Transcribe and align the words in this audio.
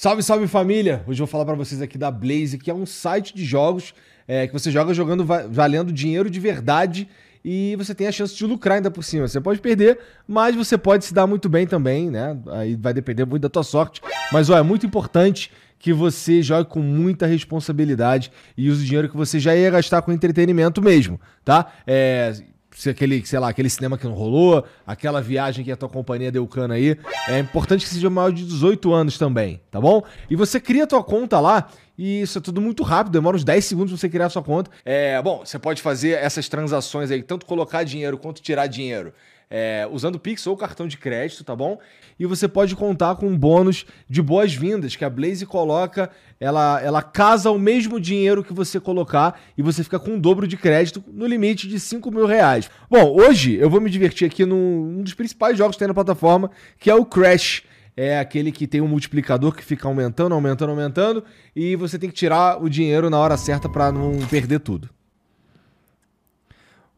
Salve, 0.00 0.22
salve 0.22 0.46
família! 0.46 1.02
Hoje 1.08 1.20
eu 1.20 1.26
vou 1.26 1.32
falar 1.32 1.44
para 1.44 1.56
vocês 1.56 1.82
aqui 1.82 1.98
da 1.98 2.08
Blaze, 2.08 2.56
que 2.56 2.70
é 2.70 2.72
um 2.72 2.86
site 2.86 3.34
de 3.34 3.44
jogos 3.44 3.92
é, 4.28 4.46
que 4.46 4.52
você 4.52 4.70
joga 4.70 4.94
jogando 4.94 5.24
valendo 5.24 5.92
dinheiro 5.92 6.30
de 6.30 6.38
verdade 6.38 7.08
e 7.44 7.74
você 7.74 7.92
tem 7.96 8.06
a 8.06 8.12
chance 8.12 8.32
de 8.32 8.46
lucrar 8.46 8.76
ainda 8.76 8.92
por 8.92 9.02
cima. 9.02 9.26
Você 9.26 9.40
pode 9.40 9.60
perder, 9.60 9.98
mas 10.24 10.54
você 10.54 10.78
pode 10.78 11.04
se 11.04 11.12
dar 11.12 11.26
muito 11.26 11.48
bem 11.48 11.66
também, 11.66 12.12
né? 12.12 12.38
Aí 12.52 12.76
vai 12.76 12.94
depender 12.94 13.24
muito 13.24 13.42
da 13.42 13.48
tua 13.48 13.64
sorte. 13.64 14.00
Mas 14.30 14.48
ó, 14.48 14.56
é 14.56 14.62
muito 14.62 14.86
importante 14.86 15.50
que 15.80 15.92
você 15.92 16.42
jogue 16.42 16.70
com 16.70 16.78
muita 16.78 17.26
responsabilidade 17.26 18.30
e 18.56 18.70
use 18.70 18.84
o 18.84 18.86
dinheiro 18.86 19.08
que 19.08 19.16
você 19.16 19.40
já 19.40 19.56
ia 19.56 19.68
gastar 19.68 20.00
com 20.02 20.12
entretenimento 20.12 20.80
mesmo, 20.80 21.20
tá? 21.44 21.72
É, 21.84 22.34
se 22.70 22.90
aquele, 22.90 23.24
sei 23.26 23.38
lá, 23.38 23.48
aquele 23.48 23.70
cinema 23.70 23.98
que 23.98 24.06
não 24.06 24.14
rolou, 24.14 24.64
aquela 24.86 25.20
viagem 25.20 25.64
que 25.64 25.72
a 25.72 25.76
tua 25.76 25.88
companhia 25.88 26.30
deu 26.30 26.46
cana 26.46 26.74
aí, 26.74 26.96
é 27.28 27.38
importante 27.38 27.84
que 27.84 27.90
seja 27.90 28.08
maior 28.08 28.32
de 28.32 28.44
18 28.44 28.92
anos 28.92 29.18
também, 29.18 29.60
tá 29.70 29.80
bom? 29.80 30.02
E 30.30 30.36
você 30.36 30.60
cria 30.60 30.84
a 30.84 30.86
tua 30.86 31.02
conta 31.02 31.40
lá 31.40 31.68
e 31.96 32.22
isso 32.22 32.38
é 32.38 32.40
tudo 32.40 32.60
muito 32.60 32.82
rápido, 32.82 33.12
demora 33.12 33.36
uns 33.36 33.44
10 33.44 33.64
segundos 33.64 33.92
pra 33.92 33.98
você 33.98 34.08
criar 34.08 34.26
a 34.26 34.30
sua 34.30 34.42
conta. 34.42 34.70
É, 34.84 35.20
bom, 35.20 35.44
você 35.44 35.58
pode 35.58 35.82
fazer 35.82 36.10
essas 36.10 36.48
transações 36.48 37.10
aí, 37.10 37.22
tanto 37.22 37.44
colocar 37.44 37.82
dinheiro 37.82 38.16
quanto 38.16 38.40
tirar 38.40 38.66
dinheiro 38.68 39.12
é, 39.50 39.88
usando 39.90 40.18
Pix 40.18 40.46
ou 40.46 40.56
cartão 40.56 40.86
de 40.86 40.96
crédito, 40.96 41.42
tá 41.44 41.56
bom? 41.56 41.78
E 42.18 42.26
você 42.26 42.46
pode 42.46 42.76
contar 42.76 43.16
com 43.16 43.26
um 43.26 43.36
bônus 43.36 43.86
de 44.08 44.20
boas-vindas 44.20 44.96
que 44.96 45.04
a 45.04 45.10
Blaze 45.10 45.46
coloca, 45.46 46.10
ela, 46.38 46.80
ela 46.82 47.02
casa 47.02 47.50
o 47.50 47.58
mesmo 47.58 48.00
dinheiro 48.00 48.44
que 48.44 48.52
você 48.52 48.78
colocar 48.78 49.40
e 49.56 49.62
você 49.62 49.82
fica 49.82 49.98
com 49.98 50.12
um 50.12 50.20
dobro 50.20 50.46
de 50.46 50.56
crédito 50.56 51.02
no 51.08 51.26
limite 51.26 51.66
de 51.66 51.80
5 51.80 52.10
mil 52.10 52.26
reais. 52.26 52.70
Bom, 52.90 53.14
hoje 53.14 53.54
eu 53.54 53.70
vou 53.70 53.80
me 53.80 53.90
divertir 53.90 54.26
aqui 54.26 54.44
num 54.44 54.98
um 54.98 55.02
dos 55.02 55.14
principais 55.14 55.56
jogos 55.56 55.76
que 55.76 55.80
tem 55.80 55.88
na 55.88 55.94
plataforma, 55.94 56.50
que 56.78 56.90
é 56.90 56.94
o 56.94 57.04
Crash 57.04 57.62
é 58.00 58.20
aquele 58.20 58.52
que 58.52 58.68
tem 58.68 58.80
um 58.80 58.86
multiplicador 58.86 59.52
que 59.52 59.64
fica 59.64 59.88
aumentando, 59.88 60.32
aumentando, 60.32 60.70
aumentando, 60.70 61.24
e 61.54 61.74
você 61.74 61.98
tem 61.98 62.08
que 62.08 62.14
tirar 62.14 62.62
o 62.62 62.68
dinheiro 62.68 63.10
na 63.10 63.18
hora 63.18 63.36
certa 63.36 63.68
para 63.68 63.90
não 63.90 64.12
perder 64.30 64.60
tudo. 64.60 64.88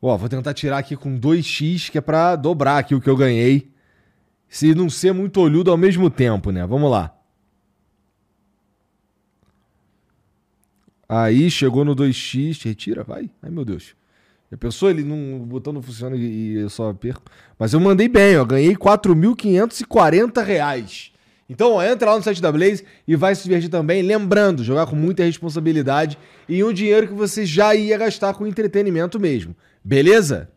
Ó, 0.03 0.17
vou 0.17 0.29
tentar 0.29 0.55
tirar 0.55 0.79
aqui 0.79 0.97
com 0.97 1.19
2x, 1.19 1.91
que 1.91 1.99
é 1.99 2.01
pra 2.01 2.35
dobrar 2.35 2.79
aqui 2.79 2.95
o 2.95 3.01
que 3.01 3.11
eu 3.11 3.17
ganhei. 3.17 3.71
Se 4.49 4.75
não 4.75 4.89
ser 4.89 5.13
muito 5.13 5.41
olhudo 5.41 5.71
ao 5.71 5.77
mesmo 5.77 6.09
tempo, 6.09 6.51
né? 6.51 6.67
Vamos 6.67 6.91
lá. 6.91 7.15
Aí, 11.09 11.51
chegou 11.51 11.85
no 11.85 11.95
2x. 11.95 12.65
Retira, 12.65 13.05
vai. 13.05 13.31
Ai, 13.43 13.51
meu 13.51 13.65
Deus. 13.65 13.95
Já 14.51 14.57
pensou? 14.57 14.91
Ele 14.91 15.05
não, 15.05 15.43
o 15.43 15.47
botão 15.47 15.73
não 15.73 15.83
funciona 15.83 16.17
e 16.17 16.55
eu 16.55 16.71
só 16.71 16.93
perco. 16.93 17.23
Mas 17.59 17.73
eu 17.73 17.81
mandei 17.81 18.09
bem, 18.09 18.37
ó. 18.39 18.45
Ganhei 18.45 18.75
4.540 18.75 20.43
reais. 20.43 21.13
Então, 21.49 21.73
ó, 21.73 21.83
entra 21.83 22.11
lá 22.11 22.17
no 22.17 22.23
site 22.23 22.41
da 22.41 22.51
Blaze 22.51 22.85
e 23.07 23.17
vai 23.17 23.35
se 23.35 23.43
divertir 23.43 23.69
também. 23.69 24.03
Lembrando, 24.03 24.65
jogar 24.65 24.87
com 24.87 24.97
muita 24.97 25.25
responsabilidade 25.25 26.17
e 26.49 26.63
um 26.65 26.73
dinheiro 26.73 27.09
que 27.09 27.13
você 27.13 27.45
já 27.45 27.75
ia 27.75 27.99
gastar 27.99 28.35
com 28.35 28.47
entretenimento 28.47 29.19
mesmo. 29.19 29.55
Beleza? 29.85 30.49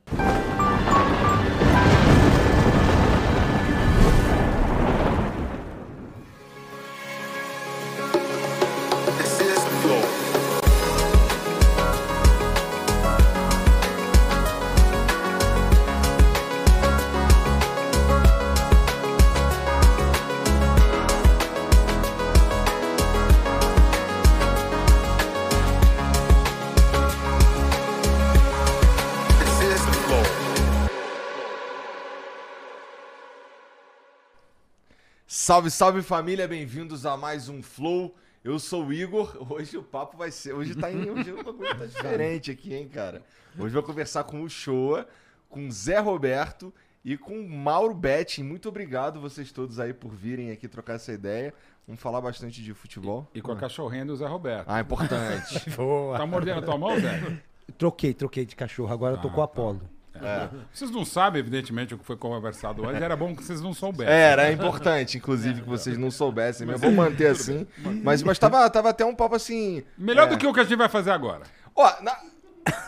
Salve, 35.43 35.69
salve 35.69 36.01
família, 36.01 36.47
bem-vindos 36.47 37.05
a 37.05 37.17
mais 37.17 37.49
um 37.49 37.61
Flow. 37.61 38.15
Eu 38.45 38.57
sou 38.59 38.85
o 38.85 38.93
Igor. 38.93 39.35
Hoje 39.51 39.77
o 39.77 39.83
papo 39.83 40.15
vai 40.15 40.31
ser. 40.31 40.53
Hoje 40.53 40.73
tá 40.73 40.89
em. 40.89 41.09
Hoje 41.09 41.33
o 41.33 41.43
bagulho 41.43 41.77
tá 41.77 41.83
diferente 41.85 42.49
aqui, 42.49 42.73
hein, 42.73 42.87
cara? 42.87 43.21
Hoje 43.59 43.75
eu 43.75 43.81
vou 43.81 43.83
conversar 43.83 44.23
com 44.23 44.41
o 44.41 44.49
Shoa, 44.49 45.05
com 45.49 45.67
o 45.67 45.69
Zé 45.69 45.99
Roberto 45.99 46.73
e 47.03 47.17
com 47.17 47.37
o 47.37 47.49
Mauro 47.49 47.93
Betting. 47.93 48.41
Muito 48.41 48.69
obrigado 48.69 49.19
vocês 49.19 49.51
todos 49.51 49.81
aí 49.81 49.93
por 49.93 50.13
virem 50.13 50.49
aqui 50.49 50.65
trocar 50.65 50.93
essa 50.93 51.11
ideia. 51.11 51.53
Vamos 51.85 52.01
falar 52.01 52.21
bastante 52.21 52.63
de 52.63 52.73
futebol. 52.73 53.29
E, 53.35 53.39
e 53.39 53.41
com 53.41 53.51
a 53.51 53.57
cachorrinha 53.57 54.05
do 54.05 54.15
Zé 54.15 54.25
Roberto. 54.25 54.69
Ah, 54.69 54.79
importante. 54.79 55.69
Boa. 55.75 56.19
Tá 56.19 56.25
mordendo 56.25 56.59
a 56.59 56.61
tua 56.61 56.77
mão, 56.77 56.97
Zé? 56.97 57.41
Troquei, 57.77 58.13
troquei 58.13 58.45
de 58.45 58.55
cachorro. 58.55 58.93
Agora 58.93 59.15
ah, 59.15 59.17
eu 59.17 59.21
tô 59.21 59.27
ah, 59.27 59.31
com 59.31 59.41
o 59.41 59.45
tá. 59.45 59.51
Apolo. 59.51 59.79
Tá. 59.79 60.02
É. 60.23 60.49
Vocês 60.71 60.89
não 60.89 61.03
sabem, 61.05 61.39
evidentemente, 61.39 61.93
o 61.93 61.97
que 61.97 62.05
foi 62.05 62.15
conversado 62.15 62.85
hoje. 62.85 63.03
Era 63.03 63.15
bom 63.15 63.35
que 63.35 63.43
vocês 63.43 63.61
não 63.61 63.73
soubessem. 63.73 64.13
Era, 64.13 64.47
é 64.47 64.51
importante, 64.51 65.17
inclusive, 65.17 65.61
que 65.61 65.69
vocês 65.69 65.97
não 65.97 66.09
soubessem. 66.09 66.65
Mas, 66.65 66.81
eu 66.81 66.89
vou 66.89 66.91
manter 66.91 67.27
assim. 67.27 67.67
Mas, 68.03 68.23
mas 68.23 68.39
tava, 68.39 68.69
tava 68.69 68.89
até 68.89 69.05
um 69.05 69.15
papo 69.15 69.35
assim. 69.35 69.83
Melhor 69.97 70.27
é... 70.27 70.29
do 70.29 70.37
que 70.37 70.47
o 70.47 70.53
que 70.53 70.59
a 70.59 70.63
gente 70.63 70.77
vai 70.77 70.89
fazer 70.89 71.11
agora. 71.11 71.43
Ó, 71.75 71.91
na... 72.01 72.15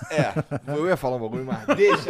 É, 0.10 0.32
eu 0.68 0.88
ia 0.88 0.96
falar 0.96 1.18
um 1.18 1.20
bagulho, 1.20 1.46
mas 1.46 1.66
deixa. 1.76 2.10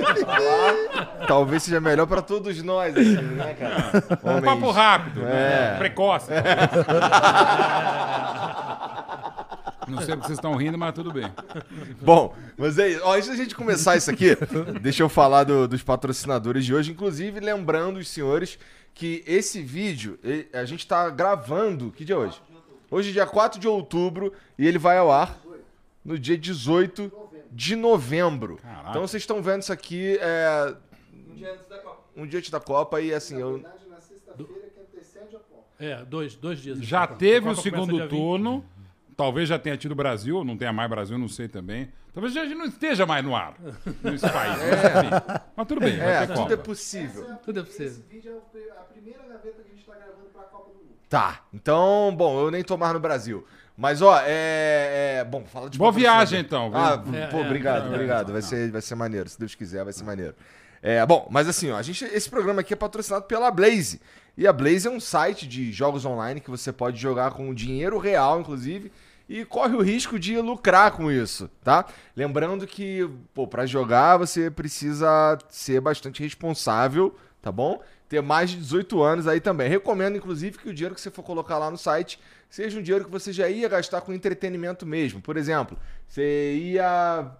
Talvez 1.27 1.63
seja 1.63 1.81
melhor 1.81 2.05
pra 2.05 2.21
todos 2.21 2.61
nós, 2.61 2.95
assim, 2.95 3.15
né, 3.15 3.55
cara? 3.55 4.03
Homens... 4.21 4.37
Um 4.37 4.41
papo 4.41 4.71
rápido, 4.71 5.21
é. 5.21 5.23
né? 5.23 5.75
precoce. 5.79 6.31
É. 6.31 6.43
Não 9.87 9.99
sei 9.99 10.15
porque 10.15 10.27
vocês 10.27 10.37
estão 10.37 10.55
rindo, 10.55 10.77
mas 10.77 10.93
tudo 10.93 11.11
bem. 11.11 11.31
Bom, 12.01 12.35
mas 12.57 12.77
é 12.77 12.89
isso. 12.89 13.01
Ó, 13.03 13.13
antes 13.13 13.27
da 13.29 13.35
gente 13.35 13.55
começar 13.55 13.95
isso 13.95 14.09
aqui, 14.09 14.37
deixa 14.81 15.03
eu 15.03 15.09
falar 15.09 15.43
do, 15.43 15.67
dos 15.67 15.83
patrocinadores 15.83 16.65
de 16.65 16.73
hoje. 16.73 16.91
Inclusive, 16.91 17.39
lembrando 17.39 17.97
os 17.97 18.07
senhores 18.07 18.57
que 18.93 19.23
esse 19.27 19.61
vídeo, 19.61 20.17
a 20.53 20.65
gente 20.65 20.79
está 20.79 21.09
gravando. 21.09 21.91
Que 21.91 22.05
dia 22.05 22.15
é 22.15 22.17
hoje? 22.17 22.41
Hoje 22.89 23.09
é 23.09 23.13
dia 23.13 23.25
4 23.25 23.59
de 23.59 23.67
outubro 23.67 24.31
e 24.57 24.65
ele 24.65 24.77
vai 24.77 24.97
ao 24.97 25.11
ar 25.11 25.39
no 26.03 26.17
dia 26.17 26.37
18 26.37 27.11
de 27.51 27.75
novembro. 27.75 28.57
Caraca. 28.57 28.89
Então 28.89 29.01
vocês 29.01 29.23
estão 29.23 29.41
vendo 29.41 29.61
isso 29.61 29.73
aqui. 29.73 30.17
É... 30.21 30.75
Um 31.13 31.35
dia 31.35 31.53
antes 31.53 31.67
da 31.67 31.77
Copa. 31.79 32.03
Um 32.15 32.27
dia 32.27 32.39
antes 32.39 32.49
da 32.51 32.59
Copa 32.59 33.01
e 33.01 33.13
assim. 33.13 33.39
Na 33.39 33.47
verdade, 33.47 33.75
eu... 33.83 33.89
na 33.89 34.01
sexta-feira 34.01 34.69
que 34.73 34.79
antecede 34.79 35.35
a 35.35 35.39
Copa. 35.39 35.63
É, 35.79 36.05
dois, 36.05 36.35
dois 36.35 36.59
dias. 36.59 36.79
Já 36.79 37.07
teve 37.07 37.49
o 37.49 37.55
segundo 37.55 38.07
turno. 38.07 38.63
Talvez 39.15 39.47
já 39.47 39.57
tenha 39.57 39.77
tido 39.77 39.95
Brasil, 39.95 40.43
não 40.43 40.57
tenha 40.57 40.73
mais 40.73 40.89
Brasil, 40.89 41.17
não 41.17 41.29
sei 41.29 41.47
também. 41.47 41.89
Talvez 42.13 42.33
já 42.33 42.45
não 42.45 42.65
esteja 42.65 43.05
mais 43.05 43.23
no 43.23 43.35
ar 43.35 43.55
nesse 44.03 44.29
país. 44.29 44.61
É. 44.61 45.41
Mas 45.55 45.67
tudo 45.67 45.81
bem. 45.81 45.99
É, 45.99 46.25
tudo 46.27 46.53
é 46.53 46.57
possível. 46.57 47.23
Essa, 47.23 47.35
tudo 47.35 47.59
é 47.59 47.63
possível. 47.63 47.87
Esse 47.87 48.01
vídeo 48.09 48.41
é 48.53 48.71
a 48.71 48.83
primeira 48.83 49.19
gaveta 49.19 49.61
que 49.63 49.69
a 49.69 49.73
gente 49.73 49.79
está 49.79 49.95
gravando 49.95 50.29
para 50.33 50.41
a 50.41 50.45
Copa 50.45 50.69
do 50.69 50.75
Mundo. 50.75 50.95
Tá. 51.09 51.41
Então, 51.53 52.13
bom, 52.17 52.39
eu 52.41 52.51
nem 52.51 52.63
tô 52.63 52.75
mais 52.77 52.93
no 52.93 52.99
Brasil. 52.99 53.45
Mas, 53.77 54.01
ó, 54.01 54.17
é. 54.21 55.19
é 55.19 55.23
bom, 55.25 55.45
fala 55.45 55.69
de 55.69 55.77
Boa 55.77 55.91
viagem, 55.91 56.39
então. 56.39 56.71
Ah, 56.73 57.01
é, 57.13 57.27
pô, 57.27 57.39
obrigado, 57.39 57.87
é, 57.87 57.89
obrigado. 57.89 58.31
Vai 58.31 58.41
ser, 58.41 58.71
vai 58.71 58.81
ser 58.81 58.95
maneiro. 58.95 59.29
Se 59.29 59.39
Deus 59.39 59.55
quiser, 59.55 59.83
vai 59.83 59.93
ser 59.93 60.03
maneiro. 60.03 60.35
É, 60.81 61.05
bom, 61.05 61.27
mas 61.31 61.47
assim, 61.47 61.71
ó, 61.71 61.77
a 61.77 61.81
gente, 61.81 62.05
esse 62.05 62.29
programa 62.29 62.61
aqui 62.61 62.73
é 62.73 62.77
patrocinado 62.77 63.25
pela 63.25 63.49
Blaze. 63.49 63.99
E 64.37 64.45
a 64.45 64.53
Blaze 64.53 64.87
é 64.87 64.91
um 64.91 64.99
site 64.99 65.47
de 65.47 65.71
jogos 65.71 66.05
online 66.05 66.39
que 66.39 66.49
você 66.49 66.71
pode 66.71 66.97
jogar 66.97 67.31
com 67.31 67.53
dinheiro 67.53 67.97
real, 67.97 68.39
inclusive 68.39 68.91
e 69.27 69.43
corre 69.43 69.75
o 69.75 69.81
risco 69.81 70.19
de 70.19 70.39
lucrar 70.39 70.91
com 70.91 71.11
isso, 71.11 71.49
tá? 71.63 71.85
Lembrando 72.15 72.67
que, 72.67 73.09
pô, 73.33 73.47
para 73.47 73.65
jogar 73.65 74.17
você 74.17 74.51
precisa 74.51 75.37
ser 75.49 75.81
bastante 75.81 76.21
responsável, 76.21 77.15
tá 77.41 77.51
bom? 77.51 77.81
Ter 78.07 78.21
mais 78.21 78.51
de 78.51 78.57
18 78.57 79.01
anos 79.01 79.27
aí 79.27 79.39
também. 79.39 79.67
Recomendo, 79.67 80.15
inclusive, 80.15 80.59
que 80.59 80.69
o 80.69 80.73
dinheiro 80.73 80.93
que 80.93 81.01
você 81.01 81.09
for 81.09 81.23
colocar 81.23 81.57
lá 81.57 81.71
no 81.71 81.77
site 81.77 82.19
seja 82.49 82.79
um 82.79 82.83
dinheiro 82.83 83.05
que 83.05 83.11
você 83.11 83.33
já 83.33 83.49
ia 83.49 83.67
gastar 83.67 84.01
com 84.01 84.13
entretenimento 84.13 84.85
mesmo. 84.85 85.19
Por 85.19 85.37
exemplo, 85.37 85.77
você 86.07 86.53
ia, 86.55 87.31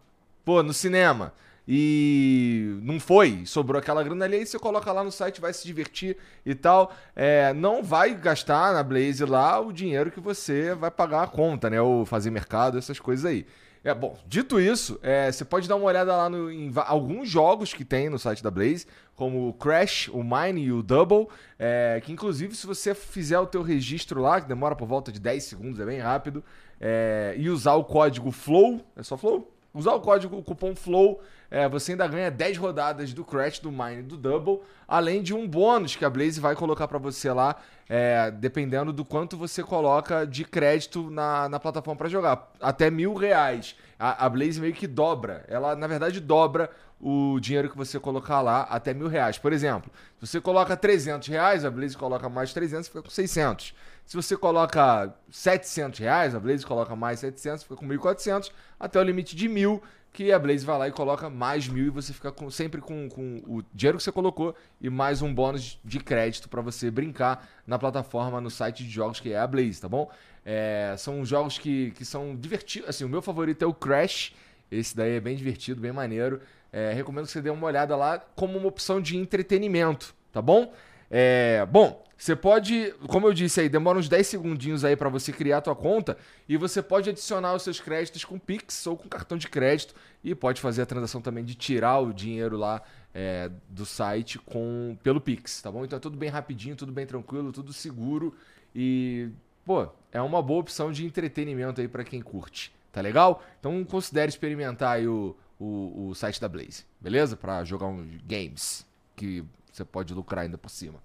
pô, 0.44 0.64
no 0.64 0.74
cinema 0.74 1.34
e 1.68 2.78
não 2.82 3.00
foi, 3.00 3.44
sobrou 3.46 3.80
aquela 3.80 4.04
grana 4.04 4.26
ali, 4.26 4.38
aí 4.38 4.46
você 4.46 4.60
coloca 4.60 4.92
lá 4.92 5.04
no 5.04 5.12
site, 5.12 5.42
vai 5.42 5.52
se 5.52 5.66
divertir 5.66 6.16
e 6.46 6.54
tal. 6.54 6.94
É, 7.16 7.54
não 7.54 7.84
vai 7.84 8.14
gastar 8.14 8.74
na 8.74 8.84
Blaze 8.84 9.26
lá 9.26 9.60
o 9.60 9.74
dinheiro 9.74 10.12
que 10.12 10.20
você 10.20 10.76
vai 10.76 10.92
pagar 10.92 11.24
a 11.24 11.28
conta, 11.28 11.70
né? 11.70 11.82
Ou 11.82 12.06
fazer 12.06 12.30
mercado, 12.30 12.78
essas 12.78 13.00
coisas 13.00 13.26
aí. 13.26 13.46
É, 13.84 13.94
bom, 13.94 14.18
dito 14.26 14.60
isso, 14.60 15.00
é, 15.04 15.32
você 15.32 15.46
pode 15.46 15.70
dar 15.70 15.76
uma 15.76 15.86
olhada 15.86 16.16
lá 16.16 16.28
no, 16.28 16.52
em 16.52 16.72
alguns 16.88 17.30
jogos 17.30 17.72
que 17.72 17.86
tem 17.86 18.10
no 18.10 18.18
site 18.18 18.42
da 18.42 18.50
Blaze, 18.50 18.88
como 19.16 19.48
o 19.48 19.54
Crash, 19.54 20.10
o 20.12 20.24
Mine 20.24 20.64
e 20.64 20.72
o 20.72 20.82
Double, 20.82 21.28
é, 21.60 22.02
que 22.04 22.12
inclusive 22.12 22.56
se 22.56 22.66
você 22.66 22.96
fizer 22.96 23.38
o 23.38 23.46
teu 23.46 23.62
registro 23.62 24.20
lá, 24.20 24.42
que 24.42 24.48
demora 24.48 24.76
por 24.76 24.88
volta 24.88 25.12
de 25.12 25.20
10 25.20 25.44
segundos, 25.44 25.80
é 25.80 25.86
bem 25.86 26.00
rápido, 26.00 26.44
é, 26.82 27.36
e 27.38 27.48
usar 27.48 27.76
o 27.76 27.84
código 27.84 28.32
FLOW, 28.32 28.82
é 28.96 29.04
só 29.04 29.16
FLOW? 29.18 29.52
Usar 29.72 29.94
o 29.94 30.02
código, 30.02 30.36
o 30.36 30.42
cupom 30.42 30.76
FLOW, 30.76 31.22
é, 31.50 31.68
você 31.70 31.92
ainda 31.92 32.08
ganha 32.08 32.32
10 32.32 32.58
rodadas 32.58 33.14
do 33.14 33.24
Crash, 33.24 33.60
do 33.60 33.72
Mine 33.72 34.04
do 34.04 34.18
Double, 34.18 34.62
além 34.88 35.22
de 35.22 35.34
um 35.34 35.48
bônus 35.48 35.96
que 35.96 36.06
a 36.06 36.10
Blaze 36.10 36.40
vai 36.40 36.56
colocar 36.56 36.88
para 36.88 36.98
você 36.98 37.32
lá, 37.32 37.56
é, 37.88 38.32
dependendo 38.32 38.92
do 38.92 39.06
quanto 39.06 39.38
você 39.38 39.64
coloca 39.64 40.26
de 40.26 40.44
crédito 40.44 41.10
na, 41.10 41.48
na 41.50 41.60
plataforma 41.60 41.98
para 41.98 42.10
jogar. 42.10 42.52
Até 42.60 42.90
mil 42.90 43.14
reais. 43.14 43.76
A, 43.98 44.26
a 44.26 44.30
Blaze 44.30 44.60
meio 44.60 44.74
que 44.74 44.88
dobra. 44.88 45.46
Ela, 45.48 45.76
na 45.76 45.88
verdade, 45.88 46.20
dobra 46.20 46.70
o 47.00 47.40
dinheiro 47.40 47.70
que 47.70 47.78
você 47.78 48.00
colocar 48.00 48.42
lá 48.42 48.64
até 48.64 48.94
mil 48.94 49.08
reais. 49.08 49.38
Por 49.38 49.54
exemplo, 49.54 49.92
se 50.20 50.28
você 50.28 50.42
coloca 50.42 50.76
300 50.76 51.28
reais, 51.28 51.66
a 51.66 51.70
Blaze 51.70 51.96
coloca 51.96 52.28
mais 52.30 52.54
300, 52.54 52.88
fica 52.88 53.02
com 53.02 53.10
600. 53.10 53.76
Se 54.06 54.16
você 54.16 54.38
coloca 54.38 55.14
700 55.32 56.00
reais, 56.00 56.36
a 56.36 56.40
Blaze 56.40 56.66
coloca 56.66 56.96
mais 56.96 57.20
700, 57.20 57.64
fica 57.64 57.76
com 57.76 57.88
1.400, 57.88 58.52
até 58.80 59.00
o 59.00 59.04
limite 59.04 59.36
de 59.36 59.48
mil, 59.48 59.82
que 60.16 60.32
a 60.32 60.40
Blaze 60.40 60.66
vai 60.66 60.78
lá 60.78 60.88
e 60.88 60.92
coloca 60.94 61.30
mais 61.30 61.68
mil 61.68 61.88
e 61.88 61.90
você 61.90 62.14
fica 62.14 62.32
com, 62.32 62.50
sempre 62.50 62.80
com, 62.80 63.10
com 63.10 63.44
o 63.46 63.62
dinheiro 63.74 63.98
que 63.98 64.04
você 64.04 64.14
colocou 64.14 64.56
e 64.80 64.90
mais 64.90 65.22
um 65.22 65.34
bônus 65.34 65.78
de 65.84 66.00
crédito 66.00 66.48
para 66.48 66.62
você 66.62 66.90
brincar 66.90 67.46
na 67.68 67.78
plataforma, 67.78 68.40
no 68.40 68.50
site 68.50 68.86
de 68.86 68.90
jogos 68.90 69.20
que 69.20 69.34
é 69.34 69.38
a 69.38 69.46
Blaze, 69.46 69.82
tá 69.82 69.90
bom? 69.90 70.10
É, 70.46 70.96
são 70.98 71.26
jogos 71.26 71.58
que, 71.58 71.92
que 71.92 72.06
são 72.06 72.34
divertidos. 72.34 72.88
Assim, 72.88 73.04
o 73.04 73.10
meu 73.10 73.22
favorito 73.22 73.62
é 73.64 73.68
o 73.68 73.74
Crash. 73.74 74.34
Esse 74.72 74.96
daí 74.96 75.18
é 75.18 75.20
bem 75.20 75.36
divertido, 75.36 75.82
bem 75.82 75.92
maneiro. 75.92 76.40
É, 76.72 76.94
recomendo 76.94 77.26
que 77.26 77.32
você 77.34 77.42
dê 77.42 77.50
uma 77.50 77.68
olhada 77.68 77.94
lá 77.98 78.18
como 78.18 78.58
uma 78.58 78.68
opção 78.70 79.02
de 79.02 79.18
entretenimento, 79.18 80.16
tá 80.32 80.42
bom? 80.42 80.72
É, 81.10 81.66
bom, 81.66 82.04
você 82.18 82.36
pode, 82.36 82.94
como 83.08 83.28
eu 83.28 83.34
disse 83.34 83.60
aí, 83.62 83.70
demora 83.70 84.00
uns 84.00 84.08
10 84.10 84.26
segundinhos 84.26 84.86
aí 84.86 84.96
para 84.96 85.10
você 85.10 85.32
criar 85.32 85.58
a 85.58 85.62
tua 85.62 85.76
conta 85.76 86.18
e 86.48 86.58
você 86.58 86.82
pode 86.82 87.10
adicionar 87.10 87.54
os 87.54 87.64
seus 87.64 87.80
créditos 87.80 88.24
com 88.24 88.40
Pix 88.40 88.88
ou 88.88 88.98
com 88.98 89.08
cartão 89.08 89.38
de 89.38 89.48
crédito 89.48 89.94
e 90.24 90.34
pode 90.34 90.62
fazer 90.62 90.82
a 90.82 90.86
transação 90.86 91.22
também 91.22 91.44
de 91.44 91.56
tirar 91.56 92.00
o 92.00 92.14
dinheiro 92.14 92.58
lá 92.58 92.82
é, 93.14 93.52
do 93.70 93.86
site 93.86 94.40
com 94.40 94.98
pelo 95.04 95.20
Pix, 95.20 95.62
tá 95.62 95.72
bom? 95.72 95.84
Então 95.84 95.98
é 95.98 96.00
tudo 96.00 96.18
bem 96.18 96.30
rapidinho, 96.30 96.76
tudo 96.76 96.92
bem 96.92 97.06
tranquilo, 97.06 97.52
tudo 97.52 97.74
seguro 97.74 98.34
e, 98.74 99.30
pô, 99.66 99.88
é 100.12 100.22
uma 100.22 100.42
boa 100.42 100.62
opção 100.62 100.92
de 100.92 101.06
entretenimento 101.06 101.82
aí 101.82 101.88
para 101.88 102.04
quem 102.04 102.22
curte, 102.22 102.74
tá 102.92 103.02
legal? 103.02 103.44
Então 103.60 103.84
considere 103.84 104.30
experimentar 104.30 104.96
aí 104.96 105.08
o 105.08 105.36
o, 105.60 106.10
o 106.10 106.16
site 106.16 106.40
da 106.40 106.48
Blaze, 106.50 106.86
beleza? 107.00 107.36
Para 107.36 107.64
jogar 107.64 107.88
uns 107.88 108.08
games 108.26 108.86
que 109.16 109.44
você 109.76 109.86
pode 109.86 110.14
lucrar 110.14 110.44
ainda 110.44 110.58
por 110.58 110.70
cima. 110.70 111.00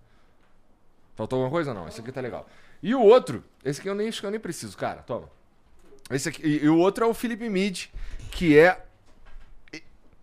Faltou 1.17 1.37
alguma 1.39 1.51
coisa? 1.51 1.75
Não, 1.75 1.89
esse 1.89 2.01
aqui 2.01 2.13
tá 2.13 2.21
legal. 2.21 2.49
E 2.83 2.95
o 2.95 3.03
outro, 3.03 3.45
esse 3.65 3.81
aqui 3.81 3.89
eu 3.89 3.95
nem, 3.95 4.09
acho 4.09 4.21
que 4.21 4.27
eu 4.27 4.31
nem 4.31 4.41
preciso, 4.41 4.77
cara, 4.77 5.03
toma. 5.03 5.29
Esse 6.11 6.29
aqui, 6.29 6.43
e, 6.47 6.65
e 6.65 6.69
o 6.69 6.79
outro 6.79 7.05
é 7.05 7.09
o 7.09 7.15
Felipe 7.15 7.49
Mid, 7.49 7.87
que 8.31 8.57
é 8.57 8.87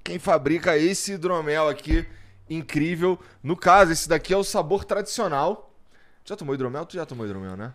quem 0.04 0.18
fabrica 0.18 0.78
esse 0.78 1.14
hidromel 1.14 1.68
aqui 1.68 2.08
incrível. 2.50 3.20
No 3.44 3.56
caso, 3.56 3.92
esse 3.92 4.08
daqui 4.08 4.34
é 4.34 4.38
o 4.38 4.44
sabor 4.44 4.86
tradicional. 4.86 5.74
Já 6.24 6.36
tomou 6.36 6.56
hidromel? 6.56 6.86
Tu 6.86 6.96
já 6.96 7.06
tomou 7.06 7.26
hidromel, 7.26 7.58
né? 7.58 7.74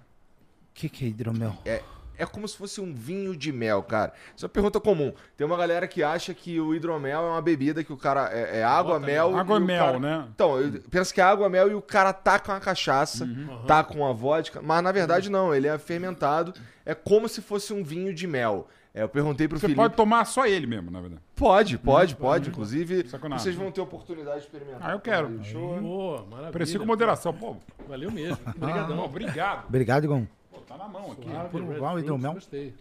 O 0.70 0.74
que, 0.74 0.88
que 0.88 1.04
é 1.04 1.08
hidromel? 1.08 1.56
É, 1.64 1.82
é 2.22 2.26
como 2.26 2.46
se 2.46 2.56
fosse 2.56 2.80
um 2.80 2.94
vinho 2.94 3.36
de 3.36 3.52
mel, 3.52 3.82
cara. 3.82 4.12
Isso 4.36 4.44
é 4.44 4.46
uma 4.46 4.52
pergunta 4.52 4.80
comum. 4.80 5.12
Tem 5.36 5.46
uma 5.46 5.56
galera 5.56 5.86
que 5.88 6.02
acha 6.02 6.32
que 6.32 6.60
o 6.60 6.74
hidromel 6.74 7.20
é 7.26 7.28
uma 7.30 7.42
bebida 7.42 7.82
que 7.82 7.92
o 7.92 7.96
cara. 7.96 8.30
É, 8.32 8.60
é 8.60 8.64
água, 8.64 8.94
Bota 8.94 9.06
mel. 9.06 9.36
Água 9.36 9.56
e 9.58 9.60
mel, 9.60 9.84
cara... 9.84 9.98
né? 9.98 10.28
Então, 10.34 10.58
eu 10.60 10.80
penso 10.90 11.12
que 11.12 11.20
é 11.20 11.24
água, 11.24 11.48
mel 11.48 11.70
e 11.70 11.74
o 11.74 11.82
cara 11.82 12.12
tá 12.12 12.38
com 12.38 12.52
uma 12.52 12.60
cachaça, 12.60 13.24
Uhum. 13.24 13.64
tá 13.66 13.82
com 13.84 13.98
uma 13.98 14.12
vodka. 14.12 14.60
Mas 14.62 14.82
na 14.82 14.92
verdade 14.92 15.30
não, 15.30 15.54
ele 15.54 15.66
é 15.68 15.76
fermentado. 15.78 16.52
É 16.86 16.94
como 16.94 17.28
se 17.28 17.40
fosse 17.42 17.72
um 17.72 17.82
vinho 17.82 18.12
de 18.14 18.26
mel. 18.26 18.68
É, 18.94 19.02
eu 19.02 19.08
perguntei 19.08 19.48
pro 19.48 19.56
Você 19.58 19.62
Felipe. 19.62 19.80
pode 19.80 19.94
tomar 19.94 20.26
só 20.26 20.44
ele 20.46 20.66
mesmo, 20.66 20.90
na 20.90 21.00
verdade. 21.00 21.22
Pode, 21.34 21.78
pode, 21.78 22.14
pode. 22.14 22.50
Inclusive, 22.50 23.08
Sacanagem. 23.08 23.42
vocês 23.42 23.56
vão 23.56 23.70
ter 23.72 23.80
oportunidade 23.80 24.40
de 24.40 24.44
experimentar. 24.44 24.90
Ah, 24.90 24.92
eu 24.92 25.00
quero. 25.00 25.42
Show. 25.42 25.78
Pô, 25.80 26.18
maravilha. 26.28 26.52
Preciso 26.52 26.80
com 26.80 26.84
moderação. 26.86 27.32
Pô, 27.32 27.56
Valeu 27.88 28.10
mesmo. 28.10 28.36
não, 28.44 28.68
Obrigadão. 28.68 29.04
obrigado. 29.04 29.66
Obrigado, 29.66 30.04
Igor. 30.04 30.22
Pô, 30.52 30.60
tá 30.60 30.76
na 30.76 30.86
mão 30.86 31.12
aqui. 31.12 31.24
Suave, 31.24 31.48
Por 31.48 31.62
um 31.62 31.68
Red 31.68 31.76
igual 31.76 31.90
Fruits, 31.92 32.04
hidromel. 32.04 32.32
Gostei. 32.34 32.74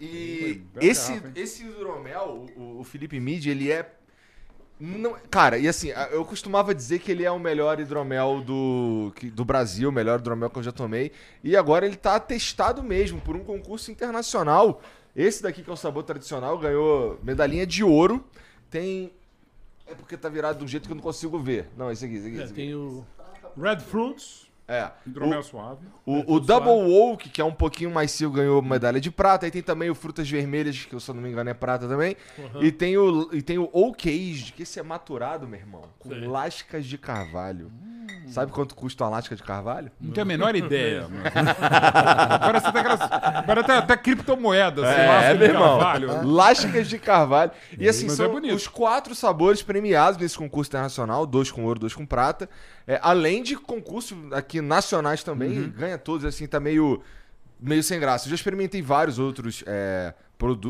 E 0.00 0.62
esse, 0.80 1.12
garrafa, 1.14 1.32
esse 1.40 1.64
hidromel, 1.64 2.46
o, 2.56 2.80
o 2.80 2.84
Felipe 2.84 3.18
Mid, 3.20 3.46
ele 3.46 3.70
é. 3.70 3.94
Não, 4.80 5.16
cara, 5.28 5.58
e 5.58 5.66
assim, 5.66 5.88
eu 6.12 6.24
costumava 6.24 6.72
dizer 6.72 7.00
que 7.00 7.10
ele 7.10 7.24
é 7.24 7.30
o 7.30 7.38
melhor 7.38 7.80
hidromel 7.80 8.40
do, 8.40 9.12
do 9.32 9.44
Brasil, 9.44 9.88
o 9.88 9.92
melhor 9.92 10.20
hidromel 10.20 10.48
que 10.48 10.58
eu 10.58 10.62
já 10.62 10.70
tomei. 10.70 11.10
E 11.42 11.56
agora 11.56 11.84
ele 11.84 11.96
tá 11.96 12.18
testado 12.20 12.80
mesmo 12.82 13.20
por 13.20 13.34
um 13.34 13.42
concurso 13.42 13.90
internacional. 13.90 14.80
Esse 15.16 15.42
daqui, 15.42 15.64
que 15.64 15.70
é 15.70 15.72
o 15.72 15.76
sabor 15.76 16.04
tradicional, 16.04 16.56
ganhou 16.58 17.18
medalhinha 17.24 17.66
de 17.66 17.82
ouro. 17.82 18.24
Tem. 18.70 19.12
É 19.84 19.94
porque 19.94 20.16
tá 20.16 20.28
virado 20.28 20.58
de 20.58 20.64
um 20.64 20.68
jeito 20.68 20.86
que 20.86 20.92
eu 20.92 20.96
não 20.96 21.02
consigo 21.02 21.40
ver. 21.40 21.66
Não, 21.76 21.90
esse 21.90 22.04
aqui, 22.04 22.14
esse 22.14 22.28
aqui. 22.28 22.36
É, 22.38 22.42
Esse 22.44 22.52
aqui. 22.52 22.62
tem 22.62 22.74
o. 22.76 23.04
Red 23.60 23.80
Fruits, 23.80 24.47
É. 24.68 24.90
hidromel 25.06 25.42
suave. 25.42 25.86
O, 26.04 26.34
o 26.34 26.40
Double 26.40 26.94
Oak, 26.94 27.30
que 27.30 27.40
é 27.40 27.44
um 27.44 27.52
pouquinho 27.52 27.90
mais 27.90 28.12
macio, 28.12 28.30
ganhou 28.30 28.60
medalha 28.60 29.00
de 29.00 29.10
prata. 29.10 29.46
Aí 29.46 29.50
tem 29.50 29.62
também 29.62 29.88
o 29.88 29.94
Frutas 29.94 30.28
Vermelhas, 30.28 30.84
que 30.84 31.00
se 31.00 31.10
eu 31.10 31.14
não 31.14 31.22
me 31.22 31.30
engano 31.30 31.48
é 31.48 31.54
prata 31.54 31.88
também. 31.88 32.16
E 32.60 32.70
tem 32.70 32.96
o, 32.98 33.30
e 33.32 33.40
tem 33.40 33.58
o 33.58 33.68
Oak 33.72 34.08
Aged, 34.08 34.52
que 34.52 34.62
esse 34.62 34.78
é 34.78 34.82
maturado, 34.82 35.48
meu 35.48 35.58
irmão, 35.58 35.82
com 35.98 36.10
Sei. 36.10 36.26
lascas 36.26 36.84
de 36.84 36.98
carvalho. 36.98 37.72
Sabe 38.26 38.52
quanto 38.52 38.74
custa 38.74 39.04
uma 39.04 39.10
lasca 39.10 39.34
de 39.34 39.42
carvalho? 39.42 39.90
Não 40.00 40.12
tenho 40.12 40.22
a 40.22 40.26
menor 40.26 40.54
ideia. 40.56 41.02
mano. 41.08 41.22
Parece 42.40 42.66
até, 42.66 42.80
aquelas, 42.80 42.98
parece 43.46 43.60
até, 43.60 43.76
até 43.78 43.96
criptomoedas. 43.96 44.84
assim, 44.84 45.06
lasca 45.06 45.36
de 45.38 45.52
carvalho. 45.52 46.28
Lascas 46.28 46.88
de 46.88 46.98
carvalho. 46.98 47.50
E 47.78 47.88
assim, 47.88 48.06
Mas 48.06 48.16
são 48.16 48.38
é 48.38 48.52
os 48.52 48.66
quatro 48.66 49.14
sabores 49.14 49.62
premiados 49.62 50.18
nesse 50.20 50.36
concurso 50.36 50.70
internacional, 50.70 51.26
dois 51.26 51.50
com 51.50 51.64
ouro, 51.64 51.80
dois 51.80 51.94
com 51.94 52.04
prata. 52.04 52.48
É, 52.88 52.98
além 53.02 53.42
de 53.42 53.54
concursos 53.54 54.16
aqui 54.32 54.62
nacionais 54.62 55.22
também, 55.22 55.58
Uhum. 55.58 55.68
ganha 55.70 55.98
todos, 55.98 56.24
assim, 56.24 56.46
tá 56.46 56.58
meio, 56.58 57.02
meio 57.60 57.82
sem 57.82 58.00
graça. 58.00 58.24
Eu 58.26 58.30
já 58.30 58.34
experimentei 58.34 58.80
vários 58.80 59.18
outros 59.18 59.62
é, 59.66 60.14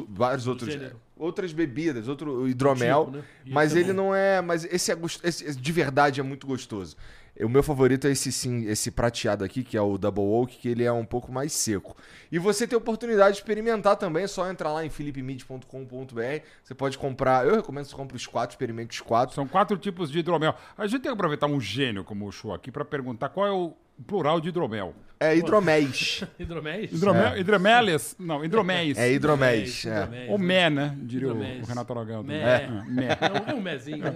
vários 0.09 0.47
outros 0.49 0.73
gênero. 0.73 0.97
é, 0.97 1.23
outras 1.23 1.53
bebidas, 1.53 2.09
outro 2.09 2.49
hidromel, 2.49 3.05
Tipo, 3.05 3.17
né? 3.19 3.25
Mas 3.47 3.77
é 3.77 3.81
ele 3.81 3.93
não 3.93 4.13
é, 4.15 4.41
mas 4.43 4.65
esse 4.65 4.91
é 4.91 4.95
gost- 4.97 5.21
esse 5.25 5.55
de 5.55 5.73
verdade 5.73 6.19
é 6.19 6.23
muito 6.25 6.45
gostoso. 6.47 6.97
O 7.45 7.49
meu 7.49 7.63
favorito 7.63 8.07
é 8.07 8.11
esse 8.11 8.33
sim, 8.33 8.67
esse 8.67 8.91
prateado 8.91 9.45
aqui, 9.45 9.63
que 9.63 9.77
é 9.77 9.81
o 9.81 9.97
Double 9.97 10.25
Oak, 10.25 10.59
que 10.59 10.69
ele 10.69 10.83
é 10.83 10.91
um 10.91 11.05
pouco 11.05 11.31
mais 11.31 11.53
seco. 11.53 11.97
E 12.33 12.39
você 12.39 12.67
tem 12.67 12.75
a 12.75 12.79
oportunidade 12.79 13.37
de 13.37 13.41
experimentar 13.41 13.97
também, 13.97 14.25
é 14.25 14.27
só 14.27 14.51
entrar 14.51 14.73
lá 14.73 14.85
em 14.85 14.91
philipemid.com.br. 14.91 16.43
Você 16.65 16.75
pode 16.75 16.99
comprar, 16.99 17.47
eu 17.47 17.57
recomendo 17.57 17.85
que 17.85 17.91
você 17.91 17.97
compre 17.97 18.17
os 18.17 18.27
quatro, 18.27 18.55
experimente 18.55 19.01
os 19.01 19.07
quatro. 19.07 19.35
São 19.35 19.47
quatro 19.47 19.77
tipos 19.77 20.11
de 20.11 20.19
hidromel. 20.19 20.55
A 20.77 20.87
gente 20.87 21.01
tem 21.01 21.11
que 21.11 21.15
aproveitar 21.15 21.47
um 21.47 21.61
gênio 21.61 22.03
como 22.03 22.27
o 22.27 22.33
show 22.33 22.53
aqui 22.53 22.73
para 22.73 22.85
perguntar 22.85 23.29
qual 23.29 23.47
é 23.47 23.53
o 23.53 23.75
plural 24.07 24.41
de 24.41 24.49
hidromel. 24.49 24.95
É 25.21 25.37
hidroméis. 25.37 26.23
Hidroméis? 26.39 26.93
Hidromel, 26.93 27.37
Hidromeles? 27.37 28.15
Não, 28.21 28.45
hidroméis. 28.45 28.97
É 28.97 29.13
hidroméis. 29.13 29.85
É. 29.85 29.89
hidroméis, 30.03 30.31
Ou 30.31 30.39
né? 30.39 30.45
mé, 30.45 30.71
né? 30.71 30.97
Diria 31.03 31.33
o, 31.33 31.37
o 31.37 31.65
Renato 31.67 31.93
Aragão. 31.93 32.23
Mé. 32.23 32.37
É. 32.41 32.69
Mé. 32.87 33.19
É 33.21 33.33
um, 33.33 33.51
é 33.51 33.55
um 33.57 33.61
mezinho, 33.61 34.05
né? 34.05 34.15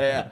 É. 0.00 0.26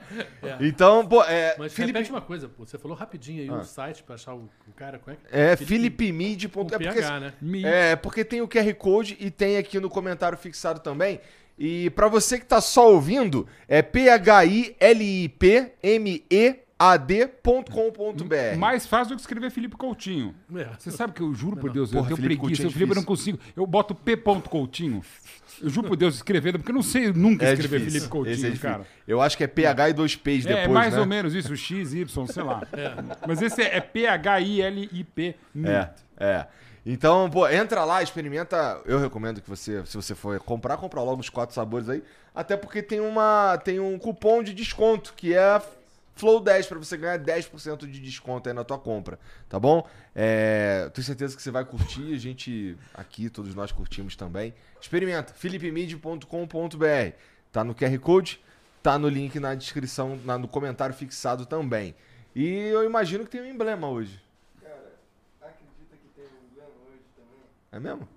Então, 0.61 1.05
pô, 1.05 1.21
é. 1.23 1.55
Mas 1.59 1.73
Felipe- 1.73 1.97
repete 1.97 2.11
uma 2.13 2.21
coisa, 2.21 2.47
pô. 2.47 2.65
Você 2.65 2.77
falou 2.77 2.95
rapidinho 2.95 3.41
aí 3.41 3.51
o 3.51 3.61
site 3.65 4.03
pra 4.03 4.15
achar 4.15 4.33
o, 4.33 4.49
o 4.67 4.71
cara. 4.73 4.99
Como 4.99 5.15
é 5.15 5.19
que 5.19 5.35
É, 5.37 5.55
Felipe- 5.57 6.05
philipemid. 6.05 6.47
Com 6.47 6.61
É 6.61 6.63
porque, 6.63 7.01
PH, 7.01 7.19
né? 7.19 7.33
É, 7.65 7.95
porque 7.97 8.23
tem 8.23 8.41
o 8.41 8.47
QR 8.47 8.73
Code 8.75 9.17
e 9.19 9.29
tem 9.29 9.57
aqui 9.57 9.81
no 9.81 9.89
comentário 9.89 10.37
fixado 10.37 10.79
também. 10.79 11.19
E 11.59 11.89
pra 11.89 12.07
você 12.07 12.39
que 12.39 12.45
tá 12.45 12.61
só 12.61 12.89
ouvindo, 12.91 13.45
é 13.67 13.81
philipmead.com.br. 16.79 18.57
Mais 18.57 18.85
fácil 18.85 19.09
do 19.09 19.15
que 19.15 19.21
escrever 19.21 19.49
Felipe 19.51 19.75
Coutinho. 19.75 20.35
É. 20.55 20.67
Você 20.77 20.91
sabe 20.91 21.13
que 21.13 21.21
eu 21.21 21.33
juro 21.33 21.57
por 21.57 21.71
Deus, 21.71 21.91
Porra, 21.91 22.03
eu 22.03 22.07
tenho 22.07 22.17
Felipe 22.17 22.41
preguiça. 22.41 22.63
Coutinho 22.63 22.65
é 22.65 22.67
Eu, 22.67 22.73
Felipe, 22.73 22.91
eu 22.91 22.95
não 22.95 23.03
consigo. 23.03 23.39
Eu 23.55 23.65
boto 23.65 23.95
P. 23.95 24.17
Coutinho. 24.17 25.01
Eu 25.61 25.69
juro 25.69 25.87
por 25.87 25.95
Deus 25.95 26.15
escrevendo, 26.15 26.59
porque 26.59 26.71
eu 26.71 26.75
não 26.75 26.83
sei 26.83 27.13
nunca 27.13 27.45
É 27.45 27.53
escrever 27.53 27.79
difícil. 27.79 28.01
Felipe 28.01 28.09
Coutinho, 28.09 28.53
é 28.53 28.57
cara. 28.57 28.87
Eu 29.07 29.21
acho 29.21 29.37
que 29.37 29.43
é 29.43 29.47
PH 29.47 29.89
e 29.89 29.93
dois 29.93 30.15
P's 30.15 30.45
depois, 30.45 30.65
é, 30.65 30.67
mais 30.67 30.93
né? 30.93 30.99
ou 30.99 31.05
menos 31.05 31.33
isso, 31.33 31.55
X, 31.55 31.93
Y, 31.93 32.27
sei 32.27 32.43
lá. 32.43 32.61
Mas 33.27 33.41
esse 33.41 33.61
é, 33.61 33.77
é 33.77 33.81
P-H-I-L-I-P. 33.81 35.35
É, 35.63 35.89
é. 36.17 36.47
Então, 36.85 37.29
pô, 37.29 37.47
entra 37.47 37.85
lá, 37.85 38.03
experimenta. 38.03 38.81
Eu 38.85 38.99
recomendo 38.99 39.41
que 39.41 39.49
você, 39.49 39.85
se 39.85 39.95
você 39.95 40.13
for 40.13 40.37
comprar, 40.39 40.75
compra 40.75 41.01
logo 41.01 41.21
os 41.21 41.29
quatro 41.29 41.55
sabores 41.55 41.87
aí. 41.87 42.03
Até 42.35 42.57
porque 42.57 42.81
tem 42.81 42.99
uma 42.99 43.57
tem 43.63 43.79
um 43.79 43.97
cupom 43.97 44.43
de 44.43 44.53
desconto, 44.53 45.13
que 45.15 45.33
é 45.33 45.61
Flow10, 46.17 46.67
pra 46.67 46.77
você 46.77 46.95
ganhar 46.95 47.17
10% 47.17 47.87
de 47.89 47.99
desconto 47.99 48.47
aí 48.47 48.53
na 48.53 48.63
tua 48.63 48.77
compra, 48.77 49.19
tá 49.49 49.59
bom? 49.59 49.87
É, 50.13 50.89
tenho 50.93 51.03
certeza 51.05 51.35
que 51.35 51.41
você 51.41 51.49
vai 51.51 51.65
curtir, 51.65 52.13
a 52.13 52.17
gente 52.19 52.77
aqui, 52.93 53.29
todos 53.29 53.55
nós 53.55 53.71
curtimos 53.71 54.15
também. 54.15 54.53
Experimenta, 54.79 55.33
philipemid.com.br. 55.33 57.15
Tá 57.51 57.63
no 57.63 57.73
QR 57.75 57.97
Code, 57.99 58.39
tá 58.81 58.97
no 58.99 59.07
link 59.09 59.39
na 59.39 59.55
descrição, 59.55 60.15
na- 60.23 60.37
no 60.37 60.47
comentário 60.47 60.93
fixado 60.95 61.45
também. 61.45 61.95
E 62.35 62.47
eu 62.67 62.83
imagino 62.83 63.23
que 63.25 63.31
tem 63.31 63.41
um 63.41 63.45
emblema 63.45 63.87
hoje. 63.87 64.21
Acredita 65.41 65.95
que 66.01 66.07
tem 66.15 66.25
um 66.25 66.45
emblema 66.51 66.71
hoje 66.89 67.01
também? 67.15 67.39
É 67.71 67.79
mesmo? 67.79 68.07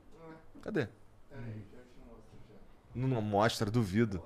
Cadê? 0.62 0.88
Peraí, 1.30 1.44
deixa 1.44 1.84
eu 2.94 3.08
Não 3.08 3.20
mostra, 3.22 3.70
duvido. 3.70 4.22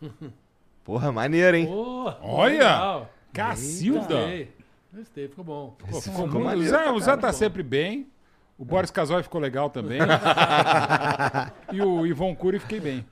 Porra, 0.84 1.12
maneiro, 1.12 1.56
hein? 1.56 1.66
Pô, 1.66 2.12
Olha! 2.22 2.52
legal. 2.52 3.10
Cacilda! 3.32 4.00
Gostei. 4.00 4.52
Gostei, 4.92 5.28
ficou 5.28 5.44
bom. 5.44 5.76
Pô, 5.78 6.00
ficou 6.00 6.26
ficou 6.26 6.40
maneiro 6.40 6.66
o 6.66 6.68
Zé, 6.68 6.90
o 6.90 7.00
Zé 7.00 7.16
tá 7.16 7.32
sempre 7.32 7.62
bem. 7.62 8.08
O 8.58 8.64
Boris 8.64 8.90
Casoy 8.90 9.22
ficou 9.22 9.40
legal 9.40 9.70
também. 9.70 10.00
e 11.72 11.80
o 11.80 12.06
Ivon 12.06 12.34
Cury 12.34 12.58
fiquei 12.58 12.80
bem. 12.80 13.06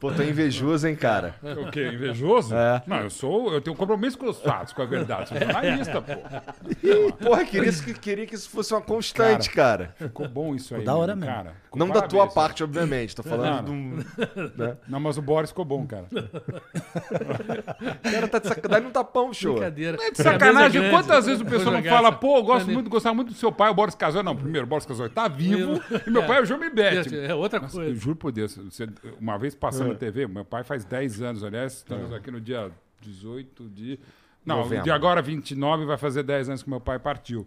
Pô, 0.00 0.12
tô 0.12 0.22
invejoso, 0.22 0.86
hein, 0.86 0.94
cara? 0.94 1.34
O 1.42 1.70
quê? 1.72 1.88
Invejoso? 1.92 2.54
É. 2.54 2.80
Não, 2.86 2.98
eu 2.98 3.10
sou. 3.10 3.52
Eu 3.52 3.60
tenho 3.60 3.74
um 3.74 3.76
compromisso 3.76 4.16
com 4.16 4.26
os 4.28 4.40
fatos, 4.40 4.72
com 4.72 4.80
a 4.82 4.86
verdade. 4.86 5.28
Sou 5.30 5.38
jornalista, 5.38 6.00
pô. 6.00 6.12
Porra, 7.24 7.44
queria, 7.44 7.72
que- 7.72 7.94
queria 7.94 8.26
que 8.26 8.34
isso 8.36 8.48
fosse 8.48 8.72
uma 8.72 8.80
constante, 8.80 9.50
cara. 9.50 9.92
Ficou 9.96 10.28
bom 10.28 10.54
isso 10.54 10.74
aí. 10.76 10.84
da 10.84 10.94
hora 10.94 11.16
mesmo, 11.16 11.32
cara. 11.34 11.52
Não 11.74 11.88
da 11.88 12.02
tua 12.02 12.22
cara. 12.24 12.30
parte, 12.32 12.62
obviamente. 12.62 13.14
Tô 13.16 13.22
falando 13.24 13.64
de 13.66 13.70
um. 13.72 13.98
Não, 14.86 15.00
mas 15.00 15.18
o 15.18 15.22
Boris 15.22 15.50
ficou 15.50 15.64
bom, 15.64 15.84
cara. 15.86 16.06
O 16.12 18.10
cara 18.12 18.28
tá 18.28 18.38
de 18.38 18.48
sacanagem. 18.48 18.70
Dá-lhe 18.70 18.86
um 18.86 18.90
tapão, 18.90 19.32
show. 19.32 19.54
Brincadeira. 19.54 19.98
É 20.00 20.10
de 20.12 20.16
sacanagem. 20.22 20.80
grande. 20.80 20.90
Quantas 20.96 21.26
vezes 21.26 21.40
o 21.40 21.44
pessoal 21.44 21.72
não 21.74 21.82
fala, 21.82 22.12
pô, 22.12 22.36
eu 22.38 22.42
gosto 22.44 22.66
Não, 22.66 22.74
muito, 22.74 22.88
gostava 22.90 23.14
muito 23.14 23.28
do 23.32 23.34
seu 23.34 23.50
pai, 23.50 23.70
o 23.70 23.74
Boris 23.74 23.94
Casoy. 23.94 24.22
Não, 24.22 24.36
primeiro, 24.36 24.66
o 24.66 24.68
Boris 24.68 24.86
Casoy 24.86 25.08
tá 25.08 25.26
vivo 25.28 25.80
e 26.06 26.10
meu 26.10 26.24
pai 26.24 26.38
é 26.38 26.42
o 26.42 26.44
João 26.46 26.60
Bete. 26.72 27.18
É 27.18 27.34
outra 27.34 27.60
Nossa, 27.60 27.76
eu 27.78 27.84
coisa. 27.84 28.00
juro 28.00 28.16
por 28.16 28.27
Deus, 28.32 28.56
você- 28.56 28.88
uma 29.20 29.38
vez 29.38 29.54
passando 29.54 29.88
na 29.88 29.94
TV, 29.94 30.26
meu 30.26 30.44
pai 30.44 30.64
faz 30.64 30.84
10 30.84 31.20
anos, 31.22 31.42
aliás, 31.44 31.74
estamos 31.78 32.12
aqui 32.12 32.30
no 32.30 32.40
dia 32.40 32.70
18 33.00 33.68
de. 33.68 33.98
Não, 34.44 34.58
Novembro. 34.58 34.84
de 34.84 34.90
agora 34.90 35.20
29 35.20 35.84
vai 35.84 35.98
fazer 35.98 36.22
10 36.22 36.48
anos 36.48 36.62
que 36.62 36.70
meu 36.70 36.80
pai 36.80 36.98
partiu. 36.98 37.46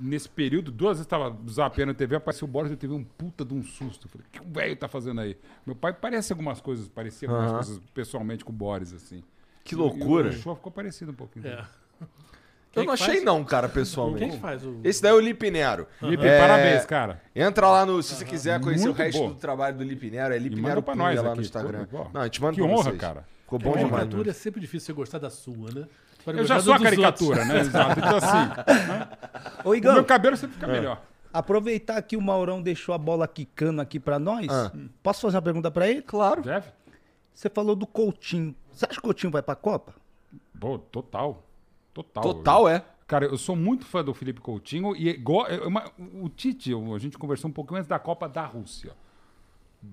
Nesse 0.00 0.28
período, 0.28 0.70
duas 0.70 0.92
vezes 0.98 1.06
estava 1.06 1.34
zapeando 1.48 1.92
a 1.92 1.94
TV, 1.94 2.16
apareceu 2.16 2.46
o 2.46 2.50
Boris 2.50 2.70
e 2.70 2.74
eu 2.74 2.78
teve 2.78 2.92
um 2.92 3.04
puta 3.04 3.44
de 3.44 3.54
um 3.54 3.62
susto. 3.62 4.06
Eu 4.06 4.10
falei, 4.10 4.26
o 4.26 4.30
que 4.30 4.40
o 4.40 4.52
velho 4.52 4.76
tá 4.76 4.88
fazendo 4.88 5.20
aí? 5.20 5.36
Meu 5.64 5.74
pai 5.76 5.92
parece 5.92 6.32
algumas 6.32 6.60
coisas, 6.60 6.88
parecia 6.88 7.28
algumas 7.30 7.52
coisas 7.52 7.80
pessoalmente 7.94 8.44
com 8.44 8.52
o 8.52 8.54
Boris, 8.54 8.92
assim. 8.92 9.22
Que 9.64 9.74
E 9.74 9.78
loucura. 9.78 10.28
o 10.30 10.32
show 10.32 10.54
ficou 10.56 10.72
parecido 10.72 11.12
um 11.12 11.14
pouquinho. 11.14 11.46
É. 11.46 11.64
Eu 12.78 12.82
Quem 12.82 12.86
não 12.86 12.94
achei, 12.94 13.14
faz? 13.14 13.24
não, 13.24 13.44
cara, 13.44 13.68
Quem 13.68 13.74
pessoalmente. 13.74 14.34
que 14.36 14.40
faz 14.40 14.64
o. 14.64 14.80
Esse 14.84 15.02
daí 15.02 15.12
é 15.12 15.14
o 15.14 15.20
Lipe 15.20 15.50
Nero. 15.50 15.86
Lipe, 16.02 16.26
É, 16.26 16.38
parabéns, 16.40 16.84
cara. 16.86 17.20
Entra 17.34 17.68
lá 17.68 17.84
no. 17.86 18.02
Se 18.02 18.14
você 18.14 18.24
quiser 18.24 18.60
conhecer 18.60 18.84
Muito 18.86 18.96
o 18.96 19.02
resto 19.02 19.18
bom. 19.20 19.28
do 19.28 19.34
trabalho 19.34 19.76
do 19.76 19.84
Lipe 19.84 20.10
Nero, 20.10 20.34
é 20.34 20.38
Lipe 20.38 20.56
Nero 20.56 20.68
manda 20.68 20.82
pra 20.82 20.94
nós 20.94 21.16
lá 21.20 21.28
aqui. 21.28 21.36
no 21.36 21.42
Instagram. 21.42 21.84
Pô. 21.86 22.06
Não, 22.12 22.20
a 22.20 22.24
gente 22.24 22.40
manda 22.42 22.54
Que 22.54 22.62
pra 22.62 22.70
honra, 22.70 22.82
vocês. 22.84 22.96
cara. 23.00 23.24
Ficou 23.42 23.58
bom 23.58 23.70
a 23.70 23.76
demais. 23.76 23.90
caricatura 23.92 24.24
né? 24.24 24.30
é 24.30 24.32
sempre 24.34 24.60
difícil 24.60 24.86
você 24.86 24.92
gostar 24.92 25.18
da 25.18 25.30
sua, 25.30 25.70
né? 25.72 25.86
Pode 26.24 26.38
Eu 26.38 26.44
já 26.44 26.60
sou 26.60 26.74
a 26.74 26.78
caricatura, 26.78 27.38
outros. 27.40 27.48
né? 27.54 27.60
Exato. 27.60 27.98
Então, 27.98 28.16
assim, 28.18 29.64
Ô, 29.64 29.70
o 29.70 29.94
meu 29.94 30.04
cabelo 30.04 30.36
sempre 30.36 30.56
É. 30.56 30.60
fica 30.60 30.66
melhor. 30.72 31.02
aproveitar 31.32 32.00
que 32.02 32.16
o 32.16 32.20
Maurão 32.20 32.60
deixou 32.60 32.94
a 32.94 32.98
bola 32.98 33.26
quicando 33.26 33.80
aqui 33.80 33.98
pra 33.98 34.18
nós. 34.18 34.46
Ah. 34.50 34.70
Posso 35.02 35.22
fazer 35.22 35.36
uma 35.36 35.42
pergunta 35.42 35.70
pra 35.70 35.88
ele? 35.88 36.02
Claro. 36.02 36.42
Jeff? 36.42 36.68
Você 37.34 37.48
falou 37.48 37.74
do 37.76 37.86
Coutinho. 37.86 38.54
Você 38.72 38.84
acha 38.84 38.94
que 38.94 38.98
o 39.00 39.02
Coutinho 39.02 39.30
vai 39.32 39.40
pra 39.42 39.54
Copa? 39.54 39.94
Pô, 40.60 40.78
total. 40.78 41.42
Total. 42.02 42.22
Total, 42.22 42.68
é. 42.68 42.84
Cara, 43.06 43.24
eu 43.26 43.38
sou 43.38 43.56
muito 43.56 43.86
fã 43.86 44.04
do 44.04 44.12
Felipe 44.14 44.40
Coutinho 44.40 44.94
e 44.94 45.12
go- 45.16 45.46
é 45.46 45.66
uma- 45.66 45.90
o 46.22 46.28
Tite, 46.28 46.72
a 46.94 46.98
gente 46.98 47.16
conversou 47.18 47.48
um 47.50 47.52
pouquinho 47.52 47.78
antes 47.78 47.88
da 47.88 47.98
Copa 47.98 48.28
da 48.28 48.44
Rússia. 48.44 48.92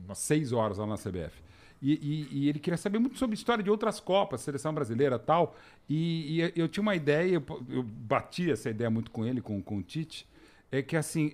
Umas 0.06 0.18
seis 0.18 0.52
horas 0.52 0.78
lá 0.78 0.86
na 0.86 0.98
CBF. 0.98 1.42
E, 1.82 1.94
e- 1.94 2.28
e 2.40 2.50
ele 2.50 2.60
queria 2.60 2.78
saber 2.78 3.00
muito 3.00 3.18
sobre 3.18 3.34
a 3.34 3.38
história 3.38 3.64
de 3.64 3.70
outras 3.70 4.00
Copas, 4.00 4.42
seleção 4.42 4.74
brasileira 4.74 5.16
e 5.16 5.20
tal. 5.20 5.56
E, 5.90 6.42
e 6.42 6.54
eu 6.60 6.68
tinha 6.68 6.82
uma 6.82 6.96
ideia, 6.96 7.34
eu, 7.36 7.44
eu 7.70 7.84
bati 7.84 8.52
essa 8.52 8.70
ideia 8.70 8.90
muito 8.90 9.12
com 9.12 9.26
ele, 9.26 9.42
com, 9.42 9.62
com 9.62 9.78
o 9.78 9.84
Tite, 9.84 10.28
é 10.72 10.82
que 10.82 10.98
assim, 10.98 11.34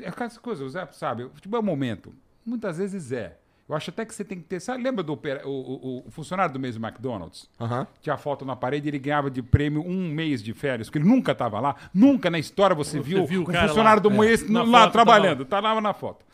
é 0.00 0.08
aquelas 0.08 0.36
coisas, 0.38 0.66
o 0.66 0.68
Zé 0.70 0.86
sabe, 0.92 1.24
o 1.24 1.30
futebol 1.30 1.60
é 1.60 1.62
um 1.62 1.66
momento. 1.66 2.14
Muitas 2.44 2.78
vezes 2.78 3.12
é. 3.12 3.38
Eu 3.68 3.74
acho 3.76 3.90
até 3.90 4.04
que 4.04 4.14
você 4.14 4.24
tem 4.24 4.38
que 4.38 4.44
ter. 4.44 4.60
Sabe, 4.60 4.82
lembra 4.82 5.02
do 5.02 5.12
opera- 5.12 5.46
o, 5.46 5.50
o- 5.50 6.04
o 6.06 6.10
funcionário 6.10 6.52
do 6.52 6.58
mês 6.60 6.76
do 6.76 6.84
McDonald's? 6.84 7.48
Aham. 7.60 7.86
tinha 8.00 8.14
a 8.14 8.18
foto 8.18 8.44
na 8.44 8.54
parede 8.56 8.88
e 8.88 8.90
ele 8.90 8.98
ganhava 8.98 9.30
de 9.30 9.40
prêmio 9.42 9.82
um 9.86 10.08
mês 10.08 10.42
de 10.42 10.52
férias, 10.52 10.88
porque 10.88 10.98
ele 10.98 11.08
nunca 11.08 11.32
estava 11.32 11.58
lá. 11.60 11.76
Nunca 11.94 12.28
na 12.28 12.38
história 12.38 12.74
você, 12.76 13.00
viu, 13.00 13.24
viu 13.24 13.40
o 13.40 13.42
um 13.44 13.46
funcionário 13.46 14.02
lá. 14.02 14.08
do 14.08 14.10
mês 14.10 14.48
Na 14.48 14.62
lá 14.62 14.80
foto, 14.82 14.92
trabalhando. 14.92 15.44
Tá 15.44 15.60
lá 15.60 15.80
na 15.80 15.94
foto. 15.94 16.24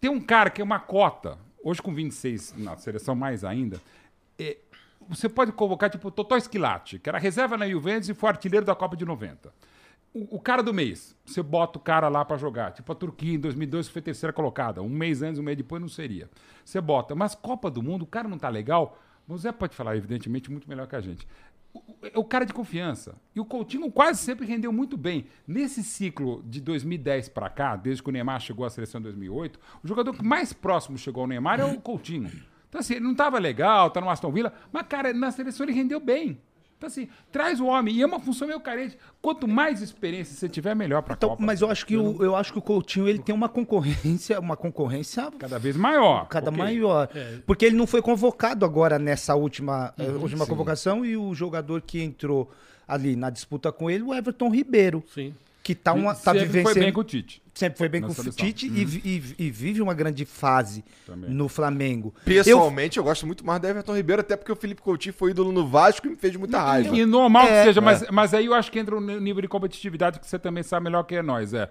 Tem 0.00 0.10
um 0.10 0.20
cara 0.20 0.50
que 0.50 0.60
é 0.60 0.64
uma 0.64 0.80
cota, 0.80 1.38
hoje 1.62 1.80
com 1.80 1.94
26 1.94 2.54
na 2.56 2.76
seleção 2.76 3.14
mais 3.14 3.44
ainda, 3.44 3.80
é, 4.38 4.56
você 5.08 5.28
pode 5.28 5.52
convocar 5.52 5.90
tipo 5.90 6.08
o 6.08 6.10
Totó 6.10 6.36
Esquilate, 6.36 6.98
que 6.98 7.08
era 7.08 7.18
reserva 7.18 7.56
na 7.56 7.68
Juventus 7.68 8.08
e 8.08 8.14
foi 8.14 8.30
artilheiro 8.30 8.64
da 8.66 8.74
Copa 8.74 8.96
de 8.96 9.04
90. 9.04 9.52
O, 10.14 10.38
cara 10.38 10.62
do 10.62 10.74
mês, 10.74 11.16
você 11.24 11.42
bota 11.42 11.78
o 11.78 11.80
cara 11.80 12.08
lá 12.08 12.22
pra 12.24 12.36
jogar. 12.36 12.72
Tipo 12.72 12.92
a 12.92 12.94
Turquia 12.94 13.32
em 13.34 13.38
2002 13.38 13.86
que 13.86 13.92
foi 13.94 14.02
terceira 14.02 14.32
colocada. 14.32 14.82
Um 14.82 14.88
mês 14.88 15.22
antes, 15.22 15.38
um 15.38 15.42
mês 15.42 15.56
depois 15.56 15.80
não 15.80 15.88
seria. 15.88 16.28
Você 16.64 16.80
bota. 16.82 17.14
Mas 17.14 17.34
Copa 17.34 17.70
do 17.70 17.82
Mundo, 17.82 18.02
o 18.02 18.06
cara 18.06 18.28
não 18.28 18.36
tá 18.38 18.48
legal. 18.50 18.98
O 19.26 19.38
Zé 19.38 19.50
pode 19.52 19.74
falar, 19.74 19.96
evidentemente, 19.96 20.50
muito 20.50 20.68
melhor 20.68 20.86
que 20.86 20.96
a 20.96 21.00
gente. 21.00 21.26
O- 21.72 21.78
o- 21.78 21.96
É 22.02 22.18
o 22.18 22.24
cara 22.24 22.44
de 22.44 22.52
confiança. 22.52 23.14
E 23.34 23.40
o 23.40 23.44
Coutinho 23.46 23.90
quase 23.90 24.20
sempre 24.20 24.44
rendeu 24.46 24.70
muito 24.70 24.98
bem. 24.98 25.24
Nesse 25.48 25.82
ciclo 25.82 26.42
de 26.44 26.60
2010 26.60 27.30
pra 27.30 27.48
cá, 27.48 27.74
desde 27.76 28.02
que 28.02 28.10
o 28.10 28.12
Neymar 28.12 28.38
chegou 28.40 28.66
à 28.66 28.70
seleção 28.70 28.98
em 29.00 29.04
2008, 29.04 29.58
o 29.82 29.88
jogador 29.88 30.12
que 30.12 30.22
mais 30.22 30.52
próximo 30.52 30.98
chegou 30.98 31.22
ao 31.22 31.26
Neymar 31.26 31.58
é 31.58 31.64
o 31.64 31.80
Coutinho. 31.80 32.30
Então, 32.68 32.78
assim, 32.80 32.94
ele 32.96 33.04
não 33.04 33.14
tava 33.14 33.38
legal, 33.38 33.88
tá 33.90 33.98
no 34.00 34.10
Aston 34.10 34.30
Villa, 34.30 34.52
mas, 34.70 34.86
cara, 34.86 35.14
na 35.14 35.30
seleção 35.30 35.64
ele 35.64 35.72
rendeu 35.74 36.00
bem. 36.00 36.38
Então, 36.82 36.88
assim, 36.88 37.08
traz 37.30 37.60
o 37.60 37.66
homem. 37.66 37.94
E 37.94 38.02
é 38.02 38.06
uma 38.06 38.18
função 38.18 38.48
meio 38.48 38.58
carente. 38.58 38.98
Quanto 39.20 39.46
mais 39.46 39.80
experiência 39.80 40.34
você 40.34 40.48
tiver, 40.48 40.74
melhor 40.74 41.00
pra 41.02 41.14
Então, 41.14 41.28
Copa. 41.30 41.42
mas 41.44 41.60
eu 41.60 41.70
acho 41.70 41.86
que 41.86 41.96
o, 41.96 42.20
eu 42.24 42.34
acho 42.34 42.52
que 42.52 42.58
o 42.58 42.62
Coutinho 42.62 43.08
ele 43.08 43.20
tem 43.20 43.32
uma 43.32 43.48
concorrência, 43.48 44.40
uma 44.40 44.56
concorrência 44.56 45.30
Cada 45.38 45.58
vez 45.60 45.76
maior. 45.76 46.26
cada 46.26 46.50
Ok. 46.50 46.58
maior. 46.62 47.08
É. 47.14 47.38
Porque 47.46 47.64
ele 47.64 47.76
não 47.76 47.86
foi 47.86 48.02
convocado 48.02 48.64
agora 48.64 48.98
nessa 48.98 49.34
última, 49.36 49.94
eh, 49.96 50.02
Uhum, 50.08 50.22
última 50.22 50.44
convocação 50.46 51.04
e 51.04 51.16
o 51.16 51.32
jogador 51.34 51.82
que 51.82 52.02
entrou 52.02 52.50
ali 52.88 53.14
na 53.14 53.30
disputa 53.30 53.70
com 53.70 53.88
ele, 53.88 54.02
o 54.02 54.12
Everton 54.12 54.48
Ribeiro, 54.50 55.04
Sim. 55.14 55.32
Que 55.62 55.74
tá, 55.74 55.92
uma, 55.92 56.14
tá 56.14 56.32
Sempre 56.32 56.40
vivenciando. 56.40 56.70
foi 56.72 56.80
bem 56.82 56.92
com 56.92 57.00
o 57.00 57.04
Tite. 57.04 57.42
Sempre 57.54 57.78
foi 57.78 57.88
bem 57.88 58.00
com 58.00 58.08
o. 58.08 58.32
Tite 58.32 58.66
e 58.66 58.84
vi- 58.84 59.02
e, 59.38 59.44
e 59.46 59.50
vive 59.50 59.80
uma 59.82 59.94
grande 59.94 60.24
fase 60.24 60.82
Também. 61.06 61.30
no 61.30 61.48
Flamengo. 61.48 62.12
Pessoalmente, 62.24 62.98
eu... 62.98 63.04
gosto 63.04 63.26
muito 63.26 63.44
mais 63.46 63.60
do 63.60 63.66
Everton 63.68 63.94
Ribeiro, 63.94 64.20
até 64.22 64.36
porque 64.36 64.50
o 64.50 64.56
Felipe 64.56 64.80
Coutinho 64.82 65.12
foi 65.14 65.30
ídolo 65.32 65.52
no 65.52 65.66
Vasco 65.66 66.06
e 66.06 66.10
me 66.10 66.16
fez 66.16 66.34
muita 66.36 66.60
raiva. 66.60 66.96
E 66.96 67.04
normal 67.06 67.44
É, 67.46 67.60
que 67.60 67.66
seja, 67.68 67.80
mas, 67.80 68.04
mas 68.10 68.34
aí 68.34 68.46
eu 68.46 68.54
acho 68.54 68.72
que 68.72 68.78
entra 68.78 68.96
um 68.96 69.00
nível 69.00 69.42
de 69.42 69.48
competitividade 69.48 70.18
que 70.18 70.26
você 70.26 70.38
também 70.38 70.62
sabe 70.62 70.84
melhor 70.84 71.02
que 71.04 71.20
nós. 71.22 71.52
É. 71.54 71.70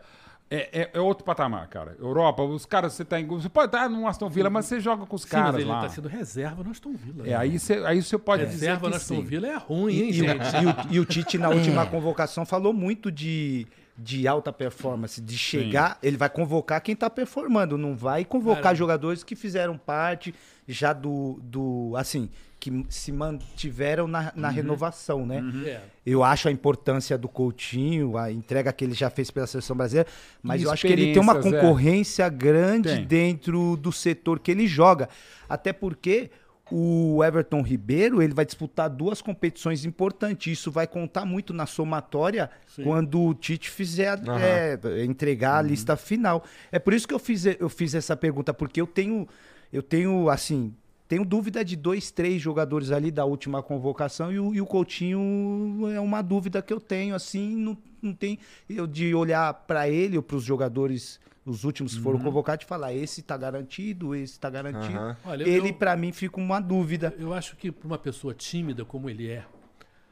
É, 0.53 0.81
é, 0.81 0.89
é 0.95 0.99
outro 0.99 1.23
patamar, 1.23 1.65
cara. 1.69 1.95
Europa, 1.97 2.43
os 2.43 2.65
caras, 2.65 2.91
você 2.91 3.05
tá 3.05 3.17
em. 3.17 3.25
Você 3.25 3.47
pode 3.47 3.67
estar 3.67 3.89
no 3.89 4.05
Aston 4.05 4.27
Villa, 4.29 4.49
mas 4.49 4.65
você 4.65 4.81
joga 4.81 5.05
com 5.05 5.15
os 5.15 5.21
Sim, 5.21 5.29
caras 5.29 5.53
mas 5.53 5.61
ele 5.61 5.69
lá. 5.71 5.79
tá 5.81 5.87
sendo 5.89 6.09
reserva 6.09 6.61
no 6.61 6.71
Aston 6.71 6.93
Villa. 6.93 7.25
É, 7.25 7.33
aí 7.33 7.57
você, 7.57 7.75
aí 7.85 8.03
você 8.03 8.17
pode 8.17 8.43
Reserva 8.43 8.89
no 8.89 8.91
dizer 8.91 8.91
que 8.91 8.95
Aston 8.97 9.15
sim. 9.15 9.21
Villa 9.23 9.47
é 9.47 9.55
ruim, 9.55 9.93
E, 9.93 10.01
hein, 10.03 10.07
e 10.07 10.09
o, 10.09 10.13
gente? 10.13 10.35
e 10.35 10.65
o- 10.65 10.93
e 10.95 10.99
o 10.99 11.05
Tite, 11.05 11.37
na 11.37 11.47
última 11.49 11.85
convocação, 11.85 12.45
falou 12.45 12.73
muito 12.73 13.09
de, 13.09 13.65
de 13.97 14.27
alta 14.27 14.51
performance, 14.51 15.21
de 15.21 15.37
chegar. 15.37 15.97
Ele 16.01 16.17
vai 16.17 16.29
convocar 16.29 16.81
quem 16.81 16.95
tá 16.95 17.09
performando, 17.09 17.77
não 17.77 17.95
vai 17.95 18.25
convocar 18.25 18.63
Cara. 18.63 18.75
jogadores 18.75 19.23
que 19.23 19.35
fizeram 19.35 19.77
parte 19.77 20.33
já 20.67 20.93
do. 20.93 21.39
do 21.43 21.93
assim, 21.95 22.29
que 22.59 22.85
se 22.89 23.11
mantiveram 23.11 24.07
na, 24.07 24.31
na 24.35 24.49
renovação, 24.49 25.25
né? 25.25 25.43
É. 25.65 25.81
Eu 26.05 26.23
acho 26.23 26.47
a 26.47 26.51
importância 26.51 27.17
do 27.17 27.27
Coutinho, 27.27 28.17
a 28.17 28.31
entrega 28.31 28.71
que 28.71 28.85
ele 28.85 28.93
já 28.93 29.09
fez 29.09 29.31
pela 29.31 29.47
seleção 29.47 29.75
brasileira, 29.75 30.07
mas 30.43 30.61
eu 30.61 30.69
acho 30.69 30.85
que 30.85 30.93
ele 30.93 31.11
tem 31.11 31.19
uma 31.19 31.39
é. 31.39 31.41
concorrência 31.41 32.29
grande 32.29 32.89
Tem. 32.89 33.05
dentro 33.05 33.75
do 33.77 33.91
setor 33.91 34.39
que 34.39 34.51
ele 34.51 34.67
joga. 34.67 35.09
Até 35.49 35.73
porque 35.73 36.29
o 36.71 37.23
Everton 37.23 37.61
Ribeiro 37.61 38.21
ele 38.21 38.33
vai 38.33 38.45
disputar 38.45 38.89
duas 38.89 39.21
competições 39.21 39.83
importantes. 39.85 40.53
Isso 40.53 40.71
vai 40.71 40.87
contar 40.87 41.25
muito 41.25 41.53
na 41.53 41.65
somatória 41.65 42.49
Sim. 42.67 42.83
quando 42.83 43.21
o 43.21 43.33
Tite 43.33 43.69
fizer 43.69 44.19
é, 44.39 45.03
entregar 45.03 45.57
a 45.57 45.61
lista 45.61 45.97
final. 45.97 46.43
É 46.71 46.79
por 46.79 46.93
isso 46.93 47.07
que 47.07 47.13
eu 47.13 47.19
fiz, 47.19 47.45
eu 47.45 47.69
fiz 47.69 47.93
essa 47.93 48.15
pergunta, 48.15 48.53
porque 48.53 48.79
eu 48.79 48.87
tenho, 48.87 49.27
eu 49.71 49.83
tenho 49.83 50.29
assim. 50.29 50.73
Tenho 51.07 51.25
dúvida 51.25 51.65
de 51.65 51.75
dois, 51.75 52.09
três 52.09 52.41
jogadores 52.41 52.89
ali 52.89 53.11
da 53.11 53.25
última 53.25 53.61
convocação 53.61 54.31
e 54.31 54.39
o, 54.39 54.55
e 54.55 54.61
o 54.61 54.65
Coutinho 54.65 55.89
é 55.93 55.99
uma 55.99 56.21
dúvida 56.21 56.61
que 56.61 56.71
eu 56.71 56.79
tenho, 56.79 57.13
assim, 57.13 57.53
não, 57.53 57.77
não 58.01 58.13
tem 58.13 58.39
eu 58.69 58.87
de 58.87 59.13
olhar 59.13 59.53
para 59.53 59.89
ele 59.89 60.15
ou 60.15 60.23
para 60.23 60.37
os 60.37 60.43
jogadores, 60.45 61.19
os 61.45 61.63
últimos 61.63 61.95
que 61.95 62.01
foram 62.01 62.19
convocados, 62.19 62.65
e 62.65 62.67
falar 62.67 62.93
esse 62.93 63.21
tá 63.23 63.35
garantido, 63.35 64.13
esse 64.15 64.39
tá 64.39 64.49
garantido. 64.49 64.97
Aham. 64.97 65.17
Olha, 65.25 65.43
ele, 65.47 65.73
para 65.73 65.95
mim, 65.97 66.11
fica 66.11 66.39
uma 66.39 66.59
dúvida. 66.59 67.13
Eu 67.17 67.33
acho 67.33 67.55
que 67.55 67.71
para 67.71 67.87
uma 67.87 67.97
pessoa 67.97 68.33
tímida 68.33 68.85
como 68.85 69.09
ele 69.09 69.27
é, 69.27 69.43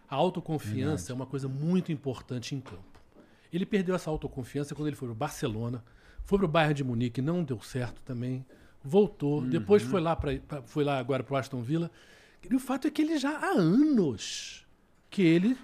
a 0.09 0.15
autoconfiança 0.15 1.11
é 1.11 1.15
uma 1.15 1.25
coisa 1.27 1.47
muito 1.47 1.91
importante 1.91 2.55
em 2.55 2.59
campo. 2.59 2.83
Ele 3.53 3.65
perdeu 3.65 3.93
essa 3.95 4.09
autoconfiança 4.09 4.73
quando 4.73 4.87
ele 4.87 4.95
foi 4.95 5.07
pro 5.07 5.15
Barcelona, 5.15 5.83
foi 6.23 6.37
pro 6.39 6.47
Bayern 6.47 6.73
de 6.73 6.83
Munique, 6.83 7.21
não 7.21 7.43
deu 7.43 7.59
certo 7.61 8.01
também, 8.03 8.45
voltou, 8.83 9.41
depois 9.41 9.83
foi 9.83 9.99
lá 10.01 10.15
pra, 10.15 10.37
pra- 10.39 10.61
foi 10.63 10.83
lá 10.83 10.97
agora 10.99 11.23
pro 11.23 11.35
Aston 11.35 11.61
Villa. 11.61 11.91
E 12.49 12.55
o 12.55 12.59
fato 12.59 12.87
é 12.87 12.91
que 12.91 13.01
ele 13.01 13.17
já 13.17 13.37
há 13.37 13.49
anos 13.51 14.65
que 15.09 15.21
ele 15.21 15.57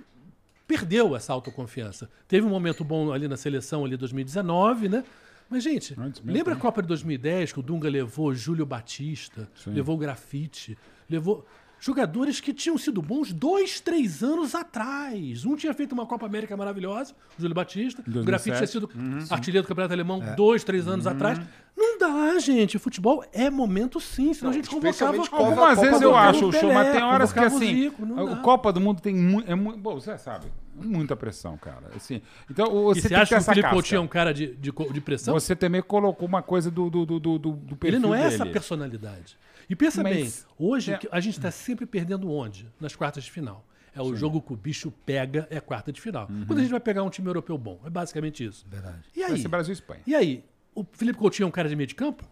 perdeu 0.67 1.15
essa 1.15 1.31
autoconfiança. 1.33 2.09
Teve 2.27 2.45
um 2.45 2.49
momento 2.49 2.83
bom 2.83 3.11
ali 3.13 3.27
na 3.27 3.37
seleção 3.37 3.85
ali 3.85 3.95
2019, 3.95 4.89
né? 4.89 5.03
Mas, 5.49 5.63
gente, 5.63 5.95
lembra 6.23 6.53
né? 6.53 6.57
a 6.59 6.61
Copa 6.61 6.81
de 6.81 6.87
2010 6.87 7.53
que 7.53 7.59
o 7.59 7.63
Dunga 7.63 7.87
levou 7.89 8.33
Júlio 8.33 8.65
Batista, 8.65 9.47
levou 9.67 9.97
Grafite, 9.97 10.77
levou 11.09 11.45
jogadores 11.79 12.39
que 12.41 12.51
tinham 12.53 12.77
sido 12.79 12.99
bons 13.01 13.31
dois, 13.31 13.79
três 13.79 14.23
anos 14.23 14.55
atrás. 14.55 15.45
Um 15.45 15.55
tinha 15.55 15.73
feito 15.73 15.91
uma 15.93 16.05
Copa 16.07 16.25
América 16.25 16.57
maravilhosa, 16.57 17.13
o 17.37 17.41
Júlio 17.41 17.53
Batista. 17.53 18.01
O 18.01 18.09
2007. 18.09 18.25
Grafite 18.25 18.55
tinha 18.57 18.67
sido 18.67 18.89
Uhum. 18.95 19.19
artilheiro 19.29 19.63
do 19.65 19.67
Campeonato 19.67 19.93
Alemão 19.93 20.19
dois, 20.35 20.63
três 20.63 20.87
anos 20.87 21.05
atrás. 21.05 21.39
Não 21.77 21.99
dá, 21.99 22.39
gente. 22.39 22.77
O 22.77 22.79
futebol 22.79 23.23
é 23.31 23.49
momento 23.49 23.99
sim, 23.99 24.33
senão 24.33 24.49
a 24.49 24.53
gente 24.53 24.69
convocava... 24.69 25.17
Copa- 25.17 25.37
Algumas 25.37 25.79
vezes 25.79 26.01
eu 26.01 26.15
acho, 26.15 26.47
o 26.47 26.51
show, 26.51 26.73
mas 26.73 26.87
Pelé, 26.87 26.91
tem 26.93 27.03
horas 27.03 27.31
que 27.33 27.39
o 27.39 27.43
assim. 27.43 27.83
Zico, 27.83 28.05
não 28.05 28.23
o 28.23 28.29
dá. 28.29 28.35
Copa 28.37 28.73
do 28.73 28.81
Mundo 28.81 29.01
tem 29.01 29.13
muito. 29.13 29.51
É 29.51 29.53
muito 29.53 29.77
bom, 29.79 29.93
você 29.99 30.17
sabe. 30.17 30.47
Muita 30.75 31.15
pressão, 31.15 31.57
cara. 31.57 31.89
Assim, 31.95 32.21
então, 32.51 32.65
E 32.67 32.69
você 32.69 33.01
você 33.01 33.09
tem 33.09 33.17
que 33.17 33.21
acha 33.21 33.23
ter 33.23 33.27
que 33.29 33.33
o 33.35 33.37
essa 33.37 33.53
Felipe. 33.53 33.69
Coutinho 33.69 33.97
é 33.97 34.01
um 34.01 34.07
cara 34.07 34.33
de, 34.33 34.47
de, 34.55 34.71
de 34.71 35.01
pressão? 35.01 35.33
Você 35.33 35.55
também 35.55 35.81
colocou 35.81 36.27
uma 36.27 36.41
coisa 36.43 36.69
do, 36.69 36.89
do, 36.89 37.05
do, 37.05 37.19
do, 37.19 37.37
do 37.39 37.75
perfil 37.77 37.97
Ele 37.97 37.99
não 37.99 38.13
é 38.13 38.25
essa 38.25 38.39
dele. 38.39 38.51
personalidade. 38.51 39.37
E 39.69 39.75
pensa 39.75 40.03
Mas- 40.03 40.15
bem, 40.15 40.31
hoje 40.67 40.93
é. 40.93 40.97
que 40.97 41.07
a 41.11 41.19
gente 41.19 41.37
está 41.37 41.49
sempre 41.49 41.85
perdendo 41.85 42.29
onde? 42.29 42.69
Nas 42.79 42.95
quartas 42.95 43.23
de 43.23 43.31
final. 43.31 43.65
É 43.95 44.01
o 44.01 44.13
jogo 44.13 44.41
que 44.41 44.51
o 44.51 44.57
bicho 44.57 44.91
pega, 45.05 45.47
é 45.49 45.55
a 45.57 45.61
quarta 45.61 45.91
de 45.93 46.01
final. 46.01 46.27
Uhum. 46.29 46.45
Quando 46.45 46.59
a 46.59 46.61
gente 46.61 46.71
vai 46.71 46.81
pegar 46.81 47.01
um 47.03 47.09
time 47.09 47.29
europeu 47.29 47.57
bom. 47.57 47.79
É 47.85 47.89
basicamente 47.89 48.43
isso. 48.43 48.65
Verdade. 48.69 48.99
E 49.15 49.21
Vai 49.21 49.31
aí? 49.31 49.41
ser 49.41 49.47
Brasil 49.47 49.71
e 49.71 49.73
Espanha. 49.73 50.01
E 50.05 50.13
aí? 50.13 50.43
O 50.75 50.85
Felipe 50.91 51.17
Coutinho 51.17 51.45
é 51.45 51.47
um 51.47 51.51
cara 51.51 51.69
de 51.69 51.75
meio 51.77 51.87
de 51.87 51.95
campo? 51.95 52.25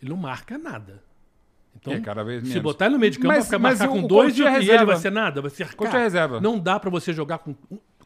Ele 0.00 0.10
não 0.10 0.16
marca 0.16 0.56
nada. 0.56 1.02
Então, 1.80 1.92
É, 1.94 2.00
cada 2.00 2.22
vez 2.22 2.42
se 2.42 2.48
menos. 2.50 2.62
bote 2.62 2.84
ele 2.84 2.92
no 2.92 2.98
meio 2.98 3.10
de 3.12 3.18
campo, 3.18 3.28
Mas- 3.28 3.38
vai 3.38 3.44
ficar 3.46 3.58
marcar 3.58 3.88
com 3.88 4.06
dois 4.06 4.36
e, 4.36 4.42
e 4.42 4.44
ele 4.46 4.50
reserva. 4.58 4.84
vai 4.86 4.96
ser 4.96 5.10
nada, 5.10 5.40
vai 5.40 5.50
cercar. 5.50 5.76
Coutinho 5.76 5.98
é 6.00 6.02
reserva. 6.04 6.40
Não 6.40 6.58
dá 6.58 6.78
pra 6.78 6.90
você 6.90 7.12
jogar 7.12 7.38
com, 7.38 7.54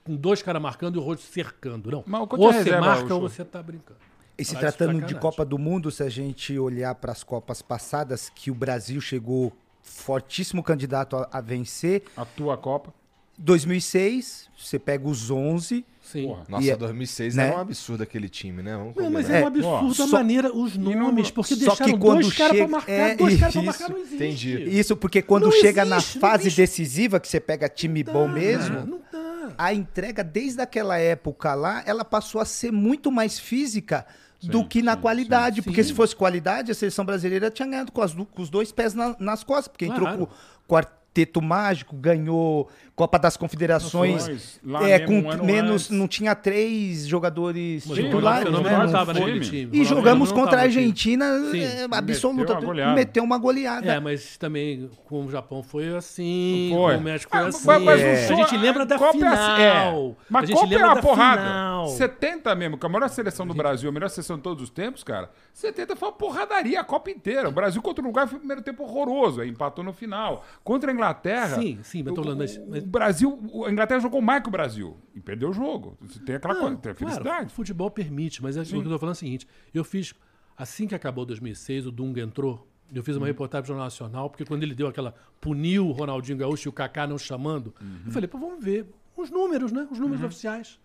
com 0.04 0.14
dois 0.16 0.42
caras 0.42 0.62
marcando 0.62 0.94
e 0.96 0.98
o 0.98 1.02
rosto 1.02 1.22
cercando, 1.24 1.90
não. 1.90 2.04
Mas 2.06 2.20
ou 2.30 2.50
é 2.50 2.52
você 2.52 2.58
reserva, 2.58 2.80
marca 2.86 3.14
ou 3.14 3.20
você 3.20 3.44
tá 3.44 3.60
brincando. 3.62 3.98
E 4.38 4.44
se 4.44 4.56
tratando 4.56 5.00
de. 5.06 5.14
Copa 5.16 5.44
do 5.44 5.58
Mundo, 5.58 5.90
se 5.90 6.02
a 6.02 6.08
gente 6.08 6.56
olhar 6.58 6.94
para 6.96 7.12
as 7.12 7.22
Copas 7.24 7.62
passadas, 7.62 8.30
que 8.34 8.50
o 8.50 8.54
Brasil 8.54 9.00
chegou 9.00 9.52
fortíssimo 9.82 10.62
candidato 10.62 11.16
a, 11.16 11.28
a 11.32 11.40
vencer. 11.40 12.02
A 12.16 12.24
tua 12.24 12.56
Copa. 12.56 12.92
2006, 13.38 14.48
você 14.58 14.78
pega 14.78 15.06
os 15.08 15.30
11. 15.30 15.84
Sim. 16.02 16.26
Porra. 16.28 16.44
Nossa, 16.48 16.64
E 16.64 16.70
é- 16.70 16.76
2006 16.76 17.34
né? 17.34 17.46
era 17.48 17.56
um 17.56 17.60
absurdo 17.60 18.02
aquele 18.02 18.28
time, 18.28 18.62
né? 18.62 18.76
Vamos 18.76 18.94
Não, 18.96 19.10
mas 19.10 19.28
é 19.28 19.32
um 19.32 19.36
É, 19.36 19.46
absurdo 19.46 19.90
a 20.02 20.06
só- 20.06 20.16
maneira, 20.16 20.54
os 20.54 20.76
nomes, 20.76 21.30
porque 21.30 21.54
só 21.54 21.60
deixaram 21.66 21.92
que 21.94 21.98
quando 21.98 22.20
dois 22.22 22.34
caras 22.36 22.56
pra 22.58 22.68
marcar, 22.68 22.92
é, 22.92 23.14
dois 23.16 23.38
caras 23.40 23.52
pra 23.54 23.62
isso, 23.62 23.66
marcar 23.80 23.88
não 23.90 23.98
existe. 23.98 24.14
entendi. 24.16 24.78
Isso 24.78 24.96
porque 24.96 25.22
quando 25.22 25.44
Não 25.44 25.52
chega 25.52 25.84
na 25.84 25.96
existe, 25.96 26.14
não 26.16 26.20
fase 26.20 26.42
existe. 26.44 26.60
decisiva, 26.60 27.18
que 27.18 27.26
você 27.26 27.40
pega 27.40 27.68
time 27.68 28.04
bom 28.04 28.28
mesmo, 28.28 28.86
Não 28.86 29.00
dá. 29.10 29.52
a 29.56 29.72
entrega 29.74 30.22
desde 30.22 30.60
aquela 30.60 30.98
época 30.98 31.54
lá, 31.54 31.82
ela 31.86 32.04
passou 32.04 32.40
a 32.40 32.44
ser 32.44 32.70
muito 32.70 33.10
mais 33.10 33.38
física 33.38 34.06
do 34.42 34.58
Sim, 34.58 34.68
que 34.68 34.82
na 34.82 34.94
sim, 34.94 35.00
qualidade. 35.00 35.56
sim, 35.56 35.62
porque 35.62 35.82
sim. 35.82 35.88
se 35.88 35.94
fosse 35.94 36.14
qualidade, 36.14 36.70
a 36.70 36.74
seleção 36.74 37.04
brasileira 37.04 37.50
tinha 37.50 37.66
ganhado 37.66 37.90
com, 37.90 38.02
as 38.02 38.12
com 38.12 38.42
os 38.42 38.50
dois 38.50 38.70
pés 38.70 38.92
na- 38.94 39.16
nas 39.18 39.42
costas, 39.42 39.68
porque 39.68 39.86
entrou 39.86 40.06
com 40.18 40.22
o 40.24 40.28
quarteto 40.68 41.40
mágico, 41.40 41.96
ganhou 41.96 42.68
Copa 42.96 43.18
das 43.18 43.36
Confederações. 43.36 44.60
Lá 44.64 44.88
É, 44.88 44.98
mesmo, 45.00 45.22
com 45.22 45.30
um 45.42 45.44
menos, 45.44 45.72
antes. 45.86 45.90
não 45.90 46.06
tinha 46.06 46.32
três 46.34 47.06
jogadores 47.06 47.82
Sim, 47.84 47.94
titulares, 47.94 48.44
né? 48.52 48.58
Né? 48.60 48.70
não 48.78 48.86
Não 48.86 49.04
naquele 49.06 49.40
time. 49.40 49.70
E 49.80 49.84
jogamos 49.84 50.30
não 50.30 50.36
contra 50.38 50.60
a 50.60 50.62
Argentina 50.62 51.24
Sim. 51.50 51.60
é, 51.60 51.88
Meteu 51.88 51.98
absoluta, 51.98 52.52
uma 52.52 52.60
goleada. 52.60 52.94
meteu 52.94 53.24
uma 53.24 53.36
goleada. 53.38 53.92
É, 53.92 53.98
mas 53.98 54.36
também 54.36 54.88
com 55.06 55.24
o 55.24 55.30
Japão 55.30 55.60
foi 55.62 55.88
assim, 55.96 56.70
Foi. 56.72 56.94
com 56.94 57.00
o 57.00 57.02
México 57.04 57.32
foi 57.32 57.40
Ah, 57.44 57.46
assim. 57.48 57.66
mas- 57.66 57.82
mas 57.82 58.00
É. 58.00 58.24
A 58.32 58.36
gente 58.36 58.56
lembra 58.56 58.86
da 58.86 58.96
Copa 58.98 59.16
é 59.24 59.28
assim, 59.28 59.54
final. 59.56 60.10
é. 60.10 60.14
Mas 60.30 60.42
a 60.44 60.46
gente 60.46 60.54
Copa 60.56 60.66
é 60.66 60.70
lembra 60.70 60.86
uma 60.86 60.94
da 60.94 61.02
porrada. 61.02 61.42
final. 61.42 61.86
70 61.88 62.54
mesmo, 62.54 62.78
que 62.78 62.86
a 62.86 62.88
melhor 62.88 63.08
seleção 63.08 63.46
do 63.46 63.54
Brasil, 63.54 63.88
a 63.88 63.92
melhor 63.92 64.08
seleção 64.08 64.36
de 64.36 64.42
todos 64.42 64.62
os 64.62 64.70
tempos, 64.70 65.02
cara. 65.02 65.30
70 65.52 65.96
foi 65.96 66.08
uma 66.08 66.14
porradaria 66.14 66.80
a 66.80 66.84
Copa 66.84 67.10
inteira. 67.10 67.48
O 67.48 67.52
Brasil 67.52 67.82
contra 67.82 68.02
o 68.02 68.04
Uruguai 68.06 68.26
foi 68.26 68.36
o 68.36 68.38
primeiro 68.38 68.62
tempo 68.62 68.84
horroroso, 68.84 69.40
aí 69.40 69.48
empatou 69.48 69.82
no 69.84 69.92
final. 69.92 70.44
Contra 70.62 70.90
a 70.90 70.94
Inglaterra. 70.94 71.56
Sim, 71.60 71.78
sim, 71.82 72.02
mas 72.04 72.14
tô 72.14 72.22
falando, 72.22 72.38
mas- 72.38 72.60
mas- 72.68 72.83
o 72.84 72.86
Brasil, 72.86 73.38
a 73.66 73.70
Inglaterra 73.72 74.00
jogou 74.00 74.20
mais 74.22 74.42
que 74.42 74.48
o 74.48 74.52
Brasil 74.52 74.96
e 75.14 75.20
perdeu 75.20 75.50
o 75.50 75.52
jogo. 75.52 75.96
Você 76.02 76.18
tem 76.20 76.34
aquela 76.36 76.54
Não, 76.54 76.60
coisa, 76.60 76.76
tem 76.76 76.92
a 76.92 76.94
claro, 76.94 77.14
felicidade. 77.14 77.46
o 77.46 77.54
futebol 77.54 77.90
permite, 77.90 78.42
mas 78.42 78.56
é 78.56 78.62
o 78.62 78.64
que 78.64 78.74
eu 78.74 78.82
tô 78.84 78.98
falando 78.98 79.14
é 79.14 79.16
o 79.16 79.18
seguinte: 79.18 79.46
eu 79.72 79.82
fiz, 79.84 80.14
assim 80.56 80.86
que 80.86 80.94
acabou 80.94 81.24
2006, 81.24 81.86
o 81.86 81.90
Dunga 81.92 82.20
entrou. 82.20 82.68
Eu 82.94 83.02
fiz 83.02 83.16
Uhum. 83.16 83.22
uma 83.22 83.26
reportagem 83.26 83.62
pro 83.62 83.68
Jornal 83.68 83.86
Nacional, 83.86 84.28
porque 84.30 84.44
quando 84.44 84.62
ele 84.62 84.74
deu 84.74 84.86
aquela. 84.86 85.14
puniu 85.40 85.88
o 85.88 85.92
Ronaldinho 85.92 86.36
Gaúcho 86.38 86.68
e 86.68 86.70
o 86.70 86.72
Kaká 86.72 87.06
não 87.06 87.18
chamando, 87.18 87.74
Uhum. 87.80 87.98
eu 88.06 88.12
falei, 88.12 88.28
pô, 88.28 88.38
vamos 88.38 88.62
ver 88.64 88.86
os 89.16 89.30
números, 89.30 89.72
né? 89.72 89.88
Os 89.90 89.98
números 89.98 90.22
oficiais. 90.22 90.78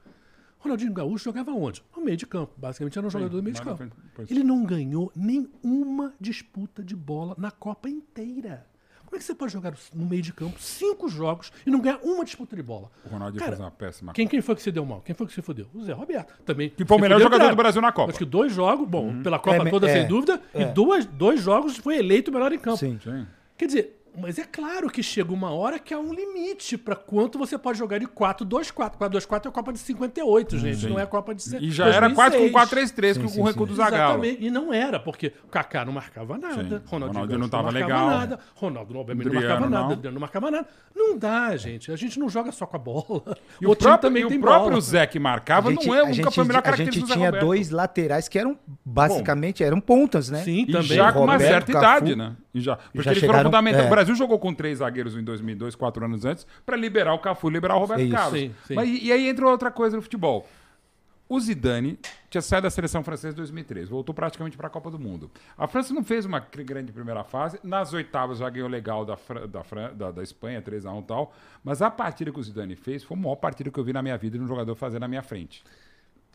Ronaldinho 0.59 0.91
Gaúcho 0.93 1.23
jogava 1.25 1.51
onde? 1.51 1.81
No 1.95 2.03
meio 2.03 2.17
de 2.17 2.25
campo. 2.27 2.53
Basicamente 2.57 2.97
era 2.97 3.07
um 3.07 3.09
jogador 3.09 3.35
do 3.37 3.43
meio 3.43 3.55
de 3.55 3.61
campo. 3.61 3.83
Ele 4.29 4.43
não 4.43 4.63
ganhou 4.65 5.11
nenhuma 5.15 6.13
disputa 6.19 6.83
de 6.83 6.95
bola 6.95 7.33
na 7.37 7.49
Copa 7.51 7.89
inteira. 7.89 8.65
Como 9.09 9.17
é 9.17 9.19
que 9.19 9.25
você 9.25 9.33
pode 9.33 9.51
jogar 9.51 9.73
no 9.91 10.05
meio 10.05 10.21
de 10.21 10.31
campo 10.31 10.59
cinco 10.59 11.09
jogos 11.09 11.51
e 11.65 11.71
não 11.71 11.81
ganhar 11.81 11.97
uma 12.03 12.23
disputa 12.23 12.55
de 12.55 12.61
bola? 12.61 12.91
O 13.03 13.09
Ronaldinho 13.09 13.39
Cara, 13.39 13.53
fez 13.53 13.59
uma 13.59 13.71
péssima 13.71 14.13
Quem, 14.13 14.27
quem 14.27 14.39
foi 14.39 14.55
que 14.55 14.61
se 14.61 14.71
deu 14.71 14.85
mal? 14.85 15.01
Quem 15.01 15.15
foi 15.15 15.25
que 15.25 15.33
se 15.33 15.41
fudeu? 15.41 15.65
O 15.73 15.83
Zé 15.83 15.93
Roberto. 15.93 16.31
Também. 16.45 16.69
Que 16.69 16.85
foi 16.85 16.95
o 16.95 17.01
melhor 17.01 17.15
fudeu, 17.15 17.25
jogador 17.25 17.41
claro. 17.41 17.55
do 17.55 17.57
Brasil 17.57 17.81
na 17.81 17.91
Copa. 17.91 18.11
Acho 18.11 18.19
que 18.19 18.25
dois 18.25 18.53
jogos, 18.53 18.87
bom, 18.87 19.23
pela 19.23 19.39
Copa 19.39 19.67
É, 19.67 19.71
toda, 19.71 19.89
é, 19.89 19.93
sem 19.93 20.07
dúvida, 20.07 20.39
e 20.53 20.63
duas, 20.65 21.07
dois 21.07 21.41
jogos 21.41 21.75
foi 21.77 21.97
eleito 21.97 22.29
o 22.29 22.33
melhor 22.35 22.53
em 22.53 22.59
campo. 22.59 22.77
Sim. 22.77 22.99
Sim. 23.03 23.25
Quer 23.57 23.65
dizer, 23.65 23.98
mas 24.21 24.37
é 24.39 24.43
claro 24.45 24.89
que 24.89 25.01
chega 25.03 25.31
uma 25.33 25.51
hora 25.51 25.79
que 25.79 25.93
há 25.93 25.99
um 25.99 26.13
limite 26.13 26.77
para 26.77 26.95
quanto 26.95 27.37
você 27.37 27.57
pode 27.57 27.77
jogar 27.77 27.97
de 27.99 28.07
4-2-4. 28.07 28.97
4-2-4 28.97 29.45
é 29.45 29.47
a 29.47 29.51
Copa 29.51 29.73
de 29.73 29.79
58, 29.79 30.57
gente, 30.57 30.87
não 30.87 30.99
é 30.99 31.03
a 31.03 31.07
Copa 31.07 31.33
de 31.33 31.55
E 31.57 31.71
já 31.71 31.87
era 31.87 32.09
quase 32.13 32.37
com 32.37 32.45
4-3-3. 32.49 32.69
4-3-3 32.69 33.13
Sim, 33.13 33.21
com 33.21 33.27
sim, 33.29 33.41
o 33.41 33.43
recuo 33.43 33.65
sim. 33.65 33.71
do 33.73 33.75
Zagallo. 33.75 34.23
Exatamente. 34.25 34.45
E 34.45 34.49
não 34.51 34.73
era, 34.73 34.99
porque 34.99 35.33
o 35.43 35.47
Kaká 35.47 35.85
não 35.85 35.93
marcava 35.93 36.37
nada, 36.37 36.55
Sim. 36.55 36.81
Ronaldinho 36.85 37.25
Gaúcho 37.25 37.39
não 37.39 37.49
tava 37.49 37.71
marcava 37.71 37.85
legal. 37.93 38.09
nada, 38.09 38.39
Ronaldo 38.55 38.93
não 38.93 39.01
Adriano, 39.01 39.33
marcava 39.33 39.59
nada, 39.69 39.83
não. 39.85 39.91
Adriano 39.93 40.13
não 40.13 40.21
marcava 40.21 40.51
nada. 40.51 40.67
Não 40.95 41.17
dá, 41.17 41.55
gente. 41.57 41.91
A 41.91 41.95
gente 41.95 42.19
não 42.19 42.29
joga 42.29 42.51
só 42.51 42.65
com 42.65 42.75
a 42.75 42.79
bola. 42.79 43.37
E 43.61 43.65
o, 43.65 43.75
time 43.75 43.75
próprio, 43.75 43.97
também 43.99 44.23
e 44.23 44.27
tem 44.27 44.37
o 44.37 44.41
próprio 44.41 44.69
bola. 44.71 44.81
Zé 44.81 45.07
que 45.07 45.19
marcava 45.19 45.69
A 45.69 45.71
gente, 45.71 45.87
não 45.87 45.95
é 45.95 45.99
a 45.99 46.01
nunca 46.03 46.13
gente, 46.13 46.33
foi 46.35 46.43
a 46.43 46.47
melhor 46.47 46.59
a 46.59 46.61
característica 46.63 46.99
gente 46.99 47.05
do 47.05 47.07
Zé 47.07 47.13
tinha 47.15 47.25
Roberto. 47.27 47.45
dois 47.45 47.69
laterais 47.69 48.27
que 48.27 48.37
eram 48.39 48.57
basicamente 48.83 49.63
eram 49.63 49.79
pontas, 49.79 50.29
né? 50.29 50.43
Sim, 50.43 50.65
E 50.67 50.71
também. 50.71 50.87
já 50.87 51.11
com 51.13 51.23
uma 51.23 51.33
Roberto, 51.33 51.49
certa 51.51 51.71
Cafu. 51.73 51.85
idade, 52.05 52.15
né? 52.15 52.35
E 52.53 52.59
já, 52.61 52.75
porque 52.77 53.01
já 53.03 53.11
eles 53.11 53.19
foram 53.21 53.33
chegaram- 53.33 53.49
fundamentais. 53.49 53.83
é. 53.83 53.87
O 53.87 53.89
Brasil 53.91 54.15
jogou 54.15 54.39
com 54.39 54.53
três 54.53 54.79
zagueiros 54.79 55.15
em 55.15 55.23
2002, 55.23 55.75
quatro 55.75 56.03
anos 56.03 56.25
antes, 56.25 56.47
para 56.65 56.75
liberar 56.75 57.13
o 57.13 57.19
Cafu 57.19 57.49
e 57.49 57.53
liberar 57.53 57.75
o 57.75 57.79
Roberto 57.79 58.01
Isso. 58.01 58.11
Carlos. 58.11 58.39
Sim, 58.39 58.53
sim. 58.65 58.73
Mas, 58.75 58.89
e, 58.89 59.11
aí 59.11 59.27
entra 59.29 59.47
outra 59.47 59.69
coisa 59.69 59.95
no 59.95 60.01
futebol. 60.01 60.47
O 61.31 61.39
Zidane 61.39 61.99
tinha 62.27 62.41
saído 62.41 62.63
da 62.63 62.71
seleção 62.71 63.03
francesa 63.03 63.35
em 63.35 63.37
2003, 63.37 63.87
voltou 63.87 64.15
praticamente 64.15 64.57
para 64.57 64.65
a 64.65 64.69
Copa 64.69 64.89
do 64.89 64.97
Mundo. 64.97 65.29
A 65.55 65.67
França 65.67 65.93
não 65.93 66.03
fez 66.03 66.25
uma 66.25 66.39
grande 66.39 66.91
primeira 66.91 67.23
fase, 67.23 67.59
nas 67.63 67.93
oitavas 67.93 68.39
já 68.39 68.49
ganhou 68.49 68.67
legal 68.67 69.05
da, 69.05 69.15
Fran- 69.15 69.47
da, 69.47 69.63
Fran- 69.63 69.93
da, 69.93 70.09
da 70.09 70.23
Espanha, 70.23 70.59
3x1 70.59 71.01
e 71.01 71.03
tal, 71.03 71.31
mas 71.63 71.83
a 71.83 71.91
partida 71.91 72.31
que 72.31 72.39
o 72.39 72.41
Zidane 72.43 72.75
fez 72.75 73.03
foi 73.03 73.15
a 73.15 73.19
maior 73.19 73.35
partida 73.35 73.69
que 73.69 73.79
eu 73.79 73.83
vi 73.83 73.93
na 73.93 74.01
minha 74.01 74.17
vida 74.17 74.39
de 74.39 74.43
um 74.43 74.47
jogador 74.47 74.73
fazer 74.73 74.97
na 74.97 75.07
minha 75.07 75.21
frente. 75.21 75.63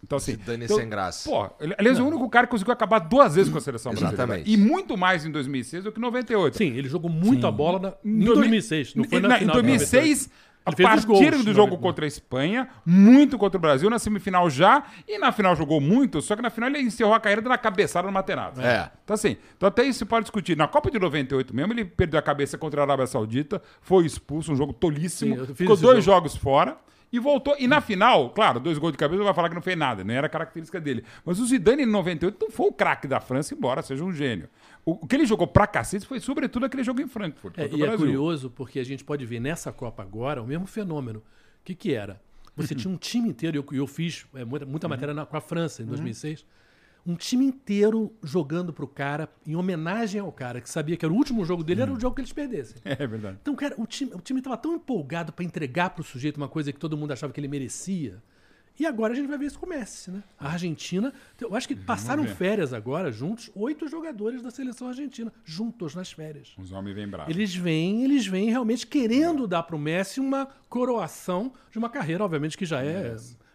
Então, 0.04 0.16
assim. 0.18 0.32
Zidane 0.32 0.64
então, 0.66 0.76
sem 0.76 0.88
graça. 0.88 1.28
Pô, 1.30 1.48
ele, 1.58 1.74
aliás, 1.78 1.98
é 1.98 2.02
o 2.02 2.06
único 2.06 2.28
cara 2.28 2.46
que 2.46 2.50
conseguiu 2.50 2.74
acabar 2.74 2.98
duas 2.98 3.34
vezes 3.34 3.50
com 3.50 3.56
a 3.56 3.60
seleção 3.60 3.92
brasileira. 3.92 4.22
Exatamente. 4.22 4.50
E 4.52 4.56
muito 4.56 4.96
mais 4.98 5.24
em 5.24 5.30
2006 5.30 5.84
do 5.84 5.90
que 5.92 5.98
em 5.98 6.02
98. 6.02 6.56
Sim, 6.58 6.76
ele 6.76 6.88
jogou 6.88 7.10
muito 7.10 7.46
a 7.46 7.50
bola 7.50 7.78
na, 7.78 7.94
em 8.04 8.20
Em 8.22 8.24
2006, 8.26 8.94
não 8.94 9.04
foi 9.04 9.20
na, 9.20 9.28
na- 9.28 9.38
final. 9.38 9.56
Em 9.58 9.62
de 9.62 9.66
2006, 9.68 10.30
a 10.66 10.72
partir 10.72 11.06
gols, 11.06 11.42
do 11.42 11.44
na 11.50 11.52
jogo 11.52 11.78
contra 11.78 12.04
a 12.04 12.08
Espanha, 12.08 12.68
muito 12.84 13.38
contra 13.38 13.56
o 13.58 13.60
Brasil, 13.60 13.88
na 13.90 13.98
semifinal 13.98 14.48
já, 14.50 14.84
e 15.08 15.18
na 15.18 15.32
final 15.32 15.56
jogou 15.56 15.80
muito, 15.80 16.20
só 16.22 16.36
que 16.36 16.42
na 16.42 16.50
final 16.50 16.68
ele 16.70 16.80
encerrou 16.80 17.14
a 17.14 17.20
carreira 17.20 17.40
dando 17.42 17.52
a 17.52 17.58
cabeçada 17.58 18.06
no 18.06 18.12
Materazzi. 18.12 18.62
É. 18.62 18.90
Então 19.04 19.14
assim, 19.14 19.36
então 19.56 19.66
até 19.68 19.84
isso 19.84 20.00
se 20.00 20.04
pode 20.04 20.24
discutir. 20.24 20.56
Na 20.56 20.66
Copa 20.68 20.90
de 20.90 20.98
98 20.98 21.54
mesmo, 21.56 21.72
ele 21.72 21.84
perdeu 21.84 22.18
a 22.18 22.22
cabeça 22.22 22.56
contra 22.58 22.80
a 22.80 22.84
Arábia 22.84 23.06
Saudita, 23.06 23.60
foi 23.82 24.06
expulso, 24.06 24.52
um 24.52 24.56
jogo 24.56 24.72
tolíssimo, 24.72 25.46
Sim, 25.46 25.54
ficou 25.54 25.76
dois 25.76 26.04
jogo. 26.04 26.16
jogos 26.16 26.36
fora. 26.36 26.76
E 27.14 27.18
voltou. 27.20 27.54
E 27.60 27.68
na 27.68 27.80
final, 27.80 28.30
claro, 28.30 28.58
dois 28.58 28.76
gols 28.76 28.90
de 28.92 28.98
cabeça, 28.98 29.22
vai 29.22 29.32
falar 29.32 29.48
que 29.48 29.54
não 29.54 29.62
fez 29.62 29.78
nada, 29.78 30.02
nem 30.02 30.16
era 30.16 30.28
característica 30.28 30.80
dele. 30.80 31.04
Mas 31.24 31.38
o 31.38 31.46
Zidane 31.46 31.84
em 31.84 31.86
98 31.86 32.36
não 32.40 32.50
foi 32.50 32.66
o 32.66 32.72
craque 32.72 33.06
da 33.06 33.20
França, 33.20 33.54
embora 33.54 33.82
seja 33.82 34.02
um 34.02 34.12
gênio. 34.12 34.48
O, 34.84 35.06
que 35.06 35.14
ele 35.14 35.24
jogou 35.24 35.46
pra 35.46 35.64
cacete 35.66 36.04
foi, 36.06 36.18
sobretudo, 36.18 36.66
aquele 36.66 36.82
jogo 36.82 37.00
em 37.00 37.06
Frankfurt. 37.06 37.56
É, 37.56 37.68
e 37.68 37.74
é 37.74 37.86
Brasil. 37.86 37.98
curioso 37.98 38.50
porque 38.50 38.80
a 38.80 38.84
gente 38.84 39.04
pode 39.04 39.24
ver 39.24 39.38
nessa 39.38 39.70
Copa 39.72 40.02
agora 40.02 40.42
o 40.42 40.46
mesmo 40.46 40.66
fenômeno. 40.66 41.20
O 41.20 41.64
que, 41.64 41.74
que 41.74 41.94
era? 41.94 42.20
Você 42.56 42.74
tinha 42.74 42.92
um 42.92 42.96
time 42.96 43.28
inteiro, 43.28 43.56
eu, 43.58 43.76
eu 43.78 43.86
fiz 43.86 44.26
é, 44.34 44.44
muita, 44.44 44.66
muita 44.66 44.88
matéria 44.88 45.14
na- 45.14 45.24
com 45.24 45.36
a 45.36 45.40
França 45.40 45.82
em 45.82 45.86
2006, 45.86 46.44
um 47.06 47.14
time 47.14 47.44
inteiro 47.44 48.12
jogando 48.22 48.72
pro 48.72 48.86
cara, 48.86 49.28
em 49.46 49.54
homenagem 49.54 50.20
ao 50.20 50.32
cara, 50.32 50.60
que 50.60 50.70
sabia 50.70 50.96
que 50.96 51.04
era 51.04 51.12
o 51.12 51.16
último 51.16 51.44
jogo 51.44 51.62
dele, 51.62 51.82
era 51.82 51.92
o 51.92 52.00
jogo 52.00 52.14
que 52.16 52.22
eles 52.22 52.32
perdessem. 52.32 52.76
É 52.84 53.06
verdade. 53.06 53.38
Então, 53.42 53.54
cara, 53.54 53.74
o 53.76 53.86
time, 53.86 54.12
o 54.14 54.20
time 54.20 54.40
tava 54.40 54.56
tão 54.56 54.74
empolgado 54.74 55.32
para 55.32 55.44
entregar 55.44 55.90
pro 55.90 56.04
sujeito 56.04 56.36
uma 56.36 56.48
coisa 56.48 56.72
que 56.72 56.78
todo 56.78 56.96
mundo 56.96 57.12
achava 57.12 57.32
que 57.32 57.40
ele 57.40 57.48
merecia. 57.48 58.22
E 58.78 58.86
agora 58.86 59.12
a 59.12 59.16
gente 59.16 59.28
vai 59.28 59.38
ver 59.38 59.46
isso 59.46 59.58
com 59.58 59.66
o 59.66 59.68
Messi, 59.68 60.10
né? 60.10 60.22
A 60.38 60.50
Argentina. 60.50 61.12
Eu 61.40 61.54
acho 61.54 61.68
que 61.68 61.76
passaram 61.76 62.24
férias 62.26 62.72
agora, 62.72 63.12
juntos, 63.12 63.50
oito 63.54 63.86
jogadores 63.86 64.42
da 64.42 64.50
seleção 64.50 64.88
argentina, 64.88 65.32
juntos 65.44 65.94
nas 65.94 66.10
férias. 66.10 66.54
Os 66.58 66.72
homens 66.72 66.94
vêm 66.94 67.06
bravos. 67.06 67.32
Eles 67.32 67.54
vêm, 67.54 68.02
eles 68.02 68.26
vêm 68.26 68.50
realmente 68.50 68.86
querendo 68.86 69.46
dar 69.46 69.62
pro 69.62 69.78
Messi 69.78 70.18
uma 70.18 70.48
coroação 70.68 71.52
de 71.70 71.78
uma 71.78 71.88
carreira, 71.88 72.24
obviamente, 72.24 72.58
que 72.58 72.66
já 72.66 72.82
é 72.84 73.14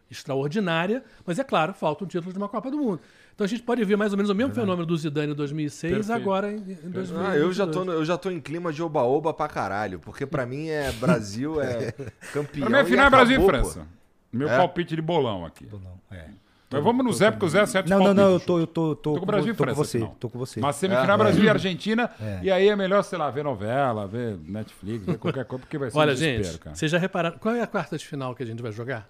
extraordinária, 0.09 1.03
mas 1.25 1.37
é 1.37 1.43
claro, 1.43 1.73
falta 1.73 2.03
um 2.03 2.07
título 2.07 2.31
de 2.31 2.37
uma 2.37 2.49
Copa 2.49 2.71
do 2.71 2.77
Mundo. 2.77 3.01
Então 3.39 3.45
a 3.45 3.47
gente 3.47 3.63
pode 3.63 3.81
ver 3.85 3.95
mais 3.95 4.11
ou 4.11 4.17
menos 4.17 4.29
o 4.29 4.35
mesmo 4.35 4.53
fenômeno 4.53 4.85
do 4.85 4.97
Zidane 4.97 5.31
em 5.31 5.35
2006, 5.35 5.93
Perfeito. 5.93 6.11
agora 6.11 6.51
em, 6.51 6.57
em 6.57 6.89
2022. 6.89 7.11
Ah, 7.25 7.37
eu 7.37 7.53
já, 7.53 7.65
tô, 7.65 7.85
eu 7.89 8.03
já 8.03 8.17
tô 8.17 8.29
em 8.29 8.41
clima 8.41 8.73
de 8.73 8.83
oba-oba 8.83 9.33
pra 9.33 9.47
caralho. 9.47 9.97
Porque 9.97 10.25
pra 10.25 10.45
mim 10.45 10.67
é 10.67 10.91
Brasil, 10.91 11.61
é 11.61 11.93
campeão. 12.33 12.67
Pra 12.67 12.83
mim, 12.83 12.85
e 12.85 12.91
final 12.91 13.05
é 13.05 13.09
Brasil 13.09 13.39
e 13.39 13.41
acabou, 13.41 13.61
pô. 13.61 13.69
França. 13.69 13.87
Meu 14.33 14.49
É? 14.49 14.57
palpite 14.57 14.93
de 14.93 15.01
bolão 15.01 15.45
aqui. 15.45 15.65
Não, 15.71 16.01
é. 16.11 16.25
Mas 16.69 16.83
vamos 16.83 17.05
no 17.05 17.13
Zé, 17.13 17.31
porque 17.31 17.45
o 17.45 17.49
Zé 17.49 17.61
acerta 17.61 17.85
os 17.85 17.89
Não, 17.97 18.07
não, 18.07 18.13
não, 18.13 18.31
eu 18.33 18.39
tô, 18.41 18.59
eu 18.59 18.67
tô, 18.67 18.93
tô, 18.93 19.13
Tô 19.13 19.17
com 19.19 19.23
o 19.23 19.25
Brasil 19.25 19.53
e 19.53 19.55
tô 19.55 19.63
com 19.63 19.63
França. 19.63 19.83
você, 19.85 19.97
final. 19.99 20.15
tô 20.19 20.29
com 20.29 20.37
você. 20.37 20.59
Mas 20.59 20.75
semifinal 20.75 21.15
É, 21.15 21.17
Brasil 21.17 21.43
e 21.45 21.49
Argentina. 21.49 22.11
E 22.43 22.51
aí 22.51 22.67
é 22.67 22.75
melhor, 22.75 23.01
sei 23.03 23.17
lá, 23.17 23.31
ver 23.31 23.45
novela, 23.45 24.05
ver 24.05 24.37
Netflix, 24.45 25.05
ver 25.05 25.17
qualquer 25.17 25.45
coisa, 25.45 25.61
porque 25.63 25.77
vai 25.77 25.89
ser 25.89 25.97
Olha, 25.97 26.11
um 26.11 26.15
gente, 26.17 26.57
cara. 26.59 26.75
vocês 26.75 26.91
já 26.91 26.97
repararam, 26.97 27.37
qual 27.39 27.55
é 27.55 27.61
a 27.61 27.67
quarta 27.67 27.97
de 27.97 28.05
final 28.05 28.35
que 28.35 28.43
a 28.43 28.45
gente 28.45 28.61
vai 28.61 28.73
jogar? 28.73 29.07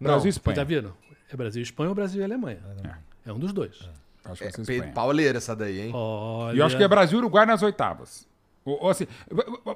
Brasil 0.00 0.18
e 0.18 0.22
Vocês 0.22 0.36
Espanha. 0.36 0.54
já 0.56 0.62
viram? 0.64 0.92
É 1.32 1.36
Brasil 1.36 1.58
e 1.60 1.64
Espanha 1.64 1.88
ou 1.88 1.94
Brasil 1.96 2.20
e 2.20 2.24
Alemanha? 2.24 2.60
É, 2.84 3.11
um 3.30 3.38
dos 3.38 3.52
dois. 3.52 3.76
Acho 4.24 4.38
que 4.38 4.44
É, 4.44 4.50
vai 4.50 4.52
ser 4.52 4.64
pe- 4.66 4.72
Espanha. 4.74 4.92
pauleira 4.92 5.38
essa 5.38 5.54
daí, 5.54 5.80
hein? 5.82 5.90
Olha... 5.94 6.56
E 6.56 6.58
eu 6.58 6.64
acho 6.66 6.76
que 6.76 6.82
é 6.82 6.88
Brasil 6.88 7.18
e 7.18 7.20
Uruguai 7.20 7.44
nas 7.46 7.62
oitavas. 7.62 8.26
Ou, 8.64 8.84
ou 8.84 8.90
assim, 8.90 9.06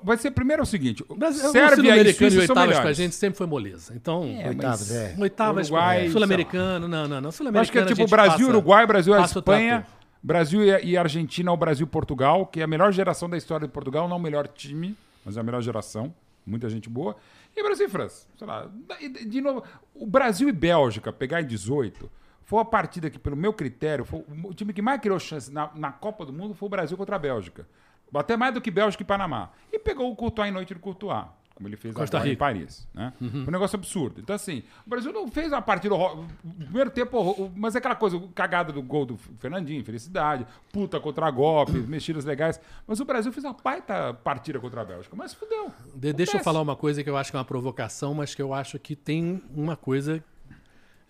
vai- 0.02 0.16
ser 0.16 0.30
primeiro 0.30 0.60
é 0.60 0.64
o 0.64 0.66
seguinte: 0.66 1.04
O 1.08 1.16
Brasil, 1.16 1.50
Sérvia 1.50 1.96
e 1.96 2.08
e 2.08 2.14
Suíça 2.14 2.30
são 2.30 2.40
oitavas 2.40 2.54
pra 2.54 2.78
melhores. 2.78 2.96
gente 2.96 3.14
sempre 3.16 3.36
foi 3.36 3.46
moleza. 3.46 3.92
Então, 3.94 4.20
Oitavas, 4.46 4.90
é. 4.92 5.14
oitavas, 5.18 5.66
Uruguai, 5.70 6.08
sul-americano, 6.10 6.86
não, 6.88 7.08
não, 7.08 7.20
não. 7.20 7.28
Eu 7.28 7.32
Sul-americano 7.32 7.62
acho 7.62 7.72
que 7.72 7.78
é 7.78 7.84
tipo 8.04 8.08
Brasil, 8.08 8.32
passa- 8.38 8.48
Uruguai, 8.50 8.86
Brasil 8.86 9.16
e 9.18 9.22
Espanha. 9.22 9.86
Brasil 10.22 10.64
e, 10.64 10.96
Argentina 10.96 11.50
ou 11.50 11.56
Brasil 11.56 11.84
e 11.86 11.88
Portugal, 11.90 12.46
que 12.46 12.60
é 12.60 12.62
a 12.64 12.66
melhor 12.66 12.92
geração 12.92 13.28
da 13.28 13.36
história 13.36 13.66
de 13.66 13.72
Portugal, 13.72 14.08
não 14.08 14.16
o 14.16 14.20
melhor 14.20 14.46
time, 14.48 14.96
mas 15.24 15.36
é 15.36 15.40
a 15.40 15.42
melhor 15.42 15.60
geração. 15.62 16.12
Muita 16.44 16.68
gente 16.68 16.88
boa. 16.88 17.16
E 17.56 17.62
Brasil 17.62 17.86
e 17.86 17.88
França. 17.88 18.26
Sei 18.38 18.46
lá. 18.46 18.68
De 19.00 19.24
de 19.24 19.40
novo, 19.40 19.62
o 19.94 20.06
Brasil 20.06 20.48
e 20.48 20.52
Bélgica, 20.52 21.12
pegar 21.12 21.42
em 21.42 21.46
18, 21.46 22.08
foi 22.46 22.60
a 22.60 22.64
partida 22.64 23.10
que, 23.10 23.18
pelo 23.18 23.36
meu 23.36 23.52
critério, 23.52 24.04
foi 24.04 24.24
o 24.44 24.54
time 24.54 24.72
que 24.72 24.80
mais 24.80 25.00
criou 25.00 25.18
chance 25.18 25.52
na, 25.52 25.68
na 25.74 25.90
Copa 25.92 26.24
do 26.24 26.32
Mundo 26.32 26.54
foi 26.54 26.66
o 26.66 26.70
Brasil 26.70 26.96
contra 26.96 27.16
a 27.16 27.18
Bélgica. 27.18 27.66
Até 28.14 28.36
mais 28.36 28.54
do 28.54 28.60
que 28.60 28.70
Bélgica 28.70 29.02
e 29.02 29.06
Panamá. 29.06 29.50
E 29.70 29.78
pegou 29.80 30.10
o 30.10 30.14
Courtois 30.16 30.48
em 30.48 30.52
noite 30.52 30.72
do 30.72 30.78
Courtois. 30.78 31.26
Como 31.56 31.68
ele 31.68 31.76
fez 31.76 31.92
Costa 31.92 32.18
agora 32.18 32.30
em. 32.30 32.36
Paris. 32.36 32.86
Né? 32.94 33.12
Foi 33.18 33.48
um 33.48 33.50
negócio 33.50 33.76
absurdo. 33.76 34.20
Então, 34.20 34.36
assim, 34.36 34.62
o 34.86 34.90
Brasil 34.90 35.10
não 35.12 35.26
fez 35.26 35.50
uma 35.50 35.60
partida 35.62 35.94
o 35.94 36.24
primeiro 36.56 36.90
tempo, 36.90 37.50
mas 37.56 37.74
é 37.74 37.78
aquela 37.78 37.94
coisa, 37.96 38.20
cagada 38.34 38.72
do 38.72 38.82
gol 38.82 39.06
do 39.06 39.16
Fernandinho, 39.16 39.82
felicidade, 39.82 40.46
puta 40.70 41.00
contra 41.00 41.28
golpe, 41.30 41.72
mexidas 41.88 42.24
legais. 42.26 42.60
Mas 42.86 43.00
o 43.00 43.04
Brasil 43.04 43.32
fez 43.32 43.42
uma 43.44 43.54
baita 43.54 44.14
partida 44.14 44.60
contra 44.60 44.82
a 44.82 44.84
Bélgica. 44.84 45.16
Mas 45.16 45.34
fudeu. 45.34 45.72
De- 45.96 46.12
deixa 46.12 46.36
eu 46.36 46.44
falar 46.44 46.60
uma 46.60 46.76
coisa 46.76 47.02
que 47.02 47.10
eu 47.10 47.16
acho 47.16 47.30
que 47.32 47.36
é 47.36 47.40
uma 47.40 47.44
provocação, 47.44 48.14
mas 48.14 48.34
que 48.34 48.42
eu 48.42 48.54
acho 48.54 48.78
que 48.78 48.94
tem 48.94 49.42
uma 49.52 49.74
coisa 49.76 50.22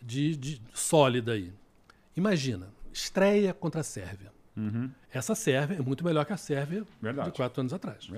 de, 0.07 0.37
de 0.37 0.63
sólida 0.73 1.33
aí. 1.33 1.53
Imagina, 2.17 2.69
estreia 2.93 3.53
contra 3.53 3.81
a 3.81 3.85
Sérvia. 3.85 4.33
Essa 5.13 5.35
Sérvia 5.35 5.77
é 5.77 5.83
muito 5.83 6.03
melhor 6.03 6.25
que 6.25 6.33
a 6.33 6.37
Sérvia 6.37 6.87
Verdade. 7.03 7.31
de 7.31 7.37
quatro 7.37 7.61
anos 7.61 7.75
atrás. 7.75 8.09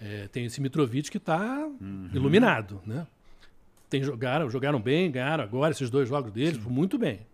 É, 0.00 0.28
tem 0.28 0.46
esse 0.46 0.58
Mitrovic 0.60 1.10
que 1.10 1.18
está 1.18 1.68
iluminado, 2.14 2.80
né? 2.86 3.06
Tem, 3.90 4.02
jogaram, 4.02 4.48
jogaram 4.48 4.80
bem, 4.80 5.10
ganharam 5.10 5.44
agora 5.44 5.72
esses 5.72 5.90
dois 5.90 6.08
jogos 6.08 6.32
deles, 6.32 6.56
muito 6.64 6.96
bem. 6.96 7.26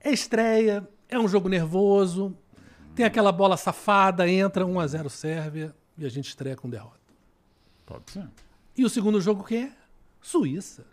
É 0.00 0.10
estreia, 0.10 0.88
é 1.08 1.18
um 1.18 1.28
jogo 1.28 1.48
nervoso, 1.48 2.34
tem 2.94 3.04
aquela 3.04 3.32
bola 3.32 3.56
safada, 3.56 4.26
entra 4.28 4.64
1 4.64 4.80
a 4.80 4.86
0 4.86 5.10
Sérvia 5.10 5.74
e 5.98 6.06
a 6.06 6.08
gente 6.08 6.28
estreia 6.28 6.56
com 6.56 6.70
derrota. 6.70 7.00
Pode 7.84 8.10
ser. 8.10 8.26
E 8.76 8.84
o 8.84 8.88
segundo 8.88 9.20
jogo 9.20 9.44
que 9.44 9.56
é? 9.56 9.72
Suíça. 10.20 10.86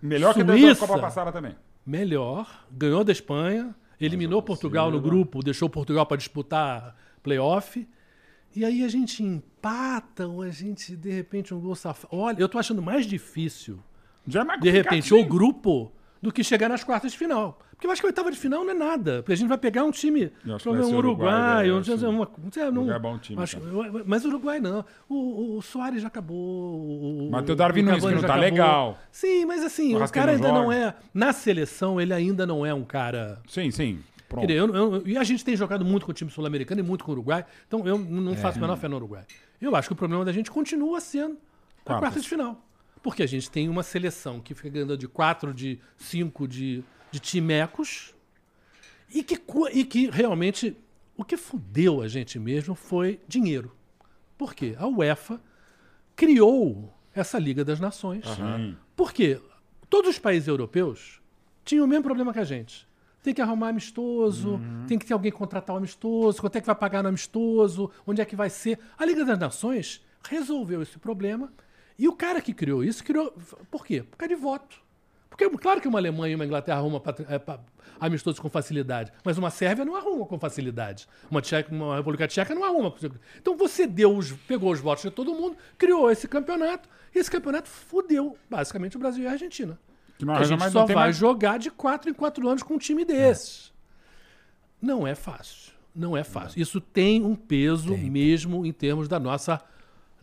Melhor 0.00 0.34
que 0.34 0.40
a 0.40 0.44
da 0.44 0.52
Suíça. 0.52 0.86
Copa 0.86 1.00
passada 1.00 1.32
também. 1.32 1.56
Melhor, 1.84 2.64
ganhou 2.70 3.02
da 3.02 3.10
Espanha, 3.10 3.74
eliminou 4.00 4.42
Portugal 4.42 4.90
no 4.90 5.00
grupo, 5.00 5.42
deixou 5.42 5.68
Portugal 5.68 6.06
para 6.06 6.16
disputar 6.16 6.96
playoff. 7.22 7.86
E 8.54 8.64
aí 8.64 8.84
a 8.84 8.88
gente 8.88 9.22
empata 9.22 10.26
ou 10.26 10.42
a 10.42 10.50
gente, 10.50 10.94
de 10.94 11.10
repente, 11.10 11.52
um 11.52 11.60
gol 11.60 11.74
safado. 11.74 12.14
Olha, 12.14 12.38
eu 12.38 12.48
tô 12.48 12.58
achando 12.58 12.82
mais 12.82 13.06
difícil, 13.06 13.80
Já 14.28 14.42
é 14.42 14.44
mais 14.44 14.60
de 14.60 14.70
repente, 14.70 15.12
o 15.12 15.24
grupo 15.24 15.90
do 16.20 16.30
que 16.30 16.44
chegar 16.44 16.68
nas 16.68 16.84
quartas 16.84 17.12
de 17.12 17.18
final. 17.18 17.58
Porque 17.82 17.88
eu 17.88 17.90
acho 17.90 18.00
que 18.00 18.06
a 18.06 18.10
oitava 18.10 18.30
de 18.30 18.38
final 18.38 18.62
não 18.62 18.70
é 18.70 18.74
nada. 18.74 19.22
Porque 19.22 19.32
a 19.32 19.36
gente 19.36 19.48
vai 19.48 19.58
pegar 19.58 19.82
um 19.82 19.90
time, 19.90 20.30
que 20.60 20.68
um 20.68 20.72
Uruguai, 20.72 20.94
Uruguai, 20.94 21.68
é, 21.68 21.72
um, 21.72 21.78
acho- 21.78 21.92
uma, 22.08 22.30
não- 22.70 22.82
Uruguai 22.82 22.96
é 22.96 22.98
bom 23.00 23.18
time, 23.18 23.42
acho- 23.42 23.56
eu- 23.58 24.04
mas 24.06 24.24
o 24.24 24.28
Uruguai 24.28 24.60
não. 24.60 24.84
O, 25.08 25.14
o, 25.16 25.56
o 25.58 25.62
Soares 25.62 26.00
já 26.00 26.06
acabou. 26.06 26.36
O, 26.36 27.28
Mas 27.32 27.48
o 27.50 27.56
Darwin 27.56 27.82
Nunes, 27.82 28.04
que 28.04 28.14
não 28.14 28.22
tá 28.22 28.36
legal. 28.36 28.96
Sim, 29.10 29.46
mas 29.46 29.64
assim, 29.64 29.96
O 29.96 30.04
o, 30.04 30.08
cara 30.12 30.26
não 30.26 30.34
ainda 30.36 30.52
não 30.52 30.62
joga. 30.72 30.76
é. 30.76 30.94
Na 31.12 31.32
seleção, 31.32 32.00
ele 32.00 32.14
ainda 32.14 32.46
não 32.46 32.64
é 32.64 32.72
um 32.72 32.84
cara. 32.84 33.40
Sim, 33.48 33.72
sim. 33.72 33.98
Pronto. 34.28 34.46
Dizer, 34.46 34.60
eu- 34.60 34.72
eu- 34.74 35.02
e 35.04 35.18
a 35.18 35.24
gente 35.24 35.44
tem 35.44 35.56
jogado 35.56 35.84
muito 35.84 36.06
com 36.06 36.12
o 36.12 36.14
time 36.14 36.30
sul-americano 36.30 36.80
e 36.80 36.84
muito 36.84 37.04
com 37.04 37.10
o 37.10 37.14
Uruguai, 37.14 37.44
então 37.66 37.84
eu 37.84 37.98
não 37.98 38.36
faço 38.36 38.58
a 38.58 38.60
menor 38.60 38.76
fé 38.76 38.86
no 38.86 38.94
Uruguai. 38.94 39.24
Eu 39.60 39.74
acho 39.74 39.88
que 39.88 39.92
o 39.92 39.96
problema 39.96 40.24
da 40.24 40.30
gente 40.32 40.52
continua 40.52 41.00
sendo 41.00 41.32
a 41.32 41.84
Quartas. 41.84 41.98
quarta 42.00 42.20
de 42.20 42.28
final. 42.28 42.64
Porque 43.02 43.24
a 43.24 43.26
gente 43.26 43.50
tem 43.50 43.68
uma 43.68 43.82
seleção 43.82 44.38
que 44.38 44.54
fica 44.54 44.68
ganhando 44.68 44.96
de 44.96 45.08
quatro, 45.08 45.52
de 45.52 45.80
cinco 45.96 46.46
de, 46.46 46.84
de 47.12 47.20
timecos 47.20 48.14
e 49.14 49.22
que, 49.22 49.40
e 49.72 49.84
que 49.84 50.10
realmente 50.10 50.76
o 51.16 51.24
que 51.24 51.36
fudeu 51.36 52.00
a 52.00 52.08
gente 52.08 52.38
mesmo 52.38 52.74
foi 52.74 53.20
dinheiro. 53.28 53.70
Por 54.36 54.54
quê? 54.54 54.74
A 54.78 54.88
UEFA 54.88 55.40
criou 56.16 56.92
essa 57.14 57.38
Liga 57.38 57.64
das 57.64 57.78
Nações. 57.78 58.24
Porque 58.96 59.40
todos 59.88 60.10
os 60.10 60.18
países 60.18 60.48
europeus 60.48 61.20
tinham 61.64 61.84
o 61.84 61.88
mesmo 61.88 62.02
problema 62.02 62.32
que 62.32 62.38
a 62.38 62.44
gente. 62.44 62.88
Tem 63.22 63.32
que 63.32 63.40
arrumar 63.40 63.68
amistoso, 63.68 64.58
tem 64.88 64.98
que 64.98 65.06
ter 65.06 65.12
alguém 65.12 65.30
contratar 65.30 65.74
o 65.76 65.78
amistoso, 65.78 66.40
quanto 66.40 66.56
é 66.56 66.60
que 66.60 66.66
vai 66.66 66.74
pagar 66.74 67.02
no 67.02 67.08
amistoso, 67.08 67.88
onde 68.04 68.20
é 68.20 68.24
que 68.24 68.34
vai 68.34 68.50
ser. 68.50 68.80
A 68.98 69.04
Liga 69.04 69.24
das 69.24 69.38
Nações 69.38 70.04
resolveu 70.24 70.82
esse 70.82 70.98
problema 70.98 71.52
e 71.96 72.08
o 72.08 72.16
cara 72.16 72.40
que 72.40 72.52
criou 72.52 72.82
isso 72.82 73.04
criou. 73.04 73.32
Por 73.70 73.86
quê? 73.86 74.02
Por 74.02 74.16
causa 74.16 74.34
de 74.34 74.40
voto. 74.40 74.81
Porque 75.36 75.48
claro 75.58 75.80
que 75.80 75.88
uma 75.88 75.98
Alemanha 75.98 76.32
e 76.32 76.34
uma 76.34 76.44
Inglaterra 76.44 76.78
arrumam 76.78 77.02
é, 77.28 77.58
amistosos 77.98 78.38
com 78.38 78.50
facilidade, 78.50 79.10
mas 79.24 79.38
uma 79.38 79.50
Sérvia 79.50 79.84
não 79.84 79.96
arruma 79.96 80.26
com 80.26 80.38
facilidade. 80.38 81.08
Uma, 81.30 81.40
tcheca, 81.40 81.74
uma 81.74 81.96
República 81.96 82.28
Tcheca 82.28 82.54
não 82.54 82.64
arruma. 82.64 82.94
Então 83.40 83.56
você 83.56 83.86
deu 83.86 84.14
os, 84.16 84.30
pegou 84.32 84.70
os 84.70 84.78
votos 84.80 85.02
de 85.04 85.10
todo 85.10 85.32
mundo, 85.34 85.56
criou 85.78 86.10
esse 86.10 86.28
campeonato, 86.28 86.88
e 87.14 87.18
esse 87.18 87.30
campeonato 87.30 87.68
fudeu 87.68 88.36
basicamente 88.50 88.96
o 88.96 89.00
Brasil 89.00 89.24
e 89.24 89.26
a 89.26 89.30
Argentina. 89.32 89.78
Que 90.18 90.24
não 90.26 90.34
a 90.34 90.44
gente 90.44 90.62
só 90.70 90.80
não 90.80 90.86
tem 90.86 90.94
vai 90.94 91.04
mais- 91.06 91.16
jogar 91.16 91.58
de 91.58 91.70
quatro 91.70 92.10
em 92.10 92.14
quatro 92.14 92.46
anos 92.46 92.62
com 92.62 92.74
um 92.74 92.78
time 92.78 93.04
desses. 93.04 93.72
Não 94.80 95.06
é 95.06 95.14
fácil. 95.14 95.72
Não 95.94 96.16
é 96.16 96.24
fácil. 96.24 96.60
Isso 96.60 96.80
tem 96.80 97.22
um 97.24 97.34
peso 97.34 97.96
mesmo 97.96 98.64
em 98.66 98.72
termos 98.72 99.08
da 99.08 99.18
nossa 99.20 99.60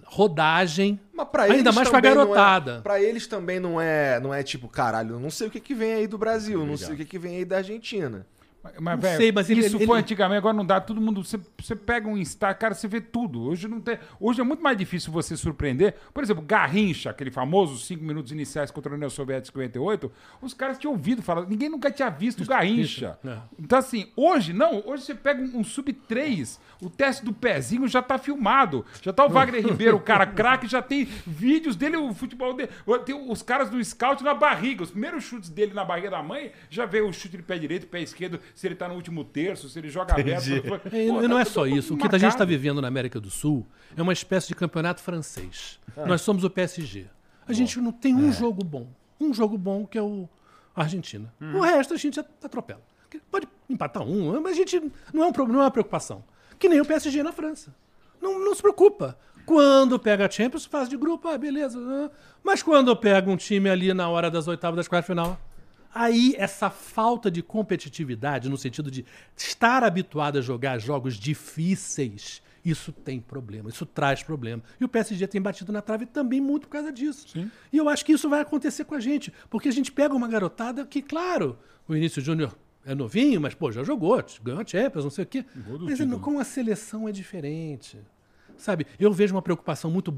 rodagem. 0.06 1.00
Mas 1.14 1.28
pra 1.28 1.44
Ainda 1.44 1.56
eles 1.56 1.76
mais 1.76 1.90
pra 1.90 2.02
não 2.02 2.16
garotada. 2.16 2.72
É, 2.78 2.82
pra 2.82 3.02
eles 3.02 3.28
também 3.28 3.60
não 3.60 3.80
é, 3.80 4.20
não 4.20 4.34
é 4.34 4.44
tipo, 4.44 4.68
caralho, 4.68 5.16
eu 5.16 5.20
não 5.20 5.30
sei 5.30 5.48
o 5.48 5.52
que, 5.52 5.60
que 5.60 5.74
vem 5.74 5.94
aí 5.94 6.08
do 6.08 6.18
Brasil, 6.18 6.66
não 6.66 6.78
sei 6.78 6.94
o 6.94 6.98
que, 6.98 7.06
que 7.06 7.20
vem 7.20 7.38
aí 7.38 7.46
da 7.46 7.58
Argentina. 7.58 8.26
Mas, 8.62 8.96
Não 8.96 8.98
velho, 9.02 9.18
sei, 9.18 9.32
mas 9.32 9.50
ele- 9.50 9.62
isso 9.62 9.78
ele- 9.78 9.86
foi 9.86 9.98
ele- 9.98 10.04
antigamente, 10.04 10.38
agora 10.40 10.54
não 10.54 10.66
dá. 10.66 10.82
Todo 10.82 11.00
mundo. 11.00 11.24
Você, 11.24 11.40
você 11.58 11.76
pega 11.76 12.08
um 12.10 12.18
Insta, 12.18 12.54
cara, 12.54 12.74
você 12.74 12.88
vê 12.90 13.00
tudo. 13.00 13.42
Hoje 13.44 13.68
não 13.70 13.80
tem. 13.80 13.98
Hoje 14.20 14.42
é 14.42 14.44
muito 14.44 14.62
mais 14.62 14.78
difícil 14.78 15.14
você 15.14 15.38
surpreender. 15.38 15.96
Por 16.14 16.22
exemplo, 16.22 16.44
Garrincha, 16.46 17.10
aquele 17.10 17.32
famoso 17.32 17.78
cinco 17.80 18.04
minutos 18.04 18.32
iniciais 18.34 18.70
contra 18.70 18.92
a 18.94 18.96
União 18.96 19.10
Soviética 19.10 19.58
em 19.60 19.64
58, 19.68 20.12
os 20.42 20.54
caras 20.54 20.78
tinham 20.78 20.92
ouvido 20.92 21.22
falar. 21.22 21.46
Ninguém 21.48 21.70
nunca 21.70 21.90
tinha 21.90 22.10
visto 22.10 22.46
Garrincha. 22.46 23.18
é. 23.26 23.38
Então, 23.58 23.80
assim, 23.80 24.08
hoje 24.16 24.52
não. 24.52 24.84
Hoje 24.86 25.04
você 25.04 25.16
pega 25.16 25.42
um, 25.42 25.60
um 25.60 25.64
sub-3, 25.64 26.60
o 26.82 26.90
teste 26.90 27.24
do 27.24 27.32
pezinho 27.34 27.88
já 27.88 28.02
tá 28.02 28.18
filmado. 28.18 28.86
Já 29.02 29.14
tá 29.14 29.26
o 29.26 29.30
Wagner 29.30 29.66
Ribeiro, 29.66 29.98
o 29.98 30.02
cara 30.02 30.26
craque, 30.26 30.68
já 30.68 30.82
tem 30.82 31.06
vídeos 31.26 31.76
dele, 31.76 31.98
o 31.98 32.14
futebol 32.14 32.54
dele. 32.54 32.70
Tem 33.06 33.16
os 33.16 33.42
caras 33.42 33.70
do 33.70 33.84
scout 33.84 34.24
na 34.24 34.34
barriga. 34.34 34.84
Os 34.84 34.92
primeiros 34.92 35.24
chutes 35.24 35.50
dele 35.50 35.74
na 35.74 35.86
barriga 35.86 36.10
da 36.10 36.22
mãe, 36.22 36.52
já 36.70 36.86
vê 36.86 37.02
o 37.02 37.12
chute 37.14 37.38
de 37.38 37.44
pé 37.44 37.58
direito, 37.58 37.88
pé 37.88 38.02
esquerdo, 38.02 38.40
se 38.56 38.68
ele 38.68 38.76
tá 38.76 38.88
no 38.88 38.96
último 38.96 39.24
terço, 39.24 39.70
se 39.70 39.78
ele 39.80 39.90
joga 39.90 40.14
aberto. 40.14 40.52
É, 40.52 40.62
Pô, 40.62 40.80
E 40.92 41.08
e 41.08 41.28
não 41.28 41.36
tá 41.36 41.42
é 41.42 41.46
só 41.46 41.66
isso. 41.66 41.94
O 41.94 41.98
que 41.98 42.08
a 42.08 42.18
gente 42.18 42.32
está 42.32 42.46
vivendo 42.46 42.82
na 42.82 42.88
América 42.88 43.20
do 43.20 43.30
Sul 43.30 43.66
é 43.96 44.02
uma 44.02 44.14
espécie 44.14 44.48
de 44.48 44.56
campeonato 44.56 45.02
francês. 45.02 45.80
Nós 46.06 46.22
somos 46.22 46.44
o 46.44 46.50
PSG. 46.50 47.08
A 47.48 47.54
gente 47.54 47.80
não 47.80 47.92
tem 47.92 48.16
um 48.16 48.32
jogo 48.32 48.64
bom. 48.64 48.88
Um 49.20 49.34
jogo 49.34 49.58
bom 49.58 49.86
que 49.86 49.98
é 49.98 50.02
o 50.02 50.28
Argentina. 50.76 51.34
O 51.42 51.62
resto 51.62 51.94
a 51.94 51.98
gente 51.98 52.20
atropela. 52.20 52.82
Pode 53.32 53.48
empatar 53.70 54.04
um, 54.04 54.40
mas 54.40 54.54
a 54.54 54.56
gente 54.56 54.92
não 55.14 55.24
é 55.24 55.28
um 55.28 55.32
problema, 55.32 55.58
não 55.58 55.62
é 55.64 55.66
uma 55.66 55.72
preocupação. 55.72 56.24
Que 56.60 56.70
nem 56.70 56.80
o 56.80 56.86
PSG 56.86 57.24
na 57.24 57.32
França. 57.32 57.74
Não, 58.22 58.38
não 58.38 58.54
se 58.54 58.62
preocupa. 58.62 59.18
Quando 59.46 59.98
pega 59.98 60.28
a 60.28 60.30
Champions, 60.30 60.66
faz 60.66 60.88
de 60.88 60.96
grupo, 60.96 61.28
ah, 61.28 61.38
beleza. 61.38 61.80
ah. 61.80 62.12
Mas 62.44 62.62
quando 62.62 62.96
pega 62.96 63.32
um 63.32 63.36
time 63.36 63.68
ali 63.70 63.94
na 63.96 64.08
hora 64.08 64.30
das 64.30 64.48
oitavas 64.48 64.78
das 64.78 64.88
quartas 64.88 65.08
de 65.08 65.20
final, 65.20 65.40
Aí, 65.94 66.36
essa 66.38 66.70
falta 66.70 67.32
de 67.32 67.42
competitividade, 67.42 68.48
no 68.48 68.58
sentido 68.58 68.92
de 68.92 69.06
estar 69.36 69.84
habituado 69.84 70.38
a 70.38 70.42
jogar 70.42 70.78
jogos 70.80 71.16
difíceis 71.16 72.42
Isso 72.64 72.92
tem 72.92 73.20
problema, 73.20 73.70
isso 73.70 73.86
traz 73.86 74.22
problema. 74.22 74.62
E 74.80 74.86
o 74.86 74.88
PSG 74.88 75.28
tem 75.28 75.42
batido 75.42 75.72
na 75.72 75.82
trave 75.82 76.06
também 76.06 76.40
muito 76.40 76.68
por 76.68 76.74
causa 76.74 76.92
disso. 76.92 77.28
E 77.72 77.78
eu 77.78 77.90
acho 77.90 78.06
que 78.06 78.12
isso 78.12 78.30
vai 78.30 78.42
acontecer 78.42 78.84
com 78.84 78.96
a 78.96 79.00
gente, 79.00 79.34
porque 79.50 79.70
a 79.70 79.72
gente 79.72 79.92
pega 79.92 80.14
uma 80.14 80.28
garotada 80.28 80.86
que, 80.86 81.02
claro, 81.02 81.58
o 81.88 81.96
Início 81.96 82.22
Júnior 82.22 82.56
é 82.86 82.94
novinho, 82.94 83.42
mas 83.42 83.54
pô, 83.54 83.72
já 83.72 83.84
jogou, 83.84 84.24
ganhou 84.44 84.62
a 84.62 84.66
Champions, 84.66 85.04
não 85.04 85.12
sei 85.12 85.24
o 85.24 85.28
quê. 85.28 85.46
Mas 85.82 85.98
título. 85.98 86.20
com 86.20 86.40
a 86.40 86.44
seleção 86.44 87.08
é 87.08 87.12
diferente. 87.12 88.00
Sabe, 88.58 88.86
eu 89.00 89.12
vejo 89.12 89.34
uma 89.34 89.42
preocupação 89.42 89.90
muito 89.90 90.14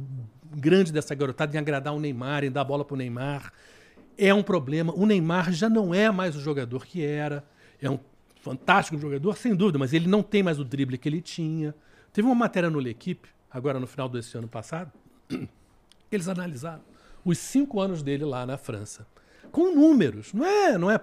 grande 0.56 0.92
dessa 0.92 1.14
garotada 1.14 1.56
em 1.56 1.60
agradar 1.60 1.94
o 1.94 2.00
Neymar, 2.00 2.44
em 2.44 2.52
dar 2.52 2.64
bola 2.64 2.84
pro 2.84 2.98
Neymar. 2.98 3.54
É 4.18 4.34
um 4.34 4.44
problema. 4.44 4.94
O 4.96 5.06
Neymar 5.06 5.52
já 5.52 5.70
não 5.70 5.94
é 5.94 6.12
mais 6.12 6.36
o 6.36 6.40
jogador 6.40 6.86
que 6.86 7.04
era. 7.04 7.44
É 7.82 7.90
um 7.90 8.00
fantástico 8.42 8.98
jogador, 8.98 9.38
sem 9.38 9.56
dúvida, 9.56 9.78
mas 9.80 9.94
ele 9.94 10.08
não 10.08 10.22
tem 10.24 10.42
mais 10.44 10.60
o 10.60 10.64
drible 10.66 10.98
que 10.98 11.08
ele 11.10 11.22
tinha. 11.22 11.74
Teve 12.14 12.28
uma 12.28 12.36
matéria 12.36 12.70
no 12.70 12.80
L'Equipe, 12.80 13.30
agora 13.50 13.80
no 13.80 13.88
final 13.88 14.10
desse 14.10 14.38
ano 14.38 14.48
passado, 14.48 14.92
eles 16.12 16.28
analisaram 16.28 16.82
os 17.24 17.38
cinco 17.38 17.80
anos 17.80 18.02
dele 18.04 18.26
lá 18.26 18.46
na 18.46 18.58
França. 18.58 19.06
Com 19.52 19.74
números, 19.76 20.34
não 20.34 20.46
é, 20.46 20.78
não 20.78 20.90
é 20.90 21.00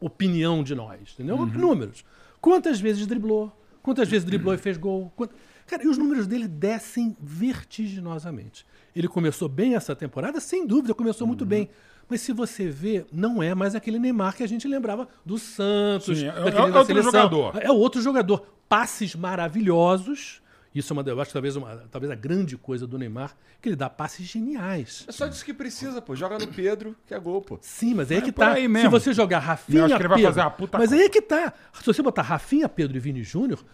opinião 0.00 0.62
de 0.64 0.74
nós, 0.74 1.12
entendeu? 1.14 1.36
Números. 1.46 2.04
Quantas 2.40 2.80
vezes 2.80 3.06
driblou? 3.06 3.56
Quantas 3.82 4.08
vezes 4.08 4.24
driblou 4.24 4.54
e 4.54 4.58
fez 4.58 4.76
gol? 4.76 5.12
Quant- 5.16 5.30
Cara, 5.66 5.84
e 5.84 5.88
os 5.88 5.96
números 5.96 6.26
dele 6.26 6.48
descem 6.48 7.16
vertiginosamente. 7.20 8.66
Ele 8.94 9.08
começou 9.08 9.48
bem 9.48 9.74
essa 9.74 9.94
temporada, 9.96 10.40
sem 10.40 10.66
dúvida, 10.66 10.94
começou 10.94 11.26
muito 11.26 11.46
bem. 11.46 11.70
Mas 12.12 12.20
se 12.20 12.30
você 12.30 12.68
vê, 12.68 13.06
não 13.10 13.42
é 13.42 13.54
mais 13.54 13.74
aquele 13.74 13.98
Neymar 13.98 14.36
que 14.36 14.42
a 14.42 14.46
gente 14.46 14.68
lembrava 14.68 15.08
do 15.24 15.38
Santos, 15.38 16.18
Sim, 16.18 16.26
é- 16.26 16.28
é 16.28 16.50
da 16.50 16.62
outro 16.66 16.84
seleção. 16.84 17.10
jogador. 17.10 17.56
É 17.58 17.70
outro 17.70 18.02
jogador. 18.02 18.46
Passes 18.68 19.14
maravilhosos. 19.16 20.42
Isso 20.74 20.92
é 20.92 20.94
uma, 20.94 21.02
eu 21.08 21.18
acho 21.18 21.30
que 21.30 21.32
talvez, 21.32 21.56
uma, 21.56 21.74
talvez 21.90 22.10
a 22.12 22.14
grande 22.14 22.58
coisa 22.58 22.86
do 22.86 22.98
Neymar, 22.98 23.34
que 23.62 23.70
ele 23.70 23.76
dá 23.76 23.88
passes 23.88 24.26
geniais. 24.26 25.06
É 25.08 25.12
só 25.12 25.26
disso 25.26 25.42
que 25.42 25.54
precisa, 25.54 26.02
pô. 26.02 26.14
Joga 26.14 26.38
no 26.38 26.48
Pedro, 26.48 26.94
que 27.06 27.14
é 27.14 27.18
gol, 27.18 27.40
pô. 27.40 27.58
Sim, 27.62 27.94
mas 27.94 28.10
aí 28.10 28.18
é 28.18 28.20
que 28.20 28.30
por 28.30 28.44
tá. 28.44 28.52
aí 28.52 28.68
Se 28.68 28.88
você 28.88 29.14
jogar 29.14 29.38
Rafinha, 29.38 29.78
Eu 29.78 29.84
acho 29.86 29.94
que 29.96 30.02
ele 30.02 30.08
vai 30.08 30.18
Pedro, 30.18 30.32
fazer 30.34 30.40
uma 30.42 30.50
puta 30.50 30.76
mas 30.76 30.92
aí 30.92 31.00
é 31.04 31.08
que 31.08 31.22
tá. 31.22 31.54
Se 31.72 31.86
você 31.86 32.02
botar 32.02 32.20
Rafinha, 32.20 32.68
Pedro 32.68 32.94
e 32.94 33.00
Vini 33.00 33.22
Júnior, 33.22 33.64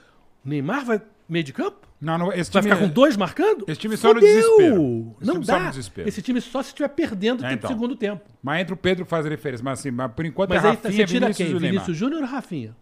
Neymar 0.44 0.84
vai 0.84 1.02
meio 1.28 1.42
de 1.44 1.52
campo? 1.52 1.87
Não, 2.00 2.16
não, 2.16 2.32
esse 2.32 2.50
Vai 2.52 2.62
time 2.62 2.74
ficar 2.74 2.86
com 2.86 2.92
dois 2.92 3.16
marcando? 3.16 3.64
esse 3.66 3.80
time 3.80 3.96
só 3.96 4.08
no 4.14 4.20
Fudeu! 4.20 4.30
desespero. 4.34 5.16
Esse 5.20 5.26
Não 5.26 5.34
time 5.34 5.46
só 5.46 5.52
no 5.58 5.64
dá. 5.64 5.70
desespero. 5.70 6.08
Esse 6.08 6.22
time 6.22 6.40
só 6.40 6.62
se 6.62 6.68
estiver 6.68 6.88
perdendo 6.88 7.44
É, 7.44 7.48
tempo 7.48 7.58
então. 7.66 7.70
segundo 7.70 7.96
tempo. 7.96 8.22
Mas 8.42 8.60
entre 8.60 8.72
o 8.74 8.76
Pedro 8.76 9.04
faz 9.04 9.26
a 9.26 9.28
diferença. 9.28 9.62
Mas 9.64 9.80
assim, 9.80 9.90
mas 9.90 10.12
por 10.12 10.24
enquanto 10.24 10.50
Mas 10.50 10.64
é 10.64 10.68
aí 10.68 10.76
tá- 10.76 10.88
Rafinha, 10.88 11.06
você 11.06 11.12
tira 11.12 11.26
Vinícius 11.26 11.48
quem? 11.48 11.58
Vinícius 11.70 11.96
Júnior 11.96 12.22
ou 12.22 12.28
Rafinha? 12.28 12.76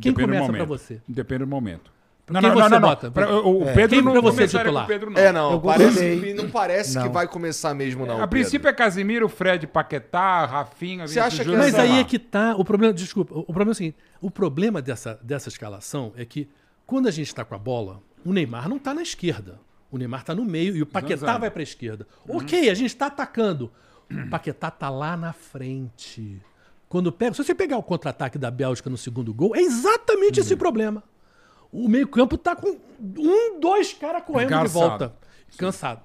Quem 0.00 0.12
Depende 0.12 0.14
do 0.14 0.22
começa 0.26 0.44
pra 0.52 0.52
momento. 0.52 0.68
você? 0.68 1.00
Depende 1.08 1.38
do 1.40 1.46
momento. 1.48 1.92
Quem 2.24 2.50
você 2.52 2.78
bota? 2.78 3.10
Pra- 3.10 3.28
o 3.42 3.62
o 3.62 3.64
Pedro 3.74 3.88
Quem 3.88 4.00
não 4.02 4.12
pra 4.12 4.20
você 4.22 4.36
começaria 4.36 4.64
titular? 4.66 4.86
com 4.86 4.92
o 4.92 4.94
Pedro, 4.94 5.10
não. 5.10 5.20
É, 5.20 5.32
não. 5.32 5.52
Eu 5.52 5.60
Parece, 5.60 6.34
não 6.34 6.48
parece 6.50 6.92
que 6.98 7.04
Não. 7.04 7.12
vai 7.12 7.26
começar 7.26 7.74
mesmo, 7.74 8.06
não. 8.06 8.12
a 8.14 8.16
Pedro. 8.18 8.28
princípio 8.28 8.68
é 8.68 8.72
Casimiro, 8.72 9.28
Fred, 9.28 9.66
Paquetá, 9.66 10.46
Rafinha, 10.46 11.06
Você 11.08 11.14
Vinícius 11.14 11.18
acha 11.26 11.36
que 11.38 11.44
Júnior, 11.50 11.60
Mas 11.64 11.74
aí 11.74 11.98
é 11.98 12.04
que 12.04 12.18
tá. 12.20 12.54
O 12.56 12.64
problema, 12.64 12.94
desculpa, 12.94 13.34
o 13.36 13.42
problema 13.44 13.70
é 13.70 13.72
o 13.72 13.74
seguinte: 13.74 13.96
o 14.20 14.30
problema 14.30 14.80
dessa, 14.80 15.18
dessa 15.20 15.48
escalação 15.48 16.12
é 16.16 16.24
que 16.24 16.48
quando 16.86 17.08
a 17.08 17.10
gente 17.10 17.26
está 17.26 17.44
com 17.44 17.54
a 17.56 17.58
bola, 17.58 18.00
o 18.24 18.32
Neymar 18.32 18.68
não 18.68 18.76
está 18.76 18.94
na 18.94 19.02
esquerda. 19.02 19.60
O 19.90 19.98
Neymar 19.98 20.20
está 20.20 20.34
no 20.34 20.44
meio 20.44 20.76
e 20.76 20.82
o 20.82 20.86
Paquetá 20.86 21.20
Zanzando. 21.20 21.40
vai 21.40 21.50
para 21.50 21.60
a 21.60 21.62
esquerda. 21.62 22.06
Ok, 22.28 22.70
a 22.70 22.74
gente 22.74 22.90
está 22.90 23.06
atacando. 23.06 23.70
O 24.10 24.30
Paquetá 24.30 24.70
tá 24.70 24.88
lá 24.88 25.16
na 25.16 25.32
frente. 25.32 26.40
Quando 26.88 27.10
pega, 27.10 27.34
se 27.34 27.42
você 27.42 27.54
pegar 27.54 27.78
o 27.78 27.82
contra-ataque 27.82 28.38
da 28.38 28.50
Bélgica 28.50 28.90
no 28.90 28.96
segundo 28.96 29.32
gol, 29.32 29.56
é 29.56 29.60
exatamente 29.60 30.40
esse 30.40 30.54
problema. 30.56 31.02
O 31.70 31.88
meio-campo 31.88 32.36
tá 32.36 32.54
com 32.54 32.78
um, 33.00 33.58
dois 33.58 33.94
caras 33.94 34.22
correndo 34.24 34.60
de 34.62 34.68
volta. 34.68 35.14
Cansado. 35.56 36.02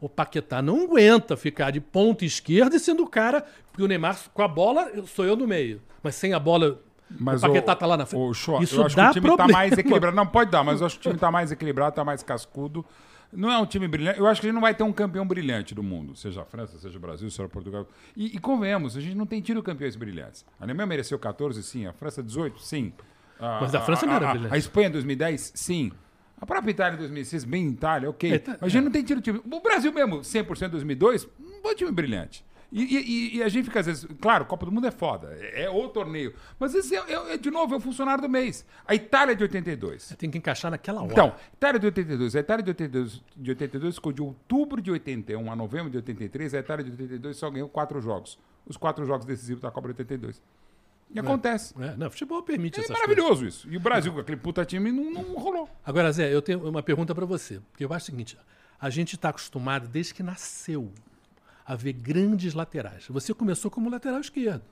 O 0.00 0.08
Paquetá 0.08 0.62
não 0.62 0.84
aguenta 0.84 1.36
ficar 1.36 1.70
de 1.70 1.80
ponta 1.80 2.24
esquerda 2.24 2.76
e 2.76 2.80
sendo 2.80 3.02
o 3.02 3.08
cara. 3.08 3.44
Porque 3.70 3.82
o 3.82 3.86
Neymar, 3.86 4.18
com 4.32 4.42
a 4.42 4.48
bola, 4.48 4.90
sou 5.06 5.24
eu 5.24 5.36
no 5.36 5.46
meio. 5.46 5.82
Mas 6.02 6.14
sem 6.14 6.32
a 6.32 6.38
bola, 6.38 6.80
Mas 7.18 7.42
o 7.42 7.46
Paquetá 7.48 7.74
tá 7.74 7.86
lá 7.86 7.96
na 7.96 8.06
frente. 8.06 8.20
O 8.20 8.32
Shoa, 8.32 8.62
Isso 8.62 8.76
eu 8.80 8.86
acho 8.86 8.96
dá 8.96 9.04
que 9.04 9.10
o 9.10 9.12
time 9.14 9.26
problema. 9.26 9.48
tá 9.52 9.58
mais 9.58 9.72
equilibrado. 9.78 10.16
Não, 10.16 10.26
pode 10.26 10.50
dar, 10.50 10.62
mas 10.62 10.80
eu 10.80 10.86
acho 10.86 10.96
que 10.98 11.06
o 11.06 11.10
time 11.10 11.18
tá 11.18 11.30
mais 11.30 11.50
equilibrado, 11.50 11.94
tá 11.94 12.04
mais 12.04 12.22
cascudo. 12.22 12.84
Não 13.32 13.50
é 13.50 13.58
um 13.58 13.66
time 13.66 13.86
brilhante. 13.86 14.18
Eu 14.18 14.26
acho 14.26 14.40
que 14.40 14.46
a 14.46 14.48
gente 14.48 14.54
não 14.54 14.60
vai 14.60 14.74
ter 14.74 14.82
um 14.82 14.92
campeão 14.92 15.26
brilhante 15.26 15.74
do 15.74 15.82
mundo, 15.82 16.16
seja 16.16 16.42
a 16.42 16.44
França, 16.44 16.78
seja 16.78 16.96
o 16.98 17.00
Brasil, 17.00 17.30
seja 17.30 17.48
Portugal. 17.48 17.86
E, 18.16 18.36
e 18.36 18.38
convenhamos, 18.38 18.96
a 18.96 19.00
gente 19.00 19.14
não 19.16 19.24
tem 19.26 19.40
tido 19.40 19.62
campeões 19.62 19.94
brilhantes. 19.96 20.44
A 20.58 20.64
Alemanha 20.64 20.86
mereceu 20.86 21.18
14, 21.18 21.62
sim. 21.62 21.86
A 21.86 21.92
França, 21.92 22.22
18, 22.22 22.60
sim. 22.60 22.92
Mas 23.38 23.74
a 23.74 23.80
França 23.80 24.04
não 24.04 24.14
era 24.14 24.28
a, 24.28 24.32
brilhante. 24.32 24.54
A 24.54 24.58
Espanha, 24.58 24.90
2010, 24.90 25.52
sim. 25.54 25.92
A 26.40 26.46
própria 26.46 26.70
Itália, 26.70 26.98
2006, 26.98 27.44
bem 27.44 27.68
Itália, 27.68 28.08
ok. 28.10 28.32
É, 28.32 28.38
tá- 28.38 28.52
Mas 28.52 28.62
a 28.62 28.68
gente 28.68 28.84
não 28.84 28.90
tem 28.90 29.02
tido 29.04 29.20
time. 29.20 29.40
O 29.50 29.60
Brasil 29.60 29.92
mesmo, 29.92 30.20
100% 30.20 30.68
2002, 30.70 31.28
não 31.38 31.60
foi 31.62 31.72
um 31.72 31.76
time 31.76 31.92
brilhante. 31.92 32.44
E, 32.72 32.82
e- 32.84 33.36
e- 33.38 33.42
a 33.42 33.48
gente 33.48 33.64
fica 33.64 33.80
às 33.80 33.86
vezes. 33.86 34.06
Claro, 34.20 34.44
Copa 34.46 34.64
do 34.64 34.70
Mundo 34.70 34.86
é 34.86 34.90
foda, 34.92 35.36
é, 35.40 35.64
é 35.64 35.70
o 35.70 35.88
torneio. 35.88 36.32
Mas 36.58 36.72
é, 36.74 36.94
é- 36.96 37.34
é, 37.34 37.36
de 37.36 37.50
novo, 37.50 37.74
é 37.74 37.76
o 37.76 37.80
funcionário 37.80 38.22
do 38.22 38.28
mês. 38.28 38.64
A 38.86 38.94
Itália 38.94 39.34
de 39.34 39.42
82. 39.42 40.14
Tem 40.16 40.30
que 40.30 40.38
encaixar 40.38 40.70
naquela 40.70 41.02
hora. 41.02 41.10
Então, 41.12 41.34
Itália 41.52 41.80
de 41.80 41.86
82. 41.86 42.36
A 42.36 42.40
Itália 42.40 42.62
de 42.62 42.70
82, 42.70 43.22
de 43.36 43.50
82 43.50 43.94
ficou 43.96 44.12
de 44.12 44.22
outubro 44.22 44.80
de 44.80 44.90
81 44.90 45.50
a 45.50 45.56
novembro 45.56 45.90
de 45.90 45.96
83. 45.96 46.54
A 46.54 46.58
Itália 46.60 46.84
de 46.84 46.90
82 46.92 47.36
só 47.36 47.50
ganhou 47.50 47.68
quatro 47.68 48.00
jogos. 48.00 48.38
Os 48.66 48.76
quatro 48.76 49.04
jogos 49.04 49.26
decisivos 49.26 49.62
da 49.62 49.70
Copa 49.72 49.88
de 49.88 49.92
82. 49.92 50.40
E 51.12 51.18
acontece. 51.18 51.74
É, 51.82 51.96
não, 51.96 52.08
futebol 52.08 52.40
permite 52.40 52.78
É, 52.78 52.84
essas 52.84 52.96
coisas. 52.96 53.16
maravilhoso 53.16 53.44
isso. 53.46 53.68
E 53.68 53.76
o 53.76 53.80
Brasil, 53.80 54.12
com 54.12 54.20
aquele 54.20 54.36
puta 54.36 54.64
time, 54.64 54.92
não, 54.92 55.10
não 55.10 55.22
rolou. 55.34 55.68
Agora, 55.84 56.12
Zé, 56.12 56.32
eu 56.32 56.40
tenho 56.40 56.68
uma 56.68 56.84
pergunta 56.84 57.12
para 57.16 57.26
você. 57.26 57.60
Porque 57.72 57.84
eu 57.84 57.92
acho 57.92 58.04
o 58.04 58.06
seguinte: 58.12 58.38
a 58.80 58.88
gente 58.90 59.16
está 59.16 59.30
acostumado, 59.30 59.88
desde 59.88 60.14
que 60.14 60.22
nasceu, 60.22 60.92
a 61.64 61.74
ver 61.74 61.92
grandes 61.92 62.54
laterais. 62.54 63.06
Você 63.08 63.32
começou 63.34 63.70
como 63.70 63.90
lateral 63.90 64.20
esquerdo. 64.20 64.62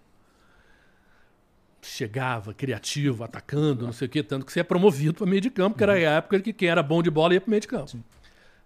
Chegava, 1.81 2.53
criativo, 2.53 3.23
atacando, 3.23 3.87
não 3.87 3.93
sei 3.93 4.07
o 4.07 4.11
quê, 4.11 4.23
tanto 4.23 4.45
que 4.45 4.53
você 4.53 4.61
é 4.61 4.65
promovido 4.65 5.15
para 5.15 5.27
meio 5.27 5.41
de 5.41 5.49
campo, 5.49 5.77
que 5.77 5.83
era 5.83 5.93
a 5.93 5.99
época 5.99 6.41
que 6.41 6.53
quem 6.53 6.69
era 6.69 6.83
bom 6.83 7.03
de 7.03 7.11
bola 7.11 7.35
ia 7.35 7.41
para 7.41 7.51
meio 7.51 7.61
de 7.61 7.69
campo. 7.69 7.97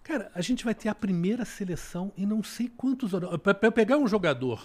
Cara, 0.01 0.31
a 0.33 0.41
gente 0.41 0.65
vai 0.65 0.73
ter 0.73 0.89
a 0.89 0.95
primeira 0.95 1.45
seleção 1.45 2.11
e 2.17 2.25
não 2.25 2.43
sei 2.43 2.67
quantos. 2.75 3.11
Para 3.41 3.57
eu 3.61 3.71
pegar 3.71 3.97
um 3.97 4.07
jogador, 4.07 4.61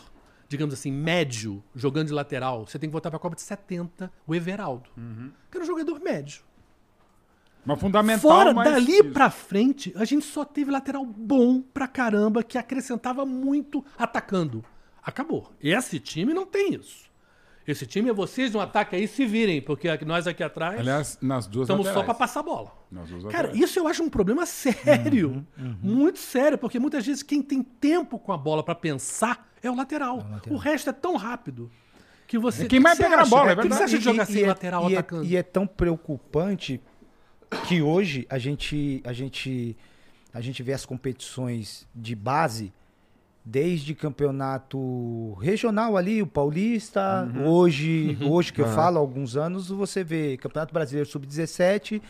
digamos 0.48 0.74
assim, 0.74 0.90
médio, 0.90 1.62
jogando 1.74 2.08
de 2.08 2.12
lateral, 2.12 2.66
você 2.66 2.78
tem 2.78 2.88
que 2.88 2.92
voltar 2.92 3.10
para 3.10 3.18
a 3.18 3.20
Copa 3.20 3.36
de 3.36 3.42
70, 3.42 4.10
o 4.26 4.34
Everaldo. 4.34 4.88
Que 5.50 5.58
era 5.58 5.64
um 5.64 5.66
jogador 5.66 6.00
médio. 6.00 6.42
Mas 7.64 7.80
fundamental, 7.80 8.20
Fora 8.30 8.54
mas 8.54 8.72
dali 8.72 8.92
isso. 8.94 9.10
pra 9.10 9.28
frente, 9.30 9.92
a 9.96 10.04
gente 10.04 10.24
só 10.24 10.44
teve 10.44 10.70
lateral 10.70 11.04
bom 11.04 11.60
pra 11.60 11.86
caramba 11.86 12.42
que 12.42 12.56
acrescentava 12.56 13.26
muito 13.26 13.84
atacando. 13.98 14.64
Acabou. 15.02 15.52
Esse 15.62 15.98
time 16.00 16.32
não 16.32 16.46
tem 16.46 16.74
isso. 16.74 17.06
Esse 17.66 17.84
time 17.86 18.08
é 18.08 18.12
vocês 18.14 18.52
no 18.54 18.60
ataque 18.60 18.96
aí 18.96 19.06
se 19.06 19.26
virem, 19.26 19.60
porque 19.60 19.86
nós 20.06 20.26
aqui 20.26 20.42
atrás 20.42 20.80
Aliás, 20.80 21.18
nas 21.20 21.46
duas 21.46 21.64
estamos 21.66 21.84
só 21.84 21.90
laterais. 21.90 22.06
pra 22.06 22.14
passar 22.14 22.42
bola. 22.42 22.72
Nas 22.90 23.10
duas 23.10 23.24
Cara, 23.24 23.48
laterais. 23.48 23.60
isso 23.70 23.78
eu 23.78 23.86
acho 23.86 24.02
um 24.02 24.08
problema 24.08 24.46
sério. 24.46 25.46
Muito 25.82 26.18
sério, 26.18 26.56
porque 26.56 26.78
muitas 26.78 27.04
vezes 27.06 27.22
quem 27.22 27.42
tem 27.42 27.62
tempo 27.62 28.18
com 28.18 28.32
a 28.32 28.38
bola 28.38 28.62
pra 28.62 28.74
pensar 28.74 29.46
é 29.62 29.70
o 29.70 29.74
lateral. 29.74 30.24
O 30.48 30.56
resto 30.56 30.88
é 30.88 30.92
tão 30.94 31.16
rápido 31.16 31.70
que 32.26 32.38
você. 32.38 32.64
É 32.64 32.66
quem 32.66 32.78
O 32.78 32.80
que 32.80 32.80
mais 32.80 32.96
pega 32.98 33.16
na 33.16 33.22
acha? 33.22 33.30
bola, 33.30 33.50
é 33.50 33.52
O 33.52 33.56
que 33.56 33.62
você 33.64 33.68
verdade. 33.68 33.84
acha 33.84 33.98
de 33.98 34.04
jogar 34.04 34.24
sem 34.24 34.42
é- 34.44 34.46
lateral 34.46 34.88
e 34.90 34.94
é- 34.94 34.96
atacando? 34.98 35.24
e 35.26 35.36
é 35.36 35.42
tão 35.42 35.66
preocupante 35.66 36.80
que 37.66 37.80
hoje 37.82 38.26
a 38.28 38.38
gente, 38.38 39.00
a 39.04 39.12
gente, 39.12 39.76
a 40.32 40.40
gente 40.40 40.62
vê 40.62 40.72
as 40.72 40.84
competições 40.86 41.86
de 41.94 42.14
base 42.14 42.72
desde 43.44 43.94
campeonato 43.94 45.32
regional 45.40 45.96
ali, 45.96 46.20
o 46.20 46.26
Paulista, 46.26 47.26
hoje, 47.46 48.18
hoje 48.22 48.52
que 48.52 48.60
eu 48.60 48.66
falo, 48.74 48.98
há 48.98 49.00
alguns 49.00 49.36
anos, 49.36 49.68
você 49.68 50.04
vê 50.04 50.36
Campeonato 50.36 50.72
Brasileiro 50.74 51.08
Sub-17, 51.08 52.02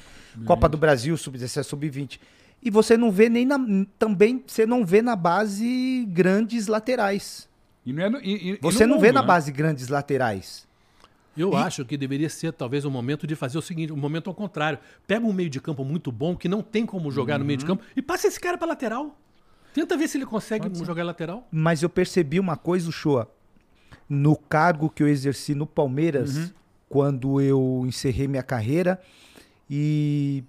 Copa 0.44 0.68
do 0.68 0.76
Brasil 0.76 1.16
Sub-17, 1.16 1.62
Sub-20. 1.62 2.18
E 2.60 2.70
você 2.70 2.96
não 2.96 3.12
vê 3.12 3.28
nem 3.28 3.46
na, 3.46 3.56
também, 3.98 4.42
você 4.44 4.66
não 4.66 4.84
vê 4.84 5.00
na 5.00 5.14
base 5.14 6.04
grandes 6.10 6.66
laterais. 6.66 7.48
E 7.86 7.92
não 7.92 8.02
é 8.02 8.10
no- 8.10 8.18
e- 8.20 8.50
e- 8.54 8.58
Você 8.60 8.84
não 8.84 8.98
vê 8.98 9.06
mundo, 9.08 9.14
na 9.14 9.20
né? 9.22 9.26
base 9.28 9.52
grandes 9.52 9.86
laterais. 9.88 10.66
Eu 11.40 11.56
acho 11.56 11.84
que 11.84 11.96
deveria 11.96 12.28
ser 12.28 12.52
talvez 12.52 12.84
o 12.84 12.90
momento 12.90 13.26
de 13.26 13.34
fazer 13.36 13.56
o 13.58 13.62
seguinte, 13.62 13.92
o 13.92 13.96
momento 13.96 14.28
ao 14.28 14.34
contrário. 14.34 14.78
Pega 15.06 15.24
um 15.24 15.32
meio 15.32 15.48
de 15.48 15.60
campo 15.60 15.84
muito 15.84 16.10
bom, 16.10 16.36
que 16.36 16.48
não 16.48 16.62
tem 16.62 16.84
como 16.84 17.10
jogar 17.10 17.38
no 17.38 17.44
meio 17.44 17.56
de 17.58 17.64
Uhum. 17.64 17.76
campo, 17.76 17.84
e 17.96 18.02
passa 18.02 18.26
esse 18.26 18.40
cara 18.40 18.58
pra 18.58 18.66
lateral. 18.66 19.16
Tenta 19.72 19.96
ver 19.96 20.08
se 20.08 20.18
ele 20.18 20.26
consegue 20.26 20.68
jogar 20.84 21.04
lateral. 21.04 21.46
Mas 21.52 21.82
eu 21.82 21.88
percebi 21.88 22.40
uma 22.40 22.56
coisa, 22.56 22.90
Shoa. 22.90 23.30
No 24.08 24.34
cargo 24.36 24.88
que 24.90 25.02
eu 25.02 25.08
exerci 25.08 25.54
no 25.54 25.66
Palmeiras, 25.66 26.36
Uhum. 26.36 26.50
quando 26.88 27.40
eu 27.40 27.84
encerrei 27.86 28.26
minha 28.26 28.42
carreira, 28.42 29.00
e 29.70 30.42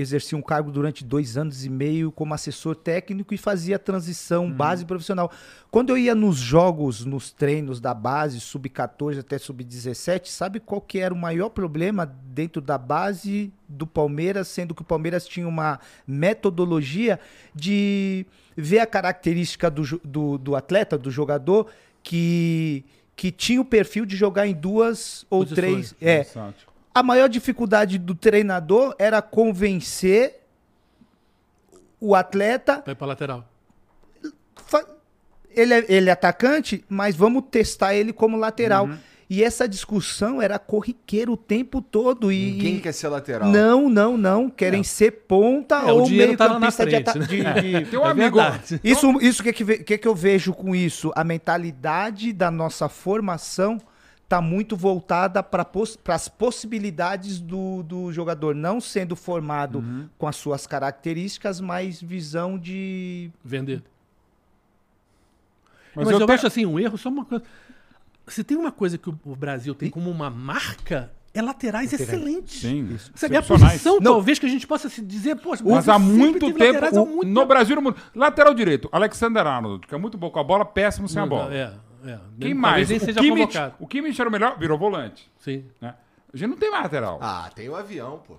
exerci 0.00 0.34
um 0.34 0.40
cargo 0.40 0.70
durante 0.70 1.04
dois 1.04 1.36
anos 1.36 1.64
e 1.64 1.68
meio 1.68 2.10
como 2.10 2.32
assessor 2.32 2.74
técnico 2.74 3.34
e 3.34 3.38
fazia 3.38 3.78
transição 3.78 4.50
base 4.50 4.84
profissional. 4.86 5.30
Quando 5.70 5.90
eu 5.90 5.98
ia 5.98 6.14
nos 6.14 6.36
jogos, 6.36 7.04
nos 7.04 7.30
treinos 7.30 7.80
da 7.80 7.92
base, 7.92 8.40
sub-14 8.40 9.20
até 9.20 9.38
sub-17, 9.38 10.26
sabe 10.28 10.60
qual 10.60 10.80
que 10.80 10.98
era 10.98 11.12
o 11.12 11.16
maior 11.16 11.50
problema 11.50 12.06
dentro 12.06 12.62
da 12.62 12.78
base 12.78 13.52
do 13.68 13.86
Palmeiras, 13.86 14.48
sendo 14.48 14.74
que 14.74 14.82
o 14.82 14.84
Palmeiras 14.84 15.26
tinha 15.26 15.46
uma 15.46 15.78
metodologia 16.06 17.20
de 17.54 18.26
ver 18.56 18.80
a 18.80 18.86
característica 18.86 19.70
do, 19.70 19.82
do, 20.04 20.38
do 20.38 20.56
atleta, 20.56 20.96
do 20.96 21.10
jogador, 21.10 21.68
que, 22.02 22.84
que 23.14 23.30
tinha 23.30 23.60
o 23.60 23.64
perfil 23.64 24.04
de 24.04 24.16
jogar 24.16 24.46
em 24.46 24.54
duas 24.54 25.26
ou 25.30 25.40
Posições. 25.40 25.56
três. 25.56 25.94
É, 26.00 26.20
Exato. 26.20 26.71
A 26.94 27.02
maior 27.02 27.28
dificuldade 27.28 27.98
do 27.98 28.14
treinador 28.14 28.94
era 28.98 29.20
convencer 29.22 30.40
o 32.00 32.14
atleta. 32.14 32.82
Vai 32.84 32.94
pra 32.94 33.06
lateral. 33.06 33.48
Ele 35.54 35.74
é, 35.74 35.84
ele 35.88 36.08
é 36.08 36.12
atacante, 36.12 36.82
mas 36.88 37.14
vamos 37.14 37.44
testar 37.50 37.94
ele 37.94 38.12
como 38.12 38.36
lateral. 38.38 38.86
Uhum. 38.86 38.96
E 39.28 39.42
essa 39.42 39.66
discussão 39.66 40.40
era 40.42 40.58
corriqueira 40.58 41.30
o 41.30 41.36
tempo 41.36 41.80
todo. 41.80 42.30
E, 42.32 42.52
Ninguém 42.52 42.80
quer 42.80 42.92
ser 42.92 43.08
lateral. 43.08 43.48
Não, 43.50 43.88
não, 43.88 44.16
não. 44.16 44.50
Querem 44.50 44.82
ser 44.82 45.10
ponta 45.26 45.76
É, 45.76 45.92
ou 45.92 46.08
meio 46.08 46.36
tá 46.36 46.48
campista 46.48 46.84
de, 46.84 46.90
frente, 46.92 47.08
ata- 47.08 47.18
né? 47.18 47.26
de- 47.26 47.80
de- 47.84 47.90
Tem 47.90 47.98
um 47.98 48.06
É 48.06 48.10
amigo. 48.10 48.36
verdade. 48.38 48.80
Isso, 48.84 49.10
isso 49.20 49.42
que, 49.42 49.64
ve- 49.64 49.78
que, 49.78 49.96
que 49.98 50.08
eu 50.08 50.14
vejo 50.14 50.52
com 50.52 50.74
isso? 50.74 51.10
A 51.14 51.24
mentalidade 51.24 52.32
da 52.32 52.50
nossa 52.50 52.88
formação 52.90 53.78
está 54.32 54.40
muito 54.40 54.74
voltada 54.74 55.42
para 55.42 55.66
as 56.08 56.26
possibilidades 56.26 57.38
do, 57.38 57.82
do 57.82 58.10
jogador, 58.12 58.54
não 58.54 58.80
sendo 58.80 59.14
formado 59.14 59.78
Uhum. 59.80 60.08
com 60.16 60.26
as 60.26 60.36
suas 60.36 60.66
características, 60.66 61.60
mas 61.60 62.00
visão 62.00 62.58
de. 62.58 63.30
Vender. 63.44 63.82
Mas, 65.94 66.06
Mas, 66.06 66.14
eu, 66.14 66.20
eu, 66.20 66.26
te- 66.26 66.32
acho 66.32 66.46
assim, 66.46 66.64
um 66.64 66.78
erro, 66.80 66.96
só 66.96 67.10
uma 67.10 67.24
coisa. 67.26 67.44
Se 68.26 68.42
tem 68.42 68.56
uma 68.56 68.72
coisa 68.72 68.96
que 68.96 69.10
o 69.10 69.18
o 69.26 69.36
Brasil 69.36 69.74
tem 69.74 69.90
como 69.90 70.10
uma 70.10 70.30
marca, 70.30 71.10
é 71.34 71.42
laterais 71.42 71.92
excelentes. 71.92 72.60
Sim, 72.62 72.96
Sabe, 73.14 73.36
a 73.36 73.40
excepcionais. 73.40 73.72
posição, 73.72 73.94
Não. 74.00 74.12
talvez, 74.14 74.38
que 74.38 74.46
a 74.46 74.48
gente 74.48 74.66
possa 74.66 74.88
se 74.88 75.02
dizer, 75.02 75.36
poxa, 75.36 75.62
Mas 75.62 75.84
Brasil 75.84 75.92
há 75.92 75.98
muito 75.98 76.46
tempo, 76.46 76.58
laterais 76.58 76.96
há 76.96 77.02
o- 77.02 77.06
muito 77.06 77.28
no 77.28 77.34
tempo. 77.40 77.46
Brasil 77.48 77.72
e 77.74 77.76
no 77.76 77.82
mundo. 77.82 77.96
Lateral 78.14 78.54
direito, 78.54 78.88
Alexander 78.90 79.46
Arnold, 79.46 79.86
que 79.86 79.94
é 79.94 79.98
muito 79.98 80.16
bom 80.16 80.30
com 80.30 80.38
a 80.38 80.44
bola, 80.44 80.64
péssimo 80.64 81.06
sem 81.08 81.18
a 81.18 81.22
Não, 81.26 81.28
bola. 81.28 81.54
É, 81.54 81.74
é. 82.06 82.18
Quem 82.40 82.54
mais? 82.54 82.88
nem 82.88 82.98
O 82.98 83.00
seja 83.00 83.20
Kimmich, 83.20 83.46
convocado. 83.46 83.74
o 83.80 83.86
Kimmich 83.86 84.20
era 84.20 84.28
o 84.28 84.32
melhor, 84.32 84.58
virou 84.58 84.78
volante. 84.78 85.30
Sim. 85.38 85.64
Né? 85.80 85.94
A 86.32 86.36
gente 86.36 86.48
não 86.50 86.56
tem 86.56 86.70
mais 86.70 86.84
lateral. 86.84 87.18
Ah, 87.20 87.50
tem 87.54 87.68
o 87.68 87.76
avião, 87.76 88.22
pô. 88.26 88.34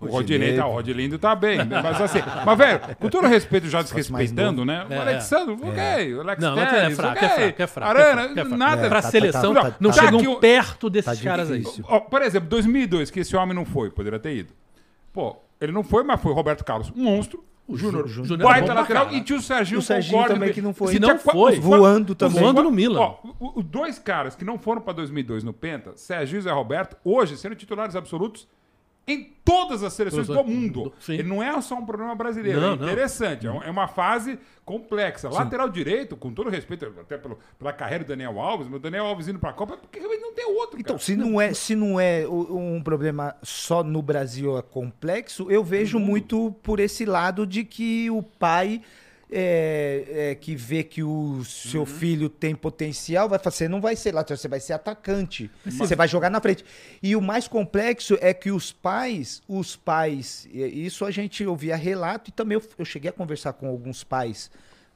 o 0.00 0.06
Rodinei 0.08 0.56
tá, 0.56 0.66
o 0.66 0.72
Rodilindo 0.72 1.18
tá 1.18 1.34
bem. 1.34 1.58
Mas 1.64 2.00
assim, 2.02 2.18
mas 2.44 2.58
velho, 2.58 2.80
com 2.96 3.08
todo 3.08 3.26
respeito, 3.28 3.66
já 3.68 3.80
desrespeitando, 3.80 4.64
né? 4.64 4.84
O 4.88 4.92
É, 4.92 4.98
Alexandre, 4.98 5.54
ok. 5.54 6.14
O 6.16 6.20
Alex 6.20 6.42
Não, 6.42 6.58
é 6.58 6.90
fraco, 6.90 7.16
ok. 7.16 7.28
é 7.28 7.30
fraco, 7.30 7.62
é 7.62 7.66
fraco. 7.66 7.90
Arana, 7.98 8.22
é 8.36 8.40
é 8.40 8.44
nada. 8.44 8.88
Pra 8.88 9.00
tá- 9.02 9.10
seleção, 9.10 9.54
tá- 9.54 9.70
tá- 9.70 9.76
não 9.80 9.90
tá- 9.90 10.02
chegam 10.02 10.38
perto 10.40 10.90
desses 10.90 11.18
tá 11.18 11.24
caras 11.24 11.50
aí. 11.50 11.62
por 12.10 12.20
exemplo, 12.22 12.48
2002, 12.48 13.10
que 13.10 13.20
esse 13.20 13.34
homem 13.36 13.54
não 13.54 13.64
foi, 13.64 13.88
poderia 13.90 14.18
ter 14.18 14.36
ido. 14.36 14.52
Pô, 15.12 15.36
ele 15.60 15.72
não 15.72 15.82
foi, 15.82 16.02
mas 16.04 16.20
foi 16.20 16.32
Roberto 16.34 16.62
Carlos, 16.64 16.90
um 16.94 17.04
monstro. 17.04 17.42
O 17.68 17.76
Júnior, 17.76 18.06
bom 18.06 18.36
pra 18.36 18.74
lateral. 18.74 19.12
E 19.12 19.20
tinha 19.22 19.38
o 19.38 19.42
Serginho, 19.42 19.80
O 19.80 19.82
Serginho 19.82 20.12
concordo 20.14 20.34
também 20.34 20.52
que- 20.52 20.62
não 20.62 20.72
foi. 20.72 20.92
Se 20.92 21.00
não 21.00 21.18
foi, 21.18 21.58
voando 21.58 22.14
também. 22.14 22.40
Voando 22.40 22.62
no 22.62 22.70
Milan. 22.70 23.00
Ó, 23.00 23.16
os 23.56 23.64
dois 23.64 23.98
caras 23.98 24.36
que 24.36 24.44
não 24.44 24.56
foram 24.58 24.80
pra 24.80 24.92
2002 24.92 25.42
no 25.42 25.52
Penta, 25.52 25.92
Serginho 25.96 26.38
e 26.38 26.42
Zé 26.42 26.52
Roberto, 26.52 26.96
hoje 27.04 27.36
sendo 27.36 27.56
titulares 27.56 27.96
absolutos 27.96 28.46
em 29.08 29.22
todas 29.44 29.84
as 29.84 29.92
seleções 29.92 30.26
Todas- 30.26 30.44
do 30.44 30.50
mundo. 30.50 30.92
Sim. 30.98 31.14
Ele 31.14 31.22
não 31.28 31.40
é 31.42 31.60
só 31.60 31.76
um 31.76 31.86
problema 31.86 32.14
brasileiro, 32.16 32.60
Não, 32.60 32.72
é 32.72 32.76
não. 32.76 32.86
interessante. 32.86 33.46
É 33.46 33.50
um- 33.52 33.62
É 33.62 33.70
uma 33.70 33.86
fase 33.86 34.36
complexa. 34.64 35.28
Lateral 35.28 35.68
direito, 35.68 36.16
com 36.16 36.32
todo 36.32 36.50
respeito, 36.50 36.92
até 37.00 37.16
pelo, 37.16 37.38
pela 37.56 37.72
carreira 37.72 38.02
do 38.02 38.08
Daniel 38.08 38.40
Alves, 38.40 38.66
mas 38.66 38.76
o 38.76 38.80
Daniel 38.80 39.06
Alves 39.06 39.28
indo 39.28 39.38
pra 39.38 39.52
Copa, 39.52 39.76
porque 39.76 39.98
realmente 40.00 40.20
não 40.22 40.34
tem 40.34 40.44
outro. 40.46 40.80
Então, 40.80 40.96
cara. 40.96 41.04
se 41.04 41.14
não 41.14 41.40
é, 41.40 41.54
se 41.54 41.76
não 41.76 42.00
é 42.00 42.26
um 42.28 42.82
problema 42.82 43.36
só 43.44 43.84
no 43.84 44.02
Brasil 44.02 44.58
é 44.58 44.62
complexo, 44.62 45.48
eu 45.50 45.62
vejo 45.62 46.00
muito 46.00 46.50
por 46.62 46.80
esse 46.80 47.04
lado 47.04 47.46
de 47.46 47.62
que 47.64 48.10
o 48.10 48.22
pai 48.24 48.82
é, 49.30 50.04
é, 50.30 50.34
que 50.34 50.54
vê 50.54 50.82
que 50.82 51.02
o 51.02 51.42
seu 51.44 51.80
Uhum. 51.80 51.86
filho 51.86 52.28
tem 52.28 52.54
potencial, 52.54 53.28
vai 53.28 53.38
falar, 53.38 53.50
você 53.50 53.68
não 53.68 53.80
vai 53.80 53.96
ser 53.96 54.12
lateral, 54.14 54.36
você 54.38 54.48
vai 54.48 54.60
ser 54.60 54.72
atacante. 54.72 55.50
Você 55.66 55.96
vai 55.96 56.06
jogar 56.08 56.30
na 56.30 56.40
frente. 56.40 56.64
E 57.02 57.16
o 57.16 57.20
mais 57.20 57.48
complexo 57.48 58.16
é 58.20 58.32
que 58.32 58.50
os 58.50 58.72
pais, 58.72 59.42
os 59.48 59.74
pais, 59.76 60.48
isso 60.52 61.04
a 61.04 61.10
gente 61.10 61.44
ouvia 61.44 61.74
relato 61.76 62.30
e 62.30 62.32
também 62.32 62.56
eu, 62.56 62.62
eu 62.78 62.84
cheguei 62.84 63.10
a 63.10 63.12
conversar 63.12 63.52
com 63.54 63.66
alguns 63.66 64.04
pais 64.04 64.50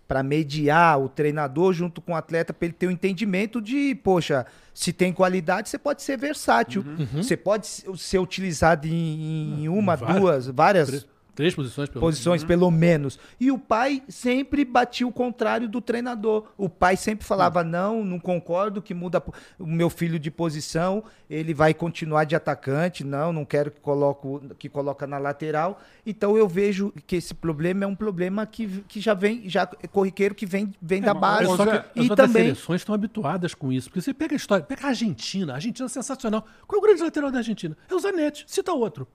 para 0.06 0.22
mediar 0.24 1.00
o 1.00 1.08
treinador 1.08 1.72
junto 1.72 2.00
com 2.00 2.12
o 2.12 2.16
atleta 2.16 2.52
para 2.52 2.66
ele 2.66 2.74
ter 2.74 2.88
um 2.88 2.90
entendimento 2.90 3.60
de, 3.60 3.94
poxa, 3.94 4.44
se 4.74 4.92
tem 4.92 5.12
qualidade, 5.12 5.68
você 5.68 5.78
pode 5.78 6.02
ser 6.02 6.16
versátil. 6.18 6.84
Você 7.14 7.36
pode 7.36 7.66
se- 7.68 7.84
ser 7.96 8.18
utilizado 8.18 8.88
em, 8.88 9.62
em 9.64 9.68
uma, 9.68 9.94
Várias. 9.96 10.20
duas, 10.20 10.46
várias 10.48 11.06
Três, 11.40 11.54
posições 11.54 11.88
pelo 11.88 12.00
posições, 12.02 12.44
pelo 12.44 12.70
menos. 12.70 13.18
E 13.40 13.50
o 13.50 13.58
pai 13.58 14.02
sempre 14.10 14.62
batia 14.62 15.06
o 15.06 15.12
contrário 15.12 15.66
do 15.70 15.80
treinador. 15.80 16.48
O 16.58 16.68
pai 16.68 16.98
sempre 16.98 17.24
falava: 17.26 17.64
não, 17.64 18.04
não 18.04 18.20
concordo 18.20 18.82
que 18.82 18.92
muda 18.92 19.24
o 19.58 19.66
meu 19.66 19.88
filho 19.88 20.18
de 20.18 20.30
posição, 20.30 21.02
ele 21.30 21.54
vai 21.54 21.72
continuar 21.72 22.24
de 22.24 22.36
atacante, 22.36 23.02
não, 23.04 23.32
não 23.32 23.46
quero 23.46 23.70
que, 23.70 23.80
coloco, 23.80 24.42
que 24.58 24.68
coloca 24.68 25.06
na 25.06 25.16
lateral. 25.16 25.80
Então 26.04 26.36
eu 26.36 26.46
vejo 26.46 26.92
que 27.06 27.16
esse 27.16 27.32
problema 27.32 27.84
é 27.84 27.86
um 27.86 27.96
problema 27.96 28.44
que, 28.44 28.84
que 28.86 29.00
já 29.00 29.14
vem, 29.14 29.48
já 29.48 29.66
é 29.82 29.86
corriqueiro 29.86 30.34
que 30.34 30.44
vem, 30.44 30.74
vem 30.82 31.00
da 31.00 31.14
mas- 31.14 31.46
base. 31.46 31.56
Só 31.56 31.64
que 31.64 32.00
as 32.00 32.04
e 32.04 32.14
também. 32.14 32.42
seleções 32.42 32.82
estão 32.82 32.94
habituadas 32.94 33.54
com 33.54 33.72
isso. 33.72 33.88
Porque 33.88 34.02
você 34.02 34.12
pega 34.12 34.34
a 34.34 34.36
história, 34.36 34.62
pega 34.62 34.84
a 34.84 34.88
Argentina. 34.88 35.54
A 35.54 35.56
Argentina 35.56 35.86
é 35.86 35.88
sensacional. 35.88 36.44
Qual 36.66 36.78
é 36.78 36.84
o 36.84 36.86
grande 36.86 37.02
lateral 37.02 37.30
da 37.30 37.38
Argentina? 37.38 37.74
É 37.88 37.94
o 37.94 37.98
Zanetti. 37.98 38.44
Cita 38.46 38.74
outro. 38.74 39.08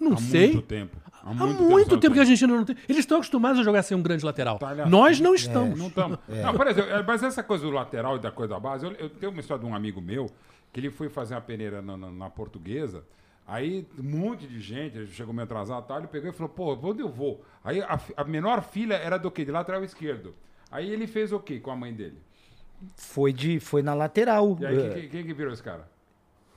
Não 0.00 0.12
Há 0.14 0.16
sei. 0.18 0.52
muito 0.52 0.62
tempo. 0.66 0.96
Há 1.22 1.34
muito, 1.34 1.98
tempo, 1.98 2.14
que 2.14 2.20
a 2.20 2.22
Argentina 2.22 2.54
não 2.56 2.64
tem. 2.64 2.76
Eles 2.88 3.00
estão 3.00 3.18
acostumados 3.18 3.60
a 3.60 3.62
jogar 3.62 3.82
sem 3.82 3.96
um 3.96 4.02
grande 4.02 4.24
lateral. 4.24 4.58
Tá, 4.58 4.74
Nós 4.86 5.20
não 5.20 5.34
estamos. 5.34 5.78
Não 5.78 5.88
estamos. 5.88 6.18
Não, 6.28 6.54
por 6.54 6.66
exemplo, 6.66 6.90
é, 6.90 7.02
mas 7.02 7.22
essa 7.22 7.42
coisa 7.42 7.64
do 7.64 7.70
lateral 7.70 8.16
e 8.16 8.18
da 8.20 8.30
coisa 8.30 8.54
da 8.54 8.60
base, 8.60 8.86
eu, 8.86 8.92
eu 8.92 9.10
tenho 9.10 9.32
uma 9.32 9.40
história 9.40 9.62
de 9.62 9.68
um 9.68 9.74
amigo 9.74 10.00
meu 10.00 10.30
que 10.72 10.80
ele 10.80 10.90
foi 10.90 11.08
fazer 11.08 11.34
uma 11.34 11.40
peneira 11.40 11.82
na, 11.82 11.96
na- 11.96 12.10
na 12.10 12.30
portuguesa. 12.30 13.04
Aí 13.46 13.86
um 13.98 14.02
monte 14.02 14.46
de 14.46 14.60
gente, 14.60 15.06
chegou 15.08 15.34
meio 15.34 15.44
atrasado, 15.44 15.86
tal, 15.86 15.98
ele 15.98 16.06
pegou 16.06 16.30
e 16.30 16.32
falou, 16.32 16.50
pô, 16.50 16.78
onde 16.88 17.00
eu 17.02 17.08
vou? 17.08 17.44
Aí 17.64 17.80
a, 17.82 17.98
a 18.16 18.24
menor 18.24 18.62
filha 18.62 18.94
era 18.94 19.18
do 19.18 19.30
quê? 19.30 19.44
De 19.44 19.50
lateral 19.50 19.82
esquerdo. 19.82 20.34
Aí 20.70 20.88
ele 20.90 21.06
fez 21.06 21.32
o 21.32 21.40
quê 21.40 21.58
com 21.58 21.70
a 21.70 21.76
mãe 21.76 21.92
dele? 21.92 22.18
Foi, 22.96 23.32
de, 23.32 23.58
foi 23.58 23.82
na 23.82 23.92
lateral. 23.92 24.56
E 24.60 24.66
aí 24.66 24.78
É, 24.86 24.88
quem, 24.90 25.08
quem 25.08 25.24
que 25.26 25.34
virou 25.34 25.52
esse 25.52 25.62
cara? 25.62 25.88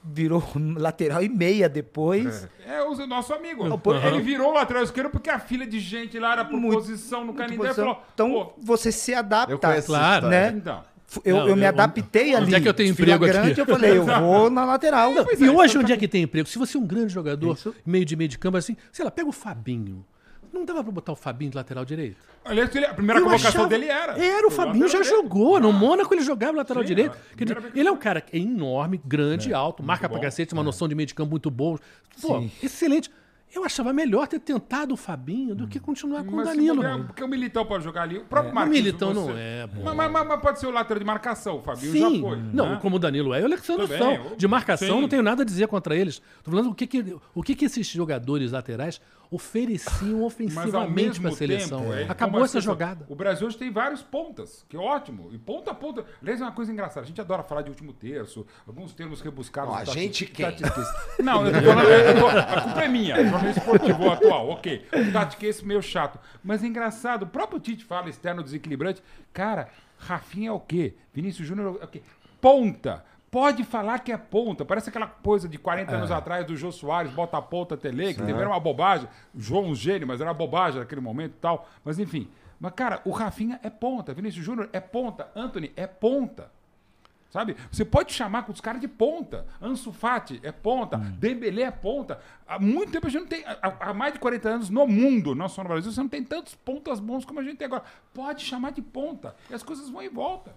Virou 0.04 0.44
lateral 0.78 1.24
e 1.24 1.30
meia 1.30 1.70
depois. 1.70 2.48
É 2.66 2.82
o 2.82 2.96
nosso 3.08 3.34
amigo. 3.34 3.78
pô, 3.78 3.94
Ele 3.96 4.22
virou 4.22 4.52
lateral 4.52 4.84
esquerdo 4.84 5.10
porque 5.12 5.30
a 5.30 5.40
filha 5.40 5.66
de 5.68 5.80
gente 5.80 6.18
lá 6.18 6.34
era 6.34 6.46
por 6.46 6.60
Muito- 6.60 6.78
posição 6.78 7.24
no 7.24 7.34
Canindé 7.34 7.56
e 7.56 7.58
posição. 7.60 7.86
falou, 7.86 8.04
Então 8.14 8.54
você 8.62 8.92
se 8.92 9.14
adapta. 9.14 9.54
Eu 9.54 9.60
conheço 9.60 9.88
Claro, 9.88 10.28
né? 10.28 10.54
então... 10.56 10.84
Eu, 11.26 11.36
Não, 11.36 11.50
eu 11.50 11.56
me 11.58 11.64
eu- 11.64 11.68
adaptei 11.68 12.34
ali. 12.34 12.46
Onde 12.46 12.56
é 12.56 12.62
que 12.62 12.70
eu 12.70 12.74
tenho 12.74 12.90
emprego 12.92 13.26
aqui? 13.26 13.34
grande, 13.34 13.60
Eu 13.60 13.66
falei, 13.66 13.98
eu 13.98 14.06
vou 14.22 14.50
na 14.50 14.64
lateral. 14.64 15.12
E 15.12 15.18
é, 15.18 15.22
hoje, 15.22 15.36
então 15.42 15.82
onde 15.82 15.88
tá 15.90 15.94
é 15.94 15.98
que 15.98 16.08
tem 16.08 16.24
emprego? 16.24 16.48
Se 16.48 16.58
você 16.58 16.78
é 16.78 16.80
um 16.80 16.86
grande 16.88 17.12
jogador, 17.14 17.54
Isso. 17.54 17.76
meio 17.86 18.06
de 18.06 18.16
meio 18.16 18.30
de 18.30 18.40
campo, 18.40 18.56
assim, 18.56 18.78
sei 18.94 19.04
lá, 19.04 19.12
pega 19.12 19.28
o 19.28 19.34
Fabinho. 19.34 20.06
Não 20.54 20.66
dava 20.66 20.84
pra 20.84 20.92
botar 20.92 21.12
o 21.14 21.16
Fabinho 21.16 21.52
de 21.52 21.58
lateral 21.58 21.86
direito? 21.86 22.18
Aliás, 22.44 22.76
ele- 22.76 22.86
a 22.86 22.94
primeira 22.94 23.20
Eu 23.20 23.24
convocação 23.24 23.50
achava- 23.50 23.68
dele 23.70 23.86
era. 23.88 24.18
Era, 24.24 24.48
o 24.48 24.52
Fabinho 24.52 24.88
já 24.88 24.98
lateral 25.00 25.22
jogou. 25.22 25.60
No 25.60 25.70
Ah. 25.70 25.74
Mônaco 25.74 26.14
ele 26.14 26.22
jogava 26.22 26.58
lateral 26.58 26.84
Sim, 26.84 26.88
direito. 26.88 27.12
a 27.12 27.14
Quer 27.38 27.46
dizer, 27.46 27.56
primeira 27.56 27.62
vez 27.62 27.76
ele 27.78 27.88
é 27.88 27.92
um 27.92 27.98
cara 27.98 28.20
que 28.20 28.36
é 28.36 28.40
enorme, 28.40 29.00
grande, 29.06 29.54
alto, 29.54 29.82
marca 29.82 30.10
pra 30.10 30.18
bom. 30.18 30.24
cacete, 30.24 30.54
uma 30.54 30.64
noção 30.64 30.88
de 30.88 30.96
meio 30.96 31.08
de 31.08 31.14
campo 31.16 31.30
muito 31.32 31.50
boa. 31.50 31.80
Pô, 32.22 32.40
Sim. 32.40 32.52
excelente. 32.62 33.10
Eu 33.54 33.66
achava 33.66 33.92
melhor 33.92 34.28
ter 34.30 34.40
tentado 34.40 34.94
o 34.94 34.98
Fabinho 34.98 35.54
do 35.54 35.68
que 35.68 35.78
continuar 35.78 36.24
com 36.24 36.32
o 36.32 36.36
Mas 36.38 36.48
se 36.50 36.56
Danilo. 36.56 37.04
Porque 37.06 37.22
o 37.22 37.28
Militão 37.28 37.66
pode 37.66 37.84
jogar 37.84 38.04
ali. 38.04 38.18
O 38.20 38.24
próprio 38.24 38.54
O 38.54 38.56
Marquinhos... 38.56 38.80
Militão 38.80 39.14
não 39.14 39.30
é. 39.38 39.68
Mas, 39.84 39.94
mas- 40.10 40.28
mas 40.28 40.40
pode 40.42 40.58
ser 40.58 40.68
o 40.68 40.72
lateral 40.72 41.00
de 41.00 41.06
marcação. 41.06 41.58
O 41.58 41.62
Fabinho 41.62 41.98
já 41.98 42.10
Sim, 42.10 42.22
foi. 42.22 42.38
não, 42.54 42.70
né? 42.72 42.80
como 42.82 42.96
o 42.96 43.00
Danilo 43.00 43.34
é, 43.34 43.42
o 43.42 43.46
Alexandre 43.46 43.88
Tudo 43.88 43.98
são. 43.98 44.08
bem, 44.24 44.38
De 44.38 44.48
marcação, 44.48 44.96
sim. 44.96 45.02
não 45.02 45.10
tenho 45.10 45.22
nada 45.22 45.42
a 45.42 45.46
dizer 45.46 45.68
contra 45.68 45.94
eles. 45.94 46.22
Tô 46.42 46.50
falando 46.50 46.70
o 46.70 46.74
que, 46.74 46.88
que, 46.88 47.16
o 47.36 47.44
que, 47.44 47.54
que 47.54 47.66
esses 47.66 47.88
jogadores 47.88 48.54
laterais 48.54 49.02
ofereciam 49.32 50.22
ofensivamente 50.24 50.92
mesmo 50.94 51.22
pra 51.30 51.32
seleção. 51.32 51.80
tempo, 51.82 51.94
é, 51.94 52.04
Acabou 52.04 52.42
a 52.42 52.44
essa 52.44 52.52
seleção- 52.54 52.74
jogada. 52.74 53.06
O 53.10 53.16
Brasil 53.16 53.48
hoje 53.48 53.58
tem 53.58 53.72
vários 53.72 54.02
pontas, 54.02 54.66
que 54.68 54.76
é 54.76 54.80
ótimo. 54.80 55.30
E 55.32 55.38
ponta 55.38 55.72
a 55.72 55.74
ponta. 55.74 56.06
Aliás, 56.22 56.42
é 56.42 56.44
uma 56.44 56.52
coisa 56.52 56.72
engraçada. 56.72 57.02
A 57.02 57.08
gente 57.08 57.22
adora 57.22 57.42
falar 57.42 57.62
de 57.62 57.70
último 57.70 57.94
terço, 57.94 58.46
alguns 58.68 58.94
termos 58.94 59.22
rebuscados. 59.22 59.70
Não, 59.74 59.78
a 59.82 59.86
tati- 59.86 60.00
gente 60.00 60.26
quem? 60.26 60.46
tatiquês. 60.46 60.88
Não, 61.20 61.48
eu 61.48 61.54
tô 61.54 61.62
falando. 61.68 61.88
eu 61.90 62.20
tô- 62.20 62.28
a 62.28 62.62
culpa 62.62 62.84
é 62.84 62.88
minha. 62.90 63.16
Jornalista 63.24 63.60
esportivo 63.62 64.10
atual, 64.12 64.50
ok. 64.50 64.86
O 64.94 65.12
tatiquês 65.14 65.62
meio 65.62 65.82
chato. 65.82 66.20
Mas 66.44 66.64
é 66.64 66.68
engraçado. 66.68 67.24
O 67.24 67.28
próprio 67.28 67.60
Tite 67.60 67.86
fala 67.86 68.10
externo 68.10 68.44
desequilibrante. 68.44 69.02
Cara, 69.32 69.70
Rafinha 69.98 70.50
é 70.50 70.52
o 70.52 70.60
quê? 70.60 70.96
Vinícius 71.14 71.48
Júnior 71.48 71.78
é 71.82 71.86
o 71.86 71.88
quê? 71.88 72.02
Ponta. 72.42 73.06
Pode 73.32 73.64
falar 73.64 74.00
que 74.00 74.12
é 74.12 74.18
ponta. 74.18 74.66
Parece 74.66 74.90
aquela 74.90 75.08
coisa 75.08 75.48
de 75.48 75.58
40 75.58 75.96
anos 75.96 76.12
atrás 76.12 76.46
do 76.46 76.58
Jô 76.58 76.70
Soares, 76.70 77.14
bota 77.14 77.38
a 77.38 77.42
ponta 77.42 77.78
Tele, 77.78 78.14
que 78.14 78.22
era 78.22 78.50
uma 78.50 78.60
bobagem. 78.60 79.08
João 79.34 79.68
um 79.68 79.76
gênio, 79.76 80.06
mas 80.06 80.20
era 80.20 80.30
uma 80.30 80.36
bobagem 80.36 80.82
naquele 80.82 81.00
momento 81.00 81.32
e 81.32 81.40
tal. 81.40 81.68
Mas 81.84 81.98
enfim. 81.98 82.28
Mas, 82.60 82.74
cara, 82.74 83.02
o 83.06 83.12
Rafinha 83.12 83.58
é 83.64 83.70
ponta. 83.70 84.14
Vinícius 84.14 84.46
Júnior 84.46 84.70
é 84.74 84.82
ponta. 84.82 85.32
Anthony 85.34 85.72
é 85.78 85.88
ponta. 85.88 86.52
Sabe? 87.32 87.56
Você 87.72 87.86
pode 87.86 88.12
chamar 88.12 88.44
com 88.44 88.52
os 88.52 88.60
caras 88.60 88.82
de 88.82 88.90
ponta. 88.90 89.48
Ansu 89.62 89.94
Fati 89.94 90.42
é 90.44 90.52
ponta. 90.52 90.98
Dembélé 90.98 91.64
é 91.64 91.72
ponta. 91.72 92.20
Há 92.46 92.60
muito 92.60 92.92
tempo 92.92 93.08
a 93.08 93.10
gente 93.10 93.22
não 93.22 93.28
tem. 93.30 93.46
Há, 93.46 93.90
há 93.90 93.94
mais 93.94 94.12
de 94.14 94.20
40 94.20 94.50
anos 94.50 94.70
no 94.70 94.86
mundo, 94.86 95.34
não 95.34 95.48
só 95.48 95.64
no 95.64 95.70
Brasil, 95.70 95.90
você 95.90 96.02
não 96.02 96.10
tem 96.10 96.22
tantos 96.22 96.54
pontas 96.54 97.00
bons 97.00 97.24
como 97.24 97.40
a 97.40 97.44
gente 97.44 97.56
tem 97.56 97.66
agora. 97.66 97.84
Pode 98.14 98.44
chamar 98.44 98.74
de 98.74 98.82
ponta. 98.82 99.34
E 99.50 99.54
as 99.54 99.64
coisas 99.64 99.90
vão 99.90 100.02
em 100.02 100.10
volta. 100.10 100.54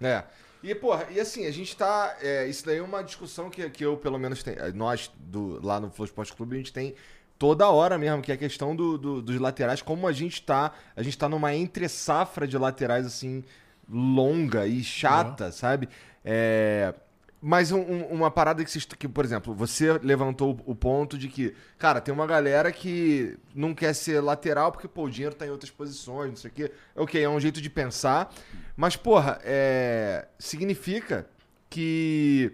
É. 0.00 0.24
E, 0.62 0.74
porra, 0.74 1.06
e 1.10 1.20
assim, 1.20 1.46
a 1.46 1.50
gente 1.52 1.76
tá. 1.76 2.16
é, 2.20 2.46
isso 2.46 2.66
daí 2.66 2.78
é 2.78 2.82
uma 2.82 3.02
discussão 3.02 3.48
que, 3.48 3.68
que 3.70 3.84
eu, 3.84 3.96
pelo 3.96 4.18
menos, 4.18 4.42
tenho. 4.42 4.56
Nós, 4.74 5.10
do, 5.16 5.64
lá 5.64 5.78
no 5.80 5.90
Flow 5.90 6.04
Esporte 6.04 6.32
Clube, 6.32 6.56
a 6.56 6.58
gente 6.58 6.72
tem 6.72 6.94
toda 7.38 7.68
hora 7.68 7.96
mesmo, 7.96 8.20
que 8.22 8.32
é 8.32 8.34
a 8.34 8.38
questão 8.38 8.74
do, 8.74 8.98
do- 8.98 9.22
dos 9.22 9.38
laterais, 9.38 9.80
como 9.82 10.06
a 10.08 10.12
gente 10.12 10.42
tá. 10.42 10.72
A 10.96 11.02
gente 11.02 11.16
tá 11.16 11.28
numa 11.28 11.54
entre-safra 11.54 12.46
de 12.46 12.58
laterais, 12.58 13.06
assim, 13.06 13.44
longa 13.88 14.66
e 14.66 14.82
chata, 14.82 15.52
sabe? 15.52 15.88
É. 16.24 16.92
Mas 17.40 17.70
um- 17.70 17.80
um- 17.80 18.06
uma 18.06 18.30
parada 18.32 18.64
que, 18.64 18.70
vocês- 18.70 18.84
que, 18.84 19.06
por 19.06 19.24
exemplo, 19.24 19.54
você 19.54 19.92
levantou 20.02 20.60
o 20.66 20.74
ponto 20.74 21.16
de 21.16 21.28
que, 21.28 21.54
cara, 21.78 22.00
tem 22.00 22.12
uma 22.12 22.26
galera 22.26 22.72
que 22.72 23.38
não 23.54 23.72
quer 23.74 23.94
ser 23.94 24.20
lateral 24.20 24.72
porque, 24.72 24.88
pô, 24.88 25.04
o 25.04 25.10
dinheiro 25.10 25.34
tá 25.36 25.46
em 25.46 25.50
outras 25.50 25.70
posições, 25.70 26.30
não 26.30 26.36
sei 26.36 26.50
o 26.50 26.54
quê. 26.54 26.72
Ok, 26.96 27.22
é 27.22 27.28
um 27.28 27.38
jeito 27.38 27.60
de 27.60 27.70
pensar. 27.70 28.34
Mas, 28.76 28.96
porra, 28.96 29.38
é... 29.44 30.26
significa 30.38 31.28
que 31.70 32.52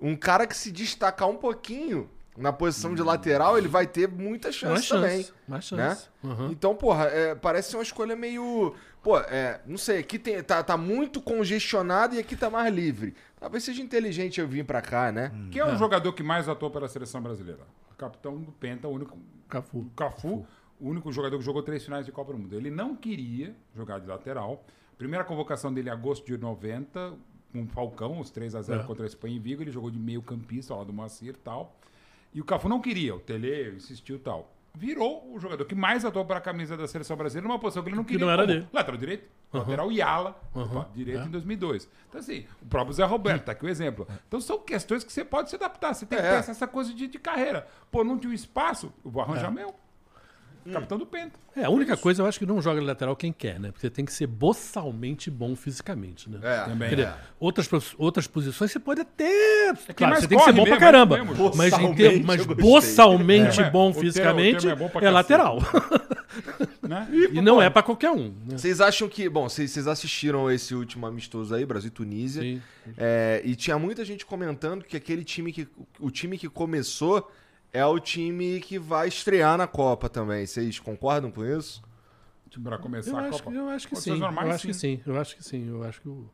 um 0.00 0.14
cara 0.16 0.46
que 0.46 0.56
se 0.56 0.70
destacar 0.70 1.28
um 1.28 1.36
pouquinho 1.36 2.08
na 2.38 2.52
posição 2.52 2.94
de 2.94 3.02
lateral, 3.02 3.58
ele 3.58 3.68
vai 3.68 3.86
ter 3.86 4.08
muita 4.08 4.50
chance, 4.52 4.72
Mais 4.74 4.88
também. 4.88 5.16
chance. 5.22 5.32
Mais 5.46 5.70
Né? 5.72 5.88
chance. 5.90 6.08
Uhum. 6.22 6.50
Então, 6.52 6.74
porra, 6.74 7.04
é, 7.06 7.34
parece 7.34 7.70
ser 7.70 7.76
uma 7.76 7.82
escolha 7.82 8.14
meio. 8.16 8.74
Pô, 9.02 9.18
é, 9.18 9.60
não 9.66 9.76
sei, 9.76 9.98
aqui 9.98 10.18
tem, 10.18 10.42
tá, 10.42 10.62
tá 10.62 10.76
muito 10.76 11.20
congestionado 11.20 12.14
e 12.14 12.18
aqui 12.18 12.36
tá 12.36 12.48
mais 12.48 12.72
livre. 12.72 13.14
Talvez 13.40 13.64
seja 13.64 13.82
inteligente 13.82 14.38
eu 14.38 14.46
vir 14.46 14.64
pra 14.66 14.82
cá, 14.82 15.10
né? 15.10 15.32
Quem 15.50 15.62
é 15.62 15.64
o 15.64 15.74
jogador 15.76 16.12
que 16.12 16.22
mais 16.22 16.46
atuou 16.48 16.70
pela 16.70 16.86
seleção 16.88 17.22
brasileira? 17.22 17.62
O 17.90 17.94
capitão 17.96 18.36
do 18.38 18.52
Penta, 18.52 18.86
o 18.86 18.90
único. 18.92 19.18
Cafu. 19.48 19.78
O 19.78 19.90
Cafu, 19.96 20.46
o 20.78 20.88
único 20.88 21.10
jogador 21.10 21.38
que 21.38 21.44
jogou 21.44 21.62
três 21.62 21.82
finais 21.82 22.04
de 22.04 22.12
Copa 22.12 22.32
do 22.32 22.38
Mundo. 22.38 22.54
Ele 22.54 22.70
não 22.70 22.94
queria 22.94 23.56
jogar 23.74 23.98
de 23.98 24.06
lateral. 24.06 24.62
Primeira 24.98 25.24
convocação 25.24 25.72
dele 25.72 25.88
em 25.88 25.92
agosto 25.92 26.26
de 26.26 26.36
90, 26.36 27.14
com 27.50 27.62
o 27.62 27.66
Falcão, 27.66 28.20
os 28.20 28.30
3 28.30 28.54
a 28.54 28.60
0 28.62 28.82
É. 28.82 28.84
contra 28.84 29.04
a 29.04 29.08
Espanha 29.08 29.36
em 29.36 29.40
Vigo. 29.40 29.62
Ele 29.62 29.70
jogou 29.70 29.90
de 29.90 29.98
meio 29.98 30.20
campista, 30.20 30.74
ao 30.74 30.80
lado 30.80 30.88
do 30.88 30.92
Moacir 30.92 31.30
e 31.30 31.38
tal. 31.38 31.74
E 32.34 32.40
o 32.40 32.44
Cafu 32.44 32.68
não 32.68 32.80
queria, 32.80 33.14
o 33.14 33.18
Tele 33.18 33.74
insistiu 33.74 34.16
e 34.16 34.20
tal. 34.20 34.54
Virou 34.72 35.32
o 35.34 35.38
jogador 35.38 35.64
que 35.64 35.74
mais 35.74 36.04
atuou 36.04 36.24
para 36.24 36.38
a 36.38 36.40
camisa 36.40 36.76
da 36.76 36.86
seleção 36.86 37.16
brasileira 37.16 37.46
numa 37.46 37.58
posição 37.58 37.82
que 37.82 37.88
ele 37.88 37.96
não 37.96 38.04
Que 38.04 38.12
queria. 38.12 38.24
não 38.26 38.32
era 38.32 38.42
como 38.42 38.54
dele. 38.54 38.68
Lateral 38.72 38.98
direito, 38.98 39.28
lateral 39.52 39.90
e 39.92 40.00
ala, 40.00 40.40
Uhum. 40.54 40.62
opa, 40.62 40.88
direito 40.94 41.22
É. 41.22 41.26
em 41.26 41.30
2002. 41.30 41.88
Então, 42.08 42.20
assim, 42.20 42.46
o 42.62 42.66
próprio 42.66 42.94
Zé 42.94 43.04
Roberto, 43.04 43.44
tá 43.46 43.52
aqui 43.52 43.64
o 43.64 43.68
exemplo. 43.68 44.06
Então, 44.28 44.40
são 44.40 44.58
questões 44.60 45.02
que 45.02 45.12
você 45.12 45.24
pode 45.24 45.50
se 45.50 45.56
adaptar. 45.56 45.92
Você 45.94 46.06
tem 46.06 46.18
que 46.18 46.24
É. 46.24 46.36
pensar 46.36 46.52
essa 46.52 46.66
coisa 46.68 46.94
de, 46.94 47.06
de 47.08 47.18
carreira. 47.18 47.66
Pô, 47.90 48.04
não 48.04 48.16
tinha 48.16 48.30
um 48.30 48.34
espaço, 48.34 48.92
eu 49.04 49.10
vou 49.10 49.22
É. 49.22 49.26
arranjar 49.26 49.50
meu. 50.64 50.74
Capitão 50.74 50.98
do 50.98 51.06
Penta. 51.06 51.38
É, 51.56 51.64
a 51.64 51.70
única 51.70 51.96
coisa 51.96 52.22
eu 52.22 52.26
acho 52.26 52.38
que 52.38 52.46
não 52.46 52.60
joga 52.62 52.80
lateral 52.80 53.16
quem 53.16 53.32
quer, 53.32 53.58
né? 53.58 53.72
Porque 53.72 53.90
tem 53.90 54.04
que 54.04 54.12
ser 54.12 54.26
boçalmente 54.26 55.30
bom 55.30 55.56
fisicamente, 55.56 56.28
né? 56.30 56.38
É, 56.42 56.64
Também. 56.64 56.88
Quer 56.90 56.94
dizer, 56.96 57.08
é. 57.08 57.14
outras, 57.40 57.68
outras 57.98 58.26
posições 58.26 58.70
você 58.70 58.78
pode 58.78 59.00
até. 59.00 59.74
quem 59.86 59.94
claro, 59.94 60.12
mais 60.12 60.22
você 60.22 60.28
tem 60.28 60.38
que 60.38 60.44
ser 60.44 60.52
bom 60.52 60.62
pra 60.62 60.70
mesmo, 60.72 60.80
caramba. 60.80 61.18
é 61.18 61.24
mesmo. 61.24 61.34
Mas, 61.56 61.72
em 61.72 61.76
Boçalmente, 61.76 61.96
termos, 61.96 62.26
mas 62.26 62.46
boçalmente 62.46 63.60
É, 63.60 63.70
bom 63.70 63.88
o 63.88 63.92
termo- 63.92 63.98
o 63.98 64.00
fisicamente 64.00 64.58
termo 64.66 64.72
é 64.72 64.76
bom 64.76 64.88
pra 64.88 65.06
é 65.06 65.10
lateral. 65.10 65.58
Né? 66.82 67.08
e 67.32 67.40
não 67.40 67.60
é 67.60 67.68
pra 67.68 67.82
qualquer 67.82 68.10
um. 68.10 68.28
né? 68.46 68.56
Vocês 68.56 68.80
acham 68.80 69.08
que. 69.08 69.28
Bom, 69.28 69.48
vocês, 69.48 69.70
vocês 69.70 69.86
assistiram 69.86 70.50
esse 70.50 70.74
último 70.74 71.06
amistoso 71.06 71.54
aí, 71.54 71.64
Brasil 71.66 71.88
e 71.88 71.90
Tunísia. 71.90 72.42
Sim. 72.42 72.62
É, 72.96 73.42
e 73.44 73.54
tinha 73.56 73.78
muita 73.78 74.04
gente 74.04 74.24
comentando 74.24 74.84
que 74.84 74.96
aquele 74.96 75.24
time 75.24 75.52
que. 75.52 75.66
O 75.98 76.10
time 76.10 76.38
que 76.38 76.48
começou 76.48 77.30
é 77.72 77.84
o 77.84 77.98
time 77.98 78.60
que 78.60 78.78
vai 78.78 79.08
estrear 79.08 79.56
na 79.58 79.66
Copa 79.66 80.08
também. 80.08 80.46
Vocês 80.46 80.78
concordam 80.78 81.30
com 81.30 81.44
isso? 81.44 81.82
Pra 82.62 82.78
começar 82.78 83.10
Eu 83.12 83.16
a 83.16 83.28
acho, 83.28 83.42
Copa. 83.44 83.56
eu 83.56 83.68
acho 83.68 83.86
que 83.86 83.94
Condições 83.94 84.14
sim. 84.14 84.20
normais, 84.20 84.48
eu 84.48 84.54
acho 84.54 84.66
que 84.66 84.74
sim. 84.74 84.96
sim. 84.96 85.02
Eu 85.06 85.20
acho 85.20 85.36
que 85.36 85.44
sim. 85.44 85.68
Eu 85.68 85.84
acho 85.84 86.00
que 86.00 86.08
o. 86.08 86.28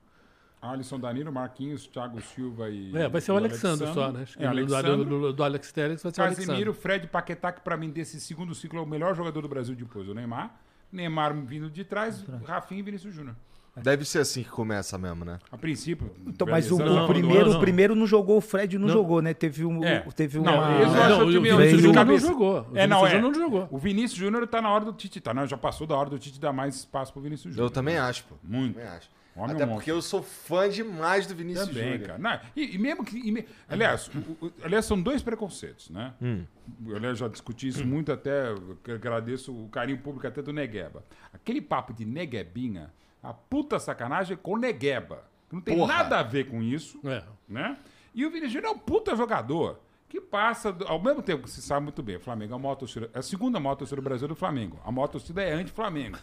Alisson 0.62 0.98
Danilo, 0.98 1.30
Marquinhos, 1.30 1.86
Thiago 1.86 2.20
Silva 2.22 2.70
e. 2.70 2.96
É, 2.96 3.08
vai 3.08 3.20
ser 3.20 3.32
o 3.32 3.36
Alexandre 3.36 3.86
só, 3.92 4.10
né? 4.10 4.22
Acho 4.22 4.38
que 4.38 4.42
É, 4.42 4.46
Alexandre, 4.46 5.04
do, 5.04 5.20
do, 5.20 5.32
do 5.34 5.44
Alex 5.44 5.70
Telles 5.70 6.02
vai 6.02 6.12
ser 6.12 6.20
o 6.20 6.24
Casimiro, 6.24 6.52
Alexandre. 6.52 6.72
Fred 6.80 7.06
Paquetá, 7.08 7.52
que 7.52 7.60
pra 7.60 7.76
mim 7.76 7.90
desse 7.90 8.18
segundo 8.20 8.54
ciclo 8.54 8.78
é 8.78 8.82
o 8.82 8.86
melhor 8.86 9.14
jogador 9.14 9.42
do 9.42 9.48
Brasil 9.48 9.76
depois 9.76 10.06
do 10.06 10.14
Neymar. 10.14 10.58
Neymar 10.90 11.34
vindo 11.44 11.68
de 11.70 11.84
trás, 11.84 12.24
Rafinha 12.46 12.80
e 12.80 12.82
Vinícius 12.82 13.14
Júnior. 13.14 13.36
Deve 13.82 14.04
ser 14.06 14.20
assim 14.20 14.42
que 14.42 14.48
começa 14.48 14.96
mesmo, 14.96 15.24
né? 15.24 15.38
A 15.52 15.58
princípio. 15.58 16.10
Então, 16.26 16.46
mas 16.46 16.70
o, 16.72 16.76
Beleza, 16.78 16.94
o 16.94 16.98
não, 17.00 17.06
primeiro, 17.06 17.44
não, 17.44 17.50
não. 17.52 17.56
o 17.58 17.60
primeiro 17.60 17.94
não 17.94 18.06
jogou, 18.06 18.38
o 18.38 18.40
Fred 18.40 18.78
não, 18.78 18.86
Não. 18.86 18.94
jogou, 18.94 19.20
né? 19.20 19.34
Teve 19.34 19.64
um. 19.66 19.84
É. 19.84 20.00
Teve 20.14 20.38
Não, 20.38 20.54
uma. 20.54 20.80
eu 20.80 20.88
acho 20.88 21.08
não, 21.10 21.22
o 21.26 21.26
Vinícius 21.42 21.82
Júnior 21.82 22.04
não 22.06 22.18
jogou. 22.18 22.66
O 22.72 22.76
É, 22.78 22.86
não, 22.86 23.06
é. 23.06 23.10
Júnior 23.10 23.32
não 23.32 23.34
jogou. 23.40 23.68
O 23.70 23.78
Vinícius 23.78 24.18
Júnior 24.18 24.46
tá 24.46 24.62
na 24.62 24.70
hora 24.70 24.84
do 24.86 24.92
Tite. 24.92 25.20
Tá, 25.20 25.34
não, 25.34 25.46
já 25.46 25.56
passou 25.58 25.86
da 25.86 25.94
hora 25.96 26.08
do 26.08 26.18
Tite 26.18 26.40
dar 26.40 26.52
mais 26.52 26.74
espaço 26.76 27.12
pro 27.12 27.20
Vinícius 27.20 27.52
Júnior. 27.54 27.66
Eu 27.68 27.70
também 27.72 27.98
acho, 27.98 28.24
pô. 28.24 28.34
Muito. 28.42 28.74
Também 28.74 28.88
acho. 28.88 29.10
Homem 29.38 29.50
Até 29.54 29.64
é 29.64 29.66
um 29.66 29.74
porque 29.74 29.90
eu 29.92 30.00
sou 30.00 30.22
fã 30.22 30.66
demais 30.66 31.26
do 31.26 31.34
Vinícius 31.34 31.68
Também, 31.68 31.84
Júnior. 31.92 32.06
cara. 32.06 32.18
Não, 32.18 32.40
e, 32.56 32.74
e 32.74 32.78
mesmo 32.78 33.04
que. 33.04 33.18
e 33.18 33.30
me- 33.30 33.44
aliás, 33.68 34.08
o- 34.08 34.46
o- 34.46 34.52
aliás, 34.64 34.86
são 34.86 34.98
dois 34.98 35.20
preconceitos, 35.22 35.90
né? 35.90 36.14
Eu 36.86 36.96
aliás, 36.96 37.18
já 37.18 37.28
discuti 37.28 37.68
isso 37.68 37.86
muito 37.86 38.10
até. 38.10 38.48
eu 38.50 38.78
que 38.82 38.90
Agradeço 38.92 39.52
o 39.52 39.68
carinho 39.68 39.98
público 39.98 40.26
até 40.26 40.40
do 40.40 40.54
Negueba. 40.54 41.04
Aquele 41.34 41.60
papo 41.60 41.92
de 41.92 42.06
Neguebinha, 42.06 42.90
a 43.30 43.34
puta 43.34 43.78
sacanagem 43.78 44.36
com 44.36 44.56
Negueba. 44.56 45.24
que 45.48 45.54
Não 45.54 45.60
tem 45.62 45.76
Porra. 45.76 45.94
nada 45.94 46.18
a 46.18 46.22
ver 46.22 46.48
com 46.50 46.62
isso, 46.62 46.98
É. 47.04 47.22
né? 47.48 47.76
E 48.14 48.24
o 48.26 48.30
Vinícius 48.30 48.52
Júnior 48.54 48.72
é 48.72 48.74
um 48.74 48.78
puta 48.78 49.14
jogador. 49.14 49.80
Que 50.08 50.20
passa, 50.20 50.72
do- 50.72 50.86
ao 50.86 51.02
mesmo 51.02 51.20
tempo 51.20 51.42
que 51.44 51.50
se 51.50 51.60
sabe 51.60 51.82
muito 51.84 52.00
bem, 52.02 52.16
o 52.16 52.20
Flamengo 52.20 52.54
é 52.54 53.08
é 53.12 53.18
a 53.18 53.22
segunda 53.22 53.58
maior 53.60 53.74
torcida 53.74 54.00
do 54.00 54.04
Brasil 54.04 54.28
do 54.28 54.34
Flamengo. 54.36 54.78
A 54.84 54.90
maior 54.92 55.08
torcida 55.08 55.42
é 55.42 55.52
anti-Flamengo. 55.52 56.16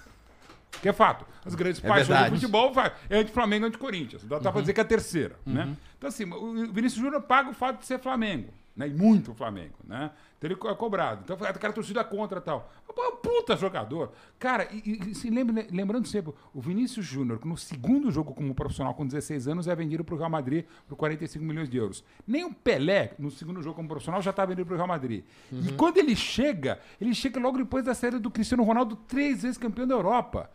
Que 0.82 0.90
é 0.90 0.94
fato. 0.94 1.26
As 1.46 1.54
grandes 1.54 1.80
paixões 1.82 2.08
do 2.08 2.14
verdade. 2.14 2.36
futebol 2.36 2.74
vai, 2.74 2.92
é 3.10 3.18
anti-Flamengo 3.20 3.66
e 3.66 3.68
anti-Corinthians. 3.68 4.24
Dá, 4.24 4.40
dá 4.40 4.52
pra 4.52 4.62
dizer 4.62 4.74
que 4.74 4.80
é 4.80 4.84
a 4.84 4.88
terceira. 4.88 5.36
Né? 5.46 5.76
Então, 5.98 6.08
assim, 6.08 6.24
o 6.32 6.72
Vinícius 6.74 7.02
Júnior 7.04 7.22
paga 7.22 7.50
o 7.50 7.54
fato 7.54 7.80
de 7.80 7.86
ser 7.86 8.00
Flamengo. 8.00 8.52
Né? 8.76 8.88
E 8.88 8.94
muito 8.94 9.34
Flamengo. 9.36 9.76
Né? 9.86 10.10
Então 10.44 10.68
ele 10.68 10.74
é 10.74 10.76
cobrado. 10.76 11.22
Então, 11.24 11.36
o 11.38 11.40
cara 11.40 11.72
torcida 11.74 12.04
contra 12.04 12.40
e 12.40 12.42
tal. 12.42 12.70
É 12.98 13.08
um 13.08 13.16
puta 13.16 13.56
jogador. 13.56 14.12
Cara, 14.38 14.68
e, 14.72 15.00
e- 15.12 15.16
se 15.16 15.30
lembre- 15.30 15.68
lembrando 15.72 16.06
sempre, 16.08 16.34
o 16.54 16.60
Vinícius 16.60 17.06
Júnior, 17.06 17.40
que 17.40 17.48
no 17.48 17.56
segundo 17.58 18.12
jogo 18.12 18.34
como 18.34 18.54
profissional 18.54 18.94
com 18.94 19.06
16 19.06 19.48
anos, 19.48 19.68
é 19.68 19.76
vendido 19.76 20.04
pro 20.04 20.18
Real 20.18 20.30
Madrid 20.30 20.66
por 20.88 20.96
45 20.98 21.44
milhões 21.46 21.70
de 21.70 21.78
euros. 21.78 22.04
Nem 22.28 22.44
o 22.44 22.54
Pelé, 22.54 23.14
no 23.18 23.32
segundo 23.32 23.62
jogo 23.62 23.76
como 23.76 23.88
profissional, 23.88 24.22
já 24.22 24.34
tá 24.34 24.46
vendido 24.46 24.66
pro 24.66 24.76
Real 24.76 24.88
Madrid. 24.88 25.24
E 25.52 25.72
quando 25.74 25.98
ele 25.98 26.16
chega, 26.16 26.80
ele 27.00 27.14
chega 27.16 27.40
logo 27.40 27.58
depois 27.58 27.86
da 27.86 27.94
saída 27.94 28.20
do 28.20 28.30
Cristiano 28.30 28.64
Ronaldo, 28.64 28.96
três 28.96 29.44
vezes 29.44 29.58
campeão 29.58 29.88
da 29.88 29.96
Europa. 29.96 30.50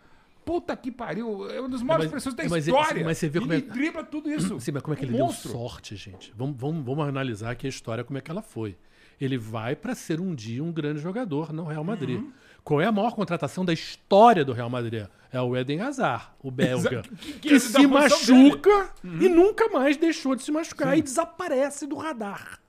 Puta 0.45 0.74
que 0.76 0.91
pariu, 0.91 1.51
é 1.51 1.61
uma 1.61 1.68
das 1.68 1.82
maiores 1.82 2.07
mas- 2.07 2.14
pessoas 2.24 2.34
da 2.34 2.45
mas- 2.49 2.66
história. 2.66 3.05
mas 3.05 3.18
você 3.18 3.28
vê 3.28 3.39
como 3.41 3.53
ele 3.53 3.66
é- 3.68 3.72
dribla 3.72 4.03
tudo 4.05 4.30
isso. 4.30 4.59
Sim, 4.61 4.72
mas 4.72 4.82
como 4.82 4.95
é 4.95 4.97
que 4.97 5.05
Um 5.05 5.09
ele 5.09 5.18
monstro. 5.18 5.51
deu 5.51 5.61
sorte, 5.61 5.95
gente? 5.97 6.32
Vamos, 6.36 6.57
vamos, 6.59 6.84
vamos 6.84 7.07
analisar 7.09 7.51
aqui 7.51 7.66
a 7.66 7.70
história, 7.70 8.03
como 8.03 8.18
é 8.18 8.22
que 8.22 8.30
ela 8.30 8.41
foi. 8.43 8.76
Ele 9.21 9.37
vai 9.39 9.75
para 9.77 9.95
ser 9.95 10.21
um 10.21 10.35
dia 10.35 10.62
um 10.62 10.73
grande 10.73 11.01
jogador 11.01 11.53
no 11.53 11.64
Real 11.64 11.83
Madrid. 11.85 12.21
Uhum. 12.21 12.33
Qual 12.62 12.81
é 12.81 12.87
a 12.87 12.93
maior 12.93 13.14
contratação 13.14 13.64
da 13.64 13.73
história 13.73 14.45
do 14.45 14.53
Real 14.53 14.69
Madrid? 14.71 15.07
É 15.33 15.41
o 15.41 15.57
Eden 15.57 15.81
Hazard, 15.81 16.27
o 16.43 16.51
belga, 16.51 17.03
que- 17.03 17.16
que, 17.16 17.33
que 17.41 17.55
é 17.55 17.59
se 17.59 17.87
machuca 17.87 18.91
Uhum. 19.05 19.19
e 19.23 19.29
nunca 19.29 19.69
mais 19.69 19.97
deixou 19.97 20.35
de 20.35 20.43
se 20.43 20.51
machucar 20.53 20.97
e 20.97 21.03
desaparece 21.03 21.87
do 21.87 21.97
radar. 21.97 22.61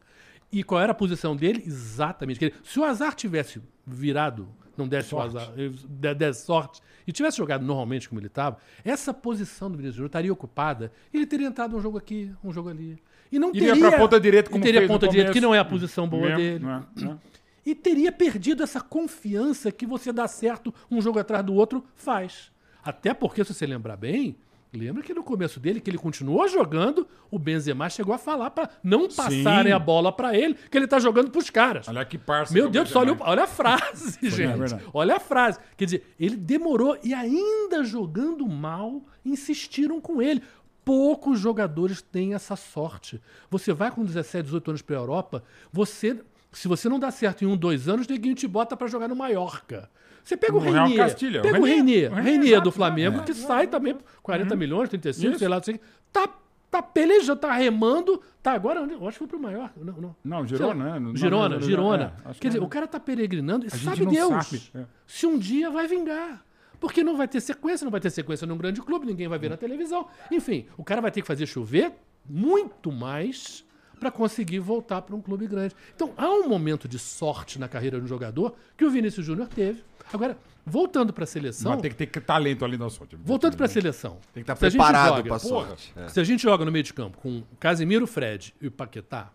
E 0.52 0.64
qual 0.64 0.82
era 0.82 0.92
a 0.92 0.96
posição 0.96 1.36
dele? 1.36 1.64
Exatamente. 1.66 2.54
Se 2.64 2.80
o 2.80 2.84
Hazard 2.84 3.16
tivesse 3.16 3.62
virado, 3.86 4.48
não 4.78 4.88
desse 4.88 5.10
Sorte. 5.10 5.36
o 5.38 5.70
de- 5.70 6.14
desse 6.16 6.46
sorte, 6.46 6.82
e 7.06 7.12
tivesse 7.12 7.38
jogado 7.38 7.64
normalmente 7.66 8.08
como 8.08 8.20
ele 8.20 8.28
estava, 8.28 8.58
essa 8.84 9.14
posição 9.14 9.70
do 9.70 9.78
Vinícius 9.78 9.96
Júnior 9.98 10.08
estaria 10.08 10.32
ocupada. 10.34 10.92
Ele 11.14 11.26
teria 11.26 11.48
entrado 11.48 11.76
um 11.76 11.82
jogo 11.82 11.98
aqui, 11.98 12.32
um 12.44 12.52
jogo 12.52 12.70
ali. 12.70 12.98
E 13.32 13.38
não 13.40 13.50
Iria 13.54 13.74
teria. 13.74 13.90
pra 13.90 13.98
ponta 14.00 14.20
direita, 14.20 14.50
como 14.50 14.64
teria 14.64 14.82
fez 14.82 14.92
ponta 14.92 15.08
direita, 15.08 15.32
que 15.32 15.42
não 15.42 15.54
é 15.54 15.60
a 15.60 15.66
posição 15.66 16.08
boa 16.08 16.24
Mesmo, 16.24 16.38
dele. 16.38 16.60
não 16.60 16.72
é? 16.72 16.84
Não 16.96 17.12
é? 17.14 17.18
E 17.66 17.76
teria 17.76 18.12
perdido 18.12 18.64
essa 18.64 18.82
confiança 18.82 19.72
que 19.72 19.86
você 19.86 20.12
dá 20.12 20.28
certo 20.28 20.74
um 20.90 21.02
jogo 21.02 21.20
atrás 21.20 21.46
do 21.46 21.54
outro 21.54 21.84
faz. 21.96 22.52
Até 22.84 23.14
porque, 23.14 23.44
se 23.44 23.54
você 23.54 23.68
lembrar 23.68 23.98
bem, 23.98 24.36
lembra 24.74 25.04
que 25.04 25.14
no 25.14 25.22
começo 25.22 25.60
dele, 25.60 25.80
que 25.80 25.90
ele 25.90 25.98
continuou 25.98 26.48
jogando, 26.48 27.08
o 27.30 27.38
Benzema 27.38 27.90
chegou 27.90 28.16
a 28.16 28.18
falar 28.18 28.50
para 28.52 28.70
não 28.82 29.08
passarem 29.08 29.72
a 29.74 29.78
bola 29.78 30.12
para 30.12 30.36
ele, 30.36 30.56
que 30.72 30.78
ele 30.78 30.88
tá 30.88 30.98
jogando 31.00 31.30
pros 31.30 31.50
caras. 31.52 31.88
Olha 31.88 32.04
que 32.06 32.18
parça. 32.18 32.54
Meu 32.54 32.66
que 32.68 32.72
Deus 32.72 32.96
olha, 32.96 33.16
olha 33.20 33.44
a 33.44 33.48
frase, 33.48 34.18
é 34.26 34.30
gente. 34.30 34.58
verdade. 34.58 34.84
Olha 34.94 35.18
a 35.18 35.20
frase. 35.20 35.60
Quer 35.78 35.86
dizer, 35.86 36.16
ele 36.20 36.38
demorou 36.38 36.98
e 37.04 37.14
ainda 37.14 37.84
jogando 37.84 38.48
mal, 38.48 39.04
insistiram 39.24 40.00
com 40.02 40.22
ele. 40.22 40.42
Poucos 40.84 41.40
jogadores 41.40 42.02
têm 42.02 42.34
essa 42.34 42.56
sorte. 42.56 43.22
Você 43.50 43.74
vai 43.74 43.92
com 43.92 44.04
17, 44.04 44.46
18 44.46 44.72
anos 44.72 44.82
para 44.82 44.96
a 44.96 45.00
Europa, 45.00 45.44
você, 45.72 46.20
se 46.52 46.68
você 46.68 46.90
não 46.90 47.00
dá 47.00 47.12
certo 47.12 47.44
em 47.44 47.48
um, 47.48 47.56
dois 47.56 47.88
anos, 47.88 48.08
ninguém 48.08 48.34
te 48.34 48.48
bota 48.48 48.76
para 48.76 48.88
jogar 48.88 49.08
no 49.08 49.16
Mallorca. 49.16 49.90
Você 50.24 50.38
pega 50.38 50.56
o 50.56 50.60
Real 50.60 50.86
Reinier, 50.86 51.06
Castilha, 51.06 51.40
o 51.40 51.44
pega 51.44 51.60
o 51.60 51.64
Reinier, 51.64 52.12
Reinier, 52.12 52.12
o 52.12 52.14
o 52.14 52.24
Reinier, 52.24 52.52
exato, 52.52 52.64
do 52.64 52.72
Flamengo, 52.72 53.16
exato. 53.16 53.32
que 53.32 53.38
sai 53.38 53.68
também 53.68 53.96
por 53.96 54.04
40 54.22 54.56
milhões, 54.56 54.90
35, 54.90 55.30
Isso. 55.30 55.40
sei 55.40 55.48
lá, 55.48 55.56
não 55.58 55.64
sei 55.64 55.76
o 55.76 55.80
tá, 56.12 56.30
tá 56.70 56.82
pelejando, 56.82 57.40
tá 57.40 57.54
remando, 57.54 58.22
tá 58.42 58.54
agora, 58.54 58.82
onde? 58.82 58.94
eu 58.94 59.08
acho 59.08 59.14
que 59.14 59.20
foi 59.20 59.28
pro 59.28 59.40
Mallorca. 59.40 59.74
Não, 59.78 59.94
não. 59.94 60.16
Não, 60.24 60.46
Girona, 60.46 61.00
né? 61.00 61.12
Girona, 61.16 61.62
Girona. 61.62 62.14
é, 62.26 62.30
acho 62.30 62.34
que 62.36 62.42
Quer 62.42 62.48
dizer, 62.50 62.60
é. 62.62 62.64
o 62.64 62.68
cara 62.68 62.88
tá 62.88 63.00
peregrinando 63.00 63.66
e 63.66 63.70
sabe 63.70 64.06
Deus 64.06 64.46
sabe, 64.46 64.62
é. 64.76 64.86
se 65.08 65.26
um 65.26 65.38
dia 65.38 65.70
vai 65.70 65.88
vingar. 65.88 66.44
Porque 66.80 67.04
não 67.04 67.18
vai 67.18 67.28
ter 67.28 67.42
sequência, 67.42 67.84
não 67.84 67.92
vai 67.92 68.00
ter 68.00 68.10
sequência 68.10 68.48
num 68.48 68.58
grande 68.58 68.82
clube, 68.82 69.06
ninguém 69.06 69.28
vai 69.28 69.38
ver 69.38 69.50
na 69.50 69.58
televisão. 69.58 70.08
Enfim, 70.32 70.66
o 70.78 70.84
cara 70.84 71.02
vai 71.02 71.12
ter 71.12 71.22
que 71.22 71.28
fazer 71.28 71.46
chover 71.46 71.92
muito 72.26 72.92
mais 72.92 73.66
para 74.00 74.10
conseguir 74.10 74.60
voltar 74.60 75.02
para 75.02 75.16
um 75.16 75.22
clube 75.22 75.46
grande. 75.46 75.76
Então, 75.94 76.14
há 76.16 76.30
um 76.30 76.48
momento 76.48 76.88
de 76.88 76.98
sorte 76.98 77.60
na 77.60 77.68
carreira 77.68 77.98
de 78.00 78.06
um 78.06 78.08
jogador 78.08 78.56
que 78.78 78.86
o 78.86 78.90
Vinícius 78.90 79.26
Júnior 79.26 79.48
teve. 79.50 79.84
Agora, 80.12 80.38
voltando 80.66 81.12
para 81.12 81.26
a 81.26 81.28
seleção, 81.28 81.74
Mas 81.74 81.82
tem 81.82 81.92
que 81.92 81.98
ter 82.08 82.22
talento 82.22 82.64
ali 82.64 82.78
na 82.78 82.90
sorte. 82.90 83.18
voltando 83.18 83.58
para 83.58 83.66
a 83.66 83.70
seleção. 83.70 84.18
Tem 84.34 84.44
que 84.44 84.52
estar 84.52 84.66
a 84.66 84.70
gente 84.70 84.80
preparado 84.80 85.24
pra 85.24 85.40
porra, 85.40 85.68
sorte. 85.68 85.94
É. 85.96 86.08
se 86.08 86.20
a 86.20 86.24
gente 86.24 86.42
joga 86.44 86.64
no 86.64 86.72
meio 86.72 86.84
de 86.84 86.94
campo 86.94 87.18
com 87.18 87.44
Casemiro, 87.60 88.08
Fred 88.08 88.56
e 88.62 88.70
Paquetá, 88.70 89.32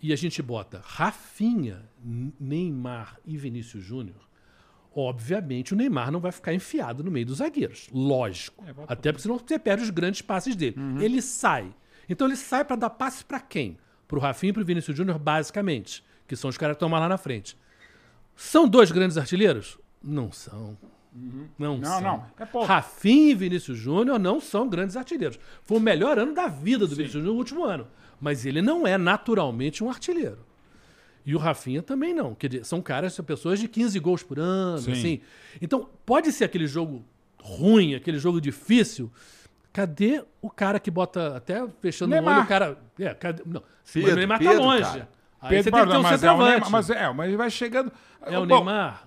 e 0.00 0.12
a 0.12 0.16
gente 0.16 0.40
bota 0.42 0.80
Rafinha, 0.84 1.82
Neymar 2.38 3.18
e 3.26 3.36
Vinícius 3.36 3.82
Júnior, 3.82 4.25
obviamente 4.96 5.74
o 5.74 5.76
Neymar 5.76 6.10
não 6.10 6.18
vai 6.18 6.32
ficar 6.32 6.54
enfiado 6.54 7.04
no 7.04 7.10
meio 7.10 7.26
dos 7.26 7.38
zagueiros. 7.38 7.88
Lógico. 7.92 8.64
Até 8.88 9.12
porque 9.12 9.22
senão 9.22 9.38
você 9.38 9.58
perde 9.58 9.84
os 9.84 9.90
grandes 9.90 10.22
passes 10.22 10.56
dele. 10.56 10.76
Ele 11.00 11.20
sai. 11.20 11.72
Então 12.08 12.26
ele 12.26 12.36
sai 12.36 12.64
para 12.64 12.76
dar 12.76 12.90
passe 12.90 13.24
para 13.24 13.38
quem? 13.38 13.76
Para 14.08 14.18
o 14.18 14.20
Rafinha 14.20 14.50
e 14.50 14.52
para 14.52 14.62
o 14.62 14.64
Vinícius 14.64 14.96
Júnior, 14.96 15.18
basicamente. 15.18 16.02
Que 16.26 16.34
são 16.34 16.48
os 16.48 16.56
caras 16.56 16.74
que 16.74 16.78
estão 16.78 16.88
mais 16.88 17.02
lá 17.02 17.08
na 17.08 17.18
frente. 17.18 17.56
São 18.34 18.66
dois 18.68 18.90
grandes 18.90 19.16
artilheiros? 19.18 19.78
Não 20.02 20.32
são. 20.32 20.76
Não, 21.58 21.78
Não, 21.78 21.84
são. 21.84 22.00
não. 22.00 22.26
É 22.38 22.44
pouco. 22.44 22.66
Rafinha 22.66 23.30
e 23.30 23.34
Vinícius 23.34 23.78
Júnior 23.78 24.18
não 24.18 24.40
são 24.40 24.68
grandes 24.68 24.96
artilheiros. 24.96 25.38
Foi 25.62 25.78
o 25.78 25.80
melhor 25.80 26.18
ano 26.18 26.34
da 26.34 26.46
vida 26.46 26.86
do 26.86 26.94
Vinícius 26.94 27.14
Júnior 27.22 27.32
no 27.32 27.38
último 27.38 27.64
ano. 27.64 27.86
Mas 28.20 28.44
ele 28.46 28.60
não 28.62 28.86
é 28.86 28.96
naturalmente 28.98 29.82
um 29.82 29.88
artilheiro. 29.90 30.45
E 31.26 31.34
o 31.34 31.38
Rafinha 31.38 31.82
também 31.82 32.14
não. 32.14 32.34
Quer 32.36 32.48
dizer, 32.48 32.64
são 32.64 32.80
caras, 32.80 33.12
são 33.12 33.24
pessoas 33.24 33.58
de 33.58 33.66
15 33.66 33.98
gols 33.98 34.22
por 34.22 34.38
ano, 34.38 34.78
Sim. 34.78 34.92
assim. 34.92 35.20
Então, 35.60 35.88
pode 36.06 36.30
ser 36.30 36.44
aquele 36.44 36.68
jogo 36.68 37.04
ruim, 37.42 37.94
aquele 37.96 38.18
jogo 38.18 38.40
difícil. 38.40 39.10
Cadê 39.72 40.22
o 40.40 40.48
cara 40.48 40.78
que 40.80 40.90
bota 40.90 41.36
até 41.36 41.66
fechando 41.80 42.12
o 42.12 42.14
Neymar. 42.14 42.36
olho, 42.36 42.44
o 42.44 42.48
cara. 42.48 42.78
É, 42.98 43.12
cadê? 43.12 43.42
Não. 43.44 43.62
Pedro, 43.92 44.12
o 44.12 44.16
Neymar 44.16 44.38
Pedro, 44.38 44.54
tá 44.54 44.60
longe. 44.60 44.82
cara. 44.84 45.08
Aí 45.40 45.48
Pedro 45.50 45.64
você 45.64 45.70
tem 45.70 45.80
que 45.80 45.90
ter 45.90 45.98
um 45.98 46.02
mas, 46.02 46.22
é 46.24 46.30
o. 46.32 46.38
Neymar, 46.38 46.70
mas 46.70 46.90
é, 46.90 47.12
mas 47.12 47.28
ele 47.28 47.36
vai 47.36 47.50
chegando. 47.50 47.92
É 48.22 48.38
o 48.38 48.46
Bom, 48.46 48.56
Neymar. 48.56 49.06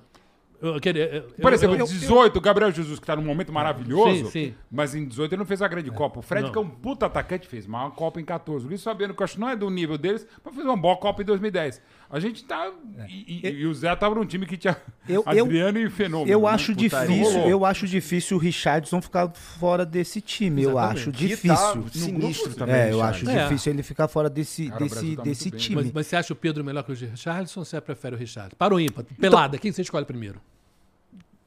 Eu, 0.61 0.78
quer 0.80 0.91
dizer, 0.91 1.13
eu- 1.13 1.22
Por 1.41 1.53
exemplo, 1.53 1.78
eu- 1.78 1.86
18, 1.86 2.36
o 2.38 2.41
Gabriel 2.41 2.70
Jesus, 2.70 2.99
que 2.99 3.05
tá 3.05 3.15
num 3.15 3.24
momento 3.24 3.51
maravilhoso. 3.51 4.26
Sim, 4.26 4.30
sim. 4.30 4.55
Mas 4.70 4.93
em 4.93 5.05
18 5.07 5.32
ele 5.32 5.39
não 5.39 5.45
fez 5.45 5.61
a 5.61 5.67
grande 5.70 5.89
Copa. 5.89 6.20
O 6.20 6.22
Fred, 6.22 6.43
Não. 6.47 6.51
que 6.51 6.57
é 6.57 6.61
um 6.61 6.70
puta 6.70 7.05
atacante, 7.05 7.47
fez 7.47 7.65
uma 7.65 7.89
Copa 7.91 8.20
em 8.20 8.26
14. 8.26 8.65
O 8.65 8.67
Luiz 8.67 8.84
Fabiano, 8.84 9.13
que 9.13 9.22
eu 9.22 9.24
acho 9.24 9.36
que 9.36 9.39
não 9.39 9.49
é 9.49 9.55
do 9.55 9.70
nível 9.70 9.97
deles, 9.97 10.28
mas 10.43 10.53
fez 10.53 10.65
uma 10.67 10.76
boa 10.76 10.97
Copa 10.97 11.22
em 11.22 11.26
2010. 11.26 11.82
A 12.12 12.20
gente 12.20 12.43
tá. 12.43 12.72
E, 13.07 13.39
e- 13.47 13.49
e 13.62 13.66
o 13.68 13.74
Zé 13.74 13.95
tava 13.95 14.16
num 14.16 14.26
time 14.26 14.47
que 14.47 14.57
tinha 14.57 14.76
Eu- 15.07 15.24
eu- 15.28 15.43
Adriano 15.43 15.78
e 15.78 15.89
Fenômeno. 15.91 16.32
Eu 16.32 16.41
né? 16.41 16.47
acho 16.49 16.74
difícil, 16.74 17.41
eu 17.47 17.64
acho 17.64 17.88
difícil 17.88 18.36
o 18.36 18.39
Richardson 18.39 18.99
ficar 18.99 19.30
fora 19.32 19.86
desse 19.86 20.20
time. 20.20 20.64
Eu 20.64 20.72
Exatamente. 20.72 20.97
acho 21.01 21.12
Que 21.12 21.28
difícil. 21.28 21.55
tá 21.55 21.89
sinistro 21.91 22.55
também. 22.55 22.76
É, 22.76 22.91
eu 22.91 23.01
acho 23.03 23.30
É. 23.30 23.43
difícil 23.43 23.74
ele 23.74 23.84
ficar 23.84 24.07
fora 24.07 24.28
desse, 24.28 24.70
Cara, 24.70 24.80
desse, 24.84 25.16
tá 25.16 25.22
desse 25.22 25.51
time. 25.51 25.76
Mas, 25.84 25.91
mas 25.91 26.07
você 26.07 26.16
acha 26.16 26.34
o 26.34 26.36
Pedro 26.36 26.64
melhor 26.64 26.84
que 26.84 26.91
o 26.91 26.95
Richardson 26.95 27.60
ou 27.60 27.66
você 27.66 27.80
prefere 27.80 28.16
o 28.16 28.18
Richardson? 28.18 28.55
Para 28.57 28.74
o 28.74 28.80
ímpar. 28.80 29.05
Pelada, 29.20 29.60
quem 29.60 29.72
você 29.72 29.84
escolhe 29.84 30.03
primeiro? 30.05 30.41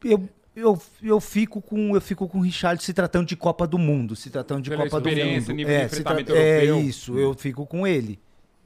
eu, 0.05 0.29
eu, 0.55 0.81
eu 1.03 1.21
fico 1.21 1.61
com 1.61 1.95
eu 1.95 2.01
fico 2.01 2.29
com 2.29 2.39
o 2.39 2.41
Richard 2.41 2.83
se 2.83 2.93
tratando 2.93 3.27
de 3.27 3.35
Copa 3.37 3.67
do 3.67 3.79
Mundo, 3.79 4.15
se 4.15 4.31
tratando 4.31 4.63
de 4.63 4.71
Pela 4.71 4.85
Copa 4.85 5.01
do 5.01 5.09
experiência, 5.09 5.49
Mundo. 5.51 5.57
nível 5.57 5.73
de 5.75 5.81
é, 5.81 5.89
se 5.89 5.95
enfrentamento 6.01 6.33
é 6.35 6.65
europeu. 6.67 6.81
isso, 6.89 7.19
eu 7.19 7.35
fico 7.35 7.67
com 7.67 7.87
ele. 7.87 8.19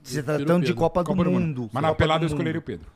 Se 0.07 0.23
Prefiro 0.23 0.25
tratando 0.45 0.57
o 0.57 0.61
de 0.61 0.67
Pedro. 0.67 0.77
Copa 0.77 1.03
do 1.03 1.07
Copa 1.07 1.25
do 1.25 1.31
Mundo. 1.31 1.71
Mas 1.73 1.83
na 1.83 1.89
Copa 1.89 1.99
pelada 1.99 2.21
do 2.21 2.25
eu 2.25 2.27
escolheria 2.29 2.59
o. 2.59 2.63
Pedro. 2.63 2.87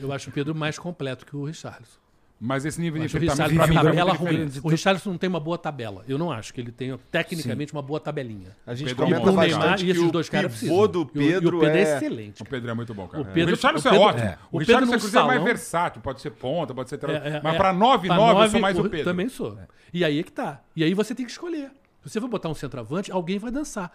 Eu 0.00 0.12
acho 0.12 0.30
o 0.30 0.32
Pedro 0.32 0.54
mais 0.54 0.78
completo 0.78 1.26
que 1.26 1.36
o 1.36 1.44
Richardson. 1.44 1.98
Mas 2.40 2.64
esse 2.64 2.80
nível 2.80 3.00
de 3.00 3.06
o 3.06 3.18
enfrentamento 3.18 3.48
tem 3.58 3.68
mim 3.68 3.74
tabela 3.74 4.04
muito 4.14 4.20
ruim. 4.20 4.30
diferente. 4.44 4.60
O 4.64 4.68
Richardson 4.68 5.10
não 5.10 5.18
tem 5.18 5.28
uma 5.28 5.40
boa 5.40 5.58
tabela. 5.58 6.04
Eu 6.06 6.16
não 6.16 6.30
acho 6.30 6.54
que 6.54 6.60
ele 6.60 6.70
tenha, 6.70 6.96
tecnicamente, 7.10 7.72
uma 7.72 7.82
boa 7.82 7.98
tabelinha. 7.98 8.50
A 8.64 8.76
gente 8.76 8.94
Pedro 8.94 9.04
comenta 9.06 9.18
Monstro. 9.32 9.40
O 9.40 9.44
Neymar 9.44 9.82
e 9.82 9.90
esses 9.90 10.02
o 10.04 10.12
dois 10.12 10.28
caras 10.28 10.52
precisam. 10.52 10.86
do 10.86 11.10
E 11.14 11.18
o- 11.18 11.22
e 11.22 11.26
Pedro 11.32 11.56
o 11.56 11.60
Pedro 11.60 11.76
é, 11.76 11.80
é... 11.80 11.96
excelente. 11.96 12.40
O 12.40 12.44
Pedro 12.44 12.70
é 12.70 12.74
muito 12.74 12.94
bom, 12.94 13.08
cara. 13.08 13.22
O 13.24 13.26
Pedro- 13.26 13.56
Richardson 13.56 13.88
o 13.88 13.90
Pedro- 13.90 14.04
é 14.04 14.08
ótimo. 14.08 14.24
é. 14.24 14.38
O, 14.52 14.56
O 14.56 14.60
Pedro 14.60 14.74
no 14.86 14.86
inclusive, 14.94 15.16
é 15.18 15.20
mais 15.22 15.32
salão- 15.32 15.44
versátil. 15.44 16.00
Pode 16.00 16.20
ser 16.20 16.30
ponta, 16.30 16.72
pode 16.72 16.88
ser... 16.90 17.00
É, 17.10 17.12
é, 17.38 17.40
mas 17.42 17.54
é. 17.54 17.58
pra 17.58 17.72
9 17.72 18.06
Pra 18.06 18.16
9 18.16 18.30
eu 18.30 18.34
nove, 18.36 18.50
sou 18.52 18.60
mais 18.60 18.78
o 18.78 18.82
Pedro. 18.88 19.04
Também 19.04 19.28
sou. 19.28 19.58
E 19.92 20.04
aí 20.04 20.20
é 20.20 20.22
que 20.22 20.30
tá. 20.30 20.60
E 20.76 20.84
aí 20.84 20.94
você 20.94 21.16
tem 21.16 21.26
que 21.26 21.32
escolher. 21.32 21.72
Se 22.04 22.10
você 22.12 22.20
for 22.20 22.28
botar 22.28 22.48
um 22.48 22.54
centroavante, 22.54 23.10
alguém 23.10 23.40
vai 23.40 23.50
dançar. 23.50 23.90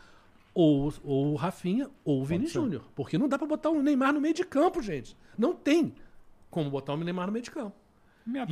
Ou, 0.54 0.94
ou 1.04 1.34
o 1.34 1.36
Rafinha 1.36 1.90
ou 2.06 2.22
o 2.22 2.26
Vini 2.26 2.46
Júnior. 2.48 2.84
Porque 2.96 3.18
não 3.18 3.28
dá 3.28 3.38
pra 3.38 3.48
botar 3.48 3.70
o 3.70 3.82
Neymar 3.82 4.14
no 4.14 4.22
meio 4.22 4.34
de 4.34 4.44
campo, 4.44 4.82
gente. 4.82 5.18
Não 5.38 5.54
tem 5.54 5.96
como 6.50 6.70
botar 6.70 6.94
o 6.94 6.98
Neymar 6.98 7.28
no 7.28 7.34
meio 7.34 7.44
de 7.44 7.52
campo. 7.52 7.76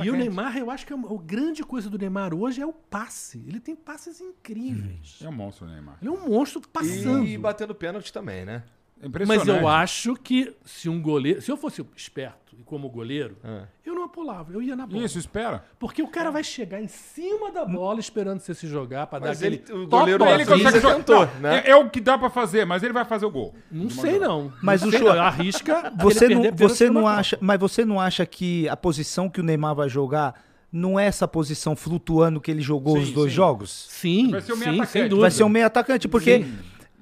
E 0.04 0.10
o. 0.10 0.16
Neymar, 0.16 0.58
eu 0.58 0.70
acho 0.70 0.86
que 0.86 0.92
a, 0.92 0.96
a 0.96 1.22
grande 1.24 1.62
coisa 1.62 1.88
do 1.88 1.96
Neymar 1.96 2.34
hoje 2.34 2.60
é 2.60 2.66
o 2.66 2.72
passe. 2.72 3.42
Ele 3.46 3.58
tem 3.58 3.74
passes 3.74 4.20
incríveis. 4.20 5.18
É 5.22 5.28
um 5.28 5.32
monstro, 5.32 5.66
Neymar. 5.66 5.98
Ele 6.02 6.10
é 6.10 6.12
um 6.12 6.28
monstro 6.28 6.60
passando. 6.68 7.24
E 7.24 7.38
batendo 7.38 7.74
pênalti 7.74 8.12
também, 8.12 8.44
né? 8.44 8.64
É. 9.02 9.26
Mas 9.26 9.46
eu 9.48 9.66
acho 9.66 10.14
que 10.14 10.54
se 10.64 10.88
um 10.88 11.00
goleiro. 11.02 11.42
Se 11.42 11.50
eu 11.50 11.56
fosse 11.56 11.84
esperto 11.96 12.54
e 12.58 12.62
como 12.62 12.88
goleiro, 12.88 13.36
É. 13.42 13.62
eu 13.84 13.94
não 13.94 14.08
pulava, 14.08 14.52
eu 14.52 14.62
ia 14.62 14.76
na 14.76 14.86
bola. 14.86 15.04
Isso, 15.04 15.18
espera. 15.18 15.64
Porque 15.78 16.02
o 16.02 16.08
cara 16.08 16.30
vai 16.30 16.44
chegar 16.44 16.80
em 16.80 16.86
cima 16.86 17.50
da 17.50 17.64
bola 17.64 17.98
esperando 17.98 18.40
você 18.40 18.54
se 18.54 18.66
jogar 18.68 19.06
pra 19.08 19.18
dar 19.18 19.28
Mas 19.28 19.38
aquele. 19.42 19.62
ele- 19.68 19.82
o 19.82 19.86
goleiro 19.88 20.24
Ele 20.24 20.46
consegue 20.46 20.80
jogar. 20.80 20.94
tentou, 20.96 21.26
né? 21.40 21.62
é, 21.66 21.70
é 21.70 21.76
o 21.76 21.88
que 21.90 22.00
dá 22.00 22.16
pra 22.16 22.30
fazer, 22.30 22.64
mas 22.64 22.82
ele 22.82 22.92
vai 22.92 23.04
fazer 23.04 23.26
o 23.26 23.30
gol. 23.30 23.54
Não 23.70 23.90
sei, 23.90 24.18
não. 24.18 24.52
Mas 24.62 24.82
não 24.82 24.88
o 24.88 25.14
não. 25.16 25.22
Arrisca. 25.22 25.92
Você 26.00 26.24
ele 26.26 26.34
não, 26.36 26.42
você 26.56 26.90
não 26.90 27.06
acha, 27.08 27.36
mas 27.40 27.58
você 27.58 27.84
não 27.84 27.98
acha 28.00 28.24
que 28.24 28.68
a 28.68 28.76
posição 28.76 29.28
que 29.28 29.40
o 29.40 29.42
Neymar 29.42 29.74
vai 29.74 29.88
jogar 29.88 30.40
não 30.70 30.98
é 30.98 31.04
essa 31.06 31.28
posição 31.28 31.76
flutuando 31.76 32.40
que 32.40 32.50
ele 32.50 32.62
jogou 32.62 32.96
Sim, 32.96 33.02
os 33.02 33.10
dois 33.12 33.30
sim. 33.30 33.36
jogos? 33.36 33.86
Sim, 33.90 34.30
Vai 34.30 34.40
ser 34.40 34.52
o 34.52 34.56
meio 34.56 34.72
sim, 34.72 34.80
atacante. 34.80 35.14
Vai 35.20 35.30
ser 35.30 35.44
um 35.44 35.48
meio 35.50 35.66
atacante, 35.66 36.08
porque 36.08 36.46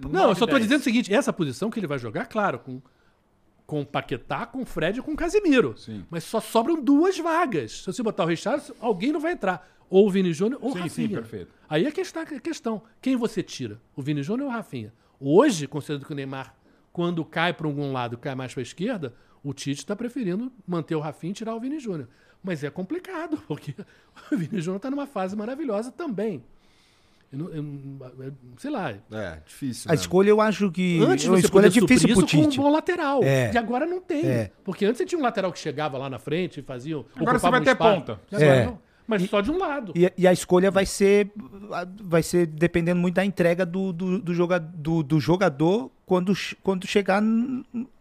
Não, 0.09 0.29
eu 0.31 0.35
só 0.35 0.47
tô 0.47 0.53
9, 0.53 0.63
dizendo 0.63 0.81
o 0.81 0.85
seguinte: 0.85 1.13
essa 1.13 1.33
posição 1.33 1.71
que 1.71 1.79
ele 1.79 1.87
vai 1.87 1.99
jogar, 1.99 2.27
claro, 2.27 2.59
com, 2.59 2.81
com 3.67 3.81
o 3.83 3.87
Paquetá, 3.87 4.47
com 4.47 4.63
o 4.63 4.65
Fred 4.65 4.99
e 4.99 5.03
com 5.03 5.13
o 5.13 5.17
Casemiro. 5.17 5.77
Sim. 5.77 6.05
Mas 6.11 6.25
só 6.25 6.41
sobram 6.41 6.83
duas 6.83 7.19
vagas. 7.19 7.81
Se 7.81 7.87
você 7.87 8.03
botar 8.03 8.25
o 8.25 8.27
Richardson, 8.27 8.75
alguém 8.81 9.13
não 9.13 9.21
vai 9.21 9.33
entrar. 9.33 9.69
Ou 9.89 10.07
o 10.07 10.11
Vini 10.11 10.33
Júnior 10.33 10.61
ou 10.63 10.71
o 10.71 10.73
Sim, 10.73 10.79
Rafinha. 10.81 11.09
sim, 11.09 11.15
perfeito. 11.15 11.53
Aí 11.69 11.85
é 11.85 11.91
que 11.91 12.01
está 12.01 12.23
a 12.23 12.27
questão. 12.27 12.83
Quem 13.03 13.17
você 13.17 13.43
tira? 13.43 13.81
O 13.97 14.03
Vini 14.03 14.23
Júnior 14.23 14.47
ou 14.47 14.53
o 14.53 14.57
Rafinha? 14.57 14.93
Hoje, 15.19 15.67
considerando 15.67 16.07
que 16.07 16.13
o 16.13 16.15
Neymar, 16.17 16.55
quando 16.93 17.25
cai 17.25 17.53
para 17.53 17.67
algum 17.67 17.93
lado, 17.93 18.17
cai 18.17 18.35
mais 18.35 18.55
para 18.55 18.61
a 18.61 18.63
esquerda, 18.63 19.15
o 19.43 19.53
Tite 19.53 19.81
está 19.81 19.97
preferindo 19.97 20.53
manter 20.67 20.95
o 20.95 21.01
Rafinha 21.01 21.33
e 21.33 21.35
tirar 21.35 21.55
o 21.55 21.61
Vini 21.61 21.79
Júnior. 21.81 22.09
Mas 22.43 22.63
é 22.65 22.71
complicado, 22.71 23.37
porque 23.49 23.75
o 24.31 24.37
Vini 24.37 24.61
Júnior 24.61 24.77
está 24.77 24.91
numa 24.91 25.07
fase 25.07 25.35
maravilhosa 25.37 25.91
também. 25.91 26.43
Eu 27.33 27.39
não- 27.39 27.49
eu 27.51 27.63
não- 27.63 27.99
sei 28.59 28.71
lá, 28.71 28.91
É, 29.13 29.39
difícil. 29.47 29.89
a 29.89 29.95
né? 29.95 30.01
escolha 30.01 30.31
eu 30.31 30.41
acho 30.41 30.71
que 30.73 31.01
Antes 31.01 31.29
a 31.29 31.39
escolha 31.39 31.67
é 31.67 31.69
difícil 31.69 32.09
pro 32.09 32.25
isso 32.25 32.37
com 32.37 32.43
um 32.43 32.49
Tite. 32.49 32.57
bom 32.59 32.69
lateral. 32.71 33.21
É. 33.23 33.53
E 33.53 33.57
agora 33.59 33.87
não 33.87 34.01
tem. 34.01 34.27
É. 34.27 34.51
Porque 34.65 34.85
antes 34.85 34.99
você 34.99 35.05
tinha 35.07 35.19
um 35.19 35.23
lateral 35.23 35.53
que 35.53 35.59
chegava 35.61 35.97
lá 35.97 36.11
na 36.11 36.19
frente 36.19 36.59
e 36.59 36.63
fazia. 36.63 36.97
Agora 37.17 37.39
você 37.39 37.49
vai 37.51 37.61
um 37.61 37.65
ter 37.65 37.71
espaço. 37.71 37.95
ponta. 38.01 38.21
Agora 38.33 38.45
É. 38.45 38.67
não. 38.67 38.79
Mas 39.07 39.29
só 39.29 39.41
de 39.41 39.51
um 39.51 39.59
lado. 39.59 39.93
E, 39.97 40.13
e 40.17 40.27
a 40.27 40.33
escolha 40.33 40.71
vai 40.71 40.87
ser 40.87 41.31
vai 42.03 42.23
ser 42.23 42.47
dependendo 42.47 43.01
muito 43.01 43.15
da 43.15 43.25
entrega 43.25 43.65
do, 43.67 43.93
do, 43.93 44.19
do, 44.21 44.35
joga, 44.35 44.59
do, 44.59 45.03
do 45.03 45.19
jogador 45.21 45.91
quando, 46.07 46.33
quando 46.63 46.87
chegar 46.87 47.23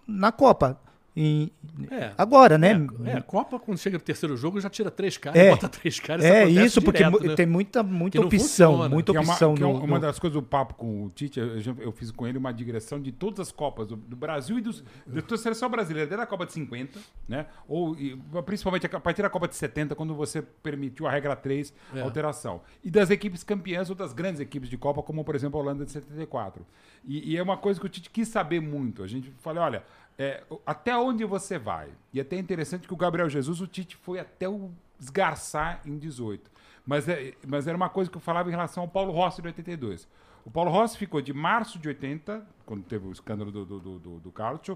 na 0.07 0.31
Copa. 0.31 0.79
Em- 1.21 1.51
É. 1.91 2.13
Agora, 2.17 2.57
né? 2.57 2.71
É, 3.05 3.13
a 3.17 3.21
Copa, 3.21 3.59
quando 3.59 3.77
chega 3.77 3.97
no 3.97 4.03
terceiro 4.03 4.37
jogo, 4.37 4.59
já 4.61 4.69
tira 4.69 4.89
três 4.89 5.17
caras, 5.17 5.37
É. 5.41 5.49
bota 5.49 5.67
três 5.67 5.99
caras. 5.99 6.23
É 6.23 6.45
isso, 6.47 6.81
porque 6.81 7.03
direto, 7.03 7.21
né? 7.27 7.35
tem 7.35 7.45
muita, 7.45 7.83
muita 7.83 8.17
Que 8.19 8.23
opção, 8.25 8.39
funciona. 8.73 8.89
muita 8.89 9.11
Que 9.11 9.17
é 9.17 9.21
uma, 9.21 9.33
opção 9.33 9.55
que 9.55 9.63
é 9.63 9.65
uma 9.65 9.95
no- 9.95 9.99
das 9.99 10.17
coisas 10.17 10.33
do 10.39 10.41
papo 10.45 10.75
com 10.75 11.05
o 11.05 11.09
Tite, 11.09 11.39
eu, 11.39 11.75
eu 11.79 11.91
fiz 11.91 12.09
com 12.11 12.25
ele 12.25 12.37
uma 12.37 12.53
digressão 12.53 13.01
de 13.01 13.11
todas 13.11 13.39
as 13.41 13.51
Copas 13.51 13.87
do, 13.87 13.97
do 13.97 14.15
Brasil 14.15 14.57
e 14.57 14.61
dos, 14.61 14.81
da 15.05 15.37
seleção 15.37 15.69
brasileira, 15.69 16.07
desde 16.07 16.23
a 16.23 16.27
Copa 16.27 16.45
de 16.45 16.53
50, 16.53 16.99
né? 17.27 17.47
Ou 17.67 17.97
e, 17.97 18.15
principalmente 18.45 18.85
a 18.85 18.99
partir 18.99 19.21
da 19.21 19.29
Copa 19.29 19.47
de 19.47 19.55
70, 19.55 19.95
quando 19.95 20.15
você 20.15 20.41
permitiu 20.41 21.05
a 21.05 21.11
regra 21.11 21.35
3, 21.35 21.73
É. 21.93 22.01
alteração. 22.01 22.61
E 22.81 22.89
das 22.89 23.09
equipes 23.09 23.43
campeãs 23.43 23.89
ou 23.89 23.95
das 23.95 24.13
grandes 24.13 24.39
equipes 24.39 24.69
de 24.69 24.77
Copa, 24.77 25.03
como 25.03 25.23
por 25.25 25.35
exemplo 25.35 25.59
a 25.59 25.63
Holanda 25.63 25.83
de 25.85 25.91
74. 25.91 26.65
E, 27.05 27.33
e 27.33 27.37
é 27.37 27.43
uma 27.43 27.57
coisa 27.57 27.79
que 27.79 27.85
o 27.85 27.89
Tite 27.89 28.09
quis 28.09 28.27
saber 28.27 28.59
muito. 28.61 29.03
A 29.03 29.07
gente 29.07 29.31
falou, 29.39 29.63
olha, 29.63 29.83
é, 30.19 30.43
até 30.65 30.95
onde 30.97 31.23
você 31.23 31.57
vai? 31.57 31.87
E 32.11 32.19
até 32.19 32.35
é 32.35 32.39
interessante 32.39 32.85
que 32.85 32.93
o 32.93 32.97
Gabriel 32.97 33.29
Jesus, 33.29 33.61
o 33.61 33.67
Tite 33.67 33.95
foi 33.95 34.19
até 34.19 34.49
o 34.49 34.69
esgarçar 34.99 35.81
em 35.85 35.97
18. 35.97 36.51
Mas, 36.85 37.07
é, 37.07 37.33
mas 37.47 37.67
era 37.67 37.77
uma 37.77 37.87
coisa 37.87 38.11
que 38.11 38.17
eu 38.17 38.21
falava 38.21 38.49
em 38.49 38.51
relação 38.51 38.83
ao 38.83 38.89
Paulo 38.89 39.13
Rossi 39.13 39.41
de 39.41 39.47
82. 39.47 40.05
O 40.43 40.51
Paulo 40.51 40.69
Rossi 40.69 40.97
ficou 40.97 41.21
de 41.21 41.31
março 41.31 41.79
de 41.79 41.87
80, 41.87 42.45
quando 42.65 42.83
teve 42.83 43.07
o 43.07 43.11
escândalo 43.13 43.49
do, 43.49 43.65
do, 43.65 43.79
do, 43.79 44.19
do, 44.19 44.33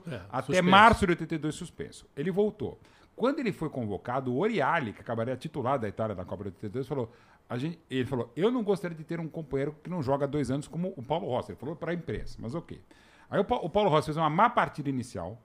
É, 0.08 0.22
até 0.30 0.46
suspenso. 0.46 0.64
março 0.70 1.06
de 1.06 1.12
82 1.12 1.56
suspenso. 1.56 2.08
Ele 2.16 2.32
voltou. 2.32 2.80
Quando 3.14 3.40
ele 3.40 3.52
foi 3.52 3.70
convocado, 3.70 4.32
o 4.32 4.40
Oriali, 4.40 4.94
que 4.94 5.02
acabaria 5.02 5.36
titular 5.36 5.78
da 5.78 5.90
Itália 5.90 6.16
na 6.16 6.24
Copa 6.24 6.44
de 6.44 6.50
82, 6.52 6.88
falou, 6.88 7.12
a 7.50 7.58
gente, 7.58 7.80
ele 7.90 8.06
falou, 8.06 8.32
eu 8.36 8.50
não 8.50 8.64
gostaria 8.64 8.96
de 8.98 9.04
ter 9.04 9.20
um 9.20 9.28
companheiro 9.28 9.76
que 9.84 9.90
não 9.90 10.02
joga 10.02 10.26
dois 10.26 10.50
anos 10.50 10.70
como 10.70 10.94
o 10.96 11.04
Paulo 11.04 11.28
Rossi. 11.28 11.52
Ele 11.52 11.60
falou 11.60 11.76
para 11.76 11.92
a 11.92 11.94
imprensa, 11.94 12.38
mas 12.40 12.56
ok. 12.56 12.82
Aí 13.30 13.40
o, 13.40 13.42
o 13.44 13.70
Paulo 13.70 13.90
Rossi 13.90 14.06
fez 14.06 14.18
uma 14.18 14.30
má 14.30 14.50
partida 14.50 14.90
inicial, 14.90 15.42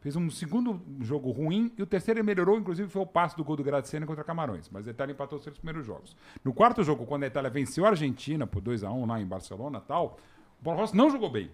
fez 0.00 0.16
um 0.16 0.30
segundo 0.30 0.80
jogo 1.00 1.30
ruim 1.30 1.72
e 1.78 1.82
o 1.82 1.86
terceiro 1.86 2.20
ele 2.20 2.26
melhorou, 2.26 2.58
inclusive 2.58 2.88
foi 2.88 3.02
o 3.02 3.06
passe 3.06 3.36
do 3.36 3.44
gol 3.44 3.56
do 3.56 3.64
Graziani 3.64 4.04
contra 4.04 4.24
Camarões. 4.24 4.68
Mas 4.70 4.86
a 4.88 4.90
Itália 4.90 5.12
empatou 5.12 5.38
os 5.38 5.44
três 5.44 5.56
primeiros 5.56 5.86
jogos. 5.86 6.16
No 6.44 6.52
quarto 6.52 6.82
jogo, 6.82 7.06
quando 7.06 7.24
a 7.24 7.26
Itália 7.26 7.50
venceu 7.50 7.86
a 7.86 7.90
Argentina 7.90 8.46
por 8.46 8.60
2 8.60 8.84
a 8.84 8.90
1 8.90 9.06
lá 9.06 9.20
em 9.20 9.26
Barcelona 9.26 9.80
tal, 9.80 10.18
o 10.60 10.64
Paulo 10.64 10.80
Rossi 10.80 10.96
não 10.96 11.10
jogou 11.10 11.30
bem. 11.30 11.50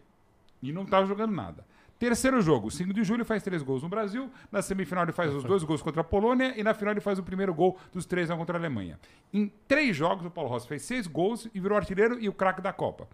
E 0.62 0.72
não 0.72 0.83
estava 0.83 1.07
jogando 1.07 1.33
nada. 1.33 1.64
Terceiro 1.99 2.41
jogo, 2.41 2.70
5 2.70 2.95
de 2.95 3.03
julho, 3.03 3.24
faz 3.24 3.43
três 3.43 3.61
gols 3.61 3.83
no 3.83 3.89
Brasil. 3.89 4.31
Na 4.53 4.62
semifinal, 4.62 5.03
ele 5.03 5.12
faz 5.12 5.35
os 5.35 5.43
dois 5.43 5.64
gols 5.64 5.83
contra 5.83 6.01
a 6.01 6.05
Polônia. 6.05 6.55
E 6.57 6.62
na 6.62 6.72
final, 6.72 6.93
ele 6.93 7.01
faz 7.01 7.18
o 7.18 7.24
primeiro 7.24 7.53
gol 7.53 7.76
dos 7.93 8.07
três 8.07 8.31
contra 8.31 8.57
a 8.57 8.61
Alemanha. 8.61 9.01
Em 9.33 9.53
três 9.66 9.97
jogos, 9.97 10.24
o 10.24 10.31
Paulo 10.31 10.49
Rossi 10.49 10.68
fez 10.68 10.83
seis 10.83 11.09
gols 11.09 11.49
e 11.53 11.59
virou 11.59 11.76
artilheiro 11.76 12.16
e 12.20 12.29
o 12.29 12.33
craque 12.33 12.62
da 12.62 12.72
Copa. 12.72 13.09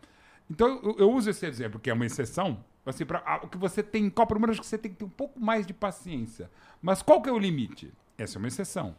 Então, 0.51 0.81
eu, 0.83 0.97
eu 0.99 1.11
uso 1.13 1.31
esse 1.31 1.47
exemplo, 1.47 1.81
que 1.81 1.89
é 1.91 1.93
uma 1.95 2.07
exceção. 2.07 2.63
Assim, 2.85 3.05
pra, 3.07 3.23
a- 3.25 3.41
o 3.43 3.49
que 3.49 3.57
você 3.57 3.83
tem 3.83 4.05
em 4.05 4.11
Copa 4.11 4.35
do 4.35 4.41
Mundo, 4.41 4.51
acho 4.51 4.61
que 4.61 4.67
você 4.67 4.77
tem 4.79 4.91
que 4.91 4.99
ter 4.99 5.05
um 5.05 5.09
pouco 5.09 5.41
mais 5.41 5.67
de 5.67 5.73
paciência. 5.73 6.51
Mas 6.83 7.01
qual 7.03 7.23
que 7.23 7.29
é 7.29 7.33
o 7.33 7.39
limite? 7.39 7.93
Essa 8.19 8.37
é 8.37 8.39
uma 8.39 8.49
exceção. 8.49 8.95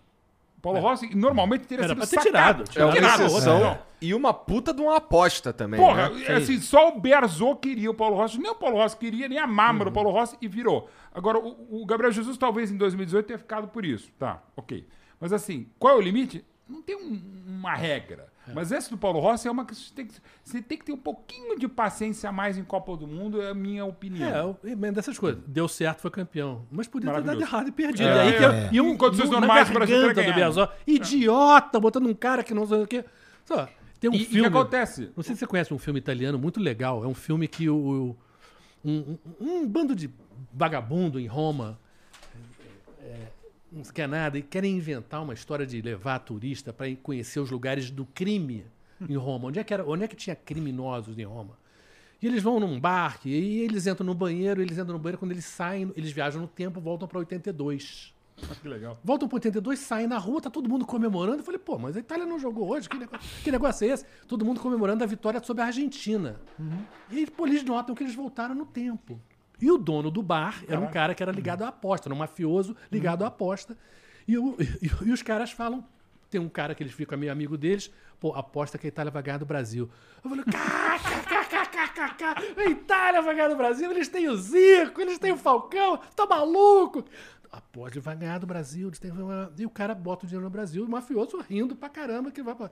O 0.57 0.61
Paulo 0.61 0.79
Rossi, 0.79 1.13
normalmente, 1.15 1.67
teria 1.67 1.83
Era 1.85 1.93
sido 1.93 1.97
pra 1.99 2.07
ter 2.07 2.29
sacado. 2.31 2.63
tirado. 2.63 2.79
É 2.79 2.85
uma 2.85 2.93
Tirado, 2.95 3.23
exceção 3.25 3.59
não. 3.59 3.79
e 4.01 4.13
uma 4.15 4.33
puta 4.33 4.73
de 4.73 4.81
uma 4.81 4.97
aposta 4.97 5.53
também. 5.53 5.79
Porra, 5.79 6.09
né? 6.09 6.33
assim, 6.37 6.59
só 6.59 6.89
o 6.89 6.99
Berzô 6.99 7.55
queria 7.55 7.91
o 7.91 7.93
Paulo 7.93 8.15
Rossi, 8.15 8.39
nem 8.39 8.49
o 8.49 8.55
Paulo 8.55 8.77
Rossi 8.77 8.97
queria, 8.97 9.29
nem 9.29 9.37
a 9.37 9.45
Mármara 9.45 9.91
o 9.91 9.93
Paulo 9.93 10.09
Rossi 10.09 10.35
e 10.41 10.47
virou. 10.47 10.89
Agora, 11.13 11.37
o, 11.37 11.83
o 11.83 11.85
Gabriel 11.85 12.11
Jesus 12.11 12.35
talvez 12.39 12.71
em 12.71 12.77
2018 12.77 13.27
tenha 13.27 13.37
ficado 13.37 13.67
por 13.67 13.85
isso. 13.85 14.11
Tá, 14.17 14.41
ok. 14.57 14.87
Mas 15.19 15.31
assim, 15.31 15.67
qual 15.77 15.93
é 15.93 15.97
o 15.97 16.01
limite? 16.01 16.43
Não 16.67 16.81
tem 16.81 16.95
um- 16.95 17.21
uma 17.47 17.75
regra. 17.75 18.33
Mas 18.53 18.71
essa 18.71 18.89
do 18.89 18.97
Paulo 18.97 19.19
Rossi 19.19 19.47
é 19.47 19.51
uma 19.51 19.65
que 19.65 19.73
você 19.73 19.93
tem 19.93 20.05
que, 20.05 20.13
você 20.43 20.61
tem 20.61 20.77
que 20.77 20.85
ter 20.85 20.91
um 20.91 20.97
pouquinho 20.97 21.57
de 21.57 21.67
paciência 21.67 22.29
a 22.29 22.31
mais 22.31 22.57
em 22.57 22.63
Copa 22.63 22.95
do 22.95 23.07
Mundo, 23.07 23.41
é 23.41 23.49
a 23.49 23.53
minha 23.53 23.83
opinião. 23.85 24.57
É, 24.63 24.71
é 24.71 24.91
dessas 24.91 25.17
coisas. 25.17 25.41
Deu 25.47 25.67
certo, 25.67 26.01
foi 26.01 26.11
campeão. 26.11 26.65
Mas 26.71 26.87
podia 26.87 27.11
ter 27.13 27.21
dado 27.23 27.41
errado 27.41 27.67
e 27.69 27.71
perdido. 27.71 28.07
É, 28.07 28.15
e 28.15 28.19
aí 28.19 28.27
é, 28.29 28.37
que 28.37 28.43
é. 28.45 28.69
iam 28.73 28.89
Em 28.89 28.97
condições 28.97 29.29
no- 29.29 29.39
normais, 29.39 29.69
garganta 29.69 30.07
do 30.09 30.13
ganhado. 30.13 30.35
Berzó. 30.35 30.73
Idiota, 30.85 31.79
botando 31.79 32.07
um 32.07 32.13
cara 32.13 32.43
que 32.43 32.53
não 32.53 32.65
sei 32.67 32.83
o 32.83 32.87
quê. 32.87 33.03
Só, 33.45 33.67
tem 33.99 34.09
um 34.09 34.13
E- 34.13 34.17
e 34.17 34.21
o 34.21 34.25
que 34.25 34.31
filme... 34.33 34.47
acontece? 34.47 35.11
Não 35.15 35.23
sei 35.23 35.33
se 35.35 35.39
você 35.39 35.47
conhece 35.47 35.73
um 35.73 35.79
filme 35.79 35.99
italiano 35.99 36.37
muito 36.37 36.59
legal. 36.59 37.03
É 37.03 37.07
um 37.07 37.13
filme 37.15 37.47
que 37.47 37.69
o, 37.69 37.75
o- 37.75 38.17
um, 38.83 39.17
um- 39.39 39.47
um 39.61 39.67
bando 39.67 39.95
de 39.95 40.09
vagabundo 40.53 41.19
em 41.19 41.25
Roma 41.27 41.79
é, 41.79 41.84
não 43.75 43.83
quer 43.83 44.07
nada 44.07 44.37
e 44.37 44.41
querem 44.41 44.77
inventar 44.77 45.21
uma 45.21 45.33
história 45.33 45.65
de 45.65 45.81
levar 45.81 46.19
turista 46.19 46.71
para 46.71 46.93
conhecer 46.95 47.41
os 47.41 47.51
lugares 47.51 47.91
do 47.91 48.05
crime 48.05 48.65
em 49.07 49.17
Roma. 49.17 49.49
Onde 49.49 49.59
é 49.59 49.63
que, 49.63 49.73
era, 49.73 49.85
onde 49.85 50.05
é 50.05 50.07
que 50.07 50.15
tinha 50.15 50.35
criminosos 50.35 51.19
em 51.19 51.25
Roma? 51.25 51.57
E 52.21 52.27
eles 52.27 52.41
vão 52.41 52.59
num 52.59 52.79
bar, 52.79 53.19
e 53.25 53.59
eles 53.59 53.85
entram 53.85 54.05
no 54.05 54.15
banheiro, 54.15 54.61
eles 54.61 54.77
entram 54.77 54.93
no 54.93 54.99
banheiro, 54.99 55.17
quando 55.17 55.31
eles 55.31 55.43
saem, 55.43 55.91
eles 55.97 56.11
viajam 56.11 56.41
no 56.41 56.47
tempo, 56.47 56.79
voltam 56.79 57.07
para 57.07 57.19
82. 57.19 58.15
Que 58.61 58.67
legal. 58.67 58.97
Voltam 59.03 59.27
para 59.27 59.35
82, 59.35 59.79
saem 59.79 60.07
na 60.07 60.17
rua, 60.17 60.41
tá 60.41 60.49
todo 60.49 60.69
mundo 60.69 60.85
comemorando. 60.85 61.39
Eu 61.39 61.43
falei, 61.43 61.59
pô, 61.59 61.77
mas 61.77 61.95
a 61.97 61.99
Itália 61.99 62.25
não 62.25 62.39
jogou 62.39 62.69
hoje, 62.69 62.87
que 62.87 62.97
negócio, 62.97 63.43
que 63.43 63.51
negócio 63.51 63.87
é 63.87 63.93
esse? 63.93 64.05
Todo 64.27 64.45
mundo 64.45 64.59
comemorando 64.61 65.03
a 65.03 65.07
vitória 65.07 65.43
sobre 65.43 65.63
a 65.63 65.65
Argentina. 65.67 66.39
E 67.11 67.19
aí, 67.19 67.29
pô, 67.29 67.45
eles 67.45 67.63
notam 67.63 67.93
que 67.93 68.03
eles 68.03 68.15
voltaram 68.15 68.55
no 68.55 68.65
tempo. 68.65 69.19
E 69.61 69.71
o 69.71 69.77
dono 69.77 70.09
do 70.11 70.21
bar 70.21 70.63
era 70.67 70.79
um 70.79 70.87
cara 70.87 71.13
que 71.15 71.23
era 71.23 71.31
ligado 71.31 71.63
à 71.63 71.69
aposta, 71.69 72.07
era 72.07 72.13
um 72.15 72.17
mafioso 72.17 72.75
ligado 72.91 73.23
à 73.23 73.27
aposta. 73.27 73.77
E, 74.27 74.37
o- 74.37 74.55
e- 74.81 74.91
e 75.07 75.11
os 75.11 75.21
caras 75.21 75.51
falam, 75.51 75.85
tem 76.29 76.41
um 76.41 76.49
cara 76.49 76.73
que 76.75 76.83
eles 76.83 76.93
ficam 76.93 77.17
meio 77.17 77.31
amigo 77.31 77.57
deles, 77.57 77.91
pô, 78.19 78.33
aposta 78.33 78.77
que 78.77 78.87
a 78.87 78.89
Itália 78.89 79.11
vai 79.11 79.21
ganhar 79.23 79.37
do 79.37 79.45
Brasil. 79.45 79.89
Eu 80.23 80.29
falei, 80.29 80.45
kkkkkk, 80.45 82.23
a 82.57 82.69
Itália 82.69 83.21
vai 83.21 83.35
ganhar 83.35 83.49
do 83.49 83.55
Brasil, 83.55 83.89
eles 83.91 84.07
têm 84.07 84.27
o 84.29 84.35
Zico, 84.35 85.01
eles 85.01 85.17
têm 85.19 85.31
o 85.31 85.37
Falcão, 85.37 85.97
tá 86.15 86.25
maluco? 86.25 87.03
Aposta, 87.57 87.97
ele 87.97 88.03
vai 88.03 88.15
ganhar 88.15 88.37
do 88.37 88.45
Brasil, 88.45 88.91
e 89.57 89.65
o 89.65 89.69
cara 89.69 89.95
bota 89.95 90.25
o 90.25 90.27
dinheiro 90.27 90.43
no 90.43 90.51
Brasil, 90.51 90.83
o 90.83 90.89
mafioso 90.89 91.39
rindo 91.39 91.75
pra 91.75 91.87
caramba 91.87 92.29
que 92.31 92.43
vai 92.43 92.53
pra... 92.53 92.69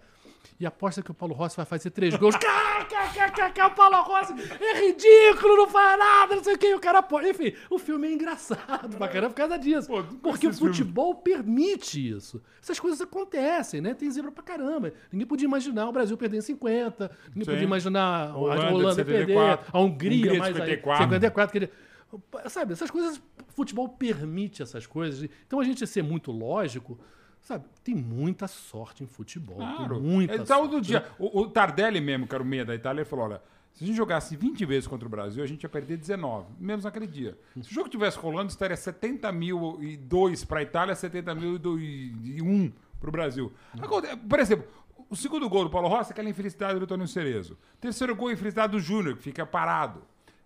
E 0.59 0.65
aposta 0.65 1.01
que 1.01 1.09
o 1.09 1.13
Paulo 1.13 1.33
Rossi 1.33 1.55
vai 1.55 1.65
fazer 1.65 1.89
três 1.89 2.15
gols. 2.15 2.35
Kkkk, 2.83 3.61
o 3.61 3.71
Paulo 3.71 4.01
Rossi 4.01 4.33
é 4.59 4.87
ridículo, 4.87 5.55
não 5.55 5.69
faz 5.69 5.97
nada, 5.97 6.35
não 6.35 6.43
sei 6.43 6.55
o 6.55 6.57
que, 6.57 6.75
o 6.75 6.79
cara 6.79 6.99
aposta. 6.99 7.29
Enfim, 7.29 7.53
o 7.69 7.79
filme 7.79 8.07
é 8.07 8.11
engraçado 8.11 8.97
pra 8.97 9.07
caramba 9.07 9.29
por 9.29 9.37
causa 9.37 9.57
disso. 9.57 9.87
Pô, 9.87 10.03
Porque 10.03 10.47
o 10.47 10.53
futebol 10.53 11.15
permite 11.15 12.09
isso. 12.09 12.41
Essas 12.61 12.79
coisas 12.79 12.99
acontecem, 12.99 13.79
né? 13.81 13.93
Tem 13.93 14.11
zebra 14.11 14.31
pra 14.31 14.43
caramba. 14.43 14.93
Ninguém 15.11 15.27
podia 15.27 15.45
imaginar 15.45 15.87
o 15.87 15.91
Brasil 15.91 16.17
perder 16.17 16.37
em 16.37 16.41
50, 16.41 17.11
ninguém 17.29 17.45
Sim. 17.45 17.51
podia 17.51 17.63
imaginar 17.63 18.31
a 18.31 18.37
Holanda 18.37 18.73
Holanda, 18.73 19.05
perder, 19.05 19.33
74, 19.33 19.71
a 19.71 19.79
Hungria, 19.79 20.17
Hungria 20.17 20.39
mais 20.39 20.55
54. 20.55 21.03
aí, 21.03 21.09
54. 21.09 21.53
quer 21.53 21.59
dizer, 21.65 21.73
sabe, 22.47 22.73
essas 22.73 22.89
coisas, 22.91 23.21
futebol 23.49 23.87
permite 23.89 24.61
essas 24.61 24.85
coisas. 24.85 25.29
Então 25.45 25.59
a 25.59 25.63
gente 25.63 25.85
ser 25.87 26.03
muito 26.03 26.31
lógico, 26.31 26.99
sabe, 27.41 27.65
tem 27.83 27.95
muita 27.95 28.47
sorte 28.47 29.03
em 29.03 29.07
futebol. 29.07 29.57
Claro. 29.57 29.99
Muita 29.99 30.37
tá 30.39 30.45
sorte. 30.45 30.69
todo 30.71 30.81
dia. 30.81 31.05
O, 31.17 31.41
o 31.41 31.47
Tardelli 31.49 32.01
mesmo, 32.01 32.27
que 32.27 32.33
era 32.35 32.43
o 32.43 32.45
meia 32.47 32.65
da 32.65 32.75
Itália, 32.75 33.01
ele 33.01 33.09
falou: 33.09 33.25
olha, 33.25 33.41
se 33.73 33.83
a 33.83 33.87
gente 33.87 33.95
jogasse 33.97 34.35
20 34.35 34.65
vezes 34.65 34.87
contra 34.87 35.07
o 35.07 35.09
Brasil, 35.09 35.43
a 35.43 35.47
gente 35.47 35.63
ia 35.63 35.69
perder 35.69 35.97
19. 35.97 36.45
Menos 36.59 36.85
naquele 36.85 37.07
dia. 37.07 37.37
Se 37.61 37.71
o 37.71 37.73
jogo 37.73 37.89
tivesse 37.89 38.17
rolando, 38.17 38.49
estaria 38.51 38.77
70 38.77 39.31
mil 39.31 39.79
e 39.81 39.97
2 39.97 40.45
para 40.45 40.59
a 40.59 40.63
Itália, 40.63 40.95
70 40.95 41.33
mil 41.35 41.59
e 41.79 42.41
1 42.41 42.71
para 42.99 43.09
o 43.09 43.11
Brasil. 43.11 43.51
Aconte- 43.81 44.15
Por 44.15 44.39
exemplo, 44.39 44.67
o 45.09 45.15
segundo 45.15 45.49
gol 45.49 45.63
do 45.63 45.69
Paulo 45.69 45.87
Rossi 45.87 46.11
é 46.11 46.13
aquela 46.13 46.29
infelicidade 46.29 46.79
do 46.79 46.85
Tony 46.87 47.07
Cerezo. 47.07 47.57
Terceiro 47.81 48.15
gol 48.15 48.29
é 48.29 48.33
infelicidade 48.33 48.71
do 48.73 48.79
Júnior, 48.79 49.17
que 49.17 49.23
fica 49.23 49.45
parado. 49.45 50.03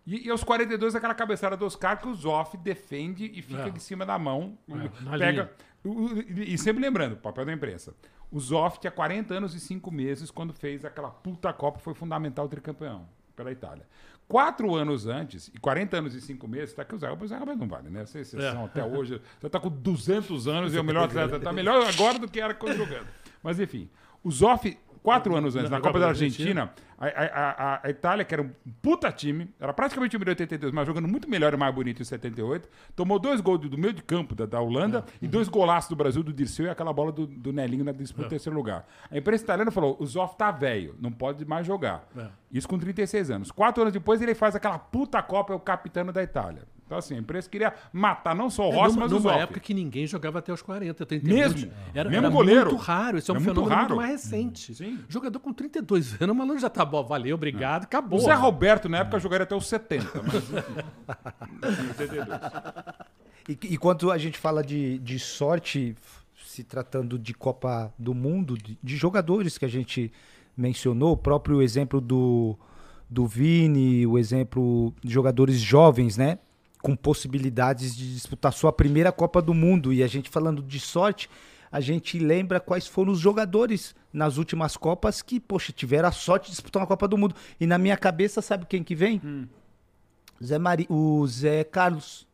E, 0.07 0.25
e 0.27 0.31
aos 0.31 0.41
42, 0.43 0.95
aquela 0.95 1.13
cabeçada 1.13 1.57
do 1.57 1.65
Oscar 1.65 1.99
que 1.99 2.07
o 2.07 2.13
Zoff 2.15 2.55
defende 2.57 3.29
e 3.35 3.41
fica 3.41 3.63
É. 3.63 3.69
em 3.69 3.77
cima 3.79 4.05
da 4.05 4.17
mão. 4.17 4.57
na 4.67 5.17
pega, 5.17 5.51
E 5.85 6.53
e 6.53 6.57
sempre 6.57 6.81
lembrando, 6.81 7.17
papel 7.17 7.45
da 7.45 7.51
imprensa. 7.53 7.93
O 8.31 8.39
Zoff 8.39 8.79
tinha 8.79 8.91
40 8.91 9.33
anos 9.33 9.53
e 9.53 9.59
5 9.59 9.91
meses 9.91 10.31
quando 10.31 10.53
fez 10.53 10.83
aquela 10.85 11.09
puta 11.09 11.51
Copa, 11.53 11.79
foi 11.79 11.93
fundamental 11.93 12.47
tricampeão 12.47 13.07
pela 13.35 13.51
Itália. 13.51 13.85
Quatro 14.27 14.75
anos 14.75 15.07
antes, 15.07 15.47
e 15.53 15.59
40 15.59 15.97
anos 15.97 16.13
e 16.15 16.19
5 16.21 16.45
meses, 16.47 16.73
tá 16.73 16.83
que 16.83 16.93
o 16.93 16.97
Zé 16.97 17.07
Roberto, 17.07 17.57
não 17.59 17.67
vale, 17.67 17.89
né? 17.89 18.01
Essa 18.01 18.19
exceção 18.19 18.63
É. 18.63 18.65
até 18.65 18.83
hoje. 18.83 19.21
Já 19.41 19.49
tá 19.49 19.59
com 19.59 19.69
200 19.69 20.47
anos 20.47 20.73
e 20.73 20.77
é 20.77 20.81
o 20.81 20.83
melhor 20.85 21.05
atleta. 21.05 21.39
Tá 21.39 21.53
melhor 21.53 21.85
agora 21.87 22.19
do 22.19 22.27
que 22.29 22.39
era 22.41 22.53
quando 22.53 22.75
jogando. 22.75 23.07
Mas 23.41 23.59
enfim, 23.59 23.89
o 24.23 24.29
Zoff, 24.31 24.77
quatro 25.01 25.33
anos 25.35 25.55
antes, 25.55 25.69
na 25.69 25.77
Na 25.77 25.81
Copa 25.81 25.89
Copa 25.93 25.99
da 25.99 26.05
da 26.07 26.11
Argentina, 26.11 26.73
a, 27.05 27.05
a- 27.07 27.81
a- 27.85 27.89
Itália, 27.89 28.25
que 28.25 28.33
era 28.33 28.41
um 28.41 28.49
puta 28.81 29.11
time, 29.11 29.49
era 29.59 29.71
praticamente 29.73 30.15
o 30.15 30.19
time 30.19 30.25
de 30.25 30.31
82, 30.31 30.73
mas 30.73 30.87
jogando 30.87 31.07
muito 31.07 31.29
melhor 31.29 31.53
e 31.53 31.57
mais 31.57 31.73
bonito 31.73 32.01
em 32.01 32.05
78, 32.05 32.67
tomou 32.95 33.19
dois 33.19 33.39
gols 33.39 33.59
do, 33.59 33.69
do 33.69 33.77
meio 33.77 33.93
de 33.93 34.01
campo 34.01 34.33
da, 34.33 34.45
da 34.45 34.59
Holanda 34.59 35.05
e 35.21 35.27
dois 35.27 35.47
golaços 35.47 35.89
do 35.89 35.95
Brasil, 35.95 36.23
do 36.23 36.33
Dirceu 36.33 36.65
e 36.65 36.69
aquela 36.69 36.91
bola 36.91 37.11
do, 37.11 37.27
do 37.27 37.53
Nelinho 37.53 37.83
na 37.83 37.91
disputa 37.91 38.23
do 38.27 38.29
terceiro 38.29 38.55
lugar. 38.57 38.87
A 39.11 39.17
imprensa 39.17 39.43
italiana 39.43 39.69
falou: 39.71 39.95
o 39.99 40.05
Zoff 40.05 40.35
tá 40.37 40.49
velho, 40.51 40.95
não 40.99 41.11
pode 41.11 41.45
mais 41.45 41.65
jogar. 41.67 42.07
É. 42.17 42.27
Isso 42.51 42.67
com 42.67 42.79
36 42.79 43.29
anos. 43.29 43.51
Quatro 43.51 43.81
anos 43.83 43.93
depois, 43.93 44.21
ele 44.21 44.33
faz 44.33 44.55
aquela 44.55 44.79
puta 44.79 45.21
Copa, 45.21 45.53
é 45.53 45.55
o 45.55 45.59
capitão 45.59 46.05
da 46.07 46.23
Itália. 46.23 46.63
Então, 46.85 46.97
assim, 46.97 47.15
a 47.15 47.17
imprensa 47.19 47.49
queria 47.49 47.73
matar 47.91 48.33
não 48.33 48.49
só 48.49 48.69
o 48.69 48.71
É, 48.71 48.75
Rossi, 48.77 48.95
numa, 48.95 49.01
mas 49.09 49.11
o 49.11 49.15
numa 49.19 49.35
época 49.35 49.59
que 49.59 49.73
ninguém 49.73 50.07
jogava 50.07 50.39
até 50.39 50.53
os 50.53 50.61
40, 50.61 51.05
30 51.05 51.27
Mesmo? 51.27 51.55
minutos. 51.59 51.77
Era, 51.93 52.09
Mesmo 52.09 52.25
era 52.27 52.33
goleiro? 52.33 52.69
muito 52.69 52.81
raro. 52.81 53.17
Isso 53.17 53.29
é 53.29 53.33
um 53.33 53.35
É 53.35 53.39
muito 53.41 53.53
fenômeno 53.53 53.75
muito, 53.77 53.89
raro. 53.89 53.95
mais 53.97 54.23
recente. 54.23 54.73
Sim. 54.73 54.97
Jogador 55.09 55.37
com 55.41 55.51
32 55.51 56.21
anos, 56.21 56.33
o 56.33 56.37
malandro 56.39 56.59
já 56.61 56.69
tá 56.69 56.85
bom, 56.87 57.03
valeu, 57.03 57.35
obrigado, 57.35 57.83
acabou. 57.83 58.19
O 58.19 58.21
Zé 58.21 58.33
Roberto, 58.33 58.89
na 58.89 58.99
época, 58.99 59.19
jogaria 59.19 59.43
até 59.43 59.55
os 59.55 59.67
70. 59.67 60.21
Mas, 60.23 60.35
enfim. 60.35 60.55
Em 61.83 61.89
82. 61.89 62.41
E, 63.49 63.57
e 63.73 63.77
quando 63.77 64.11
a 64.11 64.17
gente 64.17 64.37
fala 64.37 64.63
de, 64.63 64.97
de 64.99 65.19
sorte, 65.19 65.95
se 66.45 66.63
tratando 66.63 67.17
de 67.17 67.33
Copa 67.33 67.93
do 67.97 68.13
Mundo, 68.13 68.57
de, 68.57 68.77
de 68.81 68.97
jogadores 68.97 69.57
que 69.57 69.65
a 69.65 69.69
gente 69.69 70.11
mencionou, 70.55 71.13
o 71.13 71.17
próprio 71.17 71.61
exemplo 71.61 72.01
do, 72.01 72.57
do 73.09 73.25
Vini, 73.25 74.05
o 74.05 74.17
exemplo 74.17 74.93
de 75.01 75.13
jogadores 75.13 75.59
jovens, 75.59 76.17
né? 76.17 76.39
Com 76.81 76.95
possibilidades 76.95 77.95
de 77.95 78.13
disputar 78.13 78.51
sua 78.51 78.73
primeira 78.73 79.11
Copa 79.11 79.41
do 79.41 79.53
Mundo. 79.53 79.93
E 79.93 80.03
a 80.03 80.07
gente 80.07 80.29
falando 80.29 80.61
de 80.61 80.79
sorte, 80.79 81.29
a 81.71 81.79
gente 81.79 82.19
lembra 82.19 82.59
quais 82.59 82.87
foram 82.87 83.11
os 83.11 83.19
jogadores 83.19 83.95
nas 84.11 84.37
últimas 84.37 84.77
Copas 84.77 85.21
que, 85.21 85.39
poxa, 85.39 85.71
tiveram 85.71 86.09
a 86.09 86.11
sorte 86.11 86.45
de 86.45 86.51
disputar 86.51 86.81
uma 86.81 86.87
Copa 86.87 87.07
do 87.07 87.17
Mundo. 87.17 87.35
E 87.59 87.67
na 87.67 87.77
minha 87.77 87.97
cabeça, 87.97 88.41
sabe 88.41 88.65
quem 88.65 88.83
que 88.83 88.95
vem? 88.95 89.49
Zé 90.43 90.57
Mari... 90.57 90.85
O 90.89 91.25
Zé 91.27 91.63
Carlos. 91.63 92.27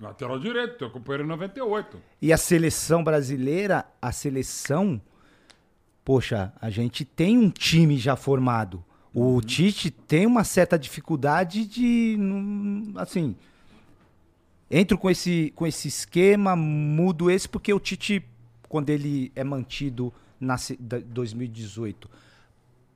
Lateral 0.00 0.38
direito, 0.38 0.78
teu 0.78 0.90
companheiro 0.90 1.24
em 1.24 1.28
98. 1.28 2.00
E 2.22 2.32
a 2.32 2.36
seleção 2.36 3.02
brasileira, 3.02 3.84
a 4.00 4.12
seleção, 4.12 5.00
poxa, 6.04 6.52
a 6.60 6.70
gente 6.70 7.04
tem 7.04 7.36
um 7.36 7.50
time 7.50 7.98
já 7.98 8.14
formado. 8.14 8.84
O 9.12 9.40
Tite 9.40 9.90
tem 9.90 10.26
uma 10.26 10.44
certa 10.44 10.78
dificuldade 10.78 11.66
de, 11.66 12.16
assim, 12.94 13.34
entro 14.70 14.96
com 14.96 15.10
esse, 15.10 15.52
com 15.56 15.66
esse 15.66 15.88
esquema, 15.88 16.54
mudo 16.54 17.28
esse, 17.28 17.48
porque 17.48 17.72
o 17.72 17.80
Tite, 17.80 18.24
quando 18.68 18.90
ele 18.90 19.32
é 19.34 19.42
mantido 19.44 20.12
na 20.40 20.56
se- 20.58 20.76
da- 20.76 20.98
2018 20.98 22.08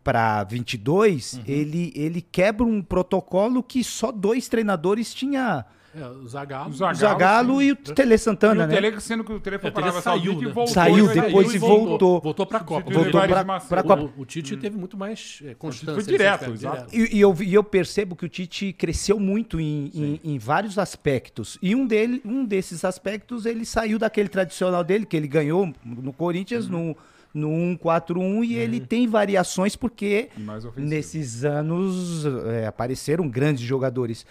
para 0.05 0.43
22, 0.45 1.41
ele, 1.47 1.93
ele 1.95 2.20
quebra 2.20 2.66
um 2.66 2.83
protocolo 2.83 3.62
que 3.62 3.85
só 3.85 4.11
dois 4.11 4.49
treinadores 4.49 5.14
tinha 5.14 5.64
É, 5.95 6.07
o 6.07 6.26
Zagallo. 6.26 6.70
O 6.70 6.72
o 6.90 6.95
Zagallo, 6.95 7.62
e 7.62 7.72
o 7.72 7.76
Tele 7.76 8.14
E 8.14 8.18
Santana, 8.18 8.64
o 8.64 8.66
né? 8.66 8.74
Tele, 8.74 8.99
sendo 9.01 9.22
que 9.22 9.32
o 9.32 9.38
Tele 9.38 9.59
foi 9.59 9.68
É, 9.68 9.72
para 9.72 9.90
a 9.90 10.01
saiu, 10.01 10.32
e 10.32 10.47
né? 10.47 10.51
voltou. 10.51 10.66
Saiu, 10.74 11.11
e 11.11 11.14
depois 11.20 11.55
e 11.55 11.59
voltou. 11.59 12.20
Voltou 12.20 12.47
pra 12.47 12.61
Copa. 12.61 12.90
Substituiu 12.90 13.12
Voltou 13.12 13.45
Marcelo. 13.45 13.68
pra 13.68 13.82
Copa. 13.82 14.12
O, 14.16 14.22
o 14.22 14.24
Tite 14.24 14.57
teve 14.57 14.76
muito 14.76 14.97
mais 14.97 15.43
é, 15.45 15.55
constância. 15.55 15.95
Foi 15.95 16.03
direto, 16.05 16.51
exato. 16.51 16.95
E, 16.97 17.16
e 17.16 17.20
eu, 17.20 17.36
e 17.43 17.53
eu 17.53 17.62
percebo 17.62 18.16
que 18.16 18.24
o 18.24 18.28
Tite 18.28 18.72
cresceu 18.72 19.20
muito 19.20 19.61
em, 19.61 19.90
em, 19.95 20.20
em 20.24 20.38
vários 20.38 20.78
aspectos. 20.78 21.59
E 21.61 21.74
um, 21.74 21.86
dele, 21.86 22.22
um 22.24 22.45
desses 22.45 22.84
aspectos, 22.86 23.45
ele 23.45 23.66
saiu 23.66 23.99
daquele 23.99 24.28
tradicional 24.30 24.82
dele, 24.82 25.05
que 25.05 25.16
ele 25.16 25.28
ganhou 25.28 25.70
no 25.84 26.12
Corinthians, 26.12 26.68
no, 26.68 26.97
no 27.34 27.49
1-4-1, 27.49 28.45
e 28.45 28.55
ele 28.55 28.80
tem 28.80 29.07
variações 29.07 29.76
porque 29.76 30.30
nesses 30.74 31.45
anos 31.45 32.24
é, 32.47 32.66
apareceram 32.66 33.28
grandes 33.28 33.62
jogadores. 33.62 34.24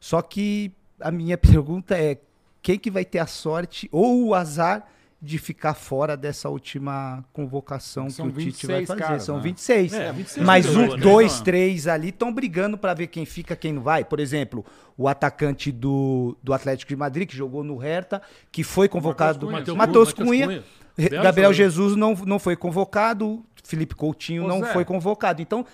Só 0.00 0.22
que 0.22 0.72
a 1.00 1.10
minha 1.10 1.36
pergunta 1.38 1.96
é: 1.96 2.18
quem 2.62 2.78
que 2.78 2.90
vai 2.90 3.04
ter 3.04 3.18
a 3.18 3.26
sorte 3.26 3.88
ou 3.92 4.26
o 4.26 4.34
azar 4.34 4.86
de 5.20 5.36
ficar 5.36 5.74
fora 5.74 6.16
dessa 6.16 6.48
última 6.48 7.24
convocação 7.32 8.08
São 8.08 8.30
que 8.30 8.38
o 8.38 8.40
Tite 8.44 8.68
vai 8.68 8.78
26 8.80 8.86
fazer? 8.86 9.00
caras, 9.00 9.22
São 9.24 9.36
né? 9.38 9.42
26. 9.42 9.92
É, 9.92 10.12
26 10.12 10.46
Mas 10.46 10.66
um, 10.76 10.86
né? 10.86 10.96
dois, 10.96 11.40
três 11.40 11.88
ali 11.88 12.10
estão 12.10 12.32
brigando 12.32 12.78
para 12.78 12.94
ver 12.94 13.08
quem 13.08 13.24
fica, 13.24 13.56
quem 13.56 13.72
não 13.72 13.82
vai. 13.82 14.04
Por 14.04 14.20
exemplo, 14.20 14.64
o 14.96 15.08
atacante 15.08 15.72
do, 15.72 16.36
do 16.40 16.54
Atlético 16.54 16.90
de 16.90 16.96
Madrid, 16.96 17.28
que 17.28 17.36
jogou 17.36 17.64
no 17.64 17.76
Hertha, 17.76 18.22
que 18.52 18.62
foi 18.62 18.88
convocado. 18.88 19.46
Cunha. 19.46 19.58
Matheus 19.58 19.76
Matheus 19.76 20.12
Cunha. 20.12 20.46
Cunha. 20.46 20.62
Gabriel. 21.22 21.52
Jesus 21.52 21.96
não, 21.96 22.14
não 22.14 22.38
foi 22.38 22.54
convocado, 22.56 23.44
Felipe 23.64 23.94
Coutinho 23.94 24.44
Ô, 24.44 24.48
não 24.48 24.60
Zé. 24.60 24.72
foi 24.72 24.84
convocado. 24.84 25.42
Então, 25.42 25.64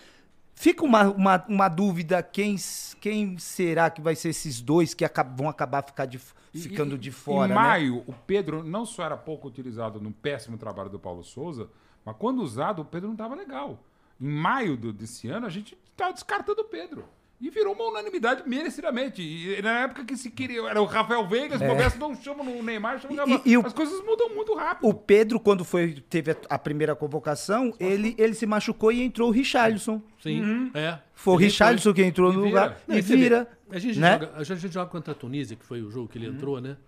fica 0.55 0.85
uma, 0.85 1.05
uma, 1.11 1.45
uma 1.49 1.69
dúvida: 1.69 2.23
quem, 2.23 2.57
quem 3.01 3.39
será 3.39 3.91
que 3.91 4.01
vai 4.01 4.15
ser 4.15 4.31
esses 4.31 4.61
dois 4.61 4.95
que 4.95 5.05
vão 5.37 5.49
acabar 5.49 5.83
ficar 5.83 6.07
de 6.07 6.21
ficando 6.53 6.95
e- 6.95 6.99
de 6.99 7.11
fora? 7.11 7.47
Em 7.47 7.49
né? 7.49 7.55
maio, 7.55 8.03
o 8.07 8.13
Pedro 8.13 8.63
não 8.63 8.85
só 8.87 9.05
era 9.05 9.17
pouco 9.17 9.49
utilizado 9.49 10.01
no 10.01 10.11
péssimo 10.13 10.57
trabalho 10.57 10.91
do 10.91 10.99
Paulo 10.99 11.23
Souza, 11.25 11.69
mas 12.05 12.17
quando 12.19 12.41
usado, 12.43 12.83
o 12.83 12.85
Pedro 12.85 13.09
não 13.09 13.15
estava 13.15 13.35
legal. 13.35 13.79
Em 14.21 14.29
maio 14.29 14.77
do- 14.77 14.93
desse 14.93 15.29
ano, 15.29 15.47
a 15.47 15.51
gente 15.51 15.77
estava 15.91 16.13
descartando 16.13 16.61
o 16.61 16.65
Pedro. 16.65 17.05
E 17.45 17.51
virou 17.51 17.74
uma 17.74 17.90
unanimidade 17.90 18.42
merecidamente. 18.49 19.20
E 19.20 19.61
na 19.61 19.80
época 19.80 20.03
que 20.03 20.16
se 20.16 20.30
queria, 20.30 20.62
era 20.62 20.80
o 20.80 20.86
Rafael 20.86 21.28
Veiga, 21.28 21.59
se 21.59 21.66
bobeasse, 21.66 21.99
não 21.99 22.14
chama 22.16 22.42
no 22.42 22.62
Neymar, 22.62 22.99
chama 22.99 23.09
no 23.11 23.14
E- 23.14 23.16
Gabriel. 23.18 23.42
e 23.45 23.59
o- 23.59 23.66
As 23.66 23.72
coisas 23.74 24.03
mudam 24.03 24.34
muito 24.34 24.55
rápido. 24.55 24.88
O 24.88 24.95
Pedro, 24.95 25.38
quando 25.38 25.62
foi, 25.62 26.03
teve 26.09 26.30
a, 26.30 26.36
a 26.49 26.59
primeira 26.59 26.97
convocação, 26.97 27.74
ele, 27.78 28.14
ele 28.16 28.32
se 28.32 28.47
machucou 28.47 28.90
e 28.90 29.03
entrou 29.03 29.28
o 29.28 29.30
Richarlison. 29.30 30.01
Sim, 30.22 30.70
é. 30.72 30.99
Foi 31.12 31.34
o 31.34 31.36
Richarlison 31.36 31.92
que 31.92 32.03
entrou 32.03 32.32
no 32.32 32.45
vira. 32.45 32.49
lugar 32.49 32.80
Não, 32.88 32.97
e 32.97 33.03
vê, 33.03 33.14
vira. 33.16 33.49
A 33.70 33.78
gente, 33.78 33.99
né? 33.99 34.12
joga, 34.18 34.32
a 34.36 34.45
gente 34.45 34.68
joga 34.72 34.90
contra 34.90 35.12
a 35.12 35.14
Tunísia, 35.14 35.55
que 35.55 35.66
foi 35.66 35.82
o 35.82 35.90
jogo 35.90 36.09
que 36.09 36.16
ele 36.16 36.28
entrou, 36.28 36.62
né? 36.62 36.78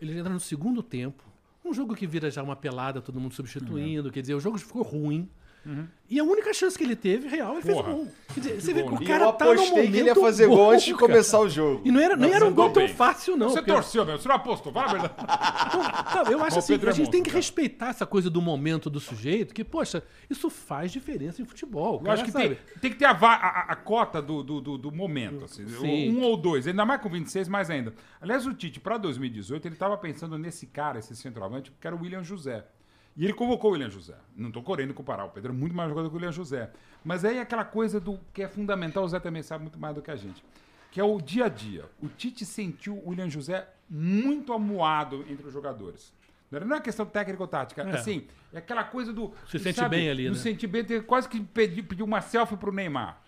Ele 0.00 0.16
entra 0.16 0.32
no 0.32 0.38
segundo 0.38 0.84
tempo. 0.84 1.24
Um 1.64 1.74
jogo 1.74 1.96
que 1.96 2.06
vira 2.06 2.30
já 2.30 2.44
uma 2.44 2.54
pelada, 2.54 3.00
todo 3.02 3.18
mundo 3.18 3.34
substituindo. 3.34 4.10
Quer 4.12 4.20
dizer, 4.20 4.34
o 4.34 4.40
jogo 4.40 4.56
ficou 4.56 4.82
ruim. 4.82 5.28
E 6.08 6.18
a 6.18 6.24
única 6.24 6.52
chance 6.52 6.76
que 6.76 6.82
ele 6.82 6.96
teve, 6.96 7.28
real, 7.28 7.52
ele 7.52 7.62
fez 7.62 7.76
o 7.76 7.82
Porra. 7.82 7.92
gol. 7.94 8.08
Quer 8.34 8.40
dizer, 8.40 8.60
você 8.60 8.74
vê 8.74 8.82
que 8.82 8.88
gol, 8.88 8.98
o? 8.98 9.02
E 9.02 9.06
cara 9.06 9.24
eu 9.26 9.32
tá 9.32 9.44
no 9.44 9.50
apostei 9.52 9.70
momento 9.76 9.92
que 9.92 9.98
ele 9.98 10.06
ia 10.08 10.14
fazer 10.16 10.48
bom, 10.48 10.56
gol 10.56 10.70
antes 10.72 10.84
de 10.86 10.94
cara. 10.94 11.06
começar 11.06 11.38
o 11.40 11.48
jogo. 11.48 11.82
E 11.84 11.92
não 11.92 12.00
era, 12.00 12.16
nem 12.16 12.26
Mas 12.30 12.36
era 12.36 12.46
um 12.46 12.52
gol 12.54 12.70
tão 12.70 12.84
bem. 12.86 12.94
fácil, 12.94 13.36
não. 13.36 13.48
Você 13.50 13.58
porque- 13.58 13.72
torceu 13.72 14.04
mesmo, 14.04 14.18
você 14.20 14.28
não 14.28 14.34
apostou, 14.34 14.72
fala 14.72 14.86
a 14.86 14.92
verdade. 14.92 15.14
Então, 15.70 16.24
tá, 16.24 16.32
eu 16.32 16.42
acho 16.42 16.56
O 16.56 16.58
assim, 16.58 16.72
Pedro 16.72 16.88
é 16.88 16.92
a 16.92 16.94
gente 16.96 17.10
tem 17.10 17.20
monstro, 17.20 17.22
que 17.22 17.30
cara. 17.30 17.38
respeitar 17.38 17.88
essa 17.90 18.04
coisa 18.06 18.28
do 18.28 18.42
momento 18.42 18.90
do 18.90 18.98
sujeito, 18.98 19.54
que, 19.54 19.62
poxa, 19.62 20.02
isso 20.28 20.50
faz 20.50 20.90
diferença 20.90 21.40
em 21.40 21.44
futebol. 21.44 21.94
Eu 21.94 22.00
cara, 22.00 22.14
acho 22.14 22.24
que 22.24 22.32
tem, 22.32 22.58
tem 22.80 22.90
que 22.90 22.96
ter 22.96 23.04
a, 23.04 23.12
a- 23.12 23.66
a- 23.72 23.76
cota 23.76 24.20
do, 24.20 24.42
do, 24.42 24.60
do- 24.60 24.78
do 24.78 24.90
momento. 24.90 25.44
assim. 25.44 25.64
Sim. 25.68 26.16
Um 26.16 26.22
ou 26.22 26.36
dois, 26.36 26.66
ainda 26.66 26.84
mais 26.84 27.00
com 27.00 27.08
26, 27.08 27.46
mais 27.48 27.70
ainda. 27.70 27.94
Aliás, 28.20 28.44
o 28.46 28.52
Tite, 28.54 28.80
para 28.80 28.98
2018, 28.98 29.64
ele 29.68 29.74
estava 29.76 29.96
pensando 29.96 30.36
nesse 30.36 30.66
cara, 30.66 30.98
esse 30.98 31.14
centroavante, 31.14 31.70
que 31.80 31.86
era 31.86 31.94
o 31.94 32.00
William 32.00 32.24
José. 32.24 32.64
E 33.16 33.24
ele 33.24 33.32
convocou 33.34 33.70
o 33.70 33.72
William 33.74 33.90
José. 33.90 34.14
Não 34.36 34.48
estou 34.48 34.62
querendo 34.62 34.94
comparar, 34.94 35.24
o 35.24 35.30
Pedro 35.30 35.52
é 35.52 35.54
muito 35.54 35.74
mais 35.74 35.88
jogador 35.88 36.08
que 36.08 36.14
o 36.14 36.18
William 36.18 36.32
José. 36.32 36.70
Mas 37.04 37.24
aí 37.24 37.38
aquela 37.38 37.64
coisa 37.64 37.98
do 38.00 38.18
que 38.32 38.42
é 38.42 38.48
fundamental, 38.48 39.04
o 39.04 39.08
Zé 39.08 39.18
também 39.20 39.42
sabe 39.42 39.62
muito 39.62 39.78
mais 39.78 39.94
do 39.94 40.00
que 40.02 40.10
a 40.10 40.16
gente, 40.16 40.42
que 40.90 41.00
é 41.00 41.04
o 41.04 41.20
dia 41.20 41.46
a 41.46 41.48
dia. 41.48 41.84
O 42.02 42.08
Tite 42.08 42.44
sentiu 42.46 42.94
o 42.96 43.08
William 43.10 43.28
José 43.28 43.68
muito 43.88 44.52
amuado 44.52 45.24
entre 45.28 45.46
os 45.46 45.52
jogadores. 45.52 46.12
Não 46.50 46.76
é 46.76 46.80
questão 46.80 47.06
técnica 47.06 47.42
ou 47.42 47.46
tática. 47.48 47.82
É. 47.82 47.92
Assim, 47.94 48.26
é 48.52 48.58
aquela 48.58 48.82
coisa 48.84 49.12
do. 49.12 49.32
Se 49.48 49.58
sente 49.58 49.88
bem 49.88 50.10
ali, 50.10 50.28
né? 50.28 50.34
sente 50.34 50.66
bem, 50.66 50.84
quase 51.02 51.28
que 51.28 51.40
pedi- 51.40 51.82
pediu 51.82 52.04
uma 52.04 52.20
selfie 52.20 52.56
pro 52.56 52.72
Neymar. 52.72 53.20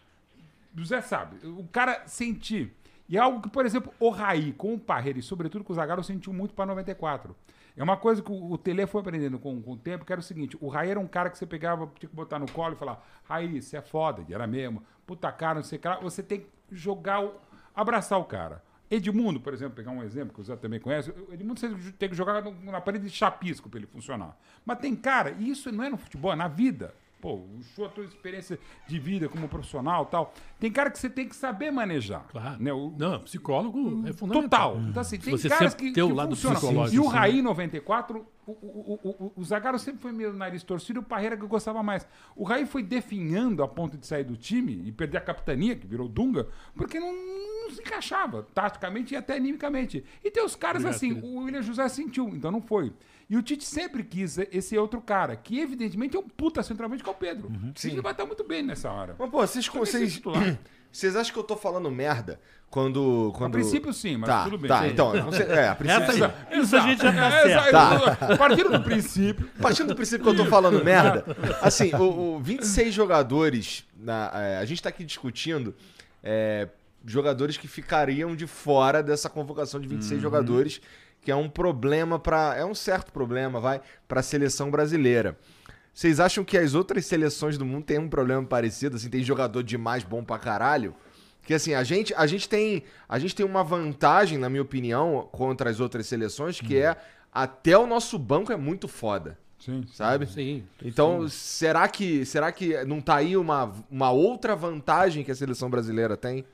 O 0.76 0.84
Zé 0.84 1.00
sabe. 1.00 1.46
O 1.46 1.66
cara 1.70 2.02
sentir. 2.06 2.72
E 3.08 3.16
é 3.16 3.20
algo 3.20 3.40
que, 3.40 3.48
por 3.48 3.64
exemplo, 3.66 3.92
o 4.00 4.08
Raí, 4.10 4.52
com 4.52 4.74
o 4.74 4.78
Parreira 4.78 5.18
e 5.18 5.22
sobretudo 5.22 5.62
com 5.62 5.72
o 5.72 5.76
Zagallo, 5.76 6.02
sentiu 6.02 6.32
muito 6.32 6.52
para 6.54 6.66
94. 6.66 7.36
É 7.76 7.82
uma 7.82 7.96
coisa 7.96 8.22
que 8.22 8.30
o, 8.30 8.58
Tele 8.58 8.86
foi 8.86 9.00
aprendendo 9.00 9.38
com, 9.38 9.60
com 9.62 9.72
o 9.72 9.76
tempo, 9.76 10.04
que 10.04 10.12
era 10.12 10.20
o 10.20 10.24
seguinte, 10.24 10.56
o 10.60 10.68
Raí 10.68 10.90
era 10.90 11.00
um 11.00 11.06
cara 11.06 11.30
que 11.30 11.38
você 11.38 11.46
pegava, 11.46 11.90
tinha 11.98 12.08
que 12.08 12.14
botar 12.14 12.38
no 12.38 12.50
colo 12.50 12.74
e 12.74 12.76
falar, 12.76 13.02
Raí, 13.24 13.60
você 13.60 13.78
é 13.78 13.82
foda, 13.82 14.22
era 14.30 14.46
mesmo, 14.46 14.82
puta 15.06 15.32
cara, 15.32 15.56
não 15.56 15.62
sei 15.62 15.78
o 15.78 15.80
que. 15.80 15.88
Você 16.02 16.22
tem 16.22 16.40
que 16.40 16.46
jogar, 16.70 17.24
o, 17.24 17.34
abraçar 17.74 18.18
o 18.18 18.24
cara. 18.24 18.62
Edmundo, 18.90 19.40
por 19.40 19.54
exemplo, 19.54 19.74
pegar 19.74 19.90
um 19.90 20.02
exemplo 20.02 20.34
que 20.34 20.40
o 20.42 20.44
Zé 20.44 20.54
também 20.54 20.78
conhece, 20.78 21.10
Edmundo 21.30 21.58
você 21.58 21.74
tem 21.92 22.10
que 22.10 22.14
jogar 22.14 22.42
na 22.62 22.80
parede 22.80 23.06
de 23.06 23.10
chapisco 23.10 23.70
para 23.70 23.78
ele 23.78 23.86
funcionar. 23.86 24.36
Mas 24.66 24.78
tem 24.80 24.94
cara, 24.94 25.30
e 25.38 25.48
isso 25.48 25.72
não 25.72 25.82
é 25.82 25.88
no 25.88 25.96
futebol, 25.96 26.30
é 26.32 26.36
na 26.36 26.48
vida. 26.48 26.94
Pô, 27.22 27.34
o 27.36 27.62
show, 27.62 27.84
a 27.84 27.88
tua 27.88 28.04
experiência 28.04 28.58
de 28.88 28.98
vida 28.98 29.28
como 29.28 29.46
profissional 29.46 30.02
e 30.08 30.10
tal. 30.10 30.34
Tem 30.58 30.72
cara 30.72 30.90
que 30.90 30.98
você 30.98 31.08
tem 31.08 31.28
que 31.28 31.36
saber 31.36 31.70
manejar. 31.70 32.26
Claro. 32.28 32.60
Né? 32.60 32.72
O, 32.72 32.92
Não, 32.98 33.20
psicólogo 33.20 34.08
é 34.08 34.12
fundamental. 34.12 34.72
Total. 34.72 34.88
Então, 34.88 35.00
assim, 35.00 35.18
tem 35.20 35.30
Você 35.30 35.48
caras 35.48 35.72
que, 35.72 35.92
ter 35.92 36.02
o 36.02 36.08
que 36.08 36.14
lado 36.14 36.34
funcionam. 36.34 36.56
psicológico, 36.56 36.96
E 36.96 36.98
o 36.98 37.04
sim. 37.04 37.16
Raí, 37.16 37.38
em 37.38 37.42
94, 37.42 38.26
o, 38.44 38.50
o, 38.50 39.00
o, 39.04 39.08
o, 39.08 39.32
o 39.36 39.44
Zagallo 39.44 39.78
sempre 39.78 40.02
foi 40.02 40.10
meio 40.10 40.32
nariz 40.32 40.64
torcido, 40.64 40.98
o 40.98 41.02
Parreira 41.04 41.36
que 41.36 41.44
eu 41.44 41.48
gostava 41.48 41.80
mais. 41.80 42.04
O 42.34 42.42
Raí 42.42 42.66
foi 42.66 42.82
definhando 42.82 43.62
a 43.62 43.68
ponto 43.68 43.96
de 43.96 44.04
sair 44.04 44.24
do 44.24 44.36
time 44.36 44.82
e 44.84 44.90
perder 44.90 45.18
a 45.18 45.20
capitania, 45.20 45.76
que 45.76 45.86
virou 45.86 46.08
Dunga, 46.08 46.48
porque 46.74 46.98
não, 46.98 47.12
não 47.12 47.70
se 47.70 47.80
encaixava, 47.80 48.48
taticamente 48.52 49.14
e 49.14 49.16
até 49.16 49.36
animicamente. 49.36 50.04
E 50.24 50.30
tem 50.30 50.44
os 50.44 50.56
caras 50.56 50.84
Obrigado, 50.84 50.96
assim, 50.96 51.12
o 51.22 51.44
William 51.44 51.62
José 51.62 51.88
sentiu, 51.88 52.28
então 52.30 52.50
não 52.50 52.60
foi. 52.60 52.92
E 53.28 53.36
o 53.36 53.42
Tite 53.42 53.64
sempre 53.64 54.02
quis 54.02 54.38
esse 54.50 54.76
outro 54.76 55.00
cara, 55.00 55.34
que 55.36 55.58
evidentemente 55.60 56.16
é 56.16 56.20
um 56.20 56.28
puta 56.28 56.62
centralmente 56.62 57.02
que 57.02 57.08
é 57.08 57.12
o 57.12 57.14
Pedro. 57.14 57.48
Uhum. 57.48 57.72
Ele 57.84 58.00
vai 58.00 58.12
estar 58.12 58.26
muito 58.26 58.44
bem 58.44 58.62
nessa 58.62 58.90
hora. 58.90 59.16
Mas, 59.18 59.30
pô, 59.30 59.38
vocês, 59.46 59.66
vocês, 59.66 60.20
vocês 60.92 61.16
acham 61.16 61.32
que 61.32 61.38
eu 61.38 61.44
tô 61.44 61.56
falando 61.56 61.90
merda 61.90 62.38
quando. 62.68 63.32
A 63.34 63.38
quando... 63.38 63.52
princípio 63.52 63.92
sim, 63.92 64.16
mas 64.16 64.28
tá, 64.28 64.44
tudo 64.44 64.58
bem. 64.58 64.68
Tá, 64.68 64.82
Sim. 64.82 64.88
então, 64.88 65.12
você- 65.24 65.42
é, 65.44 65.68
a 65.68 65.74
princípio 65.74 66.04
Essa- 66.04 66.12
sim. 66.50 66.60
Isso 66.60 66.76
a 66.76 66.80
gente 66.80 67.02
já 67.02 67.12
tá 67.12 67.26
É, 67.26 67.42
certo. 67.42 67.68
exato. 67.68 68.38
Partindo 68.38 68.70
do 68.70 68.82
princípio. 68.82 69.48
Partindo 69.60 69.88
do 69.88 69.94
princípio 69.94 70.24
que 70.24 70.30
eu 70.30 70.44
tô 70.44 70.50
falando 70.50 70.82
merda, 70.84 71.24
assim, 71.60 71.94
o, 71.94 72.36
o 72.36 72.40
26 72.40 72.92
jogadores, 72.94 73.84
na, 73.96 74.30
é, 74.34 74.56
a 74.58 74.64
gente 74.64 74.82
tá 74.82 74.88
aqui 74.88 75.04
discutindo 75.04 75.74
é, 76.22 76.68
jogadores 77.06 77.56
que 77.56 77.68
ficariam 77.68 78.34
de 78.36 78.46
fora 78.46 79.02
dessa 79.02 79.28
convocação 79.28 79.80
de 79.80 79.88
26 79.88 80.20
jogadores, 80.20 80.80
que 81.22 81.30
é 81.30 81.36
um 81.36 81.48
problema 81.48 82.18
para 82.18 82.56
é 82.56 82.64
um 82.64 82.74
certo 82.74 83.12
problema, 83.12 83.60
vai, 83.60 83.80
para 84.06 84.20
a 84.20 84.22
seleção 84.22 84.70
brasileira. 84.70 85.38
Vocês 85.94 86.20
acham 86.20 86.44
que 86.44 86.58
as 86.58 86.74
outras 86.74 87.06
seleções 87.06 87.56
do 87.56 87.64
mundo 87.64 87.84
têm 87.84 87.98
um 87.98 88.08
problema 88.08 88.44
parecido, 88.44 88.96
assim, 88.96 89.08
tem 89.08 89.22
jogador 89.22 89.62
demais 89.62 90.02
bom 90.02 90.24
pra 90.24 90.38
caralho? 90.38 90.94
Que 91.42 91.54
assim, 91.54 91.74
a 91.74 91.82
gente, 91.82 92.14
a 92.14 92.26
gente 92.26 92.48
tem 92.48 92.84
a 93.08 93.18
gente 93.18 93.34
tem 93.34 93.44
uma 93.44 93.62
vantagem, 93.62 94.38
na 94.38 94.48
minha 94.48 94.62
opinião, 94.62 95.28
contra 95.32 95.70
as 95.70 95.80
outras 95.80 96.06
seleções, 96.06 96.60
que 96.60 96.76
é 96.76 96.96
até 97.32 97.76
o 97.76 97.86
nosso 97.86 98.18
banco 98.18 98.52
é 98.52 98.56
muito 98.56 98.86
foda 98.88 99.38
Sim. 99.64 99.84
sabe? 99.92 100.26
Sim. 100.26 100.64
Então, 100.82 101.28
será 101.28 101.86
que 101.88 102.26
será 102.26 102.50
que 102.50 102.84
não 102.84 103.00
tá 103.00 103.16
aí 103.16 103.36
uma, 103.36 103.72
uma 103.88 104.10
outra 104.10 104.56
vantagem 104.56 105.22
que 105.22 105.30
a 105.30 105.34
seleção 105.34 105.70
brasileira 105.70 106.16
tem? 106.16 106.44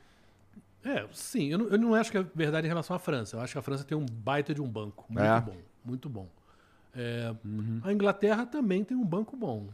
É, 0.89 1.07
sim. 1.13 1.49
Eu 1.51 1.59
não, 1.59 1.67
eu 1.69 1.79
não 1.79 1.95
acho 1.95 2.11
que 2.11 2.19
é 2.19 2.25
verdade 2.35 2.67
em 2.67 2.69
relação 2.69 2.95
à 2.97 2.99
França. 2.99 3.37
Eu 3.37 3.41
acho 3.41 3.53
que 3.53 3.59
a 3.59 3.63
França 3.63 3.85
tem 3.85 3.97
um 3.97 4.07
baita 4.07 4.55
de 4.55 4.63
um 4.63 4.69
banco. 4.69 5.05
Muito 5.09 5.25
É. 5.25 5.41
bom. 5.41 5.57
Muito 5.85 6.09
bom. 6.09 6.29
É, 6.95 7.35
A 7.85 7.93
Inglaterra 7.93 8.47
também 8.47 8.83
tem 8.85 8.97
um 8.97 9.05
banco 9.05 9.37
bom. 9.37 9.69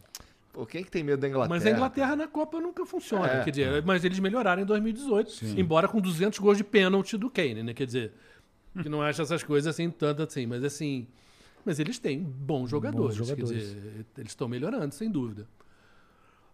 Pô, 0.53 0.65
quem 0.67 0.85
que 0.85 0.91
tem 0.91 1.03
medo 1.03 1.21
da 1.21 1.29
Inglaterra? 1.29 1.49
Mas 1.55 1.67
a 1.67 1.71
Inglaterra 1.71 2.15
na 2.17 2.29
Copa 2.29 2.61
nunca 2.61 2.85
funciona. 2.87 3.27
É. 3.29 3.45
Quer 3.45 3.51
dizer, 3.51 3.83
mas 3.85 4.05
eles 4.05 4.19
melhoraram 4.19 4.63
em 4.63 4.65
2018, 4.67 5.45
embora 5.59 5.89
com 5.89 6.01
200 6.01 6.39
gols 6.39 6.57
de 6.57 6.65
pênalti 6.65 7.17
do 7.17 7.29
Kane, 7.31 7.63
né? 7.63 7.75
Quer 7.75 7.87
dizer, 7.87 8.13
que 8.81 8.89
não 8.89 9.03
acha 9.03 9.23
essas 9.23 9.43
coisas 9.43 9.73
assim 9.73 9.91
tanto 9.91 10.23
assim, 10.23 10.47
mas 10.47 10.63
assim, 10.63 11.07
mas 11.65 11.79
eles 11.81 11.99
têm 11.99 12.21
bons 12.23 12.71
jogadores, 12.71 13.17
jogadores. 13.17 13.51
quer 13.51 13.57
dizer, 13.59 14.07
eles 14.19 14.31
estão 14.31 14.47
melhorando, 14.49 14.95
sem 14.95 15.11
dúvida. 15.11 15.47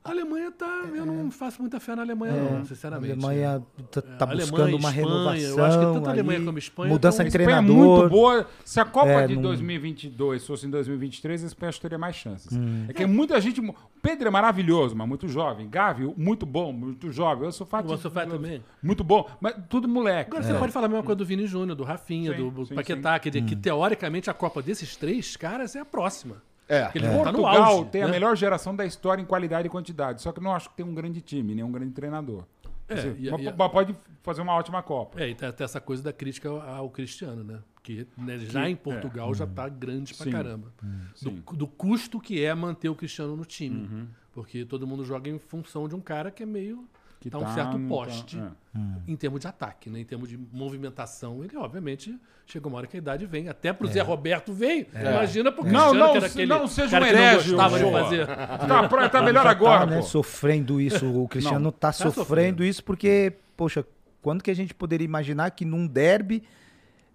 A 0.02 0.10
Alemanha 0.12 0.50
tá. 0.50 0.84
Eu 0.94 1.04
não 1.04 1.30
faço 1.30 1.60
muita 1.60 1.78
fé 1.78 1.94
na 1.94 2.00
Alemanha, 2.00 2.32
É, 2.32 2.50
não, 2.58 2.64
sinceramente. 2.64 3.10
A 3.12 3.14
Alemanha 3.16 3.62
tá, 3.90 4.00
tá 4.00 4.24
Alemanha, 4.24 4.46
buscando 4.50 4.76
uma 4.76 4.88
Espanha, 4.88 4.92
renovação. 4.94 5.58
eu 5.58 5.64
acho 5.66 5.78
que 5.78 5.84
tanto 5.84 6.08
a 6.08 6.10
Alemanha 6.12 6.36
ali, 6.38 6.46
como 6.46 6.56
a 6.56 6.58
Espanha 6.58 6.88
Mudança 6.90 7.16
tão- 7.18 7.24
de 7.24 7.36
A 7.36 7.40
Espanha 7.40 7.56
é 7.58 7.60
treinador. 7.62 7.98
muito 7.98 8.08
boa. 8.10 8.46
Se 8.64 8.80
a 8.80 8.84
Copa 8.86 9.08
É, 9.10 9.26
de 9.26 9.34
não- 9.34 9.42
2022 9.42 10.46
fosse 10.46 10.66
em 10.66 10.70
2023, 10.70 11.44
a 11.44 11.46
Espanha 11.46 11.70
que 11.72 11.80
teria 11.82 11.98
mais 11.98 12.16
chances. 12.16 12.56
Hum. 12.56 12.86
É 12.88 12.94
que 12.94 13.04
muita 13.04 13.38
gente. 13.42 13.60
O 13.60 13.74
Pedro 14.02 14.28
é 14.28 14.30
maravilhoso, 14.30 14.96
mas 14.96 15.06
muito 15.06 15.28
jovem. 15.28 15.68
Gavi, 15.68 16.10
muito 16.16 16.46
bom, 16.46 16.72
muito 16.72 17.12
jovem. 17.12 17.44
Eu 17.44 17.52
sou 17.52 17.66
O 17.70 17.92
Ansu 17.92 18.10
Fati 18.10 18.30
também. 18.30 18.62
Muito 18.82 19.04
bom, 19.04 19.28
mas 19.38 19.54
tudo 19.68 19.86
moleque. 19.86 20.30
Agora 20.30 20.42
você 20.42 20.54
pode 20.54 20.72
falar 20.72 20.86
a 20.86 20.88
mesma 20.88 21.04
coisa 21.04 21.16
do 21.16 21.26
Vini 21.26 21.46
Júnior, 21.46 21.76
do 21.76 21.84
Rafinha, 21.84 22.32
É. 22.32 22.36
Sim, 22.36 22.48
do 22.48 22.64
sim, 22.64 22.74
Paquetá, 22.74 23.18
quer 23.18 23.28
dizer, 23.28 23.44
que 23.44 23.54
Hum. 23.54 23.60
teoricamente 23.60 24.30
a 24.30 24.34
Copa 24.34 24.62
desses 24.62 24.96
três 24.96 25.36
caras 25.36 25.76
é 25.76 25.80
a 25.80 25.84
próxima. 25.84 26.36
É. 26.70 26.84
Porque 26.84 26.98
ele 26.98 27.08
tá 27.08 27.14
Portugal 27.24 27.62
auge. 27.64 27.90
tem 27.90 28.02
a 28.02 28.06
né? 28.06 28.12
melhor 28.12 28.36
geração 28.36 28.74
da 28.74 28.86
história 28.86 29.20
em 29.20 29.24
qualidade 29.26 29.66
e 29.66 29.70
quantidade. 29.70 30.22
Só 30.22 30.30
que 30.32 30.38
eu 30.38 30.42
não 30.42 30.54
acho 30.54 30.70
que 30.70 30.76
tem 30.76 30.86
um 30.86 30.94
grande 30.94 31.20
time, 31.20 31.54
nem 31.54 31.64
um 31.64 31.72
grande 31.72 31.92
treinador. 31.92 32.44
É, 32.88 32.94
dizer, 32.94 33.16
e- 33.18 33.30
mas 33.30 33.40
e- 33.40 33.54
mas 33.56 33.70
pode 33.72 33.96
fazer 34.22 34.40
uma 34.42 34.52
ótima 34.54 34.82
Copa. 34.82 35.20
É, 35.20 35.28
e 35.28 35.34
tem 35.34 35.48
até 35.48 35.64
essa 35.64 35.80
coisa 35.80 36.02
da 36.02 36.12
crítica 36.12 36.48
ao, 36.48 36.88
Cristiano, 36.90 37.42
né? 37.44 37.58
Que 37.82 38.06
né, 38.16 38.38
já 38.38 38.68
em 38.68 38.76
Portugal 38.76 39.32
já 39.34 39.46
tá 39.46 39.68
grande 39.68 40.14
pra 40.14 40.24
Sim. 40.24 40.30
caramba. 40.32 40.72
Do, 41.20 41.30
do 41.56 41.66
custo 41.66 42.20
que 42.20 42.44
é 42.44 42.54
manter 42.54 42.88
o 42.88 42.94
Cristiano 42.94 43.36
no 43.36 43.44
time. 43.44 43.86
Uhum. 43.86 44.06
Porque 44.32 44.64
todo 44.64 44.86
mundo 44.86 45.04
joga 45.04 45.28
em 45.30 45.38
função 45.38 45.88
de 45.88 45.94
um 45.94 46.00
cara 46.00 46.30
que 46.30 46.42
é 46.42 46.46
meio. 46.46 46.86
Que 47.20 47.28
tá 47.28 47.36
um 47.38 47.54
certo 47.54 47.76
não 47.76 47.86
poste 47.86 48.38
é. 48.38 48.80
em 49.06 49.14
termos 49.14 49.40
de 49.40 49.46
ataque, 49.46 49.90
né? 49.90 50.00
Em 50.00 50.04
termos 50.04 50.26
de 50.26 50.38
movimentação. 50.52 51.44
Ele, 51.44 51.54
obviamente, 51.54 52.18
chega 52.46 52.66
uma 52.66 52.78
hora 52.78 52.86
que 52.86 52.96
a 52.96 52.98
idade 52.98 53.26
vem. 53.26 53.46
Até 53.46 53.74
pro 53.74 53.86
Zé 53.88 54.00
Roberto 54.00 54.54
veio. 54.54 54.86
Imagina 54.98 55.52
pro 55.52 55.62
Não, 55.62 55.70
Cristiano, 55.90 55.98
não, 55.98 56.10
que 56.12 56.16
era 56.16 56.26
aquele 56.26 56.46
não 56.46 56.66
seja 56.66 56.90
cara 56.98 57.04
um 57.04 57.08
que 57.08 57.14
não 57.14 57.22
herege, 57.22 57.50
gostava 57.50 57.78
de 57.78 57.90
fazer. 57.92 58.26
Tá, 58.26 58.88
pra- 58.88 59.08
tá 59.10 59.22
melhor 59.22 59.44
Já 59.44 59.50
agora, 59.50 59.80
tá, 59.80 59.86
né, 59.86 59.96
pô. 59.98 60.02
sofrendo 60.02 60.80
isso. 60.80 61.06
O 61.22 61.28
Cristiano 61.28 61.60
Não, 61.60 61.70
tá, 61.70 61.92
sofrendo. 61.92 62.14
sofrendo 62.14 62.64
isso 62.64 62.82
porque, 62.82 63.34
poxa, 63.54 63.84
quando 64.22 64.42
que 64.42 64.50
a 64.50 64.54
gente 64.54 64.72
poderia 64.72 65.04
imaginar 65.04 65.50
que 65.50 65.66
num 65.66 65.86
derby, 65.86 66.42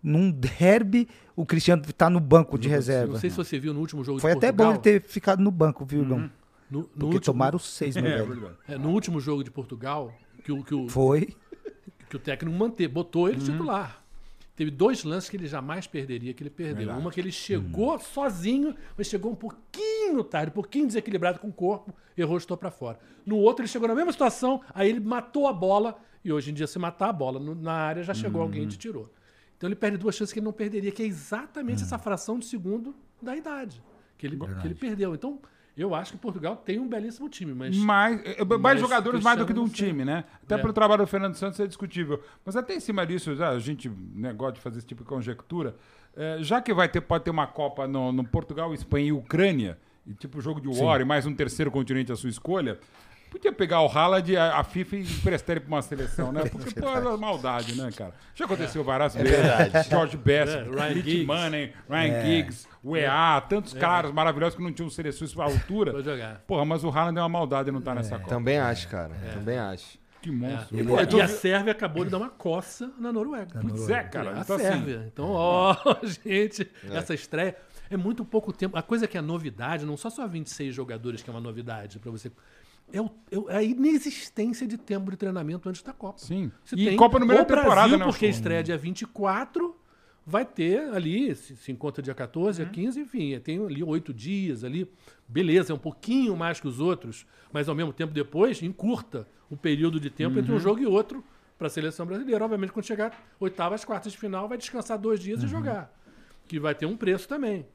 num 0.03 0.29
derby, 0.29 1.07
o 1.35 1.47
Cristiano 1.47 1.81
tá 1.97 2.11
no 2.11 2.19
banco 2.19 2.59
de 2.59 2.69
reserva? 2.69 3.13
Não 3.13 3.19
sei 3.19 3.31
se 3.31 3.35
você 3.37 3.57
viu 3.57 3.73
no 3.73 3.79
último 3.79 4.03
jogo 4.03 4.19
Foi 4.19 4.29
de 4.33 4.37
até 4.37 4.47
Portugal. 4.51 4.67
bom 4.67 4.73
ele 4.87 4.99
ter 4.99 5.01
ficado 5.09 5.41
no 5.41 5.49
banco, 5.49 5.83
viu, 5.83 6.03
Igão? 6.03 6.29
No, 6.69 6.79
no 6.79 6.85
Porque 6.87 7.05
último, 7.05 7.21
tomaram 7.21 7.59
seis, 7.59 7.95
meu 7.95 8.05
É, 8.05 8.21
velho. 8.23 8.57
é, 8.67 8.77
no 8.77 8.89
último 8.89 9.19
jogo 9.19 9.43
de 9.43 9.51
Portugal, 9.51 10.13
que 10.43 10.51
o, 10.51 10.63
que 10.63 10.73
o, 10.73 10.89
Foi. 10.89 11.35
que 12.09 12.15
o 12.15 12.19
técnico 12.19 12.55
manteve, 12.57 12.91
botou 12.91 13.23
Uhum. 13.23 13.29
ele 13.29 13.41
titular. 13.41 14.03
Teve 14.55 14.71
dois 14.71 15.03
lances 15.03 15.29
que 15.29 15.35
ele 15.35 15.47
jamais 15.47 15.85
perderia, 15.85 16.33
que 16.33 16.41
ele 16.41 16.49
perdeu. 16.49 16.77
Verdade. 16.77 16.99
Uma 16.99 17.11
que 17.11 17.19
ele 17.19 17.31
chegou 17.31 17.99
sozinho, 17.99 18.73
mas 18.97 19.07
chegou 19.07 19.31
um 19.31 19.35
pouquinho 19.35 20.23
tarde, 20.23 20.49
um 20.49 20.53
pouquinho 20.53 20.87
desequilibrado 20.87 21.39
com 21.39 21.49
o 21.49 21.53
corpo, 21.53 21.93
errou, 22.17 22.37
estou 22.37 22.55
para 22.55 22.71
fora. 22.71 22.97
No 23.25 23.35
outro, 23.37 23.63
ele 23.63 23.69
chegou 23.69 23.87
na 23.87 23.93
mesma 23.93 24.13
situação, 24.13 24.61
aí 24.73 24.89
ele 24.89 25.01
matou 25.01 25.45
a 25.47 25.51
bola, 25.53 25.99
e 26.23 26.31
hoje 26.31 26.51
em 26.51 26.53
dia, 26.53 26.67
se 26.67 26.79
matar 26.79 27.09
a 27.09 27.13
bola 27.13 27.37
no- 27.39 27.53
na 27.53 27.73
área, 27.73 28.01
já 28.01 28.13
chegou 28.13 28.41
alguém 28.41 28.61
Uhum. 28.61 28.67
e 28.67 28.71
te 28.71 28.77
tirou. 28.77 29.11
Então 29.57 29.67
ele 29.67 29.75
perde 29.75 29.97
duas 29.97 30.15
chances 30.15 30.31
que 30.31 30.39
ele 30.39 30.45
não 30.45 30.53
perderia, 30.53 30.91
que 30.91 31.03
é 31.03 31.05
exatamente 31.05 31.79
Uhum. 31.79 31.85
essa 31.85 31.97
fração 31.99 32.39
de 32.39 32.45
segundo 32.45 32.95
da 33.21 33.35
idade 33.35 33.83
que 34.17 34.25
ele, 34.25 34.37
que 34.37 34.67
ele 34.67 34.75
perdeu. 34.75 35.13
Então, 35.13 35.37
eu 35.81 35.93
acho 35.93 36.13
que 36.13 36.17
Portugal 36.17 36.55
tem 36.55 36.79
um 36.79 36.87
belíssimo 36.87 37.27
time, 37.29 37.53
mas. 37.53 37.75
Mais, 37.77 38.21
é, 38.23 38.43
mais 38.45 38.61
Mas 38.61 38.79
jogadores 38.79 39.23
mais 39.23 39.37
do 39.37 39.45
que 39.45 39.53
de 39.53 39.59
um 39.59 39.67
time, 39.67 40.05
né? 40.05 40.23
Até 40.43 40.55
É. 40.55 40.57
pelo 40.57 40.71
trabalho 40.73 41.03
do 41.03 41.07
Fernando 41.07 41.35
Santos 41.35 41.59
é 41.59 41.67
discutível. 41.67 42.21
Mas 42.45 42.55
até 42.55 42.75
em 42.75 42.79
cima 42.79 43.05
disso, 43.05 43.35
já, 43.35 43.49
a 43.49 43.59
gente 43.59 43.89
né, 44.13 44.31
gosta 44.33 44.53
de 44.53 44.61
fazer 44.61 44.77
esse 44.77 44.87
tipo 44.87 45.03
de 45.03 45.09
conjectura. 45.09 45.75
É, 46.15 46.37
já 46.39 46.61
que 46.61 46.73
vai 46.73 46.87
ter, 46.87 47.01
pode 47.01 47.25
ter 47.25 47.29
uma 47.31 47.45
Copa 47.47 47.87
no, 47.87 48.11
no 48.11 48.23
Portugal, 48.23 48.73
Espanha 48.73 49.07
e 49.07 49.11
Ucrânia, 49.11 49.77
e 50.07 50.13
tipo 50.13 50.39
jogo 50.39 50.61
de 50.61 50.67
War 50.69 51.01
e 51.01 51.05
mais 51.05 51.25
um 51.25 51.33
terceiro 51.35 51.69
continente 51.69 52.09
à 52.11 52.15
sua 52.15 52.29
escolha, 52.29 52.79
podia 53.29 53.51
pegar 53.51 53.81
o 53.81 53.87
Haaland, 53.87 54.37
a, 54.37 54.59
a 54.59 54.63
FIFA 54.63 54.95
e 54.95 55.01
emprestar 55.01 55.57
ele 55.57 55.65
pra 55.65 55.75
uma 55.75 55.81
seleção, 55.81 56.31
né? 56.31 56.45
Porque, 56.47 56.79
pô, 56.79 56.87
é 56.87 57.17
maldade, 57.17 57.75
né, 57.75 57.89
cara? 57.91 58.13
Já 58.33 58.45
aconteceu 58.45 58.81
várias 58.81 59.13
vezes. 59.13 59.29
verdade. 59.29 59.89
George 59.89 60.15
Best, 60.15 60.55
É, 60.55 60.63
Ryan 60.63 60.71
Ryan 60.73 60.93
Giggs. 60.93 61.25
Money, 61.25 61.73
Ryan 61.89 62.21
Giggs, 62.25 62.67
o 62.85 62.95
EA, 62.97 63.41
tantos 63.49 63.73
caras 63.73 64.11
maravilhosos 64.11 64.55
que 64.55 64.63
não 64.63 64.71
tinham 64.71 64.89
seleções 64.89 65.35
à 65.39 65.43
altura. 65.43 65.91
Vou 65.91 66.03
jogar. 66.03 66.41
Porra, 66.47 66.63
mas 66.65 66.83
o 66.83 66.89
Haaland 66.89 67.17
é 67.17 67.21
uma 67.21 67.29
maldade 67.29 67.71
não 67.71 67.81
tá 67.81 67.95
nessa 67.95 68.17
Copa. 68.17 68.29
Também 68.29 68.57
acho, 68.57 68.87
cara. 68.87 69.13
Também 69.33 69.57
acho. 69.57 69.97
Que 70.21 70.31
monstro. 70.31 70.75
É. 70.77 70.81
E 70.81 71.03
então- 71.03 71.21
a 71.21 71.27
Sérvia 71.27 71.71
acabou 71.71 72.03
de 72.03 72.09
dar 72.11 72.17
uma 72.17 72.29
coça 72.29 72.91
na 72.97 73.13
Noruega. 73.13 73.59
Pois 73.61 73.89
é, 73.89 74.03
cara. 74.03 74.37
a 74.37 74.41
Então, 74.41 74.55
assim, 74.55 74.65
Sérvia. 74.65 75.03
Então, 75.11 75.25
ó, 75.29 75.75
gente, 76.25 76.67
essa 76.91 77.13
estreia 77.13 77.55
é 77.91 77.95
muito 77.97 78.25
pouco 78.25 78.51
tempo. 78.51 78.75
A 78.77 78.81
coisa 78.81 79.07
que 79.07 79.17
é 79.17 79.21
novidade, 79.21 79.85
não 79.85 79.95
só 79.95 80.09
só 80.09 80.27
26 80.27 80.73
jogadores 80.73 81.21
que 81.21 81.29
é 81.29 81.33
uma 81.33 81.39
novidade 81.41 81.99
para 81.99 82.09
você. 82.09 82.31
É, 82.91 82.99
o- 83.01 83.09
é 83.49 83.53
é 83.53 83.57
a 83.57 83.63
inexistência 83.63 84.65
de 84.67 84.77
tempo 84.77 85.09
de 85.11 85.17
treinamento 85.17 85.69
antes 85.69 85.81
da 85.83 85.93
Copa. 85.93 86.17
Sim. 86.19 86.51
Você 86.63 86.75
E 86.75 86.85
tem 86.85 86.97
Copa 86.97 87.19
no 87.19 87.25
meio 87.25 87.39
da 87.39 87.45
temporada, 87.45 87.73
Brasil, 87.75 87.97
né, 87.99 88.05
porque 88.05 88.25
estreia 88.27 88.63
dia 88.63 88.77
24, 88.77 89.75
vai 90.25 90.43
ter 90.45 90.79
ali, 90.93 91.33
se, 91.35 91.55
se 91.55 91.71
encontra 91.71 92.01
dia 92.01 92.13
14, 92.15 92.61
Uhum. 92.63 92.69
dia 92.71 92.83
15, 92.83 92.99
enfim, 93.01 93.39
tem 93.39 93.63
ali 93.63 93.83
oito 93.83 94.13
dias 94.13 94.63
ali. 94.63 94.89
Beleza, 95.27 95.71
é 95.71 95.75
um 95.75 95.79
pouquinho 95.79 96.35
mais 96.35 96.59
que 96.59 96.67
os 96.67 96.79
outros, 96.79 97.25
mas 97.53 97.69
ao 97.69 97.75
mesmo 97.75 97.93
tempo 97.93 98.13
depois 98.13 98.61
encurta 98.63 99.27
o 99.49 99.55
período 99.55 99.99
de 99.99 100.09
tempo 100.09 100.33
Uhum. 100.35 100.39
entre 100.41 100.51
um 100.53 100.59
jogo 100.59 100.81
e 100.81 100.85
outro 100.85 101.23
para 101.57 101.67
a 101.67 101.69
seleção 101.69 102.05
brasileira. 102.05 102.43
Obviamente, 102.43 102.71
quando 102.73 102.85
chegar 102.85 103.23
oitavas, 103.39 103.85
quartas 103.85 104.11
de 104.11 104.17
final, 104.17 104.47
vai 104.49 104.57
descansar 104.57 104.97
dois 104.97 105.19
dias 105.19 105.39
Uhum. 105.41 105.45
e 105.45 105.49
jogar. 105.49 105.93
Que 106.47 106.59
vai 106.59 106.73
ter 106.75 106.85
um 106.85 106.97
preço 106.97 107.27
também. 107.27 107.65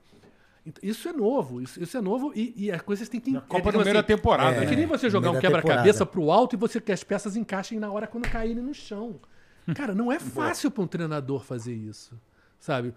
Isso 0.83 1.09
é 1.09 1.13
novo, 1.13 1.63
isso, 1.63 1.83
isso 1.83 1.97
é 1.97 2.01
novo 2.03 2.33
e, 2.37 2.53
e 2.57 2.71
as 2.71 2.83
coisas 2.83 3.09
têm 3.09 3.19
que... 3.19 3.35
A 3.35 3.41
Copa 3.41 3.57
é, 3.57 3.63
digamos 3.73 3.85
meio 3.85 3.95
da 3.95 4.01
assim, 4.01 4.07
temporada, 4.09 4.57
é 4.57 4.61
né? 4.61 4.67
que 4.67 4.77
nem 4.77 4.87
você 4.87 5.09
jogar 5.09 5.31
um 5.31 5.41
quebra-cabeça 5.41 6.01
temporada. 6.05 6.07
pro 6.07 6.31
alto 6.31 6.55
e 6.55 6.59
você 6.59 6.79
quer 6.81 6.93
as 6.93 7.03
peças 7.03 7.35
encaixem 7.35 7.79
na 7.81 7.91
hora 7.91 8.07
quando 8.07 8.29
caírem 8.29 8.63
no 8.63 8.75
chão. 8.75 9.19
Cara, 9.75 9.95
não 9.95 10.13
é 10.13 10.19
fácil 10.21 10.71
para 10.71 10.83
um 10.83 10.87
treinador 10.87 11.43
fazer 11.45 11.73
isso, 11.75 12.21
sabe? 12.61 12.95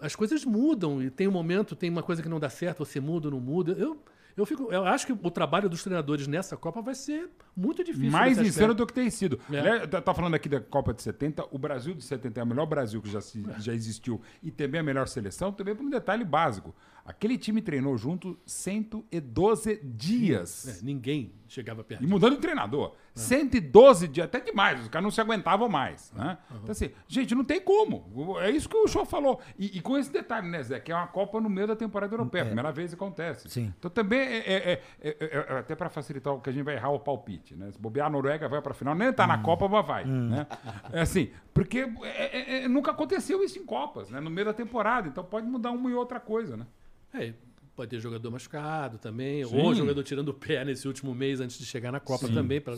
As 0.00 0.16
coisas 0.16 0.44
mudam 0.44 1.02
e 1.02 1.10
tem 1.10 1.28
um 1.28 1.32
momento, 1.32 1.76
tem 1.76 1.90
uma 1.90 2.02
coisa 2.02 2.22
que 2.22 2.28
não 2.28 2.40
dá 2.40 2.48
certo, 2.48 2.84
você 2.84 2.98
muda 3.00 3.28
ou 3.28 3.32
não 3.34 3.40
muda. 3.40 3.72
Eu, 3.72 4.02
eu, 4.36 4.44
fico, 4.44 4.72
eu 4.72 4.84
acho 4.84 5.06
que 5.06 5.12
o 5.12 5.30
trabalho 5.30 5.68
dos 5.68 5.82
treinadores 5.82 6.26
nessa 6.26 6.56
Copa 6.56 6.82
vai 6.82 6.94
ser 6.94 7.28
muito 7.56 7.84
difícil. 7.84 8.10
Mais 8.10 8.36
insano 8.38 8.74
do 8.74 8.86
que 8.86 8.92
tem 8.92 9.08
sido. 9.10 9.38
É. 9.52 9.86
Tá, 9.86 10.00
tá 10.00 10.12
falando 10.14 10.34
aqui 10.34 10.48
da 10.48 10.60
Copa 10.60 10.92
de 10.92 11.00
70. 11.02 11.44
O 11.50 11.58
Brasil 11.58 11.94
de 11.94 12.02
70 12.02 12.40
é 12.40 12.42
o 12.42 12.46
melhor 12.46 12.66
Brasil 12.66 13.00
que 13.00 13.08
já, 13.10 13.20
se- 13.20 13.44
já 13.58 13.72
existiu 13.72 14.20
e 14.42 14.50
também 14.50 14.80
a 14.80 14.82
melhor 14.84 15.06
seleção, 15.06 15.52
também 15.52 15.74
por 15.76 15.84
um 15.84 15.90
detalhe 15.90 16.24
básico. 16.24 16.74
Aquele 17.04 17.36
time 17.36 17.60
treinou 17.60 17.96
junto 17.98 18.38
112 18.46 19.80
dias. 19.84 20.80
É, 20.80 20.84
ninguém 20.84 21.32
chegava 21.46 21.84
perto. 21.84 22.02
E 22.02 22.06
mudando 22.06 22.34
de 22.36 22.40
treinador. 22.40 22.94
112 23.14 24.08
dias, 24.08 24.24
até 24.24 24.40
demais, 24.40 24.80
os 24.80 24.88
caras 24.88 25.04
não 25.04 25.10
se 25.10 25.20
aguentavam 25.20 25.68
mais. 25.68 26.10
Né? 26.12 26.38
Então, 26.50 26.72
assim, 26.72 26.90
gente, 27.06 27.34
não 27.34 27.44
tem 27.44 27.60
como. 27.60 28.38
É 28.40 28.50
isso 28.50 28.68
que 28.68 28.76
o 28.76 28.88
show 28.88 29.04
falou. 29.04 29.40
E, 29.58 29.76
e 29.78 29.80
com 29.80 29.96
esse 29.98 30.10
detalhe, 30.10 30.48
né, 30.48 30.62
Zé? 30.62 30.80
Que 30.80 30.90
é 30.90 30.94
uma 30.94 31.06
Copa 31.06 31.40
no 31.40 31.48
meio 31.50 31.66
da 31.66 31.76
temporada 31.76 32.12
europeia. 32.14 32.44
Primeira 32.46 32.72
vez 32.72 32.90
que 32.90 32.94
acontece. 32.96 33.48
Sim. 33.50 33.72
Então 33.78 33.90
também 33.90 34.18
é, 34.20 34.38
é- 34.38 34.72
é- 34.72 34.82
é- 35.02 35.16
é- 35.20 35.46
é 35.54 35.58
até 35.58 35.74
para 35.76 35.88
facilitar 35.90 36.32
o 36.34 36.40
que 36.40 36.48
a 36.50 36.52
gente 36.52 36.64
vai 36.64 36.74
errar 36.74 36.90
o 36.90 36.98
palpite. 36.98 37.54
Né? 37.54 37.70
Se 37.70 37.78
bobear 37.78 38.06
a 38.06 38.10
Noruega, 38.10 38.48
vai 38.48 38.60
para 38.62 38.72
final. 38.74 38.94
Nem 38.94 39.12
tá 39.12 39.26
na 39.26 39.38
Copa, 39.38 39.68
mas 39.68 39.86
vai. 39.86 40.04
Né? 40.06 40.46
É 40.92 41.02
assim, 41.02 41.30
porque 41.52 41.80
é- 42.02 42.38
é- 42.60 42.64
é- 42.64 42.68
nunca 42.68 42.90
aconteceu 42.90 43.44
isso 43.44 43.58
em 43.58 43.64
Copas, 43.64 44.08
né? 44.10 44.18
No 44.20 44.30
meio 44.30 44.46
da 44.46 44.54
temporada. 44.54 45.06
Então 45.06 45.22
pode 45.22 45.46
mudar 45.46 45.70
uma 45.70 45.90
e 45.90 45.94
outra 45.94 46.18
coisa, 46.18 46.56
né? 46.56 46.66
É, 47.14 47.32
pode 47.76 47.90
ter 47.90 48.00
jogador 48.00 48.30
machucado 48.30 48.98
também, 48.98 49.44
Sim. 49.44 49.56
ou 49.60 49.74
jogador 49.74 50.02
tirando 50.02 50.28
o 50.28 50.34
pé 50.34 50.64
nesse 50.64 50.86
último 50.88 51.14
mês 51.14 51.40
antes 51.40 51.58
de 51.58 51.64
chegar 51.64 51.90
na 51.92 52.00
Copa 52.00 52.28
também. 52.28 52.60
pra- 52.60 52.76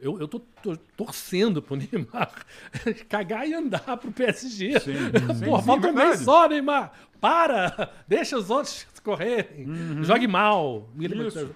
eu, 0.00 0.18
eu 0.20 0.28
tô, 0.28 0.40
tô 0.62 0.76
torcendo 0.96 1.62
pro 1.62 1.76
Neymar 1.76 2.44
cagar 3.08 3.48
e 3.48 3.54
andar 3.54 3.96
pro 3.96 4.10
PSG. 4.12 4.80
Sim, 4.80 4.92
Pô, 5.44 5.58
sim, 5.58 5.64
falta 5.64 5.88
um 5.88 5.92
mês 5.92 6.08
verdade. 6.08 6.24
só, 6.24 6.48
Neymar. 6.48 6.92
Para! 7.20 7.92
Deixa 8.06 8.36
os 8.36 8.50
outros 8.50 8.86
correrem. 9.02 9.66
Jogue 10.04 10.26
mal. 10.26 10.88
Isso. 10.98 11.50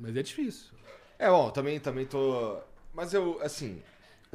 Mas 0.00 0.16
é 0.16 0.22
difícil. 0.22 0.72
É, 1.18 1.28
bom, 1.30 1.50
também, 1.50 1.78
também 1.80 2.04
tô. 2.04 2.58
Mas 2.92 3.14
eu, 3.14 3.40
assim. 3.42 3.80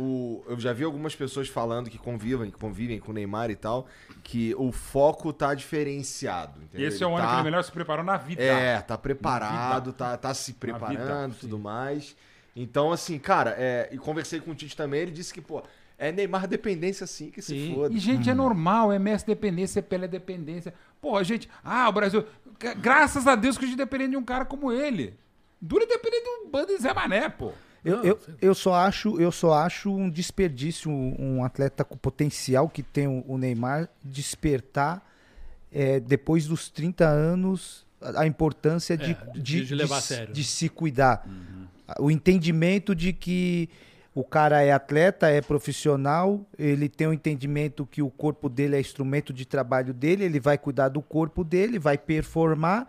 O, 0.02 0.46
eu 0.48 0.58
já 0.58 0.72
vi 0.72 0.86
algumas 0.86 1.14
pessoas 1.14 1.50
falando 1.50 1.90
que 1.90 1.98
convivem, 1.98 2.50
que 2.50 2.58
convivem 2.58 3.00
com 3.00 3.12
o 3.12 3.14
Neymar 3.14 3.52
e 3.52 3.56
tal, 3.58 3.86
que 4.24 4.56
o 4.58 4.72
foco 4.72 5.34
tá 5.34 5.54
diferenciado. 5.54 6.62
Entendeu? 6.64 6.88
Esse 6.88 7.04
é 7.04 7.08
o 7.08 7.10
ano 7.16 7.20
tá, 7.26 7.28
que 7.30 7.36
ele 7.36 7.44
melhor 7.44 7.64
se 7.64 7.72
preparou 7.72 8.06
na 8.06 8.16
vida. 8.16 8.42
É, 8.42 8.80
tá 8.80 8.98
preparado, 8.98 9.92
tá, 9.92 10.16
tá 10.16 10.34
se 10.34 10.54
preparando 10.54 11.34
e 11.34 11.38
tudo 11.40 11.60
mais. 11.60 12.16
Então, 12.56 12.94
assim, 12.94 13.20
cara, 13.20 13.56
é, 13.58 13.90
e 13.92 13.98
conversei 13.98 14.40
com 14.40 14.52
o 14.52 14.56
Tite 14.56 14.76
também, 14.76 15.02
ele 15.02 15.12
disse 15.12 15.34
que, 15.34 15.42
pô, 15.42 15.62
é 15.98 16.14
Neymar 16.14 16.48
dependência 16.48 17.04
assim 17.04 17.30
que 17.30 17.42
se 17.42 17.54
Sim. 17.54 17.76
foda. 17.76 17.94
E, 17.94 18.00
gente, 18.00 18.30
é 18.30 18.34
normal, 18.34 18.94
é 18.94 18.96
MS 18.96 19.26
dependência, 19.26 19.80
é 19.80 19.82
Pelé 19.82 20.08
dependência. 20.08 20.74
Pô, 21.02 21.22
gente, 21.24 21.50
ah, 21.62 21.90
o 21.90 21.92
Brasil. 21.92 22.26
gra- 22.58 22.74
Graças 22.74 23.28
a 23.28 23.36
Deus 23.36 23.58
que 23.58 23.66
a 23.66 23.68
gente 23.68 23.78
depende 23.78 24.08
de 24.10 24.18
um 24.18 24.24
cara 24.24 24.46
como 24.46 24.72
ele. 24.72 25.14
Dura 25.62 25.86
depender 25.86 26.22
de 26.22 26.30
um 26.30 26.50
bando 26.50 26.68
de 26.68 26.82
Zé 26.82 26.94
Mané, 26.94 27.28
pô. 27.28 27.52
Eu, 27.84 27.98
Não, 27.98 28.04
eu, 28.04 28.20
eu, 28.42 28.56
só 28.56 28.74
acho, 28.74 29.20
eu 29.22 29.32
só 29.32 29.54
acho 29.54 29.90
um 29.96 30.10
desperdício 30.10 30.92
um, 30.92 31.38
um 31.38 31.44
atleta 31.44 31.84
com 31.84 31.96
potencial 31.98 32.68
que 32.68 32.84
tem 32.84 33.08
o, 33.08 33.38
Neymar 33.38 33.88
despertar 34.04 35.06
é, 35.72 36.00
depois 36.00 36.46
dos 36.48 36.70
30 36.70 37.08
anos 37.08 37.86
a 38.16 38.26
importância 38.26 38.98
de, 38.98 39.12
É, 39.12 39.32
de- 39.40 39.66
de, 39.66 39.88
sério. 40.02 40.34
de 40.34 40.44
se 40.44 40.68
cuidar. 40.70 41.28
O 42.00 42.10
entendimento 42.12 42.94
de 42.96 43.12
que 43.14 43.70
o 44.16 44.24
cara 44.24 44.62
é 44.62 44.72
atleta, 44.72 45.28
é 45.30 45.42
profissional, 45.42 46.46
ele 46.58 46.90
tem 46.90 47.08
o 47.08 47.14
entendimento 47.14 47.86
que 47.86 48.02
o 48.02 48.10
corpo 48.10 48.50
dele 48.50 48.76
é 48.76 48.80
instrumento 48.80 49.32
de 49.32 49.46
trabalho 49.46 49.94
dele, 49.94 50.24
ele 50.26 50.40
vai 50.40 50.58
cuidar 50.58 50.90
do 50.90 51.02
corpo 51.02 51.44
dele, 51.44 51.78
vai 51.80 51.98
performar 51.98 52.88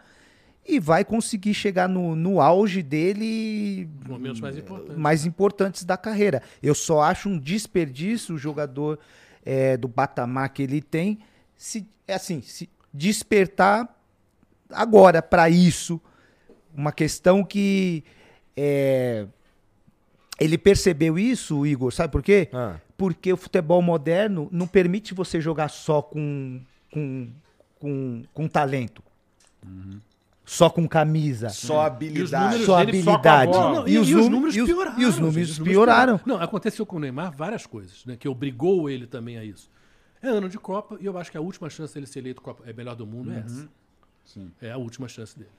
e 0.66 0.78
vai 0.78 1.04
conseguir 1.04 1.54
chegar 1.54 1.88
no, 1.88 2.14
no 2.14 2.40
auge 2.40 2.82
dele 2.82 3.88
Os 4.02 4.08
momentos 4.08 4.40
mais 4.40 4.56
importantes. 4.56 4.96
mais 4.96 5.26
importantes 5.26 5.84
da 5.84 5.96
carreira. 5.96 6.42
Eu 6.62 6.74
só 6.74 7.00
acho 7.02 7.28
um 7.28 7.38
desperdício 7.38 8.34
o 8.34 8.38
jogador 8.38 8.98
é, 9.44 9.76
do 9.76 9.88
patamar 9.88 10.50
que 10.50 10.62
ele 10.62 10.80
tem 10.80 11.18
se 11.56 11.86
é 12.06 12.14
assim 12.14 12.40
se 12.42 12.68
despertar 12.92 13.88
agora 14.70 15.22
para 15.22 15.48
isso 15.48 16.00
uma 16.74 16.92
questão 16.92 17.42
que 17.42 18.04
é, 18.56 19.26
ele 20.38 20.56
percebeu 20.56 21.18
isso, 21.18 21.66
Igor, 21.66 21.92
sabe 21.92 22.12
por 22.12 22.22
quê? 22.22 22.48
Ah. 22.52 22.76
Porque 22.96 23.32
o 23.32 23.36
futebol 23.36 23.82
moderno 23.82 24.48
não 24.52 24.66
permite 24.66 25.14
você 25.14 25.40
jogar 25.40 25.68
só 25.68 26.02
com 26.02 26.60
com, 26.92 27.30
com, 27.78 28.22
com 28.34 28.48
talento. 28.48 29.02
Só 30.50 30.68
com 30.68 30.88
camisa. 30.88 31.48
Só 31.50 31.82
habilidade. 31.82 32.44
números 32.44 32.66
Só 32.66 32.78
habilidade. 32.78 33.52
e, 33.86 33.98
os 33.98 34.28
números 34.28 34.56
os- 34.56 34.64
pioraram. 34.66 35.00
E 35.00 35.04
os 35.04 35.18
números 35.18 35.50
os 35.52 35.58
pioraram. 35.60 36.20
Não, 36.26 36.42
aconteceu 36.42 36.84
com 36.84 36.96
o 36.96 36.98
Neymar 36.98 37.30
várias 37.30 37.66
coisas, 37.66 38.04
né? 38.04 38.16
Que 38.16 38.28
obrigou 38.28 38.90
ele 38.90 39.06
também 39.06 39.38
a 39.38 39.44
isso. 39.44 39.70
É 40.20 40.26
ano 40.26 40.48
de 40.48 40.58
Copa 40.58 40.98
e 41.00 41.06
eu 41.06 41.16
acho 41.16 41.30
que 41.30 41.38
a 41.38 41.40
última 41.40 41.70
chance 41.70 41.94
dele 41.94 42.04
ser 42.06 42.18
eleito 42.18 42.42
Copa, 42.42 42.64
é 42.66 42.72
melhor 42.72 42.96
do 42.96 43.06
mundo 43.06 43.32
é 43.32 43.38
essa. 43.38 43.68
Sim. 44.24 44.50
É 44.60 44.72
a 44.72 44.76
última 44.76 45.06
chance 45.06 45.38
dele. 45.38 45.50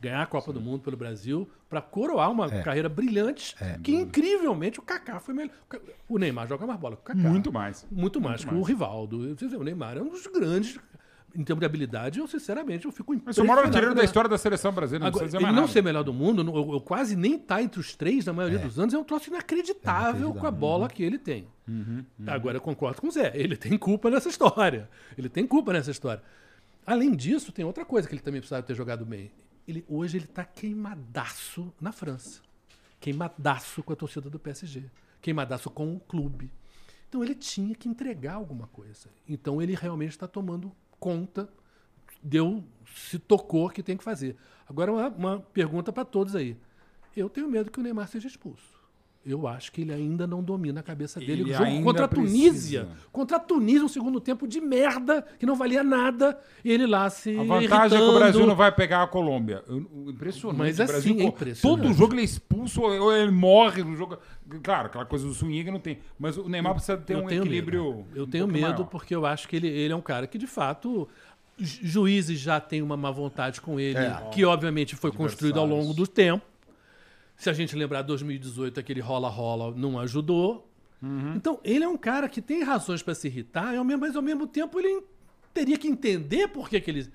Ganhar 0.00 0.22
a 0.22 0.26
Copa 0.26 0.50
do 0.50 0.60
Mundo 0.62 0.80
pelo 0.80 0.96
Brasil 0.96 1.46
para 1.68 1.82
coroar 1.82 2.30
uma 2.30 2.48
carreira 2.48 2.88
brilhante 2.88 3.54
que 3.84 3.94
incrivelmente 3.94 4.80
o 4.80 4.82
Kaká 4.82 5.20
foi 5.20 5.34
melhor. 5.34 5.52
O 6.08 6.18
Neymar 6.18 6.48
joga 6.48 6.66
mais 6.66 6.80
bola 6.80 6.96
que 6.96 7.02
o 7.02 7.04
Kaká. 7.04 7.28
Muito 7.28 7.52
mais. 7.52 7.86
Muito 7.90 8.18
mais 8.18 8.44
que 8.44 8.52
o 8.54 8.62
Rivaldo. 8.62 9.36
O 9.58 9.62
Neymar 9.62 9.98
é 9.98 10.00
um 10.02 10.08
dos 10.08 10.26
grandes 10.26 10.78
em 11.34 11.42
termos 11.44 11.60
de 11.60 11.66
habilidade. 11.66 12.18
Eu 12.18 12.26
sinceramente 12.26 12.84
eu 12.86 12.92
fico 12.92 13.12
Mas 13.24 13.36
o 13.38 13.40
maior 13.44 13.54
impressionado 13.60 13.66
artilheiro 13.66 13.94
da 13.94 14.00
ele. 14.00 14.06
história 14.06 14.28
da 14.28 14.38
seleção 14.38 14.72
brasileira. 14.72 15.04
Não 15.04 15.08
Agora, 15.08 15.22
precisa 15.24 15.36
ele 15.36 15.40
dizer 15.40 15.52
mais 15.52 15.54
não 15.56 15.62
nada. 15.62 15.72
ser 15.72 15.82
melhor 15.82 16.02
do 16.04 16.12
mundo, 16.12 16.44
não- 16.44 16.54
eu, 16.56 16.72
eu 16.74 16.80
quase 16.80 17.16
nem 17.16 17.38
tá 17.38 17.62
entre 17.62 17.80
os 17.80 17.94
três 17.94 18.24
na 18.26 18.32
maioria 18.32 18.58
dos 18.58 18.78
anos, 18.78 18.92
é 18.94 18.98
um 18.98 19.04
troço 19.04 19.28
inacreditável 19.30 20.32
com 20.34 20.46
a 20.46 20.50
bola 20.50 20.88
que 20.88 21.02
ele 21.02 21.18
tem. 21.18 21.46
Agora 22.26 22.56
eu 22.56 22.60
concordo 22.60 23.00
com 23.00 23.08
o 23.08 23.10
Zé, 23.10 23.32
ele 23.34 23.56
tem 23.56 23.78
culpa 23.78 24.10
nessa 24.10 24.28
história. 24.28 24.88
Ele 25.16 25.28
tem 25.28 25.46
culpa 25.46 25.72
nessa 25.72 25.90
história. 25.90 26.22
Além 26.86 27.14
disso, 27.14 27.52
tem 27.52 27.64
outra 27.64 27.84
coisa 27.84 28.08
que 28.08 28.14
ele 28.14 28.22
também 28.22 28.40
precisava 28.40 28.62
ter 28.62 28.74
jogado 28.74 29.04
bem. 29.04 29.30
Ele, 29.68 29.84
hoje 29.88 30.18
ele 30.18 30.26
tá 30.26 30.44
queimadaço 30.44 31.72
na 31.80 31.92
França. 31.92 32.40
Queimadaço 33.00 33.82
com 33.82 33.92
a 33.92 33.96
torcida 33.96 34.28
do 34.28 34.38
PSG. 34.38 34.84
Queimadaço 35.20 35.70
com 35.70 35.94
o 35.94 36.00
clube. 36.00 36.50
Então 37.08 37.22
ele 37.22 37.34
tinha 37.34 37.74
que 37.74 37.88
entregar 37.88 38.34
alguma 38.34 38.66
coisa. 38.68 39.08
Então 39.28 39.60
ele 39.62 39.74
realmente 39.74 40.10
está 40.10 40.26
tomando 40.26 40.72
conta 41.02 41.48
deu, 42.22 42.62
se 42.94 43.18
tocou 43.18 43.68
que 43.68 43.82
tem 43.82 43.96
que 43.96 44.04
fazer. 44.04 44.36
Agora, 44.68 44.92
uma, 44.92 45.08
uma 45.08 45.40
pergunta 45.40 45.92
para 45.92 46.04
todos 46.04 46.36
aí. 46.36 46.56
Eu 47.16 47.28
tenho 47.28 47.48
medo 47.48 47.72
que 47.72 47.80
o 47.80 47.82
Neymar 47.82 48.06
seja 48.06 48.28
expulso. 48.28 48.80
Eu 49.24 49.46
acho 49.46 49.70
que 49.70 49.82
ele 49.82 49.92
ainda 49.92 50.26
não 50.26 50.42
domina 50.42 50.80
a 50.80 50.82
cabeça 50.82 51.20
dele. 51.20 51.42
Ele 51.42 51.52
o 51.52 51.54
jogo 51.56 51.82
contra 51.84 52.06
a 52.06 52.08
precisa. 52.08 52.32
Tunísia. 52.48 52.88
Contra 53.12 53.36
a 53.36 53.40
Tunísia, 53.40 53.84
um 53.84 53.88
segundo 53.88 54.20
tempo 54.20 54.48
de 54.48 54.60
merda, 54.60 55.24
que 55.38 55.46
não 55.46 55.54
valia 55.54 55.84
nada, 55.84 56.36
e 56.64 56.72
ele 56.72 56.86
lá 56.88 57.08
se. 57.08 57.30
A 57.38 57.44
vantagem 57.44 57.56
é 57.56 57.68
que 57.68 57.74
o 57.76 57.96
irritando. 57.96 58.18
Brasil 58.18 58.46
não 58.46 58.56
vai 58.56 58.72
pegar 58.72 59.02
a 59.04 59.06
Colômbia. 59.06 59.62
Impressionante. 60.08 60.58
Mas 60.58 60.80
o 60.80 60.84
Brasil, 60.86 61.12
assim, 61.12 61.22
é 61.22 61.24
impressionante. 61.26 61.82
Todo 61.84 61.94
jogo 61.94 62.14
ele 62.14 62.22
é 62.22 62.24
expulso 62.24 62.82
ou 62.82 63.14
ele 63.16 63.30
morre 63.30 63.84
no 63.84 63.94
jogo. 63.94 64.18
Claro, 64.62 64.86
aquela 64.86 65.04
coisa 65.06 65.24
do 65.26 65.32
swing 65.32 65.70
não 65.70 65.78
tem. 65.78 65.98
Mas 66.18 66.36
o 66.36 66.48
Neymar 66.48 66.72
precisa 66.74 66.96
ter 66.96 67.14
eu 67.14 67.20
um 67.20 67.26
tenho 67.26 67.42
equilíbrio. 67.42 67.84
Medo. 67.94 68.06
Eu 68.16 68.24
um 68.24 68.28
tenho 68.28 68.48
medo 68.48 68.60
maior. 68.72 68.84
porque 68.86 69.14
eu 69.14 69.24
acho 69.24 69.48
que 69.48 69.54
ele, 69.54 69.68
ele 69.68 69.92
é 69.92 69.96
um 69.96 70.00
cara 70.00 70.26
que, 70.26 70.36
de 70.36 70.48
fato, 70.48 71.08
ju- 71.56 71.78
juízes 71.82 72.40
já 72.40 72.58
têm 72.58 72.82
uma 72.82 72.96
má 72.96 73.10
vontade 73.12 73.60
com 73.60 73.78
ele, 73.78 73.98
É. 73.98 74.20
que 74.32 74.44
obviamente 74.44 74.96
foi 74.96 75.12
construído 75.12 75.60
ao 75.60 75.66
longo 75.66 75.94
do 75.94 76.06
tempo. 76.08 76.44
Se 77.36 77.50
a 77.50 77.52
gente 77.52 77.74
lembrar 77.74 78.02
2018, 78.02 78.78
aquele 78.78 79.00
rola-rola 79.00 79.74
não 79.76 79.98
ajudou. 79.98 80.68
Uhum. 81.02 81.34
Então, 81.34 81.58
ele 81.64 81.82
é 81.84 81.88
um 81.88 81.96
cara 81.96 82.28
que 82.28 82.40
tem 82.40 82.62
razões 82.62 83.02
para 83.02 83.14
se 83.14 83.26
irritar, 83.26 83.72
mas 83.98 84.14
ao 84.14 84.22
mesmo 84.22 84.46
tempo 84.46 84.78
ele 84.78 85.02
teria 85.52 85.76
que 85.76 85.88
entender 85.88 86.48
por 86.48 86.68
que, 86.68 86.80
que 86.80 86.90
ele, 86.90 87.08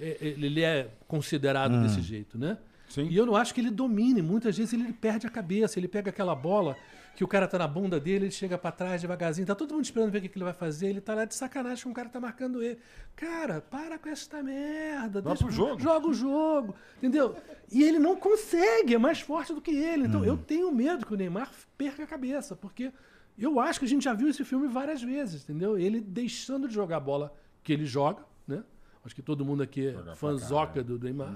é- 0.00 0.16
ele 0.20 0.62
é 0.62 0.90
considerado 1.06 1.82
desse 1.82 2.00
jeito, 2.00 2.38
né? 2.38 2.56
Sim. 2.88 3.08
E 3.10 3.16
eu 3.16 3.26
não 3.26 3.36
acho 3.36 3.52
que 3.52 3.60
ele 3.60 3.70
domine. 3.70 4.22
Muitas 4.22 4.56
vezes 4.56 4.72
ele 4.72 4.92
perde 4.92 5.26
a 5.26 5.30
cabeça, 5.30 5.78
ele 5.78 5.88
pega 5.88 6.08
aquela 6.10 6.34
bola 6.34 6.76
que 7.16 7.24
o 7.24 7.28
cara 7.28 7.48
tá 7.48 7.58
na 7.58 7.66
bunda 7.66 7.98
dele, 7.98 8.26
ele 8.26 8.30
chega 8.30 8.58
pra 8.58 8.70
trás 8.70 9.00
devagarzinho, 9.00 9.46
tá 9.46 9.54
todo 9.54 9.72
mundo 9.72 9.84
esperando 9.84 10.10
ver 10.10 10.18
o 10.18 10.20
que, 10.20 10.28
que 10.28 10.36
ele 10.36 10.44
vai 10.44 10.52
fazer, 10.52 10.88
ele 10.88 11.00
tá 11.00 11.14
lá 11.14 11.24
de 11.24 11.34
sacanagem 11.34 11.82
que 11.82 11.88
um 11.88 11.94
cara 11.94 12.10
tá 12.10 12.20
marcando 12.20 12.62
ele. 12.62 12.78
Cara, 13.16 13.62
para 13.62 13.98
com 13.98 14.10
esta 14.10 14.42
merda. 14.42 15.22
Vai 15.22 15.34
pro 15.34 15.50
jogo. 15.50 15.80
Joga 15.80 16.06
o 16.08 16.12
jogo, 16.12 16.74
entendeu? 16.98 17.34
E 17.72 17.82
ele 17.82 17.98
não 17.98 18.16
consegue, 18.16 18.94
é 18.94 18.98
mais 18.98 19.18
forte 19.18 19.54
do 19.54 19.62
que 19.62 19.70
ele. 19.70 20.06
Então 20.06 20.22
eu 20.22 20.36
tenho 20.36 20.70
medo 20.70 21.06
que 21.06 21.14
o 21.14 21.16
Neymar 21.16 21.50
perca 21.78 22.04
a 22.04 22.06
cabeça, 22.06 22.54
porque 22.54 22.92
eu 23.38 23.58
acho 23.58 23.78
que 23.78 23.86
a 23.86 23.88
gente 23.88 24.04
já 24.04 24.12
viu 24.12 24.28
esse 24.28 24.44
filme 24.44 24.68
várias 24.68 25.02
vezes, 25.02 25.42
entendeu? 25.42 25.78
Ele 25.78 26.02
deixando 26.02 26.68
de 26.68 26.74
jogar 26.74 26.98
a 26.98 27.00
bola 27.00 27.34
que 27.62 27.72
ele 27.72 27.86
joga, 27.86 28.22
né? 28.46 28.62
Acho 29.02 29.14
que 29.14 29.22
todo 29.22 29.42
mundo 29.42 29.62
aqui 29.62 29.88
é 29.88 30.14
fãzoca 30.14 30.84
do 30.84 30.98
Neymar. 30.98 31.34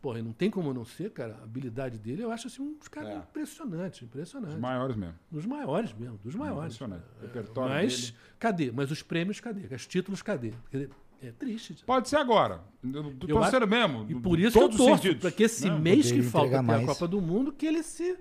Porra, 0.00 0.22
não 0.22 0.32
tem 0.32 0.48
como 0.48 0.72
não 0.72 0.84
ser, 0.84 1.10
cara. 1.10 1.36
A 1.40 1.44
habilidade 1.44 1.98
dele, 1.98 2.22
eu 2.22 2.30
acho 2.30 2.46
assim 2.46 2.62
um 2.62 2.74
dos 2.78 2.86
caras 2.88 3.10
É. 3.10 3.16
impressionante, 3.16 4.04
impressionante. 4.04 4.54
Os 4.54 4.60
maiores 4.60 4.96
mesmo. 4.96 5.14
Dos 5.30 5.44
maiores 5.44 5.92
mesmo, 5.92 6.18
dos 6.18 6.34
maiores. 6.36 6.74
Impressionante. 6.74 7.04
O 7.18 7.22
repertório 7.22 7.74
Mas 7.74 8.00
dele. 8.10 8.16
cadê? 8.38 8.70
Mas 8.72 8.90
os 8.92 9.02
prêmios 9.02 9.40
cadê? 9.40 9.74
Os 9.74 9.86
títulos 9.86 10.22
cadê? 10.22 10.52
Quer 10.70 10.78
dizer, 10.78 10.90
É 11.20 11.32
triste. 11.32 11.74
Pode 11.84 12.08
ser 12.08 12.14
agora. 12.14 12.62
Eu 12.80 13.12
tô 13.16 13.26
Eu 13.26 13.42
acho- 13.42 13.66
mesmo. 13.66 14.06
E 14.08 14.14
por 14.14 14.38
isso 14.38 14.56
que 14.56 14.64
eu 14.64 14.68
torço, 14.68 15.16
para 15.16 15.32
que 15.32 15.42
esse 15.42 15.68
né? 15.68 15.76
mês 15.76 16.12
que 16.12 16.22
falta 16.22 16.60
até 16.60 16.74
a. 16.74 16.86
Copa 16.86 17.08
do 17.08 17.20
Mundo, 17.20 17.50
que 17.52 17.66
ele 17.66 17.82
se 17.82 18.16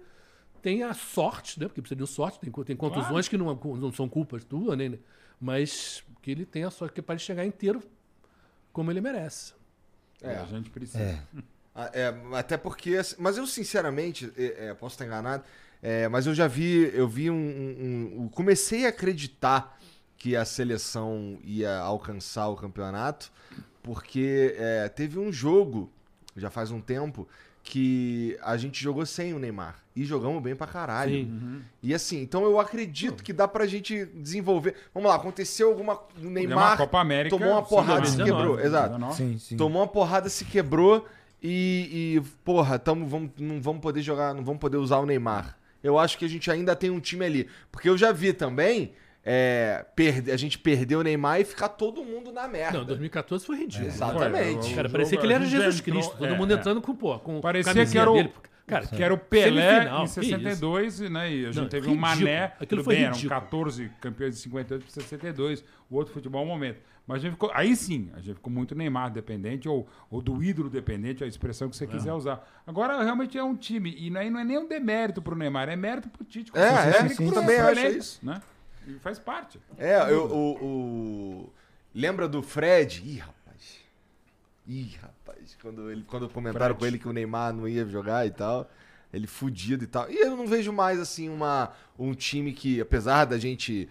tenha 0.64 0.92
sorte, 0.96 1.60
né? 1.60 1.68
Porque 1.68 1.80
precisa 1.80 1.96
de 2.04 2.08
sorte, 2.10 2.40
tem, 2.40 2.52
tem 2.52 2.76
contusões 2.76 3.28
que 3.28 3.38
não, 3.38 3.54
não 3.54 3.92
são 3.94 4.10
culpas 4.10 4.44
tuas, 4.44 4.76
né? 4.76 4.98
Mas 5.40 6.04
que 6.24 6.32
ele 6.32 6.44
tenha 6.44 6.72
sorte, 6.72 6.96
que 6.96 7.02
para 7.04 7.14
ele 7.14 7.22
chegar 7.22 7.46
inteiro 7.46 7.84
como 8.74 8.90
ele 8.90 9.00
merece. 9.00 9.54
É, 10.20 10.36
a 10.36 10.46
gente 10.46 10.72
precisa. 10.72 11.00
É. 11.04 11.22
Ah, 11.80 11.92
é, 11.94 12.12
até 12.34 12.58
porque. 12.58 12.96
assim, 12.96 13.16
Mas 13.20 13.38
eu, 13.38 13.46
sinceramente, 13.46 14.32
é, 14.36 14.70
é, 14.70 14.74
posso 14.74 14.96
estar 14.96 15.06
enganado, 15.06 15.44
é, 15.82 16.08
mas 16.08 16.26
eu 16.26 16.34
já 16.34 16.48
vi. 16.48 16.92
Eu 16.94 17.08
vi 17.08 17.30
um, 17.30 17.36
um- 17.36 18.22
um- 18.24 18.28
Comecei 18.30 18.86
a 18.86 18.90
acreditar 18.90 19.78
que 20.18 20.36
a 20.36 20.44
seleção 20.44 21.38
ia 21.44 21.78
alcançar 21.78 22.48
o 22.48 22.56
campeonato, 22.56 23.32
porque 23.84 24.56
é, 24.58 24.90
teve 24.90 25.20
um 25.20 25.32
jogo, 25.32 25.92
já 26.36 26.50
faz 26.50 26.72
um 26.72 26.82
tempo, 26.82 27.28
que 27.64 28.38
a 28.42 28.56
gente 28.58 28.82
jogou 28.82 29.06
sem 29.06 29.34
o 29.34 29.40
Neymar. 29.40 29.76
E 29.96 30.04
jogamos 30.06 30.42
bem 30.42 30.56
pra 30.56 30.66
caralho. 30.68 31.12
Sim. 31.12 31.62
E 31.84 31.94
assim, 31.94 32.22
então 32.22 32.44
eu 32.44 32.60
acredito 32.60 33.24
que 33.24 33.34
dá 33.34 33.48
pra 33.48 33.66
gente 33.68 34.06
desenvolver. 34.16 34.76
Vamos 34.94 35.10
lá, 35.10 35.16
aconteceu 35.16 35.70
alguma. 35.70 35.96
O 36.18 36.30
Neymar 36.30 36.78
Copa 36.78 37.00
América. 37.00 37.36
tomou 37.38 37.52
uma 37.54 37.64
porrada 37.64 38.06
e 38.06 38.10
se 38.10 38.18
2019, 38.18 38.48
quebrou. 38.54 38.66
Exato. 38.66 38.90
2019. 38.98 39.16
Sim, 39.16 39.38
sim. 39.40 39.58
Tomou 39.58 39.82
uma 39.82 39.88
porrada, 39.88 40.30
se 40.30 40.46
quebrou 40.46 41.06
e, 41.42 42.16
e, 42.18 42.22
porra, 42.44 42.80
tamo, 42.80 43.06
vamos, 43.08 43.32
não 43.40 43.62
vamos 43.62 43.82
poder 43.82 44.02
jogar, 44.02 44.34
não 44.34 44.44
vamos 44.44 44.60
poder 44.60 44.78
usar 44.78 44.98
o 44.98 45.06
Neymar. 45.06 45.58
Eu 45.84 45.98
acho 46.00 46.18
que 46.18 46.26
a 46.26 46.28
gente 46.28 46.50
ainda 46.50 46.76
tem 46.76 46.90
um 46.90 47.00
time 47.00 47.24
ali. 47.26 47.48
Porque 47.72 47.88
eu 47.88 47.98
já 47.98 48.12
vi 48.12 48.34
também 48.34 48.94
é, 49.24 49.86
perde, 49.96 50.32
a 50.32 50.38
gente 50.38 50.58
perder 50.58 50.96
o 50.96 51.04
Neymar 51.04 51.40
e 51.40 51.46
ficar 51.46 51.70
todo 51.70 52.04
mundo 52.04 52.32
na 52.32 52.48
merda. 52.48 52.80
Não, 52.80 52.86
2014 52.86 53.46
foi 53.46 53.58
ridículo. 53.58 53.88
Exatamente. 53.88 54.66
Foi, 54.68 54.76
Cara, 54.76 54.88
o 54.88 54.92
parecia 54.92 55.12
jogo- 55.12 55.22
que 55.22 55.28
ele 55.28 55.34
era 55.34 55.46
Jesus 55.46 55.80
entrou- 55.80 55.96
Cristo. 55.96 56.18
Todo 56.18 56.34
é, 56.34 56.38
mundo 56.38 56.52
é. 56.52 56.56
entrando 56.56 56.82
com, 56.82 56.96
pô, 56.96 57.20
com 57.20 57.40
Parecia 57.40 57.86
que 57.86 57.98
era 57.98 58.10
o- 58.10 58.14
dele. 58.16 58.34
Cara, 58.66 58.86
Que 58.86 59.02
era 59.02 59.14
o 59.14 59.18
Pelé 59.18 59.70
Semifinal, 59.76 60.02
em 60.02 60.04
que 60.08 60.10
62, 60.12 61.00
né? 61.00 61.32
E 61.34 61.44
a 61.46 61.52
gente 61.52 61.62
Não, 61.62 61.70
teve 61.70 61.88
ridículo. 61.88 61.96
um 61.96 62.02
Mané. 62.02 62.52
Aquilo 62.60 62.84
foi 62.84 62.96
bem, 62.96 63.04
eram 63.06 63.16
ridículo. 63.16 63.40
14 63.42 63.92
campeões 64.02 64.36
de 64.36 64.42
58 64.42 64.84
para 64.84 64.92
62. 64.94 65.64
O 65.90 65.96
outro 65.96 66.14
futebol 66.14 66.42
é 66.42 66.46
um 66.46 66.48
momento. 66.50 66.82
Mas 67.08 67.18
a 67.18 67.20
gente 67.22 67.32
ficou, 67.32 67.50
aí 67.54 67.74
sim, 67.74 68.12
a 68.14 68.20
gente 68.20 68.36
ficou 68.36 68.52
muito 68.52 68.76
Neymar 68.76 69.10
dependente 69.12 69.70
ou, 69.70 69.88
ou 70.12 70.22
do 70.22 70.44
ídolo 70.44 70.70
dependente, 70.70 71.24
a 71.24 71.28
expressão 71.28 71.70
que 71.70 71.78
você 71.78 71.88
quiser 71.88 72.12
usar. 72.12 72.46
Agora 72.68 73.02
realmente 73.02 73.38
é 73.38 73.44
um 73.44 73.56
time. 73.56 73.96
E 73.98 74.16
aí 74.18 74.30
não 74.30 74.40
é 74.42 74.44
nem 74.44 74.58
um 74.58 74.68
demérito 74.68 75.22
pro 75.22 75.34
Neymar, 75.36 75.70
é 75.70 75.76
mérito 75.78 76.10
pro 76.10 76.26
Tite. 76.26 76.52
É, 76.54 76.60
é, 77.06 77.08
sim, 77.10 77.28
pro- 77.32 77.36
também 77.36 77.56
pro 77.58 77.68
acho 77.70 77.80
elenco, 77.80 77.98
isso. 77.98 78.20
Né? 78.26 78.42
E 78.86 78.94
faz 79.00 79.18
parte. 79.20 79.58
É, 79.78 80.12
eu, 80.12 80.26
o, 80.26 80.64
o- 80.66 81.54
Lembra 81.96 82.28
do 82.28 82.44
Fred? 82.44 83.02
Ih, 83.06 83.20
rapaz. 83.20 83.80
Ih, 84.68 84.98
rapaz. 85.02 85.58
Quando, 85.62 85.90
ele, 85.90 86.04
quando 86.06 86.28
comentaram 86.30 86.76
Fred. 86.76 86.80
com 86.80 86.86
ele 86.86 87.00
que 87.00 87.08
o 87.08 87.14
Neymar 87.14 87.54
não 87.54 87.68
ia 87.68 87.86
jogar 87.86 88.28
e 88.28 88.32
tal. 88.32 88.70
Ele 89.14 89.26
fudido 89.28 89.86
e 89.86 89.88
tal. 89.88 90.12
E 90.12 90.18
eu 90.18 90.36
não 90.36 90.46
vejo 90.46 90.74
mais, 90.74 91.00
assim, 91.00 91.30
uma, 91.30 91.72
um 91.98 92.14
time 92.14 92.52
que, 92.52 92.82
apesar 92.82 93.24
da 93.24 93.38
gente 93.38 93.88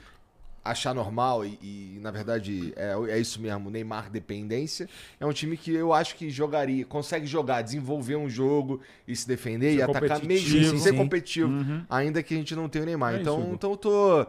achar 0.70 0.94
normal 0.94 1.44
e, 1.44 1.58
e, 1.62 1.98
na 2.00 2.10
verdade 2.10 2.72
é, 2.76 2.94
é 3.10 3.18
isso 3.18 3.40
mesmo, 3.40 3.70
Neymar 3.70 4.10
dependência. 4.10 4.88
É 5.20 5.26
um 5.26 5.32
time 5.32 5.56
que 5.56 5.72
eu 5.74 5.92
acho 5.92 6.14
que 6.16 6.28
jogaria, 6.30 6.84
consegue 6.84 7.26
jogar, 7.26 7.62
desenvolver 7.62 8.16
um 8.16 8.28
jogo 8.28 8.80
e 9.06 9.14
se 9.14 9.26
defender 9.26 9.72
Ser 9.72 9.78
e 9.78 9.82
atacar 9.82 10.02
mesmo 10.02 10.20
competitivo. 10.22 10.66
assim, 10.66 10.78
ser 10.78 10.92
competitivo, 10.94 11.48
Uhum. 11.48 11.84
ainda 11.88 12.22
que 12.22 12.34
a 12.34 12.36
gente 12.36 12.54
não 12.54 12.68
tenha 12.68 12.82
o 12.82 12.86
Neymar. 12.86 13.12
É 13.12 13.14
isso, 13.14 13.22
então, 13.22 13.40
Hugo. 13.40 13.54
então 13.54 13.70
eu 13.72 13.76
tô, 13.76 14.26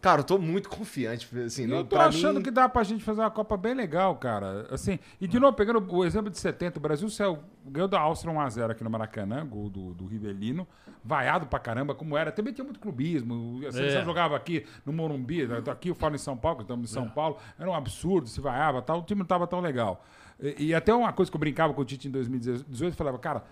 cara, 0.00 0.20
eu 0.20 0.24
tô 0.24 0.38
muito 0.38 0.68
confiante, 0.68 1.28
assim, 1.44 1.62
Eu 1.62 1.68
não- 1.68 1.84
tô 1.84 1.96
achando 1.98 2.36
mim- 2.36 2.42
que 2.42 2.50
dá 2.50 2.68
pra 2.68 2.82
gente 2.82 3.02
fazer 3.04 3.20
uma 3.20 3.30
Copa 3.30 3.56
bem 3.56 3.74
legal, 3.74 4.16
cara. 4.16 4.66
Assim, 4.70 4.98
e 5.20 5.26
de 5.26 5.38
novo, 5.38 5.54
pegando 5.56 5.84
o 5.94 6.04
exemplo 6.04 6.30
de 6.30 6.38
70, 6.38 6.78
o 6.78 6.80
Brasil 6.80 7.08
saiu, 7.08 7.38
ganhou 7.66 7.88
da 7.88 8.00
Áustria 8.00 8.32
1x0 8.32 8.70
aqui 8.72 8.82
no 8.84 8.90
Maracanã, 8.90 9.46
gol 9.46 9.68
do, 9.68 9.94
do 9.94 10.06
Rivelino, 10.06 10.66
vaiado 11.04 11.46
pra 11.46 11.58
caramba, 11.58 11.94
como 11.94 12.16
era. 12.16 12.30
Também 12.30 12.52
tinha 12.52 12.64
muito 12.64 12.78
clubismo. 12.80 13.60
A 13.64 13.78
É. 13.80 14.04
jogava 14.04 14.36
aqui 14.36 14.64
no 14.84 14.92
Morumbi? 14.92 15.46
Aqui 15.80 15.88
eu 15.88 15.94
falo 15.94 16.14
em 16.14 16.18
São 16.18 16.36
Paulo, 16.36 16.58
que 16.58 16.62
estamos 16.62 16.90
em 16.90 16.92
São 16.92 17.08
Paulo, 17.08 17.38
era 17.58 17.68
um 17.68 17.74
absurdo, 17.74 18.28
se 18.28 18.40
vaiava 18.40 18.82
tal, 18.82 19.00
o 19.00 19.02
time 19.02 19.20
não 19.20 19.26
tava 19.26 19.46
tão 19.46 19.60
legal. 19.60 20.04
E, 20.38 20.66
e 20.66 20.74
até 20.74 20.94
uma 20.94 21.12
coisa 21.12 21.30
que 21.30 21.36
eu 21.36 21.40
brincava 21.40 21.72
com 21.72 21.80
o 21.80 21.84
Tite 21.84 22.08
em 22.08 22.10
2018, 22.10 22.92
eu 22.92 22.96
falava, 22.96 23.18
cara, 23.18 23.44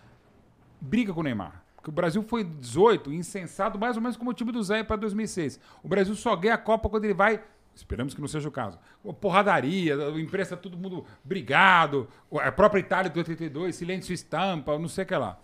briga 0.81 1.13
com 1.13 1.21
o 1.21 1.23
Neymar. 1.23 1.65
Porque 1.77 1.91
o 1.91 1.93
Brasil 1.93 2.23
foi 2.23 2.45
18, 2.45 3.13
insensado, 3.13 3.79
mais 3.79 3.97
ou 3.97 4.03
menos 4.03 4.17
como 4.17 4.31
o 4.31 4.35
time 4.35 4.53
do 4.53 4.63
Zé 4.63 4.83
para 4.83 4.97
2006. 4.97 5.61
O 5.83 5.89
Brasil 5.89 6.15
só 6.15 6.35
ganha 6.37 6.55
a 6.55 6.59
Copa 6.59 6.89
quando 6.89 7.05
ele 7.05 7.15
vai. 7.15 7.41
Esperamos 7.75 8.13
que 8.13 8.21
não 8.21 8.27
seja 8.27 8.49
o 8.49 8.53
caso. 8.53 8.77
Porradaria, 9.21 9.95
a 9.95 10.21
imprensa, 10.21 10.57
todo 10.57 10.77
mundo 10.77 11.05
brigado. 11.23 12.09
A 12.33 12.51
própria 12.51 12.81
Itália 12.81 13.09
do 13.09 13.17
82, 13.19 13.77
silêncio 13.77 14.13
estampa, 14.13 14.77
não 14.77 14.89
sei 14.89 15.05
o 15.05 15.07
que 15.07 15.15
lá. 15.15 15.39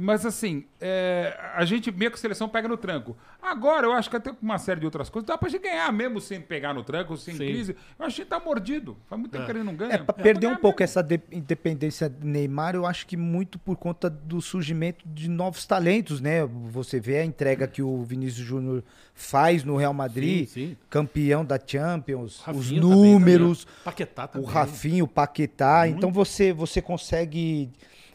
Mas 0.00 0.24
assim, 0.24 0.64
é, 0.80 1.38
a 1.54 1.64
gente 1.64 1.90
meio 1.92 2.10
que 2.10 2.16
a 2.16 2.20
seleção 2.20 2.48
pega 2.48 2.66
no 2.68 2.76
tranco. 2.76 3.16
Agora, 3.42 3.86
eu 3.86 3.92
acho 3.92 4.08
que 4.08 4.16
até 4.16 4.30
com 4.32 4.38
uma 4.42 4.56
série 4.58 4.80
de 4.80 4.86
outras 4.86 5.10
coisas, 5.10 5.26
dá 5.26 5.36
pra 5.36 5.48
gente 5.48 5.62
ganhar 5.62 5.92
mesmo 5.92 6.20
sem 6.20 6.40
pegar 6.40 6.72
no 6.72 6.82
tranco, 6.84 7.16
sem 7.16 7.34
Sim. 7.34 7.46
crise. 7.46 7.76
Eu 7.98 8.06
acho 8.06 8.16
que 8.16 8.22
a 8.22 8.24
gente 8.24 8.30
tá 8.30 8.40
mordido. 8.40 8.96
Faz 9.06 9.20
muito 9.20 9.32
tempo 9.32 9.44
que 9.44 9.50
ele 9.50 9.62
não 9.62 9.74
ganha. 9.74 9.94
É, 9.94 9.98
pra 9.98 10.14
Dá 10.16 10.22
perder 10.22 10.46
um 10.46 10.56
pouco 10.56 10.80
mesmo. 10.80 10.84
essa 10.84 11.02
de- 11.02 11.20
independência 11.30 12.08
do 12.08 12.26
Neymar, 12.26 12.74
eu 12.74 12.86
acho 12.86 13.06
que 13.06 13.16
muito 13.16 13.58
por 13.58 13.76
conta 13.76 14.08
do 14.08 14.40
surgimento 14.40 15.04
de 15.08 15.28
novos 15.28 15.66
talentos, 15.66 16.20
né? 16.20 16.44
Você 16.70 16.98
vê 17.00 17.18
a 17.18 17.24
entrega 17.24 17.66
que 17.66 17.82
o 17.82 18.02
Vinícius 18.02 18.46
Júnior 18.46 18.82
faz 19.14 19.62
no 19.64 19.76
Real 19.76 19.92
Madrid, 19.92 20.48
Sim, 20.48 20.68
sim. 20.68 20.76
campeão 20.88 21.44
da 21.44 21.58
Champions, 21.64 22.36
os 22.38 22.40
Rafinha 22.40 22.80
também, 22.80 22.96
números, 22.96 23.64
também. 23.64 23.80
Paquetá 23.84 24.24
o 24.24 24.28
também. 24.28 24.48
Rafinho, 24.50 25.04
o 25.04 25.08
Paquetá. 25.08 25.88
Então 25.88 26.10
você, 26.12 26.52
você 26.52 26.80
consegue 26.80 27.70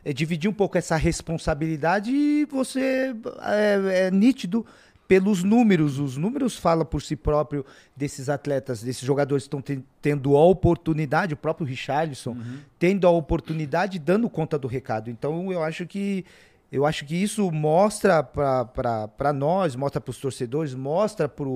é, 0.09 0.13
dividir 0.13 0.49
um 0.49 0.53
pouco 0.53 0.77
essa 0.77 0.95
responsabilidade 0.95 2.11
e 2.11 2.45
você 2.45 3.13
é, 3.41 4.07
é 4.07 4.11
nítido 4.11 4.65
pelos 5.07 5.43
números. 5.43 5.99
Os 5.99 6.15
números 6.17 6.57
falam 6.57 6.85
por 6.85 7.01
si 7.01 7.15
próprio 7.15 7.65
desses 7.95 8.29
atletas, 8.29 8.81
desses 8.81 9.03
jogadores 9.05 9.43
que 9.43 9.47
estão 9.47 9.61
ten- 9.61 9.83
tendo 10.01 10.35
a 10.37 10.43
oportunidade, 10.45 11.33
o 11.33 11.37
próprio 11.37 11.65
Richarlison, 11.67 12.37
tendo 12.79 13.05
a 13.07 13.09
oportunidade 13.11 13.97
e 13.97 13.99
dando 13.99 14.29
conta 14.29 14.57
do 14.57 14.67
recado. 14.67 15.09
Então 15.09 15.51
eu 15.51 15.61
acho 15.63 15.85
que 15.85 16.23
eu 16.69 16.85
acho 16.85 17.05
que 17.05 17.15
isso 17.15 17.49
mostra 17.51 18.21
para 18.21 19.33
nós, 19.33 19.75
mostra 19.75 20.01
para 20.01 20.11
os 20.11 20.17
torcedores, 20.17 20.73
mostra 20.75 21.29
para 21.29 21.53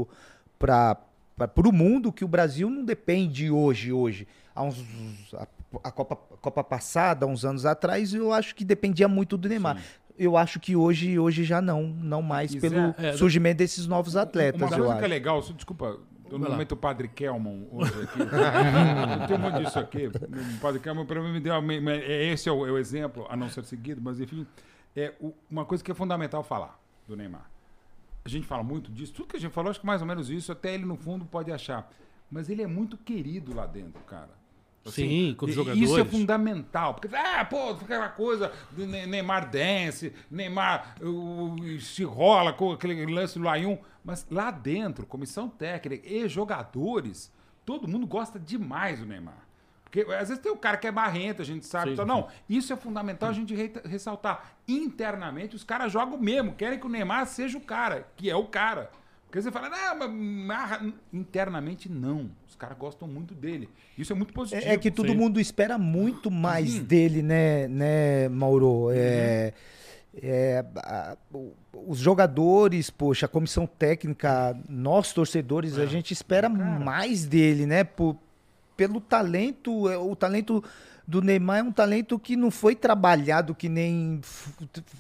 o 1.68 1.72
mundo 1.74 2.14
que 2.14 2.24
o 2.24 2.28
Brasil 2.30 2.70
não 2.70 2.86
depende 2.86 3.52
hoje, 3.52 3.92
hoje. 3.92 4.26
Há 4.56 4.64
uns, 4.64 4.78
a 5.84 5.92
Copa, 5.92 6.16
a 6.34 6.38
Copa 6.38 6.64
passada, 6.64 7.26
há 7.26 7.30
uns 7.30 7.46
anos 7.46 7.66
atrás, 7.66 8.14
eu 8.14 8.32
acho 8.34 8.56
que 8.56 8.64
dependia 8.66 9.08
muito 9.08 9.38
do 9.38 9.48
Neymar. 9.50 9.82
Eu 10.18 10.38
acho 10.38 10.60
que 10.60 10.76
hoje, 10.76 11.18
hoje 11.18 11.44
já 11.44 11.62
não, 11.62 11.84
não 11.84 12.22
mais, 12.22 12.54
E 12.54 12.60
pelo 12.60 12.76
Zé, 12.76 12.96
é, 12.98 13.14
surgimento 13.18 13.58
desses 13.58 13.88
novos 13.88 14.16
atletas, 14.16 14.62
Uma 14.62 14.68
eu 14.70 14.78
coisa 14.78 14.94
que 14.94 15.00
é 15.00 15.06
acho. 15.06 15.10
legal, 15.10 15.42
só- 15.42 15.54
desculpa, 15.54 15.98
eu 16.30 16.38
não 16.38 16.50
momento 16.52 16.74
o 16.74 16.78
Padre 16.78 17.08
Kelman 17.08 17.68
hoje 17.72 17.94
aqui. 18.04 18.20
eu 19.22 19.28
tenho 19.28 19.40
muito 19.40 19.64
disso 19.64 19.80
aqui. 19.80 20.08
O 20.08 20.60
Padre 20.62 20.80
Kelman, 20.80 21.06
para 21.06 21.22
mim, 21.22 21.32
me 21.32 21.40
deu. 21.40 21.54
é- 21.56 22.26
Esse 22.32 22.50
é 22.50 22.52
o, 22.52 22.66
é 22.68 22.72
o 22.72 22.78
exemplo, 22.78 23.26
a 23.30 23.36
não 23.36 23.50
ser 23.50 23.64
seguido, 23.66 24.02
mas 24.02 24.20
enfim. 24.20 24.46
É 24.96 25.14
o- 25.22 25.34
uma 25.50 25.64
coisa 25.66 25.84
que 25.84 25.90
é 25.90 25.94
fundamental 25.96 26.44
falar 26.44 26.80
do 27.08 27.16
Neymar. 27.16 27.50
A 28.24 28.30
gente 28.30 28.46
fala 28.46 28.62
muito 28.62 28.92
disso, 28.92 29.14
tudo 29.14 29.30
que 29.30 29.38
a 29.38 29.40
gente 29.40 29.52
falou, 29.54 29.72
acho 29.72 29.80
que 29.80 29.86
mais 29.86 30.02
ou 30.02 30.08
menos 30.08 30.30
isso, 30.30 30.52
até 30.52 30.74
ele 30.74 30.86
no 30.86 30.96
fundo 30.98 31.26
pode 31.26 31.52
achar. 31.52 31.90
Mas 32.30 32.50
ele 32.50 32.62
é 32.62 32.68
muito 32.68 32.96
querido 32.98 33.56
lá 33.56 33.66
dentro, 33.66 34.00
cara. 34.04 34.30
Sim, 34.86 35.36
com 35.38 35.46
os 35.46 35.54
jogadores. 35.54 35.84
Isso 35.90 36.00
é 36.00 36.06
fundamental. 36.06 36.96
Porque, 36.96 37.16
ah, 37.16 37.46
pô, 37.46 37.70
aquela 37.72 38.10
coisa 38.10 38.52
do 38.72 38.88
Ne- 38.88 39.06
Neymar 39.06 39.50
dance, 39.50 40.12
Neymar 40.30 40.96
uh, 41.02 41.80
se 41.80 42.04
rola 42.04 42.52
com 42.54 42.72
aquele 42.72 43.06
lance 43.06 43.38
do 43.38 43.46
Layun. 43.46 43.78
Mas 44.04 44.26
lá 44.32 44.50
dentro, 44.50 45.06
comissão 45.06 45.48
técnica 45.48 46.08
e 46.08 46.28
jogadores, 46.28 47.32
todo 47.66 47.88
mundo 47.88 48.08
gosta 48.08 48.40
demais 48.40 49.00
do 49.00 49.06
Neymar. 49.06 49.46
Porque 49.84 50.02
às 50.14 50.30
vezes 50.30 50.40
tem 50.40 50.52
o 50.52 50.58
cara 50.58 50.78
que 50.78 50.88
é 50.88 50.92
barrento, 50.92 51.42
a 51.42 51.46
gente 51.46 51.66
sabe. 51.66 51.88
Sim. 51.88 51.94
Então, 51.94 52.06
não, 52.06 52.28
isso 52.50 52.72
é 52.72 52.76
fundamental 52.78 53.30
a 53.30 53.34
gente 53.34 53.54
re- 53.54 53.74
ressaltar. 53.86 54.54
Internamente, 54.68 55.56
os 55.56 55.64
caras 55.64 55.92
jogam 55.92 56.18
mesmo, 56.18 56.54
querem 56.56 56.80
que 56.80 56.86
o 56.86 56.90
Neymar 56.90 57.28
seja 57.28 57.58
o 57.58 57.62
cara, 57.62 58.08
que 58.16 58.30
é 58.30 58.36
o 58.36 58.46
cara. 58.46 58.90
Porque 59.32 59.42
você 59.42 59.50
fala, 59.50 59.70
não, 59.70 59.98
mas 59.98 60.12
marra." 60.12 60.94
internamente 61.14 61.88
não. 61.90 62.30
Os 62.46 62.54
caras 62.58 62.78
gostam 62.78 63.08
muito 63.08 63.34
dele. 63.34 63.70
Isso 63.98 64.12
é 64.12 64.16
muito 64.16 64.34
positivo. 64.34 64.70
É, 64.70 64.74
é 64.74 64.78
que 64.78 64.92
todo 64.92 65.14
Sim. 65.14 65.18
mundo 65.18 65.40
espera 65.40 65.78
muito 65.78 66.30
mais 66.30 66.72
Sim. 66.72 66.84
dele, 66.84 67.24
né, 67.24 67.66
né, 67.70 68.28
Mauro? 68.28 68.90
É, 68.92 69.54
é, 70.22 70.66
a- 70.76 71.16
os 71.88 71.98
jogadores, 72.00 72.90
poxa, 72.90 73.26
a 73.26 73.30
comissão 73.30 73.66
técnica, 73.66 74.54
nós 74.68 75.14
torcedores, 75.14 75.78
a 75.78 75.86
gente 75.86 76.12
espera 76.12 76.50
mais 76.50 77.26
dele, 77.26 77.66
né? 77.66 77.86
Por, 77.86 78.18
pelo 78.76 79.00
talento, 79.00 79.88
é, 79.90 79.98
o 79.98 80.14
talento 80.14 80.62
do 81.08 81.22
Neymar 81.22 81.60
é 81.60 81.64
um 81.64 81.72
talento 81.72 82.20
que 82.20 82.36
não 82.36 82.52
foi 82.52 82.76
trabalhado 82.76 83.56
que 83.56 83.70
nem 83.70 84.20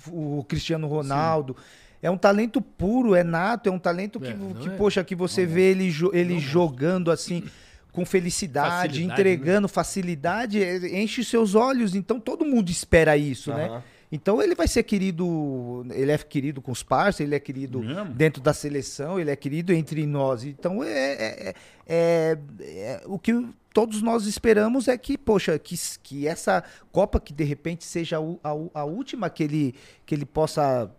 o 0.10 0.46
Cristiano 0.48 0.88
Ronaldo. 0.88 1.58
É 2.02 2.10
um 2.10 2.18
talento 2.18 2.62
puro, 2.62 3.14
é 3.16 3.24
nato, 3.24 3.70
é 3.70 3.72
um 3.72 3.80
talento 3.80 4.20
que, 4.20 4.30
É, 4.30 4.34
não 4.34 4.54
que 4.56 4.70
é- 4.70 4.72
poxa, 4.76 5.04
que 5.04 5.16
você 5.16 5.46
vê 5.46 5.72
ele, 5.72 5.90
jo- 5.92 6.12
ele 6.14 6.40
jogando 6.40 7.12
assim 7.12 7.44
com 7.92 8.06
felicidade, 8.06 8.88
Facilidade, 8.94 9.04
entregando 9.22 9.68
facilidade, 9.68 10.64
é, 10.64 11.00
enche 11.02 11.24
seus 11.24 11.56
olhos. 11.56 11.94
Então 11.96 12.20
todo 12.20 12.46
mundo 12.46 12.70
espera 12.70 13.16
isso, 13.18 13.52
né? 13.54 13.82
Então 14.14 14.42
ele 14.42 14.56
vai 14.56 14.68
ser 14.68 14.84
querido, 14.84 15.86
ele 15.92 16.12
é 16.12 16.18
querido 16.18 16.62
com 16.62 16.72
os 16.72 16.84
parceiros, 16.84 17.20
ele 17.30 17.36
é 17.36 17.40
querido 17.40 17.80
Mesmo? 17.80 18.06
dentro 18.14 18.42
da 18.42 18.54
seleção, 18.54 19.18
ele 19.20 19.32
é 19.32 19.36
querido 19.38 19.72
entre 19.72 20.06
nós. 20.06 20.44
Então 20.44 20.84
é, 20.84 20.90
é- 20.90 21.54
é- 21.88 22.38
é- 22.60 23.02
o 23.06 23.18
que 23.18 23.46
todos 23.74 24.02
nós 24.02 24.26
esperamos 24.26 24.90
é 24.90 24.98
que, 24.98 25.18
poxa, 25.18 25.58
que, 25.58 25.76
que 26.04 26.28
essa 26.28 26.62
Copa 26.92 27.22
que 27.22 27.32
de 27.32 27.44
repente 27.46 27.86
seja 27.86 28.18
a, 28.18 28.50
a 28.50 28.82
a 28.82 28.84
última 28.84 29.30
que 29.30 29.44
ele, 29.44 29.76
que 30.06 30.14
ele 30.14 30.26
possa, 30.26 30.92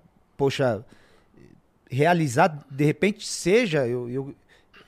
poxa, 0.43 0.85
realizar, 1.89 2.59
de 2.69 2.85
repente 2.85 3.25
seja, 3.27 3.87
eu, 3.87 4.11
eu- 4.11 4.35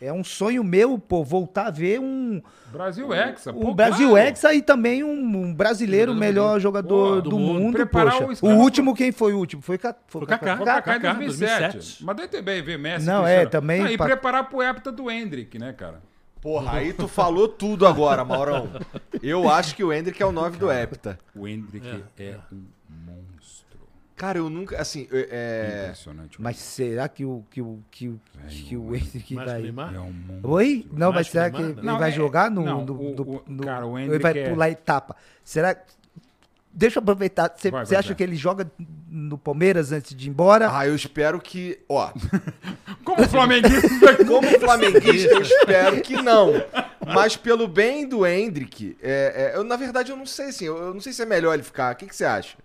é 0.00 0.12
um 0.12 0.24
sonho 0.24 0.64
meu, 0.64 0.98
pô, 0.98 1.22
voltar 1.22 1.68
a 1.68 1.70
ver 1.70 2.00
um, 2.00 2.42
Brasil 2.72 3.14
Hexa. 3.14 3.52
um 3.52 3.60
pô, 3.60 3.74
Brasil 3.74 4.10
claro. 4.10 4.26
Hexa 4.26 4.52
e 4.52 4.60
também 4.60 5.04
um, 5.04 5.12
um 5.12 5.54
brasileiro 5.54 6.12
melhor 6.12 6.58
jogador 6.58 7.16
Pô, 7.16 7.20
do, 7.22 7.30
do 7.30 7.38
mundo. 7.38 7.60
mundo, 7.60 7.74
Preparar 7.76 8.18
poxa. 8.18 8.44
o 8.44 8.48
O, 8.50 8.56
último, 8.56 8.94
quem 8.96 9.12
foi 9.12 9.32
o 9.32 9.38
último? 9.38 9.62
Foi, 9.62 9.78
Foi 10.08 10.20
o 10.20 10.24
o 10.24 10.26
Kaká. 10.26 10.56
Foi 10.56 10.66
Kaká 10.66 10.96
em 10.96 11.00
Kaká, 11.00 11.12
2007. 11.14 11.60
2007. 11.74 12.04
Mas 12.04 12.16
daí 12.16 12.28
também 12.28 12.62
ver 12.62 12.78
Messi. 12.78 13.06
Não, 13.06 13.24
é, 13.26 13.46
também 13.46 13.82
Não, 13.82 13.90
e 13.90 13.96
pa- 13.96 14.06
preparar 14.06 14.48
pro 14.48 14.60
hepta 14.60 14.90
do 14.90 15.08
Hendrick, 15.08 15.56
né, 15.58 15.72
cara? 15.72 16.02
Porra, 16.42 16.72
aí 16.78 16.92
tu 16.92 17.06
falou 17.08 17.46
tudo 17.48 17.86
agora, 17.86 18.22
Maurão. 18.24 18.68
Eu 19.22 19.48
acho 19.48 19.74
que 19.76 19.82
o 19.84 19.90
Hendrick 19.92 20.20
é 20.22 20.26
o 20.26 20.32
9 20.32 20.58
do 20.58 20.70
Hepta. 20.70 21.18
O 21.34 21.48
Hendrick 21.48 21.86
é, 22.18 22.34
um 22.52 22.56
monstro. 22.56 22.66
Cara, 24.16 24.38
eu 24.38 24.48
nunca, 24.48 24.80
assim, 24.80 25.08
é... 25.10 25.80
Impressionante. 25.84 26.40
Mas 26.40 26.56
será 26.58 27.08
que 27.08 27.24
o 27.24 27.42
que 27.50 27.60
o 27.60 27.80
que 27.90 28.08
o, 28.08 28.20
que 28.48 28.76
o 28.76 28.94
Henrique 28.94 29.14
Mais 29.14 29.24
que 29.24 29.34
o 29.34 29.44
vai 29.44 29.62
Neymar? 29.62 29.94
É 29.94 29.98
um 29.98 30.12
monstro. 30.12 30.50
Oi? 30.52 30.86
Não, 30.92 31.12
mas 31.12 31.26
será 31.28 31.50
que 31.50 31.56
Neymar? 31.58 31.78
ele 31.78 31.86
Não, 31.86 31.98
vai 31.98 32.08
é- 32.10 32.12
jogar 32.12 32.50
no, 32.50 32.64
não, 32.64 32.84
no- 32.84 32.94
o- 32.94 33.14
no- 33.14 33.22
o- 33.22 33.42
no- 33.46 33.64
cara, 33.64 33.84
o 33.86 33.98
ele 33.98 34.06
Hendrick 34.06 34.22
vai 34.22 34.38
é- 34.38 34.48
pular 34.50 34.70
etapa? 34.70 35.16
Será 35.44 35.76
Deixa 36.76 36.98
eu 36.98 37.02
aproveitar. 37.02 37.52
Você 37.56 37.68
acha 37.94 38.08
vai. 38.08 38.14
que 38.16 38.22
ele 38.24 38.34
joga 38.34 38.68
no 39.08 39.38
Palmeiras 39.38 39.92
antes 39.92 40.12
de 40.12 40.26
ir 40.26 40.30
embora? 40.30 40.68
Ah, 40.76 40.84
eu 40.84 40.94
espero 40.96 41.40
que, 41.40 41.78
ó, 41.88 42.10
Como 43.04 43.28
flamenguista. 43.28 44.24
como 44.26 44.48
flamenguista, 44.58 45.34
eu 45.34 45.42
espero 45.42 46.00
que 46.02 46.20
não. 46.20 46.50
Mas 47.14 47.36
pelo 47.36 47.68
bem 47.68 48.08
do 48.08 48.26
Hendrick, 48.26 48.96
é, 49.00 49.52
é, 49.54 49.56
eu, 49.56 49.62
na 49.62 49.76
verdade, 49.76 50.10
eu 50.10 50.16
não 50.16 50.26
sei, 50.26 50.46
assim, 50.46 50.64
eu, 50.64 50.76
eu 50.76 50.92
não 50.94 51.00
sei 51.00 51.12
se 51.12 51.22
é 51.22 51.26
melhor 51.26 51.54
ele 51.54 51.62
ficar. 51.62 51.92
O 51.94 51.96
que, 51.96 52.06
que 52.06 52.16
você 52.16 52.24
acha? 52.24 52.56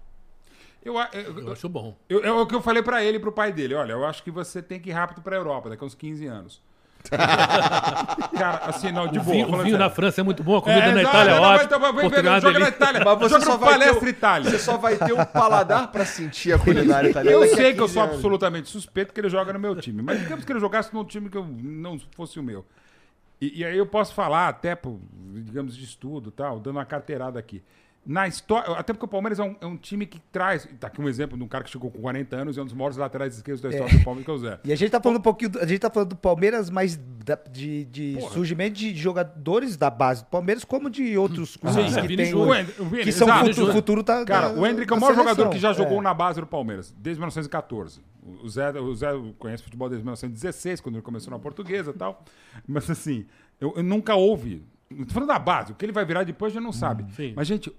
Eu, 0.84 0.96
eu, 1.14 1.40
Eu 1.42 1.52
acho 1.52 1.68
bom. 1.70 1.96
eu- 2.10 2.24
é 2.24 2.32
o 2.32 2.46
que 2.48 2.56
eu 2.56 2.62
falei 2.62 2.82
pra 2.82 3.04
ele 3.04 3.18
e 3.18 3.20
pro 3.20 3.32
pai 3.32 3.52
dele. 3.52 3.74
Olha, 3.76 3.92
eu 3.94 4.06
acho 4.06 4.24
que 4.24 4.32
você 4.32 4.62
tem 4.62 4.80
que 4.80 4.90
ir 4.90 4.94
rápido 4.94 5.22
pra 5.22 5.36
Europa, 5.36 5.70
daqui 5.70 5.84
a 5.84 5.88
uns 5.88 5.96
15 5.96 6.26
anos. 6.26 6.62
Cara, 8.38 8.58
assim, 8.66 8.92
não, 8.92 9.08
de 9.08 9.20
O 9.20 9.24
boa. 9.24 9.34
vinho, 9.36 9.46
o 9.48 9.52
vinho 9.52 9.64
sério. 9.64 9.78
na 9.78 9.90
França 9.90 10.22
é 10.22 10.24
muito 10.24 10.44
bom, 10.44 10.58
a 10.58 10.62
comida 10.62 10.82
É, 10.82 10.92
na 10.94 11.02
Itália 11.02 11.32
é 11.32 11.40
ótima. 11.40 11.64
então, 11.64 11.80
vem, 11.80 12.02
Portugal 12.02 12.36
é 12.36 12.42
joga 12.42 12.60
na. 12.60 12.68
Itália. 12.70 13.06
Mas 13.06 13.20
você 13.20 13.30
joga 13.30 13.46
só 13.46 13.58
vai 13.58 13.70
ter 13.74 13.80
Palestra 13.80 14.06
o- 14.06 14.10
Itália. 14.10 14.52
Você 14.52 14.60
só 14.60 14.78
vai 14.78 14.98
ter 14.98 15.14
um 15.14 15.26
paladar 15.26 15.92
pra 15.92 16.06
sentir 16.06 16.54
a 16.54 16.60
culinária 16.60 17.10
italiana. 17.10 17.36
Eu 17.38 17.44
a 17.44 17.48
sei 17.56 17.74
que 17.74 17.80
eu 17.80 17.86
15 17.86 17.94
sou 17.94 18.04
anos. 18.04 18.16
absolutamente 18.16 18.70
suspeito 18.70 19.14
que 19.14 19.20
ele 19.22 19.30
joga 19.30 19.54
no 19.54 19.60
meu 19.60 19.76
time, 19.76 20.02
mas 20.02 20.20
digamos 20.20 20.44
que 20.46 20.52
ele 20.52 20.60
jogasse 20.60 20.94
num 20.94 21.04
time 21.06 21.30
que 21.30 21.38
eu 21.38 21.46
não 21.46 22.00
fosse 22.16 22.40
o 22.40 22.44
meu. 22.44 22.66
E, 23.42 23.60
e 23.62 23.66
aí 23.66 23.78
eu 23.78 23.86
posso 23.86 24.14
falar 24.14 24.50
até, 24.50 24.76
por, 24.76 25.00
digamos, 25.36 25.76
de 25.78 25.84
estudo 25.86 26.30
tal, 26.32 26.60
dando 26.60 26.76
uma 26.76 26.86
carteirada 26.86 27.40
aqui. 27.40 27.64
Na 28.06 28.28
história, 28.28 28.72
até 28.74 28.92
porque 28.94 29.06
o 29.06 29.10
Palmeiras 29.10 29.38
é 29.40 29.44
um, 29.44 29.56
é 29.62 29.66
um 29.68 29.78
time 29.78 30.06
que 30.06 30.20
traz. 30.32 30.68
Tá 30.80 30.88
aqui 30.88 31.00
um 31.00 31.08
exemplo 31.08 31.38
de 31.38 31.44
um 31.44 31.48
cara 31.48 31.64
que 31.64 31.70
chegou 31.70 31.92
com 31.92 32.00
40 32.02 32.36
anos 32.36 32.56
e 32.58 32.60
é 32.60 32.64
um 32.64 32.66
dos 32.66 32.74
maiores 32.74 32.98
laterais 32.98 33.36
esquerdos 33.36 33.62
da 33.62 33.70
história 33.70 33.96
do 34.00 34.04
Palmeiras, 34.04 34.26
que 34.26 34.32
é 34.32 34.34
o 34.34 34.38
Zé. 34.38 34.60
E 34.64 34.74
a 34.74 34.76
gente 34.76 34.90
tá 34.90 35.00
falando 35.00 35.18
um 35.20 35.22
pouquinho. 35.22 35.52
do- 35.52 35.60
a 35.60 35.66
gente 35.66 35.80
tá 35.80 35.90
falando 35.92 36.10
do 36.10 36.16
Palmeiras, 36.16 36.70
mas 36.72 36.96
da- 36.98 37.36
de, 37.52 37.86
de 37.86 38.18
Porra. 38.20 38.32
surgimento 38.34 38.74
de 38.80 38.96
jogadores 38.96 39.78
da 39.78 39.90
base 39.92 40.24
do 40.24 40.28
Palmeiras, 40.28 40.64
como 40.64 40.90
de 40.90 41.16
outros 41.18 41.56
clubes 41.58 41.94
Sim, 41.94 42.02
que 42.08 42.16
tem. 42.18 42.34
O 42.34 42.40
o 42.42 42.86
Vini, 42.86 43.04
que 43.04 43.12
são 43.12 43.28
exato. 43.28 43.46
futuro, 43.50 43.74
futuro 43.74 44.04
tá. 44.04 44.26
Cara, 44.26 44.50
da- 44.50 44.60
o 44.60 44.66
Hendrick 44.66 44.92
é 44.92 44.96
o 44.96 45.00
maior 45.00 45.14
jogador 45.14 45.36
seleção. 45.36 45.52
que 45.54 45.60
já 45.60 45.74
jogou 45.74 46.00
É. 46.00 46.02
na 46.02 46.14
base 46.14 46.40
do 46.40 46.48
Palmeiras, 46.48 46.92
desde 46.98 47.20
1914. 47.20 48.02
O 48.44 48.50
Zé, 48.50 48.72
o 48.80 48.96
Zé 48.96 49.08
conhece 49.38 49.62
futebol 49.64 49.88
desde 49.90 50.04
1916, 50.04 50.82
quando 50.82 50.96
ele 50.96 51.02
começou 51.04 51.30
na 51.32 51.38
portuguesa 51.40 51.92
e 51.92 51.94
tal. 51.94 52.24
Mas 52.68 52.90
assim, 52.90 53.26
eu, 53.62 53.74
eu 53.76 53.84
nunca 53.84 54.16
ouvi. 54.92 55.06
Tô 55.06 55.14
falando 55.14 55.30
da 55.30 55.40
base, 55.40 55.72
o 55.72 55.76
que 55.76 55.86
ele 55.86 55.92
vai 55.92 56.06
virar 56.06 56.24
depois 56.24 56.52
a 56.52 56.56
gente 56.56 56.64
não 56.64 56.72
sabe. 56.72 57.06
sim. 57.14 57.34
Mas, 57.36 57.48
gente, 57.48 57.72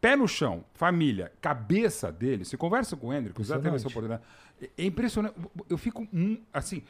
pé 0.00 0.16
no 0.16 0.28
chão, 0.28 0.64
família, 0.74 1.32
cabeça 1.40 2.10
dele, 2.12 2.44
você 2.44 2.56
conversa 2.56 2.96
com 2.96 3.08
o 3.08 3.12
Hendrick, 3.12 3.42
Zé 3.42 3.58
teve 3.58 3.76
essa 3.76 3.88
oportunidade. 3.88 4.22
É- 4.60 4.70
É 4.78 4.84
impressionante. 4.84 5.34
Eu 5.68 5.76
fico, 5.76 6.06
hum, 6.12 6.38
assim, 6.52 6.82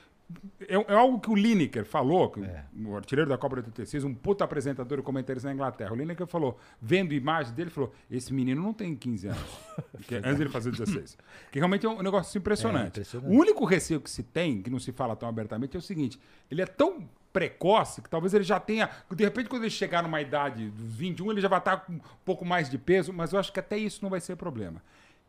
é, 0.60 0.74
é 0.74 0.94
algo 0.94 1.18
que 1.20 1.30
o 1.30 1.34
Lineker 1.34 1.84
falou, 1.84 2.30
que 2.30 2.40
o 2.84 2.96
artilheiro 2.96 3.28
da 3.28 3.36
Copa 3.38 3.56
de 3.56 3.62
86, 3.68 4.04
um 4.04 4.14
puta 4.14 4.42
apresentador 4.44 4.98
e 4.98 5.02
comentarista 5.02 5.48
na 5.48 5.54
Inglaterra. 5.54 5.92
O 5.92 5.96
Lineker 5.96 6.26
falou, 6.26 6.58
vendo 6.80 7.12
imagem 7.14 7.54
dele, 7.54 7.70
falou: 7.70 7.92
esse 8.10 8.32
menino 8.34 8.62
não 8.62 8.72
tem 8.72 8.94
15 8.96 9.28
anos. 9.28 9.58
Porque 9.92 10.14
antes 10.16 10.36
dele 10.38 10.50
fazer 10.50 10.70
16. 10.72 11.16
Que 11.52 11.58
realmente 11.58 11.84
é 11.86 11.88
um 11.88 12.02
negócio 12.02 12.36
impressionante. 12.38 12.84
É, 12.84 12.88
impressionante. 13.00 13.34
O 13.34 13.38
único 13.38 13.64
receio 13.64 14.00
que 14.00 14.10
se 14.10 14.22
tem, 14.22 14.60
que 14.62 14.70
não 14.70 14.78
se 14.78 14.92
fala 14.92 15.14
tão 15.16 15.28
abertamente, 15.28 15.76
é 15.76 15.78
o 15.78 15.82
seguinte: 15.82 16.18
ele 16.50 16.62
é 16.62 16.66
tão 16.66 17.08
precoce 17.34 18.00
que 18.00 18.08
talvez 18.08 18.32
ele 18.32 18.44
já 18.44 18.58
tenha. 18.60 18.88
De 19.14 19.24
repente, 19.24 19.48
quando 19.50 19.64
ele 19.64 19.70
chegar 19.70 20.02
numa 20.04 20.22
idade 20.22 20.70
dos 20.70 20.94
21, 20.94 21.32
ele 21.32 21.40
já 21.40 21.48
vai 21.48 21.58
estar 21.58 21.78
com 21.78 21.94
um 21.94 22.00
pouco 22.24 22.44
mais 22.44 22.70
de 22.70 22.78
peso, 22.78 23.12
mas 23.12 23.32
eu 23.32 23.38
acho 23.40 23.52
que 23.52 23.58
até 23.60 23.76
isso 23.76 23.98
não 24.02 24.08
vai 24.08 24.20
ser 24.20 24.36
problema. 24.36 24.80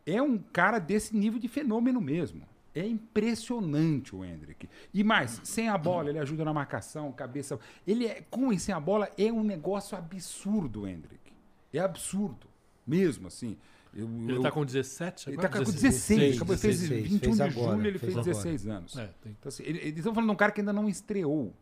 É 0.05 0.21
um 0.21 0.37
cara 0.37 0.77
desse 0.77 1.15
nível 1.17 1.39
de 1.39 1.47
fenômeno 1.47 1.99
mesmo. 1.99 2.43
É 2.75 2.85
impressionante 2.85 4.15
o 4.15 4.23
Hendrick. 4.23 4.69
E 4.93 5.03
mais, 5.03 5.41
sem 5.43 5.67
a 5.67 5.77
bola, 5.77 6.09
ele 6.09 6.19
ajuda 6.19 6.45
na 6.45 6.53
marcação, 6.53 7.11
cabeça. 7.11 7.59
Ele 7.87 8.05
é, 8.05 8.21
com 8.29 8.53
e 8.53 8.59
sem 8.59 8.73
a 8.75 8.79
bola, 8.79 9.09
é 9.17 9.31
um 9.31 9.43
negócio 9.43 9.97
absurdo, 9.97 10.81
o 10.81 10.87
Hendrick. 10.87 11.31
É 11.73 11.79
absurdo. 11.79 12.47
Mesmo, 12.85 13.27
assim. 13.27 13.57
Eu, 13.95 14.05
Ele 14.07 14.33
eu- 14.35 14.41
tá 14.41 14.51
com 14.51 14.63
17 14.65 15.29
ele 15.29 15.37
agora? 15.37 15.49
tá 15.49 15.57
com 15.65 15.71
16, 15.71 16.35
acabou 16.35 16.55
de 16.55 16.61
fez 16.61 16.79
16, 16.81 17.03
21 17.07 17.19
fez 17.19 17.35
de 17.37 17.41
agora, 17.43 17.75
julho, 17.77 17.87
ele 17.87 17.97
fez 17.97 18.13
fez 18.13 18.27
agora. 18.27 18.43
16 18.43 18.67
anos. 18.67 18.97
É, 18.97 19.09
tem. 19.23 19.31
Então, 19.39 19.47
assim, 19.49 19.63
ele- 19.63 19.79
eles 19.79 19.97
estão 19.97 20.13
falando 20.13 20.27
de 20.29 20.33
um 20.33 20.37
cara 20.37 20.51
que 20.51 20.59
ainda 20.61 20.73
não 20.73 20.87
estreou 20.89 21.53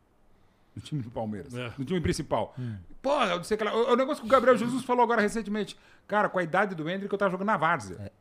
no 0.75 0.81
time 0.81 1.01
do 1.01 1.09
Palmeiras, 1.11 1.53
É. 1.53 1.71
no 1.77 1.85
time 1.85 2.01
principal. 2.01 2.55
Porra, 3.01 3.27
eu 3.27 3.37
não 3.37 3.43
sei 3.43 3.55
o 3.55 3.57
que 3.57 3.63
lá. 3.63 3.75
O, 3.75 3.93
o 3.93 3.95
negócio 3.95 4.21
que 4.21 4.27
o 4.27 4.31
Gabriel 4.31 4.57
Jesus 4.57 4.83
falou 4.83 5.03
agora 5.03 5.21
recentemente. 5.21 5.77
Cara, 6.07 6.29
com 6.29 6.39
a 6.39 6.43
idade 6.43 6.75
do 6.75 6.89
Hendrick, 6.89 7.11
eu 7.13 7.17
tava 7.17 7.31
jogando 7.31 7.47
na 7.47 7.57
Várzea. 7.57 8.11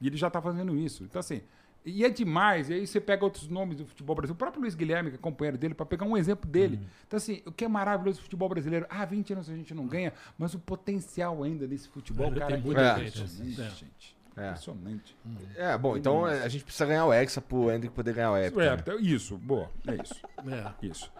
E 0.00 0.06
ele 0.06 0.16
já 0.16 0.28
tá 0.30 0.40
fazendo 0.40 0.76
isso. 0.76 1.04
Então, 1.04 1.20
assim, 1.20 1.42
e 1.84 2.04
é 2.04 2.08
demais. 2.08 2.70
E 2.70 2.74
aí 2.74 2.86
você 2.86 3.00
pega 3.00 3.24
outros 3.24 3.48
nomes 3.48 3.76
do 3.76 3.86
futebol 3.86 4.16
brasileiro. 4.16 4.34
O 4.34 4.38
próprio 4.38 4.60
Luiz 4.62 4.74
Guilherme, 4.74 5.10
que 5.10 5.16
é 5.16 5.18
companheiro 5.18 5.58
dele, 5.58 5.74
para 5.74 5.84
pegar 5.86 6.06
um 6.06 6.16
exemplo 6.16 6.48
dele. 6.50 6.80
Então, 7.06 7.16
assim, 7.16 7.42
o 7.44 7.52
que 7.52 7.64
é 7.64 7.68
maravilhoso 7.68 8.18
do 8.18 8.22
futebol 8.22 8.48
brasileiro? 8.48 8.86
Ah, 8.88 9.04
20 9.04 9.32
anos 9.34 9.50
a 9.50 9.54
gente 9.54 9.74
não 9.74 9.86
ganha, 9.86 10.12
mas 10.38 10.54
o 10.54 10.58
potencial 10.58 11.42
ainda 11.42 11.66
desse 11.66 11.88
futebol, 11.88 12.26
Ainda 12.26 12.40
cara, 12.40 12.52
tem 12.52 12.60
é 12.60 12.64
muita 12.64 12.92
impressionante, 12.92 13.36
gente. 13.36 13.60
É. 13.60 13.70
gente. 13.70 14.16
É. 14.36 14.48
Impressionante. 14.48 15.16
É, 15.56 15.78
bom, 15.78 15.96
então 15.96 16.26
é, 16.26 16.42
a 16.42 16.48
gente 16.48 16.64
precisa 16.64 16.86
ganhar 16.86 17.06
o 17.06 17.12
Hexa 17.12 17.40
pro 17.40 17.70
Hendrick 17.70 17.94
poder 17.94 18.14
ganhar 18.14 18.32
o 18.32 18.36
Hexa. 18.36 18.62
É, 18.62 18.74
então, 18.74 18.98
isso, 18.98 19.36
boa, 19.38 19.70
é 19.86 19.94
isso. 20.02 20.14
É. 20.82 20.86
Isso. 20.86 21.10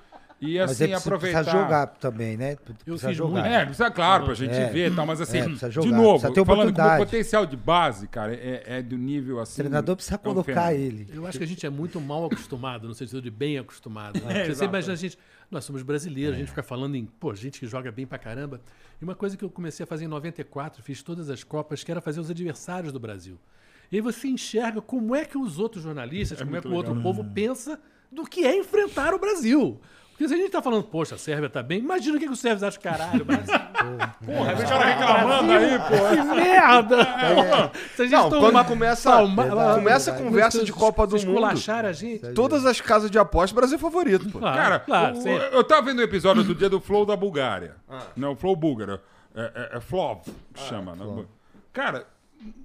E 0.44 0.58
Mas 0.58 0.70
assim, 0.72 0.84
é, 0.84 0.86
precisa, 0.88 0.96
aproveitar. 0.98 1.42
precisa 1.44 1.62
jogar 1.62 1.86
também, 1.86 2.36
né? 2.36 2.56
Precisa 2.84 3.08
fiz 3.08 3.16
jogar. 3.16 3.32
muito. 3.42 3.46
É, 3.46 3.64
precisa, 3.64 3.90
claro, 3.90 4.24
pra 4.26 4.34
gente 4.34 4.52
É. 4.54 4.68
ver 4.70 4.92
e 4.92 4.94
tal, 4.94 5.06
mas 5.06 5.20
assim, 5.20 5.38
É, 5.38 5.44
precisa 5.44 5.68
de 5.68 5.74
jogar, 5.74 5.96
novo, 5.96 6.32
ter 6.32 6.44
falando 6.44 6.72
que 6.74 6.80
o 6.80 6.96
potencial 6.98 7.46
de 7.46 7.56
base, 7.56 8.06
cara, 8.08 8.34
é, 8.34 8.62
é 8.66 8.82
do 8.82 8.96
nível 8.98 9.40
assim. 9.40 9.60
O 9.60 9.64
treinador 9.64 9.96
precisa 9.96 10.16
é 10.16 10.18
um 10.18 10.22
colocar 10.22 10.74
ele. 10.74 11.08
Eu 11.12 11.26
acho 11.26 11.38
que 11.38 11.44
a 11.44 11.46
gente 11.46 11.64
é 11.64 11.70
muito 11.70 12.00
mal 12.00 12.24
acostumado, 12.26 12.86
no 12.86 12.94
sentido 12.94 13.22
de 13.22 13.30
bem 13.30 13.58
acostumado. 13.58 14.20
né? 14.22 14.42
É, 14.46 14.52
Você 14.54 14.64
imagina 14.64 14.92
a 14.92 14.96
gente. 14.96 15.18
Nós 15.50 15.64
somos 15.64 15.82
brasileiros, 15.82 16.34
a 16.34 16.38
gente 16.38 16.48
fica 16.48 16.62
falando 16.62 16.96
em, 16.96 17.04
pô, 17.04 17.34
gente 17.34 17.60
que 17.60 17.66
joga 17.66 17.92
bem 17.92 18.06
pra 18.06 18.18
caramba. 18.18 18.60
E 19.00 19.04
uma 19.04 19.14
coisa 19.14 19.36
que 19.36 19.44
eu 19.44 19.50
comecei 19.50 19.84
a 19.84 19.86
fazer 19.86 20.04
em 20.04 20.08
94, 20.08 20.82
fiz 20.82 21.02
todas 21.02 21.28
as 21.30 21.44
Copas, 21.44 21.84
que 21.84 21.90
era 21.90 22.00
fazer 22.00 22.20
os 22.20 22.30
adversários 22.30 22.92
do 22.92 22.98
Brasil. 22.98 23.38
E 23.92 23.96
aí 23.96 24.00
você 24.02 24.26
enxerga 24.26 24.80
como 24.80 25.14
é 25.14 25.24
que 25.24 25.36
os 25.38 25.58
outros 25.58 25.84
jornalistas, 25.84 26.40
como 26.42 26.56
é 26.56 26.60
que 26.60 26.66
o 26.66 26.72
outro 26.72 27.00
povo 27.02 27.22
pensa 27.24 27.78
do 28.10 28.24
que 28.24 28.44
é 28.44 28.56
enfrentar 28.56 29.12
o 29.14 29.18
Brasil. 29.18 29.80
Porque 30.14 30.28
se 30.28 30.34
a 30.34 30.36
gente 30.36 30.50
tá 30.50 30.62
falando, 30.62 30.84
poxa, 30.84 31.16
a 31.16 31.18
Sérvia 31.18 31.50
tá 31.50 31.60
bem, 31.60 31.80
imagina 31.80 32.16
o 32.16 32.20
que, 32.20 32.26
que 32.26 32.32
os 32.32 32.38
sérvios 32.38 32.62
acham, 32.62 32.80
caralho, 32.80 33.24
Brasil. 33.24 33.52
Porra, 34.24 34.54
vem 34.54 34.64
o 34.64 34.68
cara 34.68 34.84
reclamando 34.84 35.52
aí, 35.52 35.78
pô. 35.78 36.08
Que 36.16 36.34
merda! 36.36 36.96
Se 37.96 38.02
a 38.02 38.04
gente 38.06 38.12
Não, 38.14 38.30
toma- 38.30 38.52
quando 38.52 38.68
começa, 38.68 39.10
palma- 39.10 39.42
começa 39.74 40.10
a 40.10 40.14
verdade. 40.14 40.22
conversa 40.30 40.64
de 40.64 40.72
Copa 40.72 41.04
do 41.06 41.16
Mundo, 41.26 41.44
a 41.44 41.92
gente. 41.92 42.20
todas 42.32 42.64
as 42.64 42.80
casas 42.80 43.10
de 43.10 43.18
aposta, 43.18 43.52
o 43.54 43.56
Brasil 43.56 43.76
é 43.76 43.80
favorito, 43.80 44.30
pô. 44.30 44.38
Claro, 44.38 44.56
Cara, 44.56 44.78
claro, 44.80 45.18
o- 45.18 45.28
eu 45.28 45.64
tava 45.64 45.82
vendo 45.82 45.98
o 45.98 46.02
episódio 46.02 46.44
do 46.44 46.54
dia 46.54 46.70
do 46.70 46.80
Flow 46.80 47.04
da 47.04 47.16
Bulgária. 47.16 47.74
Não, 48.16 48.32
o 48.32 48.36
Flow 48.36 48.54
búlgaro. 48.54 49.00
É, 49.34 49.68
é, 49.74 49.78
é 49.78 49.80
Flov, 49.80 50.20
que 50.54 50.60
chama. 50.60 50.94
né? 50.94 51.24
Cara, 51.72 52.06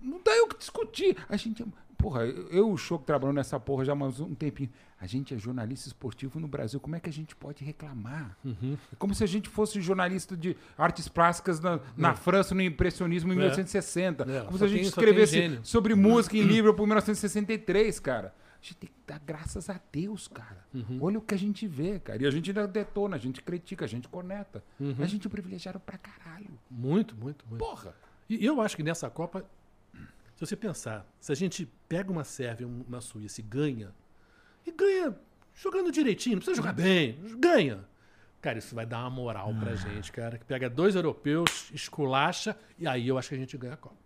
não 0.04 0.20
dá 0.24 0.32
eu 0.38 0.48
que 0.48 0.58
discutir. 0.58 1.18
A 1.28 1.36
gente. 1.36 1.66
Porra, 1.98 2.24
eu 2.26 2.46
e 2.52 2.62
o 2.62 2.78
Show 2.78 3.00
que 3.00 3.06
trabalhando 3.06 3.36
nessa 3.38 3.60
porra 3.60 3.84
já 3.84 3.92
há 3.94 3.96
mais 3.96 4.20
um 4.20 4.34
tempinho. 4.36 4.70
A 5.02 5.08
gente 5.08 5.34
é 5.34 5.38
jornalista 5.38 5.88
esportivo 5.88 6.40
no 6.40 6.48
Brasil. 6.48 6.80
Como 6.80 6.96
é 6.96 7.00
que 7.00 7.10
a 7.10 7.14
gente 7.14 7.34
pode 7.36 7.64
reclamar? 7.64 8.38
É 8.46 8.96
como 8.98 9.16
se 9.16 9.24
a 9.24 9.28
gente 9.28 9.48
fosse 9.48 9.80
jornalista 9.80 10.36
de 10.36 10.58
artes 10.78 11.08
plásticas 11.08 11.60
na, 11.62 11.80
na 11.96 12.14
França, 12.16 12.54
no 12.54 12.62
impressionismo 12.62 13.32
em 13.32 13.38
1860. 13.38 14.24
É, 14.24 14.42
como 14.42 14.58
só 14.58 14.58
se 14.58 14.64
a 14.66 14.68
gente 14.68 14.80
tem- 14.82 14.88
escrevesse 14.90 15.60
sobre 15.64 15.96
música 15.96 16.36
em 16.36 16.42
Liverpool 16.44 16.84
em 16.86 16.90
1963, 16.90 18.00
cara. 18.00 18.34
A 18.62 18.62
gente 18.62 18.76
tem 18.76 18.90
que 18.90 18.96
dar 19.08 19.20
graças 19.20 19.70
a 19.70 19.80
Deus, 19.90 20.28
cara. 20.28 20.66
Uhum. 20.74 20.98
Olha 21.00 21.18
o 21.18 21.22
que 21.22 21.34
a 21.34 21.38
gente 21.38 21.66
vê, 21.66 21.98
cara. 21.98 22.22
E 22.22 22.28
a 22.28 22.32
gente 22.32 22.50
ainda 22.50 22.68
detona, 22.68 23.16
a 23.16 23.20
gente 23.20 23.42
critica, 23.42 23.86
a 23.86 23.88
gente 23.88 24.10
corneta. 24.10 24.62
Uhum. 24.78 24.96
A 25.00 25.06
gente 25.06 25.26
é 25.26 25.30
privilegiado 25.30 25.80
pra 25.80 25.98
caralho. 25.98 26.50
Muito, 26.70 27.16
muito, 27.16 27.46
muito. 27.48 27.58
Porra! 27.64 27.96
E 28.30 28.46
eu 28.46 28.60
acho 28.60 28.76
que 28.76 28.84
nessa 28.84 29.10
Copa, 29.10 29.46
se 30.36 30.46
você 30.46 30.58
pensar, 30.58 31.06
se 31.22 31.32
a 31.32 31.36
gente 31.36 31.66
pega 31.88 32.12
uma 32.12 32.26
Sérvia, 32.26 32.68
um- 32.68 32.84
uma 32.86 33.00
Suíça 33.00 33.40
e 33.40 33.44
ganha, 33.46 33.94
e 34.66 34.72
ganha 34.72 35.16
jogando 35.54 35.92
direitinho, 35.92 36.36
não 36.36 36.40
precisa 36.42 36.58
jogar 36.58 36.74
bem, 36.74 37.18
ganha. 37.38 37.86
Cara, 38.42 38.58
isso 38.58 38.74
vai 38.74 38.86
dar 38.86 39.00
uma 39.00 39.10
moral 39.10 39.54
Ah. 39.56 39.60
pra 39.60 39.76
gente, 39.76 40.12
cara. 40.14 40.38
Que 40.38 40.46
pega 40.46 40.70
dois 40.70 40.96
europeus, 40.96 41.70
esculacha, 41.74 42.58
e 42.78 42.88
aí 42.88 43.08
eu 43.08 43.18
acho 43.18 43.28
que 43.30 43.36
a 43.36 43.38
gente 43.38 43.58
ganha 43.58 43.74
a 43.74 43.78
Copa. 43.78 43.98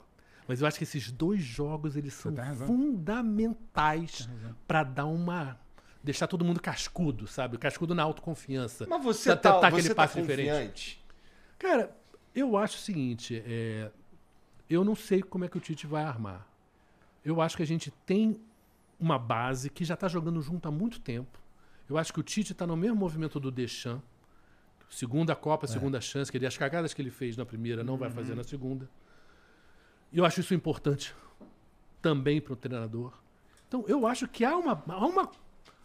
Mas 0.47 0.59
eu 0.59 0.67
acho 0.67 0.77
que 0.77 0.83
esses 0.83 1.11
dois 1.11 1.41
jogos, 1.41 1.95
eles 1.95 2.13
são 2.15 2.33
razão. 2.33 2.67
fundamentais 2.67 4.27
pra 4.67 4.83
dar 4.83 5.05
uma... 5.05 5.59
Deixar 6.03 6.27
todo 6.27 6.43
mundo 6.43 6.59
cascudo, 6.59 7.27
sabe? 7.27 7.57
Cascudo 7.57 7.95
na 7.95 8.03
autoconfiança. 8.03 8.85
Mas 8.89 9.01
você 9.03 9.29
Pra 9.29 9.37
tá, 9.37 9.53
tentar 9.53 9.69
você 9.69 9.95
tá 9.95 10.07
confiante? 10.07 11.01
Cara, 11.57 11.95
eu 12.35 12.57
acho 12.57 12.75
o 12.75 12.79
seguinte, 12.81 13.41
é, 13.45 13.89
eu 14.69 14.83
não 14.83 14.95
sei 14.95 15.21
como 15.21 15.45
é 15.45 15.47
que 15.47 15.57
o 15.57 15.61
Tite 15.61 15.87
vai 15.87 16.03
armar. 16.03 16.45
Eu 17.23 17.39
acho 17.39 17.55
que 17.55 17.63
a 17.63 17.67
gente 17.67 17.89
tem 18.05 18.37
uma 19.03 19.19
base 19.19 19.69
que 19.69 19.83
já 19.83 19.95
está 19.95 20.07
jogando 20.07 20.41
junto 20.41 20.65
há 20.67 20.71
muito 20.71 20.99
tempo. 20.99 21.37
Eu 21.89 21.97
acho 21.97 22.13
que 22.13 22.21
o 22.21 22.23
Tite 22.23 22.53
está 22.53 22.65
no 22.65 22.77
mesmo 22.77 22.95
movimento 22.95 23.37
do 23.37 23.51
Deschamps. 23.51 24.01
Segunda 24.89 25.35
Copa, 25.35 25.67
segunda 25.67 25.99
chance, 25.99 26.31
que 26.31 26.37
ele, 26.37 26.45
as 26.45 26.55
cagadas 26.55 26.93
que 26.93 27.01
ele 27.01 27.09
fez 27.09 27.35
na 27.35 27.45
primeira 27.45 27.83
não 27.83 27.97
vai 27.97 28.09
fazer 28.09 28.35
na 28.35 28.43
segunda. 28.43 28.89
E 30.11 30.19
eu 30.19 30.25
acho 30.25 30.39
isso 30.39 30.53
importante 30.53 31.13
também 32.01 32.39
para 32.39 32.53
o 32.53 32.55
treinador. 32.55 33.11
Então, 33.67 33.83
eu 33.87 34.05
acho 34.05 34.27
que 34.27 34.45
há, 34.45 34.55
uma, 34.55 34.83
há 34.87 35.05
uma, 35.05 35.29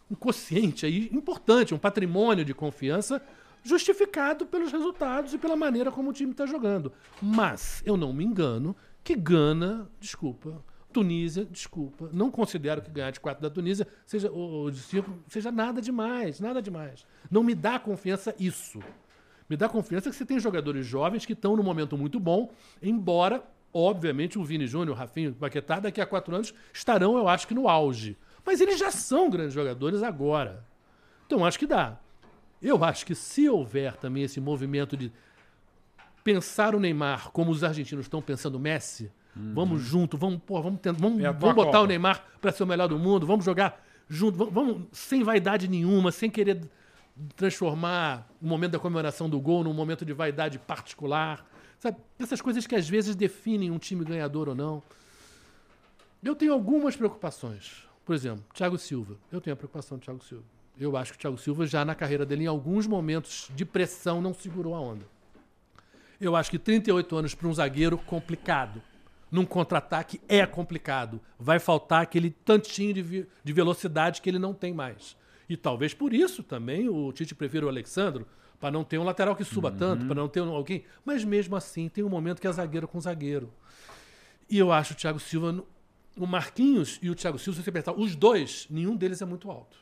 um 0.09 0.15
quociente 0.15 0.85
aí 0.85 1.09
importante, 1.11 1.73
um 1.73 1.79
patrimônio 1.79 2.45
de 2.45 2.53
confiança 2.53 3.21
justificado 3.63 4.45
pelos 4.45 4.71
resultados 4.71 5.33
e 5.33 5.37
pela 5.37 5.55
maneira 5.55 5.91
como 5.91 6.11
o 6.11 6.13
time 6.13 6.31
está 6.31 6.45
jogando. 6.45 6.93
Mas 7.21 7.81
eu 7.85 7.97
não 7.97 8.13
me 8.13 8.23
engano 8.23 8.75
que 9.03 9.15
Gana, 9.15 9.89
desculpa, 9.99 10.63
Tunísia, 10.91 11.45
desculpa, 11.45 12.09
não 12.11 12.31
considero 12.31 12.81
que 12.81 12.89
ganhar 12.89 13.11
de 13.11 13.19
4 13.19 13.41
da 13.41 13.49
Tunísia 13.49 13.87
seja, 14.05 14.31
ou 14.31 14.71
de 14.71 14.79
5 14.79 15.23
seja 15.27 15.51
nada 15.51 15.81
demais, 15.81 16.39
nada 16.39 16.61
demais. 16.61 17.05
Não 17.29 17.43
me 17.43 17.53
dá 17.53 17.77
confiança 17.77 18.35
isso. 18.39 18.79
Me 19.47 19.55
dá 19.55 19.69
confiança 19.69 20.09
que 20.09 20.15
você 20.15 20.25
tem 20.25 20.39
jogadores 20.39 20.85
jovens 20.85 21.25
que 21.25 21.33
estão 21.33 21.55
num 21.55 21.63
momento 21.63 21.97
muito 21.97 22.19
bom, 22.19 22.51
embora, 22.81 23.43
obviamente, 23.73 24.37
o 24.37 24.43
Vini 24.43 24.67
Júnior, 24.67 24.95
o 24.95 24.99
Rafinho, 24.99 25.31
o 25.31 25.35
Paquetá, 25.35 25.79
daqui 25.79 26.01
a 26.01 26.05
quatro 26.05 26.35
anos 26.35 26.53
estarão, 26.73 27.17
eu 27.17 27.27
acho 27.27 27.47
que, 27.47 27.53
no 27.53 27.67
auge. 27.67 28.17
Mas 28.45 28.61
eles 28.61 28.79
já 28.79 28.91
são 28.91 29.29
grandes 29.29 29.53
jogadores 29.53 30.01
agora. 30.01 30.65
Então, 31.25 31.45
acho 31.45 31.59
que 31.59 31.67
dá. 31.67 31.99
Eu 32.61 32.83
acho 32.83 33.05
que 33.05 33.15
se 33.15 33.47
houver 33.47 33.95
também 33.95 34.23
esse 34.23 34.41
movimento 34.41 34.97
de 34.97 35.11
pensar 36.23 36.75
o 36.75 36.79
Neymar 36.79 37.31
como 37.31 37.51
os 37.51 37.63
argentinos 37.63 38.05
estão 38.05 38.21
pensando 38.21 38.55
o 38.55 38.59
Messi, 38.59 39.11
vamos 39.53 39.81
junto, 39.81 40.17
vamos, 40.17 40.41
pô, 40.45 40.61
vamos, 40.61 40.79
tentar, 40.79 40.99
vamos, 40.99 41.19
É 41.23 41.31
vamos 41.31 41.55
botar 41.55 41.71
Copa. 41.71 41.83
o 41.83 41.87
Neymar 41.87 42.23
para 42.41 42.51
ser 42.51 42.63
o 42.63 42.67
melhor 42.67 42.87
do 42.87 42.97
mundo, 42.99 43.25
vamos 43.25 43.45
jogar 43.45 43.83
junto, 44.07 44.37
vamos, 44.37 44.53
vamos 44.53 44.87
sem 44.91 45.23
vaidade 45.23 45.67
nenhuma, 45.67 46.11
sem 46.11 46.29
querer 46.29 46.61
transformar 47.35 48.27
o 48.41 48.47
momento 48.47 48.71
da 48.73 48.79
comemoração 48.79 49.29
do 49.29 49.39
gol 49.39 49.63
num 49.63 49.73
momento 49.73 50.05
de 50.05 50.13
vaidade 50.13 50.57
particular. 50.57 51.45
Sabe? 51.77 51.97
Essas 52.17 52.41
coisas 52.41 52.65
que 52.67 52.75
às 52.75 52.87
vezes 52.87 53.15
definem 53.15 53.71
um 53.71 53.77
time 53.77 54.03
ganhador 54.03 54.49
ou 54.49 54.55
não. 54.55 54.83
Eu 56.23 56.35
tenho 56.35 56.53
algumas 56.53 56.95
preocupações. 56.95 57.87
Por 58.05 58.13
exemplo, 58.13 58.43
Thiago 58.53 58.77
Silva. 58.77 59.15
Eu 59.31 59.39
tenho 59.39 59.53
a 59.53 59.57
preocupação 59.57 59.97
do 59.97 60.03
Thiago 60.03 60.23
Silva. 60.23 60.43
Eu 60.79 60.95
acho 60.97 61.11
que 61.11 61.17
o 61.17 61.21
Thiago 61.21 61.37
Silva 61.37 61.65
já 61.65 61.83
na 61.85 61.93
carreira 61.93 62.25
dele, 62.25 62.43
em 62.43 62.47
alguns 62.47 62.87
momentos 62.87 63.49
de 63.55 63.65
pressão, 63.65 64.21
não 64.21 64.33
segurou 64.33 64.73
a 64.73 64.79
onda. 64.79 65.05
Eu 66.19 66.35
acho 66.35 66.51
que 66.51 66.59
38 66.59 67.15
anos 67.15 67.35
para 67.35 67.47
um 67.47 67.53
zagueiro, 67.53 67.97
complicado. 67.97 68.81
Num 69.31 69.45
contra-ataque 69.45 70.19
é 70.27 70.45
complicado. 70.45 71.19
Vai 71.37 71.59
faltar 71.59 72.01
aquele 72.01 72.31
tantinho 72.31 72.93
de, 72.93 73.27
de 73.43 73.53
velocidade 73.53 74.21
que 74.21 74.29
ele 74.29 74.39
não 74.39 74.53
tem 74.53 74.73
mais. 74.73 75.15
E 75.47 75.55
talvez 75.57 75.93
por 75.93 76.13
isso 76.13 76.41
também 76.43 76.89
o 76.89 77.11
Tite 77.11 77.33
prefira 77.35 77.65
o 77.65 77.69
Alexandro, 77.69 78.27
para 78.59 78.71
não 78.71 78.83
ter 78.83 78.97
um 78.97 79.03
lateral 79.03 79.35
que 79.35 79.43
suba 79.43 79.71
tanto, 79.71 80.05
para 80.05 80.15
não 80.15 80.27
ter 80.27 80.41
um- 80.41 80.49
alguém. 80.53 80.83
Mas 81.05 81.23
mesmo 81.23 81.55
assim, 81.55 81.87
tem 81.87 82.03
um 82.03 82.09
momento 82.09 82.41
que 82.41 82.47
é 82.47 82.51
zagueiro 82.51 82.87
com 82.87 82.99
zagueiro. 82.99 83.51
E 84.49 84.57
eu 84.57 84.71
acho 84.71 84.93
o 84.93 84.95
Thiago 84.95 85.19
Silva. 85.19 85.63
O 86.17 86.27
Marquinhos 86.27 86.99
e 87.01 87.09
o 87.09 87.15
Thiago 87.15 87.39
Silva, 87.39 87.57
se 87.57 87.63
você 87.63 87.71
pensar, 87.71 87.93
os 87.93 88.15
dois, 88.15 88.67
nenhum 88.69 88.95
deles 88.95 89.21
é 89.21 89.25
muito 89.25 89.49
alto. 89.49 89.77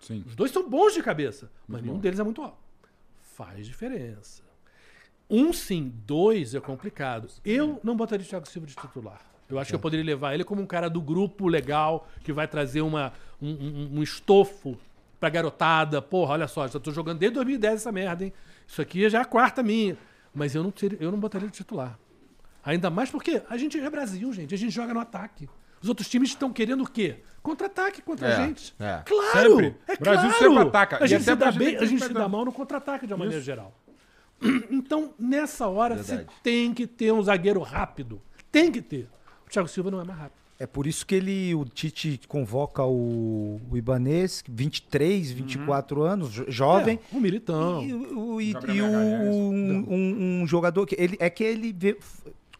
Sim. 0.00 0.22
Os 0.26 0.34
dois 0.36 0.50
são 0.50 0.68
bons 0.68 0.92
de 0.92 1.02
cabeça, 1.02 1.50
mas 1.66 1.80
nenhum 1.82 1.98
deles 1.98 2.18
é 2.18 2.22
muito 2.22 2.42
alto. 2.42 2.58
Faz 3.34 3.66
diferença. 3.66 4.42
Um 5.30 5.52
sim, 5.52 5.92
dois 6.06 6.54
é 6.54 6.60
complicado. 6.60 7.28
Eu 7.44 7.78
não 7.82 7.96
botaria 7.96 8.24
o 8.24 8.28
Thiago 8.28 8.48
Silva 8.48 8.66
de 8.66 8.74
titular. 8.74 9.20
Eu 9.48 9.58
acho 9.58 9.70
que 9.70 9.74
eu 9.74 9.80
poderia 9.80 10.04
levar 10.04 10.34
ele 10.34 10.44
como 10.44 10.60
um 10.60 10.66
cara 10.66 10.88
do 10.90 11.00
grupo 11.00 11.46
legal, 11.48 12.06
que 12.22 12.32
vai 12.32 12.46
trazer 12.46 12.82
uma, 12.82 13.12
um, 13.40 13.48
um- 13.50 13.90
um 13.98 14.02
estofo 14.02 14.76
pra 15.18 15.28
garotada. 15.30 16.00
Porra, 16.02 16.34
olha 16.34 16.48
só, 16.48 16.66
já 16.68 16.78
tô 16.78 16.90
jogando 16.92 17.18
desde 17.18 17.34
2010 17.36 17.74
essa 17.76 17.90
merda, 17.92 18.24
hein? 18.24 18.32
Isso 18.66 18.80
aqui 18.82 19.08
já 19.08 19.18
é 19.18 19.22
a 19.22 19.24
quarta 19.24 19.62
minha. 19.62 19.96
Mas 20.34 20.54
eu 20.54 20.62
não, 20.62 20.70
teria, 20.70 20.98
eu 21.00 21.10
não 21.10 21.18
botaria 21.18 21.46
ele 21.46 21.50
de 21.52 21.56
titular. 21.56 21.98
Ainda 22.64 22.90
mais 22.90 23.10
porque 23.10 23.42
a 23.48 23.56
gente 23.56 23.78
é 23.80 23.88
Brasil, 23.90 24.30
gente. 24.32 24.54
A 24.54 24.58
gente 24.58 24.70
joga 24.72 24.92
no 24.92 25.00
ataque. 25.00 25.48
Os 25.82 25.88
outros 25.88 26.08
times 26.08 26.28
estão 26.30 26.52
querendo 26.52 26.82
o 26.84 26.90
quê? 26.90 27.16
Contra-ataque 27.42 28.02
contra 28.02 28.28
É, 28.28 28.34
a 28.34 28.46
gente. 28.46 28.74
é. 28.78 29.02
Claro! 29.06 29.50
Sempre. 29.56 29.76
É 29.86 29.96
Brasil 29.96 30.28
claro! 30.30 30.38
sempre 30.54 30.68
ataca. 30.68 31.02
A 31.02 31.06
gente 31.06 31.24
se 31.24 31.34
dá 31.34 31.52
bem, 31.52 31.76
a 31.76 31.84
gente 31.86 32.02
se 32.04 32.12
dá 32.12 32.28
mal 32.28 32.44
no 32.44 32.52
contra-ataque 32.52 33.06
de 33.06 33.12
uma 33.14 33.18
maneira 33.20 33.40
geral. 33.42 33.72
Então, 34.70 35.12
nessa 35.18 35.66
hora, 35.68 35.96
você 35.96 36.26
tem 36.42 36.72
que 36.72 36.86
ter 36.86 37.12
um 37.12 37.22
zagueiro 37.22 37.60
rápido. 37.60 38.20
Tem 38.50 38.70
que 38.72 38.80
ter. 38.80 39.08
O 39.46 39.50
Thiago 39.50 39.68
Silva 39.68 39.90
não 39.90 40.00
é 40.00 40.04
mais 40.04 40.18
rápido. 40.18 40.38
É 40.60 40.66
por 40.66 40.86
isso 40.88 41.06
que 41.06 41.14
ele, 41.14 41.54
o 41.54 41.64
Tite 41.64 42.20
convoca 42.26 42.82
o, 42.84 43.60
o 43.70 43.76
Ibanês, 43.76 44.42
23, 44.48 45.30
24 45.30 46.02
anos, 46.02 46.30
jo- 46.32 46.44
jovem. 46.48 46.98
É, 47.12 47.16
um 47.16 47.20
militão. 47.20 47.80
E, 47.82 47.94
o- 47.94 48.40
e- 48.40 48.50
e 48.74 48.82
um, 48.82 49.84
um- 49.88 50.42
um 50.42 50.46
jogador 50.48 50.84
que 50.84 50.96
ele 50.98 51.16
é 51.20 51.30
que 51.30 51.44
ele 51.44 51.72
vê 51.72 51.96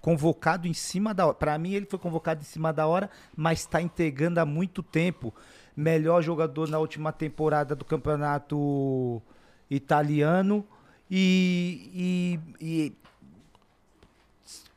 convocado 0.00 0.68
em 0.68 0.74
cima 0.74 1.12
da 1.12 1.26
hora. 1.26 1.34
Para 1.34 1.58
mim 1.58 1.72
ele 1.72 1.86
foi 1.86 1.98
convocado 1.98 2.40
em 2.40 2.44
cima 2.44 2.72
da 2.72 2.86
hora, 2.86 3.10
mas 3.36 3.60
está 3.60 3.82
entregando 3.82 4.38
há 4.38 4.46
muito 4.46 4.80
tempo. 4.80 5.34
Melhor 5.76 6.22
jogador 6.22 6.68
na 6.68 6.78
última 6.78 7.10
temporada 7.12 7.74
do 7.74 7.84
campeonato 7.84 9.20
italiano 9.68 10.64
e, 11.10 12.38
e- 12.60 12.64
e 12.66 12.92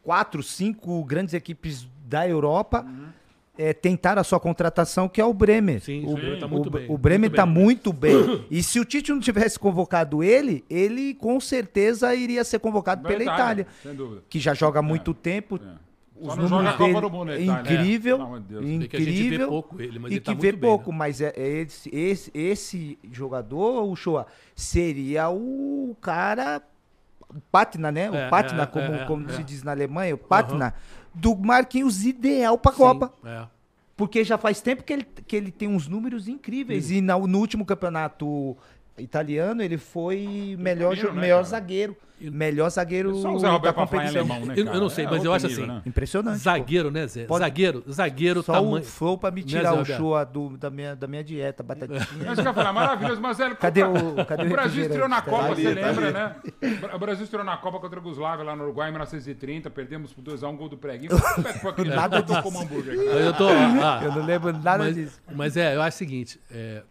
quatro, 0.03 0.41
cinco 0.41 1.03
grandes 1.03 1.33
equipes 1.33 1.87
da 2.05 2.27
Europa. 2.27 2.85
é, 3.57 3.73
tentaram 3.73 4.19
a 4.21 4.23
sua 4.23 4.39
contratação, 4.39 5.07
que 5.07 5.21
é 5.21 5.25
o 5.25 5.33
Bremer. 5.33 5.81
Sim, 5.81 6.03
o, 6.07 6.15
Bremer 6.15 6.39
tá 6.39 6.47
muito 6.47 6.67
o- 6.67 6.71
bem, 6.71 6.85
o 6.89 6.97
Bremer 6.97 7.29
muito 7.29 7.35
tá 7.35 7.45
bem. 7.45 7.53
muito 7.53 7.93
bem. 7.93 8.45
E 8.49 8.63
se 8.63 8.79
o 8.79 8.85
Tite 8.85 9.11
não 9.11 9.19
tivesse 9.19 9.59
convocado 9.59 10.23
ele, 10.23 10.63
ele 10.67 11.13
com 11.13 11.39
certeza 11.39 12.15
iria 12.15 12.43
ser 12.43 12.57
convocado 12.59 13.07
pela 13.07 13.21
Itália, 13.21 13.67
que 14.29 14.39
já 14.39 14.53
joga 14.55 14.79
há 14.79 14.81
muito 14.81 15.13
tempo. 15.13 15.59
É. 15.63 15.90
Os 16.22 16.35
não 16.38 16.48
joga 16.48 16.69
a 16.69 16.73
Copa 16.73 17.02
do 17.02 17.10
Mundo, 17.10 17.31
a 17.31 17.35
é 17.35 17.41
Itália, 17.41 17.73
incrível, 17.73 18.22
é. 18.35 18.39
De 18.39 18.45
Deus. 18.45 18.65
Vê 18.65 18.88
que 18.88 18.95
a 18.95 18.99
gente 18.99 19.11
vê 19.14 19.26
incrível. 19.26 19.48
pouco 19.49 19.81
ele, 19.81 19.99
mas 19.99 20.11
e 20.11 20.15
ele 20.15 20.22
tá 20.22 20.35
que 20.35 20.41
vê 20.41 20.52
bem, 20.52 20.60
pouco, 20.61 20.91
né? 20.91 20.98
mas 20.98 21.22
é, 21.22 21.34
é 21.35 21.48
esse, 21.61 21.89
esse, 21.95 22.31
esse 22.34 22.99
jogador, 23.11 23.84
o 23.89 23.95
Shoa, 23.95 24.27
seria 24.56 25.30
o 25.30 25.95
cara, 25.99 26.61
o 27.30 27.39
Patna, 27.52 27.91
né? 27.91 28.10
O 28.11 28.15
É, 28.15 28.30
Patna, 28.30 28.64
é, 28.64 28.65
como, 28.65 28.85
é, 28.93 29.06
como 29.06 29.30
é. 29.30 29.34
se 29.34 29.43
diz 29.43 29.64
na 29.64 29.72
Alemanha, 29.72 30.14
o 30.15 30.18
Patna, 30.18 30.73
do 31.14 31.35
Marquinhos 31.35 32.06
ideal 32.06 32.57
pra 32.57 32.72
Copa. 32.72 33.11
Sim, 33.22 33.27
é. 33.30 33.48
Porque 33.98 34.23
já 34.23 34.38
faz 34.38 34.61
tempo 34.61 34.84
que 34.84 34.93
ele, 34.93 35.03
que 35.27 35.35
ele 35.35 35.52
tem 35.52 35.68
uns 35.68 35.88
números 35.88 36.27
incríveis. 36.27 36.89
E 36.89 37.02
na- 37.02 37.19
no 37.19 37.38
último 37.39 37.64
campeonato 37.65 38.57
italiano, 38.97 39.61
ele 39.63 39.77
foi 39.77 40.55
melhor, 40.59 40.95
jo- 40.95 41.11
né, 41.11 41.22
melhor 41.22 41.38
cara? 41.38 41.47
zagueiro. 41.47 41.95
Melhor 42.23 42.69
zagueiro 42.69 43.15
Só 43.15 43.34
o 43.34 43.39
Zé 43.39 43.47
da 43.47 43.53
Roberto 43.53 43.77
em 43.77 43.80
competição. 43.80 44.19
alemão, 44.22 44.45
né, 44.45 44.53
Eu- 44.55 44.68
eu 44.68 44.80
não 44.80 44.89
sei, 44.89 45.05
É 45.05 45.09
mas 45.09 45.26
eu 45.26 45.34
acho 45.34 45.47
nível, 45.47 45.63
assim, 45.63 45.73
né? 45.73 45.81
Impressionante. 45.88 46.38
pô. 46.38 46.43
Zagueiro, 46.43 46.91
né, 46.91 47.07
Zé? 47.07 47.23
Pode- 47.26 47.39
Zagueiro, 47.43 47.84
zagueiro, 47.89 48.43
Só 48.43 48.53
tamanho. 48.53 48.76
o 48.77 48.84
flow 48.84 49.18
pra 49.18 49.31
me 49.31 49.41
Né, 49.41 49.47
tirar 49.47 49.73
o 49.73 49.84
show 49.84 50.23
do- 50.27 50.55
da, 50.55 50.69
minha, 50.69 50.95
da 50.95 51.07
minha 51.07 51.23
dieta, 51.23 51.63
batatinha. 51.63 51.97
Mas 52.23 52.38
eu 52.38 52.53
falar, 52.53 52.72
maravilhoso, 52.73 53.19
mas 53.19 53.39
velho, 53.39 53.55
Cadê 53.55 53.84
o- 53.84 54.23
cadê 54.23 54.43
o 54.43 54.45
o 54.45 54.49
Brasil 54.49 54.84
estreou 54.84 55.09
na 55.09 55.15
refrigerante? 55.15 55.23
Copa, 55.26 55.47
Tá 55.49 55.55
você 55.55 55.68
ali, 55.68 55.81
tá 55.81 55.88
lembra, 55.88 56.11
né? 56.11 56.35
O 56.93 56.99
Brasil 56.99 57.23
estreou 57.23 57.43
na 57.43 57.57
Copa 57.57 57.80
contra 57.80 57.99
a 57.99 58.03
Yugoslávia 58.03 58.45
lá 58.45 58.55
no 58.55 58.63
Uruguai 58.65 58.89
em 58.89 58.91
1930, 58.91 59.72
perdemos 59.72 60.13
por 60.13 60.22
2x1 60.22 60.55
gol 60.55 60.69
do 60.69 60.77
Preguinho. 60.77 61.09
É 61.76 61.84
Nada 61.85 62.18
jogo? 62.18 62.27
disso. 62.34 62.43
como 62.43 62.61
hambúrguer. 62.61 62.93
Eu 62.93 63.34
tô. 63.34 63.47
ah, 63.49 63.99
Eu 64.03 64.11
não 64.11 64.23
lembro 64.23 64.53
nada 64.53 64.77
mas, 64.84 64.93
disso. 64.93 65.19
mas 65.34 65.57
é, 65.57 65.76
eu 65.76 65.81
acho 65.81 65.95
o 65.95 65.97
seguinte: 65.97 66.39
é, 66.51 66.84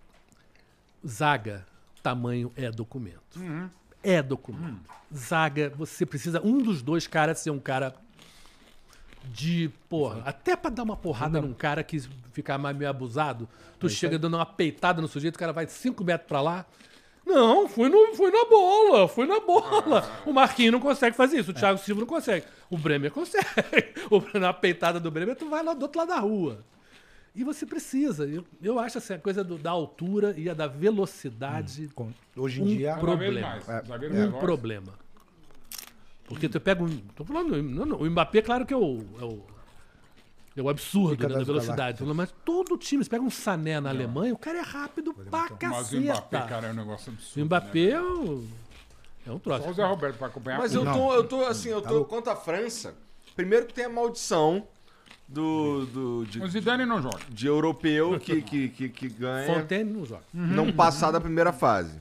zaga, 1.06 1.64
tamanho 2.02 2.52
é 2.56 2.70
documento. 2.70 3.38
É 4.02 4.22
documento. 4.22 4.80
Zaga, 5.14 5.72
você 5.76 6.06
precisa. 6.06 6.40
Um 6.44 6.58
dos 6.58 6.82
dois 6.82 7.06
caras 7.06 7.38
ser 7.38 7.50
um 7.50 7.58
cara 7.58 7.94
de. 9.24 9.70
Porra, 9.88 10.22
até 10.24 10.56
pra 10.56 10.70
dar 10.70 10.82
uma 10.82 10.96
porrada 10.96 11.40
num 11.40 11.52
cara 11.52 11.82
que 11.82 12.00
ficar 12.32 12.58
mais 12.58 12.76
meio 12.76 12.90
abusado, 12.90 13.48
tu 13.78 13.88
chega 13.88 14.18
dando 14.18 14.36
uma 14.36 14.46
peitada 14.46 15.02
no 15.02 15.08
sujeito, 15.08 15.36
o 15.36 15.38
cara 15.38 15.52
vai 15.52 15.66
5 15.66 16.02
metros 16.04 16.28
pra 16.28 16.40
lá. 16.40 16.66
Não, 17.26 17.68
foi, 17.68 17.88
no, 17.88 18.14
foi 18.14 18.30
na 18.30 18.44
bola, 18.46 19.06
foi 19.06 19.26
na 19.26 19.40
bola. 19.40 20.08
O 20.26 20.32
Marquinhos 20.32 20.72
não 20.72 20.80
consegue 20.80 21.16
fazer 21.16 21.38
isso, 21.38 21.50
o 21.50 21.54
Thiago 21.54 21.78
Silva 21.78 22.00
não 22.00 22.08
consegue. 22.08 22.46
O 22.68 22.76
Bremer 22.76 23.10
consegue. 23.10 23.46
O, 24.10 24.38
na 24.38 24.52
peitada 24.52 24.98
do 24.98 25.10
Bremer, 25.10 25.36
tu 25.36 25.48
vai 25.48 25.62
lá 25.62 25.72
do 25.72 25.82
outro 25.82 26.00
lado 26.00 26.08
da 26.08 26.18
rua. 26.18 26.64
E 27.34 27.44
você 27.44 27.64
precisa. 27.64 28.24
Eu, 28.26 28.44
eu 28.62 28.78
acho 28.78 28.98
assim, 28.98 29.14
a 29.14 29.18
coisa 29.18 29.44
do- 29.44 29.56
da 29.58 29.70
altura 29.70 30.34
e 30.36 30.50
a 30.50 30.54
da 30.54 30.66
velocidade 30.66 31.88
Com- 31.94 32.10
Hoje 32.36 32.60
em 32.60 32.64
um 32.64 32.66
dia. 32.66 32.96
Problema. 32.96 33.40
mais. 33.48 33.68
É. 33.68 34.26
Um 34.26 34.32
problema. 34.32 34.92
Porque 36.26 36.48
tu 36.48 36.60
pega 36.60 36.82
um. 36.82 36.88
Tô 37.14 37.24
falando, 37.24 37.60
não, 37.62 37.86
não, 37.86 37.96
o 37.98 38.10
Mbappé, 38.10 38.42
claro 38.42 38.66
que 38.66 38.74
é 38.74 38.76
o. 38.76 39.04
É 39.20 39.24
o, 39.24 39.42
é 40.56 40.62
o 40.62 40.68
absurdo 40.68 41.28
né, 41.28 41.34
da 41.34 41.42
velocidade. 41.44 42.02
Mas 42.04 42.32
todo 42.44 42.76
time, 42.76 43.02
você 43.04 43.10
pega 43.10 43.22
um 43.22 43.30
Sané 43.30 43.80
na 43.80 43.90
Alemanha, 43.90 44.34
o 44.34 44.38
cara 44.38 44.58
é 44.58 44.62
rápido 44.62 45.14
pra 45.14 45.24
Mas 45.24 45.92
o 45.92 46.00
Mbappé, 46.00 46.18
caceta. 46.38 46.42
cara, 46.48 46.66
é 46.68 46.70
um 46.72 46.74
negócio 46.74 47.12
absurdo. 47.12 47.42
O 47.42 47.44
Mbappé 47.46 47.90
é, 47.90 48.02
o, 48.02 48.44
é 49.26 49.30
um 49.30 49.38
troço. 49.38 49.64
Só 49.64 49.70
o 49.70 49.74
Zé 49.74 49.84
Roberto 49.86 50.18
pra 50.18 50.26
acompanhar. 50.26 50.58
Mas 50.58 50.74
eu 50.74 50.84
tô, 50.84 51.14
eu 51.14 51.24
tô, 51.28 51.44
assim, 51.46 51.68
eu 51.68 51.80
Tá 51.80 51.88
tô 51.88 52.04
contra 52.04 52.32
a 52.32 52.36
França. 52.36 52.94
Primeiro 53.36 53.66
que 53.66 53.72
tem 53.74 53.84
a 53.84 53.88
maldição 53.88 54.66
do, 55.30 55.86
do 55.86 56.26
de, 56.26 56.42
O 56.42 56.48
Zidane 56.48 56.84
não 56.84 57.00
joga. 57.00 57.20
de 57.28 57.46
europeu 57.46 58.18
que, 58.18 58.42
que, 58.42 58.68
que, 58.68 58.88
que 58.88 59.08
ganha 59.08 59.46
Fontaine 59.46 59.90
não 59.90 60.04
joga. 60.04 60.22
não 60.34 60.72
passar 60.72 61.10
da 61.10 61.20
primeira 61.20 61.52
fase. 61.52 61.94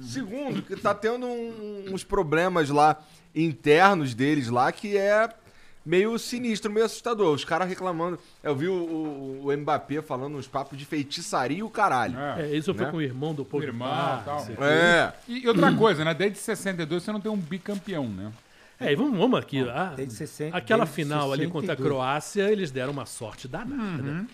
Segundo, 0.00 0.60
que 0.62 0.76
tá 0.76 0.92
tendo 0.94 1.24
um- 1.26 1.86
uns 1.92 2.02
problemas 2.04 2.68
lá 2.68 2.96
internos 3.34 4.14
deles 4.14 4.48
lá 4.48 4.70
que 4.72 4.96
é 4.96 5.28
meio 5.86 6.18
sinistro, 6.18 6.70
meio 6.72 6.86
assustador. 6.86 7.34
Os 7.34 7.44
caras 7.44 7.68
reclamando. 7.68 8.18
Eu 8.42 8.56
vi 8.56 8.68
o, 8.68 8.72
o, 8.72 9.46
o 9.48 9.56
Mbappé 9.56 10.00
falando 10.02 10.36
uns 10.36 10.46
papos 10.48 10.76
de 10.78 10.84
feitiçaria 10.84 11.58
e 11.58 11.62
o 11.62 11.70
caralho. 11.70 12.18
É. 12.18 12.42
É, 12.50 12.56
isso 12.56 12.74
foi 12.74 12.86
Né? 12.86 12.90
com 12.90 12.96
o 12.98 13.02
irmão 13.02 13.34
do 13.34 13.44
Pogba. 13.44 13.66
irmão, 13.68 14.22
tal. 14.24 14.46
É. 14.60 15.12
E 15.28 15.46
outra 15.46 15.72
coisa, 15.74 16.04
né? 16.04 16.12
Desde 16.14 16.38
62 16.38 17.02
você 17.02 17.12
não 17.12 17.20
tem 17.20 17.30
um 17.30 17.36
bicampeão, 17.36 18.08
né? 18.08 18.32
É, 18.86 18.92
e 18.92 18.96
vamos, 18.96 19.18
vamos 19.18 19.38
aqui. 19.38 19.66
ah, 19.68 19.92
desde 19.96 20.14
60 20.14 20.56
aquela 20.56 20.86
final 20.86 21.32
ali 21.32 21.46
contra 21.48 21.72
a 21.72 21.76
62. 21.76 21.88
Croácia, 21.88 22.50
eles 22.50 22.70
deram 22.70 22.92
uma 22.92 23.06
sorte 23.06 23.46
danada. 23.48 23.74
Uhum. 23.82 24.02
né? 24.02 24.26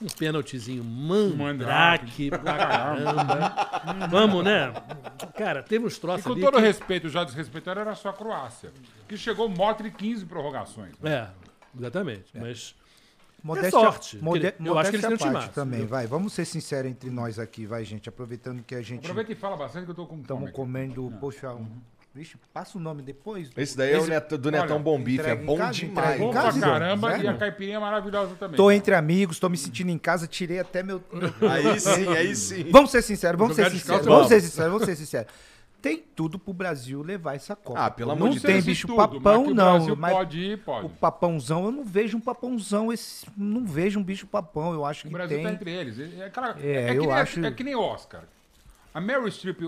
Um 0.00 0.06
pênaltizinho 0.08 0.82
mandrake 0.82 2.28
pra 2.30 2.40
caramba. 2.42 4.08
Vamos, 4.10 4.44
né? 4.44 4.72
Cara, 5.36 5.62
teve 5.62 5.86
uns 5.86 5.96
E 5.96 6.00
troços 6.00 6.24
com 6.26 6.32
ali. 6.32 6.40
todo 6.40 6.56
que- 6.56 6.60
respeito, 6.62 7.08
já 7.08 7.22
desrespeitando, 7.22 7.80
era 7.80 7.94
só 7.94 8.08
a 8.08 8.12
Croácia. 8.12 8.72
Que 9.08 9.16
chegou 9.16 9.48
Motre 9.48 9.90
15 9.92 10.24
prorrogações. 10.26 10.92
né? 11.00 11.12
É, 11.12 11.28
exatamente. 11.78 12.24
Mas 12.34 12.74
Modéstia, 13.44 13.70
sorte, 13.70 14.18
mode- 14.18 14.50
porque 14.52 14.68
eu 14.68 14.78
acho 14.78 14.90
que 14.90 14.96
eles 14.96 15.18
têm 15.18 15.48
também, 15.54 15.86
vai. 15.86 16.06
Vamos 16.06 16.32
ser 16.32 16.44
sinceros 16.46 16.90
entre 16.90 17.08
nós 17.10 17.38
aqui, 17.38 17.64
vai, 17.66 17.84
gente. 17.84 18.08
Aproveitando 18.08 18.62
que 18.64 18.74
a 18.74 18.82
gente 18.82 19.00
Aproveita 19.00 19.32
e 19.32 19.34
fala 19.36 19.56
bastante 19.56 19.84
que 19.84 19.90
eu 19.92 19.94
tô 19.94 20.06
com 20.06 20.20
estamos 20.20 20.50
comendo, 20.50 21.12
poxa, 21.20 21.52
um- 21.52 21.80
Vixe, 22.14 22.36
passa 22.52 22.76
o 22.76 22.80
nome 22.80 23.00
depois. 23.02 23.50
Esse 23.56 23.74
daí 23.74 23.92
é 23.92 23.96
o 23.96 24.00
Esse- 24.00 24.10
Neto- 24.10 24.36
do 24.36 24.48
olha, 24.50 24.60
Netão 24.60 24.82
Bom 24.82 25.02
Bife. 25.02 25.24
É 25.26 25.34
bom 25.34 25.56
casa, 25.56 25.72
demais. 25.72 26.20
Bom 26.20 26.30
pra 26.30 26.52
caramba 26.52 27.10
Sério? 27.10 27.24
e 27.24 27.28
a 27.28 27.34
caipirinha 27.38 27.76
é 27.76 27.80
maravilhosa 27.80 28.34
também. 28.34 28.56
Tô 28.56 28.70
entre 28.70 28.94
amigos, 28.94 29.38
tô 29.38 29.48
me 29.48 29.56
sentindo 29.56 29.90
em 29.90 29.96
casa, 29.96 30.26
tirei 30.26 30.58
até 30.60 30.82
meu. 30.82 31.02
Aí 31.50 31.80
sim, 31.80 32.08
aí 32.08 32.36
sim. 32.36 32.66
Vamos 32.70 32.90
ser 32.90 33.00
sinceros, 33.00 33.38
vamos 33.38 33.56
ser 33.56 33.70
sinceros. 33.70 34.04
Vamos 34.04 34.28
ser 34.28 34.40
sinceros, 34.42 34.72
vamos 34.72 34.84
ser 34.86 34.96
sinceros. 34.96 35.32
Tem 35.80 36.04
tudo 36.14 36.38
pro 36.38 36.52
Brasil 36.52 37.02
levar 37.02 37.34
essa 37.34 37.56
Copa. 37.56 37.80
Ah, 37.86 37.90
pelo 37.90 38.10
Não 38.10 38.26
amor 38.26 38.30
de 38.34 38.40
tem 38.40 38.52
Deus. 38.52 38.64
bicho 38.66 38.86
tudo, 38.86 38.96
papão, 38.98 39.20
mas 39.22 39.46
que 39.46 39.50
o 39.50 39.54
não. 39.54 39.72
Brasil 39.78 39.96
mas 39.96 40.12
pode 40.12 40.38
ir, 40.38 40.58
pode. 40.58 40.86
o 40.86 40.90
papãozão, 40.90 41.64
eu 41.64 41.72
não 41.72 41.82
vejo 41.84 42.16
um 42.18 42.20
papãozão, 42.20 42.92
esse, 42.92 43.26
não 43.36 43.64
vejo 43.64 43.98
um 43.98 44.02
bicho 44.04 44.26
papão. 44.26 44.72
Eu 44.74 44.84
acho 44.84 45.00
O 45.00 45.08
que 45.08 45.12
Brasil 45.14 45.38
tem. 45.38 45.46
tá 45.46 45.52
entre 45.52 45.70
eles. 45.72 45.98
É, 46.20 46.26
aquela- 46.26 46.56
É, 46.60 46.88
é 46.88 46.92
que 46.92 46.98
eu 46.98 47.02
nem, 47.04 47.12
acho- 47.12 47.44
é 47.44 47.50
que 47.50 47.64
nem 47.64 47.74
Oscar. 47.74 48.22
A 48.94 49.00
Meryl 49.00 49.26
Streep, 49.30 49.58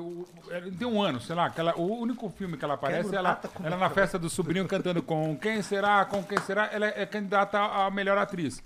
tem 0.78 0.86
um 0.86 1.00
ano, 1.02 1.18
sei 1.20 1.34
lá, 1.34 1.48
que 1.48 1.58
ela- 1.58 1.74
o 1.76 1.98
único 1.98 2.28
filme 2.28 2.58
que 2.58 2.64
ela 2.64 2.74
aparece, 2.74 3.14
ela, 3.16 3.40
ela 3.62 3.76
na 3.76 3.88
festa 3.88 4.18
do 4.18 4.28
sobrinho 4.28 4.66
cantando 4.68 5.02
com 5.02 5.34
quem 5.38 5.62
será, 5.62 6.04
com 6.04 6.22
quem 6.22 6.38
será, 6.42 6.66
ela 6.70 6.86
é 6.86 7.06
candidata 7.06 7.58
a 7.58 7.90
melhor 7.90 8.18
atriz. 8.18 8.62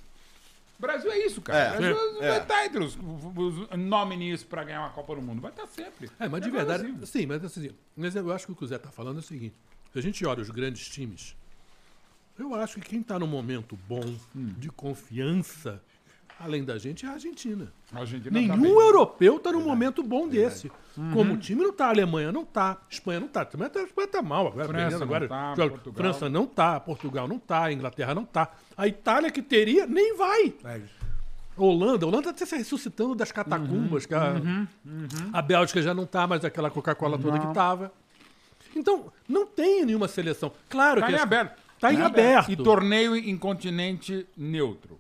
O 0.77 0.83
Brasil 0.83 1.11
é 1.13 1.19
isso, 1.27 1.41
cara. 1.41 1.59
É, 1.59 1.75
o 1.75 1.77
Brasil 1.95 2.23
é. 2.23 2.29
vai 2.29 2.39
estar 2.43 2.67
entre 2.67 2.85
os, 2.85 2.97
os 2.97 3.69
nominees 3.79 4.43
pra 4.43 4.65
ganhar 4.65 4.81
uma 4.81 4.91
Copa 4.91 5.15
do 5.15 5.23
Mundo. 5.23 5.41
Vai 5.41 5.51
estar 5.53 5.67
sempre. 5.69 6.11
É, 6.19 6.29
mas 6.29 6.41
de 6.43 6.49
É 6.49 6.53
verdade, 6.53 6.83
Brasil. 6.89 7.07
sim, 7.07 7.27
mas 7.27 7.45
assim, 7.45 7.71
mas 7.97 8.15
eu 8.17 8.33
acho 8.33 8.47
que 8.47 8.53
o 8.53 8.57
que 8.57 8.65
o 8.65 8.67
Zé 8.67 8.79
tá 8.79 8.91
falando 8.91 9.17
é 9.17 9.21
o 9.21 9.23
seguinte: 9.23 9.55
se 9.93 9.99
a 9.99 10.03
gente 10.03 10.25
olha 10.27 10.41
os 10.43 10.51
grandes 10.51 10.89
times, 10.89 11.37
eu 12.39 12.55
acho 12.55 12.81
que 12.81 12.89
quem 12.91 13.03
tá 13.03 13.19
num 13.19 13.27
momento 13.27 13.77
bom, 13.89 14.05
Hum. 14.35 14.55
de 14.59 14.71
confiança, 14.71 15.81
além 16.39 16.65
da 16.65 16.79
gente, 16.79 17.05
é 17.05 17.09
a 17.09 17.13
Argentina. 17.13 17.73
A 17.93 18.01
Argentina 18.01 18.31
Nenhum 18.41 18.61
tá 18.63 18.69
europeu 18.69 19.39
tá 19.39 19.53
num 19.53 19.63
momento 19.63 20.03
bom 20.03 20.29
desse. 20.29 20.71
Uhum. 20.97 21.13
Como 21.13 21.35
o 21.35 21.37
time 21.37 21.63
não 21.63 21.73
tá, 21.73 21.87
a 21.87 21.91
Alemanha 21.91 22.31
não 22.33 22.45
tá, 22.45 22.79
Espanha 22.91 23.21
não 23.21 23.29
tá, 23.29 23.45
também 23.45 23.69
tá, 23.69 23.81
a 23.81 23.85
Espanha 23.85 24.09
tá 24.09 24.23
mal 24.23 24.47
agora, 24.49 24.67
França 24.69 24.79
perdendo 24.83 24.99
não 24.99 25.07
agora. 25.07 25.29
tá. 25.29 25.55
França 25.95 26.29
não 26.29 26.47
tá, 26.47 26.81
Portugal 26.81 27.27
não 27.29 27.39
tá, 27.39 27.73
Inglaterra 27.73 28.15
não 28.15 28.25
tá. 28.25 28.51
A 28.77 28.87
Itália 28.87 29.31
que 29.31 29.43
teria, 29.43 29.87
nem 29.87 30.17
vai. 30.17 30.55
Holanda, 31.57 32.05
a 32.05 32.09
Holanda 32.09 32.33
tá 32.33 32.47
se 32.47 32.57
ressuscitando 32.57 33.15
das 33.17 33.33
catacumbas, 33.33 34.07
que 34.07 34.15
a, 34.15 34.35
a 35.33 35.43
Bélgica 35.43 35.83
já 35.83 35.93
não 35.93 36.07
tá 36.07 36.27
mais 36.27 36.45
aquela 36.45 36.71
Coca-Cola 36.71 37.19
toda 37.19 37.39
que 37.39 37.53
tava. 37.53 37.93
Então, 38.77 39.11
não 39.29 39.45
tem 39.47 39.85
nenhuma 39.85 40.07
seleção. 40.07 40.53
Claro 40.69 41.01
Tá 41.01 41.07
que 41.07 41.13
em 41.13 41.17
as- 41.17 41.23
aberto. 41.23 41.59
Tá 41.81 41.93
em 41.93 42.01
aberto. 42.03 42.51
E 42.51 42.57
torneio 42.57 43.17
em 43.17 43.37
continente 43.37 44.27
neutro. 44.37 44.99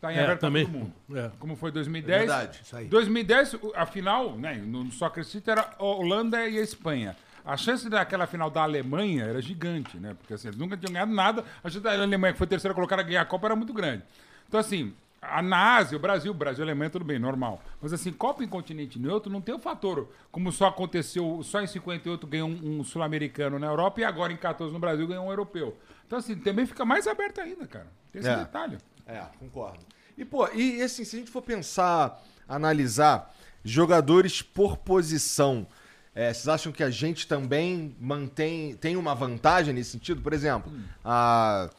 Tá 0.00 0.12
em 0.12 0.16
É, 0.16 0.22
aberto 0.24 0.40
também. 0.40 0.64
todo 0.64 0.74
mundo. 0.78 0.92
É. 1.14 1.30
Como 1.40 1.56
foi 1.56 1.70
2010. 1.72 2.18
verdade. 2.20 2.60
Isso 2.62 2.76
aí. 2.76 2.86
2010, 2.86 3.54
o- 3.54 3.72
a 3.74 3.84
final, 3.84 4.36
né, 4.36 4.54
no 4.54 4.90
Soccer 4.92 5.24
City 5.24 5.50
era 5.50 5.70
a 5.78 5.84
Holanda 5.84 6.46
e 6.48 6.58
a 6.58 6.62
Espanha. 6.62 7.16
A 7.44 7.56
chance 7.56 7.88
daquela 7.88 8.26
final 8.26 8.50
da 8.50 8.62
Alemanha 8.62 9.24
era 9.24 9.40
gigante, 9.40 9.96
né? 9.96 10.14
Porque 10.18 10.34
assim, 10.34 10.48
eles 10.48 10.58
nunca 10.58 10.76
tinham 10.76 10.92
ganhado 10.92 11.12
nada. 11.12 11.44
A 11.64 11.68
chance 11.68 11.80
da 11.82 11.92
Alemanha, 11.92 12.32
que 12.32 12.38
foi 12.38 12.44
a 12.44 12.48
terceira 12.48 12.74
colocada, 12.74 13.02
a 13.02 13.04
ganhar 13.04 13.22
a 13.22 13.24
Copa 13.24 13.46
era 13.46 13.56
muito 13.56 13.72
grande. 13.72 14.02
Então, 14.46 14.60
assim, 14.60 14.92
a- 15.20 15.40
na 15.42 15.76
Ásia, 15.76 15.96
o 15.96 16.00
Brasil, 16.00 16.32
Brasil 16.34 16.62
e 16.62 16.66
Alemanha, 16.68 16.90
tudo 16.90 17.04
bem, 17.04 17.18
normal. 17.18 17.60
Mas, 17.82 17.92
assim, 17.92 18.12
Copa 18.12 18.44
em 18.44 18.48
continente 18.48 18.98
neutro 19.00 19.32
não 19.32 19.40
tem 19.40 19.54
o 19.54 19.58
fator, 19.58 20.08
como 20.30 20.52
só 20.52 20.66
aconteceu, 20.66 21.40
só 21.42 21.60
em 21.60 21.66
58 21.66 22.26
ganhou 22.26 22.48
um, 22.48 22.80
um 22.80 22.84
sul-americano 22.84 23.58
na 23.58 23.66
Europa 23.66 24.00
e 24.00 24.04
agora 24.04 24.32
em 24.32 24.36
14 24.36 24.72
no 24.72 24.78
Brasil 24.78 25.06
ganhou 25.08 25.24
um 25.26 25.30
europeu. 25.30 25.76
Então, 26.06 26.18
assim, 26.18 26.36
também 26.36 26.66
fica 26.66 26.84
mais 26.84 27.06
aberto 27.08 27.40
ainda, 27.40 27.66
cara. 27.66 27.86
Tem 28.12 28.20
esse 28.20 28.28
É. 28.30 28.36
detalhe. 28.36 28.78
É, 29.08 29.22
concordo. 29.40 29.78
E, 30.16 30.24
pô, 30.24 30.46
e 30.52 30.82
assim, 30.82 31.02
se 31.04 31.16
a 31.16 31.18
gente 31.20 31.30
for 31.30 31.42
pensar, 31.42 32.22
analisar 32.46 33.34
jogadores 33.64 34.42
por 34.42 34.76
posição, 34.76 35.66
é, 36.14 36.32
vocês 36.32 36.46
acham 36.48 36.70
que 36.72 36.82
a 36.82 36.90
gente 36.90 37.26
também 37.26 37.96
mantém, 38.00 38.74
tem 38.76 38.96
uma 38.96 39.14
vantagem 39.14 39.72
nesse 39.72 39.90
sentido? 39.92 40.20
Por 40.20 40.32
exemplo, 40.32 40.70
a- 41.04 41.70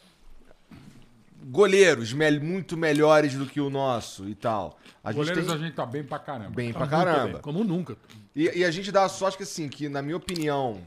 goleiros 1.43 2.11
mel- 2.13 2.41
muito 2.41 2.75
melhores 2.77 3.33
do 3.33 3.45
que 3.45 3.61
o 3.61 3.69
nosso 3.69 4.27
e 4.27 4.35
tal. 4.35 4.77
A 5.03 5.11
gente 5.11 5.19
Goleiros 5.27 5.45
tem 5.45 5.55
a 5.55 5.57
gente 5.57 5.73
tá 5.75 5.85
bem 5.85 6.03
pra 6.03 6.19
caramba. 6.19 6.49
bem 6.51 6.71
Tá 6.73 6.79
pra 6.79 6.87
caramba. 6.87 7.33
bem, 7.33 7.41
como 7.41 7.63
nunca. 7.63 7.97
E, 8.35 8.59
e 8.59 8.65
a 8.65 8.71
gente 8.71 8.91
dá 8.91 9.05
a 9.05 9.09
sorte 9.09 9.37
que, 9.37 9.43
assim, 9.43 9.67
que 9.69 9.87
na 9.89 10.01
minha 10.01 10.17
opinião, 10.17 10.81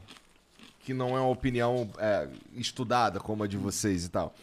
que 0.81 0.93
não 0.93 1.17
é 1.17 1.19
uma 1.19 1.29
opinião 1.29 1.89
é, 1.97 2.27
estudada 2.55 3.19
como 3.19 3.43
a 3.43 3.47
de 3.47 3.57
vocês 3.57 4.05
e 4.05 4.09
tal, 4.09 4.33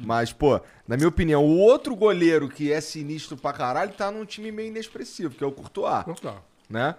mas, 0.00 0.32
pô, 0.32 0.60
na 0.88 0.96
minha 0.96 1.08
opinião, 1.08 1.44
o 1.44 1.58
outro 1.58 1.94
goleiro 1.94 2.48
que 2.48 2.72
é 2.72 2.80
sinistro 2.80 3.36
pra 3.36 3.52
caralho 3.52 3.92
tá 3.92 4.10
num 4.10 4.24
time 4.24 4.50
meio 4.50 4.68
inexpressivo, 4.68 5.34
que 5.34 5.44
é 5.44 5.46
o 5.46 5.52
Courtois, 5.52 6.00
Então 6.02 6.14
tá. 6.14 6.36
né? 6.68 6.94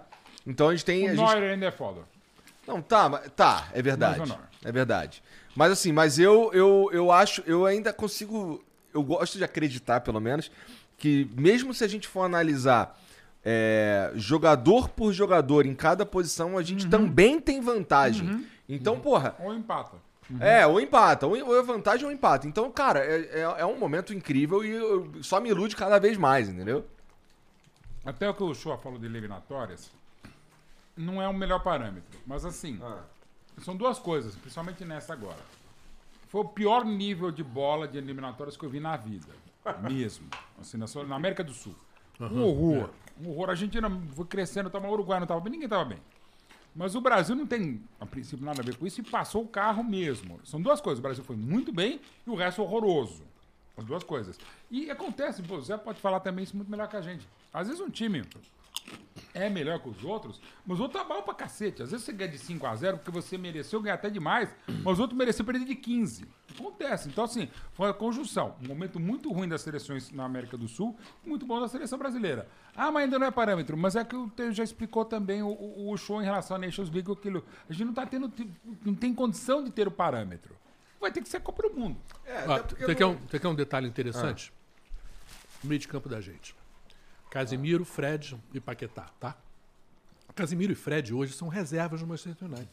Então 0.46 0.68
a 0.68 0.72
gente 0.72 0.84
tem... 0.84 1.06
O 1.08 1.10
a 1.12 1.14
gente- 1.14 1.34
ainda 1.44 1.66
é 1.66 1.70
foda. 1.70 2.00
Não, 2.66 2.80
tá, 2.80 3.08
tá, 3.34 3.68
é 3.72 3.82
verdade. 3.82 4.32
É 4.64 4.70
verdade. 4.70 5.22
Mas 5.54 5.72
assim, 5.72 5.92
mas 5.92 6.18
eu, 6.18 6.50
eu, 6.54 6.88
eu 6.92 7.10
acho, 7.12 7.42
eu 7.46 7.66
ainda 7.66 7.92
consigo, 7.92 8.62
eu 8.94 9.02
gosto 9.02 9.36
de 9.36 9.44
acreditar, 9.44 10.00
pelo 10.00 10.20
menos, 10.20 10.50
que 10.96 11.28
mesmo 11.36 11.74
se 11.74 11.82
a 11.84 11.88
gente 11.88 12.06
for 12.06 12.22
analisar 12.22 12.98
é, 13.44 14.12
jogador 14.14 14.88
por 14.90 15.12
jogador 15.12 15.66
em 15.66 15.74
cada 15.74 16.06
posição, 16.06 16.50
a 16.52 16.54
Uhum. 16.58 16.62
gente 16.64 16.88
também 16.88 17.40
tem 17.40 17.60
vantagem. 17.60 18.46
Então, 18.68 18.98
porra, 19.00 19.34
Ou 19.40 19.52
empata. 19.52 19.96
É, 20.40 20.66
ou 20.66 20.80
empata, 20.80 21.26
ou, 21.26 21.36
é 21.36 21.62
vantagem 21.62 22.06
ou 22.06 22.12
empata. 22.12 22.46
Então, 22.46 22.70
cara, 22.70 23.00
é, 23.00 23.40
é, 23.40 23.40
é 23.40 23.66
um 23.66 23.78
momento 23.78 24.14
incrível 24.14 24.64
e 24.64 24.70
eu- 24.70 25.12
só 25.22 25.40
me 25.40 25.50
ilude 25.50 25.76
cada 25.76 25.98
vez 25.98 26.16
mais, 26.16 26.48
entendeu? 26.48 26.86
Até 28.04 28.28
o 28.28 28.34
que 28.34 28.42
o 28.42 28.54
Shoa 28.54 28.78
falou 28.78 28.98
de 28.98 29.06
eliminatórias, 29.06 29.90
não 30.96 31.22
é 31.22 31.28
o 31.28 31.32
melhor 31.32 31.62
parâmetro. 31.62 32.18
Mas 32.26 32.44
assim, 32.44 32.80
são 33.58 33.76
duas 33.76 33.98
coisas, 33.98 34.34
principalmente 34.36 34.84
nessa 34.84 35.12
agora. 35.12 35.38
Foi 36.28 36.40
o 36.40 36.48
pior 36.48 36.84
nível 36.84 37.30
de 37.30 37.44
bola 37.44 37.86
de 37.86 37.98
eliminatórias 37.98 38.56
que 38.56 38.64
eu 38.64 38.70
vi 38.70 38.80
na 38.80 38.96
vida. 38.96 39.32
Mesmo. 39.82 40.28
Assim, 40.60 40.78
na, 40.78 41.14
América 41.14 41.44
do 41.44 41.52
Sul. 41.52 41.74
Um 42.20 42.42
horror. 42.42 42.90
Um 43.20 43.30
horror. 43.30 43.48
A 43.48 43.52
Argentina 43.52 43.90
foi 44.14 44.24
crescendo, 44.24 44.70
tava, 44.70 44.88
o 44.88 44.92
Uruguai 44.92 45.18
não 45.18 45.24
estava 45.24 45.40
bem, 45.40 45.52
ninguém 45.52 45.66
estava 45.66 45.84
bem. 45.84 45.98
Mas 46.74 46.94
o 46.94 47.00
Brasil 47.00 47.36
não 47.36 47.46
tem, 47.46 47.82
a 48.00 48.06
princípio, 48.06 48.44
nada 48.44 48.62
a 48.62 48.64
ver 48.64 48.76
com 48.76 48.86
isso 48.86 49.00
e 49.00 49.04
passou 49.04 49.42
o 49.42 49.48
carro 49.48 49.84
mesmo. 49.84 50.40
São 50.44 50.60
duas 50.60 50.80
coisas. 50.80 50.98
O 50.98 51.02
Brasil 51.02 51.22
foi 51.22 51.36
muito 51.36 51.72
bem 51.72 52.00
e 52.26 52.30
o 52.30 52.34
resto 52.34 52.62
horroroso. 52.62 53.22
As 53.76 53.84
duas 53.84 54.02
coisas. 54.02 54.38
E 54.70 54.90
acontece, 54.90 55.42
o 55.42 55.60
Zé 55.60 55.76
pode 55.76 56.00
falar 56.00 56.20
também 56.20 56.44
isso 56.44 56.56
muito 56.56 56.70
melhor 56.70 56.88
que 56.88 56.96
a 56.96 57.00
gente. 57.00 57.26
Às 57.52 57.68
vezes 57.68 57.80
um 57.80 57.90
time 57.90 58.24
é 59.34 59.48
melhor 59.48 59.80
que 59.80 59.88
os 59.88 60.04
outros, 60.04 60.40
mas 60.66 60.78
o 60.78 60.82
outro 60.82 60.98
tá 60.98 61.04
mal 61.06 61.22
pra 61.22 61.34
cacete. 61.34 61.82
Às 61.82 61.90
vezes 61.90 62.04
você 62.04 62.12
ganha 62.12 62.30
de 62.30 62.38
5 62.38 62.66
a 62.66 62.74
0 62.74 62.98
porque 62.98 63.10
você 63.10 63.38
mereceu 63.38 63.80
ganhar 63.80 63.94
até 63.94 64.10
demais, 64.10 64.54
mas 64.84 64.98
o 64.98 65.02
outro 65.02 65.16
mereceu 65.16 65.44
perder 65.44 65.64
de 65.64 65.74
15. 65.74 66.26
Acontece. 66.54 67.08
Então, 67.08 67.24
assim, 67.24 67.48
foi 67.72 67.88
a 67.88 67.94
conjunção. 67.94 68.54
Um 68.62 68.68
momento 68.68 69.00
muito 69.00 69.32
ruim 69.32 69.48
das 69.48 69.62
seleções 69.62 70.10
na 70.12 70.24
América 70.24 70.56
do 70.56 70.68
Sul, 70.68 70.96
muito 71.24 71.46
bom 71.46 71.60
da 71.60 71.68
seleção 71.68 71.98
brasileira. 71.98 72.46
Ah, 72.76 72.90
mas 72.90 73.04
ainda 73.04 73.18
não 73.18 73.26
é 73.26 73.30
parâmetro. 73.30 73.76
Mas 73.76 73.96
é 73.96 74.04
que 74.04 74.14
o 74.14 74.28
Teo 74.28 74.52
já 74.52 74.62
explicou 74.62 75.04
também 75.04 75.42
o, 75.42 75.48
o, 75.48 75.90
o 75.90 75.96
show 75.96 76.20
em 76.20 76.24
relação 76.24 76.56
à 76.56 76.60
Nations 76.60 76.90
League, 76.90 77.10
aquilo. 77.10 77.44
A 77.68 77.72
gente 77.72 77.86
não 77.86 77.94
tá 77.94 78.04
tendo, 78.04 78.30
não 78.84 78.94
tem 78.94 79.14
condição 79.14 79.64
de 79.64 79.70
ter 79.70 79.88
o 79.88 79.90
parâmetro. 79.90 80.54
Vai 81.00 81.10
ter 81.10 81.22
que 81.22 81.28
ser 81.28 81.38
a 81.38 81.40
Copa 81.40 81.68
do 81.68 81.74
Mundo. 81.74 81.98
É, 82.24 82.44
Ó, 82.46 82.58
você, 82.58 82.94
quer 82.94 83.06
um, 83.06 83.16
você 83.16 83.38
quer 83.38 83.48
um 83.48 83.54
detalhe 83.54 83.88
interessante? 83.88 84.52
Meio 85.64 85.80
de 85.80 85.88
campo 85.88 86.08
da 86.08 86.20
gente. 86.20 86.54
Casimiro, 87.32 87.82
Fred 87.82 88.36
e 88.52 88.60
Paquetá, 88.60 89.06
tá? 89.18 89.34
Casimiro 90.34 90.70
e 90.72 90.74
Fred 90.74 91.14
hoje 91.14 91.32
são 91.32 91.48
reservas 91.48 92.02
no 92.02 92.06
Manchester 92.06 92.46
United. 92.46 92.68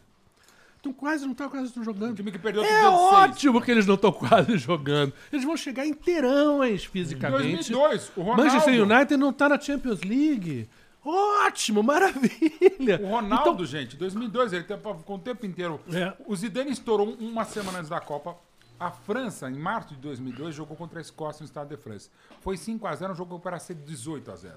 Então 0.81 0.91
quase 0.91 1.25
não 1.25 1.33
tá 1.33 1.47
quase 1.47 1.67
estão 1.67 1.81
O 1.81 1.85
jogando. 1.85 2.13
time 2.15 2.29
que 2.29 2.37
perdeu 2.39 2.61
É 2.63 2.87
ótimo 2.89 3.61
que 3.61 3.71
eles 3.71 3.85
não 3.85 3.95
estão 3.95 4.11
quase 4.11 4.55
jogando. 4.59 5.13
Eles 5.31 5.45
vão 5.45 5.55
chegar 5.55 5.85
inteirões 5.85 6.83
fisicamente. 6.83 7.71
2002, 7.71 8.11
o 8.17 8.21
Ronaldo. 8.21 8.43
Manchester 8.43 8.83
United 8.83 9.17
não 9.17 9.31
tá 9.31 9.47
na 9.47 9.57
Champions 9.59 10.01
League. 10.01 10.67
Ótimo, 11.05 11.81
maravilha. 11.81 12.99
O 13.01 13.07
Ronaldo, 13.07 13.65
gente, 13.65 13.95
2002, 13.95 14.51
ele 14.51 14.63
ficou 14.63 15.15
o 15.15 15.19
tempo 15.19 15.45
inteiro. 15.45 15.79
É. 15.93 16.13
O 16.27 16.35
Zidane 16.35 16.71
estourou 16.71 17.13
uma 17.17 17.45
semana 17.45 17.77
antes 17.79 17.89
da 17.89 18.01
Copa. 18.01 18.35
A 18.79 18.89
França, 18.91 19.49
em 19.49 19.59
março 19.59 19.89
de 19.93 19.99
2002, 19.99 20.55
jogou 20.55 20.77
contra 20.77 20.99
a 20.99 21.01
Escócia 21.01 21.41
no 21.43 21.45
Estado 21.45 21.67
de 21.69 21.77
França. 21.77 22.09
Foi 22.39 22.55
5x0, 22.55 23.11
um 23.11 23.15
jogo 23.15 23.39
para 23.39 23.59
ser 23.59 23.75
18x0. 23.75 24.53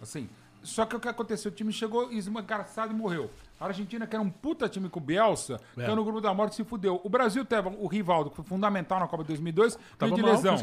Assim, 0.00 0.28
só 0.62 0.84
que 0.84 0.96
o 0.96 1.00
que 1.00 1.08
aconteceu? 1.08 1.50
O 1.50 1.54
time 1.54 1.72
chegou 1.72 2.10
esmagarçado 2.12 2.92
e 2.92 2.96
morreu. 2.96 3.30
A 3.60 3.66
Argentina, 3.66 4.04
que 4.06 4.16
era 4.16 4.22
um 4.22 4.30
puta 4.30 4.68
time 4.68 4.88
com 4.88 4.98
o 4.98 5.02
Bielsa, 5.02 5.60
É. 5.76 5.82
caiu 5.82 5.94
no 5.94 6.02
grupo 6.04 6.20
da 6.20 6.34
morte 6.34 6.56
se 6.56 6.64
fudeu. 6.64 7.00
O 7.04 7.08
Brasil 7.08 7.44
teve 7.44 7.68
o 7.68 7.86
Rivaldo, 7.86 8.30
que 8.30 8.36
foi 8.36 8.44
fundamental 8.44 8.98
na 8.98 9.06
Copa 9.06 9.22
de 9.22 9.28
2002, 9.28 9.78
Tava 9.96 10.12
veio 10.12 10.16
de 10.16 10.22
lesão. 10.30 10.56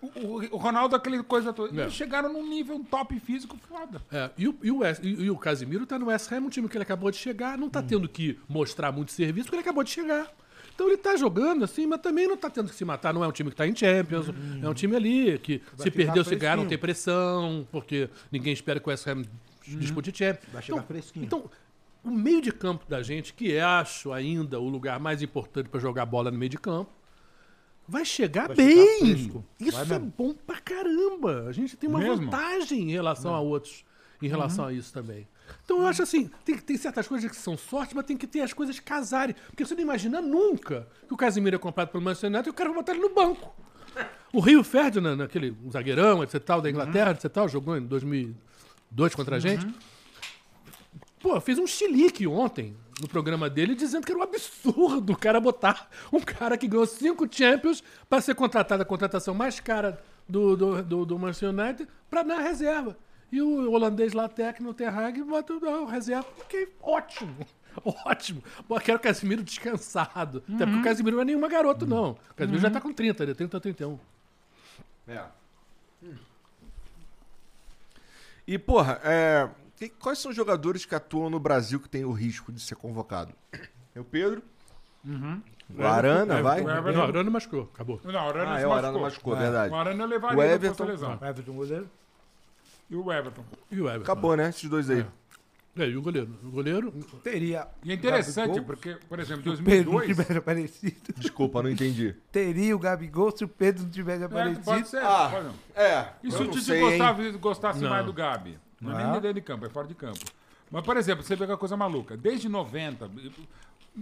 O, 0.00 0.06
o- 0.54 0.56
Ronaldo, 0.56 0.94
aquele 0.96 1.22
coisa 1.24 1.52
toda. 1.52 1.76
É. 1.78 1.82
Eles 1.82 1.92
chegaram 1.94 2.32
num 2.32 2.48
nível 2.48 2.76
um 2.76 2.84
top 2.84 3.18
físico 3.20 3.56
foda. 3.68 4.00
É, 4.10 4.30
e, 4.38 4.48
o, 4.48 4.56
e, 4.62 4.70
o 4.70 4.80
e- 5.02 5.30
o 5.30 5.36
Casimiro 5.36 5.84
tá 5.84 5.98
no 5.98 6.06
West 6.06 6.30
Ham, 6.32 6.42
um 6.42 6.48
time 6.48 6.68
que 6.68 6.76
ele 6.76 6.84
acabou 6.84 7.10
de 7.10 7.16
chegar, 7.18 7.58
não 7.58 7.68
tá 7.68 7.82
tendo 7.82 8.08
que 8.08 8.38
mostrar 8.48 8.92
muito 8.92 9.12
serviço, 9.12 9.46
porque 9.46 9.56
ele 9.56 9.62
acabou 9.62 9.82
de 9.84 9.90
chegar. 9.90 10.26
Então 10.80 10.88
ele 10.88 10.96
tá 10.96 11.14
jogando 11.14 11.62
assim, 11.62 11.86
mas 11.86 12.00
também 12.00 12.26
não 12.26 12.38
tá 12.38 12.48
tendo 12.48 12.70
que 12.70 12.74
se 12.74 12.86
matar. 12.86 13.12
Não 13.12 13.22
é 13.22 13.28
um 13.28 13.32
time 13.32 13.50
que 13.50 13.56
tá 13.56 13.66
em 13.66 13.76
Champions, 13.76 14.28
é 14.62 14.66
um 14.66 14.72
time 14.72 14.96
ali 14.96 15.38
que 15.38 15.60
se 15.76 15.90
ficar 15.90 16.06
perdeu, 16.06 16.24
se 16.24 16.34
ganhar, 16.34 16.56
não 16.56 16.64
tem 16.66 16.78
pressão, 16.78 17.68
porque 17.70 18.08
ninguém 18.32 18.54
espera 18.54 18.80
que 18.80 18.88
o 18.88 18.90
West 18.90 19.06
Ham 19.06 19.22
dispute 19.62 20.10
Champions. 20.16 20.50
Vai 20.50 20.62
chegar 20.62 20.76
então, 20.78 20.86
fresquinho. 20.86 21.26
Então, 21.26 21.50
o 22.02 22.10
meio 22.10 22.40
de 22.40 22.50
campo 22.50 22.86
da 22.88 23.02
gente, 23.02 23.34
que 23.34 23.58
acho 23.58 24.10
ainda 24.10 24.58
o 24.58 24.70
lugar 24.70 24.98
mais 24.98 25.20
importante 25.20 25.68
para 25.68 25.78
jogar 25.78 26.06
bola 26.06 26.30
no 26.30 26.38
meio 26.38 26.48
de 26.48 26.56
campo, 26.56 26.90
vai 27.86 28.06
chegar 28.06 28.46
Vai 28.46 28.56
bem. 28.56 29.16
chegar. 29.18 29.40
Isso 29.60 29.72
Vai 29.72 29.84
é 29.84 29.98
mesmo. 29.98 30.14
bom 30.16 30.32
pra 30.32 30.60
caramba. 30.60 31.44
A 31.46 31.52
gente 31.52 31.76
tem 31.76 31.90
uma 31.90 31.98
Mesmo? 31.98 32.24
vantagem 32.24 32.88
em 32.88 32.90
relação 32.90 33.34
a 33.34 33.40
outros, 33.40 33.84
em 34.22 34.28
relação 34.28 34.64
a 34.64 34.72
isso 34.72 34.90
também. 34.94 35.28
Então 35.64 35.78
eu 35.80 35.86
acho 35.86 36.02
assim, 36.02 36.30
tem, 36.44 36.56
tem 36.58 36.76
certas 36.76 37.06
coisas 37.06 37.30
que 37.30 37.36
são 37.36 37.56
sorte, 37.56 37.94
mas 37.94 38.04
tem 38.04 38.16
que 38.16 38.26
ter 38.26 38.40
as 38.40 38.52
coisas 38.52 38.78
casarem. 38.80 39.34
Porque 39.46 39.64
você 39.64 39.74
não 39.74 39.82
imagina 39.82 40.20
nunca 40.20 40.88
que 41.06 41.14
o 41.14 41.16
Casimiro 41.16 41.56
é 41.56 41.58
comprado 41.58 41.88
pelo 41.88 42.02
Manchester 42.02 42.30
United 42.30 42.48
e 42.48 42.50
o 42.50 42.54
cara 42.54 42.70
vai 42.70 42.78
botar 42.78 42.92
ele 42.92 43.00
no 43.02 43.14
banco. 43.14 43.54
O 44.32 44.40
Rio 44.40 44.62
Ferdinand, 44.62 45.20
aquele 45.24 45.56
zagueirão, 45.70 46.22
etc. 46.22 46.40
tal, 46.42 46.60
da 46.60 46.70
Inglaterra, 46.70 47.10
etc. 47.10 47.30
tal, 47.30 47.48
jogou 47.48 47.76
em 47.76 47.82
2002 47.82 49.14
contra 49.14 49.36
a 49.36 49.38
gente. 49.40 49.66
Pô, 51.20 51.38
fez 51.40 51.58
um 51.58 51.66
chilique 51.66 52.26
ontem 52.26 52.76
no 53.00 53.08
programa 53.08 53.50
dele 53.50 53.74
dizendo 53.74 54.04
que 54.04 54.12
era 54.12 54.18
um 54.18 54.22
absurdo 54.22 55.12
o 55.12 55.16
cara 55.16 55.40
botar 55.40 55.88
um 56.12 56.20
cara 56.20 56.56
que 56.56 56.68
ganhou 56.68 56.86
cinco 56.86 57.26
Champions 57.30 57.82
para 58.08 58.20
ser 58.20 58.34
contratado, 58.34 58.82
a 58.82 58.86
contratação 58.86 59.34
mais 59.34 59.58
cara 59.58 60.02
do, 60.28 60.56
do, 60.56 60.82
do, 60.82 61.04
do 61.06 61.18
Manchester 61.18 61.50
United, 61.50 61.88
para 62.08 62.22
na 62.22 62.38
reserva. 62.38 62.96
E 63.32 63.40
o 63.40 63.70
holandês 63.72 64.12
lá, 64.12 64.28
técnico, 64.28 64.74
Ter 64.74 64.88
Hag, 64.88 65.22
bota 65.22 65.52
o 65.54 65.84
reserva. 65.86 66.26
Ok, 66.40 66.68
ótimo. 66.82 67.46
Ótimo. 68.04 68.42
Pô, 68.66 68.76
eu 68.76 68.80
quero 68.80 68.98
o 68.98 69.00
Casimiro 69.00 69.44
descansado. 69.44 70.42
Até 70.52 70.66
porque 70.66 70.80
o 70.80 70.82
Casimiro 70.82 71.14
não 71.16 71.22
é 71.22 71.24
nenhuma 71.24 71.48
garoto, 71.48 71.86
não. 71.86 72.18
O 72.30 72.34
Casimiro 72.34 72.60
já 72.60 72.68
tá 72.68 72.80
com 72.80 72.92
30, 72.92 73.22
ele 73.22 73.32
30 73.32 73.60
31. 73.60 73.96
É. 75.06 75.22
E, 78.46 78.58
porra, 78.58 79.00
é, 79.04 79.48
que- 79.76 79.88
quais 79.88 80.18
são 80.18 80.30
os 80.30 80.36
jogadores 80.36 80.84
que 80.84 80.94
atuam 80.96 81.30
no 81.30 81.38
Brasil 81.38 81.78
que 81.78 81.88
tem 81.88 82.04
o 82.04 82.10
risco 82.12 82.50
de 82.52 82.60
ser 82.60 82.74
convocado? 82.74 83.32
É 83.94 84.00
o 84.00 84.04
Pedro. 84.04 84.42
O 85.72 85.84
Arana, 85.86 86.42
vai? 86.42 86.62
o 86.64 86.68
Everton. 86.70 86.92
Não, 86.98 87.02
Arana 87.06 87.30
machucou, 87.30 87.70
acabou. 87.72 88.00
Não, 88.04 88.12
o 88.12 88.28
Arana 88.28 88.54
Ah, 88.56 88.60
é, 88.60 88.66
o 88.66 88.72
Arana 88.72 88.82
machucou. 88.98 89.02
machucou, 89.02 89.36
verdade. 89.36 89.72
O 89.72 89.76
Arana 89.76 90.02
eu 90.02 90.08
levaria 90.08 90.38
O 90.38 90.42
Everton. 90.42 90.84
lesão. 90.84 91.18
O 91.20 91.24
Everton 91.24 91.52
goleiro. 91.52 91.88
E 92.90 92.96
o 92.96 93.12
Everton. 93.12 93.44
E 93.70 93.80
o 93.80 93.86
Everton. 93.88 94.02
Acabou, 94.02 94.36
né? 94.36 94.48
Esses 94.48 94.68
dois 94.68 94.90
aí. 94.90 95.06
É, 95.78 95.88
e 95.88 95.96
o 95.96 96.02
goleiro. 96.02 96.28
O 96.42 96.50
goleiro. 96.50 96.90
Teria. 97.22 97.68
E 97.84 97.92
é 97.92 97.94
interessante, 97.94 98.48
Gabigol, 98.48 98.64
porque, 98.66 98.98
por 99.08 99.20
exemplo, 99.20 99.42
se 99.56 99.62
o 99.62 99.64
Pedro 99.64 99.92
não 99.92 99.98
2002... 99.98 100.06
tivesse 100.08 100.38
aparecido. 100.38 100.96
Desculpa, 101.16 101.62
não 101.62 101.70
entendi. 101.70 102.14
Teria 102.32 102.74
o 102.74 102.78
Gabigol 102.78 103.30
se 103.34 103.44
o 103.44 103.48
Pedro 103.48 103.84
não 103.84 103.90
tivesse 103.90 104.22
É, 104.24 104.26
aparecido. 104.26 104.64
pode 104.64 104.88
ser, 104.88 104.98
Ah, 104.98 105.28
pode 105.30 105.44
não. 105.46 105.54
É. 105.76 106.08
E 106.24 106.30
se 106.30 106.36
eu 106.36 106.42
o 106.42 106.44
não 106.46 106.50
Tite 106.50 106.64
sei, 106.64 106.82
hein? 106.82 106.88
gostava, 106.90 107.30
gostasse 107.32 107.80
Não. 107.80 107.88
mais 107.90 108.04
do 108.04 108.12
Gabi? 108.12 108.58
Não 108.80 108.98
é 108.98 109.04
nem 109.04 109.12
dentro 109.20 109.34
de 109.34 109.40
campo, 109.42 109.64
é 109.64 109.68
fora 109.70 109.86
de 109.86 109.94
campo. 109.94 110.18
Mas, 110.70 110.84
por 110.84 110.96
exemplo, 110.96 111.22
você 111.24 111.36
vê 111.36 111.44
que 111.44 111.50
é 111.50 111.54
uma 111.54 111.58
coisa 111.58 111.76
maluca. 111.76 112.16
Desde 112.16 112.48
90, 112.48 113.08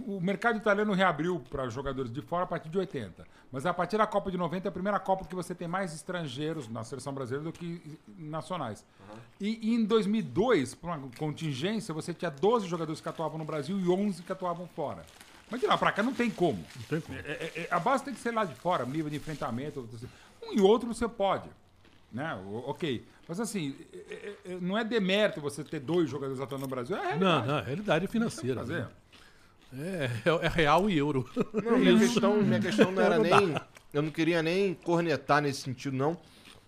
o 0.05 0.19
mercado 0.21 0.57
italiano 0.57 0.93
reabriu 0.93 1.39
para 1.49 1.67
jogadores 1.69 2.11
de 2.11 2.21
fora 2.21 2.43
a 2.43 2.47
partir 2.47 2.69
de 2.69 2.77
80. 2.77 3.25
Mas 3.51 3.65
a 3.65 3.73
partir 3.73 3.97
da 3.97 4.05
Copa 4.05 4.29
de 4.29 4.37
90 4.37 4.67
é 4.67 4.69
a 4.69 4.71
primeira 4.71 4.99
Copa 4.99 5.25
que 5.25 5.33
você 5.35 5.55
tem 5.55 5.67
mais 5.67 5.93
estrangeiros 5.93 6.67
na 6.67 6.83
seleção 6.83 7.11
brasileira 7.13 7.43
do 7.43 7.51
que 7.51 7.97
nacionais. 8.17 8.85
E, 9.41 9.71
e 9.71 9.73
em 9.75 9.83
2002, 9.85 10.75
por 10.75 10.87
uma 10.91 10.99
contingência, 11.17 11.93
você 11.93 12.13
tinha 12.13 12.29
12 12.29 12.67
jogadores 12.67 13.01
que 13.01 13.09
atuavam 13.09 13.37
no 13.39 13.45
Brasil 13.45 13.79
e 13.79 13.89
11 13.89 14.21
que 14.23 14.31
atuavam 14.31 14.67
fora. 14.75 15.03
Mas 15.49 15.59
de 15.59 15.65
lá 15.65 15.75
pra 15.77 15.91
cá 15.91 16.03
não 16.03 16.13
tem 16.13 16.29
como. 16.29 16.63
Não 16.75 16.83
tem 16.87 17.01
como. 17.01 17.17
É- 17.17 17.21
é- 17.21 17.51
é- 17.61 17.67
a 17.71 17.79
base 17.79 18.03
tem 18.03 18.13
que 18.13 18.19
ser 18.19 18.31
lá 18.31 18.45
de 18.45 18.53
fora, 18.53 18.85
nível 18.85 19.09
de 19.09 19.15
enfrentamento. 19.17 19.89
Um 20.43 20.53
e 20.53 20.61
outro 20.61 20.93
você 20.93 21.07
pode. 21.07 21.49
Né? 22.11 22.35
O- 22.45 22.69
ok. 22.69 23.03
Mas 23.27 23.39
assim, 23.39 23.75
é- 23.93 24.33
é- 24.45 24.57
não 24.61 24.77
é 24.77 24.83
demérito 24.83 25.41
você 25.41 25.63
ter 25.63 25.79
dois 25.79 26.07
jogadores 26.09 26.39
atuando 26.39 26.63
no 26.63 26.67
Brasil. 26.69 26.95
É 26.95 26.99
Não, 26.99 27.07
realidade. 27.41 27.47
não, 27.47 27.57
é 27.57 27.61
realidade 27.63 28.07
financeira. 28.07 28.59
Fazer. 28.61 28.81
né? 28.81 28.87
É, 29.77 30.09
é, 30.25 30.45
é 30.45 30.47
real 30.47 30.89
e 30.89 30.97
euro. 30.97 31.29
Não, 31.63 31.77
minha 31.77 31.91
Isso. 31.93 32.13
questão, 32.13 32.41
minha 32.41 32.59
questão 32.59 32.91
não 32.91 33.01
era 33.01 33.19
nem. 33.19 33.55
Eu 33.93 34.01
não 34.01 34.11
queria 34.11 34.41
nem 34.41 34.73
cornetar 34.73 35.41
nesse 35.41 35.61
sentido, 35.61 35.95
não. 35.95 36.17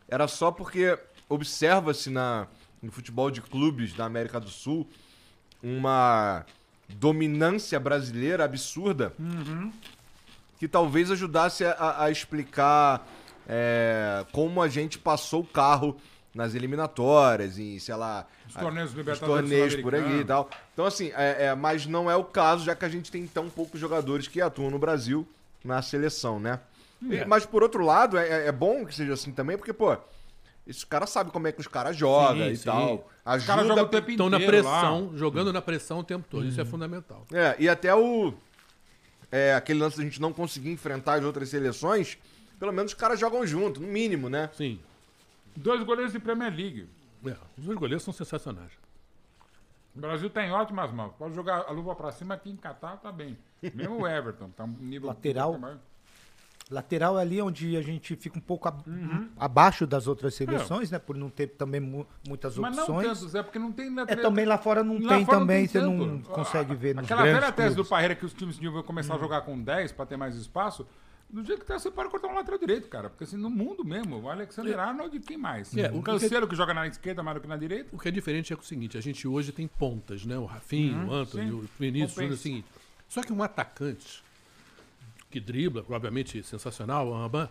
Era 0.07 0.27
só 0.27 0.51
porque 0.51 0.97
observa-se 1.29 2.09
na 2.09 2.47
no 2.81 2.91
futebol 2.91 3.29
de 3.29 3.41
clubes 3.41 3.93
da 3.93 4.05
América 4.05 4.39
do 4.39 4.49
Sul 4.49 4.87
uma 5.61 6.45
dominância 6.89 7.79
brasileira 7.79 8.43
absurda 8.43 9.13
que 10.57 10.67
talvez 10.67 11.11
ajudasse 11.11 11.63
a, 11.63 12.03
a 12.03 12.11
explicar 12.11 13.07
é, 13.47 14.25
como 14.31 14.61
a 14.61 14.67
gente 14.67 14.97
passou 14.97 15.41
o 15.41 15.45
carro 15.45 15.97
nas 16.33 16.55
eliminatórias, 16.55 17.57
em, 17.57 17.77
sei 17.79 17.95
lá, 17.95 18.25
Os 18.55 18.61
torneios 18.61 18.89
os 18.91 18.95
Libertadores 18.97 19.49
torneios 19.49 19.75
por 19.77 19.95
aqui 19.95 20.13
e 20.19 20.25
tal. 20.25 20.49
Então, 20.73 20.85
assim, 20.85 21.11
é, 21.15 21.45
é, 21.47 21.55
mas 21.55 21.85
não 21.85 22.09
é 22.09 22.15
o 22.15 22.23
caso, 22.23 22.63
já 22.65 22.75
que 22.75 22.85
a 22.85 22.89
gente 22.89 23.11
tem 23.11 23.25
tão 23.27 23.49
poucos 23.49 23.79
jogadores 23.79 24.27
que 24.27 24.41
atuam 24.41 24.69
no 24.69 24.77
Brasil 24.79 25.27
na 25.63 25.81
seleção, 25.81 26.39
né? 26.39 26.59
E- 27.01 27.15
É. 27.17 27.25
mas, 27.25 27.45
por 27.45 27.63
outro 27.63 27.83
lado, 27.83 28.17
é, 28.17 28.47
é 28.47 28.51
bom 28.51 28.85
que 28.85 28.93
seja 28.93 29.13
assim 29.13 29.31
também, 29.31 29.57
porque, 29.57 29.73
pô, 29.73 29.95
esse 30.67 30.85
cara 30.85 31.07
sabe 31.07 31.31
como 31.31 31.47
é 31.47 31.51
que 31.51 31.59
os 31.59 31.67
caras 31.67 31.95
jogam 31.97 32.45
Sim, 32.45 32.51
e 32.51 32.57
sim. 32.57 32.65
tal. 32.65 33.09
Os 33.25 33.45
caras 33.45 33.45
jogam 33.45 33.59
Ajuda. 33.65 33.83
o 33.83 33.87
tempo 33.89 34.11
Estão 34.11 34.29
na 34.29 34.37
inteiro 34.37 34.63
lá. 34.63 34.79
pressão, 34.79 35.11
jogando 35.17 35.51
na 35.53 35.61
pressão 35.61 35.99
o 35.99 36.03
tempo 36.03 36.25
todo. 36.29 36.45
Isso 36.45 36.59
é 36.61 36.65
fundamental. 36.65 37.25
É, 37.31 37.55
e 37.59 37.67
até 37.69 37.93
o. 37.95 38.33
É, 39.31 39.53
aquele 39.55 39.79
lance 39.79 39.97
da 39.97 40.03
gente 40.03 40.19
não 40.21 40.33
conseguir 40.33 40.71
enfrentar 40.71 41.13
as 41.19 41.23
outras 41.23 41.47
seleções, 41.49 42.17
pelo 42.59 42.71
menos 42.73 42.91
os 42.91 42.97
caras 42.97 43.19
jogam 43.19 43.45
junto, 43.47 43.79
no 43.79 43.87
mínimo, 43.87 44.27
né? 44.29 44.49
Sim. 44.57 44.79
Dois 45.55 45.81
goleiros 45.83 46.11
de 46.13 46.19
Premier 46.19 46.53
League. 46.53 46.87
É, 47.25 47.35
os 47.57 47.65
dois 47.65 47.77
goleiros 47.77 48.03
são 48.03 48.13
sensacionais. 48.13 48.71
O 49.95 49.99
Brasil 49.99 50.29
tá 50.29 50.43
em 50.45 50.51
ótimas 50.51 50.91
mãos. 50.91 51.13
Pode 51.17 51.35
jogar 51.35 51.65
a 51.67 51.71
luva 51.71 51.93
pra 51.95 52.11
cima 52.11 52.33
aqui 52.33 52.49
em 52.49 52.55
Catar, 52.55 52.97
tá 52.97 53.11
bem. 53.11 53.37
Mesmo 53.73 54.01
o 54.01 54.07
Everton, 54.07 54.49
tá 54.49 54.63
um 54.63 54.67
nível. 54.79 55.09
Lateral. 55.09 55.59
Lateral 56.69 57.19
é 57.19 57.21
ali 57.21 57.41
onde 57.41 57.75
a 57.75 57.81
gente 57.81 58.15
fica 58.15 58.37
um 58.37 58.41
pouco 58.41 58.65
ab- 58.69 58.81
Uhum. 58.89 59.27
abaixo 59.37 59.85
das 59.85 60.07
outras 60.07 60.33
seleções, 60.35 60.89
né? 60.89 60.97
Por 60.97 61.17
não 61.17 61.29
ter 61.29 61.47
também 61.47 61.81
mu- 61.81 62.07
muitas 62.25 62.57
Mas 62.57 62.73
não 62.77 62.83
opções. 62.85 63.19
tanto, 63.19 63.29
Zé, 63.29 63.43
porque 63.43 63.59
não 63.59 63.73
tem 63.73 63.93
é, 64.07 64.15
também 64.15 64.45
lá 64.45 64.57
fora 64.57 64.81
não 64.81 64.97
Lá 65.01 65.15
tem 65.17 65.25
fora 65.25 65.39
também, 65.39 65.67
você 65.67 65.81
tanto. 65.81 65.91
não 66.05 66.21
consegue 66.21 66.73
ver 66.73 66.95
nos 66.95 67.03
Aquela 67.03 67.23
velha 67.23 67.51
tese 67.51 67.75
do. 67.75 67.83
Parreira 67.83 68.15
que 68.15 68.25
os 68.25 68.33
times 68.33 68.57
deviam 68.57 68.81
começar 68.83 69.15
a 69.15 69.17
jogar 69.17 69.41
com 69.41 69.61
10 69.61 69.91
pra 69.91 70.05
ter 70.05 70.15
mais 70.15 70.35
espaço. 70.37 70.87
Do 71.31 71.45
jeito 71.45 71.61
que 71.61 71.65
tá, 71.65 71.79
você 71.79 71.89
pode 71.89 72.09
cortar 72.09 72.27
um 72.27 72.35
lateral 72.35 72.59
direito, 72.59 72.89
cara. 72.89 73.09
Porque 73.09 73.23
assim, 73.23 73.37
no 73.37 73.49
mundo 73.49 73.85
mesmo, 73.85 74.19
o 74.19 74.29
Alexander 74.29 74.77
Arnold, 74.77 75.17
quem 75.21 75.37
mais? 75.37 75.75
É, 75.77 75.89
o 75.89 75.99
o 75.99 76.01
Canceiro 76.01 76.45
que 76.45 76.55
joga 76.55 76.73
na 76.73 76.87
esquerda 76.87 77.23
mais 77.23 77.37
do 77.37 77.41
que 77.41 77.47
na 77.47 77.55
direita. 77.55 77.89
O 77.93 77.97
que 77.97 78.09
é 78.09 78.11
diferente 78.11 78.51
é 78.51 78.55
o 78.55 78.61
seguinte: 78.61 78.97
a 78.97 79.01
gente 79.01 79.25
hoje 79.27 79.53
tem 79.53 79.65
pontas, 79.65 80.25
né? 80.25 80.37
O 80.37 80.45
Rafinho, 80.45 81.07
o 81.07 81.13
Anthony, 81.13 81.45
sim. 81.45 81.51
o 81.51 81.69
Vinícius, 81.79 82.17
é 82.17 82.21
o 82.21 82.23
Compensa. 82.23 82.41
seguinte. 82.41 82.67
Só 83.07 83.21
que 83.23 83.31
um 83.31 83.41
atacante 83.41 84.21
que 85.29 85.39
dribla, 85.39 85.85
obviamente 85.89 86.43
sensacional, 86.43 87.07
o 87.07 87.13
Amban, 87.13 87.49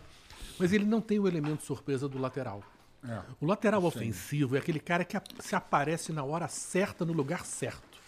mas 0.59 0.71
ele 0.71 0.85
não 0.85 1.01
tem 1.01 1.17
o 1.17 1.27
elemento 1.27 1.63
surpresa 1.63 2.07
do 2.07 2.19
lateral. 2.19 2.63
É. 3.07 3.19
O 3.39 3.47
lateral 3.47 3.83
ofensivo 3.83 4.55
é 4.55 4.59
aquele 4.59 4.79
cara 4.79 5.03
que 5.03 5.19
se 5.39 5.55
aparece 5.55 6.13
na 6.13 6.23
hora 6.23 6.47
certa, 6.47 7.03
no 7.03 7.13
lugar 7.13 7.45
certo. 7.45 7.99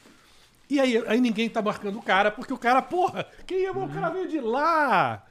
E 0.69 0.79
aí, 0.79 1.03
aí 1.07 1.19
ninguém 1.19 1.49
tá 1.49 1.63
marcando 1.63 1.97
o 1.97 2.01
cara, 2.01 2.29
porque 2.29 2.53
o 2.53 2.57
cara, 2.57 2.81
porra, 2.81 3.25
quem 3.47 3.65
é 3.65 3.71
o 3.71 3.89
cara 3.89 4.09
veio 4.09 4.27
de 4.27 4.39
lá? 4.39 5.25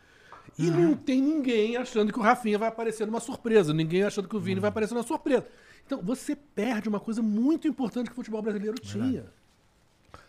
E 0.58 0.70
não 0.70 0.94
tem 0.94 1.20
ninguém 1.20 1.76
achando 1.76 2.12
que 2.12 2.18
o 2.18 2.22
Rafinha 2.22 2.58
vai 2.58 2.68
aparecer 2.68 3.06
numa 3.06 3.20
surpresa, 3.20 3.72
ninguém 3.72 4.02
achando 4.02 4.28
que 4.28 4.36
o 4.36 4.40
Vini 4.40 4.60
vai 4.60 4.68
aparecer 4.68 4.94
numa 4.94 5.02
surpresa. 5.06 5.46
Então, 5.86 6.00
você 6.02 6.36
perde 6.36 6.88
uma 6.88 7.00
coisa 7.00 7.20
muito 7.22 7.66
importante 7.66 8.06
que 8.06 8.12
o 8.12 8.16
futebol 8.16 8.40
brasileiro 8.42 8.78
tinha. 8.78 9.26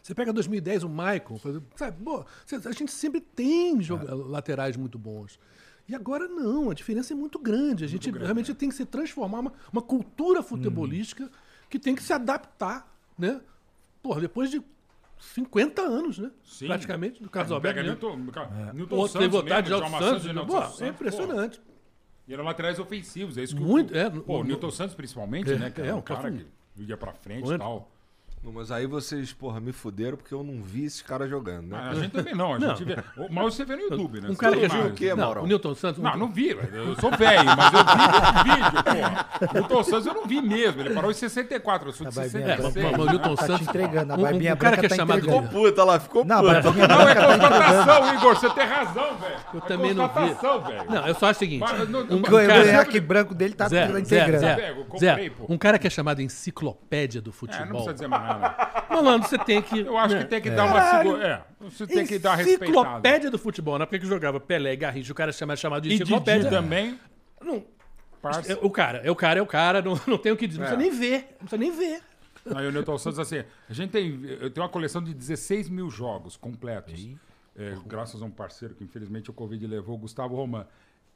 Você 0.01 0.13
pega 0.15 0.33
2010, 0.33 0.83
o 0.83 0.89
exemplo, 1.49 1.67
sabe, 1.75 2.03
pô, 2.03 2.25
a 2.65 2.71
gente 2.71 2.91
sempre 2.91 3.21
tem 3.21 3.81
joga- 3.81 4.13
laterais 4.13 4.75
muito 4.75 4.97
bons. 4.99 5.39
E 5.87 5.93
agora 5.95 6.27
não, 6.27 6.69
a 6.69 6.73
diferença 6.73 7.13
é 7.13 7.15
muito 7.15 7.37
grande. 7.39 7.83
A 7.83 7.87
gente 7.87 8.09
realmente 8.09 8.53
tem 8.53 8.69
que 8.69 8.75
se 8.75 8.85
transformar 8.85 9.39
uma, 9.39 9.53
uma 9.71 9.81
cultura 9.81 10.41
futebolística 10.41 11.29
que 11.69 11.77
tem 11.79 11.93
que 11.95 12.03
se 12.03 12.11
adaptar, 12.13 12.89
né? 13.17 13.41
Porra, 14.01 14.21
depois 14.21 14.49
de 14.49 14.61
50 15.33 15.81
anos, 15.81 16.17
né? 16.19 16.31
Sim. 16.43 16.67
Praticamente, 16.67 17.21
do 17.23 17.29
Carlos 17.29 17.59
Pega 17.61 17.79
Alberto. 17.81 18.07
mesmo. 18.07 18.23
Newton, 18.23 18.69
O 18.71 18.73
Newton 18.73 18.95
outro 18.97 19.19
teve 19.19 19.31
Santos 19.31 19.41
vontade 19.41 19.67
de 19.67 19.73
Alto 19.73 19.89
Santos. 19.99 20.25
e 20.25 20.27
Newton 20.33 20.45
Pô, 20.45 20.61
Santos, 20.61 20.81
é 20.81 20.87
impressionante. 20.89 21.59
pô. 21.59 21.73
E 22.27 22.33
eram 22.33 22.43
laterais 22.45 22.79
ofensivos, 22.79 23.37
é 23.37 23.43
isso 23.43 23.55
que 23.55 23.61
Muito, 23.61 23.93
o, 23.93 23.97
é, 23.97 24.09
Pô, 24.09 24.35
o 24.35 24.37
no- 24.39 24.43
Newton 24.45 24.71
Santos 24.71 24.95
principalmente, 24.95 25.51
É, 25.51 25.57
né? 25.57 25.69
Que 25.71 25.81
é, 25.81 25.87
era 25.87 25.95
um 25.95 26.01
cara 26.01 26.21
cara 26.21 26.33
que 26.33 26.83
ia 26.83 26.95
pra 26.97 27.13
frente 27.13 27.51
e 27.51 27.57
tal. 27.57 27.91
Não, 28.43 28.51
Mas 28.51 28.71
aí 28.71 28.85
vocês, 28.85 29.31
porra, 29.31 29.61
me 29.61 29.71
fuderam 29.71 30.17
porque 30.17 30.33
eu 30.33 30.43
não 30.43 30.61
vi 30.61 30.83
esses 30.83 31.01
caras 31.01 31.29
jogando, 31.29 31.67
né? 31.69 31.77
Ah, 31.81 31.89
a 31.91 31.95
gente 31.95 32.11
também 32.11 32.35
não, 32.35 32.53
a 32.55 32.59
Não. 32.59 32.69
gente 32.75 32.83
vê. 32.83 32.95
O- 33.17 33.31
Mas 33.31 33.55
você 33.55 33.63
vê 33.63 33.75
no 33.77 33.83
YouTube, 33.83 34.19
né? 34.19 34.29
Um 34.29 34.35
cara 34.35 34.53
vê 34.55 34.61
que 34.61 34.65
imagens. 34.75 34.91
o 34.91 34.93
quê, 34.95 35.09
não, 35.11 35.17
Maurão? 35.17 35.43
o 35.43 35.47
Newton 35.47 35.75
Santos. 35.75 36.03
Não, 36.03 36.17
não 36.17 36.27
vi. 36.29 36.49
Eu 36.49 36.95
sou 36.99 37.09
velho, 37.11 37.45
mas 37.45 37.73
eu 37.73 37.79
vi 37.85 38.03
esse 38.11 38.43
vídeo, 38.43 38.83
porra. 38.83 39.25
O 39.49 39.53
Newton 39.53 39.83
Santos 39.83 40.05
eu 40.07 40.13
não 40.13 40.25
vi 40.27 40.41
mesmo. 40.41 40.81
Ele 40.81 40.93
parou 40.93 41.09
em 41.09 41.13
64, 41.13 41.87
eu 41.89 41.93
sou 41.93 42.05
de 42.05 42.19
A 42.19 42.21
barbinha 42.21 42.43
É, 42.43 42.55
66. 42.57 42.91
mas 42.91 42.99
o 42.99 43.05
Newton 43.09 43.35
Tá 43.35 43.43
te 43.43 43.47
Santos. 43.47 43.67
entregando, 43.69 44.13
a 44.13 44.15
um- 44.17 44.19
um- 44.19 44.23
um 44.25 44.41
cara 44.41 44.55
branca 44.55 44.77
que 44.79 44.85
é 44.85 44.89
tá 44.89 44.95
chamado. 44.97 45.21
Ficou 45.21 45.43
puta 45.43 45.83
lá, 45.85 45.99
ficou 46.01 46.25
Não, 46.25 46.41
puta. 46.41 46.61
Não, 46.87 47.07
é 47.09 47.15
tá 47.15 47.27
constatação, 47.27 48.13
Igor. 48.15 48.35
Você 48.35 48.49
tem 48.49 48.65
razão, 48.65 49.17
velho. 49.17 49.35
Eu 49.53 49.59
É 49.59 49.61
também 49.67 49.93
não 49.93 50.07
vi. 50.09 50.13
constatação, 50.13 50.61
velho. 50.63 50.91
Não, 50.91 51.07
eu 51.07 51.15
só 51.15 51.27
acho 51.27 51.37
o 51.37 51.39
seguinte. 51.39 51.65
Não, 51.89 52.01
um 52.01 52.19
O 52.19 52.23
cara- 52.23 52.47
casaco 52.47 53.01
branco 53.01 53.33
dele 53.33 53.53
tá 53.53 53.67
integrando. 53.67 54.45
Um 55.47 55.57
cara 55.57 55.79
que 55.79 55.87
é 55.87 55.89
chamado 55.89 56.21
enciclopédia 56.21 57.21
do 57.21 57.29
É, 57.29 57.31
não 57.31 57.33
futebol. 57.33 57.67
precisa 57.69 57.93
dizer 57.93 58.07
mais 58.07 58.32
Malandro, 58.89 59.27
você 59.29 59.37
tem 59.37 59.61
que. 59.61 59.79
Eu 59.79 59.97
acho 59.97 60.15
né? 60.15 60.23
que 60.23 60.29
tem 60.29 60.41
que 60.41 60.49
dar 60.51 60.65
uma 60.65 60.97
segura. 60.97 61.27
É, 61.59 61.63
você 61.69 61.87
tem 61.87 62.05
que 62.05 62.19
dar 62.19 62.31
uma 62.31 62.35
respeitada. 62.37 62.65
Enciclopédia 62.71 63.31
do 63.31 63.37
futebol, 63.39 63.77
na 63.77 63.83
época 63.83 63.99
que 63.99 64.05
jogava 64.05 64.39
Pelé 64.39 64.73
e 64.73 64.75
Garrincha, 64.75 65.11
o 65.11 65.15
cara 65.15 65.31
chama, 65.31 65.55
chamado 65.55 65.83
de 65.83 65.89
E 65.89 65.91
Didi 65.93 66.03
enciclopédia. 66.03 66.49
também. 66.49 66.99
Não, 67.41 67.63
Parça. 68.21 68.53
é, 68.53 68.57
o 68.61 68.69
cara, 68.69 68.99
é 69.03 69.11
o 69.11 69.15
cara, 69.15 69.39
é 69.39 69.41
o 69.41 69.47
cara, 69.47 69.81
não, 69.81 69.99
não 70.07 70.17
tem 70.17 70.31
o 70.31 70.37
que 70.37 70.47
dizer. 70.47 70.61
Não 70.61 70.67
É. 70.67 70.75
precisa 70.75 70.89
nem 70.91 70.99
ver. 70.99 71.27
Não 71.39 71.47
precisa 71.47 71.57
nem 71.57 71.71
ver. 71.71 72.01
Aí 72.55 72.67
o 72.67 72.71
Newton 72.71 72.97
Santos, 72.97 73.19
assim, 73.19 73.43
a 73.69 73.73
gente 73.73 73.91
tem, 73.91 74.21
eu 74.41 74.49
tenho 74.51 74.63
uma 74.65 74.69
coleção 74.69 75.01
de 75.01 75.13
16 75.13 75.69
mil 75.69 75.89
jogos 75.89 76.35
completos. 76.35 77.07
É, 77.55 77.75
graças 77.85 78.21
a 78.21 78.25
um 78.25 78.31
parceiro 78.31 78.73
que 78.75 78.83
infelizmente 78.83 79.29
o 79.29 79.33
Covid 79.33 79.65
levou, 79.67 79.95
o 79.95 79.97
Gustavo 79.97 80.35
Roman. 80.35 80.65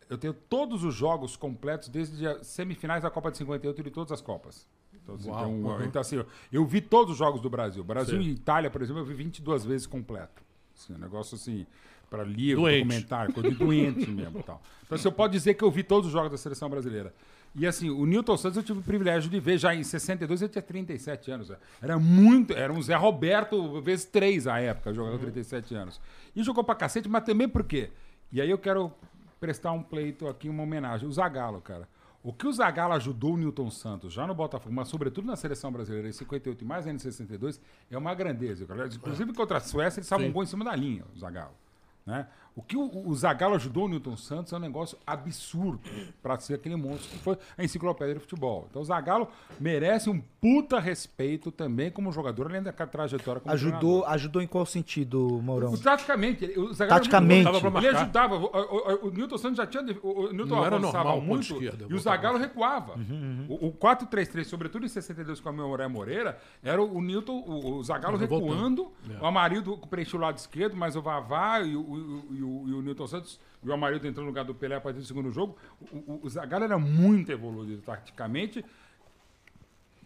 Eu 0.09 0.17
tenho 0.17 0.33
todos 0.33 0.85
os 0.85 0.95
jogos 0.95 1.35
completos 1.35 1.89
desde 1.89 2.25
as 2.25 2.47
semifinais 2.47 3.03
da 3.03 3.09
Copa 3.09 3.29
de 3.31 3.37
58 3.39 3.81
e 3.81 3.83
de 3.83 3.91
todas 3.91 4.11
as 4.13 4.21
Copas. 4.21 4.65
Então, 5.07 5.15
assim, 5.15 5.29
Uau, 5.29 5.49
um- 5.49 5.65
uhum. 5.65 5.83
então, 5.85 6.01
assim, 6.01 6.17
eu- 6.17 6.25
eu 6.51 6.65
vi 6.65 6.81
todos 6.81 7.13
os 7.13 7.17
jogos 7.17 7.39
do 7.41 7.49
Brasil. 7.49 7.83
Brasil 7.83 8.21
Sim. 8.21 8.27
e 8.29 8.31
Itália, 8.33 8.69
por 8.69 8.81
exemplo, 8.81 9.01
eu 9.01 9.05
vi 9.05 9.13
22 9.13 9.63
vezes 9.63 9.87
completo. 9.87 10.43
Assim, 10.75 10.93
um 10.93 10.97
negócio 10.97 11.35
assim, 11.35 11.65
para 12.09 12.23
livro, 12.23 12.61
Doente. 12.63 12.83
documentário, 12.85 13.33
coisa 13.33 13.49
de 13.49 13.55
doente 13.55 14.09
mesmo. 14.09 14.43
Tal. 14.43 14.61
Então, 14.85 14.97
você 14.97 15.09
pode 15.11 15.33
dizer 15.33 15.53
que 15.55 15.63
eu 15.63 15.71
vi 15.71 15.83
todos 15.83 16.07
os 16.07 16.11
jogos 16.13 16.31
da 16.31 16.37
seleção 16.37 16.69
brasileira. 16.69 17.13
E 17.55 17.65
assim, 17.65 17.89
o 17.89 18.05
Newton 18.05 18.37
Santos 18.37 18.57
eu 18.57 18.63
tive 18.63 18.79
o 18.79 18.83
privilégio 18.83 19.29
de 19.31 19.39
ver 19.39 19.57
já 19.57 19.73
em 19.73 19.81
62, 19.83 20.41
ele 20.41 20.51
tinha 20.51 20.61
37 20.61 21.31
anos. 21.31 21.51
Era 21.81 21.97
muito, 21.97 22.53
era 22.53 22.71
um 22.71 22.81
Zé 22.81 22.95
Roberto 22.95 23.81
vezes 23.81 24.05
3 24.05 24.45
à 24.45 24.59
época, 24.59 24.93
jogando 24.93 25.19
37 25.19 25.73
anos. 25.73 25.99
E 26.35 26.43
jogou 26.43 26.63
pra 26.63 26.75
cacete, 26.75 27.09
mas 27.09 27.23
também 27.23 27.47
por 27.49 27.63
quê? 27.63 27.89
E 28.31 28.39
aí 28.41 28.49
eu 28.49 28.57
quero 28.59 28.91
prestar 29.39 29.71
um 29.71 29.81
pleito 29.81 30.27
aqui, 30.27 30.47
uma 30.49 30.61
homenagem. 30.63 31.07
O 31.07 31.11
Zagallo, 31.11 31.59
cara. 31.61 31.87
O 32.23 32.33
que 32.33 32.47
o 32.47 32.51
Zagallo 32.51 32.93
ajudou 32.93 33.35
o 33.35 33.37
Newton 33.37 33.69
Santos, 33.69 34.13
já 34.13 34.27
no 34.27 34.35
Botafogo, 34.35 34.73
mas 34.73 34.87
sobretudo 34.87 35.25
na 35.25 35.35
seleção 35.35 35.71
brasileira 35.71 36.09
em 36.09 36.11
58 36.11 36.61
e 36.61 36.67
mais 36.67 36.85
ainda 36.85 36.97
em 36.97 36.99
62, 36.99 37.61
é 37.89 37.97
uma 37.97 38.13
grandeza. 38.13 38.67
Inclusive 38.95 39.33
contra 39.33 39.57
a 39.57 39.61
Suécia, 39.61 39.99
ele 39.99 40.07
salva 40.07 40.25
um 40.25 40.31
gol 40.31 40.43
em 40.43 40.47
cima 40.47 40.65
da 40.65 40.75
linha, 40.75 41.05
o 41.15 41.19
Zagallo. 41.19 41.55
Né? 42.05 42.27
O 42.57 42.63
que 42.63 42.75
o, 42.75 42.89
o 43.07 43.13
Zagallo 43.15 43.53
ajudou 43.53 43.85
o 43.85 43.87
Newton 43.87 44.17
Santos 44.17 44.51
é 44.51 44.55
um 44.55 44.59
negócio 44.59 44.97
absurdo 45.05 45.79
para 46.23 46.39
ser 46.39 46.55
aquele 46.55 46.75
monstro 46.75 47.07
que 47.11 47.17
foi 47.19 47.37
a 47.55 47.63
enciclopédia 47.63 48.15
do 48.15 48.19
futebol. 48.21 48.65
Então 48.69 48.81
o 48.81 48.85
Zagallo 48.85 49.27
merece 49.59 50.09
um 50.09 50.19
puta 50.41 50.79
respeito 50.79 51.51
também 51.51 51.91
como 51.91 52.11
jogador, 52.11 52.47
além 52.47 52.63
da 52.63 52.73
trajetória 52.73 53.39
como 53.41 53.53
Ajudou, 53.53 54.03
ajudou 54.05 54.41
em 54.41 54.47
qual 54.47 54.65
sentido, 54.65 55.39
treinador. 55.39 55.77
Taticamente, 55.83 56.45
ele- 56.45 56.59
o 56.59 56.73
Zagallo 56.73 56.99
Taticamente. 56.99 57.47
Ele, 57.47 57.95
ajudava. 57.97 58.35
O, 58.37 58.45
o- 58.45 59.05
o- 59.05 59.07
o 59.07 59.11
Newton 59.11 59.37
Santos 59.37 59.57
já 59.57 59.67
tinha. 59.67 59.83
O, 60.01 60.25
o 60.29 60.33
Newton 60.33 60.55
Não 60.55 60.65
era 60.65 60.75
avançava 60.77 61.03
normal, 61.09 61.21
muito 61.21 61.61
e 61.63 61.93
o. 61.93 61.99
Zagallo 61.99 62.39
recuava. 62.39 62.95
O, 63.47 63.67
o 63.67 63.71
4-3-3, 63.73 64.45
sobretudo 64.45 64.83
em 64.83 64.89
62 64.89 65.39
com 65.39 65.49
a 65.49 65.51
Memoré 65.51 65.87
Moreira, 65.87 66.39
era 66.63 66.81
o, 66.81 67.01
Newton, 67.01 67.37
o, 67.45 67.75
o 67.75 67.83
Zagallo 67.83 68.17
recuando, 68.17 68.91
É. 69.09 69.21
o 69.21 69.25
Amarildo 69.27 69.77
preencheu 69.89 70.19
o 70.19 70.23
lado 70.23 70.37
esquerdo, 70.37 70.75
mas 70.75 70.95
o 70.95 71.01
Vavá 71.03 71.59
e 71.61 71.75
o, 71.75 71.81
o, 72.47 72.67
e 72.67 72.73
o, 72.73 72.81
Newton 72.81 73.07
Santos 73.07 73.39
e 73.63 73.69
o 73.69 73.73
Amarildo 73.73 74.07
entrou 74.07 74.23
no 74.23 74.31
lugar 74.31 74.45
do 74.45 74.55
Pelé 74.55 74.75
a 74.75 74.81
partir 74.81 74.99
do 74.99 75.05
segundo 75.05 75.29
jogo. 75.29 75.57
O, 75.91 75.97
o, 75.97 76.19
o 76.23 76.29
Zagallo 76.29 76.63
era 76.63 76.77
muito 76.77 77.31
evoluído 77.31 77.81
taticamente. 77.81 78.63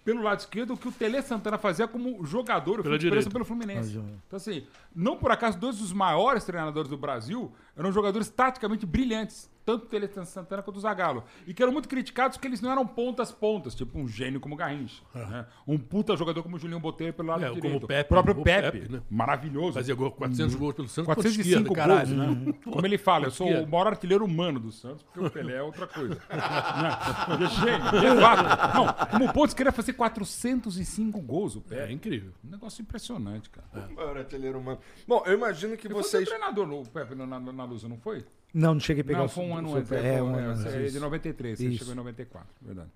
Pelo 0.03 0.23
lado 0.23 0.39
esquerdo, 0.39 0.73
o 0.73 0.77
que 0.77 0.87
o 0.87 0.91
Tele 0.91 1.21
Santana 1.21 1.59
fazia 1.59 1.87
como 1.87 2.25
jogador, 2.25 2.79
eu 2.79 2.83
pelo 3.29 3.45
Fluminense. 3.45 3.95
Então, 4.25 4.37
assim, 4.37 4.65
não 4.95 5.15
por 5.15 5.31
acaso, 5.31 5.59
dois 5.59 5.77
dos 5.77 5.93
maiores 5.93 6.43
treinadores 6.43 6.89
do 6.89 6.97
Brasil 6.97 7.51
eram 7.77 7.91
jogadores 7.91 8.27
taticamente 8.27 8.83
brilhantes. 8.83 9.47
Tanto 9.71 9.85
o 9.85 9.87
Tele 9.87 10.09
Santana 10.25 10.61
quanto 10.61 10.77
o 10.77 10.79
Zagallo. 10.81 11.23
E 11.47 11.53
que 11.53 11.63
eram 11.63 11.71
muito 11.71 11.87
criticados 11.87 12.35
porque 12.37 12.47
eles 12.47 12.59
não 12.61 12.71
eram 12.71 12.85
pontas 12.85 13.31
pontas, 13.31 13.73
tipo 13.73 13.97
um 13.97 14.07
gênio 14.07 14.39
como 14.39 14.55
o 14.55 14.57
Garrincha. 14.57 15.01
né? 15.15 15.45
Um 15.65 15.77
puta 15.77 16.15
jogador 16.17 16.43
como 16.43 16.57
o 16.57 16.59
Julinho 16.59 16.79
Botelho 16.79 17.13
pelo 17.13 17.29
lado 17.29 17.43
É, 17.45 17.49
como 17.49 17.61
direito. 17.61 17.83
o 17.83 17.87
Pepe, 17.87 18.09
próprio 18.09 18.39
o 18.39 18.43
Pepe, 18.43 18.79
Pepe, 18.79 18.91
né? 18.91 19.01
maravilhoso. 19.09 19.73
Fazia 19.73 19.95
gol, 19.95 20.11
400 20.11 20.55
gols 20.55 20.75
pelo 20.75 20.87
Santos. 20.89 21.05
ponta 21.07 21.21
405 21.21 21.41
esquerda, 21.47 21.67
gols, 21.67 21.77
caralho. 21.77 22.15
né? 22.45 22.53
Como 22.65 22.85
ele 22.85 22.97
fala, 22.97 23.27
eu 23.27 23.31
sou 23.31 23.47
o 23.47 23.67
maior 23.67 23.87
artilheiro 23.87 24.25
humano 24.25 24.59
do 24.59 24.71
Santos, 24.71 25.03
porque 25.03 25.19
o 25.19 25.29
Pelé 25.31 25.55
é 25.55 25.61
outra 25.63 25.87
coisa. 25.87 26.15
Né? 26.15 27.45
É 27.45 27.49
gênio, 27.49 28.07
é 28.11 28.15
vago. 28.15 28.77
Não, 28.77 28.93
como 29.09 29.33
pontos, 29.33 29.53
queria 29.53 29.71
fazer 29.71 29.93
405 29.93 31.21
gols 31.21 31.55
o 31.55 31.59
É 31.59 31.69
Pelé. 31.69 31.91
incrível. 31.91 32.31
Um 32.43 32.49
negócio 32.49 32.81
impressionante, 32.81 33.49
cara. 33.49 33.87
Maior 33.89 34.17
artilheiro 34.17 34.59
humano. 34.59 34.79
Bom, 35.07 35.23
eu 35.25 35.33
imagino 35.33 35.77
que 35.77 35.87
foi 35.87 36.01
vocês. 36.03 36.27
treinador 36.27 36.67
no 36.67 36.83
Pepe 36.85 37.15
na, 37.15 37.25
na, 37.25 37.39
na 37.39 37.63
Lusa, 37.63 37.87
não 37.87 37.97
foi? 37.97 38.25
Não, 38.53 38.73
não 38.73 38.81
cheguei 38.81 39.01
a 39.01 39.05
pegar 39.05 39.19
não, 39.19 39.25
o 39.25 39.29
foi 39.29 39.43
um 39.45 39.55
ano 39.55 39.75
antes. 39.75 39.91
É, 39.91 40.15
É, 40.15 40.21
um 40.23 40.35
é, 40.35 40.39
ano 40.39 40.49
antes. 40.51 40.65
é, 40.65 40.77
de 40.79 40.85
isso. 40.87 40.99
93, 40.99 41.57
você 41.57 41.67
Isso. 41.67 41.77
chegou 41.79 41.93
em 41.93 41.97
94, 41.97 42.47
verdade. 42.61 42.89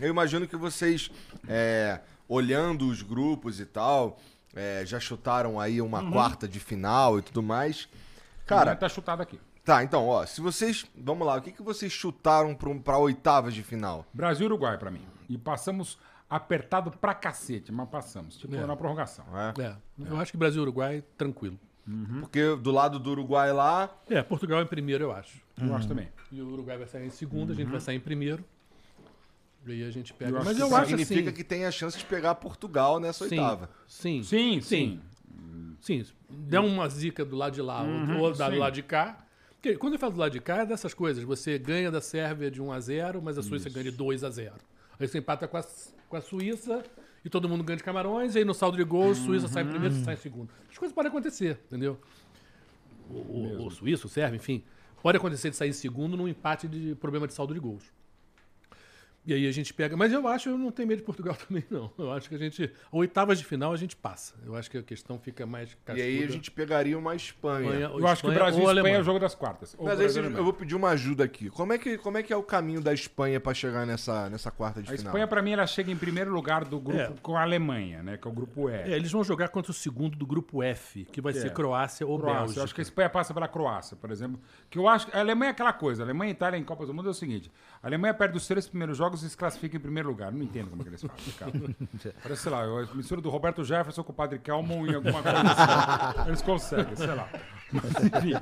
Eu 0.00 0.08
imagino 0.08 0.46
que 0.46 0.56
vocês, 0.56 1.10
é, 1.48 2.00
olhando 2.28 2.86
os 2.88 3.02
grupos 3.02 3.58
e 3.58 3.66
tal, 3.66 4.18
é, 4.54 4.84
já 4.86 5.00
chutaram 5.00 5.58
aí 5.58 5.80
uma 5.82 6.00
Uhum. 6.02 6.12
quarta 6.12 6.46
de 6.46 6.60
final 6.60 7.18
e 7.18 7.22
tudo 7.22 7.42
mais. 7.42 7.88
Cara, 8.46 8.76
tá 8.76 8.88
chutado 8.88 9.20
aqui. 9.22 9.40
tá, 9.64 9.82
então, 9.84 10.06
ó, 10.06 10.24
se 10.24 10.40
vocês. 10.40 10.86
Vamos 10.96 11.26
lá, 11.26 11.36
o 11.36 11.42
que, 11.42 11.52
que 11.52 11.62
vocês 11.62 11.92
chutaram 11.92 12.54
pra, 12.54 12.74
pra 12.76 12.98
oitavas 12.98 13.52
de 13.52 13.62
final? 13.62 14.06
Brasil 14.14 14.44
e 14.44 14.46
Uruguai 14.46 14.78
pra 14.78 14.90
mim. 14.90 15.02
E 15.28 15.36
passamos 15.36 15.98
apertado 16.30 16.90
pra 16.92 17.12
cacete, 17.14 17.72
mas 17.72 17.88
passamos. 17.88 18.36
Tipo, 18.38 18.54
É. 18.54 18.64
na 18.66 18.76
prorrogação. 18.76 19.24
né? 19.32 19.52
É, 19.58 19.74
eu 20.10 20.16
acho 20.18 20.30
que 20.32 20.38
Brasil 20.38 20.60
e 20.60 20.62
Uruguai, 20.62 21.02
tranquilo. 21.16 21.58
Porque 22.20 22.54
do 22.56 22.70
lado 22.70 22.98
do 22.98 23.10
Uruguai 23.10 23.52
lá. 23.52 23.90
É, 24.08 24.22
Portugal 24.22 24.60
em 24.62 24.66
primeiro, 24.66 25.04
eu 25.04 25.12
acho. 25.12 25.40
Eu 25.60 25.74
acho 25.74 25.88
também. 25.88 26.08
E 26.30 26.40
o 26.40 26.48
Uruguai 26.52 26.76
vai 26.76 26.86
sair 26.86 27.06
em 27.06 27.10
segundo, 27.10 27.52
a 27.52 27.54
gente 27.54 27.68
vai 27.70 27.80
sair 27.80 27.96
em 27.96 28.00
primeiro. 28.00 28.44
E 29.66 29.72
aí 29.72 29.84
a 29.84 29.90
gente 29.90 30.12
pega. 30.14 30.38
Eu 30.38 30.44
Mas 30.44 30.58
eu 30.58 30.74
acho 30.74 30.90
significa 30.90 31.28
assim. 31.30 31.32
que 31.36 31.44
tem 31.44 31.64
a 31.64 31.70
chance 31.70 31.96
de 31.98 32.04
pegar 32.04 32.34
Portugal 32.36 32.98
nessa 33.00 33.28
sim, 33.28 33.38
oitava. 33.38 33.70
Sim, 33.86 34.22
Sim, 34.22 34.60
sim. 34.60 35.00
sim. 35.80 36.02
Sim. 36.02 36.04
Der 36.28 36.60
uma 36.60 36.88
zica 36.88 37.24
do 37.24 37.36
lado 37.36 37.54
de 37.54 37.62
lá 37.62 37.82
Uhum, 37.82 38.18
ou 38.20 38.32
da- 38.34 38.50
do 38.50 38.56
lado 38.58 38.74
de 38.74 38.82
cá. 38.82 39.24
Porque 39.54 39.76
quando 39.76 39.94
eu 39.94 39.98
falo 39.98 40.12
do 40.12 40.18
lado 40.20 40.32
de 40.32 40.40
cá, 40.40 40.58
é 40.58 40.66
dessas 40.66 40.92
coisas. 40.94 41.22
Você 41.24 41.58
ganha 41.58 41.90
da 41.90 42.00
Sérvia 42.00 42.50
de 42.50 42.60
1 42.62 42.70
a 42.72 42.80
0 42.80 43.20
mas 43.22 43.36
a 43.38 43.42
Suíça 43.42 43.68
ganha 43.70 43.90
de 43.90 43.96
2 43.96 44.22
a 44.24 44.30
0 44.30 44.54
Aí 45.00 45.06
você 45.08 45.18
empata 45.18 45.46
com 45.48 45.56
a, 45.56 45.64
com 46.08 46.16
a 46.16 46.20
Suíça 46.20 46.82
e 47.28 47.30
todo 47.30 47.46
mundo 47.46 47.62
ganha 47.62 47.76
de 47.76 47.84
Camarões. 47.84 48.34
E 48.34 48.38
aí 48.38 48.44
no 48.44 48.54
saldo 48.54 48.78
de 48.78 48.84
gols, 48.84 49.18
Suíça 49.18 49.48
sai 49.48 49.62
em 49.62 49.68
primeiro, 49.68 49.94
você 49.94 50.02
sai 50.02 50.14
em 50.14 50.16
segundo. 50.16 50.48
As 50.70 50.78
coisas 50.78 50.94
podem 50.94 51.10
acontecer, 51.10 51.60
entendeu? 51.66 52.00
O, 53.10 53.16
o, 53.16 53.66
o 53.66 53.70
suíço, 53.70 54.06
o 54.06 54.10
sérvio, 54.10 54.36
enfim. 54.36 54.64
Pode 55.02 55.18
acontecer 55.18 55.50
de 55.50 55.56
sair 55.56 55.68
em 55.68 55.74
segundo 55.74 56.16
num 56.16 56.26
empate 56.26 56.66
de 56.66 56.94
problema 56.94 57.26
de 57.26 57.34
saldo 57.34 57.52
de 57.52 57.60
gols. 57.60 57.92
E 59.28 59.34
aí 59.34 59.46
a 59.46 59.52
gente 59.52 59.74
pega. 59.74 59.94
Mas 59.94 60.10
eu 60.10 60.26
acho, 60.26 60.48
eu 60.48 60.56
não 60.56 60.70
tenho 60.72 60.88
medo 60.88 61.00
de 61.00 61.04
Portugal 61.04 61.36
também, 61.46 61.62
não. 61.70 61.92
Eu 61.98 62.10
acho 62.12 62.30
que 62.30 62.34
a 62.34 62.38
gente. 62.38 62.72
Oitavas 62.90 63.38
de 63.38 63.44
final 63.44 63.72
a 63.74 63.76
gente 63.76 63.94
passa. 63.94 64.34
Eu 64.46 64.56
acho 64.56 64.70
que 64.70 64.78
a 64.78 64.82
questão 64.82 65.18
fica 65.18 65.44
mais 65.44 65.76
E 65.88 65.90
aí 65.92 66.00
a 66.00 66.12
cascuda. 66.16 66.32
gente 66.32 66.50
pegaria 66.50 66.98
uma 66.98 67.14
Espanha. 67.14 67.66
Espanha, 67.68 67.90
Eu 67.98 68.06
acho 68.06 68.22
que 68.22 68.28
o 68.28 68.32
Espanha 68.32 68.38
Brasil 68.38 68.62
e 68.70 68.74
Espanha 68.76 68.96
é 68.96 69.00
o 69.00 69.04
jogo 69.04 69.18
das 69.18 69.34
quartas. 69.34 69.76
Mas 69.78 70.00
aí 70.00 70.06
eu 70.34 70.44
vou 70.44 70.52
pedir 70.54 70.74
uma 70.74 70.88
ajuda 70.88 71.24
aqui. 71.24 71.50
Como 71.50 71.74
é 71.74 71.78
que, 71.78 71.98
como 71.98 72.16
é, 72.16 72.22
que 72.22 72.32
é 72.32 72.36
o 72.36 72.42
caminho 72.42 72.80
da 72.80 72.94
Espanha 72.94 73.38
pra 73.38 73.52
chegar 73.52 73.86
nessa, 73.86 74.30
nessa 74.30 74.50
quarta 74.50 74.80
de 74.82 74.88
A 74.88 74.96
final? 74.96 75.10
Espanha, 75.10 75.26
pra 75.26 75.42
mim, 75.42 75.50
ela 75.52 75.66
chega 75.66 75.90
em 75.92 75.96
primeiro 75.96 76.32
lugar 76.32 76.64
do 76.64 76.80
grupo 76.80 76.98
É. 76.98 77.12
com 77.20 77.36
a 77.36 77.42
Alemanha, 77.42 78.02
né? 78.02 78.16
Que 78.16 78.26
é 78.26 78.30
o 78.30 78.34
grupo 78.34 78.70
E. 78.70 78.72
É, 78.74 78.96
eles 78.96 79.12
vão 79.12 79.22
jogar 79.22 79.48
contra 79.50 79.70
o 79.70 79.74
segundo 79.74 80.16
do 80.16 80.24
grupo 80.26 80.62
F, 80.62 81.04
que 81.04 81.20
vai 81.20 81.34
ser 81.34 81.52
Croácia 81.52 82.06
ou 82.06 82.18
Croácia. 82.18 82.38
Bélgica. 82.40 82.60
Eu 82.60 82.64
acho 82.64 82.74
que 82.74 82.80
a 82.80 82.82
Espanha 82.82 83.10
passa 83.10 83.34
pela 83.34 83.46
Croácia, 83.48 83.94
por 83.94 84.10
exemplo. 84.10 84.40
Que 84.70 84.78
eu 84.78 84.88
acho. 84.88 85.06
A 85.14 85.20
Alemanha 85.20 85.50
é 85.50 85.52
aquela 85.52 85.72
coisa. 85.74 86.02
A 86.02 86.06
Alemanha 86.06 86.30
e 86.30 86.32
Itália 86.32 86.56
em 86.58 86.64
Copas 86.64 86.86
do 86.86 86.94
Mundo 86.94 87.08
é 87.08 87.10
o 87.10 87.14
seguinte: 87.14 87.50
a 87.82 87.86
Alemanha 87.86 88.12
perde 88.12 88.36
os 88.36 88.46
três 88.46 88.68
primeiros 88.68 88.96
jogos 88.96 89.22
e 89.22 89.30
se 89.30 89.36
classifica 89.36 89.76
em 89.76 89.80
primeiro 89.80 90.08
lugar. 90.08 90.32
Não 90.32 90.42
entendo 90.42 90.70
como 90.70 90.82
é 90.82 90.84
que 90.84 90.90
eles 90.90 91.02
fazem, 91.02 91.32
cara. 91.34 91.52
Parece, 92.22 92.42
sei 92.42 92.52
lá, 92.52 92.64
a 92.64 92.94
mistura 92.94 93.20
do 93.20 93.30
Roberto 93.30 93.62
Jefferson 93.62 94.02
com 94.02 94.12
o 94.12 94.14
Padre 94.14 94.38
Kelmon 94.40 94.86
em 94.86 94.94
alguma 94.94 95.22
coisa 95.22 95.42
assim. 95.42 96.28
Eles 96.28 96.42
conseguem, 96.42 96.96
sei 96.96 97.14
lá. 97.14 97.28
Mas, 97.72 97.84
enfim. 98.04 98.32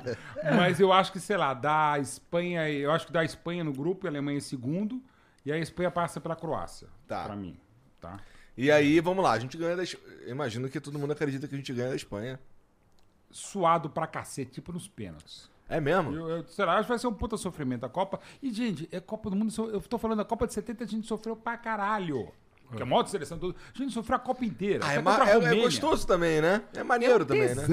Mas 0.55 0.79
eu 0.79 0.91
acho 0.91 1.11
que, 1.11 1.19
sei 1.19 1.37
lá, 1.37 1.53
da 1.53 1.99
Espanha. 1.99 2.67
Eu 2.69 2.91
acho 2.91 3.05
que 3.05 3.13
da 3.13 3.23
Espanha 3.23 3.63
no 3.63 3.73
grupo 3.73 4.05
e 4.05 4.07
a 4.07 4.11
Alemanha 4.11 4.37
em 4.37 4.41
segundo. 4.41 5.01
E 5.45 5.51
a 5.51 5.57
Espanha 5.57 5.91
passa 5.91 6.19
pela 6.19 6.35
Croácia. 6.35 6.87
Tá. 7.07 7.25
Pra 7.25 7.35
mim. 7.35 7.57
Tá? 8.01 8.19
E 8.57 8.71
aí, 8.71 8.99
vamos 8.99 9.23
lá, 9.23 9.33
a 9.33 9.39
gente 9.39 9.55
ganha 9.55 9.75
da 9.75 9.83
Imagino 10.25 10.67
que 10.67 10.79
todo 10.79 10.97
mundo 10.97 11.13
acredita 11.13 11.47
que 11.47 11.53
a 11.53 11.57
gente 11.57 11.71
ganha 11.71 11.89
da 11.89 11.95
Espanha. 11.95 12.39
Suado 13.29 13.87
pra 13.87 14.07
cacete, 14.07 14.51
tipo 14.51 14.71
nos 14.71 14.87
pênaltis. 14.87 15.49
É 15.69 15.79
mesmo? 15.81 16.13
Eu, 16.13 16.29
eu, 16.29 16.43
sei 16.47 16.65
lá, 16.65 16.73
acho 16.75 16.83
que 16.83 16.89
vai 16.89 16.99
ser 16.99 17.07
um 17.07 17.13
puta 17.13 17.35
sofrimento 17.37 17.85
a 17.85 17.89
Copa. 17.89 18.19
E, 18.41 18.51
gente, 18.51 18.87
é 18.91 18.99
Copa 18.99 19.29
do 19.29 19.35
Mundo. 19.35 19.53
Eu 19.71 19.81
tô 19.81 19.97
falando, 19.97 20.21
a 20.21 20.25
Copa 20.25 20.47
de 20.47 20.53
70 20.53 20.83
a 20.83 20.87
gente 20.87 21.07
sofreu 21.07 21.35
pra 21.35 21.57
caralho. 21.57 22.29
Que 22.75 22.79
é 22.79 22.83
a 22.83 22.85
maior 22.85 23.05
seleção 23.07 23.37
do. 23.37 23.55
A 23.73 23.77
gente 23.77 23.93
sofreu 23.93 24.17
a 24.17 24.19
Copa 24.19 24.43
inteira. 24.45 24.83
Ah, 24.85 24.93
é, 24.93 25.01
ma- 25.01 25.11
é- 25.29 25.31
é 25.31 25.61
gostoso 25.63 26.05
também, 26.05 26.41
né? 26.41 26.61
É 26.73 26.83
maneiro 26.83 27.25
também, 27.25 27.43
né? 27.55 27.65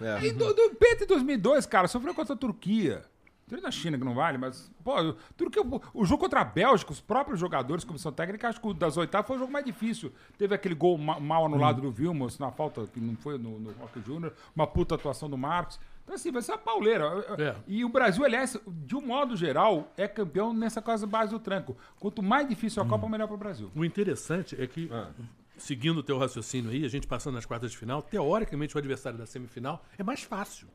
É. 0.00 0.12
Aí 0.18 0.30
do, 0.32 0.52
do 0.52 0.62
em 1.02 1.06
2002, 1.06 1.64
cara, 1.66 1.88
sofreu 1.88 2.14
contra 2.14 2.34
a 2.34 2.36
Turquia. 2.36 3.02
Teve 3.48 3.60
da 3.60 3.70
China 3.70 3.98
que 3.98 4.04
não 4.04 4.14
vale, 4.14 4.38
mas, 4.38 4.70
pô, 4.82 4.98
o- 4.98 5.12
Turquia, 5.36 5.62
o- 5.62 5.80
o 5.92 6.04
jogo 6.06 6.20
contra 6.22 6.40
a 6.40 6.44
Bélgica, 6.44 6.90
os 6.92 7.00
próprios 7.00 7.38
jogadores, 7.40 7.84
comissão 7.84 8.10
técnica, 8.12 8.48
acho 8.48 8.60
que 8.60 8.66
o 8.66 8.72
das 8.72 8.96
oitavas 8.96 9.26
foi 9.26 9.36
o 9.36 9.40
jogo 9.40 9.52
mais 9.52 9.64
difícil. 9.64 10.10
Teve 10.38 10.54
aquele 10.54 10.74
gol 10.74 10.96
ma- 10.96 11.18
mal 11.20 11.44
anulado 11.46 11.78
Hum. 11.78 11.82
do 11.82 11.90
Vilmos, 11.90 12.38
na 12.38 12.50
falta 12.50 12.86
que 12.86 13.00
não 13.00 13.14
foi 13.16 13.36
no, 13.38 13.58
no 13.58 13.72
Rock 13.72 14.00
Júnior, 14.06 14.32
uma 14.56 14.66
puta 14.66 14.94
atuação 14.94 15.28
do 15.28 15.36
Marcos. 15.36 15.78
Então, 16.02 16.14
assim, 16.16 16.32
vai 16.32 16.42
ser 16.42 16.52
uma 16.52 16.58
pauleira. 16.58 17.04
É. 17.38 17.54
E 17.66 17.84
o 17.84 17.88
Brasil, 17.88 18.24
aliás, 18.24 18.56
de 18.66 18.96
um 18.96 19.00
modo 19.00 19.36
geral, 19.36 19.92
é 19.96 20.08
campeão 20.08 20.52
nessa 20.52 20.82
casa 20.82 21.06
base 21.06 21.30
do 21.30 21.38
tranco. 21.38 21.76
Quanto 22.00 22.22
mais 22.22 22.48
difícil 22.48 22.82
a 22.82 22.86
Copa, 22.86 23.08
melhor 23.08 23.28
pro 23.28 23.36
Brasil. 23.36 23.70
O 23.74 23.84
interessante 23.84 24.60
é 24.60 24.66
que 24.66 24.88
Ah. 24.92 25.10
seguindo 25.56 25.98
o 25.98 26.02
teu 26.02 26.18
raciocínio 26.18 26.70
aí, 26.70 26.84
a 26.84 26.88
gente 26.88 27.06
passando 27.06 27.34
nas 27.34 27.46
quartas 27.46 27.70
de 27.70 27.76
final, 27.78 28.02
teoricamente 28.02 28.74
o 28.74 28.78
adversário 28.78 29.16
da 29.18 29.26
semifinal 29.26 29.84
é 29.96 30.02
mais 30.02 30.22
fácil. 30.22 30.66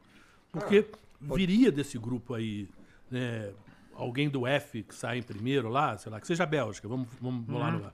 Porque 0.52 0.86
viria 1.20 1.72
desse 1.72 1.98
grupo 1.98 2.34
aí, 2.34 2.70
né, 3.12 3.52
alguém 3.94 4.30
do 4.30 4.48
F 4.48 4.84
que 4.84 4.96
sai 4.96 5.18
em 5.18 5.24
primeiro 5.24 5.68
lá, 5.68 5.98
sei 5.98 6.10
lá, 6.12 6.22
que 6.22 6.28
seja 6.28 6.44
a 6.44 6.48
Bélgica, 6.48 6.88
vamos, 6.88 7.10
vamos, 7.20 7.46
vamos 7.46 7.62
lá 7.62 7.72
no 7.72 7.86
A. 7.86 7.92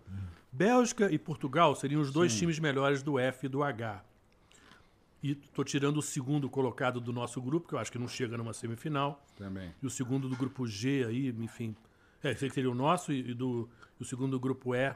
Bélgica 0.52 1.12
e 1.12 1.18
Portugal 1.18 1.76
seriam 1.76 2.00
os 2.00 2.12
dois 2.12 2.36
times 2.38 2.60
melhores 2.60 3.02
do 3.02 3.18
F 3.18 3.48
e 3.48 3.50
do 3.50 3.64
H. 3.64 4.04
E 5.24 5.36
tô 5.36 5.64
tirando 5.64 5.98
o 5.98 6.02
segundo 6.02 6.50
colocado 6.50 7.00
do 7.00 7.14
nosso 7.14 7.42
grupo, 7.42 7.70
que 7.70 7.74
eu 7.74 7.80
acho 7.80 7.90
que 7.90 7.98
não 7.98 8.10
chega 8.10 8.38
numa 8.38 8.52
semifinal. 8.52 9.26
Também. 9.38 9.74
E 9.82 9.86
o 9.88 9.90
segundo 9.90 10.28
do 10.28 10.36
grupo 10.36 10.68
G 10.68 11.06
aí, 11.08 11.30
enfim. 11.30 11.74
É, 12.22 12.30
aí 12.30 12.36
que 12.36 12.50
seria 12.50 12.70
o 12.70 12.76
nosso 12.76 13.14
e, 13.14 13.32
e 13.32 13.34
do, 13.34 13.70
e 13.98 14.04
o 14.04 14.06
segundo 14.06 14.32
do 14.32 14.40
grupo 14.40 14.76
E, 14.76 14.94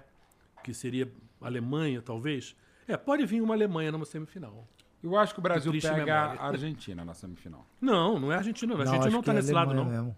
que 0.62 0.74
seria 0.74 1.10
Alemanha, 1.40 2.02
talvez. 2.02 2.58
É, 2.86 2.98
pode 2.98 3.26
vir 3.26 3.42
uma 3.42 3.54
Alemanha 3.54 3.90
numa 3.90 4.04
semifinal. 4.04 4.68
Eu 5.02 5.18
acho 5.18 5.34
que 5.34 5.40
o 5.40 5.44
Brasil 5.44 5.72
triste 5.72 5.88
pega 5.88 6.04
memória. 6.04 6.42
a 6.42 6.48
Argentina 6.48 7.06
na 7.06 7.14
semifinal. 7.14 7.66
Não, 7.80 8.20
não 8.20 8.30
é 8.30 8.36
a 8.36 8.40
Argentina, 8.40 8.74
não. 8.74 8.82
A 8.82 8.84
Argentina 8.84 9.12
não 9.12 9.22
tá 9.22 9.32
que 9.32 9.38
é 9.38 9.42
nesse 9.42 9.54
lado, 9.54 9.74
não. 9.74 9.86
Mesmo. 9.86 10.18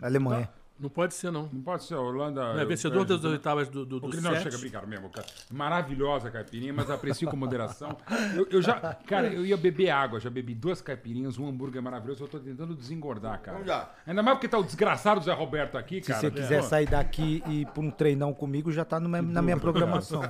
Alemanha. 0.00 0.50
Não 0.80 0.88
pode 0.88 1.12
ser, 1.14 1.30
não. 1.30 1.48
Não 1.52 1.60
pode 1.60 1.84
ser 1.84 1.94
a 1.94 2.00
Holanda. 2.00 2.54
Não 2.54 2.60
é 2.60 2.64
vencedor 2.64 3.04
das 3.04 3.22
oitavas 3.22 3.68
do, 3.68 3.84
do, 3.84 3.96
O 3.96 4.00
do 4.00 4.08
Cris- 4.08 4.22
Não, 4.22 4.34
chega 4.36 4.56
a 4.56 4.58
brincar 4.58 4.86
mesmo, 4.86 5.10
cara. 5.10 5.26
Maravilhosa 5.50 6.28
a 6.28 6.30
caipirinha, 6.30 6.72
mas 6.72 6.90
aprecio 6.90 7.28
com 7.28 7.36
moderação. 7.36 7.96
Eu, 8.34 8.46
eu 8.50 8.62
já, 8.62 8.94
cara, 9.06 9.26
eu 9.28 9.44
ia 9.44 9.56
beber 9.56 9.90
água, 9.90 10.18
já 10.18 10.30
bebi 10.30 10.54
duas 10.54 10.80
caipirinhas, 10.80 11.38
um 11.38 11.46
hambúrguer 11.48 11.82
maravilhoso, 11.82 12.24
eu 12.24 12.28
tô 12.28 12.38
tentando 12.38 12.74
desengordar, 12.74 13.40
cara. 13.40 13.58
Vamos 13.58 13.68
lá. 13.70 13.94
Ainda 14.06 14.22
mais 14.22 14.36
porque 14.38 14.48
tá 14.48 14.58
o 14.58 14.64
desgraçado 14.64 15.20
Zé 15.22 15.32
Roberto 15.34 15.76
aqui, 15.76 16.00
Se 16.02 16.08
cara. 16.08 16.20
você 16.20 16.30
quiser 16.30 16.62
Pô, 16.62 16.68
sair 16.68 16.86
daqui 16.88 17.42
e 17.46 17.60
ir 17.62 17.66
pra 17.66 17.82
um 17.82 17.90
treinão 17.90 18.32
comigo, 18.32 18.72
já 18.72 18.84
tá 18.84 18.98
no 18.98 19.08
na 19.10 19.42
minha 19.42 19.58
programação. 19.58 20.22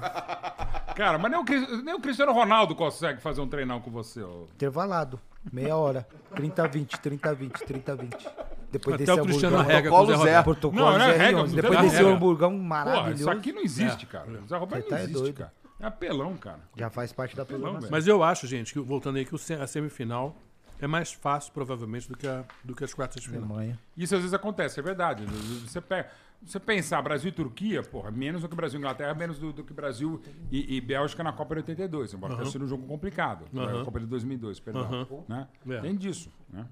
Cara, 0.97 1.17
mas 1.19 1.31
nem 1.31 1.41
o, 1.41 1.83
nem 1.83 1.95
o 1.95 2.01
Cristiano 2.01 2.33
Ronaldo 2.33 2.75
consegue 2.75 3.21
fazer 3.21 3.41
um 3.41 3.49
treinão 3.49 3.81
com 3.81 3.91
você. 3.91 4.23
ô. 4.23 4.49
Intervalado. 4.55 5.21
Meia 5.53 5.77
hora. 5.77 6.07
30, 6.35 6.69
20, 6.69 7.01
30, 7.01 7.35
20, 7.35 7.53
30, 7.65 7.97
20. 7.97 8.29
Depois 8.71 8.95
Até 8.95 9.05
desse 9.07 9.21
o 9.21 9.25
Cristiano 9.25 9.57
hamburgão. 9.57 9.77
rega 9.77 9.91
com 9.91 9.97
o 9.97 10.07
Zé 10.07 10.13
Protocolo 10.13 10.25
Zé. 10.31 10.43
Protocolo 10.43 10.83
Não, 10.83 10.99
não 10.99 11.05
é 11.05 11.07
Zé 11.13 11.17
regra, 11.17 11.27
Rion. 11.29 11.47
não 11.47 11.55
Depois 11.55 11.73
tem 11.79 11.83
desse 11.83 11.97
regra. 11.97 12.13
hamburgão 12.13 12.51
Porra, 12.53 12.63
maravilhoso. 12.65 13.21
isso 13.23 13.31
aqui 13.31 13.53
não 13.53 13.63
existe, 13.63 14.07
cara. 14.07 14.29
O 14.31 14.47
Zé 14.49 14.57
Roberto 14.57 14.83
Você 14.85 14.89
tá 14.91 14.95
não 14.97 15.01
é 15.01 15.05
existe, 15.05 15.21
doido. 15.23 15.37
cara. 15.37 15.53
É 15.81 15.87
apelão, 15.87 16.37
cara. 16.37 16.61
Já 16.77 16.91
faz 16.91 17.13
parte 17.13 17.35
da 17.35 17.45
programação. 17.45 17.81
velho. 17.81 17.91
Mas 17.93 18.07
eu 18.07 18.23
acho, 18.23 18.47
gente, 18.47 18.73
que 18.73 18.79
voltando 18.81 19.17
aí, 19.17 19.25
que 19.25 19.35
o 19.35 19.39
se- 19.39 19.55
a 19.55 19.67
semifinal 19.67 20.37
é 20.81 20.87
mais 20.87 21.11
fácil, 21.13 21.53
provavelmente, 21.53 22.07
do 22.09 22.17
que, 22.17 22.29
a- 22.29 22.45
do 22.63 22.75
que 22.77 22.85
as 22.85 22.93
quartas 22.95 23.21
de 23.23 23.29
final. 23.29 23.45
Alemanha. 23.45 23.79
Isso 23.97 24.15
às 24.15 24.21
vezes 24.21 24.35
acontece, 24.35 24.79
é 24.79 24.83
verdade. 24.83 25.25
Você, 25.67 25.81
pega, 25.81 26.09
você 26.43 26.59
pensar 26.59 27.03
Brasil 27.03 27.29
e 27.29 27.33
Turquia, 27.33 27.83
porra, 27.83 28.11
menos 28.11 28.43
do 28.43 28.49
que 28.49 28.57
Brasil 28.57 28.79
e 28.79 28.81
Inglaterra, 28.81 29.15
menos 29.15 29.39
do, 29.39 29.53
do 29.53 29.63
que 29.63 29.73
Brasil 29.73 30.21
e, 30.51 30.77
e 30.77 30.81
Bélgica 30.81 31.23
na 31.23 31.33
Copa 31.33 31.55
de 31.55 31.61
82, 31.61 32.15
embora 32.15 32.37
tenha 32.37 32.51
sido 32.51 32.65
um 32.65 32.69
jogo 32.69 32.87
complicado. 32.87 33.45
A 33.57 33.85
Copa 33.85 34.01
de 34.01 34.07
2002, 34.07 34.59
perdão. 34.61 34.83
Aham. 34.83 35.25
Né? 35.29 35.49
É. 35.69 35.81
Tem 35.81 35.95
disso, 35.95 36.31
né? 36.49 36.67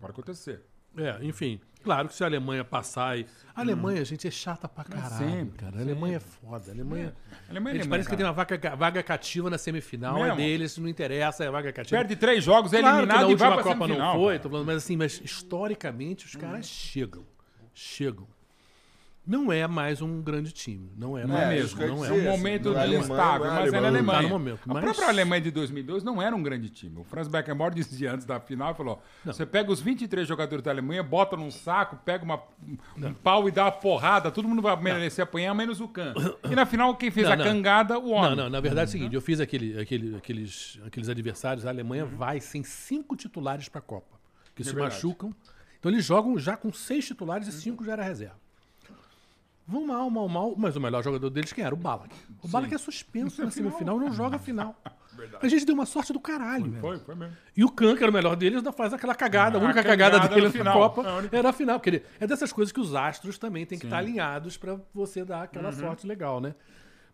Pode 0.00 0.12
acontecer. 0.12 0.62
É, 0.96 1.18
enfim. 1.22 1.60
Claro 1.84 2.08
que 2.08 2.14
se 2.14 2.24
a 2.24 2.26
Alemanha 2.26 2.64
passar 2.64 3.18
e. 3.18 3.26
A 3.54 3.60
Alemanha, 3.60 4.04
gente, 4.04 4.26
é 4.26 4.30
chata 4.30 4.68
pra 4.68 4.82
caralho. 4.82 5.14
sempre, 5.14 5.58
cara. 5.58 5.78
A 5.78 5.80
Alemanha 5.80 6.16
é 6.16 6.20
foda. 6.20 6.64
A 6.68 6.74
Alemanha. 6.74 7.14
A 7.46 7.50
Alemanha, 7.50 7.76
Eles 7.76 7.86
parece 7.86 8.08
que 8.08 8.16
tem 8.16 8.26
uma 8.26 8.32
vaga, 8.32 8.74
vaga 8.74 9.02
cativa 9.02 9.48
na 9.48 9.58
semifinal, 9.58 10.16
é 10.18 10.22
Mesmo? 10.22 10.36
deles, 10.36 10.78
não 10.78 10.88
interessa, 10.88 11.44
é 11.44 11.50
vaga 11.50 11.72
cativa. 11.72 11.98
Perde 11.98 12.16
três 12.16 12.42
jogos, 12.42 12.72
é 12.72 12.80
claro 12.80 12.96
que 12.96 13.02
eliminado 13.02 13.26
na 13.26 13.32
e 13.32 13.36
vai 13.36 13.52
pra 13.52 13.62
Copa 13.62 13.74
não 13.76 13.86
semifinal, 13.86 14.14
foi, 14.14 14.26
cara. 14.26 14.38
tô 14.40 14.50
falando, 14.50 14.66
mas 14.66 14.76
assim, 14.78 14.96
mas 14.96 15.20
historicamente 15.22 16.26
os 16.26 16.34
caras 16.34 16.66
chegam. 16.66 17.24
Chegam. 17.72 18.26
Não 19.26 19.50
é 19.50 19.66
mais 19.66 20.00
um 20.00 20.22
grande 20.22 20.52
time. 20.52 20.92
Não 20.96 21.18
é 21.18 21.26
Não 21.26 21.36
é 21.36 21.46
mais 21.46 21.74
mesmo, 21.74 21.96
Não 21.96 22.04
é. 22.04 22.08
É 22.08 22.12
um 22.12 22.22
momento 22.22 22.68
assim, 22.70 22.78
Alemanha, 22.78 23.00
instável, 23.00 23.46
não 23.46 23.52
é 23.56 23.60
mas 23.60 23.72
é 23.72 23.80
na 23.80 23.88
Alemanha. 23.88 24.18
Tá 24.18 24.22
no 24.22 24.28
momento, 24.28 24.60
A 24.68 24.74
mas- 24.74 24.84
própria 24.84 25.08
Alemanha 25.08 25.40
de 25.42 25.50
2002 25.50 26.04
não 26.04 26.22
era 26.22 26.36
um 26.36 26.42
grande 26.42 26.70
time. 26.70 27.00
O 27.00 27.02
Franz 27.04 27.26
Beckenbauer 27.26 27.74
dizia 27.74 28.12
antes 28.14 28.24
da 28.24 28.38
final, 28.38 28.72
falou, 28.76 29.02
você 29.24 29.44
pega 29.44 29.72
os 29.72 29.80
23 29.80 30.28
jogadores 30.28 30.62
da 30.64 30.70
Alemanha, 30.70 31.02
bota 31.02 31.36
num 31.36 31.50
saco, 31.50 31.96
pega 32.04 32.24
uma, 32.24 32.40
um 32.96 33.12
pau 33.14 33.48
e 33.48 33.50
dá 33.50 33.64
uma 33.64 33.72
porrada, 33.72 34.30
todo 34.30 34.46
mundo 34.46 34.62
vai 34.62 34.76
merecer 34.80 35.24
apanhar, 35.24 35.52
menos 35.54 35.80
o 35.80 35.88
Kahn. 35.88 36.14
E 36.48 36.54
na 36.54 36.64
final, 36.64 36.94
quem 36.96 37.10
fez 37.10 37.26
Não, 37.26 37.32
a 37.32 37.36
não. 37.36 37.44
cangada, 37.44 37.98
o 37.98 38.10
homem. 38.10 38.30
Não, 38.30 38.44
não, 38.44 38.50
na 38.50 38.60
verdade 38.60 38.82
é 38.82 38.90
o 38.90 38.92
seguinte, 38.92 39.14
eu 39.16 39.20
fiz 39.20 39.40
aquele, 39.40 39.76
aquele, 39.80 40.14
aqueles, 40.16 40.78
aqueles 40.86 41.08
adversários, 41.08 41.66
a 41.66 41.68
Alemanha 41.70 42.04
vai 42.04 42.40
sem 42.40 42.62
cinco 42.62 43.16
titulares 43.16 43.68
para 43.68 43.80
a 43.80 43.82
Copa, 43.82 44.16
que 44.54 44.62
se 44.62 44.70
É 44.70 44.72
verdade. 44.72 44.94
machucam. 44.94 45.34
Então 45.80 45.90
eles 45.90 46.04
jogam 46.04 46.38
já 46.38 46.56
com 46.56 46.72
seis 46.72 47.04
titulares 47.06 47.48
e 47.48 47.52
cinco 47.52 47.84
já 47.84 47.92
era 47.94 48.04
reserva. 48.04 48.45
Vão 49.68 49.84
mal, 49.86 50.08
mal, 50.08 50.28
mal, 50.28 50.54
mas 50.56 50.76
o 50.76 50.80
melhor 50.80 51.02
jogador 51.02 51.28
deles 51.28 51.52
quem 51.52 51.64
era? 51.64 51.74
O 51.74 51.78
Balak. 51.78 52.14
O 52.42 52.46
Balak 52.48 52.72
é 52.72 52.78
suspenso 52.78 53.42
na 53.44 53.50
semifinal 53.50 53.96
e 53.96 54.00
não 54.00 54.12
joga 54.12 54.36
a 54.36 54.38
final. 54.38 54.80
A 55.42 55.48
gente 55.48 55.64
deu 55.64 55.74
uma 55.74 55.86
sorte 55.86 56.12
do 56.12 56.20
caralho. 56.20 56.72
Foi, 56.80 56.98
foi 57.00 57.14
mesmo. 57.16 57.34
E 57.56 57.64
o 57.64 57.70
Kahn, 57.70 57.96
que 57.96 58.02
era 58.02 58.10
o 58.10 58.14
melhor 58.14 58.36
deles, 58.36 58.58
ainda 58.58 58.70
faz 58.70 58.92
aquela 58.92 59.14
cagada. 59.14 59.58
A 59.58 59.60
A 59.60 59.64
única 59.64 59.82
cagada 59.82 60.16
cagada, 60.20 60.34
dele 60.34 60.46
na 60.48 60.52
final. 60.52 60.78
Copa 60.90 61.28
É 61.32 61.36
era 61.38 61.48
a 61.48 61.52
final. 61.52 61.78
Porque 61.80 61.90
ele- 61.90 62.02
é 62.20 62.26
dessas 62.26 62.52
coisas 62.52 62.70
que 62.70 62.78
os 62.78 62.94
astros 62.94 63.38
também 63.38 63.66
têm 63.66 63.78
que 63.78 63.86
estar 63.86 63.98
alinhados 63.98 64.56
para 64.56 64.78
você 64.94 65.24
dar 65.24 65.44
aquela 65.44 65.70
Uhum. 65.70 65.72
sorte 65.80 66.06
legal, 66.06 66.40
né? 66.40 66.54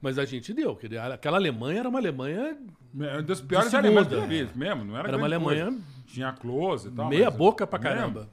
Mas 0.01 0.19
a 0.19 0.25
gente 0.25 0.53
deu. 0.53 0.75
quer 0.77 0.89
dizer, 0.89 0.99
Aquela 1.01 1.39
Alemanha 1.39 1.79
era 1.81 1.89
uma 1.89 2.01
Alemanha 2.01 2.59
É 3.01 3.13
uma 3.15 3.23
das 3.23 3.41
piores 3.41 3.71
De 3.71 3.77
Alemanhas 3.77 4.13
eu 4.13 4.27
vi, 4.27 4.49
mesmo. 4.55 4.85
Não 4.85 4.97
era, 4.99 5.09
Era 5.09 5.17
uma 5.17 5.27
Alemanha 5.27 5.67
coisa. 5.67 5.81
Tinha 6.07 6.33
close 6.33 6.89
e 6.89 6.91
tal. 6.91 7.09
meia 7.09 7.27
mas- 7.31 7.37
boca 7.37 7.67
pra 7.67 7.79
Mesmo? 7.79 7.95
caramba. 7.97 8.29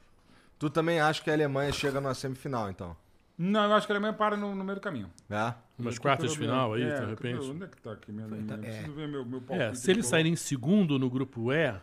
Tu 0.57 0.69
também 0.69 0.99
acha 0.99 1.21
que 1.23 1.29
a 1.29 1.33
Alemanha 1.33 1.71
chega 1.71 2.01
na 2.01 2.13
semifinal, 2.15 2.69
então? 2.69 2.97
Não, 3.41 3.63
eu 3.63 3.73
acho 3.73 3.87
que 3.87 3.93
a 3.93 3.95
Alemanha 3.95 4.11
para 4.13 4.35
no, 4.35 4.53
no 4.53 4.63
meio 4.65 4.75
do 4.75 4.81
caminho. 4.81 5.09
É? 5.29 5.53
Umas 5.79 5.97
quartas 5.97 6.31
de 6.33 6.37
final 6.37 6.73
aí, 6.73 6.83
menos- 6.83 6.99
de 6.99 7.05
é, 7.05 7.07
repente. 7.07 7.49
Onde 7.49 7.63
é 7.63 7.67
que 7.67 7.77
tá 7.81 7.93
aqui 7.93 8.11
minha 8.11 8.25
Alemanha? 8.25 8.57
Preciso 8.57 8.91
ver 8.91 9.07
meu, 9.07 9.25
meu 9.25 9.39
palpite 9.39 9.69
É, 9.69 9.73
se 9.73 9.89
eles 9.89 10.03
aqui. 10.05 10.09
saírem 10.09 10.33
em 10.33 10.35
segundo 10.35 10.99
no 10.99 11.09
grupo 11.09 11.51
E. 11.53 11.73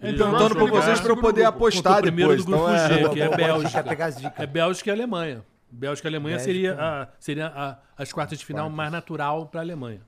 Perguntando 0.00 0.38
vão 0.38 0.48
por 0.48 0.68
jogar 0.68 0.80
vocês 0.82 1.00
pra 1.00 1.10
eu 1.10 1.16
poder 1.18 1.42
contra 1.42 1.48
apostar 1.48 1.98
o 1.98 2.02
primeiro 2.02 2.30
depois. 2.34 2.44
do 2.46 2.50
grupo 2.50 2.62
Então 2.72 2.74
é... 2.74 2.88
G, 2.88 2.94
que 3.10 3.20
é 3.20 3.24
boa, 3.26 3.36
boa, 3.36 3.36
Bélgica. 3.36 3.70
quer 3.82 3.88
pegar 3.90 4.06
as 4.06 4.16
dicas. 4.16 4.40
É 4.40 4.46
Bélgica 4.46 4.88
e 4.88 4.92
Alemanha. 4.92 5.44
Bélgica 5.70 6.08
e 6.08 6.10
Alemanha 6.10 6.36
Bélgica. 6.38 6.52
seria, 6.54 6.74
a, 6.82 7.08
seria 7.20 7.46
a- 7.48 7.78
as 7.98 8.10
quartas 8.10 8.38
de 8.38 8.46
final 8.46 8.70
mais 8.70 8.90
natural 8.90 9.46
para 9.48 9.60
a 9.60 9.62
Alemanha. 9.62 10.00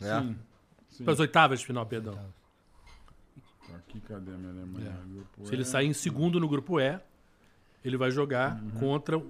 É. 0.00 0.20
Sim. 0.20 0.36
Sim. 0.88 1.04
Para 1.04 1.14
as 1.14 1.18
oitavas 1.20 1.58
de 1.58 1.66
final, 1.66 1.84
perdão. 1.84 2.14
Tá 2.14 3.76
Aqui, 3.76 4.00
cadê 4.00 4.30
a 4.30 4.34
minha 4.36 4.52
Alemanha? 4.52 4.92
Grupo 5.12 5.46
Se 5.46 5.52
ele 5.54 5.64
sair 5.64 5.86
em 5.88 5.92
segundo 5.92 6.38
no 6.38 6.48
grupo 6.48 6.78
E, 6.80 6.98
ele 7.84 7.96
vai 7.96 8.10
jogar 8.12 8.62
Uhum. 8.62 8.70
contra 8.78 9.20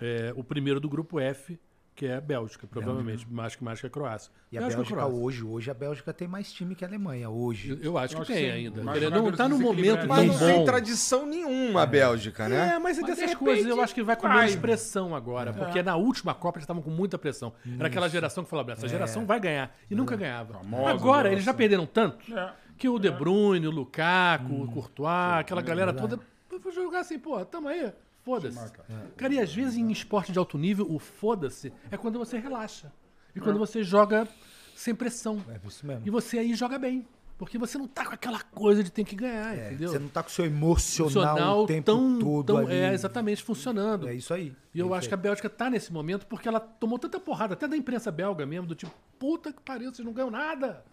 é, 0.00 0.32
o 0.36 0.44
primeiro 0.44 0.78
do 0.80 0.88
grupo 0.88 1.18
F, 1.20 1.58
que 1.94 2.06
é 2.06 2.14
a 2.14 2.20
Bélgica, 2.20 2.64
provavelmente. 2.64 3.26
Mais 3.28 3.56
que 3.56 3.64
mais 3.64 3.80
que 3.80 3.86
a 3.88 3.90
Croácia. 3.90 4.30
E 4.52 4.56
a 4.56 4.60
Bélgica 4.60 4.82
Bélgica 4.82 5.00
Croácia? 5.00 5.18
hoje, 5.20 5.44
hoje 5.44 5.68
a 5.68 5.74
Bélgica 5.74 6.12
tem 6.14 6.28
mais 6.28 6.52
time 6.52 6.76
que 6.76 6.84
a 6.84 6.88
Alemanha. 6.88 7.28
Hoje. 7.28 7.70
Eu, 7.70 7.78
eu 7.82 7.98
acho 7.98 8.14
Eu 8.14 8.18
que 8.18 8.22
acho 8.22 8.32
tem 8.40 8.44
que 8.44 8.50
ainda. 8.52 8.82
Não 9.10 9.28
está 9.30 9.48
no 9.48 9.58
momento 9.58 9.98
tão 9.98 10.06
Mas 10.06 10.26
não 10.28 10.38
tem 10.38 10.58
bom. 10.58 10.64
tradição 10.64 11.26
nenhuma 11.26 11.82
a 11.82 11.86
Bélgica, 11.86 12.48
né? 12.48 12.74
É, 12.74 12.78
mas 12.78 12.98
é 12.98 13.00
Mas 13.00 13.10
de 13.10 13.16
dessas 13.16 13.18
repente 13.30 13.36
coisas 13.38 13.66
eu 13.66 13.80
acho 13.82 13.92
que 13.92 14.02
vai 14.04 14.14
com 14.14 14.28
menos 14.28 14.54
pressão 14.54 15.12
agora. 15.12 15.52
Porque 15.52 15.82
na 15.82 15.96
última 15.96 16.32
Copa 16.34 16.58
eles 16.58 16.62
estavam 16.64 16.80
com 16.82 16.90
muita 16.90 17.18
pressão. 17.18 17.52
Era 17.76 17.88
aquela 17.88 18.08
geração 18.08 18.44
que 18.44 18.50
falava, 18.50 18.70
essa 18.72 18.86
geração 18.86 19.26
vai 19.26 19.40
ganhar. 19.40 19.76
E 19.90 19.94
nunca 19.96 20.14
ganhava. 20.14 20.54
Famosa 20.54 20.90
Agora, 20.90 21.28
eles 21.32 21.40
já 21.44 21.50
geração. 21.52 21.54
perderam 21.58 21.84
tanto 21.86 22.32
É. 22.32 22.52
que 22.78 22.88
o 22.88 22.96
De 23.00 23.10
Bruyne, 23.10 23.66
o 23.66 23.72
Lukaku, 23.72 24.54
o 24.62 24.68
Courtois, 24.70 25.40
aquela 25.40 25.62
galera 25.62 25.92
toda. 25.92 26.16
Vou 26.62 26.72
jogar 26.72 27.00
assim, 27.00 27.18
pô, 27.18 27.44
tamo 27.44 27.66
aí. 27.66 27.92
Foda-se. 28.28 28.72
Cara, 29.16 29.32
e 29.34 29.40
às 29.40 29.54
vezes 29.54 29.76
em 29.76 29.90
esporte 29.90 30.32
de 30.32 30.38
alto 30.38 30.58
nível, 30.58 30.86
o 30.90 30.98
foda-se 30.98 31.72
é 31.90 31.96
quando 31.96 32.18
você 32.18 32.38
relaxa. 32.38 32.92
E 33.34 33.40
quando 33.40 33.58
você 33.58 33.82
joga 33.82 34.28
sem 34.76 34.94
pressão. 34.94 35.42
É 35.48 35.58
isso 35.66 35.86
mesmo. 35.86 36.02
E 36.06 36.10
você 36.10 36.38
aí 36.38 36.54
joga 36.54 36.78
bem. 36.78 37.06
Porque 37.38 37.56
você 37.56 37.78
não 37.78 37.86
tá 37.86 38.04
com 38.04 38.12
aquela 38.14 38.40
coisa 38.42 38.82
de 38.82 38.90
ter 38.90 39.04
que 39.04 39.14
ganhar, 39.14 39.56
É, 39.56 39.68
entendeu? 39.68 39.90
Você 39.92 39.98
não 40.00 40.08
tá 40.08 40.22
com 40.24 40.28
o 40.28 40.32
seu 40.32 40.44
emocional, 40.44 41.08
Funcional 41.12 41.62
o 41.62 41.66
tempo 41.66 41.84
tão, 41.86 42.18
todo 42.18 42.46
tão- 42.46 42.56
ali. 42.58 42.74
É, 42.74 42.92
exatamente, 42.92 43.42
funcionando. 43.44 44.08
É 44.08 44.14
isso 44.14 44.34
aí. 44.34 44.52
E 44.74 44.78
eu 44.80 44.88
É 44.88 44.90
acho 44.90 44.98
isso 45.02 45.08
que 45.08 45.14
a 45.14 45.16
Bélgica 45.16 45.48
tá 45.48 45.70
nesse 45.70 45.92
momento 45.92 46.26
porque 46.26 46.48
ela 46.48 46.58
tomou 46.58 46.98
tanta 46.98 47.20
porrada, 47.20 47.54
até 47.54 47.68
da 47.68 47.76
imprensa 47.76 48.10
belga 48.10 48.44
mesmo, 48.44 48.66
do 48.66 48.74
tipo, 48.74 48.92
puta 49.20 49.52
que 49.52 49.62
pariu, 49.62 49.94
vocês 49.94 50.04
não 50.04 50.12
ganham 50.12 50.30
nada. 50.32 50.84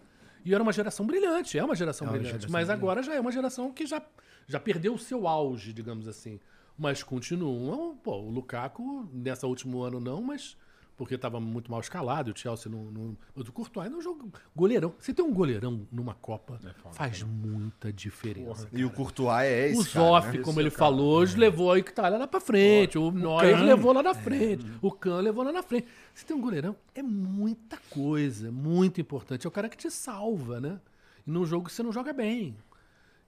E 0.44 0.54
era 0.54 0.62
uma 0.62 0.72
geração 0.72 1.04
brilhante, 1.04 1.58
é 1.58 1.64
uma 1.64 1.74
geração 1.74 2.06
É 2.06 2.10
uma 2.10 2.12
brilhante. 2.12 2.30
geração 2.34 2.50
mas 2.52 2.66
brilhante. 2.68 2.80
agora 2.84 3.02
já 3.02 3.14
é 3.14 3.20
uma 3.20 3.32
geração 3.32 3.72
que 3.72 3.84
já, 3.84 4.00
já 4.46 4.60
perdeu 4.60 4.94
o 4.94 4.98
seu 4.98 5.26
auge, 5.26 5.72
digamos 5.72 6.06
assim. 6.06 6.38
Mas 6.78 7.02
continuam. 7.02 7.96
Pô, 7.96 8.16
o 8.16 8.30
Lukaku, 8.30 9.08
nessa 9.12 9.46
último 9.46 9.82
ano 9.82 10.00
não, 10.00 10.22
mas 10.22 10.56
porque 10.96 11.14
estava 11.14 11.38
muito 11.38 11.70
mal 11.70 11.80
escalado, 11.80 12.30
e 12.30 12.32
o 12.32 12.36
Chelsea 12.36 12.72
não. 12.72 12.84
não 12.84 13.16
mas 13.34 13.46
o 13.46 13.52
Courtois 13.52 13.90
não 13.90 14.00
joga. 14.00 14.24
Goleirão. 14.54 14.94
Você 14.98 15.12
tem 15.12 15.24
um 15.24 15.32
goleirão 15.32 15.86
numa 15.92 16.14
Copa, 16.14 16.58
faz 16.92 17.22
muita 17.22 17.92
diferença. 17.92 18.66
E 18.72 18.84
o 18.84 18.90
Courtois 18.90 19.44
é 19.44 19.68
esse 19.68 19.80
O 19.80 19.92
cara, 19.92 20.06
Zoff, 20.06 20.38
né? 20.38 20.42
como 20.42 20.58
ele 20.58 20.70
falou, 20.70 21.18
hoje 21.18 21.36
levou 21.36 21.70
a 21.70 21.78
Itália 21.78 22.18
lá 22.18 22.26
pra 22.26 22.40
frente. 22.40 22.96
O 22.96 23.10
Neuer 23.10 23.62
levou 23.62 23.92
lá 23.92 24.02
na 24.02 24.14
frente. 24.14 24.64
O 24.80 24.90
Kahn 24.90 25.20
levou 25.20 25.44
lá 25.44 25.52
na 25.52 25.62
frente. 25.62 25.86
Você 26.14 26.24
tem 26.24 26.34
um 26.34 26.40
goleirão, 26.40 26.74
é 26.94 27.02
muita 27.02 27.76
coisa, 27.90 28.50
muito 28.50 28.98
importante. 29.00 29.46
É 29.46 29.48
o 29.48 29.52
cara 29.52 29.68
que 29.68 29.76
te 29.76 29.90
salva, 29.90 30.60
né? 30.60 30.80
E 31.26 31.30
num 31.30 31.44
jogo 31.44 31.66
que 31.66 31.72
você 31.72 31.82
não 31.82 31.92
joga 31.92 32.12
bem. 32.14 32.56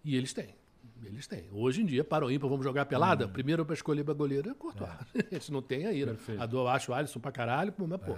E 0.02 0.16
eles 0.16 0.32
têm. 0.32 0.54
Eles 1.04 1.26
têm. 1.26 1.44
Hoje 1.52 1.82
em 1.82 1.86
dia, 1.86 2.04
para 2.04 2.24
o 2.26 2.30
ímpar, 2.30 2.48
vamos 2.48 2.64
jogar 2.64 2.84
pelada? 2.86 3.26
Primeiro 3.28 3.64
pra 3.64 3.74
escolher 3.74 4.04
pra 4.04 4.14
goleiro 4.14 4.50
é 4.50 4.54
Courtois. 4.54 4.90
A 5.30 5.34
gente 5.34 5.52
não 5.52 5.62
tem 5.62 5.86
aí, 5.86 6.04
né? 6.04 6.14
A 6.38 6.46
do, 6.46 6.58
eu 6.58 6.68
acho 6.68 6.92
o 6.92 6.94
Alisson 6.94 7.18
pra 7.20 7.32
caralho, 7.32 7.72
pô, 7.72 7.86
mas 7.86 8.00
pô. 8.00 8.14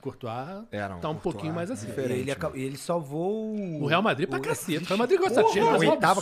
Courtois 0.00 0.64
Era 0.72 0.96
um 0.96 1.00
tá 1.00 1.10
um 1.10 1.12
Courtois 1.12 1.34
pouquinho 1.34 1.54
mais 1.54 1.70
assim. 1.70 1.86
diferente. 1.86 2.20
Ele, 2.20 2.30
aca- 2.30 2.52
ele 2.54 2.76
salvou 2.78 3.54
O 3.54 3.86
Real 3.86 4.00
Madrid 4.02 4.26
pra 4.26 4.38
o- 4.38 4.42
cacete. 4.42 4.82
O 4.82 4.86
Real 4.86 4.98
Madrid 4.98 5.20
gosta 5.20 5.42
de 5.44 5.52
Champions. 5.52 5.82
oitava 5.82 6.20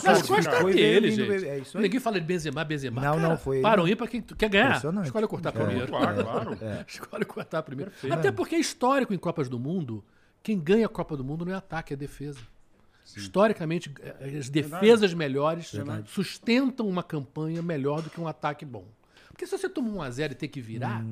e 0.69 0.73
dele, 0.73 1.11
gente. 1.11 1.45
é 1.47 1.57
isso 1.59 1.77
aí. 1.77 1.83
Ninguém 1.83 1.99
fala 2.01 2.19
de 2.19 2.25
Benzema, 2.25 2.63
Benzema. 2.65 3.01
Não, 3.01 3.15
Cara, 3.15 3.29
não, 3.29 3.37
foi 3.37 3.57
ele. 3.57 3.63
Param 3.63 3.85
aí 3.85 3.95
pra 3.95 4.05
quem 4.07 4.21
tu 4.21 4.35
quer 4.35 4.49
ganhar. 4.49 4.81
Escolhe 5.03 5.27
cortar 5.27 5.53
primeiro. 5.53 5.87
Claro, 5.87 6.23
claro. 6.23 6.57
Escolhe 6.85 7.23
cortar 7.25 7.63
primeiro. 7.63 7.89
Até 8.11 8.31
porque 8.33 8.55
é 8.55 8.59
histórico 8.59 9.13
em 9.13 9.17
Copas 9.17 9.47
do 9.47 9.57
Mundo. 9.57 10.03
Quem 10.41 10.59
ganha 10.59 10.85
a 10.85 10.89
Copa 10.89 11.15
do 11.15 11.23
Mundo 11.23 11.45
não 11.45 11.53
é 11.53 11.55
ataque, 11.55 11.93
é 11.93 11.95
defesa. 11.95 12.39
Historicamente, 13.15 13.91
eh, 14.01 14.37
as 14.37 14.49
defesas 14.49 15.13
melhores 15.13 15.71
sustentam 16.07 16.87
uma 16.87 17.03
campanha 17.03 17.61
melhor 17.61 18.01
do 18.01 18.09
que 18.09 18.19
um 18.19 18.27
ataque 18.27 18.65
bom. 18.65 18.85
Porque 19.29 19.45
se 19.45 19.57
você 19.57 19.67
toma 19.67 19.89
um 19.89 20.01
a 20.01 20.09
0 20.09 20.33
e 20.33 20.35
tem 20.35 20.47
que 20.47 20.61
virar, 20.61 21.03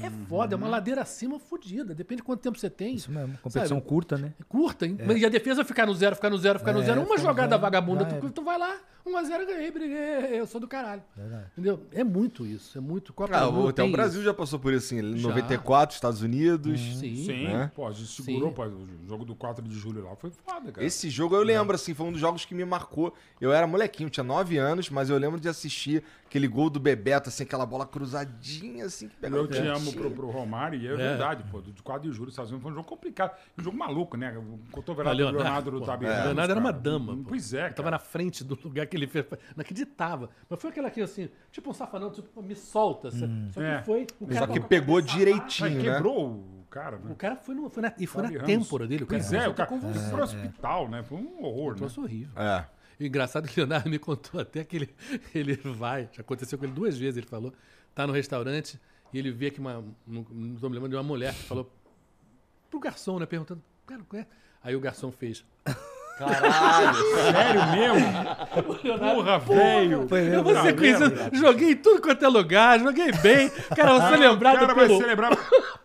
é 0.00 0.10
foda, 0.28 0.54
é 0.54 0.56
uma 0.56 0.68
ladeira 0.68 1.02
acima 1.02 1.38
fodida. 1.38 1.94
Depende 1.94 2.20
de 2.20 2.24
quanto 2.24 2.40
tempo 2.40 2.58
você 2.58 2.70
tem. 2.70 2.94
Isso 2.94 3.10
mesmo. 3.10 3.38
Competição 3.38 3.78
Sabe? 3.78 3.88
curta, 3.88 4.16
né? 4.16 4.32
Curta, 4.48 4.86
hein? 4.86 4.96
E 5.16 5.24
a 5.24 5.28
defesa 5.28 5.64
ficar 5.64 5.86
no 5.86 5.94
zero, 5.94 6.14
ficar 6.14 6.30
no 6.30 6.38
zero, 6.38 6.58
ficar 6.58 6.72
no 6.72 6.80
É, 6.80 6.84
zero. 6.84 7.00
Uma 7.02 7.16
no 7.16 7.22
jogada 7.22 7.50
zero, 7.50 7.62
vagabunda, 7.62 8.04
tu, 8.04 8.30
tu 8.30 8.42
vai 8.44 8.58
lá, 8.58 8.76
1x0, 9.06 9.46
ganhei, 9.46 9.70
briguei, 9.70 10.40
eu 10.40 10.46
sou 10.46 10.60
do 10.60 10.68
caralho. 10.68 11.02
Entendeu? 11.52 11.80
É 11.92 12.04
muito 12.04 12.46
isso, 12.46 12.76
é 12.76 12.80
muito. 12.80 13.12
Copa 13.12 13.36
Ah, 13.36 13.46
do 13.46 13.52
Mundo 13.52 13.68
até 13.68 13.82
o 13.82 13.90
Brasil 13.90 14.20
isso. 14.20 14.24
já 14.28 14.34
passou 14.34 14.58
por 14.58 14.72
isso, 14.72 14.86
assim. 14.94 14.98
Em 15.04 15.16
Já. 15.16 15.28
94, 15.28 15.94
Estados 15.94 16.22
Unidos. 16.22 16.78
Sim. 16.80 17.16
Sim, 17.16 17.44
Né? 17.48 17.70
pô, 17.74 17.86
a 17.86 17.92
gente 17.92 18.08
segurou, 18.22 18.52
pô, 18.52 18.64
o 18.64 18.86
jogo 19.08 19.24
do 19.24 19.34
4 19.34 19.62
de 19.66 19.74
julho 19.74 20.04
lá 20.04 20.14
foi 20.16 20.30
foda, 20.30 20.70
cara. 20.72 20.86
Esse 20.86 21.08
jogo 21.10 21.34
eu 21.34 21.42
lembro, 21.42 21.74
assim, 21.74 21.94
foi 21.94 22.06
um 22.06 22.12
dos 22.12 22.20
jogos 22.20 22.44
que 22.44 22.54
me 22.54 22.64
marcou. 22.64 23.14
Eu 23.40 23.52
era 23.52 23.66
molequinho, 23.66 24.10
tinha 24.10 24.24
9 24.24 24.58
anos, 24.58 24.90
mas 24.90 25.08
eu 25.10 25.16
lembro 25.18 25.40
de 25.40 25.48
assistir 25.48 26.02
aquele 26.26 26.46
gol 26.46 26.70
do 26.70 26.78
Bebeto, 26.78 27.28
assim, 27.28 27.42
aquela 27.42 27.66
bola 27.66 27.84
cruzadinha, 27.86 28.84
assim, 28.84 29.08
que 29.08 29.16
pegava 29.16 29.42
Eu 29.42 29.48
te 29.48 29.58
amo 29.58 29.92
pro, 29.92 30.10
pro 30.10 30.30
Romário, 30.30 30.78
e 30.80 30.86
é, 30.86 30.94
verdade, 30.94 31.44
pô. 31.50 31.60
Do 31.60 31.82
4 31.82 32.08
de 32.08 32.14
julho, 32.16 32.28
os 32.28 32.34
Estados 32.34 32.50
Unidos 32.50 32.62
foi 32.62 32.72
um 32.72 32.74
jogo 32.74 32.88
complicado. 32.88 33.36
Um 33.58 33.62
jogo 33.62 33.76
maluco, 33.76 34.16
né? 34.16 34.36
O 34.38 34.58
cotovelado 34.70 35.16
do 35.16 35.22
Leonardo, 35.24 35.70
Leonardo 35.70 35.70
do 35.70 36.06
é. 36.06 36.08
Ramos, 36.10 36.24
Leonardo 36.26 36.50
era 36.52 36.60
uma 36.60 36.70
cara. 36.70 36.82
dama. 36.82 37.16
pô. 37.16 37.22
Pois 37.30 37.52
é, 37.54 37.64
Ele 37.66 37.74
Tava 37.74 37.84
cara. 37.84 37.90
na 37.92 37.98
frente 37.98 38.44
do 38.44 38.58
lugar 38.62 38.86
que 38.90 38.96
ele 38.96 39.06
fez. 39.06 39.24
Não 39.56 39.62
acreditava. 39.62 40.28
Mas 40.48 40.60
foi 40.60 40.70
aquela 40.70 40.88
aqui 40.88 41.00
assim, 41.00 41.30
tipo 41.50 41.70
um 41.70 41.72
safanão, 41.72 42.10
tipo, 42.10 42.42
me 42.42 42.54
solta. 42.54 43.10
sabe? 43.10 43.52
Só 43.52 43.60
que 43.60 43.66
É. 43.66 43.82
foi. 43.82 44.06
O 44.20 44.26
Só 44.26 44.34
cara 44.40 44.46
que 44.52 44.58
com 44.60 44.66
a 44.66 44.68
pegou 44.68 44.96
cabeça 44.96 45.16
Mas 45.16 45.18
direitinho, 45.18 45.70
né? 45.70 45.82
quebrou 45.94 46.26
o 46.32 46.66
cara, 46.68 46.98
né? 46.98 47.12
O 47.12 47.14
cara 47.14 47.36
foi, 47.36 47.54
no, 47.54 47.70
foi 47.70 47.82
na, 47.82 47.94
e 47.98 48.06
foi 48.06 48.22
Tabi 48.22 48.38
na 48.38 48.44
têmpora 48.44 48.86
dele. 48.86 49.04
O 49.04 49.06
cara 49.06 49.22
Pois 49.22 49.32
é, 49.32 49.48
o 49.48 49.54
cara 49.54 49.68
foi 49.68 49.78
pro 50.10 50.22
hospital, 50.22 50.88
né? 50.88 51.02
Foi 51.02 51.18
um 51.18 51.44
horror, 51.44 51.76
Um 51.76 51.80
né? 51.86 51.92
horrível. 51.98 52.32
É. 52.42 52.66
E 52.98 53.04
o 53.04 53.06
engraçado 53.06 53.46
é 53.46 53.48
que 53.48 53.58
o 53.58 53.64
Leonardo 53.64 53.88
me 53.88 53.98
contou 53.98 54.40
até 54.40 54.62
que 54.62 54.76
ele, 54.76 54.94
ele 55.34 55.54
vai, 55.56 56.08
já 56.12 56.20
aconteceu 56.20 56.58
com 56.58 56.64
ele 56.66 56.74
duas 56.74 56.98
vezes, 56.98 57.16
ele 57.16 57.26
falou, 57.26 57.52
tá 57.94 58.06
no 58.06 58.12
restaurante 58.12 58.78
e 59.12 59.18
ele 59.18 59.30
vê 59.30 59.50
que 59.50 59.58
uma, 59.58 59.82
não, 60.06 60.26
não 60.30 60.56
tô 60.56 60.68
me 60.68 60.74
lembrando 60.74 60.90
de 60.90 60.96
uma 60.96 61.02
mulher 61.02 61.32
que 61.34 61.42
falou 61.44 61.72
pro 62.70 62.78
garçom, 62.78 63.18
né, 63.18 63.24
perguntando, 63.26 63.62
cara, 63.86 64.02
qual 64.06 64.20
é? 64.20 64.26
Aí 64.62 64.76
o 64.76 64.80
garçom 64.80 65.10
fez, 65.10 65.42
Sério 66.18 67.66
mesmo? 67.72 68.12
Porra, 69.14 69.38
velho. 69.38 70.08
eu 70.34 70.42
vou 70.42 70.62
ser 70.62 70.76
conhecido, 70.76 71.36
joguei 71.36 71.74
tudo 71.74 72.02
quanto 72.02 72.24
é 72.24 72.28
lugar, 72.28 72.78
joguei 72.78 73.10
bem, 73.12 73.48
cara, 73.74 73.94
você 73.94 74.16
lembrado 74.16 74.56
O 74.56 74.60
cara 74.60 74.74
vai 74.74 74.86
pelo... 74.86 75.00
ser 75.00 75.06
lembrado. 75.06 75.38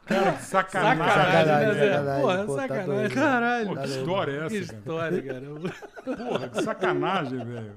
Cara, 0.05 0.31
que 0.33 0.43
sacanagem. 0.43 1.03
Sacanagem, 1.05 1.67
né, 1.67 1.73
Zé? 1.73 1.93
sacanagem, 1.93 2.21
Porra, 2.21 2.37
tá 2.37 2.53
sacanagem. 2.55 2.85
doido. 2.95 3.13
Caralho. 3.13 3.67
Pô, 3.67 3.75
que 3.75 3.87
história 3.87 4.31
é 4.31 4.47
Que 4.49 4.57
essa, 4.57 4.65
cara? 4.67 4.79
história, 4.79 5.21
caramba. 5.23 5.71
Porra, 6.03 6.49
que 6.49 6.61
sacanagem, 6.63 7.45
velho. 7.45 7.73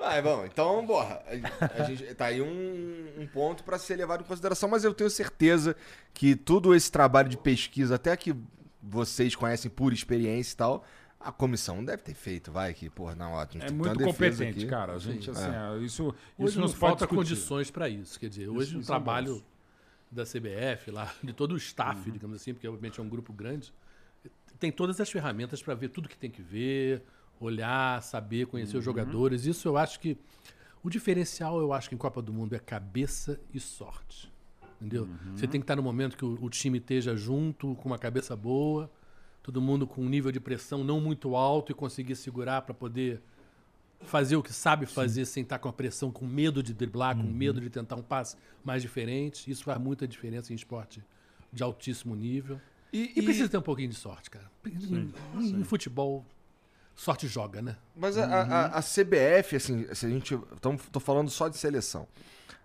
Ah, 0.00 0.22
bom, 0.22 0.44
então, 0.46 0.86
porra, 0.86 1.20
a, 1.60 1.82
a 1.82 1.84
gente 1.84 2.04
tá 2.14 2.26
aí 2.26 2.40
um, 2.40 3.06
um 3.18 3.26
ponto 3.26 3.64
pra 3.64 3.78
ser 3.78 3.96
levado 3.96 4.20
em 4.22 4.24
consideração, 4.24 4.68
mas 4.68 4.84
eu 4.84 4.94
tenho 4.94 5.10
certeza 5.10 5.74
que 6.14 6.34
todo 6.36 6.74
esse 6.74 6.90
trabalho 6.90 7.28
de 7.28 7.36
pesquisa, 7.36 7.96
até 7.96 8.16
que 8.16 8.34
vocês 8.82 9.34
conhecem 9.34 9.68
por 9.70 9.92
experiência 9.92 10.54
e 10.54 10.56
tal, 10.56 10.84
a 11.20 11.32
comissão 11.32 11.84
deve 11.84 12.02
ter 12.02 12.14
feito, 12.14 12.52
vai, 12.52 12.72
que, 12.72 12.88
porra, 12.88 13.14
não, 13.14 13.32
ó, 13.32 13.40
a 13.40 13.44
gente 13.44 13.64
É 13.66 13.70
muito 13.70 13.98
competente, 14.04 14.60
aqui. 14.60 14.66
cara. 14.66 14.94
A 14.94 14.98
gente, 14.98 15.30
assim, 15.30 15.48
é, 15.48 15.78
isso, 15.84 16.14
Hoje 16.38 16.50
isso 16.50 16.60
nos 16.60 16.74
falta 16.74 17.06
discutir. 17.06 17.16
condições 17.16 17.70
para 17.70 17.88
isso. 17.88 18.18
Quer 18.20 18.28
dizer, 18.28 18.48
hoje 18.48 18.76
o 18.76 18.80
é 18.80 18.84
trabalho 18.84 19.42
da 20.10 20.24
CBF, 20.24 20.90
lá, 20.90 21.12
de 21.22 21.32
todo 21.32 21.52
o 21.52 21.56
staff, 21.56 22.10
digamos 22.10 22.36
assim, 22.40 22.54
porque 22.54 22.68
obviamente 22.68 23.00
é 23.00 23.02
um 23.02 23.08
grupo 23.08 23.32
grande, 23.32 23.72
tem 24.58 24.70
todas 24.70 25.00
as 25.00 25.10
ferramentas 25.10 25.62
para 25.62 25.74
ver 25.74 25.88
tudo 25.88 26.08
que 26.08 26.16
tem 26.16 26.30
que 26.30 26.42
ver, 26.42 27.02
olhar, 27.40 28.02
saber, 28.02 28.46
conhecer 28.46 28.76
os 28.76 28.84
jogadores. 28.84 29.44
Isso 29.44 29.68
eu 29.68 29.76
acho 29.76 30.00
que. 30.00 30.16
O 30.82 30.88
diferencial, 30.88 31.60
eu 31.60 31.72
acho 31.72 31.88
que 31.88 31.94
em 31.94 31.98
Copa 31.98 32.22
do 32.22 32.32
Mundo 32.32 32.54
é 32.54 32.58
cabeça 32.58 33.40
e 33.52 33.58
sorte. 33.58 34.32
Entendeu? 34.80 35.08
Você 35.34 35.46
tem 35.48 35.60
que 35.60 35.64
estar 35.64 35.74
no 35.74 35.82
momento 35.82 36.16
que 36.16 36.24
o, 36.24 36.38
o 36.40 36.48
time 36.48 36.78
esteja 36.78 37.16
junto, 37.16 37.74
com 37.74 37.88
uma 37.88 37.98
cabeça 37.98 38.36
boa, 38.36 38.88
todo 39.48 39.62
mundo 39.62 39.86
com 39.86 40.02
um 40.02 40.08
nível 40.10 40.30
de 40.30 40.38
pressão 40.38 40.84
não 40.84 41.00
muito 41.00 41.34
alto 41.34 41.72
e 41.72 41.74
conseguir 41.74 42.14
segurar 42.16 42.60
para 42.60 42.74
poder 42.74 43.18
fazer 44.02 44.36
o 44.36 44.42
que 44.42 44.52
sabe 44.52 44.84
fazer 44.84 45.24
sem 45.24 45.42
estar 45.42 45.58
com 45.58 45.70
a 45.70 45.72
pressão, 45.72 46.10
com 46.10 46.26
medo 46.26 46.62
de 46.62 46.74
driblar, 46.74 47.16
com 47.16 47.22
medo 47.22 47.58
de 47.58 47.70
tentar 47.70 47.96
um 47.96 48.02
passe 48.02 48.36
mais 48.62 48.82
diferente. 48.82 49.50
Isso 49.50 49.64
faz 49.64 49.80
muita 49.80 50.06
diferença 50.06 50.52
em 50.52 50.56
esporte 50.56 51.02
de 51.50 51.62
altíssimo 51.62 52.14
nível. 52.14 52.60
E, 52.92 53.10
E, 53.16 53.22
precisa 53.22 53.48
ter 53.48 53.56
um 53.56 53.62
pouquinho 53.62 53.88
de 53.88 53.94
sorte, 53.94 54.28
cara. 54.28 54.50
Em, 54.66 55.12
em 55.60 55.64
futebol, 55.64 56.22
sorte 56.94 57.26
joga, 57.26 57.62
né? 57.62 57.76
Mas 57.96 58.18
a, 58.18 58.24
a- 58.26 58.66
a 58.78 58.82
CBF, 58.82 59.56
assim, 59.56 59.86
se 59.94 60.04
a 60.04 60.10
gente. 60.10 60.38
Tamo, 60.60 60.78
tô 60.92 61.00
falando 61.00 61.30
só 61.30 61.48
de 61.48 61.56
seleção. 61.56 62.06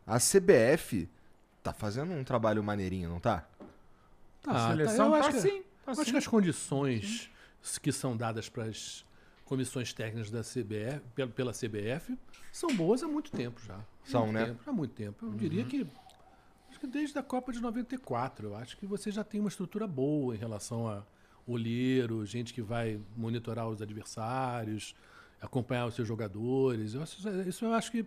A 0.06 0.20
CBF 0.20 1.08
tá 1.64 1.72
fazendo 1.72 2.12
um 2.12 2.26
trabalho 2.26 2.62
maneirinho, 2.62 3.08
não 3.10 3.22
tá? 3.22 3.48
A 4.46 4.72
seleção 4.72 5.06
eu 5.16 5.22
tá 5.22 5.30
acho 5.30 5.32
que, 5.38 5.42
sim, 5.42 5.64
eu 5.86 5.92
acho 5.94 6.06
sim. 6.06 6.12
que 6.12 6.18
as 6.18 6.28
condições 6.28 7.30
que 7.82 7.92
são 7.92 8.16
dadas 8.18 8.50
para 8.50 8.66
as 8.66 9.06
comissões 9.46 9.94
técnicas 9.94 10.32
da 10.32 10.42
CBF, 10.42 11.02
pela, 11.36 11.52
CBF 11.54 12.18
são 12.52 12.70
boas 12.76 13.04
há 13.04 13.08
muito 13.08 13.32
tempo 13.32 13.62
já. 13.62 13.80
São, 14.04 14.24
muito 14.26 14.34
né? 14.34 14.46
Tempo, 14.48 14.70
há 14.70 14.74
muito 14.74 14.94
tempo. 14.94 15.26
Eu 15.26 15.32
diria 15.34 15.64
que 15.66 15.86
acho 16.70 16.80
que 16.80 16.88
desde 16.88 17.18
a 17.18 17.24
Copa 17.24 17.52
de 17.52 17.60
94, 17.62 18.48
eu 18.48 18.56
acho 18.56 18.78
que 18.78 18.86
você 18.86 19.12
já 19.12 19.24
tem 19.24 19.40
uma 19.40 19.50
estrutura 19.50 19.86
boa 19.88 20.36
em 20.36 20.38
relação 20.38 20.88
a 20.88 21.04
olheiro, 21.46 22.26
gente 22.26 22.54
que 22.54 22.62
vai 22.62 23.00
monitorar 23.18 23.68
os 23.68 23.82
adversários, 23.82 24.96
acompanhar 25.42 25.86
os 25.86 25.94
seus 25.96 26.08
jogadores. 26.08 26.94
Eu 26.94 27.04
acho- 27.04 27.30
isso 27.48 27.66
eu 27.66 27.74
acho 27.74 27.92
que 27.92 28.06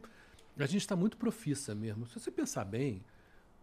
a 0.59 0.67
gente 0.67 0.81
está 0.81 0.97
muito 0.97 1.17
profissa 1.19 1.75
mesmo. 1.75 2.07
Se 2.07 2.19
você 2.19 2.31
pensar 2.31 2.65
bem, 2.65 3.03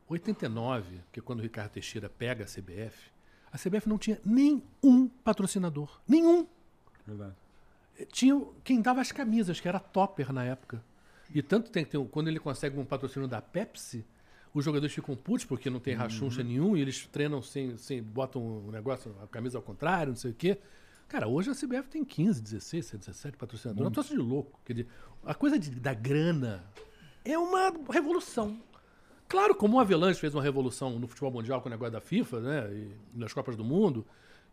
89, 0.07 0.99
que 1.11 1.19
é 1.19 1.23
quando 1.23 1.39
o 1.39 1.41
Ricardo 1.43 1.71
Teixeira 1.71 2.09
pega 2.09 2.43
a 2.43 2.47
CBF, 2.47 3.11
a 3.53 3.57
CBF 3.57 3.87
não 3.87 3.97
tinha 3.97 4.19
nenhum 4.25 5.07
patrocinador. 5.23 6.01
Nenhum. 6.07 6.45
Verdade. 7.07 7.33
Tinha 8.11 8.41
quem 8.63 8.81
dava 8.81 8.99
as 9.01 9.11
camisas, 9.11 9.59
que 9.59 9.67
era 9.67 9.79
Topper 9.79 10.33
na 10.33 10.43
época. 10.43 10.83
E 11.33 11.41
tanto 11.41 11.69
tem 11.71 11.85
que 11.85 11.91
ter, 11.91 11.97
um- 11.97 12.07
quando 12.07 12.27
ele 12.27 12.39
consegue 12.39 12.77
um 12.79 12.83
patrocínio 12.85 13.27
da 13.27 13.41
Pepsi, 13.41 14.03
os 14.53 14.65
jogadores 14.65 14.93
ficam 14.93 15.15
putos 15.15 15.45
porque 15.45 15.69
não 15.69 15.79
tem 15.79 15.93
rachuncha 15.93 16.43
nenhum 16.43 16.75
e 16.75 16.81
eles 16.81 17.05
treinam 17.07 17.41
sem, 17.41 17.77
sem 17.77 18.01
botam 18.01 18.41
um 18.67 18.71
negócio, 18.71 19.15
a 19.23 19.27
camisa 19.27 19.57
ao 19.57 19.61
contrário, 19.61 20.09
não 20.11 20.17
sei 20.17 20.31
o 20.31 20.33
quê. 20.33 20.57
Cara, 21.07 21.27
hoje 21.27 21.49
a 21.51 21.53
CBF 21.55 21.87
tem 21.89 22.03
15, 22.03 22.41
16, 22.41 22.91
17 22.97 23.37
patrocinadores. 23.37 23.85
É 23.85 23.89
um 23.89 23.91
troço 23.91 24.09
de 24.09 24.17
louco. 24.19 24.59
Quer 24.65 24.73
dizer, 24.73 24.87
a 25.23 25.35
coisa 25.35 25.59
de- 25.59 25.69
da 25.71 25.93
grana 25.93 26.63
é 27.23 27.37
uma 27.37 27.71
revolução. 27.91 28.59
Claro, 29.33 29.55
como 29.55 29.77
o 29.77 29.79
Avelange 29.79 30.19
fez 30.19 30.35
uma 30.35 30.43
revolução 30.43 30.99
no 30.99 31.07
futebol 31.07 31.31
mundial 31.31 31.59
com 31.59 31.67
o 31.67 31.71
negócio 31.71 31.91
da 31.91 31.99
FIFA, 31.99 32.39
né? 32.39 32.69
E 32.71 32.87
nas 33.19 33.33
Copas 33.33 33.55
do 33.55 33.63
Mundo. 33.63 34.05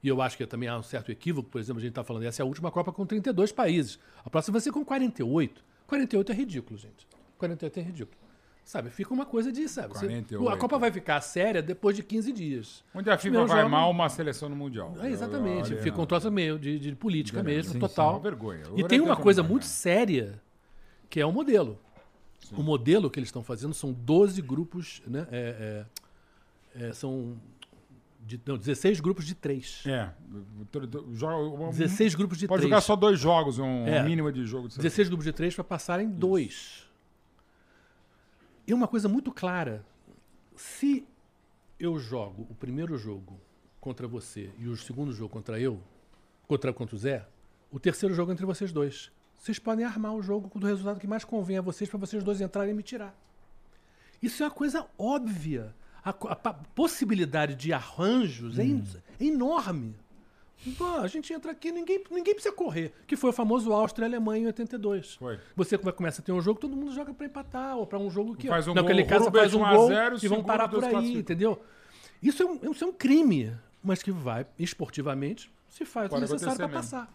E 0.03 0.09
eu 0.09 0.23
acho 0.23 0.39
que 0.39 0.47
também 0.47 0.71
há 0.71 0.79
um 0.79 0.83
certo 0.83 1.13
equívoco, 1.13 1.51
por 1.51 1.61
exemplo, 1.61 1.81
a 1.81 1.83
gente 1.83 1.91
está 1.91 2.03
falando, 2.03 2.23
essa 2.23 2.41
é 2.41 2.43
a 2.43 2.47
última 2.47 2.71
Copa 2.71 2.91
com 2.91 3.05
32 3.05 3.53
países. 3.53 3.99
A 4.25 4.31
próxima 4.31 4.53
vai 4.55 4.63
ser 4.63 4.73
com 4.73 4.83
48. 4.83 5.63
48 5.87 6.33
é 6.33 6.35
ridículo, 6.35 6.79
gente. 6.79 7.07
48 7.37 7.79
é 7.79 7.83
ridículo. 7.83 8.17
Sabe, 8.65 8.89
fica 8.89 9.13
uma 9.13 9.27
coisa 9.27 9.53
de, 9.53 9.69
sabe? 9.69 9.89
você- 9.93 10.07
48. 10.07 10.49
a 10.49 10.57
Copa 10.57 10.79
vai 10.79 10.91
ficar 10.91 11.21
séria 11.21 11.61
depois 11.61 11.95
de 11.95 12.03
15 12.03 12.33
dias. 12.33 12.83
Onde 12.95 13.11
a 13.11 13.19
FIFA 13.19 13.45
vai 13.45 13.57
jogos- 13.59 13.71
mal 13.71 13.91
uma 13.91 14.09
seleção 14.09 14.49
no 14.49 14.57
Mundial. 14.57 14.95
É, 15.03 15.09
exatamente. 15.11 15.75
Olha, 15.75 15.83
Fica 15.83 16.01
um 16.01 16.07
troço 16.07 16.31
meio 16.31 16.59
de, 16.59 16.79
de 16.79 16.95
política 16.97 17.43
Beleza. 17.43 17.59
mesmo, 17.69 17.73
Sim, 17.75 17.79
total. 17.81 18.09
sim, 18.09 18.15
uma 18.17 18.23
vergonha. 18.23 18.63
E 18.77 18.85
tem 18.85 18.99
uma 19.01 19.17
coisa 19.17 19.43
muito 19.43 19.67
séria, 19.67 20.41
que 21.11 21.21
é 21.21 21.27
o 21.27 21.33
modelo. 21.33 21.79
O 22.53 22.63
modelo 22.63 23.09
que 23.11 23.19
eles 23.19 23.29
estão 23.29 23.43
fazendo 23.45 23.73
são 23.75 23.93
12 23.93 24.41
grupos, 24.43 25.01
né? 25.07 25.27
É, 25.31 25.87
é, 26.77 26.87
é, 26.89 26.93
são 26.93 27.41
de, 28.27 28.41
não, 28.45 28.57
16 28.59 29.01
grupos 29.01 29.25
de 29.25 29.35
3. 29.35 29.85
É. 29.87 30.13
to- 30.71 30.87
to- 30.87 31.09
joga- 31.15 31.71
16 31.73 32.15
grupos 32.15 32.39
de 32.39 32.47
Pode 32.49 32.61
3. 32.63 32.71
jogar 32.71 32.81
só 32.81 32.97
dois 32.97 33.19
jogos, 33.19 33.59
um 33.59 33.87
É. 33.87 34.03
mínimo 34.03 34.31
de 34.33 34.45
jogo. 34.47 34.69
De 34.69 34.75
seleção. 34.75 34.83
16 34.83 35.09
grupos 35.09 35.25
de 35.25 35.33
3 35.33 35.55
para 35.55 35.65
passarem 35.65 36.09
dois. 36.09 36.87
E 38.67 38.75
uma 38.75 38.87
coisa 38.89 39.09
muito 39.09 39.33
clara: 39.33 39.85
se 40.55 41.05
eu 41.79 41.99
jogo 41.99 42.47
o 42.51 42.55
primeiro 42.55 42.97
jogo 42.99 43.39
contra 43.81 44.07
você 44.07 44.51
e 44.59 44.69
o 44.69 44.77
segundo 44.77 45.13
jogo 45.13 45.31
contra 45.33 45.59
eu, 45.59 45.81
contra, 46.47 46.73
contra 46.73 46.95
o 46.95 46.99
Zé, 46.99 47.27
o 47.71 47.79
terceiro 47.81 48.15
jogo 48.15 48.31
é 48.31 48.35
entre 48.35 48.45
vocês 48.47 48.73
dois. 48.73 49.11
Vocês 49.41 49.59
podem 49.59 49.85
armar 49.87 50.15
o 50.15 50.23
jogo 50.23 50.51
do 50.59 50.67
resultado 50.67 51.01
que 51.01 51.07
mais 51.07 51.25
convém 51.25 51.57
a 51.59 51.63
vocês 51.63 51.89
para 51.89 51.99
vocês 51.99 52.23
dois 52.23 52.41
entrarem 52.43 52.73
e 52.73 52.77
me 52.77 52.83
tirar. 52.83 53.15
Isso 54.23 54.43
é 54.43 54.47
uma 54.47 54.53
coisa 54.53 54.87
óbvia. 54.99 55.75
a, 56.05 56.11
a 56.11 56.37
pa- 56.37 56.55
possibilidade 56.75 57.55
de 57.55 57.73
arranjos 57.75 58.59
é, 58.59 58.63
Hum. 58.63 58.83
en- 59.21 59.25
é 59.25 59.25
enorme. 59.29 59.95
Então, 60.67 60.97
a 61.03 61.07
gente 61.07 61.31
entra 61.33 61.53
aqui, 61.53 61.71
ninguém, 61.73 62.03
ninguém 62.11 62.35
precisa 62.35 62.55
correr. 62.55 62.93
Que 63.07 63.17
foi 63.17 63.29
o 63.31 63.33
famoso 63.35 63.71
Áustria 63.73 64.05
e 64.05 64.09
Alemanha 64.09 64.45
em 64.45 64.47
82. 64.47 65.15
Foi. 65.17 65.39
Você 65.57 65.77
come- 65.79 65.93
começa 65.93 66.21
a 66.23 66.25
ter 66.25 66.33
um 66.33 66.41
jogo, 66.41 66.59
todo 66.61 66.75
mundo 66.77 66.93
joga 66.95 67.13
pra 67.13 67.27
empatar, 67.27 67.77
ou 67.77 67.87
pra 67.87 67.99
um 67.99 68.11
jogo 68.11 68.35
que. 68.35 68.47
Faz 68.49 68.67
um 68.69 68.73
não, 68.75 68.83
gol, 68.83 69.07
caso 69.07 69.31
faz 69.31 69.53
um 69.55 69.61
1 69.61 69.65
a 69.67 69.75
gol 69.75 69.89
0, 69.89 70.17
e 70.23 70.29
vão 70.29 70.43
parar 70.45 70.69
por 70.69 70.85
aí, 70.85 71.17
entendeu? 71.19 71.63
Isso 72.23 72.43
é, 72.43 72.47
um, 72.47 72.71
isso 72.73 72.85
é 72.85 72.87
um 72.87 72.93
crime, 72.93 73.55
mas 73.83 74.03
que 74.03 74.11
vai, 74.11 74.47
esportivamente, 74.59 75.51
se 75.69 75.85
faz 75.85 76.07
o 76.07 76.11
Pode 76.11 76.23
necessário 76.23 76.57
pra 76.57 76.67
acontecer 76.67 76.97
passar. 76.97 77.15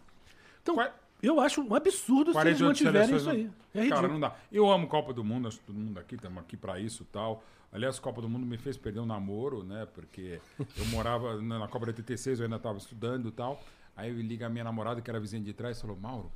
Então, 0.62 0.74
Qua- 0.76 0.94
eu 1.26 1.40
acho 1.40 1.60
um 1.60 1.74
absurdo 1.74 2.32
se 2.32 2.38
eles 2.38 2.58
48 2.58 2.64
mantiverem 2.64 3.16
isso 3.16 3.30
aí. 3.30 3.50
É 3.74 3.78
ridículo. 3.78 4.02
Cara, 4.02 4.08
não 4.08 4.20
dá. 4.20 4.36
Eu 4.50 4.70
amo 4.70 4.86
Copa 4.86 5.12
do 5.12 5.24
Mundo, 5.24 5.48
acho 5.48 5.58
que 5.58 5.64
todo 5.64 5.76
mundo 5.76 5.98
aqui, 5.98 6.14
estamos 6.14 6.38
aqui 6.42 6.56
pra 6.56 6.78
isso 6.78 7.02
e 7.02 7.06
tal. 7.06 7.42
Aliás, 7.72 7.98
Copa 7.98 8.20
do 8.20 8.28
Mundo 8.28 8.46
me 8.46 8.56
fez 8.56 8.76
perder 8.76 9.00
um 9.00 9.06
namoro, 9.06 9.62
né? 9.64 9.86
Porque 9.92 10.40
eu 10.58 10.86
morava 10.86 11.40
na, 11.42 11.66
Copa 11.68 11.86
de 11.86 11.90
86, 11.90 12.40
eu 12.40 12.44
ainda 12.44 12.56
estava 12.56 12.78
estudando 12.78 13.28
e 13.28 13.32
tal. 13.32 13.62
Aí 13.96 14.10
eu 14.10 14.20
liga 14.20 14.46
a 14.46 14.48
minha 14.48 14.64
namorada, 14.64 15.00
que 15.00 15.10
era 15.10 15.18
vizinha 15.18 15.42
de 15.42 15.52
trás, 15.52 15.78
e 15.78 15.80
falou: 15.80 15.96
Mauro, 15.96 16.30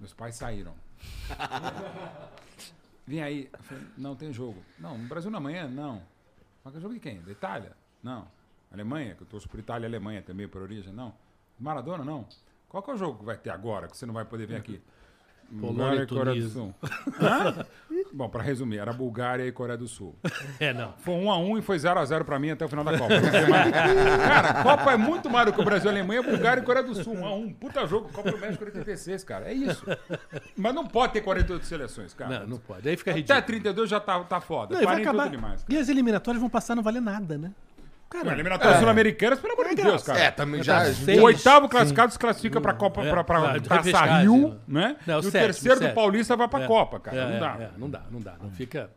meus 0.00 0.12
pais 0.12 0.34
saíram. 0.34 0.74
Vem 3.06 3.22
aí. 3.22 3.48
Eu 3.52 3.62
falei, 3.62 3.84
não, 3.96 4.16
tem 4.16 4.32
jogo. 4.32 4.62
Não, 4.78 4.98
no 4.98 5.08
Brasil 5.08 5.30
na 5.30 5.40
manhã? 5.40 5.68
Não. 5.68 6.02
Mas 6.64 6.74
jogo 6.74 6.94
de 6.94 7.00
quem? 7.00 7.20
Da 7.22 7.32
Itália? 7.32 7.72
Não. 8.02 8.26
Alemanha, 8.72 9.14
que 9.14 9.22
eu 9.22 9.26
torço 9.26 9.48
por 9.48 9.60
Itália 9.60 9.86
e 9.86 9.88
Alemanha 9.88 10.22
também, 10.22 10.48
por 10.48 10.62
origem? 10.62 10.92
Não. 10.92 11.14
Maradona? 11.58 12.04
Não. 12.04 12.26
Qual 12.72 12.82
que 12.82 12.90
é 12.90 12.94
o 12.94 12.96
jogo 12.96 13.18
que 13.18 13.24
vai 13.26 13.36
ter 13.36 13.50
agora, 13.50 13.86
que 13.86 13.94
você 13.96 14.06
não 14.06 14.14
vai 14.14 14.24
poder 14.24 14.46
vir 14.46 14.56
aqui? 14.56 14.80
Polônia 15.60 16.04
e 16.04 16.06
Coreia 16.06 16.40
do. 16.40 16.48
Sul. 16.48 16.74
Bom, 18.10 18.26
pra 18.30 18.42
resumir, 18.42 18.78
era 18.78 18.90
Bulgária 18.90 19.46
e 19.46 19.52
Coreia 19.52 19.76
do 19.76 19.86
Sul. 19.86 20.16
É, 20.58 20.72
não. 20.72 20.94
Foi 21.00 21.12
1 21.12 21.30
a 21.30 21.36
1 21.36 21.58
e 21.58 21.62
foi 21.62 21.78
0 21.78 22.00
a 22.00 22.04
0 22.06 22.24
pra 22.24 22.38
mim 22.38 22.50
até 22.50 22.64
o 22.64 22.68
final 22.68 22.82
da 22.82 22.96
Copa. 22.96 23.12
Cara, 24.26 24.48
a 24.48 24.62
Copa 24.62 24.92
é 24.92 24.96
muito 24.96 25.28
mais 25.28 25.44
do 25.44 25.52
que 25.52 25.60
o 25.60 25.64
Brasil, 25.64 25.90
a 25.90 25.92
Alemanha, 25.92 26.22
Bulgária 26.22 26.62
e 26.62 26.64
Coreia 26.64 26.86
do 26.86 26.94
Sul. 26.94 27.14
1 27.14 27.26
a 27.26 27.34
1 27.34 27.52
Puta 27.52 27.86
jogo, 27.86 28.08
Copa 28.10 28.30
do 28.30 28.38
México 28.38 28.64
86, 28.64 29.24
cara. 29.24 29.50
É 29.50 29.52
isso. 29.52 29.84
Mas 30.56 30.74
não 30.74 30.86
pode 30.86 31.12
ter 31.12 31.20
48 31.20 31.66
seleções, 31.66 32.14
cara. 32.14 32.40
Não, 32.40 32.46
não 32.46 32.58
pode. 32.58 32.88
Aí 32.88 32.96
fica 32.96 33.10
Até 33.10 33.20
ridículo. 33.20 33.42
32 33.42 33.90
já 33.90 34.00
tá, 34.00 34.24
tá 34.24 34.40
foda. 34.40 34.74
Não, 34.74 34.82
e 34.82 34.86
vai 34.86 35.02
40 35.02 35.10
acabar. 35.10 35.30
demais. 35.30 35.66
E 35.68 35.76
as 35.76 35.90
eliminatórias 35.90 36.40
vão 36.40 36.48
passar 36.48 36.74
não 36.74 36.82
valer 36.82 37.02
nada, 37.02 37.36
né? 37.36 37.52
Cara, 38.12 38.24
Não, 38.26 38.32
eliminatórias 38.32 38.78
sul-americanas, 38.78 39.40
pelo 39.40 39.54
amor 39.54 39.68
de 39.70 39.74
Deus, 39.76 40.02
cara. 40.02 40.18
É, 40.18 40.30
também 40.30 40.62
já. 40.62 40.80
Tá 40.80 40.84
já- 40.92 40.94
seis. 41.04 41.18
O 41.18 41.22
oitavo 41.22 41.66
classificado 41.68 42.12
se 42.12 42.18
classifica 42.18 42.60
pra 42.60 42.74
Copa, 42.74 43.02
É, 43.02 43.10
pra, 43.10 43.24
pra, 43.24 43.58
Taça 43.60 44.04
Rio, 44.20 44.60
né? 44.68 44.96
né? 45.06 45.14
E 45.22 45.26
o 45.26 45.32
terceiro 45.32 45.80
do. 45.80 45.94
Paulista 45.94 46.36
vai 46.36 46.46
pra 46.46 46.64
É. 46.64 46.66
Copa, 46.66 47.00
cara. 47.00 47.16
É, 47.16 47.24
não 47.26 47.36
é, 47.36 47.40
dá. 47.40 47.56
é, 47.64 47.70
não 47.78 47.88
dá, 47.90 48.02
não 48.10 48.20
dá. 48.20 48.34
Não 48.42 48.50
fica 48.50 48.90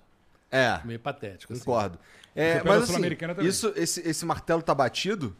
É, 0.51 0.79
meio 0.83 0.99
patético. 0.99 1.53
assim. 1.53 1.63
concordo. 1.63 1.97
É, 2.35 2.61
mas 2.61 2.75
assim, 2.83 2.87
Sul-Americana 2.87 3.35
isso, 3.41 3.71
esse, 3.77 4.01
esse 4.07 4.25
martelo 4.25 4.61
tá 4.61 4.75
batido? 4.75 5.33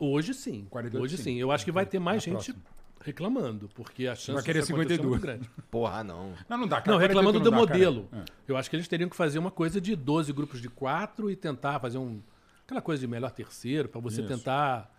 Hoje 0.00 0.34
sim. 0.34 0.66
48 0.68 1.02
Hoje 1.04 1.16
sim. 1.16 1.22
sim. 1.22 1.34
Eu 1.36 1.52
acho 1.52 1.64
que 1.64 1.70
vai 1.72 1.86
ter 1.86 1.98
mais 2.00 2.26
Na 2.26 2.32
gente 2.34 2.54
reclamando, 3.02 3.70
porque 3.74 4.08
a 4.08 4.14
chance 4.16 4.32
Vai 4.32 4.42
querer 4.42 4.60
disso 4.60 4.72
acontecer 4.72 4.94
é 4.94 4.96
52. 4.96 5.10
muito 5.10 5.22
grande. 5.22 5.50
Porra, 5.70 6.02
não. 6.02 6.32
Não, 6.48 6.58
não 6.58 6.66
dá, 6.66 6.80
cara. 6.80 6.90
Não, 6.92 6.98
reclamando 6.98 7.40
48 7.40 7.44
do 7.44 7.50
não 7.50 7.64
dá, 7.66 7.72
modelo. 7.72 8.08
É. 8.12 8.24
Eu 8.48 8.56
acho 8.56 8.68
que 8.68 8.74
eles 8.74 8.88
teriam 8.88 9.08
que 9.08 9.14
fazer 9.16 9.38
uma 9.38 9.50
coisa 9.50 9.80
de 9.80 9.94
12 9.94 10.32
grupos 10.32 10.60
de 10.60 10.68
4 10.68 11.30
e 11.30 11.36
tentar 11.36 11.78
fazer 11.78 11.98
um. 11.98 12.20
Aquela 12.66 12.82
coisa 12.82 13.00
de 13.00 13.06
melhor 13.06 13.30
terceiro, 13.30 13.88
pra 13.88 14.00
você 14.00 14.20
Isso. 14.22 14.28
tentar. 14.28 14.92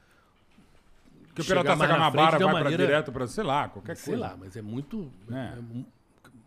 Que 1.36 1.42
o 1.42 1.46
Pirata 1.46 1.76
na 1.76 1.78
Sacanabara 1.78 2.32
vai 2.38 2.48
uma 2.48 2.54
pra 2.54 2.64
maneira- 2.64 2.86
direto 2.86 3.12
pra, 3.12 3.28
sei 3.28 3.44
lá, 3.44 3.68
qualquer 3.70 3.96
Sei 3.96 4.14
coisa. 4.16 4.30
lá, 4.32 4.38
mas 4.38 4.56
é 4.56 4.62
muito. 4.62 5.12
É. 5.30 5.36
é 5.36 5.60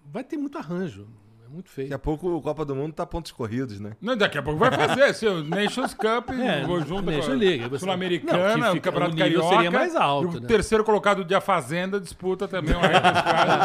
vai 0.06 0.24
ter 0.24 0.36
muito 0.36 0.56
arranjo. 0.58 1.06
É 1.50 1.52
muito 1.52 1.68
feio. 1.68 1.88
Daqui 1.88 1.94
a 1.94 1.98
pouco 1.98 2.28
o 2.28 2.40
Copa 2.40 2.64
do 2.64 2.76
Mundo 2.76 2.92
tá 2.92 3.04
pontos 3.04 3.32
corridos, 3.32 3.80
né? 3.80 3.96
Não, 4.00 4.16
daqui 4.16 4.38
a 4.38 4.42
pouco 4.42 4.58
vai 4.58 4.70
fazer, 4.70 5.12
seu 5.14 5.42
Nations 5.42 5.92
Cup, 5.94 6.30
É, 6.38 6.64
vou 6.64 6.80
junto 6.80 7.10
Nation 7.10 7.32
com 7.68 7.74
a 7.74 7.78
Sul-Americana, 7.78 8.72
o 8.72 8.80
Campeonato 8.80 9.12
o 9.12 9.14
nível 9.16 9.40
Carioca. 9.40 9.56
seria 9.56 9.70
mais 9.70 9.96
alto, 9.96 10.34
e 10.34 10.38
o 10.38 10.40
né? 10.40 10.46
terceiro 10.46 10.84
colocado 10.84 11.24
de 11.24 11.34
A 11.34 11.40
Fazenda 11.40 11.98
disputa 11.98 12.46
também 12.46 12.76
uma 12.76 12.86
repescagem. 12.86 13.56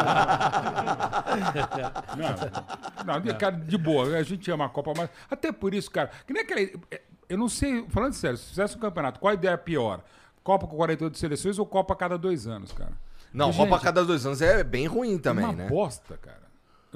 não, 3.05 3.13
não, 3.13 3.21
de, 3.21 3.33
cara, 3.35 3.55
de 3.55 3.77
boa, 3.77 4.17
a 4.17 4.23
gente 4.23 4.49
ama 4.49 4.65
a 4.65 4.69
Copa, 4.69 4.93
mas 4.97 5.09
até 5.29 5.51
por 5.51 5.73
isso, 5.73 5.91
cara, 5.91 6.09
que 6.25 6.33
nem 6.33 6.41
aquela... 6.41 6.61
Eu 7.29 7.37
não 7.37 7.49
sei, 7.49 7.85
falando 7.89 8.13
sério, 8.13 8.37
se 8.37 8.49
fizesse 8.49 8.75
um 8.77 8.79
campeonato, 8.79 9.19
qual 9.19 9.31
a 9.31 9.33
ideia 9.35 9.53
é 9.53 9.57
pior? 9.57 10.03
Copa 10.43 10.67
com 10.67 10.75
48 10.75 11.17
seleções 11.17 11.59
ou 11.59 11.65
Copa 11.65 11.93
a 11.93 11.97
cada 11.97 12.17
dois 12.17 12.47
anos, 12.47 12.71
cara? 12.71 12.93
Não, 13.33 13.51
Gente, 13.51 13.63
Copa 13.63 13.75
a 13.75 13.79
cada 13.79 14.05
dois 14.05 14.25
anos 14.25 14.41
é 14.41 14.63
bem 14.63 14.87
ruim 14.87 15.17
também, 15.17 15.43
uma 15.43 15.53
né? 15.53 15.67
bosta, 15.67 16.17
cara. 16.17 16.44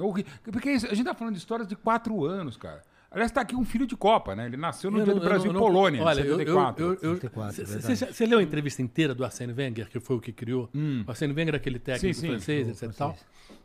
É. 0.08 0.50
Porque 0.50 0.68
a 0.70 0.78
gente 0.78 1.04
tá 1.04 1.14
falando 1.14 1.34
de 1.34 1.40
histórias 1.40 1.68
de 1.68 1.76
quatro 1.76 2.24
anos, 2.24 2.56
cara. 2.56 2.82
Aliás, 3.10 3.32
tá 3.32 3.40
aqui 3.40 3.56
um 3.56 3.64
filho 3.64 3.86
de 3.86 3.96
Copa, 3.96 4.36
né? 4.36 4.46
Ele 4.46 4.56
nasceu 4.56 4.88
no 4.90 4.98
Eu 5.00 5.04
dia 5.04 5.14
não- 5.14 5.20
do 5.20 5.26
Brasil 5.26 5.52
não- 5.52 5.60
e 5.60 5.62
Polônia, 5.64 6.02
Olha, 6.04 6.20
em 6.20 6.24
eu- 6.24 6.30
eu- 6.30 6.38
74. 6.38 6.84
eu- 6.84 6.88
eu- 6.92 7.14
74, 7.16 7.66
Você 7.66 7.94
verdade. 7.94 8.26
leu 8.26 8.38
a 8.38 8.42
entrevista 8.42 8.82
inteira 8.82 9.14
do 9.14 9.24
Arsène 9.24 9.52
Wenger, 9.52 9.88
que 9.90 9.98
foi 9.98 10.14
o 10.16 10.20
que 10.20 10.32
criou? 10.32 10.70
O 10.72 11.10
Arsène 11.10 11.32
Wenger, 11.34 11.56
aquele 11.56 11.80
técnico 11.80 12.06
Hum. 12.08 12.14
Sim, 12.14 12.20
sim. 12.20 12.28
francês, 12.28 12.68
etc. 12.68 12.82
e 12.84 12.96
Tal, 12.96 13.16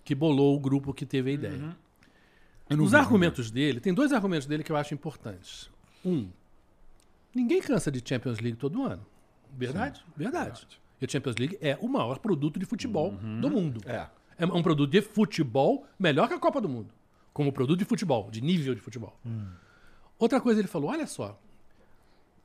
que 0.04 0.16
bolou 0.16 0.56
o 0.56 0.60
grupo 0.60 0.92
que 0.96 1.06
teve 1.06 1.30
a 1.30 1.34
ideia. 1.34 1.54
Uhum. 1.60 1.74
Eu 2.72 2.78
não 2.78 2.86
Os 2.86 2.92
vi, 2.92 2.98
argumentos 2.98 3.52
dele, 3.52 3.80
tem 3.80 3.94
dois 3.94 4.12
argumentos 4.12 4.48
dele 4.48 4.64
que 4.64 4.72
eu 4.72 4.76
acho 4.78 4.96
importantes. 4.96 5.70
Um, 6.04 6.28
ninguém 7.34 7.62
cansa 7.62 7.92
de 7.92 8.02
Champions 8.04 8.40
League 8.40 8.58
todo 8.58 8.84
ano. 8.84 9.06
Verdade? 9.56 10.04
verdade. 10.18 10.68
E 11.00 11.06
a 11.06 11.08
Champions 11.08 11.36
League 11.38 11.58
é 11.62 11.78
o 11.80 11.88
maior 11.88 12.18
produto 12.18 12.58
de 12.60 12.66
futebol 12.66 13.12
Uhum. 13.22 13.42
do 13.42 13.50
mundo. 13.52 13.82
É. 13.86 14.08
É 14.38 14.46
um 14.46 14.62
produto 14.62 14.92
de 14.92 15.02
futebol 15.02 15.86
melhor 15.98 16.28
que 16.28 16.34
a 16.34 16.40
Copa 16.40 16.60
do 16.60 16.68
Mundo. 16.68 16.94
Como 17.34 17.52
produto 17.52 17.80
de 17.80 17.86
futebol, 17.86 18.30
de 18.30 18.42
nível 18.42 18.76
de 18.76 18.82
futebol. 18.82 19.18
Outra 20.18 20.40
coisa, 20.40 20.60
ele 20.60 20.68
falou: 20.68 20.90
olha 20.90 21.08
só, 21.08 21.40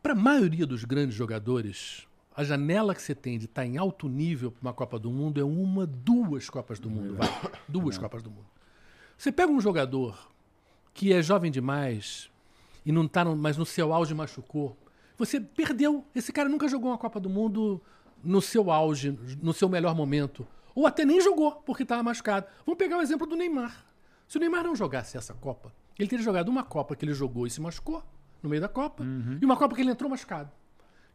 para 0.03 0.13
a 0.13 0.17
maioria 0.17 0.67
dos 0.67 0.85
grandes 0.85 1.15
jogadores, 1.15 2.07
a 2.35 2.43
janela 2.43 2.95
que 2.95 3.03
você 3.03 3.15
tem 3.15 3.39
de 3.39 3.45
estar 3.45 3.67
em 3.67 3.77
alto 3.77 4.09
nível 4.09 4.51
para 4.51 4.63
uma 4.63 4.73
Copa 4.73 4.99
do 4.99 5.11
Mundo 5.11 5.41
é 5.41 5.45
uma, 5.45 5.87
duas 5.87 6.49
Copas 6.49 6.79
do 6.79 6.89
Mundo. 6.89 7.17
Vai. 7.17 7.29
Duas 7.69 7.99
Copas 7.99 8.23
do 8.23 8.31
Mundo. 8.31 8.47
Você 9.17 9.31
pega 9.31 9.53
um 9.53 9.61
jogador 9.61 10.31
que 10.95 11.13
é 11.13 11.23
jovem 11.23 11.51
demais 11.51 12.31
e 12.85 12.91
não 12.91 13.05
está, 13.05 13.25
mas 13.25 13.57
no 13.57 13.67
seu 13.67 13.93
auge 13.93 14.15
machucou. 14.15 14.77
Você 15.19 15.39
perdeu. 15.39 16.05
Esse 16.15 16.33
cara 16.33 16.49
nunca 16.49 16.67
jogou 16.67 16.91
uma 16.91 16.99
Copa 16.99 17.21
do 17.21 17.29
Mundo 17.29 17.81
no 18.25 18.41
seu 18.41 18.71
auge, 18.71 19.19
no 19.43 19.53
seu 19.53 19.69
melhor 19.69 19.95
momento. 19.95 20.47
Ou 20.81 20.87
até 20.87 21.05
nem 21.05 21.21
jogou, 21.21 21.53
porque 21.57 21.83
estava 21.83 22.03
machucado. 22.03 22.47
Vamos 22.65 22.79
pegar 22.79 22.97
o 22.97 23.03
exemplo 23.03 23.27
do 23.27 23.37
Neymar. 23.37 23.85
Se 24.27 24.39
o 24.39 24.41
Neymar 24.41 24.65
não 24.65 24.75
jogasse 24.75 25.15
essa 25.19 25.35
Copa, 25.35 25.71
ele 25.99 26.09
teria 26.09 26.25
jogado 26.25 26.49
uma 26.49 26.65
Copa 26.65 26.97
que 26.97 27.05
ele 27.05 27.13
jogou 27.13 27.47
e 27.47 27.51
se 27.51 27.61
machucou 27.61 28.03
no 28.43 28.49
meio 28.49 28.63
da 28.63 28.69
Copa, 28.69 29.05
e 29.39 29.45
uma 29.45 29.59
Copa 29.59 29.75
que 29.75 29.83
ele 29.83 29.91
entrou 29.91 30.09
machucado. 30.09 30.51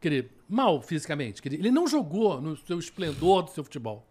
Quer 0.00 0.08
dizer, 0.10 0.30
mal 0.48 0.80
fisicamente. 0.80 1.42
Quer 1.42 1.48
dizer, 1.48 1.62
ele 1.62 1.72
não 1.72 1.88
jogou 1.88 2.40
no 2.40 2.56
seu 2.56 2.78
esplendor 2.78 3.42
do 3.42 3.50
seu 3.50 3.64
futebol. 3.64 4.08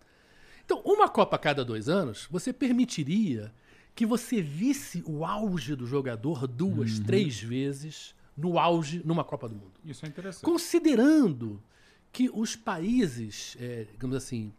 Então, 0.66 0.82
uma 0.84 1.08
Copa 1.08 1.38
a 1.38 1.40
cada 1.40 1.64
dois 1.64 1.88
anos, 1.88 2.28
você 2.30 2.52
permitiria 2.52 3.54
que 3.96 4.06
você 4.06 4.42
visse 4.42 5.02
o 5.08 5.24
auge 5.24 5.74
do 5.74 5.88
jogador 5.88 6.46
duas, 6.48 7.00
três 7.00 7.40
vezes 7.40 8.14
no 8.36 8.60
auge 8.60 9.02
numa 9.06 9.24
Copa 9.24 9.48
do 9.48 9.56
Mundo. 9.56 9.80
Isso 9.86 10.06
é 10.06 10.10
interessante. 10.10 10.44
Considerando 10.44 11.64
que 12.12 12.30
os 12.34 12.58
países, 12.58 13.56
é, 13.58 13.86
digamos 13.90 14.18
assim, 14.18 14.52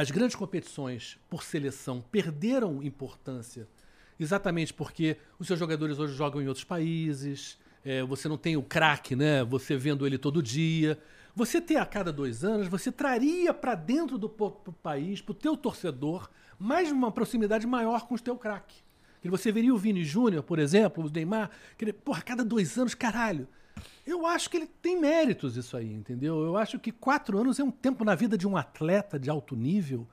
as 0.00 0.10
grandes 0.10 0.34
competições 0.34 1.18
por 1.28 1.42
seleção 1.42 2.00
perderam 2.00 2.82
importância 2.82 3.68
exatamente 4.18 4.72
porque 4.72 5.18
os 5.38 5.46
seus 5.46 5.58
jogadores 5.58 5.98
hoje 5.98 6.14
jogam 6.14 6.40
em 6.40 6.48
outros 6.48 6.64
países, 6.64 7.58
é, 7.84 8.02
você 8.02 8.26
não 8.26 8.38
tem 8.38 8.56
o 8.56 8.62
craque, 8.62 9.14
né? 9.14 9.44
Você 9.44 9.76
vendo 9.76 10.06
ele 10.06 10.16
todo 10.16 10.42
dia. 10.42 10.98
Você 11.34 11.60
ter 11.60 11.76
a 11.76 11.84
cada 11.84 12.10
dois 12.10 12.42
anos, 12.42 12.66
você 12.66 12.90
traria 12.90 13.52
para 13.52 13.74
dentro 13.74 14.16
do 14.16 14.26
país, 14.28 15.20
para 15.20 15.32
o 15.32 15.34
teu 15.34 15.54
torcedor, 15.54 16.30
mais 16.58 16.90
uma 16.90 17.12
proximidade 17.12 17.66
maior 17.66 18.08
com 18.08 18.14
o 18.14 18.18
teu 18.18 18.36
craque. 18.36 18.76
Que 19.20 19.28
Você 19.28 19.52
veria 19.52 19.74
o 19.74 19.76
Vini 19.76 20.02
Júnior, 20.02 20.42
por 20.42 20.58
exemplo, 20.58 21.04
o 21.04 21.10
Neymar, 21.10 21.50
que 21.76 21.84
ele, 21.84 21.92
porra, 21.92 22.20
a 22.20 22.22
cada 22.22 22.42
dois 22.42 22.78
anos, 22.78 22.94
caralho. 22.94 23.46
Eu 24.06 24.26
acho 24.26 24.48
que 24.50 24.56
ele 24.56 24.66
tem 24.80 24.98
méritos 24.98 25.56
isso 25.56 25.76
aí, 25.76 25.92
entendeu? 25.92 26.40
Eu 26.42 26.56
acho 26.56 26.78
que 26.78 26.90
quatro 26.90 27.38
anos 27.38 27.58
é 27.60 27.64
um 27.64 27.70
tempo 27.70 28.04
na 28.04 28.14
vida 28.14 28.36
de 28.36 28.46
um 28.46 28.56
atleta 28.56 29.18
de 29.18 29.28
alto 29.30 29.54
nível. 29.54 30.06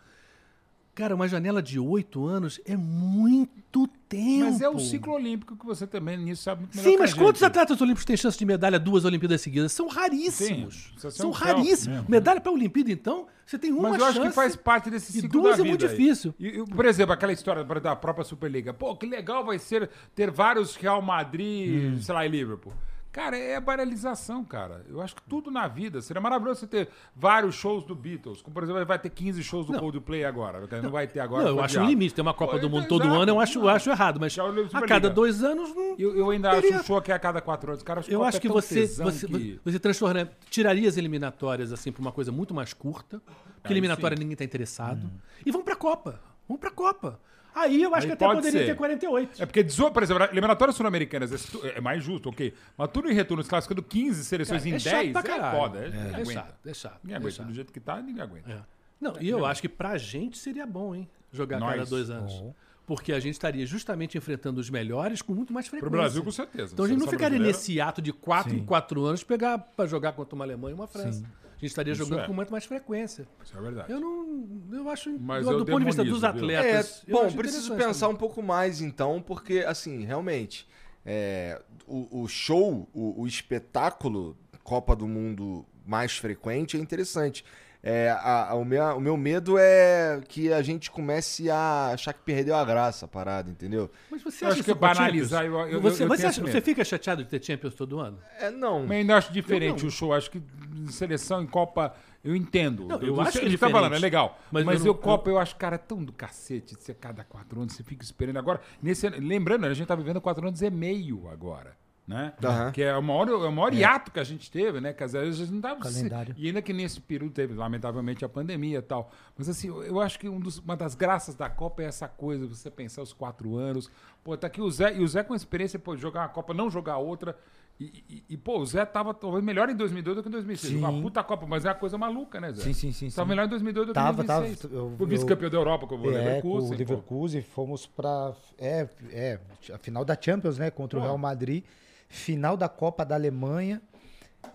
Cara, 0.93 1.13
uma 1.13 1.27
janela 1.27 1.61
de 1.61 1.77
oito 1.79 2.25
anos 2.25 2.59
é 2.65 2.75
muito 2.75 3.87
tempo. 4.09 4.45
Mas 4.49 4.61
é 4.61 4.67
o 4.67 4.79
ciclo 4.79 5.13
olímpico 5.13 5.55
que 5.55 5.63
você 5.63 5.85
também 5.85 6.17
nisso 6.17 6.41
sabe 6.41 6.61
muito 6.61 6.75
melhor 6.75 6.89
Sim, 6.89 6.95
que 6.95 6.99
mas 6.99 7.13
quantos 7.13 7.39
gente. 7.39 7.47
atletas 7.49 7.79
olímpicos 7.79 8.03
têm 8.03 8.17
chance 8.17 8.37
de 8.37 8.43
medalha 8.45 8.79
duas 8.79 9.05
Olimpíadas 9.05 9.39
seguidas? 9.41 9.71
São 9.71 9.87
raríssimos. 9.87 10.91
Sim, 10.97 11.07
é 11.07 11.11
São 11.11 11.29
um 11.29 11.31
raríssimos. 11.33 12.07
Medalha 12.07 12.41
para 12.41 12.51
a 12.51 12.55
Olimpíada, 12.55 12.91
então, 12.91 13.27
você 13.45 13.59
tem 13.59 13.71
uma 13.71 13.89
Mas 13.91 13.99
eu 13.99 14.05
acho 14.05 14.15
chance. 14.15 14.29
que 14.29 14.33
faz 14.35 14.55
parte 14.55 14.89
desse 14.89 15.11
e 15.19 15.21
ciclo 15.21 15.39
duas 15.39 15.57
da 15.57 15.63
é 15.63 15.67
muito 15.67 15.85
aí. 15.85 15.91
difícil. 15.91 16.33
E, 16.39 16.47
e, 16.47 16.65
por 16.65 16.85
exemplo, 16.85 17.13
aquela 17.13 17.31
história 17.31 17.63
da 17.63 17.95
própria 17.95 18.25
Superliga. 18.25 18.73
Pô, 18.73 18.95
que 18.95 19.05
legal 19.05 19.45
vai 19.45 19.59
ser 19.59 19.91
ter 20.15 20.31
vários 20.31 20.75
Real 20.75 20.99
Madrid, 21.01 21.93
Hum. 21.93 22.01
sei 22.01 22.15
lá, 22.15 22.25
e 22.25 22.29
Liverpool. 22.29 22.73
Cara, 23.17 23.35
é 23.35 23.55
a 23.55 23.59
banalização, 23.59 24.45
cara. 24.45 24.85
Eu 24.87 25.01
acho 25.01 25.15
que 25.15 25.23
tudo 25.23 25.49
na 25.49 25.67
vida. 25.67 26.03
Seria 26.03 26.21
maravilhoso 26.21 26.59
você 26.59 26.67
ter 26.67 26.87
vários 27.15 27.55
shows 27.55 27.83
do 27.83 27.95
Beatles. 27.95 28.43
Como, 28.43 28.53
por 28.53 28.61
exemplo, 28.61 28.85
vai 28.85 28.99
ter 28.99 29.09
15 29.09 29.43
shows 29.43 29.65
do 29.65 29.73
Coldplay 29.79 30.23
agora. 30.23 30.67
Não 30.83 30.91
vai 30.91 31.07
ter 31.07 31.19
agora. 31.19 31.45
Não, 31.45 31.49
eu 31.57 31.63
acho 31.63 31.79
um 31.79 31.87
limite. 31.87 32.13
Tem 32.13 32.21
uma 32.21 32.35
Copa 32.35 32.53
Pô, 32.53 32.59
do 32.59 32.69
Mundo 32.69 32.87
todo 32.87 33.05
exato. 33.05 33.19
ano, 33.19 33.31
eu 33.31 33.39
acho, 33.39 33.57
eu 33.57 33.69
acho 33.69 33.89
errado. 33.89 34.19
Mas 34.19 34.37
o 34.37 34.41
a 34.71 34.81
cada 34.83 35.09
dois 35.09 35.43
anos, 35.43 35.73
não. 35.75 35.95
Eu, 35.97 36.15
eu 36.15 36.29
ainda 36.29 36.51
Teria- 36.51 36.75
acho 36.75 36.79
um 36.79 36.83
show 36.83 37.01
que 37.01 37.11
é 37.11 37.15
a 37.15 37.19
cada 37.19 37.41
quatro 37.41 37.71
anos. 37.71 37.81
Cara, 37.81 38.03
Eu 38.07 38.23
acho 38.23 38.37
é 38.37 38.39
que 38.39 38.47
você, 38.47 38.85
você, 38.85 39.25
que- 39.25 39.59
você 39.65 39.79
transforma, 39.79 40.29
tiraria 40.51 40.87
as 40.87 40.95
eliminatórias 40.95 41.73
assim 41.73 41.91
para 41.91 42.01
uma 42.01 42.11
coisa 42.11 42.31
muito 42.31 42.53
mais 42.53 42.71
curta, 42.71 43.19
porque 43.19 43.33
Aí 43.63 43.73
eliminatória 43.73 44.15
sim. 44.15 44.21
ninguém 44.21 44.33
está 44.33 44.45
interessado, 44.45 45.09
e 45.43 45.49
vamos 45.49 45.65
para 45.65 45.73
a 45.73 45.77
Copa. 45.77 46.21
Vamos 46.47 46.59
para 46.59 46.69
a 46.69 46.73
Copa. 46.73 47.19
Aí 47.55 47.81
eu 47.81 47.89
acho 47.95 48.03
Aí 48.05 48.09
que 48.09 48.13
até 48.13 48.25
pode 48.25 48.37
poderia 48.39 48.59
ser. 48.61 48.65
ter 48.67 48.75
48. 48.77 49.41
É 49.41 49.45
porque, 49.47 49.63
18, 49.63 49.91
por 49.91 50.03
exemplo, 50.03 50.23
eliminatórias 50.25 50.75
sul-americanas 50.75 51.31
é 51.75 51.81
mais 51.81 52.03
justo, 52.03 52.29
ok. 52.29 52.53
Mas 52.77 52.89
tudo 52.91 53.09
em 53.09 53.15
retorno, 53.15 53.43
classificando 53.43 53.81
15 53.81 54.23
seleções 54.25 54.61
Cara, 54.63 54.69
em 54.69 54.73
é 54.73 54.79
10, 54.79 55.13
chato 55.13 55.23
pra 55.25 55.35
é 55.47 55.51
foda. 55.51 55.79
É, 55.79 55.89
ninguém 55.89 55.99
É 56.01 56.13
aguenta. 56.13 56.31
chato, 56.33 56.55
é 56.67 56.73
chato. 56.75 56.99
Ninguém 57.03 57.15
é 57.15 57.17
aguenta. 57.19 57.43
Do 57.43 57.53
jeito 57.53 57.73
que 57.73 57.79
tá, 57.79 57.99
ninguém 57.99 58.21
aguenta. 58.21 58.51
É. 58.51 58.59
Não, 59.01 59.13
e 59.19 59.27
eu 59.27 59.43
acho 59.45 59.61
que 59.61 59.69
pra 59.69 59.97
gente 59.97 60.37
seria 60.37 60.67
bom, 60.67 60.93
hein? 60.93 61.09
Jogar 61.31 61.57
a 61.57 61.59
cada 61.61 61.75
Nós. 61.77 61.89
dois 61.89 62.09
anos. 62.11 62.43
Porque 62.85 63.11
a 63.11 63.19
gente 63.19 63.33
estaria 63.33 63.65
justamente 63.65 64.17
enfrentando 64.17 64.61
os 64.61 64.69
melhores 64.69 65.21
com 65.23 65.33
muito 65.33 65.51
mais 65.51 65.67
Pro 65.67 65.79
frequência. 65.79 65.99
Brasil, 65.99 66.23
com 66.23 66.31
certeza. 66.31 66.73
Então 66.73 66.85
a 66.85 66.87
gente 66.87 66.99
não 66.99 67.07
ficaria 67.07 67.37
brasileira- 67.37 67.57
nesse 67.57 67.81
ato 67.81 68.01
de 68.01 68.13
quatro 68.13 68.55
em 68.55 68.63
quatro 68.63 69.03
anos 69.03 69.23
pegar 69.23 69.57
pra 69.57 69.85
jogar 69.87 70.13
contra 70.13 70.35
uma 70.35 70.45
Alemanha 70.45 70.71
e 70.71 70.75
uma 70.75 70.87
França. 70.87 71.23
A 71.57 71.59
gente 71.59 71.69
estaria 71.69 71.93
Isso 71.93 72.03
jogando 72.03 72.21
é. 72.21 72.27
com 72.27 72.33
muito 72.33 72.51
mais 72.51 72.65
frequência. 72.65 73.27
Isso 73.43 73.57
é 73.57 73.61
verdade. 73.61 73.91
Eu 73.91 73.99
não. 73.99 74.47
Eu 74.71 74.89
acho. 74.89 75.17
Mas 75.19 75.43
do 75.43 75.53
eu 75.53 75.57
do 75.57 75.65
ponto 75.65 75.79
de 75.79 75.85
vista 75.85 76.03
dos? 76.03 76.23
É, 76.23 76.27
atletas. 76.27 77.03
eu 77.07 77.13
bom, 77.15 77.31
preciso 77.31 77.75
pensar 77.75 78.05
também. 78.05 78.15
um 78.15 78.19
pouco 78.19 78.43
mais 78.43 78.79
então, 78.79 79.19
porque, 79.19 79.65
assim, 79.67 80.05
realmente, 80.05 80.67
é, 81.03 81.59
o, 81.87 82.21
o 82.21 82.27
show, 82.27 82.87
o, 82.93 83.21
o 83.21 83.25
espetáculo 83.25 84.37
Copa 84.63 84.95
do 84.95 85.07
Mundo 85.07 85.65
mais 85.83 86.15
frequente 86.17 86.77
é 86.77 86.79
interessante. 86.79 87.43
É, 87.83 88.09
a- 88.09 88.49
a- 88.49 88.53
o, 88.55 88.65
meu, 88.65 88.83
o 88.97 88.99
meu 88.99 89.15
medo 89.15 89.55
é 89.57 90.19
que 90.27 90.51
a 90.51 90.61
gente 90.61 90.89
comece 90.91 91.49
a 91.49 91.91
achar 91.93 92.11
que 92.11 92.19
perdeu 92.21 92.55
a 92.55 92.65
graça 92.65 93.05
a 93.05 93.07
parada, 93.07 93.49
entendeu? 93.49 93.89
Mas 94.11 94.21
você 94.23 94.43
Eu 94.43 94.49
acha 94.49 94.55
acho 94.59 94.63
que 94.65 94.73
banalizar, 94.73 95.43
Champions? 95.43 95.61
eu- 95.67 95.69
eu- 95.73 95.81
você, 95.81 96.03
eu 96.03 96.07
você, 96.07 96.25
acha- 96.25 96.41
você 96.41 96.59
fica 96.61 96.83
chateado 96.83 97.23
de 97.23 97.29
ter 97.29 97.41
Champions 97.43 97.75
todo 97.75 97.99
ano? 97.99 98.17
É, 98.39 98.49
não. 98.49 98.81
Mas 98.81 98.97
ainda 98.97 99.15
acho 99.15 99.31
diferente 99.31 99.85
o 99.85 99.91
show. 99.91 100.13
Acho 100.13 100.29
que 100.31 100.41
em 100.75 100.87
seleção, 100.87 101.41
em 101.41 101.47
Copa, 101.47 101.95
eu 102.23 102.35
entendo. 102.35 102.85
Não, 102.87 102.99
eu 103.01 103.21
acho 103.21 103.33
que 103.33 103.37
é 103.37 103.41
a 103.47 103.49
gente 103.49 103.59
tá 103.59 103.69
falando, 103.69 103.95
é 103.95 103.99
legal. 103.99 104.37
Mas 104.51 104.65
Mas, 104.65 104.79
eu 104.81 104.87
eu, 104.87 104.93
não- 104.93 105.01
Copa, 105.01 105.29
eu 105.29 105.37
acho, 105.37 105.55
cara, 105.55 105.75
é 105.75 105.79
tão 105.79 106.03
do 106.03 106.11
cacete 106.11 106.75
de 106.75 106.83
ser 106.83 106.95
cada 106.95 107.23
quatro 107.23 107.61
anos, 107.61 107.73
você 107.73 107.83
fica 107.83 108.03
esperando. 108.03 108.37
Agora, 108.37 108.59
nesse, 108.81 109.07
lembrando, 109.07 109.65
a 109.65 109.73
gente 109.73 109.87
tá 109.87 109.95
vivendo 109.95 110.19
quatro 110.19 110.45
anos 110.47 110.61
e 110.61 110.69
meio 110.69 111.29
agora. 111.29 111.77
Né? 112.07 112.31
Aham. 112.41 112.71
Que 112.71 112.83
é 112.83 112.95
o 112.95 113.03
maior, 113.03 113.27
é 113.27 113.33
o 113.33 113.51
maior 113.51 113.73
hiato 113.73 114.11
que 114.13 114.19
a 114.19 114.23
gente 114.23 114.49
teve, 114.49 114.79
né? 114.79 114.93
Que 114.93 115.03
às 115.03 115.11
vezes 115.11 115.41
a 115.41 115.43
gente 115.43 115.53
não 115.55 115.59
tava. 115.61 115.81
Calendário. 115.81 116.33
E 116.37 116.47
ainda 116.47 116.61
que 116.61 116.71
nesse 116.71 117.01
período 117.01 117.33
teve, 117.33 117.53
lamentavelmente, 117.53 118.23
a 118.23 118.29
pandemia 118.29 118.77
e 118.79 118.81
tal. 118.81 119.11
Mas 119.37 119.49
assim, 119.49 119.67
eu, 119.67 119.99
acho 119.99 120.17
que 120.17 120.29
um 120.29 120.39
dos- 120.39 120.59
uma 120.59 120.77
das 120.77 120.95
graças 120.95 121.35
da 121.35 121.49
Copa 121.49 121.83
é 121.83 121.85
essa 121.85 122.07
coisa, 122.07 122.47
você 122.47 122.71
pensar 122.71 123.01
os 123.01 123.11
quatro 123.11 123.57
anos. 123.57 123.91
Pô, 124.23 124.37
tá 124.37 124.47
aqui 124.47 124.61
o 124.61 124.71
Zé, 124.71 124.95
e 124.95 125.03
o 125.03 125.07
Zé 125.07 125.21
com 125.21 125.35
experiência, 125.35 125.77
pô, 125.77 125.95
de 125.97 126.01
jogar 126.01 126.21
uma 126.21 126.29
Copa, 126.29 126.53
não 126.53 126.69
jogar 126.69 126.95
outra. 126.97 127.37
E, 127.77 128.03
e- 128.09 128.23
e, 128.29 128.37
pô, 128.37 128.57
o 128.59 128.65
Zé 128.65 128.85
tava 128.85 129.13
talvez 129.13 129.43
melhor 129.43 129.69
em 129.69 129.75
2002 129.75 130.15
do 130.15 130.23
que 130.23 130.29
em 130.29 130.31
2006. 130.31 130.73
Sim. 130.73 130.79
Uma 130.79 130.93
puta 131.01 131.21
Copa, 131.25 131.45
mas 131.45 131.65
é 131.65 131.67
uma 131.67 131.75
coisa 131.75 131.97
maluca, 131.97 132.39
né, 132.39 132.53
Zé? 132.53 132.63
Sim, 132.63 132.73
sim, 132.73 132.91
sim. 132.93 133.09
Tava 133.11 133.25
sim. 133.25 133.29
melhor 133.31 133.45
em 133.47 133.49
2002 133.49 133.85
do 133.87 133.89
que 133.91 133.93
Tava, 133.95 134.23
em 134.23 134.25
tava. 134.25 134.39
2006. 134.45 134.73
Eu- 134.73 134.95
o 134.97 135.05
vice-campeão 135.05 135.49
da 135.49 135.57
Europa, 135.57 135.85
como 135.85 136.05
o 136.05 136.09
É, 136.09 136.13
com 136.13 136.17
Leverkusen. 136.17 136.65
o 136.65 136.71
pô. 136.71 136.75
Leverkusen, 136.77 137.41
fomos 137.41 137.85
pra. 137.85 138.31
É, 138.57 138.87
é, 139.11 139.39
a 139.73 139.77
final 139.77 140.05
da 140.05 140.17
Champions, 140.19 140.57
né? 140.57 140.71
Contra 140.71 140.97
o 140.97 141.01
Pô. 141.01 141.05
Real 141.07 141.17
Madrid. 141.17 141.65
Final 142.09 142.55
da 142.57 142.69
Copa 142.69 143.05
da 143.05 143.15
Alemanha. 143.15 143.81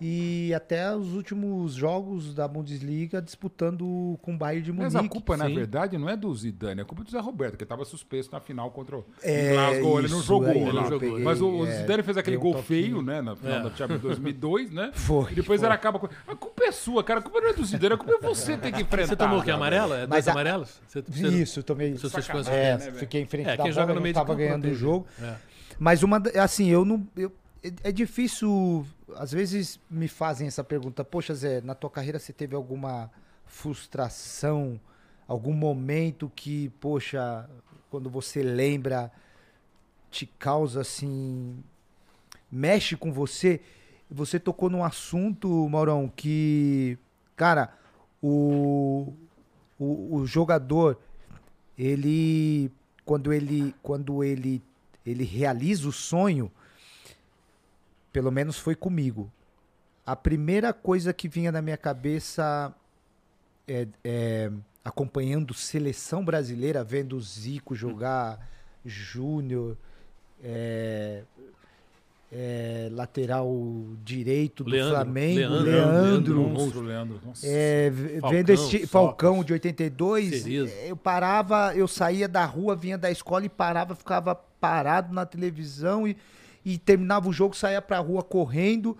E 0.01 0.51
até 0.55 0.93
os 0.95 1.13
últimos 1.13 1.75
jogos 1.75 2.33
da 2.33 2.47
Bundesliga 2.47 3.21
disputando 3.21 4.17
com 4.23 4.33
o 4.33 4.37
Bayern 4.37 4.63
de 4.65 4.71
Mas 4.73 4.93
Munique. 4.95 5.05
a 5.11 5.13
culpa, 5.13 5.37
na 5.37 5.45
sim. 5.47 5.53
verdade, 5.53 5.97
não 5.99 6.09
é 6.09 6.17
do 6.17 6.33
Zidane, 6.33 6.81
é 6.81 6.83
culpa 6.83 7.03
do 7.03 7.11
Zé 7.11 7.19
Roberto, 7.19 7.57
que 7.57 7.63
estava 7.63 7.85
suspenso 7.85 8.29
na 8.31 8.39
final 8.39 8.71
contra 8.71 8.97
o 8.97 9.05
É, 9.21 9.53
Glasgow. 9.53 9.99
Ele 9.99 10.07
não 10.09 10.17
isso, 10.17 10.27
jogou. 10.27 10.49
aí 10.49 10.55
né? 10.59 10.61
ele 10.69 10.71
não 10.73 10.85
jogou. 10.89 11.19
Mas 11.19 11.41
o, 11.41 11.47
o 11.47 11.65
É, 11.67 11.81
Zidane 11.81 12.01
fez 12.03 12.17
aquele 12.17 12.37
um 12.37 12.39
gol 12.39 12.53
toquinho. 12.55 12.65
feio, 12.67 13.01
né? 13.03 13.21
Na 13.21 13.35
final 13.35 13.59
É. 13.59 13.63
da 13.63 13.69
Champions 13.75 14.01
2002, 14.01 14.71
né? 14.71 14.91
Foi, 14.95 15.31
E 15.31 15.35
depois 15.35 15.59
foi. 15.61 15.65
ela 15.67 15.75
acaba 15.75 15.99
com. 15.99 16.07
A 16.27 16.35
culpa 16.35 16.63
é 16.65 16.71
sua, 16.71 17.03
cara. 17.03 17.19
A 17.19 17.23
culpa 17.23 17.39
não 17.39 17.49
é 17.49 17.53
do 17.53 17.63
Zidane, 17.63 17.93
a 17.93 17.97
culpa 17.97 18.13
é 18.15 18.19
você 18.27 18.57
ter 18.57 18.71
que 18.71 18.81
enfrentar. 18.81 19.07
Você 19.09 19.15
tomou 19.15 19.39
o 19.39 19.43
que? 19.43 19.51
Amarela? 19.51 19.97
É 19.99 20.07
Mas 20.07 20.25
dois 20.25 20.27
a- 20.27 20.31
amarelos? 20.31 20.81
Você, 20.87 21.01
você- 21.07 21.27
Isso, 21.27 21.59
eu 21.59 21.63
tomei. 21.63 21.93
Você 21.95 22.09
Sacanagem, 22.09 22.51
É, 22.53 22.77
né, 22.77 22.91
fiquei 22.93 23.21
em 23.21 23.25
frente 23.27 23.47
É, 23.47 23.51
da 23.51 23.63
quem 23.63 23.71
bola, 23.71 23.73
joga 23.73 23.87
no 23.89 23.95
não 23.95 24.01
meio 24.01 24.13
de 24.13 24.19
tava 24.19 24.27
campo 24.27 24.39
ganhando 24.39 24.65
o 24.67 24.73
jogo. 24.73 25.05
É. 25.21 25.35
Mas 25.77 26.01
uma, 26.03 26.21
assim, 26.41 26.67
eu 26.69 26.83
não. 26.83 27.05
eu- 27.15 27.31
é, 27.63 27.89
é 27.89 27.91
difícil. 27.91 28.85
Às 29.15 29.31
vezes 29.31 29.79
me 29.89 30.07
fazem 30.07 30.47
essa 30.47 30.63
pergunta: 30.63 31.03
Poxa, 31.03 31.33
Zé, 31.33 31.61
na 31.61 31.73
tua 31.73 31.89
carreira 31.89 32.19
você 32.19 32.33
teve 32.33 32.55
alguma 32.55 33.09
frustração, 33.45 34.79
algum 35.27 35.53
momento 35.53 36.31
que, 36.35 36.69
poxa, 36.79 37.49
quando 37.89 38.09
você 38.09 38.41
lembra, 38.41 39.11
te 40.11 40.25
causa 40.25 40.81
assim. 40.81 41.63
mexe 42.51 42.95
com 42.95 43.11
você? 43.11 43.61
Você 44.09 44.39
tocou 44.39 44.69
num 44.69 44.83
assunto, 44.83 45.67
Maurão, 45.69 46.11
que. 46.13 46.97
Cara, 47.35 47.73
o, 48.21 49.13
o, 49.79 50.17
o 50.17 50.25
jogador, 50.25 50.99
ele. 51.77 52.71
Quando 53.05 53.33
ele. 53.33 53.73
Quando 53.81 54.23
ele 54.23 54.61
ele 55.05 55.23
realiza 55.23 55.87
o 55.87 55.91
sonho, 55.91 56.51
pelo 58.13 58.31
menos 58.31 58.57
foi 58.57 58.75
comigo. 58.75 59.29
A 60.05 60.15
primeira 60.15 60.71
coisa 60.71 61.11
que 61.11 61.27
vinha 61.27 61.51
na 61.51 61.61
minha 61.61 61.77
cabeça 61.77 62.73
é, 63.67 63.87
é, 64.03 64.51
acompanhando 64.85 65.53
seleção 65.53 66.23
brasileira, 66.23 66.83
vendo 66.83 67.17
o 67.17 67.21
Zico 67.21 67.73
jogar, 67.73 68.47
Júnior, 68.85 69.77
é, 70.43 71.23
é, 72.31 72.89
lateral 72.91 73.49
direito 74.03 74.63
do 74.63 74.69
Leandro, 74.71 74.93
Flamengo, 74.93 75.39
Leandro, 75.39 75.63
Leandro, 75.63 76.01
Leandro, 76.01 76.49
Monstro, 76.49 76.81
Leandro. 76.81 77.21
Nossa. 77.25 77.47
é, 77.47 77.91
Falcão, 77.91 78.29
vendo 78.29 78.49
esse 78.49 78.87
Falcão 78.87 79.43
de 79.43 79.53
82, 79.53 80.41
Cerezo. 80.41 80.73
eu 80.85 80.97
parava, 80.97 81.73
eu 81.75 81.87
saía 81.87 82.27
da 82.27 82.45
rua, 82.45 82.75
vinha 82.75 82.97
da 82.97 83.09
escola 83.09 83.45
e 83.45 83.49
parava, 83.49 83.95
ficava 83.95 84.35
parado 84.35 85.13
na 85.13 85.25
televisão 85.25 86.07
e, 86.07 86.17
e 86.65 86.77
terminava 86.77 87.27
o 87.29 87.33
jogo, 87.33 87.55
saía 87.55 87.81
pra 87.81 87.99
rua 87.99 88.23
correndo 88.23 88.97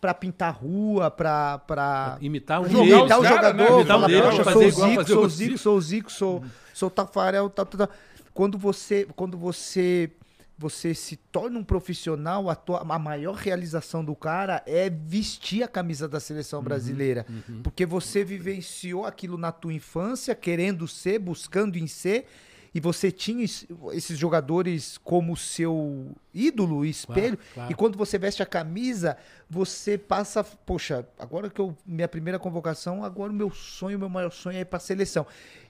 pra 0.00 0.14
pintar 0.14 0.54
rua, 0.54 1.10
pra, 1.10 1.58
pra 1.58 2.16
Imitar 2.22 2.60
um 2.62 2.68
Jogar 2.68 2.84
deles. 2.84 2.98
imitar 3.00 3.18
o 3.18 3.22
os 3.22 3.28
caras, 3.28 3.54
né? 3.54 3.62
jogador, 3.66 3.74
Imitar 3.80 3.86
falar, 3.96 4.04
um 4.04 4.08
deles, 4.08 4.24
poxa, 4.24 4.44
fazer 4.44 4.72
sou 4.72 4.86
igual, 4.86 4.88
Zico, 4.88 5.04
sou 5.06 5.22
o 5.22 5.24
o 5.24 5.28
Zico, 5.28 5.50
Zico. 5.50 5.58
sou 5.58 5.80
Zico, 5.80 6.12
sou, 6.12 6.44
sou 6.72 6.90
Tafarel, 6.90 7.50
tal, 7.50 7.66
tal, 7.66 7.86
tal. 7.86 7.96
Quando 8.32 8.56
você, 8.56 9.06
quando 9.14 9.36
você, 9.36 10.10
você 10.56 10.94
se 10.94 11.16
torna 11.16 11.58
um 11.58 11.64
profissional, 11.64 12.48
a, 12.48 12.54
tua, 12.54 12.80
a 12.80 12.98
maior 12.98 13.34
realização 13.34 14.02
do 14.02 14.16
cara 14.16 14.62
é 14.64 14.88
vestir 14.88 15.62
a 15.62 15.68
camisa 15.68 16.08
da 16.08 16.18
seleção 16.18 16.62
brasileira. 16.62 17.26
Porque 17.62 17.84
você 17.84 18.24
vivenciou 18.24 19.04
aquilo 19.04 19.36
na 19.36 19.52
tua 19.52 19.74
infância, 19.74 20.34
querendo 20.34 20.88
ser, 20.88 21.18
buscando 21.18 21.76
em 21.76 21.86
ser, 21.86 22.26
e 22.74 22.78
você 22.80 23.10
tinha 23.10 23.42
es- 23.44 23.66
esses 23.92 24.16
jogadores 24.18 24.96
como 24.98 25.36
seu 25.36 26.12
ídolo, 26.32 26.84
espelho, 26.84 27.38
claro. 27.54 27.72
e 27.72 27.74
quando 27.74 27.98
você 27.98 28.16
veste 28.18 28.42
a 28.42 28.46
camisa, 28.46 29.16
você 29.48 29.98
passa, 29.98 30.44
poxa, 30.44 31.06
agora 31.18 31.50
que 31.50 31.60
eu 31.60 31.76
minha 31.84 32.06
primeira 32.08 32.38
convocação, 32.38 33.02
agora 33.04 33.32
o 33.32 33.34
meu 33.34 33.50
sonho, 33.50 33.96
o 33.96 34.00
meu 34.00 34.08
maior 34.08 34.30
sonho 34.30 34.56
é 34.56 34.60
ir 34.60 34.64
para 34.66 34.78
seleção. 34.78 35.26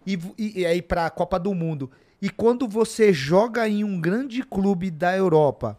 E, 0.07 0.19
e, 0.39 0.61
e 0.63 0.67
ir 0.67 0.83
para 0.83 1.07
a 1.07 1.11
Copa 1.11 1.39
do 1.39 1.55
Mundo. 1.55 1.91
E 2.21 2.29
quando 2.29 2.69
você 2.69 3.13
joga 3.13 3.67
em 3.69 3.83
um 3.83 3.99
grande 4.01 4.43
clube 4.43 4.91
da 4.91 5.17
Europa, 5.17 5.79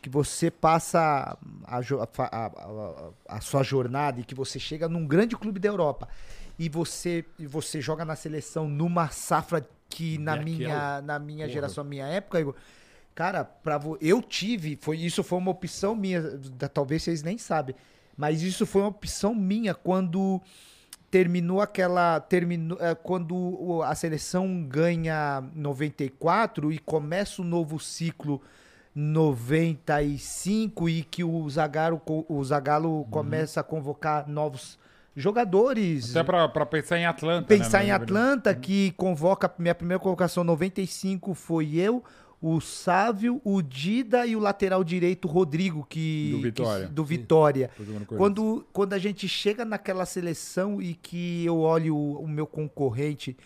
que 0.00 0.08
você 0.08 0.50
passa 0.50 0.98
a, 1.64 1.78
a 1.78 1.78
a- 1.78 2.46
a- 2.46 3.10
a 3.36 3.40
sua 3.40 3.62
jornada 3.62 4.20
e 4.20 4.24
que 4.24 4.34
você 4.34 4.58
chega 4.58 4.88
num 4.88 5.06
grande 5.06 5.34
clube 5.36 5.58
da 5.60 5.68
Europa 5.68 6.08
e 6.58 6.68
você, 6.68 7.24
e 7.38 7.46
você 7.46 7.80
joga 7.80 8.04
na 8.04 8.14
seleção 8.16 8.68
numa 8.68 9.08
safra 9.08 9.66
que 9.88 10.18
na 10.18 10.36
Daquela. 10.36 10.44
minha, 10.56 11.02
na 11.02 11.18
minha 11.18 11.38
Porra. 11.44 11.52
geração, 11.52 11.84
minha 11.84 12.06
época, 12.06 12.40
Igor, 12.40 12.54
cara, 13.14 13.44
pra, 13.44 13.80
eu 14.00 14.20
tive, 14.22 14.76
foi, 14.80 14.98
isso 14.98 15.22
foi 15.22 15.38
uma 15.38 15.50
opção 15.50 15.94
minha, 15.94 16.20
da- 16.22 16.68
talvez 16.68 17.02
vocês 17.02 17.22
nem 17.22 17.38
sabem, 17.38 17.74
mas 18.16 18.42
isso 18.42 18.64
foi 18.66 18.82
uma 18.82 18.88
opção 18.88 19.34
minha 19.34 19.74
quando 19.74 20.40
terminou 21.10 21.60
aquela 21.60 22.18
terminou 22.18 22.76
é, 22.80 22.92
quando 22.94 23.82
a 23.84 23.94
seleção 23.94 24.64
ganha 24.64 25.44
94 25.54 26.72
e 26.72 26.78
começa 26.80 27.40
o 27.40 27.44
novo 27.44 27.78
ciclo 27.78 28.40
95 28.96 30.88
e 30.88 31.02
que 31.04 31.22
o 31.24 31.48
Zagallo, 31.48 32.00
o 32.28 32.42
Zagallo 32.44 33.04
começa 33.10 33.60
a 33.60 33.64
convocar 33.64 34.28
novos 34.28 34.78
jogadores. 35.16 36.10
Até 36.10 36.22
pra, 36.24 36.48
pra 36.48 36.66
pensar 36.66 36.98
em 36.98 37.06
Atlanta. 37.06 37.46
Pensar 37.46 37.78
né, 37.80 37.86
em 37.88 37.90
Atlanta, 37.90 38.54
que 38.54 38.92
convoca, 38.92 39.52
minha 39.58 39.74
primeira 39.74 40.00
convocação 40.00 40.42
95 40.44 41.34
foi 41.34 41.74
eu, 41.76 42.02
o 42.40 42.60
Sávio, 42.60 43.40
o 43.44 43.62
Dida 43.62 44.26
e 44.26 44.36
o 44.36 44.38
lateral 44.38 44.84
direito 44.84 45.26
Rodrigo, 45.26 45.86
que. 45.88 46.30
Do 46.32 46.42
Vitória. 46.42 46.86
que- 46.86 46.92
do 46.92 47.04
Vitória. 47.04 47.70
Quando, 48.16 48.66
quando 48.72 48.92
a 48.92 48.98
gente 48.98 49.26
chega 49.28 49.64
naquela 49.64 50.04
seleção 50.04 50.82
e 50.82 50.94
que 50.94 51.44
eu 51.44 51.58
olho 51.60 51.96
o, 51.96 52.22
o 52.22 52.28
meu 52.28 52.46
concorrente 52.46 53.36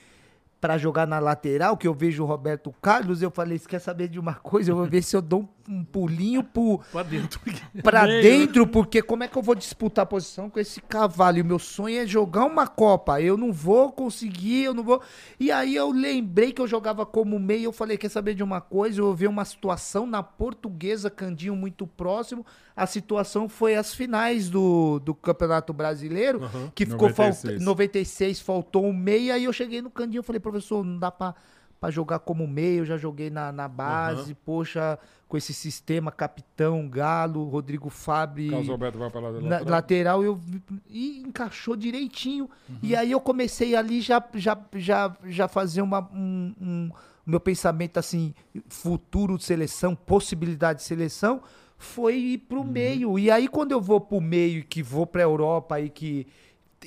pra 0.61 0.77
jogar 0.77 1.07
na 1.07 1.19
lateral, 1.19 1.77
que 1.77 1.87
eu 1.87 1.95
vejo 1.95 2.23
o 2.23 2.27
Roberto 2.27 2.75
Carlos, 2.83 3.23
eu 3.23 3.31
falei, 3.31 3.59
você 3.59 3.69
quer 3.69 3.79
saber 3.79 4.09
de 4.09 4.19
uma 4.19 4.35
coisa? 4.43 4.73
Eu 4.73 4.77
vou 4.77 4.87
ver 4.87 5.03
se 5.03 5.17
eu 5.17 5.23
dou 5.23 5.49
um, 5.69 5.85
pulinho 5.85 6.43
pro, 6.43 6.81
Pra 6.91 7.03
dentro. 7.03 7.41
pra 7.83 8.05
Meio. 8.07 8.23
dentro, 8.23 8.67
porque 8.67 9.03
como 9.03 9.23
é 9.23 9.29
que 9.29 9.37
eu 9.37 9.43
vou 9.43 9.55
disputar 9.55 10.03
a 10.05 10.07
posição 10.07 10.49
com 10.49 10.59
esse 10.59 10.81
cavalo? 10.81 11.39
E 11.39 11.43
o 11.43 11.45
meu 11.45 11.59
sonho 11.59 12.01
é 12.01 12.07
jogar 12.07 12.45
uma 12.45 12.67
Copa. 12.67 13.21
Eu 13.21 13.37
não 13.37 13.53
vou 13.53 13.93
conseguir, 13.93 14.65
eu 14.65 14.75
não 14.75 14.83
vou. 14.83 15.03
E 15.39 15.51
aí 15.53 15.77
eu 15.77 15.91
lembrei 15.91 16.53
que 16.53 16.61
eu 16.61 16.67
jogava 16.67 17.05
como 17.05 17.39
meio, 17.39 17.65
eu 17.65 17.73
falei, 17.73 17.97
quer 17.97 18.09
saber 18.09 18.35
de 18.35 18.43
uma 18.43 18.61
coisa? 18.61 19.01
Eu 19.01 19.15
vi 19.15 19.27
uma 19.27 19.45
situação 19.45 20.07
na 20.07 20.23
portuguesa, 20.23 21.11
Candinho 21.11 21.55
muito 21.55 21.87
próximo. 21.87 22.45
A 22.79 22.87
situação 22.87 23.49
foi 23.49 23.75
as 23.75 23.93
finais 23.95 24.49
do, 24.49 24.99
do 25.01 25.15
Campeonato 25.15 25.73
Brasileiro, 25.73 26.43
Aham. 26.45 26.71
que 26.75 26.85
ficou 26.87 27.09
96. 27.09 27.43
faltando 27.43 27.65
96, 27.65 28.41
faltou 28.41 28.85
um 28.87 28.93
meia, 28.93 29.35
aí 29.35 29.45
eu 29.45 29.53
cheguei 29.53 29.83
no 29.83 29.91
Candinho 29.91 30.21
e 30.21 30.25
falei, 30.25 30.39
professor, 30.41 30.85
não 30.85 30.99
dá 30.99 31.11
pra, 31.11 31.35
pra 31.81 31.91
jogar 31.91 32.21
como 32.21 32.47
meio, 32.47 32.81
eu 32.81 32.85
já 32.87 32.97
joguei 32.97 33.31
na, 33.31 33.51
na 33.53 33.67
base, 33.69 34.35
poxa, 34.35 34.99
com 35.27 35.37
esse 35.37 35.53
sistema, 35.53 36.11
capitão, 36.11 36.89
Galo, 36.89 37.45
Rodrigo 37.45 37.91
Fabre, 37.91 38.49
Carlos 38.51 38.69
Alberto 38.71 38.99
vai 38.99 39.11
pra 39.11 39.21
da 39.21 39.31
na- 39.33 39.41
lateral. 39.41 39.69
lateral, 39.69 40.25
eu 40.25 40.41
e 40.89 41.21
encaixou 41.21 41.77
direitinho. 41.77 42.49
E 42.83 42.97
aí 42.97 43.11
eu 43.13 43.21
comecei 43.21 43.75
ali 43.77 44.01
já 44.01 44.23
já 44.35 44.57
já 44.75 45.15
já 45.27 45.47
fazer 45.49 45.83
uma 45.83 46.01
um, 46.15 46.55
um- 46.61 46.91
o 47.27 47.31
meu 47.31 47.41
pensamento 47.41 47.99
assim, 47.99 48.33
futuro 48.71 49.37
de 49.37 49.45
seleção, 49.45 49.95
possibilidade 49.95 50.79
de 50.79 50.85
seleção, 50.87 51.43
foi 51.79 52.17
ir 52.17 52.39
pro 52.39 52.65
meio. 52.65 53.19
E 53.19 53.31
aí 53.31 53.47
quando 53.49 53.73
eu 53.73 53.81
vou 53.81 54.01
pro 54.01 54.21
meio 54.21 54.59
e 54.59 54.63
que 54.65 54.83
vou 54.83 55.07
pra 55.07 55.23
Europa 55.23 55.81
e 55.81 55.89
que 55.89 56.27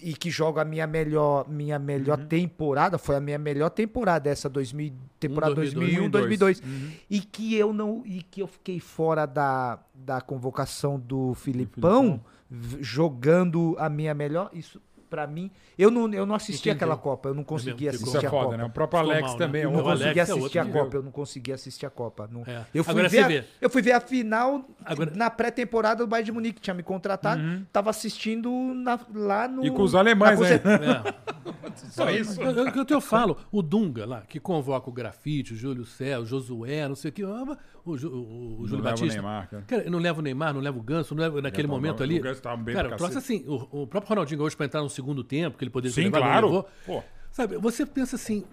e 0.01 0.13
que 0.13 0.29
jogo 0.29 0.57
a 0.57 0.63
minha 0.65 0.87
melhor 0.87 1.49
minha 1.49 1.77
melhor 1.77 2.17
temporada, 2.25 2.97
foi 2.97 3.15
a 3.17 3.19
minha 3.19 3.37
melhor 3.37 3.69
temporada 3.69 4.29
essa 4.29 4.47
2000, 4.49 4.93
temporada 5.19 5.53
2001, 5.55 6.09
2002. 6.09 6.59
2002 6.61 6.97
e 7.09 7.19
que 7.19 7.55
eu 7.55 7.73
não 7.73 8.01
e 8.05 8.21
que 8.21 8.41
eu 8.41 8.47
fiquei 8.47 8.79
fora 8.79 9.25
da, 9.25 9.79
da 9.93 10.21
convocação 10.21 10.97
do 10.99 11.33
Filipão, 11.33 12.21
v- 12.49 12.77
jogando 12.81 13.75
a 13.79 13.89
minha 13.89 14.13
melhor 14.13 14.49
isso 14.53 14.81
pra 15.11 15.27
mim 15.27 15.51
eu 15.77 15.91
não, 15.91 16.11
eu 16.13 16.25
não 16.25 16.33
assisti 16.33 16.69
Entendeu. 16.69 16.75
aquela 16.93 16.97
Copa 16.97 17.29
eu 17.29 17.33
não 17.35 17.43
consegui 17.43 17.85
mesmo, 17.85 17.99
ficou- 17.99 18.07
Isso 18.07 18.17
assistir 18.17 18.25
é 18.25 18.27
a 18.27 18.31
foda, 18.31 18.45
Copa 18.45 18.57
né? 18.57 18.63
O 18.63 18.69
próprio 18.69 18.99
Alex 19.01 19.21
mal, 19.21 19.31
né? 19.31 19.37
também. 19.37 19.61
é 19.61 19.65
O 19.65 19.67
eu 19.67 19.71
não 19.71 19.77
outro- 19.79 19.91
Alex 19.91 20.03
consegui 20.05 20.19
é 20.19 20.23
assistir 20.23 20.41
outro 20.43 20.59
a 20.59 20.63
nível. 20.63 20.83
Copa 20.83 20.97
eu 20.97 21.03
não 21.03 21.11
consegui 21.11 21.51
assistir 21.53 21.85
a 21.85 21.89
Copa 21.89 22.29
não. 22.31 22.41
É. 22.47 22.65
eu 22.73 22.83
fui 22.83 22.91
Agora 22.93 23.09
ver 23.09 23.39
a, 23.41 23.45
eu 23.61 23.69
fui 23.69 23.81
ver 23.81 23.91
a 23.91 23.99
final 24.01 24.65
Agora- 24.85 25.11
na 25.13 25.29
pré-temporada 25.29 26.03
do 26.03 26.07
Bayern 26.07 26.25
de 26.25 26.31
Munique 26.31 26.61
tinha 26.61 26.73
me 26.73 26.81
contratado 26.81 27.41
tava 27.71 27.89
assistindo 27.89 28.49
na- 28.73 28.99
lá 29.13 29.47
no 29.47 29.65
E 29.65 29.69
com 29.69 29.83
os 29.83 29.93
alemães, 29.93 30.39
né? 30.39 30.47
É. 31.21 31.31
Só 31.91 32.09
isso. 32.09 32.39
O 32.41 32.85
que 32.85 32.93
eu 32.93 33.01
falo, 33.01 33.37
o 33.51 33.61
Dunga 33.61 34.05
lá, 34.05 34.21
que 34.21 34.39
convoca 34.39 34.89
o 34.89 34.93
Grafite, 34.93 35.53
o 35.53 35.55
Júlio 35.55 35.85
Céu, 35.85 36.21
o 36.21 36.25
Josué, 36.25 36.87
não 36.87 36.95
sei 36.95 37.09
o 37.09 37.11
que, 37.13 37.23
ah, 37.23 37.57
o, 37.85 37.97
Ju- 37.97 38.09
o- 38.09 38.61
o 38.61 38.67
Júlio 38.67 38.83
leva 38.83 38.95
o 38.95 38.99
Batista. 38.99 39.13
Neymar, 39.21 39.49
cara. 39.49 39.63
Cara, 39.67 39.89
não 39.89 39.99
leva 39.99 40.19
o 40.19 40.21
Neymar, 40.21 40.53
não 40.53 40.61
leva 40.61 40.77
o 40.77 40.81
Ganso, 40.81 41.15
não 41.15 41.23
leva 41.23 41.41
naquele 41.41 41.67
tava- 41.67 41.79
momento 41.79 41.99
o 42.01 42.03
ali. 42.03 42.19
Ganso 42.19 42.41
tava 42.41 42.57
bem 42.61 42.75
cara, 42.75 42.89
o 42.99 43.05
assim, 43.05 43.43
o, 43.47 43.83
o 43.83 43.87
próprio 43.87 44.09
Ronaldinho 44.09 44.41
hoje 44.41 44.55
pra 44.55 44.65
entrar 44.65 44.81
no 44.81 44.89
segundo 44.89 45.00
tempo, 45.23 45.57
que 45.57 45.63
ele 45.63 45.71
poderia 45.71 45.93
ter 45.95 46.01
Sim, 46.03 46.09
levado, 46.09 46.47
claro. 46.49 46.65
Pô. 46.85 47.03
Sabe, 47.31 47.57
você 47.57 47.85
pensa 47.85 48.15
assim, 48.15 48.43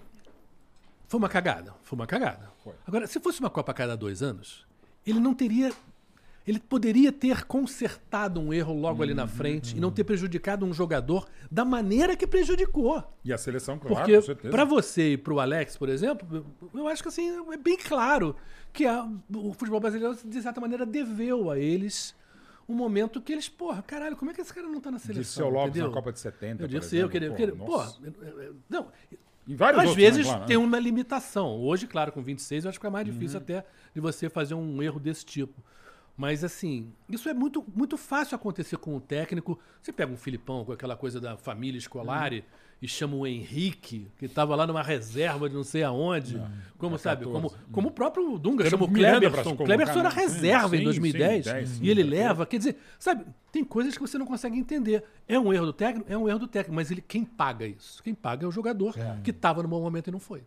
foi 1.07 1.17
uma 1.17 1.29
cagada, 1.29 1.73
foi 1.83 1.97
uma 1.97 2.07
cagada. 2.07 2.49
Foi. 2.63 2.73
Agora, 2.87 3.07
se 3.07 3.19
fosse 3.19 3.39
uma 3.39 3.49
Copa 3.49 3.71
a 3.71 3.75
cada 3.75 3.95
dois 3.97 4.21
anos, 4.23 4.65
ele 5.05 5.19
não 5.19 5.33
teria. 5.33 5.71
Ele 6.47 6.59
poderia 6.59 7.11
ter 7.11 7.45
consertado 7.45 8.39
um 8.39 8.51
erro 8.51 8.73
logo 8.73 9.03
ali 9.03 9.13
na 9.13 9.27
frente 9.27 9.77
e 9.77 9.79
não 9.79 9.91
ter 9.91 10.03
prejudicado 10.03 10.65
um 10.65 10.73
jogador 10.73 11.27
da 11.51 11.63
maneira 11.63 12.15
que 12.15 12.25
prejudicou. 12.25 13.03
E 13.23 13.31
a 13.31 13.37
seleção, 13.37 13.77
claro, 13.77 13.95
Porque 13.95 14.15
com 14.15 14.21
certeza. 14.23 14.49
pra 14.49 14.65
você 14.65 15.13
e 15.13 15.17
pro 15.17 15.39
Alex, 15.39 15.77
por 15.77 15.89
exemplo, 15.89 16.43
eu- 16.63 16.79
eu 16.81 16.87
acho 16.87 17.03
que 17.03 17.09
assim, 17.09 17.29
é 17.51 17.57
bem 17.57 17.77
claro 17.77 18.35
que 18.73 18.83
a- 18.87 19.07
o 19.31 19.53
futebol 19.53 19.79
brasileiro, 19.79 20.17
de 20.25 20.41
certa 20.41 20.59
maneira, 20.59 20.87
deveu 20.87 21.51
a 21.51 21.59
eles 21.59 22.15
um 22.69 22.75
momento 22.75 23.19
que 23.19 23.33
eles, 23.33 23.49
porra, 23.49 23.81
caralho, 23.81 24.15
como 24.15 24.29
é 24.29 24.33
que 24.33 24.41
esse 24.41 24.53
cara 24.53 24.67
não 24.67 24.79
tá 24.79 24.91
na 24.91 24.99
seleção? 24.99 25.21
Dirceu 25.23 25.49
Lopes 25.49 25.69
entendeu? 25.71 25.87
na 25.89 25.93
Copa 25.93 26.11
de 26.13 26.19
70, 26.19 26.63
Eu 26.63 26.67
disse, 26.67 26.95
eu 26.97 27.09
queria, 27.09 27.27
eu 27.29 27.33
queria, 27.35 27.55
porra, 27.55 27.91
eu- 28.03 28.13
eu- 28.27 28.41
eu- 28.43 28.55
não, 28.69 28.87
E 29.47 29.55
vários 29.55 29.81
às 29.81 29.87
outros, 29.89 29.95
vezes 30.05 30.25
né, 30.27 30.31
claro, 30.33 30.45
tem 30.47 30.57
uma 30.57 30.77
limitação. 30.79 31.57
Hoje, 31.59 31.87
claro, 31.87 32.11
com 32.11 32.21
26, 32.21 32.63
eu 32.65 32.69
acho 32.69 32.79
que 32.79 32.85
é 32.85 32.89
mais 32.89 33.05
difícil 33.05 33.37
Uhum. 33.37 33.43
até 33.43 33.65
de 33.95 33.99
você 33.99 34.29
fazer 34.29 34.53
um 34.53 34.81
erro 34.83 34.99
desse 34.99 35.25
tipo. 35.25 35.59
Mas, 36.15 36.43
assim, 36.43 36.91
isso 37.09 37.27
é 37.29 37.33
muito, 37.33 37.65
muito 37.73 37.97
fácil 37.97 38.35
acontecer 38.35 38.77
com 38.77 38.95
o 38.95 38.99
técnico. 39.01 39.57
Você 39.81 39.91
pega 39.91 40.11
um 40.11 40.17
Filipão 40.17 40.63
com 40.65 40.71
aquela 40.73 40.95
coisa 40.95 41.19
da 41.19 41.37
família 41.37 41.77
escolar 41.79 42.33
Uhum. 42.33 42.41
E, 42.81 42.87
chama 42.87 43.15
o 43.15 43.27
Henrique, 43.27 44.07
que 44.17 44.25
estava 44.25 44.55
lá 44.55 44.65
numa 44.65 44.81
reserva 44.81 45.49
de 45.49 45.55
não 45.55 45.63
sei 45.63 45.83
aonde. 45.83 46.41
como, 46.77 46.95
é 46.95 46.97
sabe? 46.97 47.25
14. 47.25 47.31
Como, 47.33 47.63
como 47.71 47.87
o 47.89 47.91
próprio 47.91 48.37
Dunga 48.37 48.69
chama 48.69 48.85
o 48.85 48.87
o 48.87 48.91
Cleberson. 48.91 49.51
O 49.51 49.57
Cleberson 49.57 49.99
era 49.99 50.09
reserva 50.09 50.69
Sim, 50.69 50.77
em 50.77 50.83
2010. 50.83 51.45
sim, 51.45 51.51
10, 51.51 51.69
sim, 51.69 51.83
e 51.83 51.89
ele 51.89 52.03
sim. 52.03 52.09
leva. 52.09 52.45
Quer 52.45 52.57
dizer, 52.57 52.77
sabe, 52.97 53.25
tem 53.51 53.63
coisas 53.63 53.95
que 53.95 54.01
você 54.01 54.17
não 54.17 54.25
consegue 54.25 54.57
entender. 54.57 55.03
É 55.27 55.39
um 55.39 55.53
erro 55.53 55.67
do 55.67 55.73
técnico? 55.73 56.11
É 56.11 56.17
um 56.17 56.29
erro 56.29 56.39
do 56.39 56.47
técnico. 56.47 56.75
Mas 56.75 56.89
ele, 56.89 57.01
quem 57.01 57.23
paga 57.25 57.65
isso? 57.65 58.01
Quem 58.01 58.13
paga 58.15 58.45
é 58.45 58.47
o 58.47 58.51
jogador 58.51 58.95
que 59.23 59.31
estava 59.31 59.61
no 59.61 59.69
bom 59.69 59.81
momento 59.81 60.07
e 60.07 60.11
não 60.11 60.19
foi. 60.19 60.43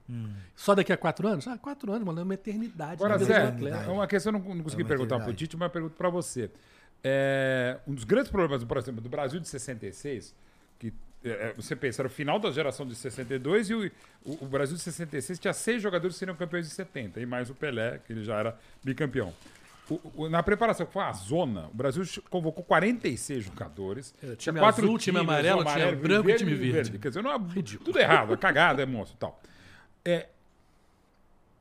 Só 0.56 0.74
daqui 0.74 0.92
a 0.92 0.96
quatro 0.96 1.28
anos? 1.28 1.46
Ah, 1.46 1.58
quatro 1.58 1.92
anos, 1.92 2.06
mano, 2.06 2.20
é 2.20 2.22
uma 2.22 2.34
eternidade. 2.34 2.94
Agora, 2.94 3.18
Zé, 3.18 3.54
é 3.86 3.90
uma 3.90 4.06
questão 4.06 4.32
que 4.32 4.38
eu 4.38 4.42
não, 4.42 4.54
não 4.56 4.64
consegui 4.64 4.82
uma 4.82 4.88
perguntar 4.88 5.16
pro 5.16 5.24
eternidade. 5.24 5.38
Tite, 5.38 5.56
mas 5.56 5.66
eu 5.66 5.70
pergunto 5.70 5.96
pra 5.96 6.08
você. 6.08 6.50
É, 7.04 7.80
um 7.86 7.94
dos 7.94 8.04
grandes 8.04 8.30
problemas, 8.30 8.62
por 8.62 8.76
exemplo, 8.76 9.00
do 9.00 9.08
Brasil 9.08 9.40
de 9.40 9.48
66, 9.48 10.34
que 10.78 10.92
é, 11.24 11.28
é, 11.30 11.52
você 11.54 11.74
pensa, 11.76 12.02
era 12.02 12.08
o 12.08 12.10
final 12.10 12.38
da 12.38 12.50
geração 12.50 12.86
de 12.86 12.94
62 12.94 13.70
e 13.70 13.74
o, 13.74 13.86
o, 14.24 14.44
o 14.44 14.46
Brasil 14.46 14.76
de 14.76 14.82
66 14.82 15.38
tinha 15.38 15.52
seis 15.52 15.80
jogadores 15.82 16.14
que 16.16 16.18
seriam 16.18 16.36
campeões 16.36 16.68
de 16.68 16.74
70, 16.74 17.20
e 17.20 17.26
mais 17.26 17.48
o 17.50 17.54
Pelé, 17.54 18.00
que 18.06 18.12
ele 18.12 18.24
já 18.24 18.36
era 18.38 18.58
bicampeão. 18.82 19.32
O- 20.14 20.28
na 20.28 20.42
preparação, 20.42 20.86
que 20.86 20.92
foi 20.92 21.02
a 21.02 21.12
zona, 21.12 21.66
o 21.66 21.74
Brasil 21.74 22.02
convocou 22.30 22.64
46 22.64 23.44
jogadores. 23.44 24.14
Era 24.22 24.36
tinha 24.36 24.52
time 24.52 24.60
azul, 24.86 24.98
time 24.98 25.18
amarelo, 25.18 25.64
tinha 25.64 25.86
branco 25.96 26.30
e 26.30 26.32
time 26.38 26.50
verde. 26.72 26.98
Quer 26.98 27.08
dizer, 27.08 27.22
não 27.22 27.32
é 27.32 27.38
tudo 27.84 27.98
errado, 27.98 28.32
é 28.32 28.36
cagada, 28.36 28.82
é 28.82 28.86
monstro 28.86 29.16
e 29.16 29.18
tal. 29.18 29.40
É, 30.04 30.28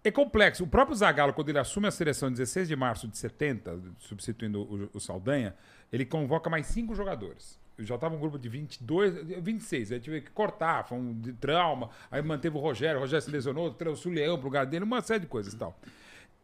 é 0.04 0.12
complexo. 0.12 0.64
O 0.64 0.68
próprio 0.68 0.96
Zagallo, 0.96 1.34
quando 1.34 1.50
ele 1.50 1.60
assume 1.60 1.88
a 1.88 1.92
seleção 1.92 2.30
em 2.30 2.32
16 2.32 2.68
de 2.68 2.76
março 2.76 3.08
de 3.08 3.18
70, 3.18 3.80
substituindo 4.00 4.62
o, 4.62 4.90
o 4.94 5.00
Saldanha, 5.00 5.54
ele 5.92 6.06
convoca 6.06 6.50
mais 6.50 6.66
cinco 6.68 6.96
jogadores. 6.96 7.60
Já 7.80 7.96
estava 7.96 8.16
um 8.16 8.20
grupo 8.20 8.38
de 8.38 8.48
22, 8.50 9.24
26. 9.42 9.92
Aí 9.92 10.00
tive 10.00 10.22
que 10.22 10.30
cortar, 10.32 10.84
foi 10.88 10.98
um 10.98 11.14
de 11.20 11.34
trauma. 11.34 11.90
Aí 12.12 12.22
manteve 12.22 12.56
o 12.58 12.60
Rogério, 12.60 12.98
o 12.98 13.02
Rogério 13.02 13.24
se 13.24 13.32
lesionou, 13.32 13.72
trouxe 13.74 14.08
o 14.08 14.12
Leão 14.12 14.38
pro 14.38 14.46
lugar 14.48 14.66
dele, 14.66 14.84
uma 14.86 15.02
série 15.02 15.22
de 15.22 15.28
coisas 15.28 15.54
e 15.54 15.58
tal. 15.58 15.76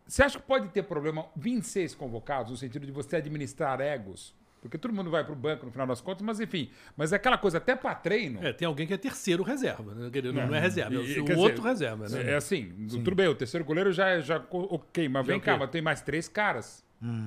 Você 0.08 0.24
acha 0.24 0.40
que 0.40 0.46
pode 0.46 0.70
ter 0.70 0.84
problema 0.84 1.26
26 1.36 1.94
convocados, 1.94 2.52
no 2.52 2.58
sentido 2.58 2.86
de 2.86 2.92
você 2.92 3.18
administrar 3.18 3.82
egos? 3.82 4.34
Porque 4.62 4.78
todo 4.78 4.92
mundo 4.94 5.12
vai 5.12 5.24
pro 5.24 5.36
banco 5.36 5.66
no 5.66 5.72
final 5.72 5.86
das 5.86 6.02
contas, 6.02 6.24
mas 6.26 6.40
enfim. 6.40 6.72
Mas 6.96 7.14
é 7.14 7.18
aquela 7.18 7.38
coisa, 7.38 7.58
até 7.60 7.76
para 7.76 7.94
treino. 7.94 8.44
É, 8.44 8.52
tem 8.52 8.66
alguém 8.68 8.88
que 8.88 8.94
é 8.94 8.98
terceiro 8.98 9.44
reserva. 9.44 9.94
Né? 9.94 10.10
Quer 10.12 10.22
dizer, 10.22 10.34
Não, 10.34 10.48
não 10.48 10.56
é 10.56 10.60
reserva, 10.60 10.96
é 10.96 10.98
o 10.98 11.04
E- 11.04 11.14
seu 11.14 11.24
quer 11.26 11.34
dizer, 11.36 11.46
outro 11.46 11.64
reserva. 11.64 12.08
Né? 12.10 12.32
É 12.32 12.36
assim, 12.36 12.74
tudo 12.90 13.14
bem, 13.16 13.28
o 13.28 13.36
terceiro 13.36 13.64
goleiro 13.64 13.92
já 13.92 14.10
é 14.10 14.22
já, 14.22 14.44
ok, 14.50 15.08
mas 15.08 15.28
vem 15.28 15.40
cá, 15.40 15.52
ok. 15.54 15.60
mas 15.60 15.70
tem 15.70 15.82
mais 15.82 16.02
três 16.02 16.28
caras. 16.28 16.84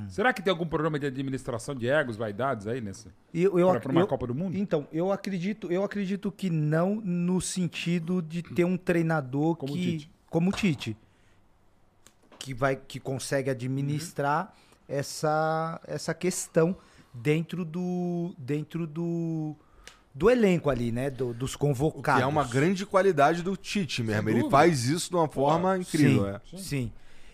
Será 0.08 0.32
que 0.32 0.42
tem 0.42 0.50
algum 0.50 0.66
problema 0.66 0.98
de 0.98 1.06
administração 1.06 1.74
de 1.76 1.86
egos, 1.88 2.16
vaidades 2.16 2.66
aí 2.66 2.80
nesse? 2.80 3.06
Eu, 3.32 3.56
eu, 3.58 3.70
Pra- 3.70 3.80
pra 3.80 3.92
uma 3.92 4.00
eu- 4.00 4.06
Copa 4.08 4.26
do 4.26 4.34
Mundo? 4.34 4.56
Então, 4.56 4.86
eu 4.92 5.12
acredito, 5.12 5.70
eu 5.70 5.84
acredito 5.84 6.32
que 6.32 6.50
não 6.50 6.96
no 6.96 7.40
sentido 7.40 8.20
de 8.20 8.42
ter 8.42 8.64
um 8.64 8.76
treinador 8.76 9.54
Como 9.54 9.72
o 9.72 9.76
que 9.76 9.82
Tite. 9.98 10.10
como 10.28 10.50
o 10.50 10.52
Tite 10.52 10.96
que 12.38 12.54
vai 12.54 12.74
que 12.76 12.98
consegue 12.98 13.50
administrar 13.50 14.54
essa 14.88 15.80
essa 15.86 16.12
questão 16.14 16.76
dentro 17.14 17.64
do 17.64 18.34
dentro 18.38 18.86
do 18.86 19.54
do 20.12 20.28
elenco 20.28 20.68
ali, 20.68 20.90
né, 20.90 21.08
do- 21.08 21.32
dos 21.32 21.52
Que 21.52 21.58
convocados. 21.58 22.22
é 22.22 22.26
uma 22.26 22.42
grande 22.42 22.84
qualidade 22.84 23.42
do 23.42 23.56
Tite 23.56 24.02
mesmo. 24.02 24.28
Ele 24.28 24.50
faz 24.50 24.86
isso 24.86 25.10
de 25.10 25.14
uma 25.16 25.28
forma 25.28 25.78
incrível. 25.78 26.24
sim, 26.44 26.56
é. 26.56 26.58
sim. 26.58 26.92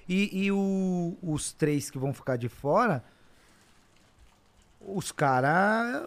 E, 0.09 0.45
e 0.47 0.53
o- 0.53 1.17
os 1.23 1.53
três 1.53 1.91
que 1.91 1.99
vão 1.99 2.13
ficar 2.13 2.37
de 2.37 2.49
fora, 2.49 3.03
os 4.81 5.11
caras 5.11 6.03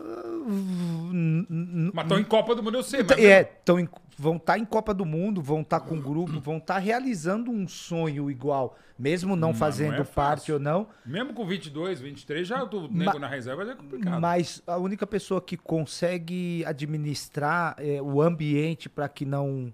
Mas 1.93 2.05
estão 2.05 2.19
em 2.19 2.23
Copa 2.23 2.55
do 2.55 2.63
Mundo, 2.63 2.77
eu 2.77 2.83
sei, 2.83 3.03
mas 3.03 3.17
É, 3.19 3.43
tão 3.43 3.79
em- 3.79 3.89
vão 4.17 4.37
estar 4.37 4.57
em 4.57 4.63
Copa 4.65 4.93
do 4.93 5.05
Mundo, 5.05 5.41
vão 5.41 5.61
estar 5.61 5.81
com 5.81 5.99
grupo, 5.99 6.39
vão 6.39 6.57
estar 6.57 6.77
realizando 6.77 7.51
um 7.51 7.67
sonho 7.67 8.31
igual, 8.31 8.77
mesmo 8.97 9.35
não 9.35 9.49
Não, 9.49 9.53
fazendo 9.53 9.95
não 9.95 10.01
é 10.01 10.05
parte 10.05 10.51
ou 10.51 10.59
não. 10.59 10.87
mesmo 11.05 11.33
com 11.33 11.45
22, 11.45 11.99
23, 11.99 12.47
já 12.47 12.63
o 12.63 12.81
nego 12.87 13.13
Ma- 13.13 13.19
na 13.19 13.27
reserva 13.27 13.65
já 13.65 13.73
é 13.73 13.75
complicado. 13.75 14.21
Mas 14.21 14.63
a 14.65 14.77
única 14.77 15.05
pessoa 15.05 15.41
que 15.41 15.57
consegue 15.57 16.63
administrar 16.65 17.75
é, 17.77 18.01
o 18.01 18.21
ambiente 18.21 18.87
para 18.87 19.09
que 19.09 19.25
não 19.25 19.73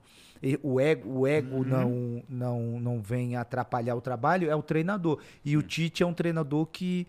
o 0.61 0.79
ego, 0.79 1.19
o 1.21 1.27
ego 1.27 1.57
Uhum. 1.57 1.63
não, 1.63 2.23
não, 2.29 2.79
não 2.79 3.01
vem 3.01 3.35
atrapalhar 3.35 3.95
o 3.95 4.01
trabalho, 4.01 4.49
é 4.49 4.55
o 4.55 4.61
treinador. 4.61 5.19
E 5.43 5.57
o 5.57 5.61
Tite 5.63 6.03
é 6.03 6.05
um 6.05 6.13
treinador 6.13 6.65
que, 6.67 7.07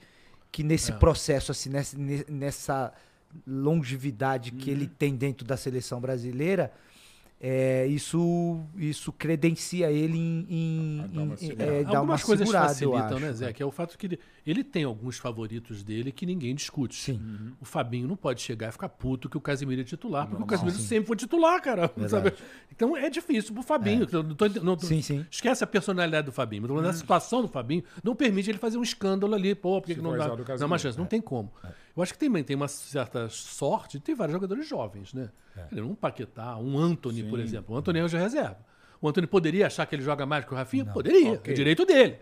que 0.50 0.62
nesse 0.62 0.92
processo, 0.92 1.52
assim, 1.52 1.68
nessa, 1.70 1.98
ne- 1.98 2.24
nessa 2.28 2.92
longevidade 3.46 4.50
que 4.52 4.70
Uhum. 4.70 4.76
ele 4.76 4.86
tem 4.86 5.14
dentro 5.14 5.46
da 5.46 5.56
seleção 5.56 6.00
brasileira, 6.00 6.72
é, 7.40 7.86
isso, 7.86 8.60
isso 8.76 9.12
credencia 9.12 9.90
ele 9.90 10.16
em, 10.16 10.46
em, 10.48 11.00
A 11.00 11.06
dar 11.06 11.22
uma 11.22 11.34
em- 11.34 11.36
segurada. 11.36 11.64
é, 11.72 11.84
dar 11.84 11.90
uma 11.90 11.98
Algumas 11.98 12.22
coisas 12.24 12.46
segurada, 12.48 12.66
eu 12.82 12.92
facilitam, 12.92 13.16
acho. 13.18 13.26
né, 13.26 13.32
Zé? 13.32 13.52
Que 13.52 13.62
é 13.62 13.66
o 13.66 13.70
fato 13.70 13.98
que 13.98 14.06
ele, 14.06 14.18
ele 14.46 14.62
tem 14.62 14.84
alguns 14.84 15.18
favoritos 15.18 15.82
dele 15.82 16.12
que 16.12 16.24
ninguém 16.24 16.54
discute. 16.54 16.94
Sim. 16.94 17.52
O 17.60 17.64
Fabinho 17.64 18.06
não 18.06 18.16
pode 18.16 18.40
chegar 18.40 18.68
e 18.68 18.72
ficar 18.72 18.88
puto 18.88 19.28
que 19.28 19.36
o 19.36 19.40
Casimiro 19.40 19.80
é 19.80 19.84
titular, 19.84 20.26
porque 20.28 20.42
o 20.42 20.46
Casimiro 20.46 20.76
sempre 20.78 21.06
foi 21.08 21.16
titular, 21.16 21.60
cara. 21.60 21.90
Então 22.70 22.96
é 22.96 23.08
difícil 23.08 23.54
pro 23.54 23.62
Fabinho. 23.62 24.06
Eu 24.12 24.22
não 24.22 24.34
tô 24.34 24.48
não 24.48 24.76
tô- 24.76 24.86
Sim, 24.86 25.00
sim. 25.02 25.26
Esquece 25.30 25.64
a 25.64 25.66
personalidade 25.66 26.26
do 26.26 26.32
Fabinho. 26.32 26.62
Mas 26.62 26.68
falando 26.70 26.84
da 26.84 26.92
situação 26.92 27.42
do 27.42 27.48
Fabinho 27.48 27.82
não 28.04 28.14
permite 28.14 28.50
ele 28.50 28.58
fazer 28.58 28.76
um 28.78 28.82
escândalo 28.82 29.34
ali. 29.34 29.54
Pô, 29.54 29.80
por 29.80 29.86
que, 29.86 29.94
Se 29.94 29.98
que 30.00 30.04
não 30.04 30.16
dá, 30.16 30.26
dá 30.58 30.66
uma 30.66 30.78
chance? 30.78 30.98
Não 30.98 31.06
tem 31.06 31.20
como. 31.20 31.50
Eu 31.96 32.02
acho 32.02 32.12
que 32.12 32.18
também 32.18 32.44
tem 32.44 32.54
uma 32.54 32.68
certa 32.68 33.28
sorte 33.30 33.98
de 33.98 34.04
ter 34.04 34.14
vários 34.14 34.34
jogadores 34.34 34.68
jovens, 34.68 35.14
né? 35.14 35.30
Um 35.72 35.94
Paquetá, 35.94 36.56
um 36.58 36.78
Anthony, 36.78 37.22
por 37.24 37.40
exemplo. 37.40 37.74
O 37.74 37.78
Anthony 37.78 37.98
é 38.00 38.04
hoje 38.04 38.16
é 38.16 38.20
reserva. 38.20 38.58
O 39.00 39.08
Antônio 39.08 39.28
poderia 39.28 39.66
achar 39.66 39.84
que 39.86 39.94
ele 39.94 40.02
joga 40.02 40.24
mais 40.24 40.44
que 40.44 40.52
o 40.52 40.56
Rafinha? 40.56 40.84
Poderia. 40.86 41.32
Ok. 41.32 41.52
É 41.52 41.56
direito 41.56 41.84
dele. 41.84 42.16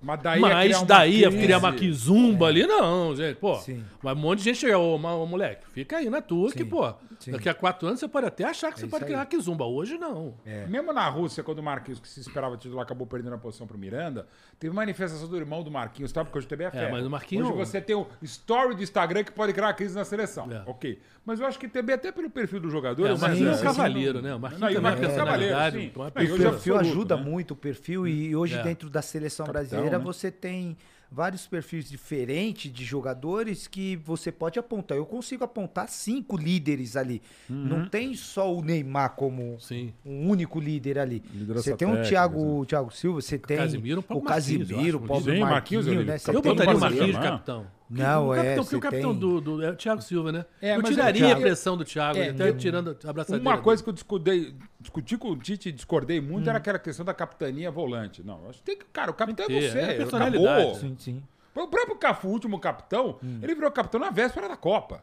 Mas 0.00 0.20
daí 0.22 0.40
criar 0.40 0.54
Mas 0.54 0.76
uma 0.78 0.86
daí 0.86 1.22
crise. 1.22 1.38
criar 1.38 1.58
uma 1.58 1.72
quizumba 1.72 2.46
ali, 2.46 2.66
não, 2.66 3.14
gente. 3.14 3.36
Pô, 3.36 3.54
Sim. 3.56 3.84
mas 4.02 4.16
um 4.16 4.20
monte 4.20 4.38
de 4.38 4.44
gente 4.44 4.58
chega, 4.58 4.78
ô, 4.78 4.94
ô, 4.96 5.26
moleque, 5.26 5.66
fica 5.72 5.98
aí 5.98 6.08
na 6.10 6.20
tua, 6.20 6.50
que, 6.52 6.58
Sim. 6.64 6.64
pô, 6.66 6.92
Sim. 7.18 7.32
daqui 7.32 7.48
a 7.48 7.54
quatro 7.54 7.86
anos 7.86 8.00
você 8.00 8.08
pode 8.08 8.26
até 8.26 8.44
achar 8.44 8.72
que 8.72 8.78
você 8.80 8.86
isso 8.86 8.90
pode 8.90 9.04
aí. 9.04 9.08
criar 9.08 9.18
uma 9.20 9.26
quizumba. 9.26 9.64
Hoje 9.64 9.98
não. 9.98 10.34
Mesmo 10.68 10.92
na 10.92 11.08
Rússia, 11.08 11.42
quando 11.42 11.58
o 11.58 11.62
Marquinhos, 11.62 12.00
que 12.00 12.08
se 12.08 12.20
esperava 12.20 12.56
titular, 12.56 12.82
acabou 12.84 13.06
perdendo 13.06 13.34
a 13.34 13.38
posição 13.38 13.66
pro 13.66 13.76
Miranda, 13.78 14.26
teve 14.58 14.74
manifestação 14.74 15.28
do 15.28 15.36
irmão 15.36 15.62
do 15.62 15.70
Marquinhos, 15.70 16.12
tá? 16.12 16.24
Porque 16.24 16.38
hoje 16.38 16.46
também 16.46 16.66
é 16.66 16.70
ferro. 16.70 16.92
mas 16.92 17.06
o 17.06 17.10
Marquinhos- 17.10 17.46
Hoje 17.48 17.56
você 17.56 17.80
tem 17.80 17.94
o 17.96 18.06
story 18.22 18.74
do 18.74 18.82
Instagram 18.82 19.22
que 19.24 19.32
pode 19.32 19.52
criar 19.52 19.72
crise 19.74 19.94
na 19.94 20.04
seleção. 20.04 20.50
É. 20.50 20.62
Ok. 20.66 20.98
Mas 21.24 21.38
eu 21.38 21.46
acho 21.46 21.58
que 21.58 21.68
também, 21.68 21.94
até 21.94 22.10
pelo 22.10 22.30
perfil 22.30 22.60
do 22.60 22.70
jogador... 22.70 23.04
É, 23.06 23.10
o 23.10 23.12
mas 23.12 23.20
Marquinhos 23.20 23.48
é 23.50 23.52
assim, 23.52 23.62
um 23.62 23.64
cavaleiro, 23.66 24.22
né? 24.22 24.30
O 24.30 24.32
não, 24.32 24.38
Marquinhos 24.40 24.72
também 24.74 24.90
é 24.90 24.94
é 24.94 25.16
cavaleiro, 25.16 25.54
personalidade. 25.54 25.89
Sim. 25.90 25.98
então 25.98 26.04
é 26.04 26.08
O 26.08 26.12
perfil 26.12 26.48
absoluto, 26.76 26.78
ajuda 26.80 27.16
né? 27.16 27.22
muito 27.22 27.50
o 27.52 27.56
perfil 27.56 28.06
e 28.06 28.34
hoje 28.34 28.54
É. 28.54 28.62
dentro 28.62 28.88
da 28.90 29.02
seleção 29.02 29.46
Capitão, 29.46 29.62
brasileira 29.62 29.98
né? 29.98 30.04
você 30.04 30.30
tem 30.30 30.76
vários 31.12 31.44
perfis 31.46 31.88
diferentes 31.90 32.72
de 32.72 32.84
jogadores 32.84 33.66
que 33.66 33.96
você 33.96 34.30
pode 34.30 34.60
apontar. 34.60 34.96
Eu 34.96 35.04
consigo 35.04 35.42
apontar 35.42 35.88
cinco 35.88 36.36
líderes 36.36 36.94
ali. 36.96 37.20
Uhum. 37.48 37.56
Não 37.56 37.88
tem 37.88 38.14
só 38.14 38.54
o 38.54 38.62
Neymar 38.62 39.16
como 39.16 39.58
Sim. 39.58 39.92
um 40.06 40.28
único 40.28 40.60
líder 40.60 40.98
ali. 41.00 41.20
Liderança 41.34 41.64
Você 41.64 41.76
tem 41.76 41.88
o 41.88 41.90
técnica, 41.92 42.08
Thiago, 42.10 42.60
o 42.60 42.64
Thiago 42.64 42.90
Silva, 42.92 43.20
você 43.20 43.38
tem 43.38 43.56
Casimiro, 43.56 43.98
o 43.98 44.00
o 44.00 44.02
Paulo 44.04 44.22
eu 44.22 44.28
Casimiro, 44.28 44.98
o 44.98 45.00
Paulo 45.00 45.24
Marquinhos, 45.26 45.86
Marquinhos, 45.86 46.06
né? 46.06 46.18
Você 46.18 46.30
Eu 46.30 46.42
botaria 46.42 46.76
o 46.76 46.80
Marquinhos 46.80 47.16
capitão. 47.16 47.66
Não, 47.90 48.28
o 48.28 48.34
é, 48.34 48.36
capitão, 48.36 48.62
você 48.64 48.70
porque 48.70 48.76
o 48.76 48.80
capitão 48.90 49.10
tem- 49.10 49.18
do, 49.20 49.40
do- 49.40 49.62
é 49.64 49.70
o 49.70 49.76
Thiago 49.76 50.00
Silva, 50.00 50.30
né? 50.30 50.44
É, 50.62 50.76
eu 50.76 50.80
mas 50.82 50.90
tiraria 50.90 51.32
a 51.32 51.36
pressão 51.40 51.76
do 51.76 51.84
Thiago, 51.84 52.18
É, 52.18 52.28
até 52.30 52.48
eu- 52.50 52.56
tirando 52.56 52.96
a 53.04 53.10
abraçadeira. 53.10 53.42
Uma 53.44 53.52
dele. 53.54 53.64
coisa 53.64 53.82
que 53.82 53.88
eu 53.88 53.92
discutei, 53.92 54.54
discuti 54.80 55.18
com 55.18 55.30
o 55.32 55.36
Tite 55.36 55.68
e 55.70 55.72
discordei 55.72 56.20
muito 56.20 56.46
Hum. 56.46 56.50
era 56.50 56.58
aquela 56.58 56.78
questão 56.78 57.04
da 57.04 57.12
capitania 57.12 57.70
volante. 57.70 58.22
Não, 58.22 58.48
acho 58.48 58.58
que 58.60 58.64
tem 58.64 58.76
que. 58.78 58.84
Cara, 58.92 59.10
o 59.10 59.14
capitão 59.14 59.46
é 59.46 59.48
você. 59.60 59.78
é 59.78 59.94
personalidade, 59.94 60.46
acabou. 60.46 60.74
Sim, 60.76 60.96
sim. 60.98 61.22
O 61.54 61.66
próprio 61.66 61.96
Cafu, 61.96 62.28
o 62.28 62.30
último 62.30 62.58
capitão, 62.60 63.18
Hum. 63.22 63.40
ele 63.42 63.54
virou 63.56 63.70
capitão 63.72 63.98
na 64.00 64.10
véspera 64.10 64.48
da 64.48 64.56
Copa. 64.56 65.02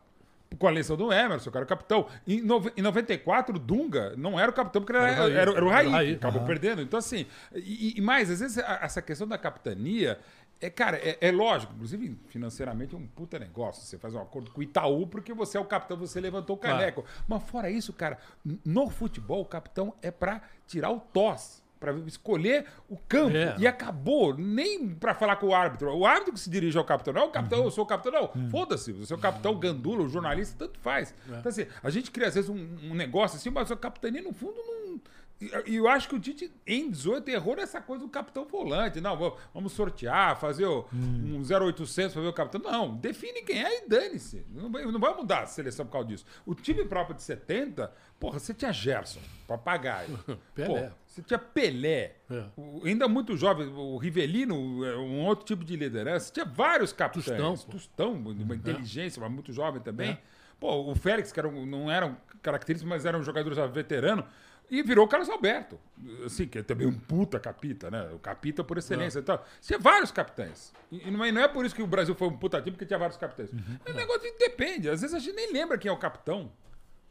Com 0.58 0.66
a 0.66 0.72
eleição 0.72 0.96
do 0.96 1.12
Emerson, 1.12 1.52
era 1.54 1.66
o 1.66 1.68
capitão. 1.68 2.08
Em, 2.26 2.40
nove- 2.42 2.72
em 2.78 2.82
94, 2.82 3.54
o 3.54 3.60
Dunga 3.60 4.14
não 4.16 4.40
era 4.40 4.50
o 4.50 4.54
capitão, 4.54 4.82
porque 4.82 4.96
era, 4.96 5.10
Era 5.12 5.20
o 5.20 5.24
Raí. 5.26 5.34
era, 5.36 5.52
era 5.52 5.66
o 5.66 5.70
Raí, 5.70 5.80
Era 5.86 5.90
o 5.90 5.92
Raí. 5.92 6.08
que 6.12 6.16
acabou 6.16 6.46
perdendo. 6.46 6.82
Então, 6.82 6.98
assim, 6.98 7.26
e, 7.54 7.96
e 7.98 8.02
mais, 8.02 8.32
às 8.32 8.40
vezes, 8.40 8.58
a- 8.58 8.80
essa 8.82 9.02
questão 9.02 9.28
da 9.28 9.38
capitania. 9.38 10.18
É, 10.60 10.70
cara, 10.70 10.98
é, 10.98 11.18
é 11.22 11.32
lógico, 11.32 11.74
inclusive 11.74 12.18
financeiramente 12.30 12.96
é 12.96 12.98
um 12.98 13.06
puta 13.06 13.38
negócio. 13.38 13.84
Você 13.84 13.98
faz 13.98 14.14
um 14.16 14.22
acordo 14.22 14.50
com 14.52 14.60
o 14.60 14.64
Itaú 14.64 15.06
porque 15.06 15.34
você 15.34 15.58
é 15.58 15.62
o 15.62 15.66
capitão, 15.66 15.96
você 15.98 16.20
levantou 16.20 16.56
o 16.56 16.60
Claro. 16.60 16.78
caneco. 16.78 17.06
Mas 17.28 17.44
fora 17.44 17.70
isso, 17.70 17.94
cara, 17.94 18.18
no 18.66 18.90
futebol, 18.90 19.42
o 19.42 19.46
capitão 19.46 19.94
é 20.02 20.10
pra 20.10 20.42
tirar 20.66 20.90
o 20.90 21.00
tosse, 21.00 21.62
pra 21.80 21.92
escolher 22.08 22.66
o 22.90 22.98
campo. 22.98 23.38
É. 23.38 23.56
E 23.60 23.68
acabou, 23.68 24.36
nem 24.36 24.90
pra 24.96 25.14
falar 25.14 25.36
com 25.36 25.48
o 25.48 25.54
árbitro. 25.54 25.96
O 25.96 26.08
árbitro 26.08 26.34
que 26.34 26.40
se 26.40 26.50
dirige 26.50 26.76
ao 26.76 26.84
capitão, 26.84 27.14
não 27.14 27.22
é 27.22 27.26
o 27.26 27.30
capitão, 27.30 27.64
eu 27.64 27.70
sou 27.70 27.84
o 27.84 27.88
capitão, 27.88 28.12
não. 28.34 28.50
Foda-se, 28.50 28.92
você 28.94 29.14
é 29.14 29.16
o 29.16 29.20
capitão 29.20 29.54
gandula, 29.60 30.02
o 30.04 30.10
jornalista, 30.10 30.56
tanto 30.58 30.80
faz. 30.80 31.14
Então, 31.28 31.50
assim, 31.50 31.68
a 31.84 31.90
gente 31.92 32.10
cria 32.10 32.28
às 32.30 32.34
vezes 32.36 32.50
um, 32.50 32.56
um 32.84 32.96
negócio 32.96 33.38
assim, 33.38 33.52
mas 33.52 33.72
a 33.72 33.76
capitania, 33.78 34.24
no 34.24 34.34
fundo, 34.34 34.56
não. 34.66 35.00
E 35.68 35.76
eu 35.76 35.88
acho 35.88 36.10
que 36.10 36.16
o 36.16 36.20
Tite, 36.20 36.52
em 36.66 36.90
18, 36.90 37.30
errou 37.30 37.56
nessa 37.56 37.80
coisa 37.80 38.04
do 38.04 38.10
capitão 38.10 38.44
volante. 38.46 39.00
Não, 39.00 39.16
vamos 39.54 39.72
sortear, 39.72 40.36
fazer 40.40 40.66
o- 40.66 40.86
um 40.92 41.44
0800 41.44 42.14
para 42.14 42.22
ver 42.24 42.28
o 42.30 42.34
capitão. 42.34 42.60
Não, 42.72 42.96
define 42.96 43.44
quem 43.44 43.64
é 43.64 43.86
e 43.86 43.88
dane-se. 43.88 44.44
Não 44.50 44.72
vai, 44.72 44.84
não 44.86 45.00
vai 45.00 45.14
mudar 45.16 45.44
a 45.44 45.46
seleção 45.46 45.86
por 45.86 45.92
causa 45.92 46.08
disso. 46.08 46.26
O 46.44 46.56
time 46.56 46.84
próprio 46.86 47.16
de 47.16 47.22
70, 47.22 47.92
porra, 48.20 48.40
você 48.40 48.52
tinha 48.52 48.74
Gerson, 48.74 49.20
papagaio. 49.48 50.10
Pelé. 50.56 50.88
Pô, 50.90 50.96
você 51.06 51.22
tinha 51.22 51.38
Pelé. 51.38 52.16
É. 52.32 52.44
O- 52.58 52.82
ainda 52.84 53.08
muito 53.08 53.38
jovem, 53.38 53.68
o 53.68 53.96
Rivelino, 53.98 54.84
é 54.86 54.98
um 54.98 55.24
outro 55.24 55.46
tipo 55.46 55.64
de 55.64 55.76
liderança. 55.76 56.34
Tinha 56.34 56.46
vários 56.46 56.92
capitães. 56.92 57.26
Tostão, 57.38 57.56
pô. 57.58 57.72
Tostão, 57.74 58.14
uma 58.14 58.56
inteligência, 58.56 59.22
mas 59.22 59.32
muito 59.32 59.54
jovem 59.54 59.82
também. 59.84 60.12
É. 60.14 60.18
Pô, 60.60 60.90
o 60.92 60.96
Félix, 60.96 61.32
que 61.32 61.40
era 61.40 61.48
um- 61.48 61.68
não 61.68 61.92
eram 61.92 62.18
característicos, 62.42 62.90
mas 62.90 63.06
era 63.06 63.16
um 63.16 63.22
jogador 63.22 63.54
já 63.54 63.68
veterano. 63.68 64.26
E 64.70 64.84
virou 64.84 65.06
o 65.06 65.08
Carlos 65.08 65.30
Alberto. 65.30 65.80
Assim, 66.26 66.48
que 66.48 66.60
é 66.60 66.64
também 66.64 66.86
um 66.86 66.94
puta 66.94 67.40
capita, 67.40 67.90
né? 67.90 68.10
O 68.14 68.20
capita 68.20 68.64
por 68.64 68.78
excelência. 68.78 69.20
Então, 69.20 69.40
tinha 69.62 69.80
vários 69.80 70.12
capitães. 70.12 70.74
E 70.92 71.08
e 71.08 71.12
não 71.12 71.24
é, 71.24 71.32
não 71.32 71.42
é 71.42 71.48
por 71.48 71.66
isso 71.66 71.74
que 71.74 71.82
o 71.82 71.88
Brasil 71.88 72.14
foi 72.16 72.28
um 72.28 72.38
puta 72.38 72.60
time, 72.60 72.72
porque 72.72 72.86
tinha 72.86 73.00
vários 73.00 73.18
capitães. 73.18 73.52
Uhum. 73.52 73.60
É 73.86 73.92
um 73.92 73.96
negócio 73.96 74.22
que 74.22 74.38
depende. 74.38 74.90
Às 74.90 75.02
vezes 75.02 75.16
a 75.16 75.20
gente 75.20 75.36
nem 75.36 75.54
lembra 75.54 75.78
quem 75.78 75.90
é 75.90 75.92
o 75.92 75.98
capitão. 75.98 76.52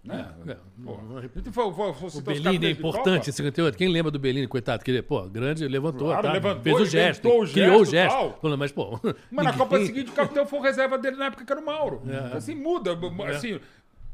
Né? 0.06 0.32
É, 0.46 1.20
gente 1.22 1.50
for, 1.50 1.74
for, 1.74 1.92
for 1.94 2.18
O 2.18 2.20
Bellini 2.22 2.66
é 2.66 2.70
importante 2.70 3.18
Copa, 3.18 3.30
em 3.30 3.32
58. 3.32 3.76
Quem 3.76 3.88
lembra 3.88 4.12
do 4.12 4.20
Bellini, 4.20 4.46
coitado? 4.46 4.84
Que 4.84 4.92
ele, 4.92 5.02
pô, 5.02 5.22
grande, 5.28 5.66
levantou, 5.66 6.08
Claro, 6.08 6.22
tá? 6.22 6.32
levantou, 6.32 6.62
fez 6.62 6.80
o 6.80 6.86
gesto, 6.86 7.28
o 7.28 7.48
criou 7.48 7.80
o 7.80 7.84
gesto 7.84 7.90
gesto. 7.90 8.40
tal. 8.40 8.56
Mas, 8.56 8.70
pô. 8.70 9.00
Mas 9.30 9.44
na 9.44 9.52
Copa 9.52 9.84
seguinte 9.84 10.10
o 10.10 10.14
capitão 10.14 10.46
foi 10.46 10.60
reserva 10.60 10.96
dele 10.96 11.16
na 11.16 11.26
época 11.26 11.44
que 11.44 11.52
era 11.52 11.60
o 11.60 11.64
Mauro. 11.64 12.02
É. 12.06 12.36
Assim, 12.36 12.54
muda. 12.54 12.96
Assim, 13.28 13.58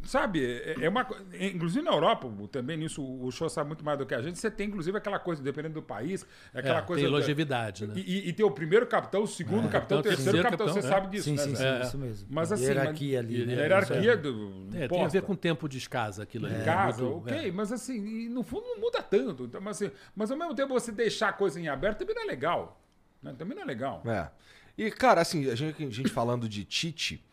sabe, 0.04 0.44
é 0.44 0.76
é 0.84 0.88
uma 0.88 1.06
é, 1.32 1.46
Inclusive 1.48 1.84
na 1.84 1.90
Europa, 1.92 2.30
também 2.50 2.76
nisso 2.76 3.02
o 3.02 3.30
show 3.30 3.48
sabe 3.48 3.68
muito 3.68 3.84
mais 3.84 3.98
do 3.98 4.04
que 4.06 4.14
a 4.14 4.22
gente. 4.22 4.38
Você 4.38 4.50
tem, 4.50 4.68
inclusive, 4.68 4.96
aquela 4.96 5.18
coisa, 5.18 5.42
dependendo 5.42 5.74
do 5.74 5.82
país, 5.82 6.26
é 6.54 6.58
aquela 6.60 6.78
É, 6.78 6.82
coisa. 6.82 7.02
tem 7.02 7.10
da- 7.10 7.16
longevidade, 7.18 7.86
né? 7.86 7.94
E, 7.96 8.28
e- 8.28 8.32
tem 8.32 8.44
o 8.44 8.50
primeiro 8.50 8.86
capitão, 8.86 9.22
o 9.22 9.26
segundo 9.26 9.68
capitão, 9.68 9.98
o 9.98 10.02
capitão, 10.02 10.02
terceiro 10.02 10.22
terceiro 10.24 10.42
capitão, 10.42 10.66
capitão, 10.66 10.82
você 10.82 10.86
é. 10.86 10.90
sabe 10.90 11.10
disso, 11.10 11.24
Sim, 11.24 11.36
né? 11.36 11.42
sim, 11.44 11.54
sim? 11.56 11.64
É. 11.64 11.80
isso 11.82 11.98
mesmo. 11.98 12.28
Mas 12.30 12.52
assim, 12.52 12.64
hierarquia 12.64 13.22
mas- 13.22 13.30
ali, 13.32 13.46
né? 13.46 13.54
A 13.54 13.56
hierarquia 13.60 14.16
do. 14.16 14.68
É, 14.74 14.88
tem 14.88 15.04
a 15.04 15.08
ver 15.08 15.22
com 15.22 15.32
o 15.32 15.36
tempo 15.36 15.68
de 15.68 15.78
escasa 15.78 16.22
aquilo 16.22 16.46
ali. 16.46 16.64
Casa, 16.64 17.02
Muito- 17.02 17.18
ok, 17.28 17.48
é. 17.48 17.52
mas 17.52 17.70
assim, 17.72 18.28
no 18.28 18.42
fundo 18.42 18.66
não 18.66 18.80
muda 18.80 19.02
tanto. 19.02 19.44
Então, 19.44 19.60
mas, 19.60 19.80
assim, 19.82 19.92
mas 20.16 20.30
ao 20.30 20.36
mesmo 20.36 20.54
tempo 20.54 20.72
você 20.72 20.90
deixar 20.92 21.28
a 21.28 21.32
coisa 21.32 21.60
em 21.60 21.68
aberto 21.68 21.98
também 21.98 22.14
não 22.14 22.22
é 22.22 22.26
legal. 22.26 22.80
né? 23.22 23.34
Também 23.38 23.54
não 23.54 23.62
é 23.62 23.66
legal. 23.66 24.02
É. 24.04 24.28
E, 24.76 24.90
cara, 24.90 25.20
assim, 25.20 25.48
a 25.50 25.54
gente, 25.54 25.84
a 25.84 25.90
gente 25.90 26.08
falando 26.10 26.48
de 26.48 26.64
Tite, 26.64 27.24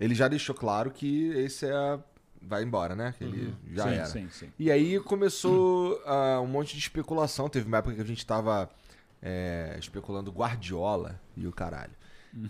ele 0.00 0.14
já 0.14 0.26
deixou 0.28 0.54
claro 0.54 0.90
que 0.90 1.28
esse 1.36 1.66
é. 1.66 1.98
Vai 2.46 2.62
embora, 2.62 2.94
né? 2.94 3.14
Que 3.18 3.24
ele 3.24 3.54
já 3.72 3.82
sim, 3.84 3.94
era. 3.94 4.06
sim, 4.06 4.28
sim. 4.30 4.52
E 4.58 4.70
aí 4.70 5.00
começou 5.00 6.00
ah, 6.06 6.40
um 6.40 6.46
monte 6.46 6.74
de 6.74 6.78
especulação. 6.78 7.48
Teve 7.48 7.66
uma 7.66 7.78
época 7.78 7.94
que 7.94 8.00
a 8.00 8.04
gente 8.04 8.24
tava 8.24 8.70
é, 9.20 9.76
especulando 9.78 10.30
Guardiola 10.30 11.20
e 11.36 11.46
o 11.46 11.52
caralho. 11.52 11.94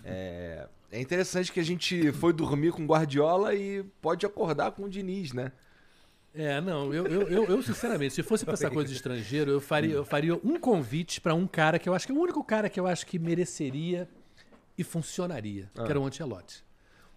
É, 0.03 0.67
é 0.91 1.01
interessante 1.01 1.51
que 1.51 1.59
a 1.59 1.63
gente 1.63 2.11
foi 2.11 2.33
dormir 2.33 2.71
com 2.71 2.85
Guardiola 2.85 3.55
e 3.55 3.83
pode 4.01 4.25
acordar 4.25 4.71
com 4.71 4.83
o 4.83 4.89
Diniz, 4.89 5.33
né? 5.33 5.51
É, 6.35 6.61
não, 6.61 6.93
eu, 6.93 7.07
eu, 7.07 7.21
eu, 7.29 7.43
eu, 7.45 7.63
sinceramente, 7.63 8.13
se 8.13 8.21
fosse 8.21 8.45
pra 8.45 8.53
essa 8.53 8.69
coisa 8.69 8.87
de 8.87 8.95
estrangeiro, 8.95 9.49
eu 9.49 9.59
faria, 9.59 9.93
eu 9.93 10.05
faria 10.05 10.35
um 10.35 10.59
convite 10.59 11.19
pra 11.19 11.33
um 11.33 11.47
cara 11.47 11.79
que 11.79 11.89
eu 11.89 11.95
acho 11.95 12.05
que 12.05 12.11
é 12.11 12.15
o 12.15 12.19
único 12.19 12.43
cara 12.43 12.69
que 12.69 12.79
eu 12.79 12.85
acho 12.85 13.07
que 13.07 13.17
mereceria 13.17 14.07
e 14.77 14.83
funcionaria, 14.83 15.71
que 15.73 15.81
era 15.81 15.99
o 15.99 16.05
Ancelotti. 16.05 16.63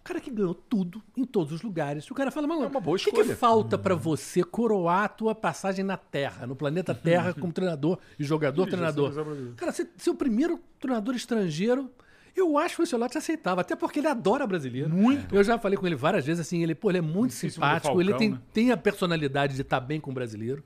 O 0.01 0.03
cara 0.03 0.19
que 0.19 0.31
ganhou 0.31 0.55
tudo, 0.55 1.01
em 1.15 1.23
todos 1.23 1.53
os 1.53 1.61
lugares. 1.61 2.09
O 2.09 2.15
cara 2.15 2.31
fala, 2.31 2.47
mano, 2.47 2.63
É 2.63 2.67
o 2.67 2.71
que, 2.95 3.03
que 3.03 3.09
escolha." 3.21 3.35
falta 3.35 3.77
pra 3.77 3.93
você 3.93 4.43
coroar 4.43 5.03
a 5.03 5.07
tua 5.07 5.35
passagem 5.35 5.85
na 5.85 5.95
Terra, 5.95 6.47
no 6.47 6.55
planeta 6.55 6.93
Terra, 6.95 7.33
como 7.39 7.53
treinador 7.53 7.99
e 8.17 8.23
jogador, 8.23 8.67
treinador? 8.67 9.13
Cara, 9.55 9.71
ser, 9.71 9.91
ser 9.97 10.09
o 10.09 10.15
primeiro 10.15 10.59
treinador 10.79 11.15
estrangeiro, 11.15 11.87
eu 12.35 12.57
acho 12.57 12.75
que 12.77 12.81
o 12.81 12.83
Ancelotti 12.83 13.17
aceitava, 13.19 13.61
até 13.61 13.75
porque 13.75 13.99
ele 13.99 14.07
adora 14.07 14.47
brasileiro. 14.47 14.89
Muito. 14.89 15.35
Eu 15.35 15.43
já 15.43 15.59
falei 15.59 15.77
com 15.77 15.85
ele 15.85 15.95
várias 15.95 16.25
vezes, 16.25 16.41
assim, 16.47 16.63
ele, 16.63 16.73
pô, 16.73 16.89
ele 16.89 16.97
é 16.97 17.01
muito 17.01 17.31
do 17.31 17.35
simpático, 17.35 18.01
ele 18.01 18.09
Falcão, 18.09 18.17
tem, 18.17 18.29
né? 18.31 18.39
tem 18.51 18.71
a 18.71 18.77
personalidade 18.77 19.53
de 19.55 19.61
estar 19.61 19.79
bem 19.79 19.99
com 19.99 20.09
o 20.09 20.13
brasileiro. 20.13 20.63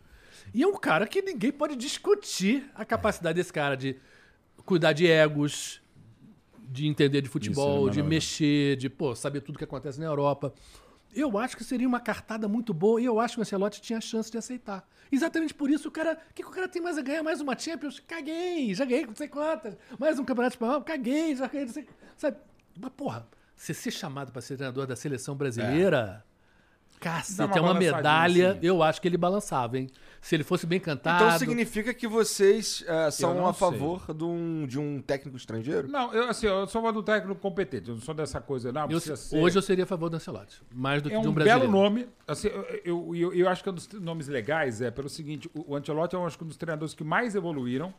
E 0.54 0.64
é 0.64 0.68
um 0.68 0.78
cara 0.78 1.06
que 1.08 1.22
ninguém 1.22 1.52
pode 1.52 1.76
discutir 1.76 2.70
a 2.74 2.86
capacidade 2.86 3.36
desse 3.36 3.52
cara 3.52 3.76
de 3.76 3.98
cuidar 4.64 4.94
de 4.94 5.08
egos, 5.08 5.82
de 6.70 6.88
entender 6.88 7.22
de 7.22 7.30
futebol, 7.30 7.88
Isso, 7.88 8.00
ele 8.00 8.04
de 8.04 8.04
mexer, 8.04 8.76
de 8.78 8.90
pô, 8.90 9.16
saber 9.16 9.42
tudo 9.42 9.58
que 9.58 9.64
acontece 9.64 10.00
na 10.00 10.06
Europa. 10.06 10.54
Eu 11.14 11.38
acho 11.38 11.56
que 11.56 11.64
seria 11.64 11.88
uma 11.88 12.00
cartada 12.00 12.48
muito 12.48 12.74
boa 12.74 13.00
e 13.00 13.06
eu 13.06 13.20
acho 13.20 13.36
que 13.36 13.40
o 13.40 13.42
Ancelotti 13.42 13.82
tinha 13.82 14.02
chance 14.02 14.30
de 14.30 14.38
aceitar. 14.38 14.86
Exatamente 15.10 15.54
por 15.54 15.70
isso 15.70 15.88
o 15.88 15.92
cara. 15.92 16.20
O 16.30 16.34
que, 16.34 16.44
que 16.44 16.50
o 16.50 16.52
cara 16.52 16.68
tem 16.68 16.82
mais 16.82 16.98
a 16.98 17.02
ganhar? 17.02 17.24
Mais 17.24 17.40
uma 17.40 17.58
Champions? 17.58 18.02
Caguei, 18.02 18.74
já 18.74 18.84
ganhei 18.84 19.06
não 19.06 19.16
sei 19.16 19.30
quantas. 19.30 19.78
Mais 19.98 20.20
um 20.20 20.26
Campeonato 20.26 20.56
Espanhol? 20.56 20.82
Caguei, 20.82 21.36
já 21.36 21.48
ganhei 21.48 21.66
não 21.68 21.74
sei. 21.74 21.88
Sabe? 22.18 22.38
Mas, 22.78 22.92
porra, 22.98 23.26
você 23.56 23.74
ser 23.74 23.92
chamado 23.92 24.32
para 24.32 24.42
ser 24.42 24.58
treinador 24.58 24.86
da 24.86 24.96
seleção 24.96 25.36
brasileira. 25.36 26.26
Cacete, 27.00 27.42
uma 27.50 27.58
é 27.58 27.62
uma 27.62 27.74
medalha. 27.74 28.52
assim. 28.52 28.60
Eu 28.64 28.82
acho 28.84 29.02
que 29.02 29.08
ele 29.08 29.18
balançava, 29.18 29.78
hein? 29.78 29.88
Se 30.22 30.36
ele 30.36 30.44
fosse 30.44 30.66
bem 30.66 30.80
cantado. 30.80 31.24
Então 31.24 31.38
significa 31.40 31.94
que 31.94 32.08
vocês 32.08 32.84
eh, 32.88 33.12
são 33.12 33.46
a 33.48 33.54
sei. 33.54 33.60
favor 33.60 34.12
de 34.14 34.24
um, 34.24 34.66
de 34.66 34.80
um 34.80 35.00
técnico 35.02 35.38
estrangeiro? 35.38 35.88
Não, 35.88 36.12
eu, 36.14 36.30
assim, 36.30 36.48
eu 36.48 36.66
sou 36.66 36.92
do 36.92 37.04
técnico 37.04 37.40
competente, 37.40 37.90
eu 37.90 37.96
não 37.96 38.02
sou 38.02 38.16
dessa 38.16 38.42
coisa, 38.42 38.72
não, 38.72 38.90
Eu- 38.90 39.00
ser. 39.00 39.38
hoje 39.38 39.56
eu 39.58 39.62
seria 39.62 39.84
a 39.84 39.88
favor 39.88 40.10
do 40.10 40.16
Ancelotti. 40.16 40.62
Mais 40.74 41.02
do 41.02 41.10
que 41.10 41.16
é 41.16 41.20
de 41.20 41.28
um 41.28 41.30
um 41.30 41.34
brasileiro. 41.34 41.72
belo 41.72 41.72
nome. 41.84 42.08
Assim, 42.28 42.48
eu, 42.48 42.64
eu, 42.84 43.16
eu- 43.16 43.34
eu 43.34 43.50
acho 43.50 43.62
que 43.62 43.70
é 43.70 43.72
um 43.72 43.76
dos 43.76 43.88
nomes 43.94 44.28
legais 44.28 44.82
é 44.82 44.90
pelo 44.90 45.10
seguinte: 45.10 45.50
o, 45.54 45.74
o 45.74 45.76
Ancelotti 45.76 46.16
é 46.16 46.20
um, 46.20 46.26
acho 46.26 46.38
que 46.38 46.44
um 46.44 46.48
dos 46.48 46.58
treinadores 46.58 46.94
que 46.96 47.04
mais 47.04 47.36
evoluíram. 47.36 47.94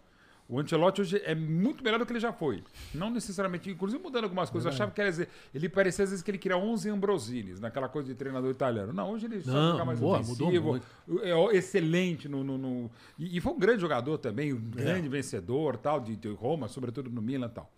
O 0.49 0.61
Ancelotti 0.61 1.01
hoje 1.01 1.21
é 1.25 1.35
muito 1.35 1.83
melhor 1.83 1.99
do 1.99 2.07
que 2.07 2.13
ele 2.13 2.21
já 2.21 2.33
foi. 2.33 2.63
Não 2.95 3.11
necessariamente, 3.11 3.69
inclusive 3.69 4.01
mudando 4.03 4.25
algumas 4.25 4.49
coisas. 4.49 4.67
Eu 4.67 4.73
achava 4.75 4.91
que, 4.93 4.97
quer 4.97 5.11
dizer, 5.11 5.29
ele 5.53 5.69
parecia 5.69 6.05
às 6.05 6.11
vezes 6.11 6.23
que 6.23 6.31
ele 6.31 6.39
queria 6.39 6.57
11 6.57 6.89
Ambrosinis, 6.89 7.59
naquela 7.59 7.89
coisa 7.89 8.07
de 8.09 8.15
treinador 8.15 8.51
italiano. 8.51 8.93
Não, 8.93 9.11
hoje 9.11 9.27
ele 9.27 9.43
Não, 9.45 9.73
jogar 9.73 9.85
mais 9.85 9.99
boa, 9.99 10.21
ofensivo, 10.21 10.81
é 11.23 11.57
excelente 11.57 12.29
no... 12.29 12.45
no- 12.45 12.57
no- 12.59 12.91
e, 13.19 13.37
e 13.37 13.41
foi 13.41 13.53
um 13.55 13.59
grande 13.59 13.81
jogador 13.81 14.19
também, 14.19 14.53
um 14.53 14.61
grande 14.61 15.09
vencedor, 15.09 15.77
tal, 15.77 15.99
de, 16.01 16.15
de 16.15 16.29
Roma, 16.29 16.69
sobretudo 16.69 17.11
no 17.11 17.21
Milan 17.21 17.47
e 17.47 17.51
tal. 17.51 17.71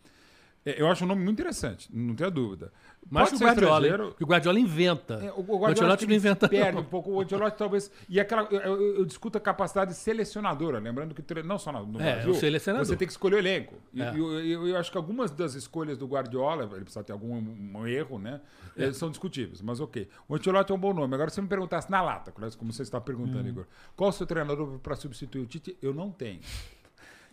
É, 0.71 0.81
Eu 0.81 0.89
acho 0.89 1.05
um 1.05 1.09
nome 1.09 1.23
muito 1.25 1.39
interessante, 1.41 1.89
não 1.93 2.15
tenho 2.15 2.31
dúvida. 2.31 2.73
Que 3.01 3.15
o 3.15 3.39
Guardiola. 3.39 3.87
estrangeiro, 3.87 4.17
o 4.21 4.27
Guardiola 4.27 4.61
inventa. 4.61 5.15
é, 5.15 5.33
o, 5.33 5.41
o 5.41 5.59
Guardiola 5.59 5.97
não 6.07 6.15
inventa. 6.15 6.47
perde 6.49 6.73
não. 6.73 6.83
um 6.83 6.85
pouco. 6.85 7.11
O 7.11 7.21
Ancelotti 7.23 7.57
talvez... 7.57 7.91
E 8.09 8.21
aquela... 8.21 8.43
Eu, 8.51 8.61
eu- 8.61 8.97
eu 8.99 9.05
discuto 9.07 9.39
a 9.39 9.41
capacidade 9.41 9.95
selecionadora. 9.95 10.79
Lembrando 10.79 11.15
que 11.15 11.43
não 11.43 11.59
só 11.59 11.73
no, 11.73 11.99
É, 12.01 12.15
Brasil... 12.17 12.33
o 12.33 12.35
selecionador. 12.35 12.87
Você 12.87 12.97
tem 12.97 13.07
que 13.07 13.13
escolher 13.13 13.37
o 13.37 13.39
elenco. 13.39 13.77
E 13.95 14.03
É. 14.03 14.11
eu, 14.11 14.41
eu- 14.45 14.69
eu 14.69 14.77
acho 14.77 14.91
que 14.93 14.99
algumas 14.99 15.31
das 15.31 15.55
escolhas 15.55 15.97
do 15.97 16.07
Guardiola... 16.07 16.65
Ele 16.65 16.83
precisa 16.85 17.03
ter 17.03 17.13
algum 17.13 17.35
um 17.39 17.87
erro, 17.87 18.19
né? 18.19 18.41
É. 18.77 18.85
eh, 18.87 18.93
São 18.93 19.09
discutíveis, 19.09 19.63
mas 19.63 19.81
ok. 19.81 20.07
O 20.29 20.35
Ancelotti 20.35 20.71
é 20.73 20.75
um 20.75 20.79
bom 20.79 20.93
nome. 20.93 21.15
Agora, 21.15 21.31
se 21.31 21.37
você 21.37 21.43
me 21.43 21.49
perguntasse 21.49 21.91
na 21.91 22.03
lata, 22.03 22.31
como 22.59 22.73
você 22.73 22.83
está 22.83 23.01
perguntando, 23.01 23.45
Hum. 23.45 23.49
Igor, 23.49 23.65
qual 23.97 24.11
o 24.11 24.13
seu 24.13 24.27
treinador 24.27 24.79
para 24.81 24.95
substituir 24.97 25.41
o 25.41 25.47
Tite? 25.47 25.79
Eu 25.81 25.95
não 25.95 26.11
tenho. 26.11 26.41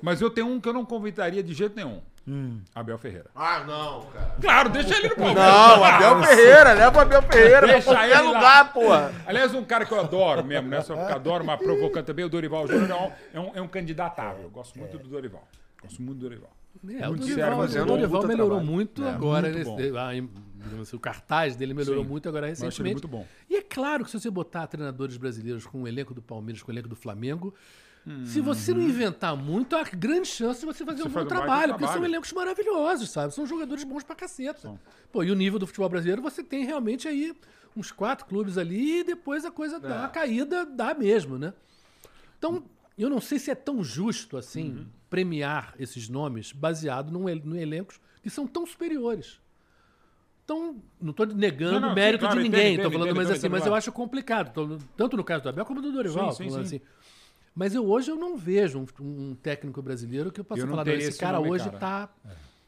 Mas 0.05 0.21
eu 0.21 0.29
tenho 0.29 0.45
um 0.47 0.61
que 0.61 0.69
eu 0.69 0.73
não 0.73 0.85
convidaria 0.85 1.41
de 1.41 1.51
jeito 1.51 1.75
nenhum. 1.75 1.99
Hum. 2.27 2.59
Abel 2.75 2.95
Ferreira. 2.99 3.25
Ah, 3.35 3.63
não, 3.65 4.05
cara. 4.11 4.35
Claro, 4.39 4.69
deixa 4.69 4.95
ele 4.97 5.09
no 5.09 5.15
Palmeiras. 5.15 5.43
Não, 5.43 5.83
Abel 5.83 6.23
Ferreira, 6.23 6.73
leva 6.73 6.97
o 6.97 7.01
Abel 7.01 7.21
Ferreira 7.23 7.67
Deixa 7.67 7.89
pra 7.91 7.99
qualquer 8.01 8.19
ele 8.19 8.27
lugar, 8.27 8.73
porra. 8.73 9.13
Aliás, 9.25 9.53
um 9.55 9.63
cara 9.63 9.83
que 9.83 9.91
eu 9.91 9.99
adoro 9.99 10.43
mesmo, 10.43 10.69
né? 10.69 10.81
Só 10.83 10.95
porque 10.95 11.11
eu 11.11 11.15
adoro, 11.15 11.43
mas 11.43 11.59
provocando 11.59 12.05
também, 12.05 12.23
o 12.23 12.29
Dorival 12.29 12.67
Júnior 12.67 13.11
é 13.33 13.39
um, 13.39 13.45
é 13.55 13.61
um, 13.61 13.65
é 13.65 13.67
candidatável. 13.67 14.43
Eu 14.43 14.49
gosto 14.51 14.77
muito 14.77 14.95
do 14.99 15.09
Dorival. 15.09 15.47
Gosto 15.81 16.01
muito 16.03 16.19
do 16.19 16.29
Dorival. 16.29 16.51
É, 16.87 17.07
o 17.07 17.09
Muito 17.09 17.21
Dorival, 17.25 17.67
sério, 17.67 17.83
o 17.83 17.87
Dorival 17.87 18.27
melhorou 18.27 18.49
trabalho. 18.57 18.71
muito 18.71 19.03
É, 19.03 19.09
agora. 19.09 19.49
muito 19.49 19.71
nesse- 19.75 19.97
ah, 19.97 20.81
assim, 20.81 20.95
o 20.95 20.99
cartaz 20.99 21.55
dele 21.55 21.73
melhorou 21.73 22.03
Sim. 22.03 22.09
muito 22.09 22.29
agora 22.29 22.45
recentemente. 22.47 22.95
muito 22.95 23.07
bom. 23.07 23.25
E 23.49 23.55
é 23.55 23.61
claro 23.61 24.03
que 24.03 24.11
se 24.11 24.19
você 24.19 24.29
botar 24.29 24.67
treinadores 24.67 25.17
brasileiros 25.17 25.65
com 25.65 25.81
o 25.83 25.87
elenco 25.87 26.13
do 26.13 26.21
Palmeiras, 26.21 26.61
com 26.61 26.69
o 26.71 26.73
elenco 26.73 26.87
do 26.89 26.95
Flamengo, 26.95 27.55
se 28.25 28.39
você 28.39 28.73
não 28.73 28.81
inventar 28.81 29.35
muito, 29.35 29.75
há 29.75 29.83
grande 29.83 30.27
chance 30.27 30.59
de 30.59 30.65
você 30.65 30.85
fazer 30.85 31.01
Você 31.03 31.07
um 31.09 31.11
bom 31.11 31.25
trabalho, 31.25 31.73
porque 31.73 31.79
trabalho. 31.85 31.93
são 31.93 32.05
elencos 32.05 32.31
maravilhosos, 32.33 33.09
sabe? 33.09 33.33
São 33.33 33.47
jogadores 33.47 33.83
bons 33.83 34.03
pra 34.03 34.15
caceta. 34.15 34.59
São. 34.59 34.79
Pô, 35.11 35.23
e 35.23 35.31
o 35.31 35.35
nível 35.35 35.57
do 35.57 35.65
futebol 35.65 35.89
brasileiro, 35.89 36.21
você 36.21 36.43
tem 36.43 36.65
realmente 36.65 37.07
aí 37.07 37.33
uns 37.75 37.91
quatro 37.91 38.25
clubes 38.27 38.57
ali 38.57 38.99
e 38.99 39.03
depois 39.03 39.43
a 39.43 39.51
coisa 39.51 39.79
dá 39.79 39.99
uma 39.99 40.07
caída, 40.09 40.65
dá 40.65 40.93
mesmo, 40.93 41.37
né? 41.39 41.53
Então, 42.37 42.63
eu 42.97 43.09
não 43.09 43.19
sei 43.19 43.39
se 43.39 43.49
é 43.49 43.55
tão 43.55 43.83
justo 43.83 44.37
assim 44.37 44.69
Uhum. 44.71 44.85
premiar 45.09 45.73
esses 45.79 46.07
nomes 46.07 46.51
baseado 46.51 47.11
num, 47.11 47.27
el- 47.27 47.41
num 47.43 47.55
elencos 47.55 47.99
que 48.21 48.29
são 48.29 48.45
tão 48.45 48.65
superiores. 48.67 49.39
Então, 50.43 50.75
não 51.01 51.09
estou 51.09 51.25
negando 51.25 51.73
Não, 51.73 51.79
não, 51.81 51.91
o 51.91 51.95
mérito 51.95 52.21
sim, 52.21 52.27
claro, 52.27 52.37
de 52.37 52.43
ninguém, 52.49 52.75
estou 52.75 52.91
falando 52.91 53.07
entendo, 53.07 53.15
mas 53.17 53.25
entendo, 53.25 53.37
assim, 53.37 53.49
mas 53.49 53.61
entendo, 53.61 53.71
eu 53.71 53.75
acho 53.75 53.91
complicado, 53.91 54.53
tô- 54.53 54.77
tanto 54.95 55.17
no 55.17 55.23
caso 55.23 55.41
do 55.43 55.49
Abel 55.49 55.65
como 55.65 55.81
do 55.81 55.91
Dorival, 55.91 56.31
Sim, 56.33 56.49
sim. 56.51 56.59
assim. 56.59 56.81
Mas 57.55 57.73
eu 57.73 57.85
hoje 57.89 58.11
eu 58.11 58.17
não 58.17 58.35
vejo 58.37 58.79
um, 58.79 58.85
um 59.03 59.35
técnico 59.35 59.81
brasileiro 59.81 60.31
que 60.31 60.41
eu 60.41 60.43
possa 60.45 60.61
Eu 60.61 60.67
falar, 60.67 60.87
esse 60.89 61.09
esse 61.09 61.19
cara 61.19 61.37
nome, 61.37 61.51
hoje 61.51 61.65
cara. 61.65 61.77
tá 61.79 62.09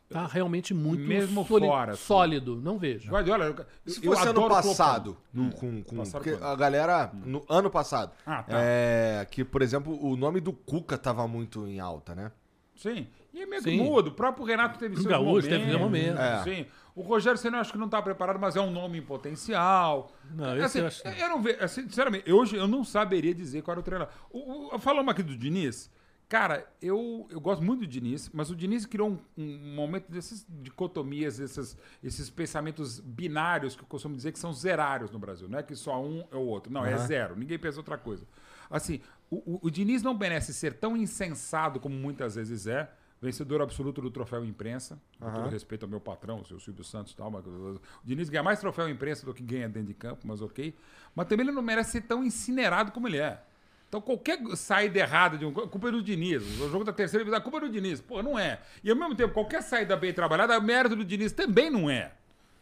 tá 0.10 0.26
realmente 0.26 0.74
muito 0.74 1.04
Mesmo 1.04 1.46
soli- 1.46 1.68
fora, 1.68 1.92
assim. 1.92 2.02
sólido, 2.04 2.56
não 2.56 2.78
vejo. 2.80 3.12
Guardiola, 3.12 3.44
eu, 3.46 3.56
Se 3.86 4.06
eu 4.06 4.14
fosse 4.14 4.22
ano 4.22 4.30
adoro 4.40 4.46
o 4.46 4.56
passado, 4.56 5.18
no- 5.34 5.52
com, 5.52 5.84
com- 5.84 6.02
a 6.42 6.56
galera, 6.56 7.12
no 7.26 7.44
ano 7.50 7.70
passado, 7.70 8.14
Ah, 8.26 8.42
tá. 8.44 8.56
é, 8.58 9.28
que, 9.30 9.44
por 9.44 9.62
exemplo, 9.62 10.02
o 10.02 10.16
nome 10.16 10.40
do 10.40 10.54
Cuca 10.54 10.98
tava 10.98 11.28
muito 11.28 11.68
em 11.68 11.82
alta, 11.82 12.16
né? 12.16 12.32
Sim. 12.78 13.06
E 13.34 13.42
é 13.42 13.46
meio 13.46 13.62
Sim. 13.62 13.78
mudo. 13.82 14.08
O 14.08 14.12
próprio 14.14 14.46
Renato 14.46 14.80
teve 14.80 14.94
O 14.94 14.98
seus 14.98 15.08
Gaúcho 15.10 15.28
momentos. 15.28 15.50
teve 15.50 15.70
seu 15.72 15.80
momento. 15.80 16.18
É. 16.22 16.44
Sim. 16.44 16.66
O 16.98 17.04
Rogério 17.04 17.38
Senna 17.38 17.58
eu 17.58 17.62
acho 17.62 17.72
que 17.72 17.78
não 17.78 17.86
está 17.86 18.02
preparado, 18.02 18.40
mas 18.40 18.56
é 18.56 18.60
um 18.60 18.72
nome 18.72 18.98
em 18.98 19.02
potencial. 19.04 20.12
Não, 20.32 20.56
esse 20.58 20.64
assim, 20.66 20.80
eu 20.80 20.88
acho- 20.88 21.08
eu 21.08 21.30
não 21.30 21.42
vejo, 21.44 21.64
assim, 21.64 21.84
sinceramente, 21.84 22.32
hoje 22.32 22.56
eu 22.56 22.68
não 22.68 22.84
saberia 22.84 23.36
dizer 23.36 23.62
qual 23.62 23.74
era 23.74 23.80
o 23.82 23.84
treinador. 23.84 24.12
O, 24.32 24.76
o, 24.76 24.80
falamos 24.80 25.12
aqui 25.12 25.22
do 25.22 25.38
Diniz. 25.38 25.92
Cara, 26.28 26.68
eu, 26.82 27.26
eu 27.30 27.40
gosto 27.40 27.64
muito 27.64 27.82
do 27.82 27.88
Diniz, 27.88 28.30
mas 28.34 28.50
o 28.50 28.56
Diniz 28.56 28.86
criou 28.86 29.12
um, 29.12 29.20
um 29.38 29.76
momento 29.76 30.12
dessas 30.12 30.46
dicotomias, 30.50 31.40
esses, 31.40 31.78
esses 32.04 32.30
pensamentos 32.30 33.00
binários 33.00 33.76
que 33.76 33.84
eu 33.84 33.88
costumo 33.88 34.16
dizer 34.16 34.32
que 34.34 34.40
são 34.40 34.52
zerários 34.52 35.10
no 35.12 35.20
Brasil. 35.20 35.48
Não 35.48 35.60
é 35.60 35.64
que 35.64 35.76
só 35.76 36.04
um 36.04 36.26
é 36.32 36.36
o 36.36 36.42
outro. 36.42 36.74
Não, 36.74 36.84
é 36.84 36.98
zero. 36.98 37.36
Ninguém 37.38 37.58
pensa 37.60 37.78
outra 37.78 37.98
coisa. 37.98 38.26
Assim, 38.70 39.00
o, 39.30 39.36
o, 39.38 39.60
o 39.68 39.72
Diniz 39.72 40.02
não 40.04 40.14
merece 40.14 40.54
ser 40.54 40.74
tão 40.74 40.98
insensado 40.98 41.80
como 41.80 41.96
muitas 41.96 42.36
vezes 42.36 42.68
é. 42.68 42.92
Vencedor 43.22 43.62
absoluto 43.62 44.02
do 44.02 44.12
troféu 44.12 44.46
imprensa. 44.46 45.02
Com 45.20 45.32
todo 45.32 45.50
respeito 45.50 45.84
ao 45.84 45.90
meu 45.90 46.00
patrão, 46.00 46.42
o 46.42 46.46
seu 46.46 46.60
Silvio 46.60 46.84
Santos 46.84 47.14
e 47.14 47.16
tal. 47.16 47.32
Mas, 47.32 47.46
o 47.46 47.80
Diniz 48.04 48.30
ganha 48.30 48.44
mais 48.44 48.60
troféu 48.60 48.88
imprensa 48.88 49.26
do 49.26 49.34
que 49.34 49.44
ganha 49.44 49.68
dentro 49.68 49.88
de 49.88 49.94
campo, 49.94 50.28
mas 50.28 50.42
ok. 50.42 50.76
Mas 51.16 51.28
também 51.28 51.46
ele 51.46 51.56
não 51.56 51.62
merece 51.62 51.92
ser 51.94 52.02
tão 52.02 52.24
incinerado 52.24 52.92
como 52.92 53.08
ele 53.08 53.18
é. 53.18 53.42
Então, 53.88 54.02
qualquer 54.02 54.40
saída 54.56 55.00
errada 55.00 55.38
de 55.38 55.46
um. 55.46 55.54
Culpa 55.54 55.88
é 55.88 55.92
do 55.92 56.04
Diniz. 56.04 56.44
O 56.60 56.70
jogo 56.70 56.84
da 56.84 56.92
terceira 56.92 57.24
divisão, 57.24 57.40
a 57.40 57.42
culpa 57.42 57.58
é 57.58 57.62
do 57.62 57.70
Diniz. 57.70 58.02
Pô, 58.02 58.22
não 58.22 58.38
é. 58.38 58.62
E 58.84 58.90
ao 58.90 58.96
mesmo 58.96 59.16
tempo, 59.16 59.34
qualquer 59.34 59.64
saída 59.64 59.96
bem 59.96 60.14
trabalhada, 60.14 60.60
mérito 60.60 60.96
do 60.96 61.06
Diniz 61.06 61.32
também 61.32 61.70
não 61.70 61.90
é. 61.90 62.12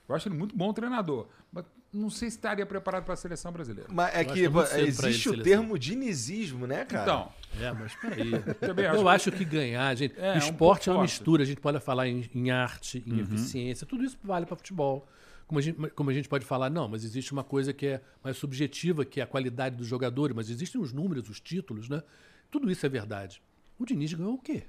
Eu 0.08 0.16
acho 0.16 0.28
ele 0.28 0.36
muito 0.36 0.56
bom 0.56 0.72
treinador. 0.72 1.28
Mas 1.52 1.66
não 1.96 2.10
sei 2.10 2.30
se 2.30 2.36
estaria 2.38 2.66
preparado 2.66 3.04
para 3.06 3.14
a 3.14 3.18
seleção 3.18 3.52
brasileira. 3.52 3.90
Mas 3.92 4.14
é 4.14 4.20
acho 4.20 4.34
que 4.34 4.50
que 4.50 4.76
é 4.76 4.82
existe 4.82 5.30
o 5.30 5.42
termo 5.42 5.80
dinizismo, 5.80 6.68
né, 6.68 6.84
cara? 6.86 7.04
Então, 7.04 7.32
É, 7.62 7.72
mas 7.72 7.96
peraí. 7.96 8.34
Acho 8.36 8.98
eu 8.98 9.04
que- 9.04 9.08
acho 9.10 9.32
que 9.32 9.46
ganhar, 9.46 9.96
gente. 9.96 10.20
É, 10.20 10.28
é 10.28 10.34
um 10.36 10.38
esporte 10.38 10.90
é 10.90 10.92
uma. 10.92 10.98
Uhum. 10.98 11.04
mistura. 11.04 11.44
A 11.44 11.46
gente 11.46 11.62
pode 11.62 11.80
falar 11.80 12.08
em, 12.08 12.30
em 12.36 12.52
arte, 12.52 13.04
em 13.08 13.20
eficiência, 13.20 13.88
tudo 13.88 14.04
isso 14.04 14.18
vale 14.24 14.46
para 14.46 14.56
futebol. 14.56 15.08
Como 15.48 15.60
a, 15.60 15.62
gente, 15.62 15.78
como 15.92 16.10
a 16.10 16.14
gente 16.14 16.28
pode 16.28 16.44
falar, 16.44 16.70
não, 16.72 16.88
mas 16.88 17.04
existe 17.04 17.32
uma 17.32 17.44
coisa 17.44 17.72
que 17.72 17.86
é 17.86 18.02
mais 18.24 18.36
subjetiva, 18.36 19.06
que 19.06 19.20
é 19.20 19.24
a 19.24 19.28
qualidade 19.28 19.76
dos 19.76 19.86
jogadores, 19.88 20.36
mas 20.36 20.50
existem 20.50 20.82
os 20.82 20.92
números, 20.92 21.30
os 21.30 21.40
títulos, 21.40 21.88
né? 21.88 22.02
Tudo 22.50 22.70
isso 22.72 22.84
é 22.86 22.90
verdade. 22.90 23.42
O 23.78 23.86
Diniz 23.86 24.12
ganhou 24.14 24.34
o 24.34 24.40
quê? 24.40 24.64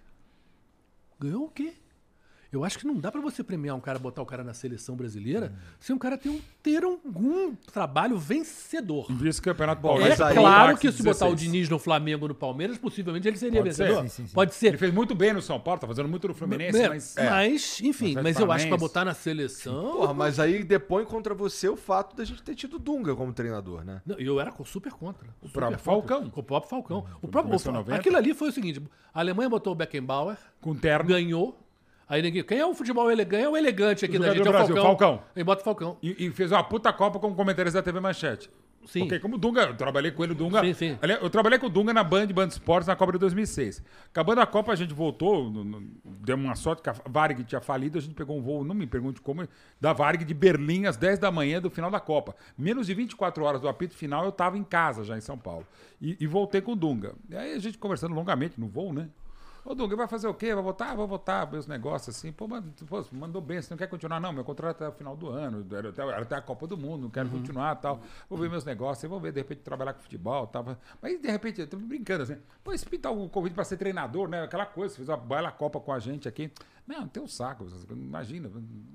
Ganhou 1.18 1.44
o 1.46 1.50
quê? 1.50 1.72
Eu 2.52 2.64
acho 2.64 2.78
que 2.78 2.86
não 2.86 2.94
dá 2.94 3.10
para 3.10 3.20
você 3.20 3.42
premiar 3.42 3.74
um 3.76 3.80
cara, 3.80 3.98
botar 3.98 4.22
o 4.22 4.26
cara 4.26 4.44
na 4.44 4.54
seleção 4.54 4.94
brasileira, 4.96 5.52
sem 5.80 5.94
um 5.94 5.98
cara 5.98 6.16
ter, 6.16 6.28
um, 6.28 6.40
ter 6.62 6.84
algum 6.84 7.54
trabalho 7.72 8.16
vencedor. 8.18 9.06
vice-campeonato 9.10 9.80
É 9.80 9.82
paulista. 9.82 10.26
aí- 10.28 10.34
claro 10.36 10.76
que 10.78 10.90
se 10.92 11.02
16. 11.02 11.18
botar 11.18 11.26
o 11.32 11.34
Diniz 11.36 11.68
no 11.68 11.78
Flamengo 11.78 12.28
no 12.28 12.34
Palmeiras, 12.34 12.78
possivelmente 12.78 13.26
ele 13.26 13.36
seria 13.36 13.60
Pode 13.62 13.74
ser. 13.74 13.84
vencedor. 13.84 14.02
Sim, 14.04 14.08
sim, 14.08 14.26
sim. 14.28 14.34
Pode 14.34 14.54
ser. 14.54 14.66
Ele 14.68 14.78
fez 14.78 14.94
muito 14.94 15.14
bem 15.14 15.32
no 15.32 15.42
São 15.42 15.58
Paulo, 15.60 15.80
tá 15.80 15.86
fazendo 15.86 16.08
muito 16.08 16.28
no 16.28 16.34
Fluminense, 16.34 16.78
É, 16.80 16.88
mas. 16.88 17.14
mas, 17.18 17.80
enfim, 17.82 18.14
Mas 18.14 18.16
é 18.16 18.22
mas 18.22 18.38
eu 18.40 18.52
acho 18.52 18.64
que 18.64 18.68
pra 18.70 18.78
botar 18.78 19.04
na 19.04 19.14
seleção. 19.14 19.92
Porra, 19.96 20.14
mas 20.14 20.38
aí 20.38 20.62
depõe 20.62 21.04
contra 21.04 21.34
você 21.34 21.68
o 21.68 21.76
fato 21.76 22.14
da 22.16 22.24
gente 22.24 22.42
ter 22.42 22.54
tido 22.54 22.78
Dunga 22.78 23.14
como 23.16 23.32
treinador, 23.32 23.84
né? 23.84 24.00
Não, 24.06 24.16
eu 24.18 24.40
era 24.40 24.52
super 24.64 24.92
contra. 24.92 25.28
O 25.42 25.48
próprio 25.48 25.78
Falcão. 25.78 26.32
O 26.34 26.42
próprio 26.42 26.70
Falcão. 26.70 26.98
O 27.20 27.28
próprio, 27.28 27.44
começou 27.50 27.72
o- 27.72 27.76
90. 27.76 27.98
aquilo 27.98 28.16
ali 28.16 28.32
foi 28.34 28.48
o 28.48 28.52
seguinte: 28.52 28.80
a 29.12 29.20
Alemanha 29.20 29.48
botou 29.48 29.72
o 29.72 29.76
Beckenbauer, 29.76 30.36
Com 30.60 30.74
terno. 30.74 31.08
ganhou. 31.08 31.58
Aí 32.08 32.22
ninguém. 32.22 32.42
Quem 32.44 32.58
é 32.58 32.66
o 32.66 32.74
futebol 32.74 33.10
elegante? 33.10 33.44
É 33.44 33.48
o 33.48 33.56
elegante 33.56 34.04
aqui 34.04 34.16
O 34.16 34.20
da 34.20 34.28
gente. 34.28 34.38
É 34.38 34.42
o 34.42 34.44
do 34.44 34.50
Brasil, 34.50 34.76
Falcão. 34.76 34.96
Falcão. 34.96 35.22
Aí 35.34 35.44
bota 35.44 35.62
o 35.62 35.64
Falcão. 35.64 35.96
E, 36.02 36.26
e 36.26 36.30
fez 36.30 36.52
uma 36.52 36.62
puta 36.62 36.92
Copa 36.92 37.18
como 37.18 37.34
comentarista 37.34 37.78
da 37.78 37.82
TV 37.82 38.00
Manchete. 38.00 38.50
Sim. 38.86 39.00
Porque 39.00 39.18
como 39.18 39.34
o 39.34 39.38
Dunga, 39.38 39.62
eu 39.62 39.74
trabalhei 39.74 40.12
com 40.12 40.22
ele, 40.22 40.32
o 40.32 40.34
Dunga. 40.36 40.60
Sim, 40.60 40.72
sim. 40.72 40.98
Eu 41.20 41.28
trabalhei 41.28 41.58
com 41.58 41.66
o 41.66 41.68
Dunga 41.68 41.92
na 41.92 42.04
Band, 42.04 42.28
Band 42.28 42.46
Esportes, 42.46 42.86
na 42.86 42.94
Copa 42.94 43.12
de 43.12 43.18
2006. 43.18 43.82
Acabando 44.10 44.40
a 44.40 44.46
Copa, 44.46 44.72
a 44.72 44.76
gente 44.76 44.94
voltou, 44.94 45.50
no, 45.50 45.64
no, 45.64 45.82
deu 46.04 46.36
uma 46.36 46.54
sorte 46.54 46.82
que 46.82 46.90
a 46.90 46.94
Varig 47.04 47.42
tinha 47.44 47.60
falido, 47.60 47.98
a 47.98 48.00
gente 48.00 48.14
pegou 48.14 48.38
um 48.38 48.42
voo, 48.42 48.64
não 48.64 48.74
me 48.74 48.86
pergunte 48.86 49.20
como, 49.20 49.46
da 49.80 49.92
Varig 49.92 50.24
de 50.24 50.32
Berlim 50.32 50.86
às 50.86 50.96
10 50.96 51.18
da 51.18 51.32
manhã 51.32 51.60
do 51.60 51.68
final 51.68 51.90
da 51.90 51.98
Copa. 51.98 52.36
Menos 52.56 52.86
de 52.86 52.94
24 52.94 53.42
horas 53.44 53.60
do 53.60 53.68
apito 53.68 53.94
final, 53.94 54.22
eu 54.22 54.30
estava 54.30 54.56
em 54.56 54.64
casa 54.64 55.02
já 55.02 55.18
em 55.18 55.20
São 55.20 55.36
Paulo. 55.36 55.66
E, 56.00 56.16
e 56.20 56.26
voltei 56.26 56.60
com 56.60 56.72
o 56.72 56.76
Dunga. 56.76 57.14
E 57.28 57.36
aí 57.36 57.54
a 57.54 57.58
gente 57.58 57.78
conversando 57.78 58.14
longamente 58.14 58.60
no 58.60 58.68
voo, 58.68 58.92
né? 58.92 59.08
Ô, 59.68 59.74
Dunga, 59.74 59.96
vai 59.96 60.06
fazer 60.06 60.28
o 60.28 60.34
quê? 60.34 60.54
Vai 60.54 60.62
votar? 60.62 60.96
Vai 60.96 61.06
votar, 61.08 61.50
meus 61.50 61.66
negócios 61.66 62.16
assim. 62.16 62.30
Pô, 62.30 62.46
mandou 63.10 63.42
bem, 63.42 63.60
você 63.60 63.68
não 63.72 63.76
quer 63.76 63.88
continuar? 63.88 64.20
Não, 64.20 64.32
meu 64.32 64.44
contrato 64.44 64.84
é 64.84 64.86
até 64.86 64.94
o 64.94 64.96
final 64.96 65.16
do 65.16 65.28
ano, 65.28 65.66
era 65.76 65.88
até, 65.88 66.02
era 66.02 66.22
até 66.22 66.36
a 66.36 66.40
Copa 66.40 66.68
do 66.68 66.76
Mundo, 66.76 67.02
não 67.02 67.10
quero 67.10 67.28
continuar 67.28 67.74
tal. 67.74 68.00
Vou 68.30 68.38
ver 68.38 68.48
meus 68.48 68.64
negócios, 68.64 69.10
vou 69.10 69.18
ver, 69.18 69.32
de 69.32 69.40
repente, 69.40 69.62
trabalhar 69.62 69.92
com 69.94 70.00
futebol. 70.00 70.46
Tava... 70.46 70.78
Mas, 71.02 71.20
de 71.20 71.28
repente, 71.28 71.62
eu 71.62 71.66
tô 71.66 71.76
brincando 71.78 72.22
assim. 72.22 72.36
Pô, 72.62 72.72
esse 72.72 72.86
pintar 72.86 73.12
o 73.12 73.28
convite 73.28 73.54
para 73.54 73.64
ser 73.64 73.76
treinador, 73.76 74.28
né? 74.28 74.44
Aquela 74.44 74.66
coisa, 74.66 74.94
você 74.94 74.98
fez 74.98 75.08
uma 75.08 75.16
bela 75.16 75.50
Copa 75.50 75.80
com 75.80 75.92
a 75.92 75.98
gente 75.98 76.28
aqui. 76.28 76.48
Não, 76.86 77.08
tem 77.08 77.20
um 77.20 77.26
saco, 77.26 77.66
imagina. 77.90 78.48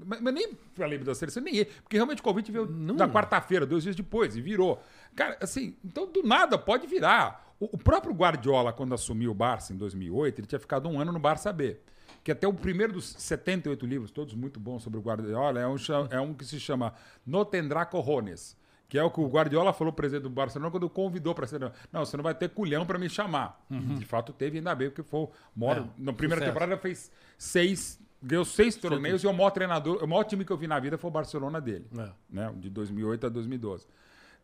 Mas, 0.05 0.21
mas 0.21 0.33
nem 0.33 0.57
falei 0.73 0.97
da 0.99 1.13
seleção, 1.13 1.43
nem 1.43 1.55
ia, 1.55 1.65
porque 1.65 1.97
realmente 1.97 2.21
o 2.21 2.23
convite 2.23 2.49
veio 2.49 2.65
na 2.65 3.09
quarta-feira, 3.09 3.65
dois 3.65 3.83
dias 3.83 3.95
depois, 3.97 4.37
e 4.37 4.41
virou. 4.41 4.81
Cara, 5.15 5.37
assim, 5.41 5.75
então 5.83 6.11
do 6.11 6.23
nada 6.23 6.57
pode 6.57 6.87
virar. 6.87 7.53
O, 7.59 7.65
o 7.73 7.77
próprio 7.77 8.13
Guardiola, 8.13 8.73
quando 8.73 8.93
assumiu 8.93 9.31
o 9.31 9.35
Barça 9.35 9.73
em 9.73 9.77
2008, 9.77 10.39
ele 10.39 10.47
tinha 10.47 10.59
ficado 10.59 10.89
um 10.89 10.99
ano 10.99 11.11
no 11.11 11.19
Barça 11.19 11.51
B. 11.53 11.77
Que 12.23 12.31
até 12.31 12.47
o 12.47 12.53
primeiro 12.53 12.93
dos 12.93 13.15
78 13.17 13.85
livros, 13.85 14.11
todos 14.11 14.33
muito 14.33 14.59
bons 14.59 14.83
sobre 14.83 14.99
o 14.99 15.01
Guardiola, 15.01 15.59
é 15.59 15.67
um, 15.67 15.75
é 16.09 16.19
um 16.19 16.33
que 16.33 16.45
se 16.45 16.59
chama 16.59 16.93
No 17.25 17.43
Tendrá 17.43 17.85
Corrones. 17.85 18.57
Que 18.87 18.99
é 18.99 19.03
o 19.03 19.09
que 19.09 19.21
o 19.21 19.27
Guardiola 19.27 19.71
falou, 19.71 19.93
presidente 19.93 20.23
do 20.23 20.29
Barcelona, 20.29 20.69
quando 20.69 20.89
convidou 20.89 21.33
para 21.33 21.47
ser. 21.47 21.61
Não, 21.91 22.05
você 22.05 22.17
não 22.17 22.23
vai 22.23 22.35
ter 22.35 22.49
culhão 22.49 22.85
para 22.85 22.99
me 22.99 23.09
chamar. 23.09 23.63
De 23.97 24.05
fato, 24.05 24.33
teve, 24.33 24.57
ainda 24.57 24.75
bem, 24.75 24.89
porque 24.89 25.01
foi 25.01 25.21
o 25.21 25.31
maior. 25.55 25.77
É, 25.77 25.83
na 25.97 26.11
primeira 26.11 26.41
sucesso. 26.41 26.53
temporada 26.53 26.77
fez 26.77 27.09
seis. 27.37 27.99
Ganhou 28.21 28.43
seis 28.43 28.75
torneios 28.75 29.23
e 29.23 29.27
o 29.27 29.33
maior 29.33 29.49
treinador, 29.49 30.03
o 30.03 30.07
maior 30.07 30.25
time 30.25 30.43
que 30.43 30.51
eu 30.51 30.57
vi 30.57 30.67
na 30.67 30.77
vida 30.77 30.97
foi 30.97 31.09
o 31.09 31.13
Barcelona 31.13 31.61
dele. 31.61 31.87
É. 31.97 32.09
Né? 32.29 32.53
De 32.57 32.69
2008 32.69 33.27
a 33.27 33.29
2012. 33.29 33.87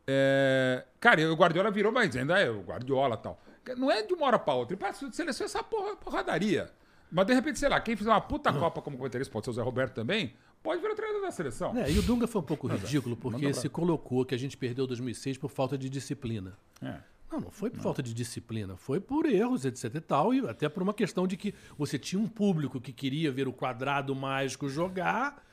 É, 0.08 0.86
cara, 1.00 1.22
o 1.32 1.36
Guardiola 1.36 1.70
virou, 1.70 1.92
mas 1.92 2.16
ainda 2.16 2.40
é 2.40 2.50
o 2.50 2.62
Guardiola 2.62 3.16
e 3.16 3.18
tal. 3.18 3.40
Não 3.76 3.92
é 3.92 4.02
de 4.02 4.14
uma 4.14 4.26
hora 4.28 4.40
pra 4.40 4.54
outra. 4.54 4.74
Ele 4.74 4.80
passa 4.80 5.12
seleção 5.12 5.46
essa 5.46 5.62
porra, 5.62 5.96
porradaria. 5.98 6.72
Mas 7.12 7.26
de 7.26 7.34
repente, 7.34 7.60
sei 7.60 7.70
lá, 7.70 7.80
quem 7.80 7.96
fizer 7.96 8.10
uma 8.10 8.22
puta 8.22 8.52
Copa 8.54 8.82
como 8.82 8.98
comentarista, 8.98 9.32
pode 9.32 9.46
ser 9.46 9.52
o 9.52 9.54
Zé 9.54 9.62
Roberto 9.62 9.94
também, 9.94 10.34
pode 10.62 10.82
virar 10.82 10.96
treinador 10.96 11.22
da 11.22 11.32
seleção. 11.32 11.78
É, 11.78 11.90
e 11.90 11.98
o 12.00 12.02
Dunga 12.02 12.28
foi 12.28 12.42
um 12.42 12.46
pouco 12.46 12.68
ridículo, 12.68 13.16
porque 13.16 13.54
se 13.54 13.70
colocou 13.70 14.26
que 14.26 14.36
a 14.36 14.40
gente 14.40 14.58
perdeu 14.58 14.88
2006 14.88 15.38
por 15.38 15.50
falta 15.50 15.78
de 15.78 15.90
disciplina. 15.90 16.58
É. 16.82 16.98
Não, 17.32 17.42
não 17.42 17.52
foi 17.52 17.70
por 17.70 17.82
falta 17.82 18.02
de 18.02 18.14
disciplina, 18.14 18.78
foi 18.78 19.02
por 19.02 19.26
erros, 19.26 19.66
etc 19.66 19.96
e 19.96 20.00
tal, 20.00 20.34
e 20.34 20.48
até 20.48 20.70
por 20.70 20.82
uma 20.82 20.94
questão 20.94 21.28
de 21.28 21.36
que 21.36 21.54
você 21.78 22.00
tinha 22.00 22.22
um 22.22 22.28
público 22.28 22.80
que 22.80 22.94
queria 22.94 23.32
ver 23.32 23.48
o 23.50 23.54
quadrado 23.54 24.16
mágico 24.16 24.70
jogar, 24.70 25.46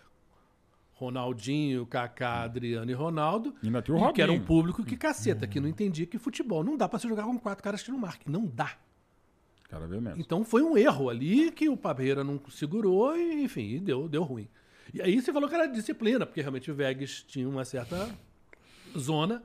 Ronaldinho, 0.94 1.84
Kaká, 1.86 2.42
Adriano 2.42 2.90
e 2.90 2.94
Ronaldo, 2.94 3.54
E 3.62 3.66
ainda 3.66 3.82
tinha 3.82 3.96
o 3.96 4.08
e 4.08 4.12
que 4.12 4.22
era 4.22 4.30
um 4.30 4.34
Robinho. 4.36 4.46
público 4.46 4.84
que 4.84 4.96
caceta, 4.96 5.46
que 5.46 5.58
não 5.58 5.68
entendia 5.68 6.06
que 6.06 6.18
futebol 6.18 6.62
não 6.62 6.76
dá 6.76 6.88
pra 6.88 6.98
se 6.98 7.08
jogar 7.08 7.24
com 7.24 7.38
quatro 7.38 7.62
caras 7.62 7.82
que 7.82 7.90
não 7.90 7.98
marquem, 7.98 8.32
não 8.32 8.46
dá. 8.46 8.76
Cara, 9.68 9.86
vê 9.88 10.00
mesmo. 10.00 10.20
Então 10.20 10.44
foi 10.44 10.62
um 10.62 10.76
erro 10.78 11.10
ali 11.10 11.50
que 11.50 11.68
o 11.68 11.76
Parreira 11.76 12.22
não 12.22 12.40
segurou 12.48 13.16
e, 13.16 13.42
enfim, 13.42 13.80
deu, 13.82 14.08
deu 14.08 14.22
ruim. 14.22 14.48
E 14.92 15.02
aí 15.02 15.20
você 15.20 15.32
falou 15.32 15.48
que 15.48 15.54
era 15.54 15.66
disciplina, 15.66 16.24
porque 16.24 16.40
realmente 16.40 16.70
o 16.70 16.74
Vegas 16.74 17.24
tinha 17.26 17.48
uma 17.48 17.64
certa 17.64 18.08
zona. 18.96 19.42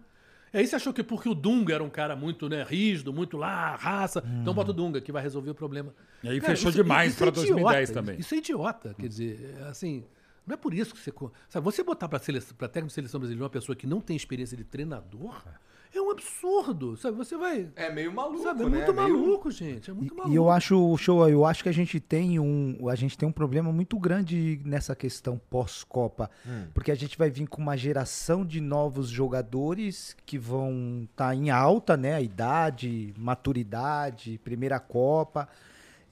E 0.53 0.57
aí 0.57 0.67
você 0.67 0.75
achou 0.75 0.93
que 0.93 1.03
porque 1.03 1.29
o 1.29 1.33
Dunga 1.33 1.73
era 1.75 1.83
um 1.83 1.89
cara 1.89 2.15
muito 2.15 2.47
né, 2.49 2.63
rígido, 2.63 3.13
muito 3.13 3.37
lá, 3.37 3.75
raça, 3.75 4.23
então 4.41 4.53
bota 4.53 4.71
o 4.71 4.73
Dunga 4.73 4.99
que 4.99 5.11
vai 5.11 5.21
resolver 5.21 5.51
o 5.51 5.55
problema. 5.55 5.93
E 6.23 6.29
aí 6.29 6.41
fechou 6.41 6.71
demais 6.71 7.15
pra 7.15 7.29
2010 7.29 7.91
também. 7.91 8.19
Isso 8.19 8.33
é 8.33 8.37
idiota, 8.37 8.95
quer 8.97 9.07
dizer, 9.07 9.55
é 9.59 9.63
assim, 9.69 10.03
não 10.49 10.55
é 10.55 10.57
por 10.57 10.73
isso 10.73 10.93
que 10.93 10.99
você... 10.99 11.13
Sabe, 11.47 11.63
você 11.63 11.83
botar 11.83 12.09
para 12.09 12.19
técnico 12.19 12.87
de 12.87 12.93
seleção 12.93 13.19
brasileira 13.19 13.43
uma 13.45 13.49
pessoa 13.49 13.75
que 13.75 13.85
não 13.87 14.01
tem 14.01 14.17
experiência 14.17 14.57
de 14.57 14.63
treinador 14.63 15.41
é 15.91 15.99
um 15.99 16.11
absurdo, 16.11 16.95
sabe? 16.97 17.17
Você 17.17 17.35
vai... 17.35 17.67
É 17.75 17.91
meio 17.91 18.13
maluco, 18.13 18.43
Sabe, 18.43 18.61
é 18.61 18.65
né? 18.69 18.77
muito 18.77 18.93
Meio- 18.93 19.09
maluco, 19.09 19.49
gente. 19.49 19.89
É 19.89 19.93
muito 19.93 20.13
maluco. 20.15 20.31
E 20.31 20.35
eu 20.35 20.49
acho, 20.49 20.95
show, 20.97 21.27
eu 21.27 21.45
acho 21.45 21.63
que 21.63 21.69
a 21.69 21.71
gente 21.71 21.99
tem 21.99 22.39
um, 22.39 22.87
a 22.89 22.95
gente 22.95 23.17
tem 23.17 23.27
um 23.27 23.31
problema 23.31 23.71
muito 23.71 23.97
grande 23.97 24.61
nessa 24.63 24.95
questão 24.95 25.41
pós-Copa, 25.49 26.29
porque 26.75 26.91
a 26.91 26.95
gente 26.95 27.17
vai 27.17 27.31
vir 27.31 27.47
com 27.47 27.59
uma 27.61 27.75
geração 27.75 28.45
de 28.45 28.61
novos 28.61 29.09
jogadores 29.09 30.15
que 30.27 30.37
vão 30.37 31.07
estar 31.09 31.33
em 31.35 31.49
alta, 31.49 31.97
né, 31.97 32.13
a 32.13 32.21
idade, 32.21 33.11
maturidade, 33.17 34.39
primeira 34.43 34.79
Copa, 34.79 35.49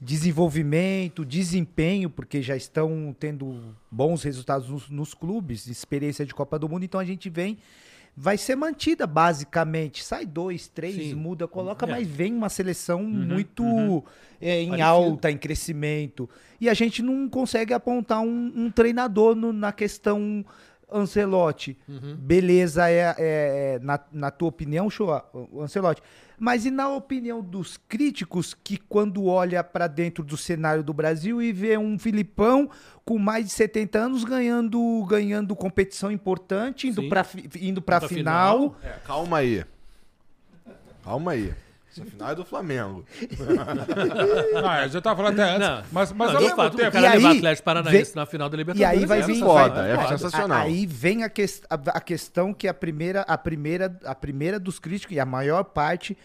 desenvolvimento, 0.00 1.24
desempenho, 1.24 2.08
porque 2.10 2.40
já 2.42 2.56
estão 2.56 3.14
tendo 3.18 3.74
bons 3.90 4.22
resultados 4.22 4.68
nos, 4.68 4.88
nos 4.90 5.14
clubes, 5.14 5.66
experiência 5.66 6.24
de 6.24 6.34
Copa 6.34 6.58
do 6.58 6.68
Mundo, 6.68 6.84
então 6.84 7.00
a 7.00 7.04
gente 7.04 7.28
vem 7.28 7.58
vai 8.20 8.36
ser 8.36 8.56
mantida 8.56 9.06
basicamente. 9.06 10.02
Sai 10.02 10.26
dois, 10.26 10.66
três, 10.66 10.94
Sim. 10.96 11.14
muda, 11.14 11.46
coloca, 11.46 11.86
É. 11.86 11.90
mas 11.90 12.06
vem 12.08 12.34
uma 12.34 12.48
seleção 12.48 13.00
Uhum, 13.00 13.10
muito 13.26 14.04
é, 14.40 14.60
em 14.62 14.68
Parecida. 14.70 14.86
alta, 14.88 15.30
em 15.30 15.38
crescimento. 15.38 16.28
E 16.60 16.68
a 16.68 16.74
gente 16.74 17.00
não 17.00 17.28
consegue 17.28 17.72
apontar 17.72 18.20
um, 18.20 18.52
um 18.56 18.70
treinador 18.72 19.36
no- 19.36 19.52
na 19.52 19.70
questão 19.72 20.44
Ancelotti. 20.90 21.78
Uhum. 21.88 22.16
Beleza, 22.16 22.90
é, 22.90 23.14
é- 23.18 23.78
na, 23.82 24.00
na 24.12 24.30
tua 24.32 24.48
opinião, 24.48 24.90
show, 24.90 25.10
Ancelotti. 25.60 26.02
Mas 26.38 26.64
e 26.64 26.70
na 26.70 26.88
opinião 26.88 27.42
dos 27.42 27.76
críticos 27.88 28.54
que 28.54 28.76
quando 28.76 29.26
olha 29.26 29.62
para 29.64 29.86
dentro 29.86 30.22
do 30.22 30.36
cenário 30.36 30.82
do 30.82 30.92
Brasil 30.92 31.42
e 31.42 31.52
vê 31.52 31.76
um 31.76 31.98
Filipão 31.98 32.70
com 33.04 33.18
mais 33.18 33.46
de 33.46 33.52
70 33.52 33.98
anos 33.98 34.24
ganhando 34.24 35.04
ganhando 35.08 35.56
competição 35.56 36.10
importante, 36.12 36.88
indo 36.88 37.08
para 37.08 37.26
indo 37.60 37.82
para 37.82 38.00
Pra 38.00 38.08
final, 38.08 38.58
final. 38.58 38.76
É, 38.82 38.98
calma 39.04 39.38
aí. 39.38 39.64
Calma 41.02 41.32
aí. 41.32 41.52
Essa 42.02 42.10
final 42.10 42.30
é 42.30 42.34
do 42.34 42.44
Flamengo. 42.44 43.04
Não, 44.62 44.74
eu 44.82 44.88
já 44.88 45.00
tava 45.00 45.16
falando 45.16 45.40
até 45.40 45.50
antes. 45.50 45.68
Não, 45.68 45.82
mas 45.92 46.12
mas 46.12 46.28
não, 46.28 46.36
ao 46.36 46.42
mesmo 46.42 46.56
fato, 46.56 46.76
tempo. 46.76 46.88
o 46.88 46.92
cara 46.92 47.06
E 47.06 47.18
levar 47.18 47.36
Atlético 47.36 47.64
Paranaense 47.64 48.04
vem- 48.12 48.12
na 48.16 48.26
final 48.26 48.48
da 48.48 48.56
E 48.56 48.58
Libertadores. 48.58 48.98
aí 49.00 49.06
vai 49.06 49.20
é 49.20 49.22
vir 49.22 49.38
foda, 49.40 49.86
é 49.86 49.96
vai- 49.96 50.08
sensacional. 50.08 50.58
Aí 50.58 50.86
vem 50.86 51.24
a, 51.24 51.28
ques- 51.28 51.62
a, 51.68 51.74
a 51.74 52.00
questão 52.00 52.52
que 52.52 52.68
a 52.68 52.74
primeira, 52.74 53.22
a 53.22 53.38
primeira, 53.38 53.98
a 54.04 54.14
primeira 54.14 54.58
dos 54.58 54.78
críticos 54.78 55.16
e 55.16 55.20
a 55.20 55.26
maior 55.26 55.64
parte, 55.64 56.16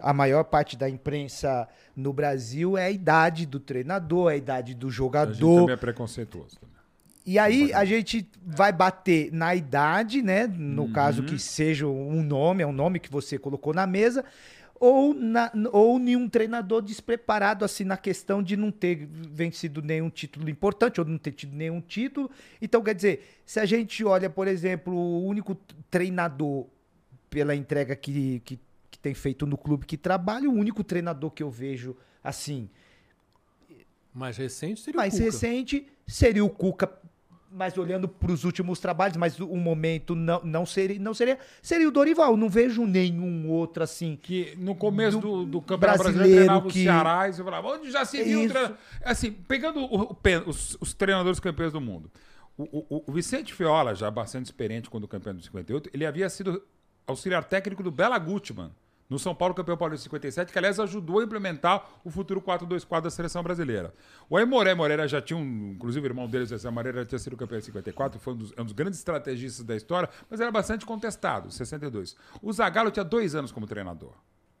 a 0.00 0.12
maior 0.12 0.44
parte 0.44 0.76
da 0.76 0.88
imprensa 0.88 1.66
no 1.94 2.12
Brasil 2.12 2.76
é 2.76 2.86
a 2.86 2.90
idade 2.90 3.46
do 3.46 3.58
treinador, 3.58 4.30
é 4.30 4.34
a 4.34 4.36
idade 4.36 4.74
do 4.74 4.86
A 4.86 4.90
gente 4.90 4.96
jogador. 4.96 5.60
também 5.60 5.72
é 5.74 5.76
preconceituoso. 5.76 6.56
Também. 6.60 6.76
E 7.28 7.40
aí 7.40 7.72
a 7.72 7.84
gente 7.84 8.28
vai 8.46 8.70
bater 8.72 9.32
na 9.32 9.52
idade, 9.52 10.22
né? 10.22 10.46
No 10.46 10.92
caso 10.92 11.24
que 11.24 11.36
seja 11.40 11.84
um 11.84 12.22
nome, 12.22 12.62
é 12.62 12.66
um 12.66 12.72
nome 12.72 13.00
que 13.00 13.10
você 13.10 13.36
colocou 13.36 13.74
na 13.74 13.84
mesa, 13.84 14.24
ou, 14.78 15.14
na, 15.14 15.50
ou 15.72 15.98
nenhum 15.98 16.28
treinador 16.28 16.82
despreparado 16.82 17.64
assim 17.64 17.84
na 17.84 17.96
questão 17.96 18.42
de 18.42 18.56
não 18.56 18.70
ter 18.70 19.06
vencido 19.06 19.82
nenhum 19.82 20.10
título 20.10 20.48
importante 20.48 21.00
ou 21.00 21.06
não 21.06 21.18
ter 21.18 21.32
tido 21.32 21.54
nenhum 21.54 21.80
título. 21.80 22.30
Então, 22.60 22.82
quer 22.82 22.94
dizer, 22.94 23.24
se 23.44 23.58
a 23.60 23.66
gente 23.66 24.04
olha, 24.04 24.28
por 24.28 24.46
exemplo, 24.48 24.94
o 24.94 25.26
único 25.26 25.54
treinador 25.90 26.66
pela 27.30 27.54
entrega 27.54 27.96
que, 27.96 28.40
que, 28.44 28.58
que 28.90 28.98
tem 28.98 29.14
feito 29.14 29.46
no 29.46 29.56
clube 29.58 29.86
que 29.86 29.96
trabalha, 29.96 30.48
o 30.48 30.52
único 30.52 30.84
treinador 30.84 31.30
que 31.30 31.42
eu 31.42 31.50
vejo 31.50 31.96
assim, 32.22 32.68
Mais 34.12 34.36
recente 34.36 34.80
seria 34.80 34.96
mais 34.96 35.14
o 35.14 35.18
Cuca. 35.18 35.24
recente 35.30 35.86
seria 36.06 36.44
o 36.44 36.50
Cuca, 36.50 36.90
mas 37.50 37.76
olhando 37.78 38.06
para 38.08 38.30
os 38.32 38.44
últimos 38.44 38.78
trabalhos, 38.80 39.16
mas 39.16 39.38
o 39.40 39.56
momento 39.56 40.14
não, 40.14 40.40
não, 40.44 40.66
seria, 40.66 40.98
não 40.98 41.14
seria. 41.14 41.38
Seria 41.62 41.88
o 41.88 41.90
Dorival. 41.90 42.36
Não 42.36 42.48
vejo 42.48 42.86
nenhum 42.86 43.48
outro 43.50 43.82
assim. 43.82 44.18
Que 44.20 44.54
no 44.58 44.74
começo 44.74 45.18
Do 45.20 45.44
do, 45.44 45.46
do 45.46 45.60
Campeonato 45.62 45.98
Brasileiro 46.02 46.34
treinava 46.36 46.66
o 46.66 46.70
que- 46.70 46.82
Ceará 46.82 47.28
e 47.28 47.32
você 47.32 47.42
falava, 47.44 47.68
onde 47.68 47.90
já 47.90 48.04
se 48.04 48.22
viu? 48.22 48.48
treino-" 48.48 48.76
Assim, 49.04 49.32
pegando 49.32 49.80
o- 49.80 50.02
o 50.12 50.16
os, 50.46 50.76
os 50.80 50.92
treinadores 50.94 51.40
campeões 51.40 51.72
do 51.72 51.80
mundo. 51.80 52.10
O, 52.58 52.64
o- 52.96 53.04
o 53.06 53.12
Vicente 53.12 53.52
Fiola, 53.52 53.94
já 53.94 54.10
bastante 54.10 54.46
experiente 54.46 54.88
quando 54.88 55.06
campeão 55.06 55.34
de 55.34 55.44
58, 55.44 55.90
ele 55.92 56.06
havia 56.06 56.28
sido 56.30 56.62
auxiliar 57.06 57.44
técnico 57.44 57.82
do 57.82 57.90
Bela 57.90 58.18
Gutmann, 58.18 58.70
no 59.08 59.18
São 59.18 59.34
Paulo 59.34 59.54
campeão 59.54 59.76
paulista 59.76 60.02
de 60.02 60.04
57, 60.04 60.52
que 60.52 60.58
aliás 60.58 60.80
ajudou 60.80 61.20
a 61.20 61.24
implementar 61.24 61.88
o 62.04 62.10
futuro 62.10 62.40
4-2-4 62.40 63.02
da 63.02 63.10
seleção 63.10 63.42
brasileira. 63.42 63.94
O 64.28 64.36
Aimoré 64.36 64.74
Moreira 64.74 65.06
já 65.06 65.20
tinha 65.20 65.36
um, 65.36 65.72
inclusive 65.72 66.06
o 66.06 66.08
irmão 66.08 66.28
dele, 66.28 66.44
o 66.44 66.58
Zé 66.58 66.70
Moreira, 66.70 67.00
já 67.00 67.06
tinha 67.06 67.18
sido 67.18 67.36
campeão 67.36 67.58
em 67.58 67.62
54, 67.62 68.18
foi 68.18 68.34
um 68.34 68.36
dos, 68.36 68.52
é 68.56 68.60
um 68.62 68.64
dos 68.64 68.72
grandes 68.72 68.98
estrategistas 68.98 69.64
da 69.64 69.76
história, 69.76 70.08
mas 70.30 70.40
era 70.40 70.50
bastante 70.50 70.84
contestado, 70.84 71.50
62. 71.50 72.16
O 72.42 72.52
Zagallo 72.52 72.90
tinha 72.90 73.04
dois 73.04 73.34
anos 73.34 73.52
como 73.52 73.66
treinador. 73.66 74.12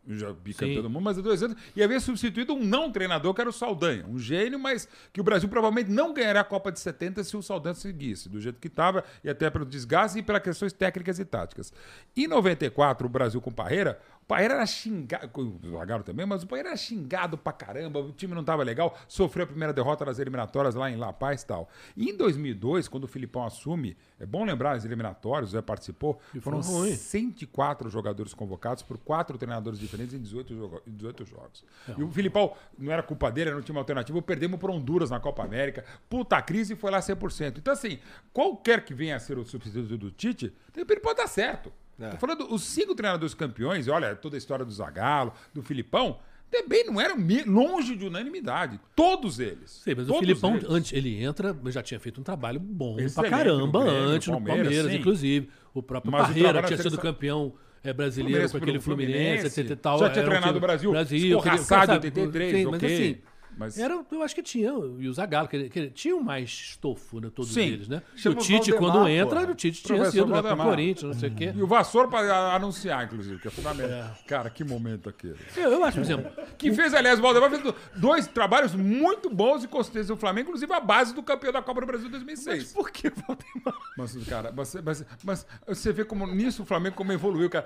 Já 0.08 0.32
bicampeão 0.32 0.82
do 0.82 0.88
mundo, 0.88 1.02
mas 1.02 1.18
há 1.18 1.20
dois 1.20 1.42
anos. 1.42 1.56
E 1.74 1.82
havia 1.82 1.98
substituído 1.98 2.54
um 2.54 2.64
não 2.64 2.92
treinador, 2.92 3.34
que 3.34 3.40
era 3.40 3.50
o 3.50 3.52
Saldanha. 3.52 4.06
Um 4.06 4.18
gênio, 4.18 4.58
mas 4.58 4.88
que 5.12 5.20
o 5.20 5.24
Brasil 5.24 5.48
provavelmente 5.48 5.90
não 5.90 6.14
ganharia 6.14 6.40
a 6.40 6.44
Copa 6.44 6.70
de 6.70 6.78
70 6.78 7.24
se 7.24 7.36
o 7.36 7.42
Saldanha 7.42 7.74
seguisse, 7.74 8.28
do 8.28 8.40
jeito 8.40 8.60
que 8.60 8.68
estava, 8.68 9.02
e 9.24 9.28
até 9.28 9.50
pelo 9.50 9.64
desgaste 9.64 10.20
e 10.20 10.22
pelas 10.22 10.42
questões 10.42 10.72
técnicas 10.72 11.18
e 11.18 11.24
táticas. 11.24 11.72
Em 12.16 12.28
94, 12.28 13.04
o 13.04 13.10
Brasil 13.10 13.40
com 13.40 13.50
Parreira, 13.50 14.00
Paeira 14.28 14.54
era 14.54 14.66
xingado, 14.66 15.30
o 15.38 15.78
também, 16.02 16.26
mas 16.26 16.42
o 16.42 16.46
Paeira 16.48 16.70
era 16.70 16.76
xingado 16.76 17.38
pra 17.38 17.52
caramba, 17.52 18.00
o 18.00 18.10
time 18.10 18.34
não 18.34 18.42
tava 18.42 18.64
legal, 18.64 18.98
sofreu 19.06 19.44
a 19.44 19.46
primeira 19.46 19.72
derrota 19.72 20.04
nas 20.04 20.18
eliminatórias 20.18 20.74
lá 20.74 20.90
em 20.90 20.96
La 20.96 21.12
Paz 21.12 21.42
e 21.42 21.46
tal. 21.46 21.68
E 21.96 22.10
em 22.10 22.16
2002, 22.16 22.88
quando 22.88 23.04
o 23.04 23.06
Filipão 23.06 23.44
assume, 23.44 23.96
é 24.18 24.26
bom 24.26 24.44
lembrar 24.44 24.72
as 24.72 24.84
eliminatórias, 24.84 25.50
o 25.50 25.52
Zé 25.52 25.62
participou, 25.62 26.18
foram 26.40 26.60
foi 26.62 26.74
ruim. 26.74 26.96
104 26.96 27.88
jogadores 27.88 28.34
convocados 28.34 28.82
por 28.82 28.98
quatro 28.98 29.38
treinadores 29.38 29.78
diferentes 29.78 30.12
em 30.14 30.20
18, 30.20 30.54
jogo- 30.56 30.82
em 30.86 30.92
18 30.92 31.24
jogos. 31.24 31.64
É. 31.88 31.92
E 31.96 32.02
o 32.02 32.10
Filipão, 32.10 32.52
não 32.76 32.90
era 32.92 33.02
culpa 33.04 33.30
dele, 33.30 33.50
era 33.50 33.58
um 33.58 33.62
time 33.62 33.78
alternativo, 33.78 34.20
perdemos 34.20 34.58
por 34.58 34.70
Honduras 34.70 35.10
na 35.10 35.20
Copa 35.20 35.44
América, 35.44 35.84
puta 36.10 36.42
crise 36.42 36.72
e 36.72 36.76
foi 36.76 36.90
lá 36.90 36.98
100%. 37.00 37.58
Então 37.58 37.72
assim, 37.72 37.98
qualquer 38.32 38.84
que 38.84 38.92
venha 38.92 39.14
a 39.14 39.20
ser 39.20 39.38
o 39.38 39.44
substituto 39.44 39.96
do 39.96 40.10
Tite, 40.10 40.52
repente 40.80 41.00
pode 41.00 41.18
dar 41.18 41.28
certo. 41.28 41.72
Tô 41.98 42.16
falando, 42.18 42.52
os 42.52 42.62
cinco 42.62 42.94
treinadores 42.94 43.34
campeões, 43.34 43.88
olha, 43.88 44.14
toda 44.14 44.36
a 44.36 44.38
história 44.38 44.64
do 44.64 44.70
Zagallo, 44.70 45.32
do 45.54 45.62
Filipão, 45.62 46.18
também 46.50 46.84
não 46.84 47.00
eram 47.00 47.16
longe 47.46 47.96
de 47.96 48.06
unanimidade. 48.06 48.78
Todos 48.94 49.40
eles. 49.40 49.80
Sim, 49.82 49.94
mas 49.96 50.04
o 50.04 50.12
Todos 50.12 50.20
Filipão, 50.20 50.56
eles. 50.56 50.70
antes 50.70 50.92
ele 50.92 51.22
entra, 51.22 51.56
já 51.66 51.82
tinha 51.82 51.98
feito 51.98 52.20
um 52.20 52.24
trabalho 52.24 52.60
bom 52.60 52.98
Excelente 52.98 53.14
pra 53.14 53.30
caramba 53.30 53.80
no 53.80 53.84
Grêmio, 53.86 54.08
antes, 54.08 54.28
no 54.28 54.34
Palmeiras, 54.34 54.62
Palmeiras, 54.62 54.92
sim. 54.92 54.98
inclusive. 54.98 55.48
O 55.74 55.82
próprio 55.82 56.12
Mas 56.12 56.26
Parreira 56.28 56.62
tinha 56.62 56.78
sido 56.78 56.98
campeão 56.98 57.52
é, 57.82 57.92
brasileiro 57.92 58.48
Fluminense 58.48 58.52
com 58.52 58.56
aquele 58.58 58.72
pelo 58.72 58.82
Fluminense, 58.82 59.46
etc 59.46 59.70
e 59.70 59.76
tal. 59.76 59.98
Já 59.98 60.10
tinha 60.10 60.24
treinado 60.24 60.58
o 60.58 60.60
Brasil, 60.60 60.90
Brasil 60.90 61.38
escorraçado 61.38 61.92
em 61.92 61.94
sabe, 61.94 62.06
83, 62.06 62.50
sim, 62.52 62.66
ok. 62.66 62.70
Mas 62.70 62.92
assim, 62.92 63.18
Mas- 63.56 63.78
era, 63.78 63.98
eu 64.10 64.22
acho 64.22 64.34
que 64.34 64.42
tinha, 64.42 64.70
e 64.98 65.08
o 65.08 65.12
Zagallo, 65.12 65.48
que, 65.48 65.68
que 65.70 65.90
tinham 65.90 66.20
mais 66.22 66.50
estofo, 66.50 67.20
né, 67.20 67.30
todos 67.34 67.52
Sim. 67.52 67.62
eles, 67.62 67.88
né? 67.88 68.02
E 68.14 68.28
o 68.28 68.34
Tite, 68.34 68.70
Valdemar, 68.70 68.92
quando 68.92 69.08
entra, 69.08 69.40
porra. 69.40 69.52
o 69.52 69.54
Tite 69.54 69.82
tinha 69.82 70.04
sido, 70.10 70.26
né, 70.26 70.32
pro 70.34 70.42
Valdemar. 70.42 70.66
Corinthians, 70.68 71.12
não 71.14 71.20
sei 71.20 71.28
o 71.30 71.34
quê. 71.34 71.52
E 71.56 71.62
o 71.62 71.66
Vassoura 71.66 72.08
para 72.08 72.54
anunciar, 72.54 73.04
inclusive, 73.04 73.40
que 73.40 73.48
é 73.48 73.50
fundamental. 73.50 74.10
Cara, 74.26 74.50
que 74.50 74.62
momento 74.62 75.08
aquele. 75.08 75.36
Eu, 75.56 75.72
eu 75.72 75.84
acho, 75.84 75.96
por 75.98 76.04
exemplo, 76.04 76.30
Que 76.58 76.72
fez, 76.72 76.92
aliás, 76.94 77.18
o 77.18 77.22
Valdemar 77.22 77.50
fez 77.50 77.74
dois 77.96 78.26
trabalhos 78.26 78.74
muito 78.74 79.30
bons 79.30 79.64
e 79.64 79.68
consistentes 79.68 80.08
no 80.10 80.16
Flamengo, 80.16 80.48
inclusive 80.48 80.72
a 80.72 80.80
base 80.80 81.14
do 81.14 81.22
campeão 81.22 81.52
da 81.52 81.62
Copa 81.62 81.80
do 81.80 81.86
Brasil 81.86 82.08
2006. 82.10 82.72
Por 82.72 82.90
que 82.90 83.08
Valdemar? 83.10 83.74
Mas, 83.96 84.16
cara, 84.28 84.52
mas, 84.54 84.74
mas, 84.84 85.06
mas 85.24 85.46
você 85.66 85.92
vê 85.92 86.04
como 86.04 86.26
nisso 86.26 86.62
o 86.62 86.66
Flamengo 86.66 86.96
como 86.96 87.12
evoluiu, 87.12 87.48
cara. 87.48 87.64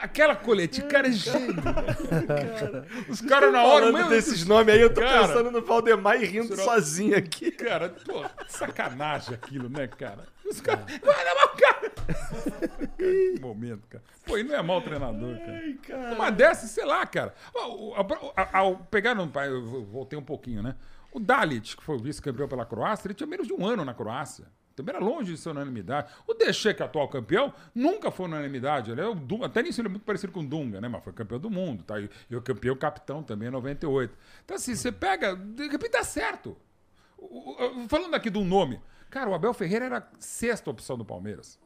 Aquela 0.00 0.36
coletiva, 0.36 0.86
cara, 0.86 1.08
é 1.08 1.12
gênio. 1.12 1.56
Cara. 2.26 2.86
Os 3.08 3.20
caras 3.20 3.52
na 3.52 3.64
hora, 3.64 3.86
Falando 3.86 3.98
meu, 3.98 4.08
desses 4.08 4.46
nomes 4.46 4.74
aí, 4.74 4.80
eu 4.80 4.92
tô 4.92 5.00
Cara. 5.00 5.31
Pensando 5.32 5.50
no 5.50 5.62
Valdemar 5.62 6.20
e 6.22 6.26
rindo 6.26 6.48
Será- 6.48 6.62
sozinho 6.64 7.16
aqui. 7.16 7.50
Cara, 7.50 7.88
pô, 7.88 8.24
sacanagem 8.48 9.34
aquilo, 9.34 9.68
né, 9.68 9.86
cara? 9.86 10.26
Os 10.48 10.60
caras. 10.60 10.84
Vai 11.02 11.24
levar 11.24 11.44
o 11.44 11.56
cara! 11.56 11.92
que 12.98 13.40
momento, 13.40 13.86
cara. 13.88 14.04
Pô, 14.26 14.36
e 14.38 14.42
não 14.44 14.54
é 14.54 14.62
mau 14.62 14.80
treinador, 14.82 15.36
cara. 15.86 16.14
Uma 16.14 16.30
dessas, 16.30 16.70
sei 16.70 16.84
lá, 16.84 17.06
cara. 17.06 17.34
Ao 18.52 18.76
pegar 18.90 19.14
voltei 19.86 20.18
um 20.18 20.24
pouquinho, 20.24 20.62
né? 20.62 20.76
O 21.10 21.20
Dalit, 21.20 21.76
que 21.76 21.82
foi 21.82 21.98
vice-campeão 21.98 22.48
pela 22.48 22.64
Croácia, 22.64 23.06
ele 23.06 23.14
tinha 23.14 23.26
menos 23.26 23.46
de 23.46 23.52
um 23.52 23.66
ano 23.66 23.84
na 23.84 23.92
Croácia. 23.94 24.46
Também 24.74 24.94
era 24.94 25.04
longe 25.04 25.32
de 25.32 25.38
ser 25.38 25.50
unanimidade. 25.50 26.12
O 26.26 26.34
Deixê, 26.34 26.72
que 26.74 26.82
é 26.82 26.86
atual 26.86 27.08
campeão, 27.08 27.52
nunca 27.74 28.10
foi 28.10 28.26
unanimidade. 28.26 28.90
Ele 28.90 29.00
é 29.00 29.06
o 29.06 29.14
Dunga, 29.14 29.46
até 29.46 29.62
nisso 29.62 29.80
ele 29.80 29.88
é 29.88 29.90
muito 29.90 30.04
parecido 30.04 30.32
com 30.32 30.40
o 30.40 30.46
Dunga, 30.46 30.80
né? 30.80 30.88
Mas 30.88 31.02
foi 31.04 31.12
campeão 31.12 31.38
do 31.38 31.50
mundo, 31.50 31.82
tá? 31.84 32.00
E, 32.00 32.08
e 32.30 32.36
o 32.36 32.42
campeão 32.42 32.74
capitão 32.76 33.22
também 33.22 33.48
em 33.48 33.50
98. 33.52 34.16
Então, 34.44 34.56
assim, 34.56 34.74
você 34.74 34.90
pega, 34.90 35.36
de 35.36 35.68
repente 35.68 35.92
dá 35.92 36.02
certo. 36.04 36.56
O- 37.18 37.82
o- 37.84 37.88
Falando 37.88 38.14
aqui 38.14 38.30
de 38.30 38.38
um 38.38 38.44
nome, 38.44 38.80
cara, 39.10 39.28
o 39.30 39.34
Abel 39.34 39.52
Ferreira 39.54 39.84
era 39.86 39.98
a 39.98 40.02
sexta 40.18 40.70
opção 40.70 40.96
do 40.98 41.04
Palmeiras. 41.04 41.58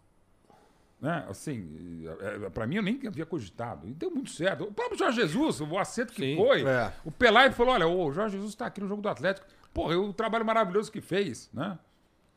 Né? 1.00 1.26
Assim, 1.28 2.04
é, 2.20 2.46
é, 2.46 2.50
pra 2.50 2.66
mim 2.66 2.76
eu 2.76 2.82
nem 2.82 2.98
havia 3.06 3.26
cogitado. 3.26 3.86
E 3.86 3.92
deu 3.92 4.10
muito 4.10 4.30
certo. 4.30 4.64
O 4.64 4.72
próprio 4.72 4.98
Jorge 4.98 5.20
Jesus, 5.20 5.60
o 5.60 5.78
acerto 5.78 6.12
que 6.14 6.22
Sim. 6.22 6.36
foi. 6.36 6.62
É. 6.66 6.92
O 7.04 7.10
Pelai 7.10 7.50
falou: 7.52 7.74
olha, 7.74 7.86
o 7.86 8.10
Jorge 8.12 8.36
Jesus 8.36 8.54
tá 8.54 8.66
aqui 8.66 8.80
no 8.80 8.88
jogo 8.88 9.02
do 9.02 9.08
Atlético. 9.08 9.46
Porra, 9.74 9.96
o 9.98 10.12
trabalho 10.14 10.44
maravilhoso 10.44 10.90
que 10.90 11.02
fez, 11.02 11.50
né? 11.52 11.78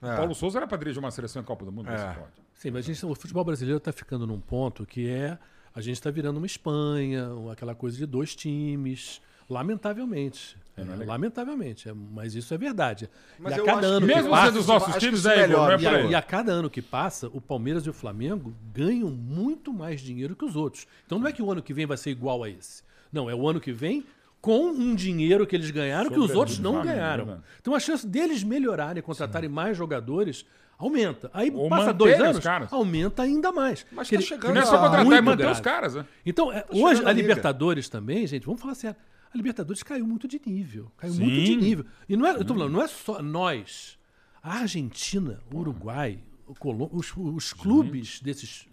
É. 0.01 0.15
Paulo 0.15 0.33
Souza 0.33 0.59
era 0.59 0.67
pra 0.67 0.77
dirigir 0.77 0.99
uma 0.99 1.11
seleção 1.11 1.41
em 1.41 1.45
Copa 1.45 1.65
do 1.65 1.71
Mundo. 1.71 1.89
É. 1.89 2.15
Sim, 2.53 2.71
mas 2.71 2.85
a 2.85 2.93
gente- 2.93 3.05
o 3.05 3.15
futebol 3.15 3.43
brasileiro 3.43 3.77
está 3.77 3.91
ficando 3.91 4.25
num 4.27 4.39
ponto 4.39 4.85
que 4.85 5.09
é. 5.09 5.37
A 5.75 5.81
gente 5.81 5.95
está 5.95 6.09
virando 6.09 6.37
uma 6.37 6.45
Espanha, 6.45 7.27
aquela 7.51 7.75
coisa 7.75 7.97
de 7.97 8.05
dois 8.05 8.35
times. 8.35 9.21
Lamentavelmente. 9.49 10.55
É, 10.77 10.81
é 10.81 10.83
É, 10.83 11.05
lamentavelmente. 11.05 11.89
é- 11.89 11.93
mas 11.93 12.33
isso 12.35 12.53
é 12.53 12.57
verdade. 12.57 13.09
Mas 13.37 13.51
e 13.51 13.55
a 13.55 13.57
eu 13.59 13.65
cada 13.65 13.79
acho 13.79 13.87
ano 13.87 13.99
que- 14.07 14.07
que 14.07 14.15
Mesmo 14.19 14.31
passa, 14.31 14.45
sendo 14.47 14.59
os 14.59 14.67
nossos 14.67 14.95
times, 14.97 15.19
isso 15.19 15.27
né, 15.27 15.35
Igor? 15.35 15.47
melhora. 15.47 15.77
Não 15.77 15.89
é 15.89 16.01
e, 16.03 16.05
a, 16.07 16.09
e 16.11 16.15
a 16.15 16.21
cada 16.21 16.51
ano 16.51 16.69
que 16.69 16.81
passa, 16.81 17.27
o 17.33 17.41
Palmeiras 17.41 17.85
e 17.85 17.89
o 17.89 17.93
Flamengo 17.93 18.53
ganham 18.73 19.09
muito 19.09 19.73
mais 19.73 20.01
dinheiro 20.01 20.35
que 20.35 20.45
os 20.45 20.55
outros. 20.55 20.87
Então 21.05 21.19
não 21.19 21.27
é 21.27 21.31
que 21.33 21.41
o 21.41 21.51
ano 21.51 21.61
que 21.61 21.73
vem 21.73 21.85
vai 21.85 21.97
ser 21.97 22.11
igual 22.11 22.43
a 22.43 22.49
esse. 22.49 22.83
Não, 23.11 23.29
é 23.29 23.35
o 23.35 23.47
ano 23.49 23.59
que 23.59 23.71
vem 23.73 24.05
com 24.41 24.67
um 24.69 24.95
dinheiro 24.95 25.45
que 25.45 25.55
eles 25.55 25.69
ganharam 25.71 26.09
que 26.09 26.19
os 26.19 26.31
outros 26.31 26.59
não 26.59 26.81
ganharam. 26.81 27.25
né? 27.25 27.37
Então 27.61 27.73
a 27.75 27.79
chance 27.79 28.07
deles 28.07 28.43
melhorarem, 28.43 29.01
contratarem 29.03 29.49
mais 29.49 29.75
jogadores, 29.77 30.45
aumenta. 30.77 31.29
Aí 31.33 31.51
Ou 31.53 31.67
passa 31.67 31.93
dois 31.93 32.15
os 32.15 32.21
anos, 32.25 32.39
caras. 32.43 32.71
aumenta 32.71 33.23
ainda 33.23 33.51
mais. 33.51 33.85
Mas 33.91 34.07
Que 34.09 34.15
tá 34.15 34.21
chegando 34.21 34.53
Não 34.53 34.61
é 34.61 34.63
a- 34.63 34.67
só 34.67 34.77
contratar 34.77 35.01
e 35.01 35.05
muito 35.05 35.23
manter 35.23 35.37
grave. 35.43 35.53
os 35.55 35.59
caras, 35.59 35.95
né? 35.95 36.05
Então, 36.25 36.51
é, 36.53 36.65
chegando 36.71 36.85
hoje 36.85 37.03
a 37.03 37.09
a 37.09 37.11
liga. 37.11 37.27
Libertadores 37.27 37.89
também, 37.89 38.25
gente, 38.27 38.45
vamos 38.45 38.61
falar 38.61 38.75
sério. 38.75 38.95
A 39.33 39.37
Libertadores 39.37 39.83
caiu 39.83 40.07
muito 40.07 40.27
de 40.27 40.41
nível. 40.45 40.89
Caiu 40.97 41.13
Sim. 41.13 41.23
muito 41.23 41.45
de 41.45 41.55
nível. 41.57 41.85
E 42.07 42.15
não 42.15 42.25
é, 42.25 42.31
eu 42.31 42.45
tô 42.45 42.53
falando, 42.53 42.71
não 42.71 42.81
é 42.81 42.87
só 42.87 43.21
nós. 43.21 43.99
A 44.41 44.59
Argentina, 44.59 45.41
o 45.53 45.57
Uruguai, 45.59 46.17
o 46.47 46.55
Colô- 46.55 46.89
os, 46.93 47.11
os 47.15 47.51
clubes 47.53 48.21
desses 48.21 48.68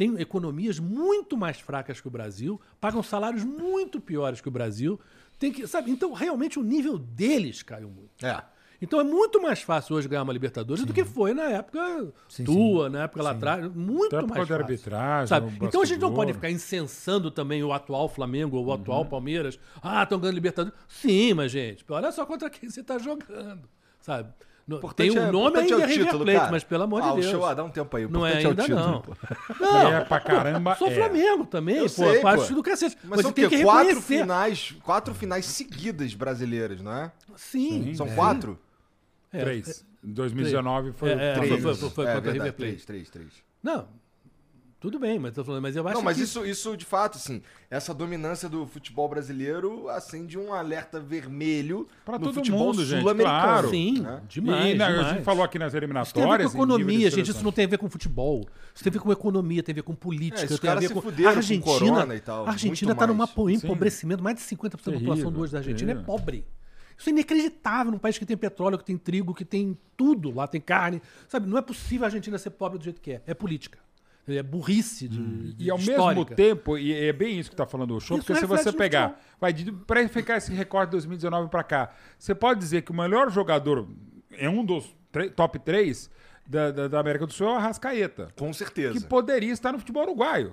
têm 0.00 0.18
economias 0.18 0.78
muito 0.78 1.36
mais 1.36 1.60
fracas 1.60 2.00
que 2.00 2.08
o 2.08 2.10
Brasil, 2.10 2.58
pagam 2.80 3.02
salários 3.02 3.44
muito 3.44 4.00
piores 4.00 4.40
que 4.40 4.48
o 4.48 4.50
Brasil. 4.50 4.98
Tem 5.38 5.52
que, 5.52 5.66
sabe? 5.66 5.90
Então, 5.90 6.14
realmente 6.14 6.58
o 6.58 6.62
nível 6.62 6.96
deles 6.96 7.62
caiu 7.62 7.90
muito. 7.90 8.24
É. 8.24 8.42
Então 8.80 8.98
é 8.98 9.04
muito 9.04 9.42
mais 9.42 9.60
fácil 9.60 9.96
hoje 9.96 10.08
ganhar 10.08 10.22
uma 10.22 10.32
Libertadores 10.32 10.86
do 10.86 10.94
que 10.94 11.04
foi 11.04 11.34
na 11.34 11.50
época 11.50 12.14
tua, 12.46 12.88
na 12.88 13.02
época 13.02 13.22
lá 13.22 13.32
atrás. 13.32 13.70
Muito 13.74 14.16
Até 14.16 14.26
mais 14.26 14.40
fácil. 14.40 14.54
arbitragem, 14.54 15.26
Sabe? 15.26 15.52
Então 15.60 15.82
a 15.82 15.84
gente 15.84 16.00
não 16.00 16.14
pode 16.14 16.32
ficar 16.32 16.50
incensando 16.50 17.30
também 17.30 17.62
o 17.62 17.70
atual 17.70 18.08
Flamengo 18.08 18.56
ou 18.56 18.64
o 18.64 18.72
atual 18.72 19.04
Palmeiras. 19.04 19.60
Ah, 19.82 20.02
estão 20.02 20.18
ganhando 20.18 20.36
Libertadores. 20.36 20.78
Sim, 20.88 21.34
mas, 21.34 21.52
gente, 21.52 21.84
olha 21.90 22.10
só 22.10 22.24
contra 22.24 22.48
quem 22.48 22.70
você 22.70 22.80
está 22.80 22.96
jogando. 22.96 23.68
Sabe? 24.00 24.32
No- 24.70 24.78
Tem 24.92 25.08
Importante 25.08 25.10
o 25.10 25.18
é- 25.18 25.32
nome 25.32 25.38
importante 25.48 25.72
ainda 25.72 25.74
é 25.74 25.86
o 25.86 25.88
River 25.88 26.04
título, 26.06 26.24
Plate, 26.24 26.38
cara. 26.38 26.50
mas 26.52 26.64
pelo 26.64 26.82
amor 26.84 27.02
Ah, 27.02 27.06
de 27.06 27.10
o 27.10 27.14
Deus. 27.16 27.26
show, 27.26 27.44
ah, 27.44 27.54
dá 27.54 27.64
um 27.64 27.70
tempo 27.70 27.96
aí. 27.96 28.06
o 28.06 28.08
Não 28.10 28.24
é 28.26 28.40
importante 28.40 28.60
ainda 28.60 28.62
o 28.62 28.66
título, 28.78 28.92
não. 28.92 29.00
pô. 29.02 29.64
Não, 29.64 29.92
É 29.92 30.04
pra 30.04 30.20
caramba. 30.20 30.74
sou 30.76 30.88
é. 30.88 30.94
Flamengo 30.94 31.44
também, 31.46 31.76
Eu 31.76 31.82
pô. 31.84 31.88
sei, 31.88 32.20
pô. 32.20 32.54
do 32.54 32.62
cacete. 32.62 32.96
Mas 33.02 33.16
Você 33.16 33.22
são 33.22 33.30
o 33.32 33.34
tem 33.34 33.48
quê? 33.48 33.56
que 33.58 33.62
Quatro 33.64 33.86
reconhecer. 33.88 34.18
finais, 34.20 34.74
quatro 34.84 35.14
finais 35.14 35.44
seguidas 35.46 36.14
brasileiras, 36.14 36.80
não 36.80 36.92
é? 36.92 37.10
Sim. 37.36 37.92
São 37.96 38.08
quatro? 38.10 38.58
É, 39.32 39.40
Três. 39.40 39.84
Em 40.04 40.12
2019 40.12 40.92
foi 40.92 41.10
É, 41.10 41.14
o 41.16 41.20
é, 41.20 41.34
Flamengo. 41.34 41.62
foi- 41.62 41.74
foi- 41.74 41.90
foi 41.90 42.06
é, 42.06 42.14
contra 42.14 42.30
o 42.30 42.32
River 42.32 42.52
Plate. 42.52 42.72
Três, 42.72 42.84
três, 42.84 43.10
três. 43.10 43.28
Não, 43.62 43.86
tudo 44.80 44.98
bem, 44.98 45.18
mas, 45.18 45.34
tô 45.34 45.44
falando, 45.44 45.60
mas 45.62 45.76
eu 45.76 45.86
acho 45.86 45.94
Não, 45.94 46.02
mas 46.02 46.16
que... 46.16 46.22
isso, 46.22 46.44
isso 46.46 46.74
de 46.74 46.86
fato, 46.86 47.16
assim, 47.18 47.42
essa 47.70 47.92
dominância 47.92 48.48
do 48.48 48.66
futebol 48.66 49.06
brasileiro 49.10 49.90
acende 49.90 50.38
um 50.38 50.54
alerta 50.54 50.98
vermelho 50.98 51.86
no 52.06 52.18
todo 52.18 52.32
futebol 52.34 52.58
mundo, 52.68 52.84
gente, 52.84 53.00
sul-americano. 53.02 53.42
claro. 53.42 53.68
Sim, 53.70 54.00
né? 54.00 54.22
demais, 54.26 54.74
e, 54.74 54.78
né, 54.78 54.84
A 54.86 54.90
demais. 54.90 55.08
gente 55.08 55.22
falou 55.22 55.44
aqui 55.44 55.58
nas 55.58 55.74
Isso 55.74 55.74
tem 55.74 55.82
a 55.82 55.84
ver 55.84 55.84
eliminatórias. 55.84 56.52
com 56.52 56.56
economia, 56.56 57.10
gente. 57.10 57.30
Isso 57.30 57.44
não 57.44 57.52
tem 57.52 57.66
a 57.66 57.68
ver 57.68 57.76
com 57.76 57.90
futebol. 57.90 58.48
Isso 58.74 58.82
tem 58.82 58.90
a 58.90 58.94
ver 58.94 58.98
com 59.00 59.12
economia, 59.12 59.62
tem 59.62 59.72
a 59.72 59.76
ver 59.76 59.82
com 59.82 59.94
política, 59.94 60.42
É, 60.42 60.46
tem 60.46 60.56
a 60.56 60.60
caras 60.60 60.80
ver 60.82 60.88
se 60.88 60.94
com. 60.94 61.00
a 61.00 61.02
com 61.02 61.28
Argentina, 61.28 61.62
corona 61.78 62.14
e 62.14 62.20
tal, 62.20 62.46
a 62.46 62.50
Argentina 62.50 62.92
está 62.92 63.06
num 63.06 63.14
mais. 63.14 63.30
empobrecimento. 63.62 64.22
Mais 64.22 64.36
de 64.36 64.42
50% 64.42 64.70
da 64.70 64.70
população 64.78 65.02
Terrível, 65.04 65.30
do 65.30 65.40
hoje 65.42 65.52
da 65.52 65.58
Argentina 65.58 65.90
é 65.92 65.94
terrível. 65.94 66.16
pobre. 66.16 66.46
Isso 66.96 67.08
é 67.08 67.12
inacreditável 67.12 67.92
num 67.92 67.98
país 67.98 68.16
que 68.18 68.26
tem 68.26 68.36
petróleo, 68.36 68.78
que 68.78 68.84
tem 68.84 68.96
trigo, 68.96 69.34
que 69.34 69.44
tem 69.44 69.76
tudo 69.96 70.34
lá, 70.34 70.46
tem 70.46 70.60
carne. 70.60 71.00
Sabe, 71.28 71.48
não 71.48 71.56
é 71.58 71.62
possível 71.62 72.04
a 72.04 72.08
Argentina 72.08 72.36
ser 72.38 72.50
pobre 72.50 72.78
do 72.78 72.84
jeito 72.84 73.00
que 73.00 73.12
é. 73.12 73.22
É 73.26 73.34
política. 73.34 73.78
É 74.36 74.42
burrice 74.42 75.08
de. 75.08 75.52
de 75.54 75.64
E 75.64 75.70
ao 75.70 75.78
mesmo 75.78 75.92
histórica. 75.92 76.34
tempo, 76.34 76.78
e 76.78 76.92
é 76.92 77.12
bem 77.12 77.38
isso 77.38 77.50
que 77.50 77.54
está 77.54 77.66
falando 77.66 77.96
o 77.96 78.00
show, 78.00 78.16
Isso 78.18 78.26
porque 78.26 78.40
se 78.40 78.46
você 78.46 78.72
pegar, 78.72 79.20
vai 79.40 79.52
para 79.86 80.08
ficar 80.08 80.36
esse 80.36 80.52
recorde 80.52 80.86
de 80.86 80.92
2019 80.92 81.48
para 81.48 81.62
cá, 81.62 81.90
você 82.18 82.34
pode 82.34 82.60
dizer 82.60 82.82
que 82.82 82.90
o 82.90 82.94
melhor 82.94 83.30
jogador 83.30 83.88
é 84.32 84.48
um 84.48 84.64
dos 84.64 84.94
top 85.34 85.58
3 85.58 86.10
da, 86.46 86.70
da, 86.70 86.88
da 86.88 87.00
América 87.00 87.26
do 87.26 87.32
Sul 87.32 87.48
é 87.48 87.52
o 87.52 87.54
Arrascaeta, 87.56 88.28
Com 88.36 88.52
certeza. 88.52 88.94
que 88.98 89.06
poderia 89.06 89.52
estar 89.52 89.72
no 89.72 89.78
futebol 89.78 90.02
uruguaio. 90.02 90.52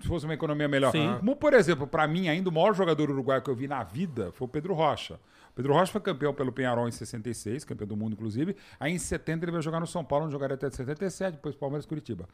Se 0.00 0.06
fosse 0.06 0.24
uma 0.26 0.34
economia 0.34 0.68
melhor. 0.68 0.92
Sim. 0.92 1.16
Como, 1.18 1.34
por 1.34 1.52
exemplo, 1.54 1.84
para 1.84 2.06
mim, 2.06 2.28
ainda 2.28 2.48
o 2.48 2.52
maior 2.52 2.72
jogador 2.72 3.10
uruguaio 3.10 3.42
que 3.42 3.50
eu 3.50 3.54
vi 3.56 3.66
na 3.66 3.82
vida 3.82 4.30
foi 4.32 4.46
o 4.46 4.48
Pedro 4.48 4.72
Rocha. 4.72 5.14
O 5.50 5.54
Pedro 5.56 5.72
Rocha 5.72 5.90
foi 5.90 6.00
campeão 6.00 6.32
pelo 6.32 6.52
Penharol 6.52 6.86
em 6.86 6.92
66, 6.92 7.64
campeão 7.64 7.88
do 7.88 7.96
mundo, 7.96 8.12
inclusive. 8.12 8.54
Aí 8.78 8.92
em 8.92 8.98
70 8.98 9.44
ele 9.44 9.50
veio 9.50 9.60
jogar 9.62 9.80
no 9.80 9.88
São 9.88 10.04
Paulo, 10.04 10.26
onde 10.26 10.32
jogaria 10.32 10.54
até 10.54 10.70
77, 10.70 11.32
depois 11.34 11.56
Palmeiras 11.56 11.84
e 11.84 11.88
Curitiba. 11.88 12.28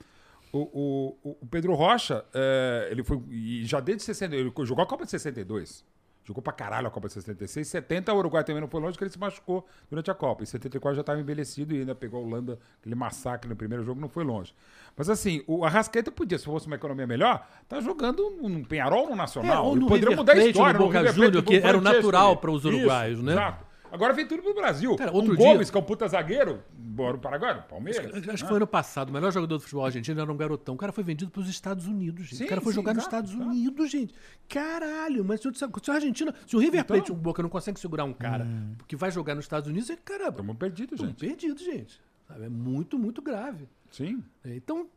O, 0.59 1.17
o, 1.43 1.47
Pedro 1.51 1.75
Rocha, 1.75 2.25
eh, 2.33 2.89
ele 2.91 3.03
foi. 3.03 3.21
E 3.31 3.65
já 3.65 3.81
desde 3.81 4.03
60. 4.05 4.35
Ele 4.37 4.53
jogou 4.65 4.83
a 4.83 4.87
Copa 4.87 5.05
de 5.05 5.11
62. 5.11 5.85
Jogou 6.27 6.43
pra 6.43 6.55
caralho 6.55 6.87
a 6.87 6.91
Copa 6.91 7.07
de 7.09 7.13
66. 7.15 7.67
70 7.69 8.11
o 8.15 8.17
Uruguai 8.17 8.43
também 8.45 8.61
não 8.61 8.69
foi 8.69 8.81
longe, 8.81 8.93
porque 8.93 9.05
ele 9.05 9.11
se 9.13 9.19
machucou 9.19 9.67
durante 9.91 10.11
a 10.11 10.15
Copa. 10.15 10.43
Em 10.43 10.47
74 10.47 10.95
já 10.97 11.01
estava 11.03 11.21
envelhecido 11.21 11.75
e 11.75 11.81
ainda 11.81 11.95
pegou 11.95 12.19
a 12.21 12.25
Holanda, 12.27 12.59
aquele 12.81 12.95
massacre 12.95 13.47
no 13.49 13.55
primeiro 13.55 13.85
jogo, 13.85 14.01
não 14.01 14.09
foi 14.09 14.25
longe. 14.25 14.55
Mas 14.97 15.11
assim, 15.11 15.43
o 15.47 15.65
Arrascaeta 15.67 16.11
podia, 16.11 16.39
se 16.39 16.45
fosse 16.47 16.67
uma 16.67 16.77
economia 16.77 17.07
melhor, 17.07 17.47
tá 17.69 17.79
jogando 17.81 18.31
num 18.41 18.65
Penharol 18.65 19.07
no 19.09 19.13
É, 19.13 19.17
Nacional. 19.17 19.67
ou 19.67 19.77
E 19.77 19.81
no 19.81 19.87
poderia 19.87 20.11
River 20.11 20.19
mudar 20.19 20.33
a 20.33 20.37
Plate, 20.37 20.51
história. 20.51 20.73
no 20.79 20.85
Boca 20.87 20.99
River 20.99 21.13
Júnior, 21.15 21.43
que 21.43 21.57
era 21.57 21.77
o 21.77 21.81
natural 21.83 22.31
ali. 22.31 22.41
para 22.41 22.51
os 22.53 22.65
Isso, 22.65 22.69
uruguaios, 22.75 23.23
né? 23.23 23.33
Exato. 23.33 23.67
Agora 23.95 24.13
vem 24.13 24.27
tudo 24.27 24.43
pro 24.43 24.53
Brasil. 24.55 24.97
Cara, 24.97 25.13
um 25.13 25.15
outro 25.15 25.37
Gomes, 25.37 25.59
dia- 25.67 25.71
que 25.73 25.79
é 25.79 25.81
um 25.81 25.85
puta 25.85 26.09
zagueiro, 26.09 26.61
bora 26.77 27.17
o 27.17 27.21
Paraguai, 27.21 27.65
Palmeiras. 27.69 28.05
Acho 28.13 28.21
que 28.23 28.27
né? 28.43 28.49
foi 28.49 28.57
ano 28.57 28.67
passado. 28.67 29.11
O 29.11 29.13
melhor 29.13 29.31
jogador 29.33 29.57
do 29.57 29.61
futebol 29.61 29.85
argentino 29.87 30.21
era 30.21 30.33
um 30.33 30.37
garotão. 30.37 30.75
O 30.75 30.79
cara 30.79 30.91
foi 30.91 31.05
vendido 31.05 31.31
para 31.31 31.41
os 31.41 31.49
Estados 31.49 31.87
Unidos, 31.87 32.25
gente. 32.25 32.39
Sim, 32.39 32.45
o 32.45 32.49
cara 32.49 32.61
foi 32.61 32.73
sim, 32.73 32.77
jogar 32.81 32.93
nos 32.93 33.05
exato, 33.05 33.17
Estados 33.17 33.31
exato. 33.33 33.49
Unidos, 33.49 33.91
gente. 33.91 34.13
Caralho, 34.49 35.25
mas 35.25 35.41
se 35.41 35.49
o, 35.49 35.55
se 35.55 35.65
o 35.65 35.93
Argentina. 35.95 36.35
Se 36.45 36.57
o 36.57 36.59
River 36.59 36.81
Então. 36.81 36.97
Plate, 36.97 37.13
o 37.13 37.15
Boca, 37.15 37.41
não 37.41 37.49
consegue 37.49 37.79
segurar 37.79 38.03
um 38.05 38.13
cara 38.13 38.47
que 38.89 38.97
vai 38.97 39.13
jogar 39.13 39.37
nos 39.37 39.45
Estados 39.45 39.69
Unidos, 39.69 39.89
é 39.91 39.97
cara. 39.97 40.29
Estamos 40.29 40.57
perdidos, 40.57 40.93
Estamos 40.95 41.13
gente. 41.13 41.21
perdidos, 41.29 41.65
gente. 41.65 42.01
Sabe? 42.27 42.45
É 42.47 42.49
muito, 42.49 42.99
muito 42.99 43.23
grave. 43.23 43.69
Sim. 43.93 44.25
Então, 44.45 44.89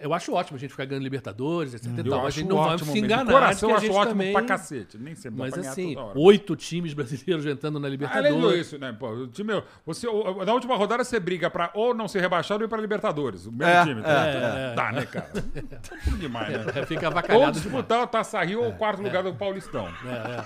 eu 0.00 0.14
acho 0.14 0.32
ótimo 0.32 0.56
a 0.56 0.60
gente 0.60 0.70
ficar 0.70 0.84
ganhando 0.84 1.02
Libertadores, 1.02 1.74
etc. 1.74 1.86
Eu 1.98 2.04
tal. 2.04 2.20
A 2.24 2.28
acho 2.28 2.38
gente 2.38 2.48
não 2.48 2.56
vai 2.58 2.74
ótimo 2.74 2.86
se 2.86 2.92
mesmo. 2.92 3.06
enganar. 3.06 3.24
De 3.24 3.32
coração, 3.32 3.68
que 3.68 3.72
eu 3.72 3.76
a 3.76 3.78
acho 3.80 3.92
ótimo 3.92 4.06
também... 4.12 4.32
pra 4.32 4.42
cacete. 4.42 4.96
Nem 4.98 5.14
sempre 5.16 5.38
dá 5.38 5.44
Mas 5.56 5.58
assim, 5.66 5.94
toda 5.94 6.06
hora. 6.06 6.18
oito 6.18 6.54
times 6.56 6.94
brasileiros 6.94 7.44
entrando 7.46 7.80
na 7.80 7.88
Além 7.88 7.90
Libertadores. 7.98 8.58
disso, 8.58 8.78
né? 8.78 8.94
Pô, 8.98 9.08
o 9.10 9.26
time, 9.26 9.60
você, 9.84 10.06
na 10.46 10.52
última 10.54 10.76
rodada 10.76 11.02
você 11.02 11.18
briga 11.18 11.50
pra 11.50 11.70
ou 11.74 11.92
não 11.92 12.06
ser 12.06 12.20
rebaixado 12.20 12.62
ou 12.62 12.66
ir 12.66 12.68
pra 12.68 12.80
Libertadores. 12.80 13.46
O 13.46 13.52
mesmo 13.52 13.64
É, 13.72 13.82
time. 13.84 14.00
é, 14.00 14.04
tá? 14.04 14.26
é. 14.26 14.74
Dá, 14.74 14.92
né, 14.92 15.06
cara? 15.06 15.28
Tá 15.88 15.96
tudo 16.04 16.16
demais, 16.18 16.48
né? 16.50 16.64
É, 16.76 16.86
fica 16.86 17.02
Ou 17.06 17.12
avacalhado 17.12 17.52
demais. 17.52 17.62
disputar 17.62 18.02
o 18.02 18.06
Taça 18.06 18.42
Rio 18.42 18.62
ou 18.62 18.68
o 18.70 18.72
quarto 18.74 19.02
lugar 19.02 19.22
do 19.22 19.34
Paulistão. 19.34 19.88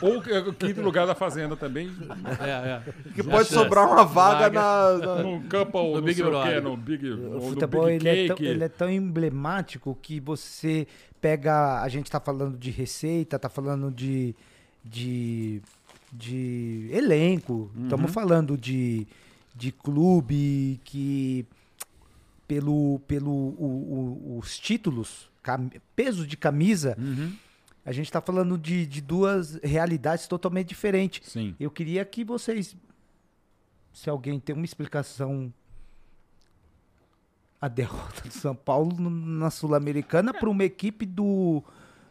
Ou 0.01 0.19
o 0.19 0.53
quinto 0.55 0.81
lugar 0.81 1.07
da 1.07 1.15
Fazenda 1.15 1.57
também. 1.57 1.91
É, 2.41 2.51
é. 2.51 2.83
Que 3.15 3.23
pode 3.23 3.49
sobrar 3.49 3.87
uma 3.89 4.05
vaga, 4.05 4.49
na, 4.51 4.99
na- 4.99 5.23
No 5.23 5.43
campo 5.43 5.79
ou 5.79 5.97
No 5.97 6.03
Big 6.03 6.23
Brother. 6.23 6.63
no 6.63 6.77
Big, 6.77 7.11
ou 7.11 7.37
O 7.37 7.41
futebol 7.51 7.89
ele 7.89 8.09
é, 8.09 8.27
tão, 8.29 8.37
Cake. 8.37 8.49
ele 8.49 8.65
é 8.65 8.69
tão 8.69 8.91
emblemático 9.03 9.97
que 10.01 10.19
você 10.21 10.87
pega. 11.21 11.83
A 11.83 11.89
gente 11.89 12.11
tá 12.11 12.21
falando 12.21 12.57
de 12.57 12.71
receita, 12.71 13.39
tá 13.39 13.49
falando 13.49 13.91
de. 13.91 14.35
de, 14.85 15.63
de 16.13 16.89
elenco, 16.93 17.71
estamos 17.85 18.07
Uhum. 18.09 18.13
falando 18.13 18.57
de, 18.59 19.07
de 19.55 19.71
clube 19.73 20.81
que. 20.85 21.47
Pelo, 22.49 22.99
pelo 23.07 23.31
o- 23.31 24.19
o- 24.35 24.39
os 24.39 24.59
títulos, 24.59 25.31
cam- 25.43 25.71
peso 25.97 26.27
de 26.27 26.37
camisa, 26.37 26.95
Uhum. 26.99 27.33
a 27.87 27.93
gente 27.93 28.13
tá 28.13 28.21
falando 28.21 28.59
de, 28.59 28.85
de 28.85 29.01
duas 29.01 29.55
realidades 29.63 30.27
totalmente 30.27 30.69
diferentes. 30.69 31.31
Sim. 31.33 31.55
Eu 31.59 31.71
queria 31.71 32.05
que 32.05 32.25
vocês, 32.25 32.77
se 33.95 34.11
alguém 34.11 34.39
tem 34.39 34.55
uma 34.55 34.67
explicação, 34.67 35.51
a 37.63 37.69
derrota 37.69 38.23
do 38.27 38.33
São 38.35 38.57
Paulo 38.57 39.09
na 39.09 39.49
Sul-Americana 39.49 40.35
para 40.35 40.51
uma 40.51 40.65
equipe 40.65 41.07
do, 41.07 41.63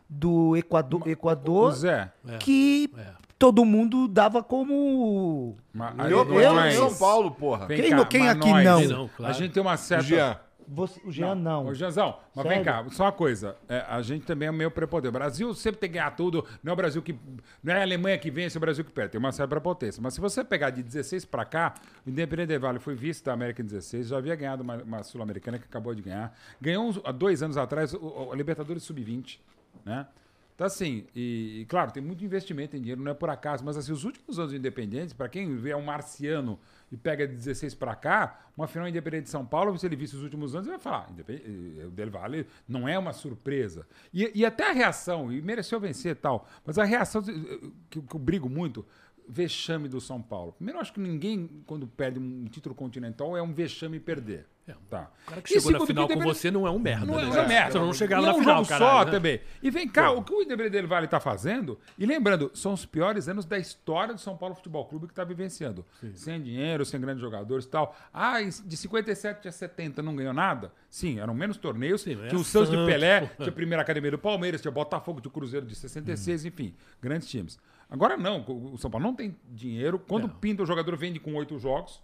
do 0.10 0.56
Equador, 0.56 1.06
Equador 1.06 1.74
Zé. 1.74 2.10
É. 2.26 2.38
que 2.38 2.90
É. 2.98 3.08
todo 3.38 3.66
mundo 3.66 4.08
dava 4.08 4.42
como 4.42 5.58
mas- 5.74 6.10
Eu- 6.10 6.26
mas- 6.56 6.76
São 6.76 6.96
Paulo, 6.96 7.32
porra. 7.32 7.68
Quem 7.68 7.90
cá, 7.90 8.06
quem 8.06 8.30
aqui 8.30 8.50
nós- 8.50 8.64
não? 8.90 8.98
Não, 9.00 9.08
claro. 9.10 9.34
A 9.34 9.36
gente 9.36 9.52
tem 9.52 9.62
uma 9.62 9.76
certa. 9.76 10.42
Você, 10.74 11.02
o 11.04 11.12
Jean 11.12 11.36
não. 11.36 11.66
Ô, 11.68 11.74
Janzão, 11.74 12.18
mas 12.34 12.44
Sério? 12.44 12.50
vem 12.58 12.64
cá, 12.64 12.86
só 12.92 13.04
uma 13.04 13.12
coisa. 13.12 13.58
é, 13.68 13.80
a 13.90 14.02
gente 14.02 14.26
também 14.26 14.48
é 14.48 14.52
meio 14.54 14.72
prepotente. 14.72 15.10
O 15.10 15.12
Brasil 15.12 15.54
sempre 15.54 15.82
tem 15.82 15.90
que 15.90 15.96
ganhar 15.96 16.12
tudo. 16.12 16.46
Não 16.64 16.72
é 16.72 16.74
o 16.74 16.76
Brasil 16.78 17.02
que. 17.02 17.14
Não 17.62 17.74
é 17.74 17.80
a 17.80 17.82
Alemanha 17.82 18.18
que 18.18 18.32
vence, 18.32 18.56
é 18.56 18.60
o 18.60 18.62
Brasil 18.62 18.86
que 18.86 18.92
perde. 18.92 19.12
Tem 19.12 19.20
uma 19.20 19.34
certa 19.34 19.50
prepotência. 19.50 20.02
Mas 20.02 20.14
se 20.14 20.22
você 20.22 20.44
pegar 20.46 20.70
de 20.70 20.82
16 20.82 21.26
pra 21.26 21.44
cá, 21.44 21.74
o 22.06 22.10
Independente 22.10 22.58
Vale 22.58 22.80
foi 22.80 22.96
vice 22.96 23.22
da 23.24 23.34
América 23.34 23.62
em 23.62 23.66
16, 23.66 24.08
já 24.08 24.18
havia 24.18 24.34
ganhado 24.36 24.64
uma, 24.64 24.78
uma 24.78 25.04
Sul-Americana 25.04 25.60
que 25.60 25.66
acabou 25.66 25.94
de 25.94 26.02
ganhar. 26.02 26.34
Ganhou 26.62 26.88
uns- 26.88 27.02
há 27.04 27.12
dois 27.12 27.44
anos 27.44 27.58
atrás 27.58 27.94
o, 27.94 28.30
a 28.32 28.36
Libertadores 28.36 28.84
Sub-20, 28.84 29.40
né? 29.84 30.08
Então, 30.56 30.68
assim, 30.68 31.06
e, 31.16 31.62
e, 31.62 31.66
claro, 31.66 31.92
tem 31.92 32.04
muito 32.04 32.24
investimento 32.24 32.76
em 32.78 32.80
dinheiro, 32.80 33.02
não 33.02 33.12
é 33.12 33.16
por 33.16 33.30
acaso, 33.32 33.64
mas 33.66 33.76
assim, 33.78 33.92
os 33.92 34.04
últimos 34.04 34.38
anos 34.38 34.52
do 34.52 34.58
Independente, 34.58 35.16
para 35.16 35.28
quem 35.28 35.56
vê 35.58 35.74
um 35.74 35.82
marciano 35.82 36.60
e 36.92 36.98
pega 36.98 37.28
de 37.28 37.34
16 37.36 37.74
para 37.76 37.96
cá, 37.96 38.48
uma 38.58 38.68
final 38.68 38.88
Independente 38.88 39.24
de 39.24 39.30
São 39.30 39.46
Paulo, 39.46 39.78
se 39.78 39.86
ele 39.86 39.96
visse 39.96 40.16
os 40.16 40.24
últimos 40.24 40.54
anos, 40.54 40.68
ele 40.68 40.76
vai 40.78 40.84
falar, 40.84 41.10
"Independente- 41.10 41.46
eh, 41.80 41.86
o 41.86 41.92
Del 41.92 42.12
Valle 42.12 42.46
não 42.68 42.88
é 42.88 43.00
uma 43.00 43.14
surpresa. 43.14 43.88
E, 44.14 44.30
e 44.36 44.46
até 44.46 44.70
a 44.70 44.74
reação, 44.74 45.32
e 45.32 45.42
mereceu 45.42 45.80
vencer 45.80 46.16
tal, 46.18 46.48
mas 46.66 46.78
a 46.78 46.84
reação 46.84 47.22
eh, 47.28 47.68
que, 47.90 48.02
que 48.02 48.16
eu 48.16 48.20
brigo 48.20 48.50
muito, 48.50 48.86
vexame 49.28 49.88
do 49.88 50.02
São 50.02 50.22
Paulo. 50.22 50.52
Primeiro, 50.54 50.78
eu 50.78 50.82
acho 50.82 50.92
que 50.92 51.00
ninguém, 51.00 51.64
quando 51.66 51.88
perde 51.88 52.20
um 52.20 52.46
título 52.46 52.76
continental, 52.76 53.38
é 53.38 53.42
um 53.42 53.54
vexame 53.54 54.00
perder. 54.00 54.46
É. 54.72 54.76
Tá. 54.90 55.10
O 55.26 55.30
cara 55.30 55.42
que 55.42 55.52
E 55.52 55.62
chegou 55.62 55.72
na 55.80 55.86
final 55.86 56.08
com 56.08 56.14
Independente- 56.14 56.38
você 56.40 56.52
não 56.52 56.68
é 56.68 56.72
um 56.72 56.80
merda. 56.80 57.06
não 57.06 57.20
é, 57.20 57.26
né? 57.26 57.40
é 57.40 57.48
merda. 57.48 57.72
Você 57.72 57.80
não 57.80 57.94
chegaram 57.94 58.24
E 58.24 58.26
na 58.26 58.32
é 58.32 58.36
um 58.36 58.40
final, 58.40 58.56
jogo 58.58 58.68
caralho. 58.70 58.92
só 58.92 59.06
né? 59.06 59.12
também. 59.12 59.42
E 59.62 59.70
vem 59.72 59.88
cá, 59.88 60.12
o 60.12 60.24
que 60.24 60.34
o 60.34 60.42
Independente 60.42 60.72
del 60.74 60.88
Vale 60.88 61.06
está 61.06 61.20
fazendo, 61.20 61.80
e 61.98 62.06
lembrando, 62.06 62.52
são 62.54 62.74
os 62.74 62.86
piores 62.86 63.28
anos 63.28 63.46
da 63.46 63.58
história 63.58 64.14
do 64.14 64.20
São 64.20 64.36
Paulo 64.36 64.56
Futebol 64.56 64.86
Clube 64.86 65.08
que 65.08 65.12
está 65.14 65.24
vivenciando. 65.24 65.86
Sem 66.16 66.42
dinheiro, 66.42 66.86
sem 66.86 67.00
grandes 67.00 67.22
jogadores 67.22 67.66
e 67.66 67.70
tal. 67.70 67.96
Ah, 68.14 68.42
de 68.42 68.76
57 68.78 69.48
a 69.48 69.52
70 69.52 70.02
não 70.02 70.16
ganhou 70.16 70.34
nada? 70.34 70.72
Sim, 70.90 71.20
eram 71.20 71.34
menos 71.34 71.58
torneios. 71.58 72.02
Sim, 72.02 72.22
é 72.24 72.28
tinha 72.28 72.40
o 72.40 72.44
Santos 72.44 72.70
de 72.72 72.78
Pelé, 72.86 73.28
tinha 73.38 73.50
a 73.50 73.52
primeira 73.52 73.82
academia 73.82 74.12
do 74.12 74.18
Palmeiras, 74.20 74.62
tinha 74.62 74.72
Botafogo, 74.72 75.22
tinha 75.22 75.30
o 75.30 75.34
Cruzeiro 75.34 75.66
de 75.66 75.76
66, 75.76 76.46
enfim, 76.46 76.74
grandes 77.02 77.30
times. 77.30 77.60
Agora 77.90 78.16
não, 78.18 78.42
o 78.48 78.74
o 78.74 78.78
São 78.78 78.90
Paulo 78.90 79.06
não 79.06 79.14
tem 79.14 79.36
dinheiro. 79.50 80.00
Quando 80.00 80.24
Não. 80.28 80.36
pinta 80.36 80.64
o 80.64 80.66
jogador, 80.66 80.96
vende 80.96 81.20
com 81.20 81.34
oito 81.36 81.58
jogos. 81.60 82.02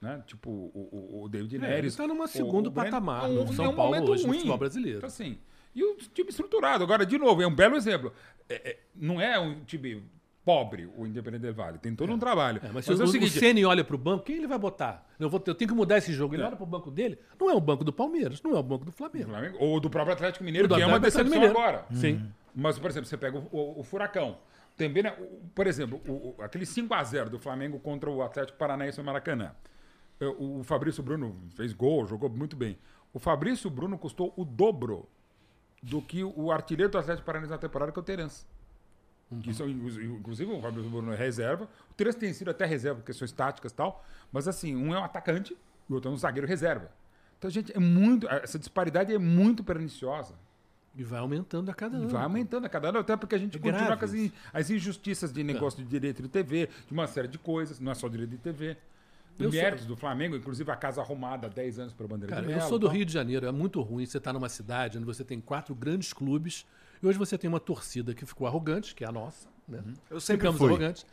Né? 0.00 0.22
Tipo 0.26 0.48
o, 0.50 1.18
o, 1.20 1.24
o 1.24 1.28
David 1.28 1.56
É, 1.56 1.58
Neres. 1.58 1.92
ele 1.94 1.96
tá 1.96 2.06
numa 2.12 2.24
o- 2.24 2.28
segundo 2.28 2.68
o 2.68 2.72
patamar 2.72 3.24
É 3.26 3.28
no 3.34 3.42
um- 3.42 3.52
São 3.52 3.64
é 3.66 3.68
um 3.68 3.74
Paulo 3.76 4.10
hoje, 4.10 4.22
no 4.22 4.28
ruim. 4.28 4.38
futebol 4.38 4.58
brasileiro. 4.58 4.98
Então, 4.98 5.08
assim, 5.08 5.38
e 5.74 5.84
o 5.84 5.96
time 5.96 6.30
estruturado. 6.30 6.82
Agora, 6.82 7.04
de 7.04 7.18
novo, 7.18 7.42
é 7.42 7.46
um 7.46 7.54
belo 7.54 7.76
exemplo. 7.76 8.12
É- 8.48 8.70
é- 8.70 8.78
não 8.94 9.20
é 9.20 9.38
um 9.38 9.62
time 9.64 10.02
pobre, 10.42 10.88
o 10.96 11.06
Independente 11.06 11.42
del 11.42 11.52
Vale. 11.52 11.76
Tem 11.78 11.94
todo 11.94 12.10
um 12.12 12.18
trabalho. 12.18 12.58
É, 12.62 12.66
mas 12.72 12.74
mas 12.76 12.84
se 12.86 12.92
é 12.92 12.94
o, 12.94 13.00
o 13.00 13.04
o 13.04 13.06
seguinte... 13.08 13.38
Ceni 13.38 13.64
olha 13.64 13.84
pro 13.84 13.98
banco, 13.98 14.24
quem 14.24 14.36
ele 14.36 14.46
vai 14.46 14.58
botar? 14.58 15.06
Eu, 15.18 15.28
vou 15.28 15.40
eu 15.46 15.54
tenho 15.54 15.68
que 15.68 15.74
mudar 15.76 15.98
esse 15.98 16.12
jogo. 16.14 16.34
Ele 16.34 16.42
É. 16.42 16.46
olha 16.46 16.56
pro 16.56 16.64
banco 16.66 16.90
dele, 16.90 17.18
não 17.38 17.50
é 17.50 17.54
o 17.54 17.60
banco 17.60 17.84
do 17.84 17.92
Palmeiras, 17.92 18.42
não 18.42 18.56
é 18.56 18.58
o 18.58 18.62
banco 18.62 18.86
do 18.86 18.90
Flamengo. 18.92 19.28
Flamengo, 19.30 19.58
ou 19.60 19.78
do 19.78 19.90
próprio 19.90 20.14
Atlético 20.14 20.42
Mineiro, 20.42 20.66
Do 20.66 20.76
que 20.76 20.82
é 20.82 20.86
uma 20.86 20.98
decepção 20.98 21.30
Mineiro. 21.30 21.56
agora. 21.56 21.84
Sim. 21.92 22.26
Mas, 22.54 22.78
por 22.78 22.90
exemplo, 22.90 23.06
você 23.06 23.18
pega 23.18 23.38
o, 23.38 23.46
o- 23.52 23.80
o 23.80 23.82
Furacão. 23.84 24.38
Também, 24.78 25.02
né, 25.02 25.14
o- 25.20 25.40
por 25.54 25.66
exemplo, 25.66 26.00
o, 26.08 26.12
o- 26.38 26.42
aquele 26.42 26.64
5x0 26.64 27.28
do 27.28 27.38
Flamengo 27.38 27.78
contra 27.78 28.10
o 28.10 28.22
Atlético 28.22 28.56
Paranaense 28.58 28.96
no 28.98 29.04
Maracanã. 29.04 29.52
É, 30.20 30.26
O, 30.26 30.62
Fabrício 30.62 31.02
Bruno 31.02 31.34
fez 31.56 31.72
gol, 31.72 32.06
jogou 32.06 32.28
muito 32.28 32.54
bem. 32.56 32.78
O 33.12 33.18
Fabrício 33.18 33.68
Bruno 33.70 33.98
custou 33.98 34.32
o 34.36 34.44
dobro 34.44 35.08
do 35.82 36.00
que 36.02 36.22
o 36.22 36.52
artilheiro 36.52 36.92
do 36.92 36.98
Atlético 36.98 37.24
Paranaense 37.26 37.50
na 37.50 37.58
temporada, 37.58 37.90
que 37.90 37.98
é 37.98 38.02
o 38.02 38.04
Terence. 38.04 38.44
Que 39.42 39.54
são, 39.54 39.68
inclusive, 39.68 40.52
o 40.52 40.60
Fabrício 40.60 40.90
Bruno 40.90 41.12
é 41.12 41.16
reserva. 41.16 41.68
O 41.90 41.94
Terence 41.94 42.18
tem 42.18 42.32
sido 42.32 42.50
até 42.50 42.66
reserva, 42.66 42.98
por 43.00 43.06
questões 43.06 43.30
táticas 43.32 43.72
e 43.72 43.74
tal. 43.74 44.04
Mas, 44.32 44.46
assim, 44.48 44.74
um 44.76 44.92
é 44.94 44.98
um 44.98 45.04
atacante 45.04 45.56
e 45.88 45.92
o 45.92 45.94
outro 45.94 46.10
é 46.10 46.14
um 46.14 46.16
zagueiro 46.16 46.46
reserva. 46.46 46.90
Então, 47.38 47.48
gente, 47.48 47.74
é 47.74 47.78
muito. 47.78 48.28
Essa 48.28 48.58
disparidade 48.58 49.14
é 49.14 49.18
muito 49.18 49.62
perniciosa. 49.64 50.34
E 50.96 51.04
vai 51.04 51.20
aumentando 51.20 51.70
a 51.70 51.74
cada 51.74 51.96
E 51.96 52.00
ano. 52.00 52.08
vai 52.08 52.24
aumentando 52.24 52.66
a 52.66 52.68
cada 52.68 52.88
ano, 52.88 52.98
até 52.98 53.16
porque 53.16 53.36
a 53.36 53.38
gente 53.38 53.56
É 53.56 53.60
continua 53.60 53.96
com 53.96 54.04
as, 54.04 54.12
as 54.52 54.68
injustiças 54.70 55.32
de 55.32 55.44
negócio 55.44 55.80
de 55.82 55.88
direito 55.88 56.20
de 56.20 56.28
TV, 56.28 56.68
de 56.86 56.92
uma 56.92 57.06
série 57.06 57.28
de 57.28 57.38
coisas, 57.38 57.78
não 57.78 57.92
é 57.92 57.94
só 57.94 58.08
direito 58.08 58.30
de 58.30 58.38
TV. 58.38 58.76
Eu 59.38 59.50
sou- 59.78 59.86
do 59.88 59.96
Flamengo, 59.96 60.36
inclusive 60.36 60.70
a 60.70 60.76
casa 60.76 61.00
arrumada 61.00 61.46
há 61.46 61.50
10 61.50 61.78
anos 61.78 61.92
para 61.94 62.06
bandeira 62.06 62.34
Cara, 62.34 62.46
de 62.46 62.52
eu 62.52 62.60
sou 62.62 62.78
do 62.78 62.86
tal. 62.86 62.94
Rio 62.96 63.04
de 63.06 63.12
Janeiro, 63.12 63.46
é 63.46 63.52
muito 63.52 63.80
ruim 63.80 64.04
você 64.04 64.18
estar 64.18 64.32
numa 64.32 64.48
cidade 64.48 64.98
onde 64.98 65.06
você 65.06 65.24
tem 65.24 65.40
quatro 65.40 65.74
grandes 65.74 66.12
clubes 66.12 66.66
e 67.02 67.06
hoje 67.06 67.16
você 67.18 67.38
tem 67.38 67.48
uma 67.48 67.60
torcida 67.60 68.12
que 68.14 68.26
ficou 68.26 68.46
arrogante, 68.46 68.94
que 68.94 69.04
é 69.04 69.08
a 69.08 69.12
nossa, 69.12 69.48
né? 69.66 69.82
Eu 70.10 70.20
sempre 70.20 70.42
Ficamos 70.42 70.58
fui. 70.58 70.68
arrogantes. 70.68 71.06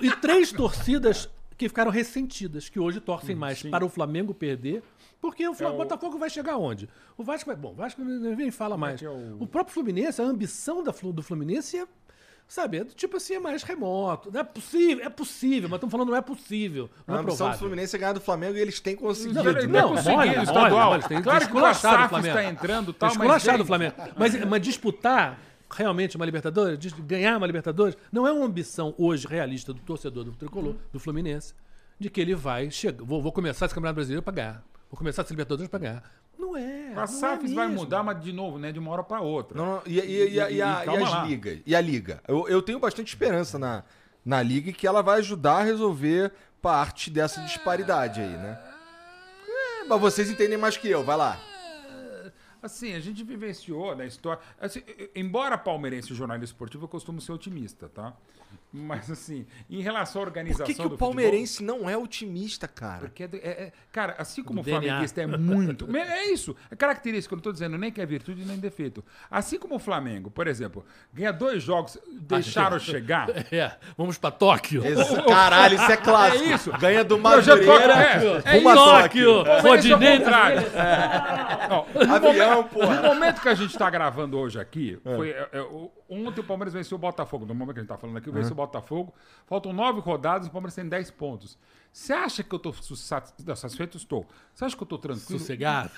E, 0.00 0.06
e 0.06 0.16
três 0.16 0.50
torcidas 0.50 1.28
que 1.56 1.68
ficaram 1.68 1.90
ressentidas, 1.92 2.68
que 2.68 2.80
hoje 2.80 2.98
torcem 3.00 3.36
mais 3.36 3.60
sim. 3.60 3.70
para 3.70 3.84
o 3.84 3.88
Flamengo 3.88 4.34
perder, 4.34 4.82
porque 5.20 5.46
o, 5.46 5.54
Fla- 5.54 5.68
É 5.68 5.70
o- 5.72 5.76
Botafogo 5.76 6.18
vai 6.18 6.28
chegar 6.28 6.56
onde? 6.56 6.88
O 7.16 7.22
Vasco 7.22 7.46
vai. 7.48 7.54
Bom, 7.54 7.70
o 7.70 7.74
Vasco 7.74 8.02
nem 8.02 8.34
nem 8.34 8.50
fala 8.50 8.76
mais. 8.76 8.98
que 8.98 9.06
é 9.06 9.10
o- 9.10 9.36
o... 9.38 9.46
próprio 9.46 9.72
Fluminense, 9.72 10.20
a 10.20 10.24
ambição 10.24 10.82
da, 10.82 10.90
do 10.90 11.22
Fluminense 11.22 11.76
é. 11.78 11.86
Sabe, 12.48 12.76
é 12.78 12.84
do 12.84 12.92
tipo 12.92 13.16
assim, 13.16 13.34
é 13.34 13.40
mais 13.40 13.62
remoto. 13.62 14.30
Não 14.30 14.40
é 14.40 14.44
possível, 14.44 15.04
é 15.04 15.08
possível, 15.08 15.68
mas 15.70 15.76
estamos 15.78 15.90
falando 15.90 16.08
não 16.10 16.16
é 16.16 16.20
possível. 16.20 16.90
Não 17.06 17.14
A 17.14 17.18
é 17.18 17.20
ambição 17.22 17.50
do. 17.50 17.56
Fluminense 17.56 17.96
é 17.96 17.98
ganhar 17.98 18.12
do 18.12 18.20
Flamengo 18.20 18.58
e 18.58 18.60
eles 18.60 18.78
têm 18.78 18.94
conseguido. 18.94 19.42
Não, 19.42 19.50
ele 19.50 19.66
Não, 19.66 19.80
tá 19.82 19.88
conseguindo 19.88 20.18
olha, 20.18 20.28
o 20.30 20.34
olha, 20.34 20.42
estadual. 20.42 20.90
olha, 20.90 21.02
tem- 21.02 21.22
claro 21.22 21.38
tem 21.40 21.48
que 21.48 21.56
o 21.56 21.74
SAF 21.74 22.08
Flamengo. 22.10 22.38
está 22.38 22.44
entrando, 22.50 22.92
Tá 22.92 22.98
tal, 23.08 23.08
mas 23.08 23.16
esculachado 23.16 23.52
vem- 23.58 23.62
o 23.62 23.66
Flamengo. 23.66 23.94
Mas, 24.18 24.44
mas 24.44 24.60
disputar 24.62 25.38
realmente 25.70 26.16
uma 26.16 26.26
Libertadores, 26.26 26.92
ganhar 26.92 27.38
uma 27.38 27.46
Libertadores, 27.46 27.96
não 28.12 28.26
é 28.26 28.32
uma 28.32 28.44
ambição 28.44 28.94
hoje 28.98 29.26
realista 29.26 29.72
do 29.72 29.80
torcedor 29.80 30.22
do 30.24 30.32
tricolor, 30.32 30.74
do 30.92 31.00
Fluminense, 31.00 31.54
de 31.98 32.10
que 32.10 32.20
ele 32.20 32.34
vai 32.34 32.70
chegar. 32.70 33.02
Vou, 33.02 33.22
vou 33.22 33.32
começar 33.32 33.64
esse 33.64 33.74
Campeonato 33.74 33.94
Brasileiro 33.94 34.22
para 34.22 34.34
ganhar. 34.34 34.64
Vou 34.90 34.98
começar 34.98 35.22
esse 35.22 35.32
Libertadores 35.32 35.70
para 35.70 35.78
ganhar. 35.78 36.02
Não 36.42 36.56
é. 36.56 36.92
A 36.96 37.06
não 37.06 37.28
é 37.28 37.54
vai 37.54 37.68
mudar, 37.68 38.02
mas 38.02 38.20
de 38.20 38.32
novo, 38.32 38.58
né? 38.58 38.72
De 38.72 38.78
uma 38.80 38.90
hora 38.90 39.04
para 39.04 39.20
outra. 39.20 39.56
Não, 39.56 39.64
não, 39.76 39.82
e, 39.86 40.00
e- 40.00 40.28
e- 40.30 40.54
e 40.56 40.60
a- 40.62 40.78
as 40.80 41.10
lá. 41.10 41.24
ligas? 41.24 41.60
E 41.64 41.76
a 41.76 41.80
liga? 41.80 42.20
Eu, 42.26 42.48
eu 42.48 42.60
tenho 42.60 42.80
bastante 42.80 43.08
esperança 43.08 43.58
na, 43.60 43.84
na 44.24 44.42
liga 44.42 44.70
e 44.70 44.72
que 44.72 44.84
ela 44.86 45.02
vai 45.02 45.20
ajudar 45.20 45.58
a 45.58 45.62
resolver 45.62 46.32
parte 46.60 47.10
dessa 47.10 47.40
disparidade 47.42 48.20
aí, 48.20 48.28
né? 48.28 48.58
É, 49.48 49.84
mas 49.84 50.00
vocês 50.00 50.28
entendem 50.30 50.58
mais 50.58 50.76
que 50.76 50.88
eu, 50.88 51.04
vai 51.04 51.16
lá. 51.16 51.38
Assim, 52.62 52.94
a 52.94 53.00
gente 53.00 53.24
vivenciou 53.24 53.96
na 53.96 54.06
história. 54.06 54.40
assim, 54.60 54.82
embora 55.14 55.58
palmeirense 55.58 56.12
e 56.12 56.16
jornalista 56.16 56.54
esportivo, 56.54 56.84
eu 56.84 56.88
costumo 56.88 57.20
ser 57.20 57.32
otimista, 57.32 57.88
tá? 57.88 58.12
Mas, 58.74 59.10
assim, 59.10 59.46
em 59.68 59.82
relação 59.82 60.22
à 60.22 60.24
organização. 60.24 60.64
Por 60.64 60.74
que, 60.74 60.80
que 60.82 60.88
do 60.88 60.94
o 60.94 60.98
palmeirense 60.98 61.62
não 61.62 61.88
é 61.88 61.96
otimista, 61.96 62.66
cara? 62.66 63.00
Porque 63.00 63.24
é, 63.24 63.28
é- 63.34 63.48
é- 63.64 63.72
cara, 63.90 64.14
assim 64.18 64.42
como 64.42 64.60
o 64.60 64.64
flamenguista 64.64 65.20
é 65.22 65.26
muito. 65.26 65.94
É 65.94 66.24
isso. 66.26 66.56
É 66.70 66.76
característica. 66.76 67.34
Eu 67.34 67.36
não 67.36 67.40
estou 67.40 67.52
dizendo 67.52 67.76
nem 67.76 67.90
que 67.92 68.00
é 68.00 68.06
virtude 68.06 68.44
nem 68.46 68.58
defeito. 68.58 69.04
Assim 69.30 69.58
como 69.58 69.74
o 69.74 69.78
Flamengo, 69.78 70.30
por 70.30 70.46
exemplo, 70.46 70.84
ganha 71.12 71.32
dois 71.32 71.62
jogos, 71.62 71.98
deixaram 72.12 72.78
chegar. 72.78 73.28
É, 73.52 73.76
vamos 73.96 74.16
pra 74.16 74.30
Tóquio. 74.30 74.82
Esse- 74.86 75.22
Caralho, 75.24 75.74
isso 75.74 75.92
é 75.92 75.96
clássico. 75.98 76.44
É 76.44 76.54
isso. 76.54 76.72
Ganha 76.78 77.04
do 77.04 77.18
Madureira. 77.18 78.42
é, 78.44 78.54
É 78.54 78.56
rumo 78.56 78.68
a 78.70 78.74
Tóquio. 78.74 79.44
Palmeirense 79.44 79.50
é 79.50 79.58
o 79.58 79.62
Rodinei. 79.62 80.18
contrário. 80.18 80.62
Ó, 81.70 82.04
no 82.06 82.14
Avião, 82.28 82.51
momento- 82.56 82.70
porra. 82.74 83.00
No 83.02 83.14
momento 83.14 83.40
que 83.40 83.48
a 83.48 83.54
gente 83.54 83.70
está 83.70 83.88
gravando 83.90 84.38
hoje 84.38 84.58
aqui, 84.60 84.98
foi, 85.02 85.30
é, 85.30 85.48
é, 85.52 85.60
o- 85.62 85.90
ontem 86.08 86.40
o 86.40 86.44
Palmeiras 86.44 86.72
venceu 86.74 86.96
o 86.96 86.98
Botafogo. 87.00 87.44
No 87.46 87.54
momento 87.54 87.74
que 87.74 87.80
a 87.80 87.82
gente 87.82 87.90
está 87.90 87.98
falando 87.98 88.16
aqui, 88.16 88.30
venceu 88.30 88.52
o 88.52 88.56
Botafogo. 88.56 89.14
Faltam 89.46 89.72
nove 89.72 90.00
rodadas 90.00 90.46
e 90.46 90.50
o 90.50 90.52
Palmeiras 90.52 90.74
tem 90.74 90.88
10 90.88 91.10
pontos. 91.10 91.58
Você 91.92 92.12
acha 92.12 92.42
que 92.42 92.54
eu 92.54 92.56
estou 92.56 92.72
satisfeito? 93.54 93.96
Estou. 93.96 94.26
Você 94.54 94.64
acha 94.64 94.76
que 94.76 94.82
eu 94.82 94.84
estou 94.86 94.98
tranquilo? 94.98 95.38
Sossegado. 95.38 95.90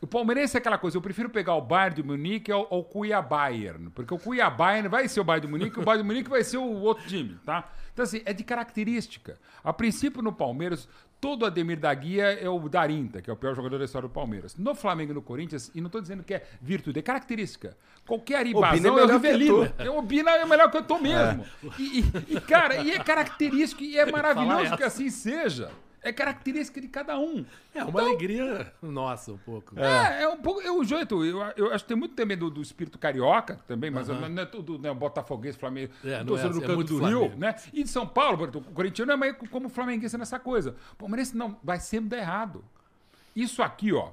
O 0.00 0.06
palmeirense 0.06 0.56
é 0.56 0.58
aquela 0.60 0.78
coisa, 0.78 0.96
eu 0.96 1.02
prefiro 1.02 1.28
pegar 1.28 1.54
o 1.56 1.60
Bayern 1.60 1.96
de 1.96 2.02
Munique 2.02 2.50
ao, 2.50 2.66
ao 2.72 2.82
Cuiabá-Bayern, 2.82 3.90
porque 3.90 4.14
o 4.14 4.18
Cuiabá 4.18 4.80
vai 4.88 5.06
ser 5.08 5.20
o 5.20 5.24
Bayern 5.24 5.46
de 5.46 5.50
Munique, 5.52 5.78
o 5.78 5.84
Bayern 5.84 6.02
de 6.02 6.06
Munique 6.06 6.30
vai 6.30 6.42
ser 6.42 6.56
o 6.56 6.62
outro 6.80 7.06
time, 7.06 7.38
tá? 7.44 7.70
Então 7.92 8.02
assim, 8.04 8.22
é 8.24 8.32
de 8.32 8.42
característica. 8.42 9.38
A 9.62 9.74
princípio 9.74 10.22
no 10.22 10.32
Palmeiras, 10.32 10.88
todo 11.20 11.44
Ademir 11.44 11.78
da 11.78 11.92
Guia 11.92 12.24
é 12.40 12.48
o 12.48 12.58
Darinta, 12.68 13.20
que 13.20 13.28
é 13.28 13.32
o 13.32 13.36
pior 13.36 13.54
jogador 13.54 13.78
da 13.78 13.84
história 13.84 14.08
do 14.08 14.12
Palmeiras. 14.12 14.56
No 14.56 14.74
Flamengo 14.74 15.12
e 15.12 15.14
no 15.14 15.22
Corinthians, 15.22 15.70
e 15.74 15.80
não 15.80 15.86
estou 15.88 16.00
dizendo 16.00 16.24
que 16.24 16.32
é 16.34 16.46
virtude, 16.62 16.98
é 16.98 17.02
característica. 17.02 17.76
Qualquer 18.06 18.34
é 18.34 18.38
aribazão 18.38 18.98
é 18.98 19.04
o 19.04 19.06
que 19.06 19.12
Rivelino. 19.12 19.72
É, 19.78 19.90
O 19.90 20.02
Bina 20.02 20.30
é 20.30 20.46
melhor 20.46 20.70
que 20.70 20.76
eu 20.78 20.82
tô 20.82 20.98
mesmo. 20.98 21.44
E, 21.78 22.00
e- 22.00 22.36
e, 22.36 22.40
cara, 22.40 22.76
e 22.76 22.90
é 22.92 22.98
característico, 22.98 23.82
e 23.82 23.98
é 23.98 24.10
maravilhoso 24.10 24.76
que 24.76 24.82
assim 24.82 25.10
seja. 25.10 25.70
É 26.02 26.12
característica 26.12 26.80
de 26.80 26.88
cada 26.88 27.18
um. 27.18 27.44
É 27.74 27.84
uma 27.84 28.00
alegria 28.00 28.72
nossa, 28.80 29.32
um 29.32 29.38
pouco. 29.38 29.78
É, 29.78 30.22
é 30.22 30.28
um 30.28 30.38
pouco. 30.38 30.60
É 30.62 30.70
o 30.70 30.82
jeito. 30.82 31.24
Eu, 31.24 31.40
eu 31.56 31.72
acho 31.72 31.84
que 31.84 31.88
tem 31.88 31.96
muito 31.96 32.14
também 32.14 32.36
do, 32.36 32.50
do 32.50 32.62
espírito 32.62 32.98
carioca 32.98 33.60
também, 33.66 33.90
mas 33.90 34.08
não 34.08 34.42
é 34.42 34.46
tudo 34.46 34.78
né, 34.78 34.92
Botafoguês, 34.94 35.56
Flamengo, 35.56 35.92
É, 36.04 36.18
não 36.18 36.26
torcedor 36.26 36.56
é, 36.56 36.58
do 36.58 36.64
é 36.64 36.66
canto 36.66 36.84
do 36.84 36.98
Flamengo. 36.98 37.26
Rio, 37.26 37.38
né? 37.38 37.54
E 37.72 37.82
de 37.82 37.90
São 37.90 38.06
Paulo, 38.06 38.44
o 38.44 38.60
corintiano 38.72 39.12
é 39.12 39.16
meio 39.16 39.34
como 39.50 39.68
flamenguista 39.68 40.16
nessa 40.16 40.38
coisa. 40.38 40.74
Palmeirense 40.96 41.36
não, 41.36 41.58
vai 41.62 41.78
sempre 41.78 42.10
dar 42.10 42.18
errado. 42.18 42.64
Isso 43.36 43.62
aqui, 43.62 43.92
ó. 43.92 44.10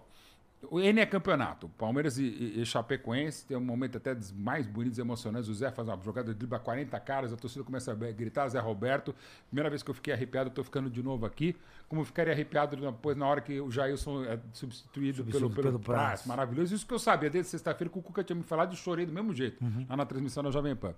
O 0.64 0.80
N 0.80 1.00
é 1.00 1.06
campeonato. 1.06 1.70
Palmeiras 1.70 2.18
e, 2.18 2.24
e, 2.24 2.62
e 2.62 2.66
Chapecoense 2.66 3.46
tem 3.46 3.56
um 3.56 3.62
momento 3.62 3.98
até 3.98 4.16
dos 4.16 4.32
mais 4.32 4.66
bonitos 4.66 4.98
e 4.98 5.02
emocionantes. 5.02 5.48
O 5.50 5.54
Zé 5.54 5.70
faz 5.72 5.88
uma 5.88 5.98
jogada 6.02 6.34
de 6.34 6.40
dribla 6.40 6.58
40 6.58 7.00
caras, 7.00 7.32
a 7.32 7.38
torcida 7.38 7.64
começa 7.64 7.92
a 7.92 7.96
gritar, 7.96 8.48
Zé 8.50 8.60
Roberto. 8.60 9.14
Primeira 9.48 9.70
vez 9.70 9.84
que 9.84 9.90
eu 9.92 9.94
fiquei 9.94 10.14
arrepiado, 10.14 10.50
eu 10.50 10.54
tô 10.54 10.64
ficando 10.64 10.90
de 10.90 11.04
novo 11.04 11.26
aqui. 11.26 11.56
Como 11.88 12.02
eu 12.02 12.06
ficaria 12.06 12.34
arrepiado 12.34 12.76
depois 12.76 13.16
na 13.16 13.28
hora 13.28 13.40
que 13.40 13.62
o 13.62 13.70
Jailson 13.70 14.24
é 14.24 14.40
substituído, 14.52 15.24
pelo, 15.24 15.50
pelo, 15.50 15.64
pelo 15.64 15.80
Praz. 15.80 16.26
Maravilhoso. 16.26 16.74
Isso 16.74 16.88
que 16.88 16.94
eu 16.94 17.00
sabia 17.00 17.30
desde 17.30 17.52
sexta-feira 17.52 17.92
que 17.92 18.00
o 18.00 18.02
Cuca 18.02 18.24
tinha 18.24 18.36
me 18.36 18.44
falado 18.44 18.74
e 18.74 18.76
chorei 18.76 19.06
do 19.06 19.14
mesmo 19.14 19.34
jeito, 19.34 19.64
lá 19.88 19.96
na 19.96 20.06
transmissão 20.06 20.44
da 20.44 20.50
Jovem 20.50 20.76
Pan. 20.76 20.96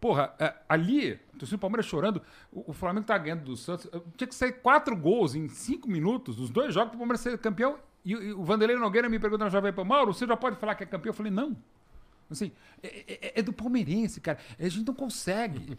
Porra, 0.00 0.34
é, 0.38 0.52
ali, 0.68 1.12
o 1.32 1.38
torcedor 1.38 1.58
do 1.58 1.60
Palmeiras 1.60 1.86
chorando, 1.86 2.22
o, 2.50 2.70
o 2.70 2.72
Flamengo 2.72 3.06
tá 3.06 3.16
ganhando 3.16 3.44
do 3.44 3.56
Santos. 3.56 3.88
Tinha 4.16 4.26
que 4.26 4.34
sair 4.34 4.52
quatro 4.52 4.96
gols 4.96 5.34
em 5.34 5.48
cinco 5.48 5.88
minutos, 5.88 6.40
os 6.40 6.50
dois 6.50 6.74
jogos, 6.74 6.90
para 6.90 6.96
o 6.96 6.98
Palmeiras 6.98 7.20
ser 7.20 7.38
campeão. 7.38 7.78
E, 8.04 8.12
e 8.12 8.32
o 8.32 8.42
Vanderlei 8.42 8.76
Nogueira 8.76 9.08
me 9.08 9.18
perguntou 9.18 9.44
na 9.46 9.50
Jovem 9.50 9.72
Pan, 9.72 9.84
Mauro, 9.84 10.12
você 10.12 10.26
já 10.26 10.36
pode 10.36 10.56
falar 10.56 10.74
que 10.74 10.84
é 10.84 10.86
campeão? 10.86 11.10
Eu 11.10 11.14
falei, 11.14 11.30
não. 11.32 11.56
Assim, 12.30 12.50
é, 12.82 13.04
é- 13.08 13.32
é 13.40 13.42
do 13.42 13.52
palmeirense, 13.52 14.18
cara. 14.18 14.38
A 14.58 14.66
gente 14.66 14.86
não 14.86 14.94
consegue. 14.94 15.76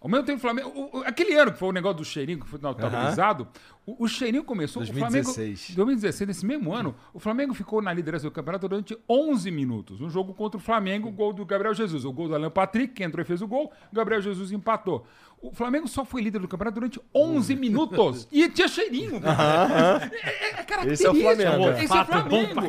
Ao 0.00 0.08
mesmo 0.08 0.24
tempo, 0.24 0.38
o 0.38 0.40
Flamengo. 0.40 0.68
o- 0.68 0.98
o- 0.98 1.02
aquele 1.04 1.34
ano 1.34 1.52
que 1.52 1.58
foi 1.58 1.68
o 1.68 1.72
negócio 1.72 1.96
do 1.96 2.04
cheirinho, 2.04 2.38
que 2.38 2.46
foi 2.46 2.60
notabilizado, 2.60 3.48
o, 3.84 4.04
o 4.04 4.06
cheirinho 4.08 4.44
começou. 4.44 4.84
2016. 4.84 5.24
O 5.24 5.64
Flamengo, 5.66 5.76
2016, 5.76 6.28
nesse 6.28 6.46
mesmo 6.46 6.72
ano, 6.72 6.94
o 7.12 7.18
Flamengo 7.18 7.52
ficou 7.54 7.82
na 7.82 7.92
liderança 7.92 8.22
do 8.24 8.30
campeonato 8.30 8.68
durante 8.68 8.96
11 9.08 9.50
minutos. 9.50 10.00
Um 10.00 10.08
jogo 10.08 10.32
contra 10.32 10.58
o 10.58 10.60
Flamengo, 10.60 11.10
gol 11.10 11.32
do 11.32 11.44
Gabriel 11.44 11.74
Jesus. 11.74 12.04
O 12.04 12.12
gol 12.12 12.28
do 12.28 12.36
Alan 12.36 12.50
Patrick, 12.50 12.94
que 12.94 13.02
entrou 13.02 13.20
e 13.20 13.26
fez 13.26 13.42
o 13.42 13.48
gol, 13.48 13.72
o 13.90 13.94
Gabriel 13.96 14.20
Jesus 14.22 14.52
empatou. 14.52 15.04
O 15.40 15.52
Flamengo 15.52 15.86
só 15.86 16.04
foi 16.04 16.22
líder 16.22 16.40
do 16.40 16.48
campeonato 16.48 16.74
durante 16.74 17.00
11 17.14 17.54
minutos. 17.54 18.26
E 18.32 18.48
tinha 18.48 18.66
cheirinho. 18.66 19.20
É, 19.22 20.56
é, 20.56 20.60
é 20.60 20.62
característico. 20.64 20.92
Esse 20.92 21.06
é 21.06 21.10
o 21.10 21.14
Flamengo. 21.14 21.70
Esse 21.78 21.96
é 21.96 22.00
o 22.00 22.04
Flamengo. 22.06 22.60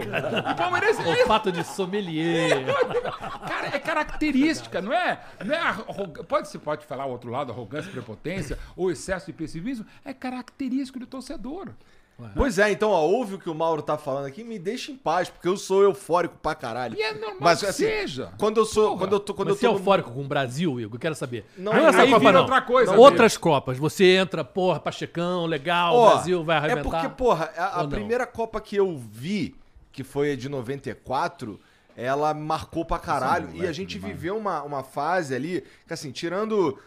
O 0.51 0.55
Palmeirense 0.55 1.01
é 1.01 1.07
Olfato 1.21 1.51
de 1.51 1.63
sommelier. 1.63 2.65
Cara, 3.47 3.67
é 3.75 3.79
característica, 3.79 4.81
não 4.81 4.93
é? 4.93 5.19
Não 5.43 5.55
é 5.55 5.57
arroga- 5.59 6.23
pode 6.23 6.49
se 6.49 6.59
pode 6.59 6.85
falar 6.85 7.05
o 7.05 7.11
outro 7.11 7.31
lado, 7.31 7.51
arrogância, 7.51 7.91
prepotência 7.91 8.59
ou 8.75 8.91
excesso 8.91 9.25
de 9.27 9.33
pessimismo, 9.33 9.85
é 10.05 10.13
característico 10.13 10.99
do 10.99 11.07
torcedor. 11.07 11.69
Pois 12.35 12.57
é, 12.57 12.71
então, 12.71 12.89
ó, 12.89 13.01
ouve 13.05 13.35
o 13.35 13.39
que 13.39 13.47
o 13.49 13.53
Mauro 13.53 13.81
tá 13.81 13.95
falando 13.95 14.25
aqui, 14.25 14.43
me 14.43 14.57
deixa 14.57 14.91
em 14.91 14.95
paz, 14.97 15.29
porque 15.29 15.47
eu 15.47 15.55
sou 15.55 15.83
eufórico 15.83 16.35
pra 16.41 16.55
caralho. 16.55 16.97
E 16.97 17.01
é 17.01 17.13
normal 17.13 17.37
Mas, 17.39 17.59
que 17.59 17.67
assim, 17.67 17.83
seja. 17.85 18.31
Quando 18.39 18.57
eu 18.57 18.65
sou. 18.65 18.87
Porra. 18.89 18.97
Quando 19.01 19.13
eu 19.13 19.19
tô. 19.19 19.33
Quando 19.35 19.49
Você 19.49 19.65
é 19.65 19.69
eu 19.69 19.73
tô 19.73 19.75
no- 19.75 19.79
eufórico 19.81 20.11
com 20.11 20.21
o 20.21 20.27
Brasil, 20.27 20.79
Igor? 20.79 20.95
Eu 20.95 20.99
quero 20.99 21.13
saber. 21.15 21.45
Não, 21.55 21.71
Não, 21.73 21.79
aí 21.79 21.85
essa 21.85 22.05
Copa, 22.07 22.19
vira 22.19 22.31
não. 22.31 22.41
outra 22.41 22.61
coisa, 22.61 22.91
Não. 22.93 22.99
Outras 22.99 23.37
Copas. 23.37 23.77
Você 23.77 24.15
entra, 24.15 24.43
porra, 24.43 24.79
Pachecão, 24.79 25.45
legal, 25.45 25.93
Ó, 25.95 26.07
o 26.07 26.09
Brasil 26.15 26.43
vai 26.43 26.55
É 26.55 26.59
arrebentar. 26.59 26.83
porque, 27.01 27.09
porra, 27.09 27.51
a, 27.55 27.81
a 27.81 27.87
primeira 27.87 28.25
Copa 28.25 28.59
que 28.59 28.75
eu 28.75 28.97
vi, 28.97 29.53
que 29.91 30.03
foi 30.03 30.31
a 30.31 30.35
de 30.35 30.49
94, 30.49 31.59
ela 31.95 32.33
marcou 32.33 32.83
pra 32.83 32.97
caralho. 32.99 33.49
E 33.53 33.67
a 33.67 33.71
gente 33.71 33.99
viveu 33.99 34.35
uma, 34.37 34.63
uma 34.63 34.83
fase 34.83 35.35
ali, 35.35 35.63
que 35.85 35.93
assim, 35.93 36.11
tirando. 36.11 36.79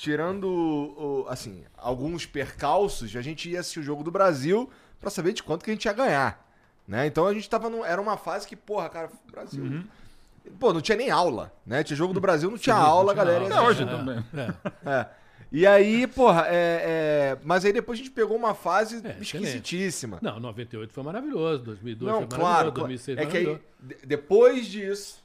Tirando, 0.00 0.44
o- 0.46 1.26
assim, 1.28 1.64
alguns 1.76 2.24
percalços, 2.24 3.14
a 3.16 3.20
gente 3.22 3.50
ia 3.50 3.60
assistir 3.60 3.80
o 3.80 3.82
jogo 3.82 4.02
do 4.04 4.10
Brasil 4.10 4.70
pra 5.00 5.10
saber 5.10 5.32
de 5.32 5.42
quanto 5.42 5.64
que 5.64 5.70
a 5.70 5.74
gente 5.74 5.84
ia 5.86 5.92
ganhar. 5.92 6.46
Né? 6.86 7.06
Então 7.06 7.26
a 7.26 7.34
gente 7.34 7.48
tava. 7.50 7.68
num- 7.68 7.84
era 7.84 8.00
uma 8.00 8.16
fase 8.16 8.46
que, 8.46 8.54
porra, 8.56 8.88
cara, 8.88 9.10
o 9.28 9.30
Brasil. 9.30 9.62
Uhum. 9.62 9.84
Pô, 10.58 10.72
não 10.72 10.80
tinha 10.80 10.96
nem 10.96 11.10
aula, 11.10 11.52
né? 11.66 11.82
Tinha 11.84 11.96
jogo 11.96 12.14
do 12.14 12.20
Brasil, 12.20 12.50
não 12.50 12.56
tinha 12.56 12.74
aula, 12.76 13.12
galera. 13.12 13.44
ia 13.44 13.46
Até 13.54 13.60
hoje 13.60 13.84
também. 13.84 14.24
É. 14.34 14.90
É. 14.90 15.06
E 15.50 15.66
aí, 15.66 16.06
porra, 16.06 16.46
é, 16.48 17.34
é, 17.34 17.38
Mas 17.42 17.64
aí 17.64 17.72
depois 17.72 17.98
a 17.98 18.02
gente 18.02 18.12
pegou 18.12 18.36
uma 18.36 18.54
fase 18.54 19.02
É, 19.06 19.16
esquisitíssima. 19.20 20.18
Não, 20.22 20.38
98 20.40 20.92
foi 20.92 21.02
maravilhoso, 21.04 21.64
2002 21.64 22.10
Não, 22.12 22.18
foi 22.20 22.28
claro, 22.28 22.42
maravilhoso, 22.72 22.74
claro. 22.74 22.88
2006 22.88 23.18
É 23.18 23.26
que 23.26 23.36
aí, 23.36 23.44
maravilhoso. 23.46 23.68
de- 24.00 24.06
depois 24.06 24.66
disso, 24.66 25.22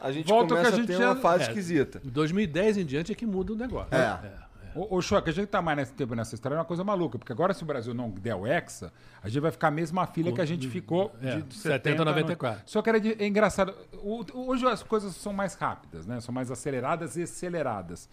a 0.00 0.10
gente 0.12 0.26
Volta 0.28 0.54
começa 0.54 0.72
que 0.72 0.80
a 0.80 0.82
a 0.82 0.86
ter 0.86 0.92
gente 0.94 1.02
uma 1.04 1.14
já- 1.14 1.20
fase 1.20 1.44
É. 1.44 1.46
esquisita. 1.48 2.00
2010 2.04 2.76
em 2.78 2.84
diante 2.84 3.12
é 3.12 3.14
que 3.14 3.26
muda 3.26 3.52
o 3.52 3.56
negócio. 3.56 3.94
É. 3.94 4.48
Ô, 4.74 4.96
ô 4.96 5.00
Choque, 5.02 5.30
a 5.30 5.32
gente 5.32 5.48
tá 5.48 5.60
mais 5.62 5.76
nesse 5.78 5.92
tempo 5.94 6.14
nessa 6.14 6.34
história, 6.34 6.54
é 6.54 6.58
uma 6.58 6.64
coisa 6.64 6.84
maluca, 6.84 7.18
porque 7.18 7.32
agora 7.32 7.52
se 7.54 7.62
o 7.62 7.66
Brasil 7.66 7.92
não 7.94 8.10
der 8.10 8.34
o 8.36 8.46
Hexa, 8.46 8.92
a 9.22 9.28
gente 9.28 9.40
vai 9.40 9.50
ficar 9.50 9.68
a 9.68 9.70
mesma 9.72 10.06
filha 10.06 10.30
que 10.32 10.40
a 10.40 10.44
gente 10.44 10.68
ficou 10.68 11.12
É, 11.22 11.38
de 11.40 11.54
70 11.54 12.02
a 12.02 12.04
94. 12.04 12.62
Só 12.66 12.80
que 12.82 12.88
era 12.88 13.00
de- 13.00 13.16
é 13.20 13.26
engraçado. 13.26 13.74
o- 13.94 14.24
hoje 14.48 14.64
as 14.66 14.82
coisas 14.82 15.16
são 15.16 15.32
mais 15.32 15.54
rápidas, 15.54 16.06
né? 16.06 16.20
São 16.20 16.32
mais 16.32 16.50
aceleradas 16.50 17.16
e 17.16 17.22
aceleradas. 17.22 18.08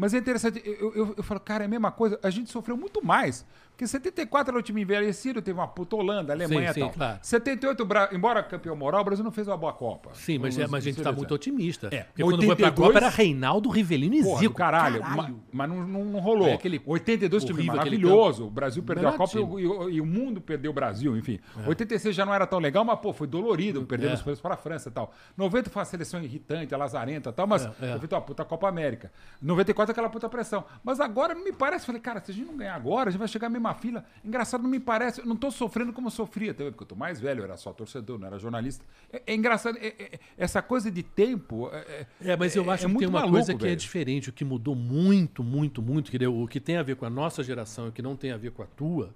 Mas 0.00 0.14
é 0.14 0.18
interessante, 0.18 0.62
eu, 0.64 0.94
eu, 0.94 1.14
eu 1.18 1.22
falo, 1.22 1.38
cara, 1.40 1.64
é 1.64 1.66
a 1.66 1.68
mesma 1.68 1.90
coisa, 1.92 2.18
a 2.22 2.30
gente 2.30 2.50
sofreu 2.50 2.74
muito 2.74 3.04
mais. 3.04 3.44
Porque 3.72 3.86
74 3.86 4.50
era 4.50 4.58
o 4.58 4.62
time 4.62 4.82
envelhecido, 4.82 5.40
teve 5.40 5.58
uma 5.58 5.66
puta 5.68 5.96
Holanda, 5.96 6.32
Alemanha 6.34 6.66
Sim, 6.66 6.70
e 6.70 6.74
sim, 6.74 6.80
tal. 6.80 6.90
claro. 6.90 7.18
78, 7.22 7.82
o 7.82 7.86
Bra- 7.86 8.08
embora 8.12 8.42
campeão 8.42 8.76
moral, 8.76 9.00
o 9.00 9.04
Brasil 9.04 9.24
não 9.24 9.32
fez 9.32 9.46
uma 9.48 9.56
boa 9.56 9.72
Copa. 9.72 10.10
Sim, 10.14 10.38
mas, 10.38 10.58
é, 10.58 10.66
mas 10.66 10.84
a 10.84 10.90
gente 10.90 11.02
tá 11.02 11.10
assim. 11.10 11.18
muito 11.18 11.32
otimista. 11.34 11.88
É, 11.90 12.02
Porque 12.04 12.22
quando 12.22 12.36
foi 12.44 12.56
pra 12.56 12.66
82 12.66 12.86
Copa 12.88 12.98
era 12.98 13.08
Reinaldo, 13.08 13.68
Rivelino 13.70 14.14
e 14.16 14.22
Porra, 14.22 14.38
Zico. 14.40 14.54
caralho. 14.54 15.00
Ma- 15.02 15.30
Mas 15.52 15.68
não, 15.68 15.86
não- 15.86 16.04
não 16.04 16.20
rolou. 16.20 16.48
É 16.48 16.52
aquele 16.54 16.80
82 16.84 17.42
time 17.44 17.58
horrível, 17.60 17.80
aquele 17.80 17.96
maravilhoso. 17.98 18.46
O 18.46 18.50
Brasil 18.50 18.82
perdeu 18.82 19.08
a 19.08 19.12
Copa 19.14 19.38
e 19.38 19.40
o, 19.40 19.88
e 19.90 19.94
e 19.96 20.00
o 20.00 20.06
mundo 20.06 20.40
perdeu 20.42 20.70
o 20.72 20.74
Brasil, 20.74 21.16
enfim. 21.16 21.38
É. 21.64 21.68
86 21.68 22.14
já 22.14 22.26
não 22.26 22.34
era 22.34 22.46
tão 22.46 22.58
legal, 22.58 22.84
mas, 22.84 22.98
pô, 23.00 23.12
foi 23.14 23.26
dolorido. 23.26 23.82
Perdemos 23.86 24.26
É. 24.26 24.30
os 24.30 24.40
para 24.40 24.54
a 24.54 24.58
França 24.58 24.88
e 24.90 24.92
tal. 24.92 25.12
90 25.36 25.70
foi 25.70 25.80
uma 25.80 25.86
seleção 25.86 26.22
irritante, 26.22 26.74
a 26.74 26.78
lazarenta 26.78 27.30
e 27.30 27.32
tal, 27.32 27.46
mas 27.46 27.64
É, 27.80 27.94
é. 27.94 27.98
foi 27.98 28.08
uma 28.12 28.20
puta 28.20 28.44
Copa 28.44 28.68
América. 28.68 29.10
94 29.40 29.89
aquela 29.90 30.08
puta 30.08 30.28
pressão. 30.28 30.64
Mas 30.84 31.00
agora 31.00 31.34
não 31.34 31.42
me 31.44 31.52
parece. 31.52 31.86
Falei, 31.86 32.00
cara, 32.00 32.20
se 32.24 32.30
a 32.30 32.34
gente 32.34 32.46
não 32.46 32.56
ganhar 32.56 32.74
agora, 32.74 33.08
a 33.08 33.12
gente 33.12 33.18
vai 33.18 33.28
chegar 33.28 33.48
na 33.48 33.52
mesma 33.54 33.74
fila. 33.74 34.04
Engraçado, 34.24 34.62
não 34.62 34.70
me 34.70 34.80
parece. 34.80 35.20
Eu 35.20 35.26
não 35.26 35.36
tô 35.36 35.50
sofrendo 35.50 35.92
como 35.92 36.06
eu 36.08 36.10
sofria 36.10 36.52
também, 36.54 36.72
porque 36.72 36.84
eu 36.84 36.88
tô 36.88 36.94
mais 36.96 37.20
velho, 37.20 37.40
eu 37.40 37.44
era 37.44 37.56
só 37.56 37.72
torcedor, 37.72 38.18
não 38.18 38.26
era 38.26 38.38
jornalista. 38.38 38.84
É, 39.12 39.22
é 39.26 39.34
engraçado, 39.34 39.76
é- 39.78 39.94
é- 39.98 40.18
essa 40.38 40.60
coisa 40.62 40.90
de 40.90 41.02
tempo. 41.02 41.68
É, 41.72 42.06
É, 42.22 42.36
mas 42.36 42.54
eu 42.56 42.70
acho 42.70 42.86
que 42.88 42.96
tem 42.98 43.08
uma 43.08 43.20
maluco, 43.20 43.34
coisa 43.36 43.54
que 43.54 43.64
é 43.64 43.68
velho. 43.68 43.76
diferente, 43.76 44.30
o 44.30 44.32
que 44.32 44.44
mudou 44.44 44.74
muito, 44.74 45.42
muito, 45.44 45.80
muito, 45.82 46.10
que 46.10 46.18
deu- 46.18 46.40
o 46.40 46.46
que 46.48 46.60
tem 46.60 46.76
a 46.76 46.82
ver 46.82 46.96
com 46.96 47.04
a 47.06 47.10
nossa 47.10 47.42
geração 47.42 47.86
e 47.86 47.88
o 47.88 47.92
que 47.92 48.02
não 48.02 48.16
tem 48.16 48.32
a 48.32 48.36
ver 48.36 48.50
com 48.52 48.62
a 48.62 48.66
tua, 48.66 49.14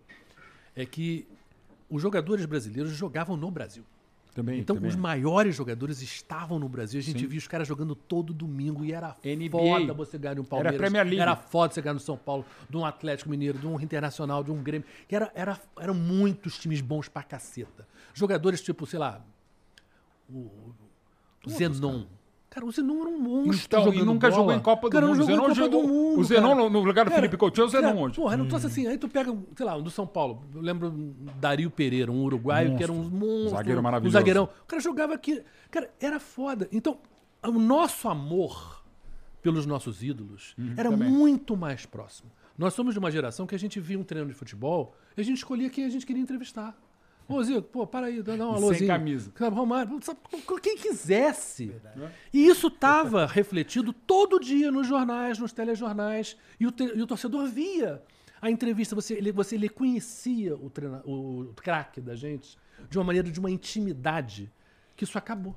é 0.77 0.85
que 0.85 1.27
os 1.91 2.01
jogadores 2.03 2.45
brasileiros 2.47 2.93
jogavam 2.93 3.37
no 3.37 3.51
Brasil. 3.51 3.85
Também, 4.35 4.59
Então, 4.59 4.75
também. 4.75 4.91
os 4.91 4.97
maiores 4.97 5.55
jogadores 5.55 6.03
estavam 6.03 6.59
no 6.59 6.69
Brasil. 6.69 6.99
A 6.99 7.03
gente 7.03 7.21
Sim. 7.21 7.27
via 7.29 7.39
os 7.39 7.47
caras 7.47 7.69
jogando 7.69 7.95
todo 7.95 8.35
domingo 8.35 8.85
e 8.85 8.93
era 8.93 9.15
NBA. 9.25 9.51
foda 9.59 9.95
você 9.95 10.19
ganhar 10.19 10.35
de 10.35 10.41
um 10.41 10.45
Palmeiras. 10.45 10.77
Premier 10.77 11.05
League. 11.05 11.21
Era 11.21 11.37
foda 11.37 11.73
você 11.73 11.81
ganhar 11.81 11.95
no 11.95 12.01
São 12.01 12.17
Paulo, 12.17 12.45
de 12.69 12.77
um 12.77 12.85
Atlético 12.85 13.31
Mineiro, 13.31 13.57
de 13.59 13.67
um 13.67 13.81
Internacional, 13.81 14.43
de 14.43 14.51
um 14.51 14.61
Grêmio. 14.61 14.87
Que 15.07 15.15
era, 15.15 15.31
era, 15.37 15.61
eram 15.79 15.95
muitos 15.95 16.59
times 16.59 16.81
bons 16.81 17.09
pra 17.09 17.23
caceta. 17.23 17.87
Jogadores 18.13 18.61
tipo, 18.61 18.85
sei 18.87 18.99
lá, 18.99 19.25
o, 20.29 20.51
o 21.47 21.51
Zenon. 21.51 22.01
Cara, 22.01 22.09
o 22.63 22.71
Zenon 22.71 23.01
era 23.01 23.09
um 23.09 23.19
monstro 23.19 23.81
Então, 23.81 23.95
e 23.95 24.05
nunca 24.05 24.29
bola. 24.29 24.41
jogou 24.43 24.55
em 24.55 24.61
Copa 24.61 24.89
do 24.89 24.93
cara, 24.93 25.07
Mundo. 25.07 25.17
Não 25.19 25.25
jogou 25.27 25.35
Zenon 25.35 25.43
Copa 25.49 25.55
jogou- 25.55 25.83
do 25.83 25.89
Mundo. 25.89 26.21
o 26.21 26.25
Zenon 26.25 26.57
cara. 26.57 26.71
no- 26.71 26.79
lugar 26.81 27.05
do 27.05 27.09
Cara, 27.11 27.15
Felipe 27.23 27.37
Coutinho 27.39 27.65
é 27.65 27.67
o 27.67 27.71
Zenon 27.71 27.83
cara, 27.89 27.97
hoje. 28.01 28.15
Porra, 28.17 28.33
era 28.35 28.43
um 28.43 28.49
troço 28.49 28.67
assim. 28.67 28.87
Aí 28.87 28.99
tu 28.99 29.09
pega, 29.09 29.35
sei 29.57 29.65
lá, 29.67 29.77
um 29.77 29.83
do 29.83 29.91
São 29.91 30.07
Paulo. 30.07 30.45
Eu 30.55 30.61
lembro 30.61 30.89
um 30.89 31.15
Dario 31.41 31.71
Pereira, 31.71 32.13
um 32.13 32.23
uruguaio 32.23 32.77
que 32.77 32.83
era 32.83 32.93
um 32.93 33.03
monstro. 33.09 33.51
Zagueiro 33.57 33.81
Um 33.81 33.83
maravilhoso. 33.83 34.13
zagueirão. 34.13 34.45
O 34.63 34.67
cara 34.67 34.81
jogava 34.83 35.15
aqui. 35.15 35.43
Cara, 35.71 35.91
era 35.99 36.21
foda. 36.21 36.69
Então, 36.71 36.99
o 37.43 37.53
nosso 37.53 38.09
amor 38.09 38.85
pelos 39.43 39.67
nossos 39.67 40.03
ídolos 40.03 40.55
era 40.77 40.91
também. 40.91 41.11
muito 41.11 41.57
mais 41.57 41.85
próximo. 41.87 42.31
Nós 42.57 42.73
somos 42.73 42.95
de 42.95 42.99
uma 43.01 43.11
geração 43.11 43.47
que 43.47 43.55
a 43.55 43.59
gente 43.59 43.81
via 43.81 43.99
um 43.99 44.05
treino 44.05 44.29
de 44.29 44.35
futebol 44.35 44.95
e 45.17 45.21
a 45.21 45.25
gente 45.25 45.39
escolhia 45.39 45.69
quem 45.69 45.85
a 45.85 45.89
gente 45.89 46.07
queria 46.07 46.23
entrevistar. 46.23 46.75
Ô, 47.27 47.43
Zico, 47.43 47.63
pô, 47.63 47.87
para 47.87 48.07
aí, 48.09 48.23
dá 48.23 48.37
dá 48.37 48.47
um 48.49 48.57
E 48.57 48.61
sem 48.79 48.87
camisa. 48.87 49.33
Romário, 49.51 49.99
quem 50.63 50.77
quisesse. 50.77 51.75
E 52.33 52.47
isso 52.47 52.67
estava 52.67 53.27
refletido 53.27 53.93
todo 53.93 54.39
dia 54.39 54.71
nos 54.71 54.87
jornais, 54.87 55.39
nos 55.39 55.53
telejornais, 55.53 56.37
e 56.61 56.67
o, 56.67 56.71
te- 56.73 56.93
e 56.95 57.01
o 57.01 57.07
torcedor 57.07 57.47
via 57.49 58.03
a 58.43 58.51
entrevista, 58.51 58.95
você, 58.95 59.15
ele, 59.15 59.33
você 59.33 59.55
ele 59.55 59.71
conhecia 59.71 60.55
o, 60.55 60.69
treina, 60.69 61.01
o, 61.07 61.51
craque 61.57 61.99
da 62.01 62.15
gente 62.15 62.59
de 62.91 62.99
uma 62.99 63.05
maneira, 63.05 63.31
de 63.31 63.41
uma 63.41 63.51
intimidade, 63.51 64.53
que 64.95 65.05
isso 65.05 65.17
acabou. 65.17 65.57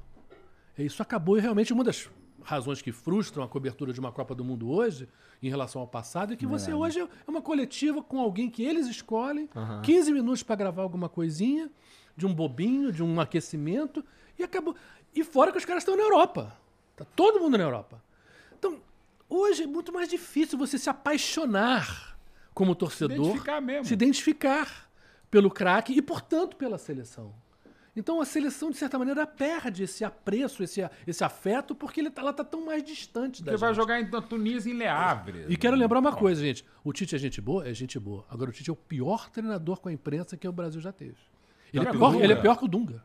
Isso 0.78 1.02
acabou 1.02 1.38
e 1.38 1.42
realmente 1.42 1.74
uma 1.74 1.84
das 1.84 2.10
razões 2.44 2.82
que 2.82 2.92
frustram 2.92 3.44
a 3.44 3.48
cobertura 3.48 3.92
de 3.92 4.00
uma 4.00 4.12
Copa 4.12 4.34
do 4.34 4.44
Mundo 4.44 4.70
hoje, 4.70 5.08
em 5.42 5.50
relação 5.50 5.82
ao 5.82 5.88
passado, 5.88 6.34
é 6.34 6.36
que 6.36 6.46
você 6.46 6.74
hoje 6.74 7.00
é 7.00 7.08
uma 7.30 7.42
coletiva 7.42 8.02
com 8.02 8.20
alguém 8.20 8.50
que 8.50 8.64
eles 8.64 8.88
escolhem, 8.88 9.50
15 9.84 10.12
minutos 10.12 10.44
para 10.44 10.56
gravar 10.56 10.82
alguma 10.82 11.10
coisinha, 11.10 11.70
de 12.16 12.26
um 12.26 12.34
bobinho, 12.34 12.92
de 12.92 13.04
um 13.04 13.20
aquecimento, 13.20 14.04
e 14.40 14.44
acabou. 14.44 14.76
E 15.14 15.24
fora 15.24 15.52
que 15.52 15.58
os 15.58 15.66
caras 15.66 15.82
estão 15.84 15.96
na 15.96 16.04
Europa. 16.04 16.56
Tá 16.96 17.06
todo 17.16 17.40
mundo 17.40 17.58
na 17.58 17.64
Europa. 17.64 18.02
Então, 18.58 18.80
hoje 19.30 19.64
é 19.64 19.68
muito 19.68 19.94
mais 19.94 20.10
difícil 20.10 20.58
você 20.58 20.78
se 20.78 20.90
apaixonar 20.90 22.18
como 22.54 22.74
torcedor, 22.74 23.18
identificar 23.18 23.62
mesmo. 23.62 23.86
se 23.86 23.94
identificar 23.94 24.90
pelo 25.30 25.52
craque 25.52 25.94
e, 25.94 26.02
portanto, 26.02 26.56
pela 26.56 26.78
seleção. 26.78 27.34
Então 27.98 28.22
a 28.22 28.26
seleção, 28.26 28.70
de 28.70 28.78
certa 28.78 28.98
maneira, 29.00 29.26
perde 29.26 29.84
esse 29.84 30.06
apreço, 30.06 30.62
esse, 30.64 30.88
esse 31.08 31.24
afeto, 31.24 31.74
porque 31.74 32.00
ele 32.00 32.12
tá- 32.12 32.22
ela 32.22 32.30
está 32.32 32.44
tão 32.44 32.64
mais 32.64 32.84
distante 32.84 33.44
da 33.44 33.52
Você 33.54 33.58
vai 33.58 33.74
jogar 33.74 34.00
em 34.00 34.08
Tunísia 34.22 34.72
em 34.72 34.76
Le 34.78 34.86
Havre. 34.88 35.46
E 35.50 35.58
quero 35.58 35.76
lembrar 35.76 35.98
uma 36.00 36.14
coisa, 36.16 36.40
gente. 36.42 36.64
O 36.84 36.94
Tite 36.94 37.16
é 37.16 37.18
gente 37.18 37.42
boa? 37.42 37.68
É 37.68 37.74
gente 37.74 37.98
boa. 38.00 38.24
Agora, 38.30 38.52
o 38.52 38.54
Tite 38.54 38.70
é 38.70 38.74
o 38.74 38.76
pior 38.76 39.30
treinador 39.32 39.80
com 39.80 39.90
a 39.90 39.92
imprensa 39.92 40.38
que 40.38 40.48
o 40.48 40.52
Brasil 40.52 40.80
já 40.80 40.92
teve. 40.92 41.16
Ele, 41.74 41.86
é 41.88 41.92
pior, 41.92 42.16
ele 42.24 42.34
é 42.34 42.36
pior 42.36 42.56
que 42.58 42.66
o 42.66 42.68
Dunga. 42.68 43.04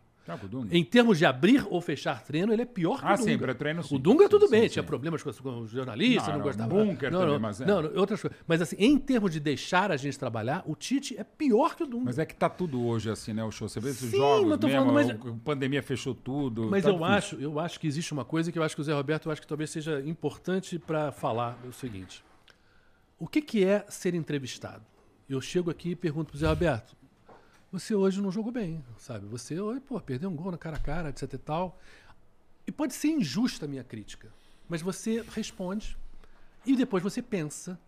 Dunga. 0.49 0.76
Em 0.76 0.84
termos 0.84 1.18
de 1.18 1.26
abrir 1.26 1.67
ou 1.68 1.81
fechar 1.81 2.23
treino, 2.23 2.52
ele 2.52 2.62
é 2.62 2.65
pior 2.65 3.01
que 3.01 3.05
Ah, 3.07 3.15
o 3.15 3.17
Dunga. 3.17 3.31
sim, 3.33 3.39
para 3.39 3.55
treino, 3.55 3.83
sim. 3.83 3.94
O 3.97 3.99
Dunga, 3.99 4.25
Sim, 4.25 4.31
tudo 4.31 4.44
sim, 4.47 4.51
bem, 4.52 4.68
tinha 4.68 4.83
problemas 4.83 5.23
com, 5.23 5.31
os- 5.31 5.41
com 5.41 5.59
os 5.62 5.70
jornalistas, 5.70 6.23
Não, 6.28 6.33
não, 6.34 6.39
não, 6.39 6.44
gostava. 6.47 6.68
bunker 6.68 7.10
não, 7.10 7.18
também, 7.20 7.33
não, 7.34 7.41
mas 7.41 7.60
é. 7.60 7.67
não, 7.67 7.76
outras 7.99 8.20
coisas. 8.23 8.39
Mas 8.47 8.62
assim, 8.62 8.76
em 8.78 8.97
termos 8.99 9.33
de 9.33 9.41
deixar 9.41 9.91
a 9.91 9.97
gente 9.97 10.18
trabalhar, 10.18 10.62
o 10.67 10.76
Tite 10.76 11.17
é 11.18 11.25
pior 11.25 11.75
que 11.75 11.83
o 11.83 11.86
Dunga. 11.86 12.05
Mas 12.05 12.18
é 12.18 12.25
que 12.25 12.34
tá 12.36 12.49
tudo 12.49 12.84
hoje 12.86 13.10
assim, 13.10 13.33
né, 13.33 13.42
o 13.42 13.51
show. 13.51 13.68
Você 13.68 13.81
vê 13.81 13.91
esses 13.91 14.10
Sim, 14.10 14.17
jogos 14.17 14.49
mas 14.51 14.59
tô 14.60 14.67
mesmo, 14.68 14.81
falando, 14.86 14.94
mas- 14.94 15.10
a 15.10 15.39
pandemia 15.44 15.83
fechou 15.83 16.15
tudo. 16.15 16.68
Mas 16.70 16.84
tá 16.84 16.91
eu 16.91 16.92
difícil. 16.94 17.15
acho, 17.17 17.36
eu 17.41 17.59
acho 17.60 17.81
que 17.81 17.86
existe 17.86 18.12
uma 18.12 18.25
coisa 18.25 18.52
que 18.52 18.59
eu 18.59 18.62
acho 18.62 18.75
que 18.76 18.81
o 18.81 18.84
Zé 18.84 18.92
Roberto, 18.94 19.26
eu 19.26 19.33
acho 19.33 19.41
que 19.41 19.47
talvez 19.47 19.70
seja 19.70 20.01
importante 20.07 20.78
para 20.78 21.10
falar 21.10 21.59
é 21.65 21.68
o 21.68 21.73
seguinte. 21.73 22.25
O 23.18 23.26
que, 23.26 23.41
que 23.42 23.65
é 23.65 23.84
ser 23.89 24.15
entrevistado? 24.15 24.83
Eu 25.28 25.41
chego 25.41 25.70
aqui 25.70 25.91
e 25.91 25.97
pergunto 25.97 26.31
pro 26.31 26.39
Zé 26.39 26.47
Roberto, 26.47 26.94
você 27.73 27.94
hoje 27.94 28.20
não 28.20 28.31
jogou 28.31 28.52
bem, 28.52 28.84
sabe? 28.99 29.26
Você 29.26 29.57
pô, 29.89 29.99
perdeu 29.99 30.28
um 30.28 30.36
gol 30.36 30.52
na 30.52 30.59
cara 30.59 30.76
a 30.76 30.81
cara, 30.81 31.09
etc 31.09 31.33
e 31.33 31.39
tal. 31.39 31.81
E 32.67 32.70
pode 32.70 32.92
ser 32.92 33.09
injusta 33.09 33.65
a 33.65 33.68
minha 33.68 33.83
crítica, 33.83 34.28
mas 34.68 34.83
você 34.83 35.25
responde 35.34 35.97
e 36.67 36.76
depois 36.76 37.02
você 37.02 37.23
pensa, 37.23 37.81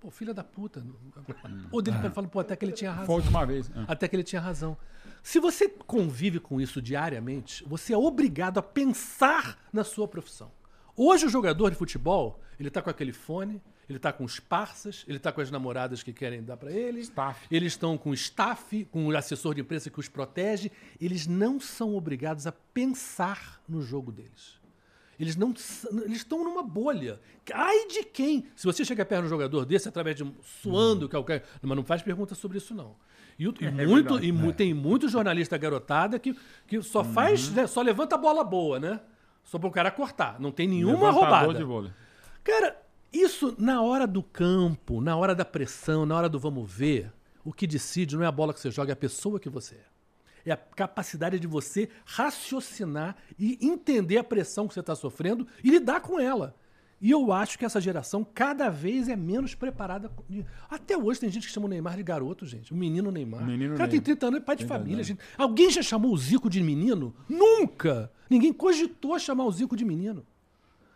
pô, 0.00 0.10
filha 0.10 0.32
da 0.32 0.42
puta. 0.42 0.84
Ou 1.70 1.82
dele 1.82 1.98
fala, 2.10 2.26
pô, 2.26 2.40
até 2.40 2.56
que 2.56 2.64
ele 2.64 2.72
tinha 2.72 2.90
razão. 2.90 3.06
Foi 3.06 3.14
a 3.14 3.18
última 3.18 3.44
vez. 3.44 3.70
é. 3.70 3.84
Até 3.86 4.08
que 4.08 4.16
ele 4.16 4.24
tinha 4.24 4.40
razão. 4.40 4.76
Se 5.22 5.38
você 5.38 5.68
convive 5.68 6.40
com 6.40 6.58
isso 6.60 6.80
diariamente, 6.80 7.62
você 7.68 7.92
é 7.92 7.98
obrigado 7.98 8.58
a 8.58 8.62
pensar 8.62 9.58
na 9.70 9.84
sua 9.84 10.08
profissão. 10.08 10.50
Hoje 10.96 11.26
o 11.26 11.28
jogador 11.28 11.70
de 11.70 11.76
futebol, 11.76 12.40
ele 12.58 12.70
tá 12.70 12.80
com 12.80 12.88
aquele 12.88 13.12
fone, 13.12 13.60
ele 13.88 13.98
tá 13.98 14.12
com 14.12 14.24
os 14.24 14.38
parças, 14.38 15.04
ele 15.08 15.18
tá 15.18 15.32
com 15.32 15.40
as 15.40 15.50
namoradas 15.50 16.02
que 16.02 16.12
querem 16.12 16.42
dar 16.42 16.56
para 16.56 16.70
ele. 16.70 17.00
Staff. 17.00 17.46
Eles 17.50 17.72
estão 17.72 17.96
com 17.96 18.10
o 18.10 18.14
staff, 18.14 18.84
com 18.90 19.06
o 19.06 19.16
assessor 19.16 19.54
de 19.54 19.60
imprensa 19.60 19.88
que 19.90 19.98
os 19.98 20.08
protege. 20.08 20.70
Eles 21.00 21.26
não 21.26 21.58
são 21.58 21.94
obrigados 21.96 22.46
a 22.46 22.52
pensar 22.52 23.60
no 23.68 23.80
jogo 23.82 24.12
deles. 24.12 24.58
Eles 25.18 25.34
não 25.34 25.52
eles 26.04 26.18
estão 26.18 26.44
numa 26.44 26.62
bolha. 26.62 27.18
Ai 27.52 27.86
de 27.88 28.04
quem? 28.04 28.46
Se 28.54 28.64
você 28.64 28.84
chegar 28.84 29.04
perto 29.04 29.22
de 29.22 29.26
um 29.26 29.30
jogador 29.30 29.64
desse 29.64 29.88
através 29.88 30.14
de 30.14 30.22
um- 30.22 30.32
suando 30.42 31.08
qualquer, 31.08 31.44
mas 31.60 31.76
não 31.76 31.82
faz 31.84 32.02
pergunta 32.02 32.34
sobre 32.36 32.58
isso 32.58 32.72
não. 32.74 32.94
E, 33.36 33.42
e 33.44 33.46
muito 33.86 34.08
verdade. 34.14 34.26
e 34.26 34.32
mu- 34.32 34.52
tem 34.52 34.72
muito 34.74 35.08
jornalista 35.08 35.56
garotada 35.56 36.18
que, 36.18 36.36
que 36.68 36.80
só 36.82 37.02
faz, 37.04 37.50
né, 37.50 37.66
só 37.66 37.82
levanta 37.82 38.14
a 38.14 38.18
bola 38.18 38.44
boa, 38.44 38.78
né? 38.78 39.00
Só 39.44 39.58
para 39.58 39.68
o 39.68 39.72
cara 39.72 39.90
cortar. 39.90 40.38
Não 40.38 40.52
tem 40.52 40.68
nenhuma 40.68 41.06
Levantador 41.08 41.20
roubada. 41.38 41.54
de 41.58 41.64
vôlei. 41.64 41.90
Cara, 42.44 42.76
isso 43.12 43.54
na 43.58 43.82
hora 43.82 44.06
do 44.06 44.22
campo, 44.22 45.00
na 45.00 45.16
hora 45.16 45.34
da 45.34 45.44
pressão, 45.44 46.04
na 46.04 46.16
hora 46.16 46.28
do 46.28 46.38
vamos 46.38 46.70
ver, 46.70 47.12
o 47.44 47.52
que 47.52 47.66
decide 47.66 48.16
não 48.16 48.24
é 48.24 48.26
a 48.26 48.32
bola 48.32 48.52
que 48.52 48.60
você 48.60 48.70
joga, 48.70 48.92
é 48.92 48.94
a 48.94 48.96
pessoa 48.96 49.40
que 49.40 49.48
você 49.48 49.76
é. 49.76 49.84
É 50.46 50.52
a 50.52 50.56
capacidade 50.56 51.38
de 51.38 51.46
você 51.46 51.88
raciocinar 52.04 53.16
e 53.38 53.58
entender 53.60 54.18
a 54.18 54.24
pressão 54.24 54.66
que 54.66 54.74
você 54.74 54.80
está 54.80 54.94
sofrendo 54.94 55.46
e 55.62 55.70
lidar 55.70 56.00
com 56.00 56.18
ela. 56.18 56.54
E 57.00 57.10
eu 57.10 57.32
acho 57.32 57.58
que 57.58 57.64
essa 57.64 57.80
geração 57.80 58.24
cada 58.24 58.68
vez 58.68 59.08
é 59.08 59.14
menos 59.14 59.54
preparada. 59.54 60.10
Até 60.68 60.96
hoje 60.96 61.20
tem 61.20 61.30
gente 61.30 61.46
que 61.46 61.52
chama 61.52 61.66
o 61.66 61.68
Neymar 61.68 61.96
de 61.96 62.02
garoto, 62.02 62.44
gente. 62.44 62.72
O 62.72 62.76
menino 62.76 63.10
Neymar. 63.10 63.44
Menino 63.44 63.74
o 63.74 63.76
cara 63.76 63.88
tem 63.88 64.00
Ney. 64.00 64.04
30 64.04 64.26
anos, 64.26 64.40
é 64.40 64.42
pai 64.42 64.56
de 64.56 64.64
Tem 64.64 64.68
família. 64.68 65.04
Gente. 65.04 65.20
Alguém 65.36 65.70
já 65.70 65.82
chamou 65.82 66.12
o 66.12 66.18
Zico 66.18 66.50
de 66.50 66.62
menino? 66.62 67.14
Nunca! 67.28 68.10
Ninguém 68.28 68.52
cogitou 68.52 69.16
chamar 69.18 69.44
o 69.44 69.52
Zico 69.52 69.76
de 69.76 69.84
menino. 69.84 70.26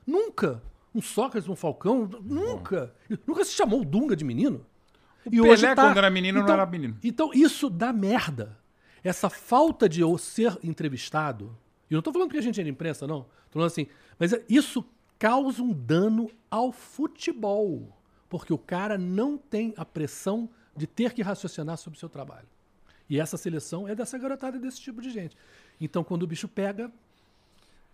Nunca. 0.05 0.61
Um 0.95 1.01
Sócrates, 1.01 1.49
um 1.49 1.57
Falcão, 1.57 2.09
nunca. 2.23 2.95
Nunca 3.27 3.45
se 3.45 3.53
chamou 3.53 3.81
o 3.81 3.85
Dunga 3.85 4.15
de 4.15 4.25
menino. 4.25 4.65
E 5.25 5.41
Pelé, 5.41 5.75
quando 5.75 5.97
era 5.99 6.11
menino, 6.11 6.39
não 6.39 6.45
então, 6.45 6.55
era 6.55 6.67
menino. 6.67 6.97
Então, 7.03 7.31
isso 7.33 7.71
dá 7.71 7.93
merda. 7.93 8.59
Essa 9.05 9.31
falta 9.31 9.89
de 9.89 10.01
eu 10.01 10.17
ser 10.19 10.59
entrevistado. 10.63 11.57
E 11.91 11.95
eu 11.95 11.99
não 11.99 12.03
tô 12.03 12.13
falando 12.13 12.29
porque 12.29 12.39
a 12.39 12.43
gente 12.43 12.61
é 12.61 12.65
de 12.65 12.71
imprensa, 12.71 13.07
não. 13.07 13.23
Tô 13.51 13.55
falando 13.55 13.69
assim. 13.69 13.87
Mas 14.19 14.33
é- 14.33 14.45
isso 14.49 14.85
causa 15.19 15.63
um 15.63 15.73
dano 15.73 16.31
ao 16.51 16.73
futebol. 16.73 17.97
Porque 18.29 18.53
o 18.53 18.59
cara 18.59 18.99
não 18.99 19.37
tem 19.39 19.75
a 19.77 19.85
pressão 19.85 20.49
de 20.77 20.87
ter 20.87 21.13
que 21.13 21.23
raciocinar 21.23 21.77
sobre 21.77 21.97
o 21.97 22.01
seu 22.01 22.09
trabalho. 22.09 22.47
E 23.09 23.21
essa 23.21 23.37
seleção 23.37 23.87
é 23.87 23.95
dessa 23.95 24.17
garotada 24.19 24.59
desse 24.59 24.81
tipo 24.81 25.01
de 25.01 25.11
gente. 25.11 25.37
Então, 25.81 26.03
quando 26.03 26.23
o 26.23 26.27
bicho 26.27 26.49
pega. 26.49 26.91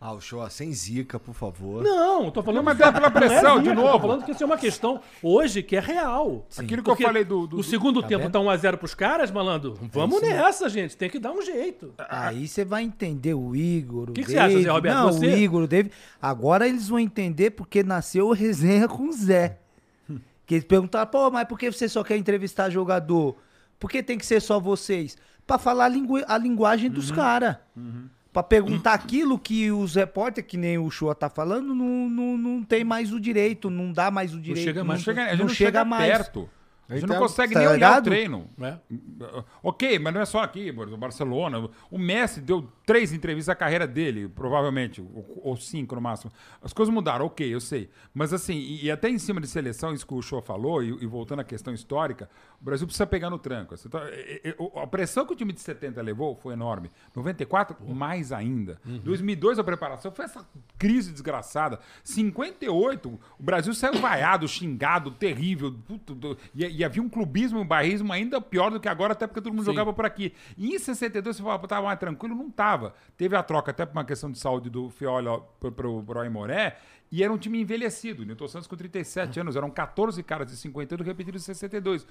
Ah, 0.00 0.12
o 0.12 0.20
show, 0.20 0.38
ó, 0.38 0.48
sem 0.48 0.72
zica, 0.72 1.18
por 1.18 1.34
favor. 1.34 1.82
Não, 1.82 2.30
tô 2.30 2.40
falando. 2.40 2.58
Não, 2.58 2.62
mas 2.62 2.78
é 2.78 2.92
pela 2.92 3.10
pressão, 3.10 3.42
Não 3.56 3.58
é 3.58 3.62
de 3.64 3.74
novo. 3.74 3.90
Tô 3.94 3.98
falando 4.00 4.24
que 4.24 4.30
isso 4.30 4.42
é 4.44 4.46
uma 4.46 4.56
questão 4.56 5.00
hoje 5.20 5.60
que 5.60 5.74
é 5.74 5.80
real. 5.80 6.46
Aquilo 6.56 6.82
que 6.82 6.88
Porque 6.88 7.02
eu 7.02 7.06
falei 7.08 7.24
do. 7.24 7.48
do 7.48 7.58
o 7.58 7.64
segundo 7.64 8.00
tempo 8.04 8.22
vendo? 8.22 8.30
tá 8.32 8.38
1x0 8.38 8.76
pros 8.76 8.94
caras, 8.94 9.28
malandro. 9.32 9.76
Vamos 9.92 10.22
nessa, 10.22 10.68
gente. 10.68 10.96
Tem 10.96 11.10
que 11.10 11.18
dar 11.18 11.32
um 11.32 11.42
jeito. 11.42 11.92
Aí 12.08 12.46
você 12.46 12.64
vai 12.64 12.84
entender 12.84 13.34
o 13.34 13.56
Igor. 13.56 14.10
O 14.10 14.12
Que 14.12 14.22
que 14.22 14.30
você 14.30 14.38
acha, 14.38 14.62
Zé 14.62 14.70
Roberto? 14.70 14.94
Não, 14.96 15.12
Você- 15.12 15.26
o 15.26 15.36
Igor, 15.36 15.62
o 15.64 15.66
David. 15.66 15.92
Agora 16.22 16.68
eles 16.68 16.88
vão 16.88 17.00
entender 17.00 17.50
porque 17.50 17.82
nasceu 17.82 18.28
o 18.28 18.32
resenha 18.32 18.86
com 18.86 19.08
o 19.08 19.12
Zé. 19.12 19.58
Que 20.46 20.54
eles 20.54 20.64
perguntaram, 20.64 21.10
pô, 21.10 21.28
mas 21.30 21.46
por 21.48 21.58
que 21.58 21.70
você 21.72 21.88
só 21.88 22.02
quer 22.04 22.16
entrevistar 22.16 22.70
jogador? 22.70 23.36
Por 23.80 23.90
que 23.90 24.00
tem 24.02 24.16
que 24.16 24.24
ser 24.24 24.40
só 24.40 24.58
vocês? 24.60 25.16
Pra 25.46 25.58
falar 25.58 25.86
a, 25.86 25.88
lingu- 25.88 26.24
a 26.26 26.38
linguagem 26.38 26.88
Uhum. 26.88 26.94
dos 26.94 27.10
caras. 27.10 27.56
Pra 28.38 28.42
perguntar 28.44 28.92
aquilo 28.94 29.36
que 29.36 29.68
os 29.72 29.96
repórteres, 29.96 30.48
que 30.48 30.56
nem 30.56 30.78
o 30.78 30.88
Shoa 30.92 31.12
tá 31.12 31.28
falando, 31.28 31.74
não, 31.74 32.08
não, 32.08 32.38
não 32.38 32.62
tem 32.62 32.84
mais 32.84 33.12
o 33.12 33.18
direito, 33.18 33.68
não 33.68 33.92
dá 33.92 34.12
mais 34.12 34.32
o 34.32 34.40
direito. 34.40 34.64
chega 34.64 34.84
mais- 34.84 35.00
Não 35.00 35.04
chega, 35.04 35.22
não 35.32 35.36
não 35.38 35.48
chega 35.48 35.54
chega 35.70 35.84
mais. 35.84 36.06
perto. 36.12 36.48
Você 36.88 36.96
Então, 37.04 37.08
não 37.08 37.18
consegue 37.18 37.52
tá 37.52 37.60
nem 37.60 37.68
olhar 37.68 38.00
o 38.00 38.02
treino. 38.04 38.50
né? 38.56 38.80
Ok, 39.62 39.98
mas 39.98 40.14
não 40.14 40.20
é 40.22 40.24
só 40.24 40.40
aqui, 40.42 40.70
o 40.70 40.96
Barcelona. 40.96 41.68
O 41.90 41.98
Messi 41.98 42.40
deu 42.40 42.66
três 42.86 43.12
entrevistas 43.12 43.52
à 43.52 43.54
carreira 43.54 43.86
dele, 43.86 44.26
provavelmente, 44.28 45.00
ou, 45.02 45.40
ou 45.44 45.56
cinco 45.56 45.94
no 45.94 46.00
máximo. 46.00 46.32
As 46.62 46.72
coisas 46.72 46.92
mudaram, 46.92 47.26
ok, 47.26 47.46
eu 47.54 47.60
sei. 47.60 47.90
Mas 48.14 48.32
assim, 48.32 48.54
e, 48.56 48.86
e 48.86 48.90
até 48.90 49.10
em 49.10 49.18
cima 49.18 49.38
de 49.40 49.46
seleção, 49.46 49.92
isso 49.92 50.06
que 50.06 50.14
o 50.14 50.22
Show 50.22 50.40
falou, 50.40 50.82
e, 50.82 50.88
e 51.02 51.06
voltando 51.06 51.40
à 51.40 51.44
questão 51.44 51.74
histórica, 51.74 52.28
o 52.60 52.64
Brasil 52.64 52.86
precisa 52.86 53.06
pegar 53.06 53.28
no 53.28 53.38
tranco. 53.38 53.74
E- 53.74 54.48
e- 54.48 54.54
o- 54.58 54.78
a 54.78 54.86
pressão 54.86 55.26
que 55.26 55.32
o 55.34 55.36
time 55.36 55.52
de 55.52 55.60
70 55.60 56.00
levou 56.00 56.34
foi 56.36 56.54
enorme. 56.54 56.90
94, 57.14 57.76
mais 57.94 58.32
ainda. 58.32 58.80
2002, 59.04 59.58
a 59.58 59.64
preparação 59.64 60.10
foi 60.10 60.24
essa 60.24 60.46
crise 60.78 61.12
desgraçada. 61.12 61.78
58, 62.02 63.08
o 63.38 63.42
Brasil 63.42 63.74
saiu 63.74 64.00
vaiado, 64.00 64.48
xingado, 64.48 65.10
terrível. 65.10 65.74
puto, 65.86 66.14
do- 66.14 66.36
e, 66.54 66.77
e 66.78 66.84
havia 66.84 67.02
um 67.02 67.08
clubismo, 67.08 67.58
um 67.58 67.66
barrismo 67.66 68.12
ainda 68.12 68.40
pior 68.40 68.70
do 68.70 68.78
que 68.78 68.88
agora, 68.88 69.12
até 69.12 69.26
porque 69.26 69.40
todo 69.40 69.52
mundo 69.52 69.64
Sim. 69.64 69.72
jogava 69.72 69.92
por 69.92 70.06
aqui. 70.06 70.32
E 70.56 70.74
em 70.74 70.78
62 70.78 71.36
você 71.36 71.42
falava, 71.42 71.66
tava 71.66 71.86
mais 71.86 71.98
tranquilo, 71.98 72.36
não 72.36 72.48
tava. 72.48 72.94
Teve 73.16 73.34
a 73.34 73.42
troca 73.42 73.72
até 73.72 73.84
por 73.84 73.96
uma 73.96 74.04
questão 74.04 74.30
de 74.30 74.38
saúde 74.38 74.70
do 74.70 74.88
Fiola 74.88 75.40
pro, 75.58 75.72
pro, 75.72 76.02
pro 76.04 76.20
Aimoré, 76.20 76.78
e 77.10 77.24
era 77.24 77.32
um 77.32 77.38
time 77.38 77.60
envelhecido. 77.60 78.22
O 78.22 78.24
Newton 78.24 78.46
Santos 78.46 78.68
com 78.68 78.76
37 78.76 79.40
anos, 79.40 79.56
eram 79.56 79.70
14 79.70 80.22
caras 80.22 80.46
de 80.46 80.56
51 80.56 81.02
repetidos 81.02 81.42
em 81.42 81.46
62. 81.46 82.06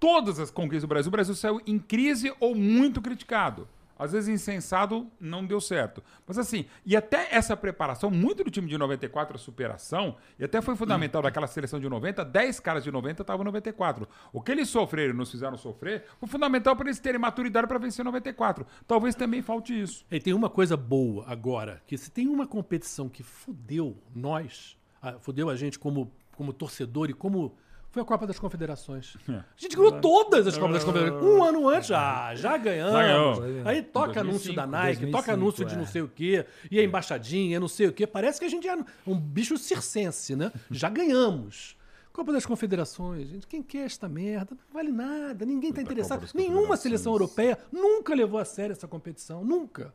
Todas 0.00 0.40
as 0.40 0.50
conquistas 0.50 0.82
do 0.84 0.88
Brasil, 0.88 1.08
o 1.08 1.12
Brasil 1.12 1.34
saiu 1.34 1.60
em 1.66 1.78
crise 1.78 2.32
ou 2.40 2.54
muito 2.54 3.02
criticado. 3.02 3.68
Às 3.98 4.12
vezes 4.12 4.28
insensado, 4.28 5.10
não 5.18 5.44
deu 5.46 5.60
certo. 5.60 6.02
Mas 6.26 6.38
assim, 6.38 6.66
e 6.84 6.96
até 6.96 7.28
essa 7.34 7.56
preparação, 7.56 8.10
muito 8.10 8.44
do 8.44 8.50
time 8.50 8.68
de 8.68 8.76
94, 8.76 9.36
a 9.36 9.38
superação, 9.38 10.16
e 10.38 10.44
até 10.44 10.60
foi 10.60 10.76
fundamental 10.76 11.22
daquela 11.22 11.46
seleção 11.46 11.80
de 11.80 11.88
90, 11.88 12.24
10 12.24 12.60
caras 12.60 12.84
de 12.84 12.90
90 12.90 13.22
estavam 13.22 13.42
em 13.42 13.46
94. 13.46 14.08
O 14.32 14.40
que 14.40 14.52
eles 14.52 14.68
sofreram 14.68 15.14
e 15.14 15.16
nos 15.16 15.30
fizeram 15.30 15.56
sofrer 15.56 16.04
foi 16.18 16.28
fundamental 16.28 16.76
para 16.76 16.86
eles 16.86 16.98
terem 16.98 17.20
maturidade 17.20 17.66
para 17.66 17.78
vencer 17.78 18.04
94. 18.04 18.66
Talvez 18.86 19.14
também 19.14 19.42
falte 19.42 19.80
isso. 19.80 20.04
E 20.10 20.20
tem 20.20 20.34
uma 20.34 20.50
coisa 20.50 20.76
boa 20.76 21.24
agora, 21.26 21.82
que 21.86 21.96
se 21.96 22.10
tem 22.10 22.28
uma 22.28 22.46
competição 22.46 23.08
que 23.08 23.22
fudeu 23.22 23.96
nós, 24.14 24.76
fudeu 25.20 25.48
a 25.48 25.56
gente 25.56 25.78
como, 25.78 26.12
como 26.36 26.52
torcedor 26.52 27.10
e 27.10 27.14
como. 27.14 27.56
Foi 27.96 28.02
a 28.02 28.04
Copa 28.04 28.26
das 28.26 28.38
Confederações. 28.38 29.16
É. 29.26 29.36
A 29.36 29.44
gente 29.56 29.74
ganhou 29.74 29.98
todas 30.02 30.46
as 30.46 30.58
Copas 30.58 30.74
das 30.74 30.84
Confederações. 30.84 31.24
Um 31.24 31.42
ano 31.42 31.66
antes, 31.66 31.90
ah, 31.92 32.34
já 32.34 32.58
ganhamos. 32.58 33.40
Aí 33.64 33.80
toca 33.80 34.22
2005, 34.22 34.28
anúncio 34.28 34.54
da 34.54 34.66
Nike, 34.66 35.00
2005, 35.00 35.12
toca 35.12 35.32
anúncio 35.32 35.64
de 35.64 35.74
é. 35.74 35.78
não 35.78 35.86
sei 35.86 36.02
o 36.02 36.08
quê, 36.08 36.44
e 36.70 36.78
a 36.78 36.84
embaixadinha, 36.84 37.58
não 37.58 37.68
sei 37.68 37.86
o 37.86 37.94
quê. 37.94 38.06
Parece 38.06 38.38
que 38.38 38.44
a 38.44 38.50
gente 38.50 38.68
é 38.68 38.76
um 39.06 39.18
bicho 39.18 39.56
circense, 39.56 40.36
né? 40.36 40.52
Já 40.70 40.90
ganhamos. 40.90 41.74
Copa 42.12 42.34
das 42.34 42.44
Confederações, 42.44 43.30
gente, 43.30 43.46
quem 43.46 43.62
quer 43.62 43.86
esta 43.86 44.06
merda? 44.10 44.50
Não 44.50 44.74
vale 44.74 44.92
nada, 44.92 45.46
ninguém 45.46 45.70
está 45.70 45.80
interessado. 45.80 46.28
Nenhuma 46.34 46.76
seleção 46.76 47.14
europeia 47.14 47.56
nunca 47.72 48.14
levou 48.14 48.38
a 48.38 48.44
sério 48.44 48.72
essa 48.72 48.86
competição, 48.86 49.42
nunca. 49.42 49.94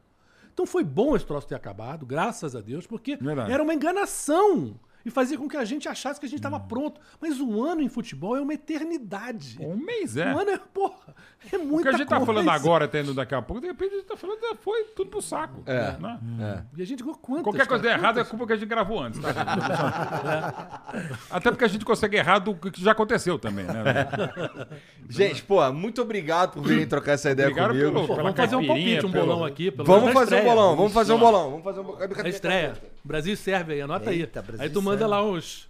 Então 0.52 0.66
foi 0.66 0.84
bom 0.84 1.16
esse 1.16 1.26
troço 1.26 1.48
ter 1.48 1.54
acabado, 1.54 2.04
graças 2.04 2.56
a 2.56 2.62
Deus, 2.62 2.88
porque 2.88 3.16
Verdade. 3.18 3.52
era 3.52 3.62
uma 3.62 3.76
enganação. 3.76 4.80
E 5.06 5.10
fazia 5.10 5.38
com 5.38 5.48
que 5.48 5.58
a 5.58 5.66
gente 5.66 5.88
achasse 5.90 6.20
que 6.20 6.26
a 6.26 6.30
gente 6.30 6.40
estava 6.40 6.58
Hum. 6.58 6.68
pronto. 6.68 7.02
Mas 7.20 7.40
um 7.40 7.64
ano 7.64 7.82
em 7.82 7.90
futebol 7.90 8.36
é 8.38 8.42
uma 8.42 8.54
eternidade. 8.54 9.58
Um 9.60 9.76
mês 9.76 10.16
é. 10.18 10.34
Um 10.34 10.40
ano 10.40 10.52
é, 10.52 10.58
porra, 10.58 11.16
é 11.52 11.58
O 11.58 11.66
muita 11.66 11.90
que 11.90 11.96
a 11.96 11.98
gente 11.98 12.08
tá 12.08 12.18
coisa. 12.18 12.26
falando 12.34 12.50
agora, 12.50 12.88
tendo 12.88 13.14
daqui 13.14 13.34
a 13.34 13.42
pouco, 13.42 13.62
de 13.62 13.68
repente 13.68 13.94
a 13.94 13.98
gente 13.98 14.08
tá 14.08 14.16
falando, 14.18 14.40
é, 14.46 14.56
foi 14.56 14.84
tudo 14.96 15.10
pro 15.10 15.22
saco. 15.22 15.64
É. 15.66 15.98
né? 16.00 16.20
É. 16.40 16.62
E 16.78 16.82
a 16.82 16.86
gente 16.86 17.02
ganhou 17.04 17.18
quantas? 17.18 17.44
Qualquer 17.44 17.68
coisa 17.68 17.84
cara? 17.84 17.96
der 17.96 18.00
errado 18.04 18.20
é 18.20 18.24
culpa 18.24 18.46
que 18.48 18.54
a 18.54 18.56
gente 18.56 18.70
gravou 18.70 19.00
antes. 19.02 19.20
Tá? 19.20 19.32
Até 21.32 21.50
porque 21.52 21.66
a 21.66 21.68
gente 21.68 21.86
consegue 21.86 22.18
errar 22.18 22.40
do 22.40 22.54
que 22.56 22.82
já 22.82 22.92
aconteceu 22.92 23.40
também, 23.40 23.66
né? 23.66 24.08
Gente, 25.10 25.44
pô, 25.44 25.72
muito 25.74 26.02
obrigado 26.02 26.54
por 26.54 26.64
virem 26.64 26.88
trocar 26.88 27.14
essa 27.14 27.30
ideia 27.32 27.48
Obrigado 27.50 27.70
comigo. 27.72 27.92
pelo- 27.92 28.08
Pô, 28.08 28.16
vamos 28.16 28.36
fazer 28.36 28.56
um 28.56 28.66
palpite, 28.66 29.06
um 29.06 29.12
pelo- 29.12 29.26
bolão 29.28 29.44
aqui. 29.46 29.72
Pelo 29.72 29.86
Vamos 29.86 30.02
menos 30.04 30.16
na 30.16 30.20
fazer 30.22 30.42
um 30.42 30.46
bolão, 30.46 30.76
vamos 30.76 30.94
fazer 30.94 31.14
um 31.14 31.20
bolão. 31.20 31.50
Vamos 31.50 31.64
fazer 31.64 31.80
um 31.80 31.84
bolão. 31.84 32.28
Estreia. 32.28 32.74
Brasil 33.04 33.34
e 33.34 33.38
Sérvia 33.38 33.76
aí, 33.76 33.82
anota 33.82 34.14
Eita, 34.14 34.40
aí. 34.40 34.46
Brasil 34.46 34.62
Aí 34.64 34.70
tu 34.70 34.82
manda 34.82 35.00
Sérvia. 35.00 35.08
lá 35.16 35.24
os. 35.24 35.70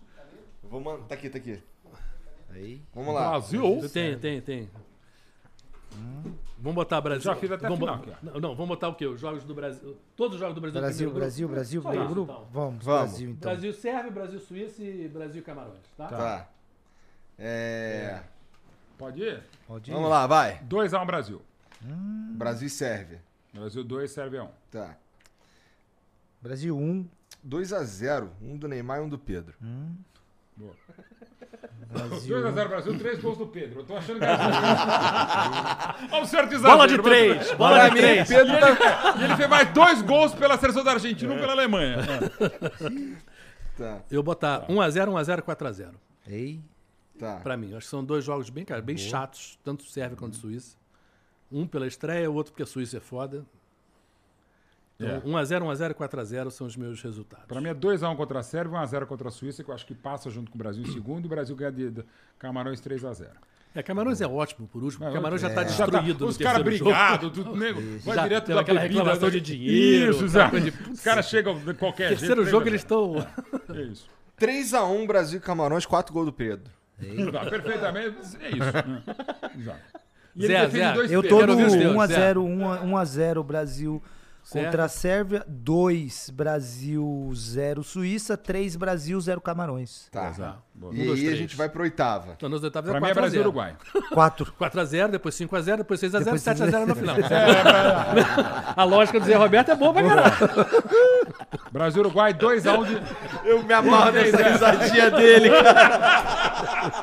Vou 0.63 0.79
mandar. 0.81 1.05
Tá 1.05 1.15
aqui, 1.15 1.29
tá 1.29 1.37
aqui. 1.37 1.61
Aí. 2.49 2.81
Vamos 2.93 3.13
lá. 3.13 3.29
Brasil. 3.31 3.89
Tem, 3.91 4.17
tem, 4.19 4.41
tem. 4.41 4.69
Vamos 6.57 6.75
botar 6.75 7.01
Brasil. 7.01 7.23
Já 7.23 7.35
fiz 7.35 7.51
até 7.51 7.63
vamos 7.67 7.79
final 7.79 7.97
bo- 7.97 8.11
aqui, 8.11 8.25
Não, 8.25 8.33
não, 8.39 8.49
vamos 8.55 8.67
botar 8.69 8.87
o 8.89 8.95
quê? 8.95 9.05
Os 9.07 9.19
jogos 9.19 9.43
do 9.43 9.53
Brasil. 9.53 9.97
Todos 10.15 10.35
os 10.35 10.39
jogos 10.39 10.55
do 10.55 10.61
Brasil. 10.61 10.79
Brasil, 10.81 11.11
Brasil? 11.11 11.49
Brasil, 11.49 11.81
Só 11.81 11.89
primeiro 11.89 12.11
isso, 12.11 12.15
grupo? 12.25 12.31
então. 12.33 12.47
Vamos, 12.51 12.85
Vamos. 12.85 13.09
Brasil 13.11 13.29
então. 13.31 13.51
Brasil, 13.51 13.73
Sérvia, 13.73 14.11
Brasil, 14.11 14.39
Suíça 14.39 14.81
e 14.83 15.07
Brasil 15.07 15.41
e 15.41 15.43
Camarões, 15.43 15.79
tá? 15.97 16.07
Tá. 16.07 16.49
É. 17.39 18.21
Pode 18.97 19.21
ir? 19.21 19.43
Pode 19.67 19.89
ir. 19.89 19.93
Vamos 19.93 20.09
lá, 20.09 20.27
vai. 20.27 20.59
2x1 20.69 21.05
Brasil. 21.05 21.41
Brasil 21.81 22.67
e 22.67 22.69
Sérvia. 22.69 23.21
Brasil 23.53 23.83
2, 23.83 24.11
Sérvia 24.11 24.43
1. 24.43 24.49
Tá. 24.69 24.95
Brasil 26.41 26.77
1, 26.77 27.07
2x0. 27.47 28.29
Um 28.41 28.57
do 28.57 28.67
Neymar 28.67 28.99
e 28.99 29.01
um 29.01 29.09
do 29.09 29.17
Pedro. 29.19 29.53
Boa. 30.57 30.73
Brasil 31.91 32.37
2x0 32.37 32.67
Brasil, 32.69 32.97
3 32.97 33.19
gols 33.19 33.37
do 33.37 33.47
Pedro. 33.47 33.81
Eu 33.81 33.85
tô 33.85 33.97
achando 33.97 34.19
que 34.19 34.25
é 34.25 34.29
Olha 36.11 36.23
o 36.23 36.25
certo 36.25 36.53
exagero. 36.53 36.71
Bola 36.77 36.87
de 36.87 36.97
mas- 36.97 37.05
três! 37.05 37.51
Bola 37.53 37.75
Pra 37.75 37.87
de 37.89 37.95
mim, 37.95 38.01
três! 38.01 38.27
Pedro 38.29 38.59
tá. 38.59 39.15
E 39.19 39.23
ele 39.25 39.35
fez 39.35 39.49
mais 39.49 39.73
dois 39.73 40.01
gols 40.01 40.33
pela 40.33 40.57
seleção 40.57 40.83
da 40.83 40.91
Argentina, 40.93 41.33
um 41.33 41.37
pela 41.37 41.51
Alemanha. 41.53 41.97
Tá, 43.77 44.01
Eu 44.11 44.21
botar 44.21 44.67
1x0, 44.67 45.07
1x0, 45.07 45.41
4x0. 45.41 45.91
Ei, 46.27 46.59
tá. 47.17 47.37
Pra 47.37 47.55
mim. 47.57 47.69
Acho 47.73 47.85
que 47.85 47.89
são 47.89 48.03
dois 48.03 48.23
jogos 48.23 48.49
bem, 48.49 48.65
cara, 48.65 48.81
bem 48.81 48.97
chatos, 48.97 49.57
tanto 49.63 49.83
Sérvia 49.85 50.17
quanto 50.17 50.35
Suíça. 50.35 50.75
Um 51.51 51.65
pela 51.65 51.87
estreia, 51.87 52.29
o 52.29 52.33
outro 52.35 52.51
porque 52.51 52.63
a 52.63 52.65
Suíça 52.65 52.97
é 52.97 52.99
foda. 52.99 53.45
Então, 55.03 55.15
É. 55.39 55.43
1x0, 55.43 55.61
1x0 55.63 55.91
e 55.91 55.93
4x0 55.93 56.49
são 56.51 56.67
os 56.67 56.75
meus 56.77 57.01
resultados. 57.01 57.45
Pra 57.47 57.59
mim 57.61 57.69
é 57.69 57.73
2x1 57.73 58.15
contra 58.15 58.39
a 58.39 58.43
Sérvia, 58.43 58.77
1x0 58.79 59.05
contra 59.05 59.27
a 59.29 59.31
Suíça, 59.31 59.63
que 59.63 59.69
eu 59.69 59.73
acho 59.75 59.85
que 59.85 59.95
passa 59.95 60.29
junto 60.29 60.51
com 60.51 60.57
o 60.57 60.59
Brasil 60.59 60.83
em 60.83 60.91
segundo, 60.91 61.25
e 61.25 61.27
o 61.27 61.29
Brasil 61.29 61.55
ganha 61.55 61.71
de, 61.71 61.89
de 61.89 62.03
Camarões 62.37 62.79
3x0. 62.81 63.27
É, 63.73 63.81
Camarões 63.81 64.19
é 64.19 64.27
ótimo 64.27 64.67
por 64.67 64.83
último, 64.83 64.99
porque 65.05 65.13
É, 65.13 65.17
Camarões 65.17 65.41
já 65.41 65.49
tá 65.49 65.63
Já 65.63 65.77
tá- 65.85 65.99
destruído 65.99 66.27
os 66.27 66.37
caras 66.37 66.61
terceiro 66.61 66.83
brigados, 66.85 67.31
tudo 67.31 67.55
nego, 67.57 67.79
vai 68.03 68.15
Já 68.15 68.23
direto 68.23 68.47
da 68.53 68.59
aquela 68.59 68.81
bebida, 68.81 68.99
reclamação 68.99 69.29
né? 69.29 69.33
de 69.35 69.41
dinheiro, 69.41 70.11
Isso, 70.11 70.25
exato. 70.25 70.59
de- 70.59 70.73
Os 70.91 70.99
caras 71.01 71.25
chegam 71.29 71.57
de 71.57 71.73
qualquer 71.75 72.07
jeito. 72.09 72.19
Terceiro 72.19 72.43
né, 72.43 72.49
jogo 72.51 72.67
eles 72.67 72.81
estão... 72.81 73.15
É 73.73 73.81
isso. 73.83 74.09
3x1 74.37 75.07
Brasil 75.07 75.37
e 75.39 75.41
Camarões, 75.41 75.85
4 75.85 76.13
gols 76.13 76.25
do 76.25 76.33
Pedro. 76.33 76.69
Tá, 77.31 77.45
perfeitamente, 77.49 78.17
é 78.41 78.49
isso. 78.49 78.59
né? 78.59 79.03
Exato. 79.57 79.79
E 80.35 80.47
Zé, 80.47 80.69
Zé, 80.69 80.93
dois 80.93 81.11
eu 81.11 81.21
tô 81.27 81.45
no 81.45 81.55
ver 81.57 81.67
os 81.67 81.73
teus, 81.73 81.93
1x0, 81.93 82.35
1x0 82.85 83.43
Brasil 83.45 84.01
Sérvia. 84.51 84.69
contra 84.69 84.83
a 84.85 84.89
Sérvia, 84.89 85.45
2 85.47 86.29
Brasil, 86.33 87.31
0 87.33 87.83
Suíça, 87.83 88.35
3 88.35 88.75
Brasil, 88.75 89.19
0 89.21 89.39
Camarões. 89.39 90.07
Tá. 90.11 90.29
Exato. 90.29 90.61
Boa. 90.73 90.93
E 90.93 91.01
Um, 91.01 91.05
dois, 91.05 91.19
aí 91.19 91.25
a 91.25 91.27
três. 91.27 91.37
gente 91.39 91.55
vai 91.55 91.69
pro 91.69 91.83
oitava. 91.83 92.33
Então, 92.35 92.49
nos 92.49 92.61
oitavos 92.63 92.89
é 92.89 92.91
Pra 92.91 92.99
mim 92.99 93.07
é 93.07 93.11
4x0. 93.11 93.15
Brasil 93.15 93.39
e 93.39 93.43
Uruguai. 93.43 93.75
4. 94.13 94.53
4x0, 94.59 95.07
depois 95.09 95.35
5x0, 95.35 95.77
depois 95.77 95.99
6x0, 96.01 96.19
Depois 96.23 96.41
7x0 96.43 96.85
no 96.85 96.95
final. 96.95 97.15
A 98.75 98.83
lógica 98.83 99.19
do 99.19 99.25
Zé 99.25 99.35
Roberto 99.35 99.69
é 99.71 99.75
boa 99.75 99.93
pra 99.93 100.03
caralho. 100.03 100.35
Brasil 101.71 102.03
e 102.03 102.05
Uruguai, 102.05 102.33
2x1 102.33 102.85
de. 102.87 103.01
Eu 103.47 103.63
me 103.63 103.73
amarro 103.73 104.11
nessa 104.11 104.37
risadinha 104.43 105.09
dele, 105.11 105.49
cara. 105.49 107.01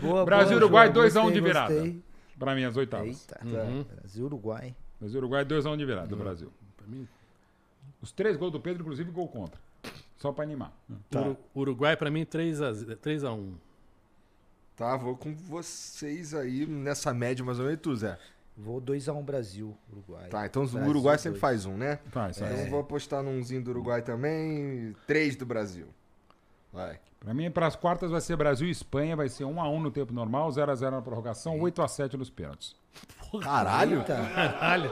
Boa, 0.00 0.24
Brasil 0.24 0.56
e 0.56 0.60
boa, 0.60 0.64
Uruguai, 0.64 0.86
João. 0.86 0.94
2 0.94 1.16
a 1.16 1.22
1 1.22 1.30
de 1.30 1.40
Gostei, 1.40 1.40
virada. 1.42 1.74
gostei. 1.74 2.03
Pra 2.38 2.54
mim, 2.54 2.64
as 2.64 2.76
oitavas. 2.76 3.08
Eita. 3.08 3.38
Tá. 3.38 3.94
Brasil, 3.96 4.24
Uruguai. 4.26 4.74
Brasil 5.00 5.18
Uruguai, 5.18 5.44
2x1 5.44 5.76
de 5.76 5.84
virada 5.84 6.06
do 6.08 6.16
Brasil. 6.16 6.52
Os 8.00 8.12
três 8.12 8.36
gols 8.36 8.52
do 8.52 8.60
Pedro, 8.60 8.82
inclusive, 8.82 9.10
gol 9.10 9.28
contra. 9.28 9.58
Só 10.18 10.32
pra 10.32 10.42
animar. 10.44 10.72
Uru- 11.14 11.36
Uruguai, 11.54 11.96
pra 11.96 12.10
mim, 12.10 12.24
3x1. 12.24 13.52
Tá, 14.76 14.96
vou 14.96 15.16
com 15.16 15.34
vocês 15.34 16.34
aí 16.34 16.66
nessa 16.66 17.14
média 17.14 17.44
mais 17.44 17.58
ou 17.60 17.66
menos. 17.66 17.80
Tu, 17.80 17.94
Zé? 17.96 18.18
Vou 18.56 18.80
2x1 18.80 19.22
Brasil, 19.24 19.76
Uruguai. 19.92 20.28
Tá, 20.28 20.46
então 20.46 20.64
o 20.64 20.68
Brasil, 20.68 20.90
Uruguai 20.90 21.18
sempre 21.18 21.38
dois. 21.38 21.40
faz 21.40 21.66
um, 21.66 21.76
né? 21.76 21.98
Faz, 22.10 22.38
faz. 22.38 22.50
Então 22.52 22.64
eu 22.64 22.70
vou 22.70 22.80
apostar 22.80 23.22
numzinho 23.22 23.62
do 23.62 23.70
Uruguai 23.70 24.02
também. 24.02 24.94
3 25.06 25.36
do 25.36 25.44
Brasil. 25.46 25.86
Vai. 26.72 26.98
Pra 27.24 27.32
mim, 27.32 27.50
pras 27.50 27.74
quartas 27.74 28.10
vai 28.10 28.20
ser 28.20 28.36
Brasil 28.36 28.68
e 28.68 28.70
Espanha, 28.70 29.16
vai 29.16 29.30
ser 29.30 29.44
1x1 29.44 29.80
no 29.80 29.90
tempo 29.90 30.12
normal, 30.12 30.50
0x0 30.50 30.90
na 30.90 31.00
prorrogação, 31.00 31.58
8x7 31.58 32.18
nos 32.18 32.28
pênaltis. 32.28 32.76
Caralho? 33.42 33.98
Eita. 33.98 34.14
Caralho. 34.14 34.90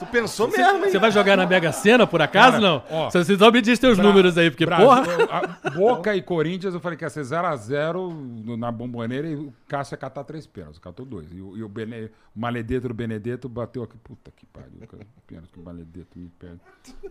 Tu 0.00 0.06
pensou 0.06 0.48
mesmo, 0.48 0.84
hein? 0.84 0.90
Você 0.90 0.98
vai 0.98 1.12
jogar 1.12 1.36
na 1.36 1.46
Mega 1.46 1.70
Sena, 1.70 2.04
por 2.04 2.20
acaso, 2.20 2.54
Cara, 2.56 2.60
não? 2.60 2.82
ó, 2.90 3.08
Você 3.08 3.36
só 3.38 3.52
me 3.52 3.62
diz 3.62 3.78
teus 3.78 3.96
Bra- 3.98 4.04
números 4.08 4.36
aí, 4.36 4.50
porque, 4.50 4.66
Brasil- 4.66 4.84
porra... 4.86 5.60
Boca 5.76 6.16
e 6.16 6.20
Corinthians, 6.22 6.74
eu 6.74 6.80
falei 6.80 6.98
que 6.98 7.04
ia 7.04 7.08
ser 7.10 7.20
0x0 7.22 8.56
na 8.56 8.72
bomboneira 8.72 9.28
e 9.28 9.36
o 9.36 9.52
Cássio 9.68 9.94
ia 9.94 9.98
catar 9.98 10.24
três 10.24 10.44
pênaltis, 10.44 10.80
catou 10.80 11.06
dois. 11.06 11.30
E 11.30 11.40
o, 11.40 11.56
e 11.56 11.62
o, 11.62 11.68
Bene, 11.68 12.06
o 12.34 12.40
Maledeto 12.40 12.88
do 12.88 12.94
Benedetto 12.94 13.48
bateu 13.48 13.84
aqui. 13.84 13.96
Puta 13.98 14.32
que 14.34 14.44
pariu, 14.46 14.80
cara. 14.88 15.06
Pênalti 15.26 15.52
que 15.52 15.60
o 15.60 15.62
Maledeto 15.62 16.18
me 16.18 16.28
perde. 16.30 16.60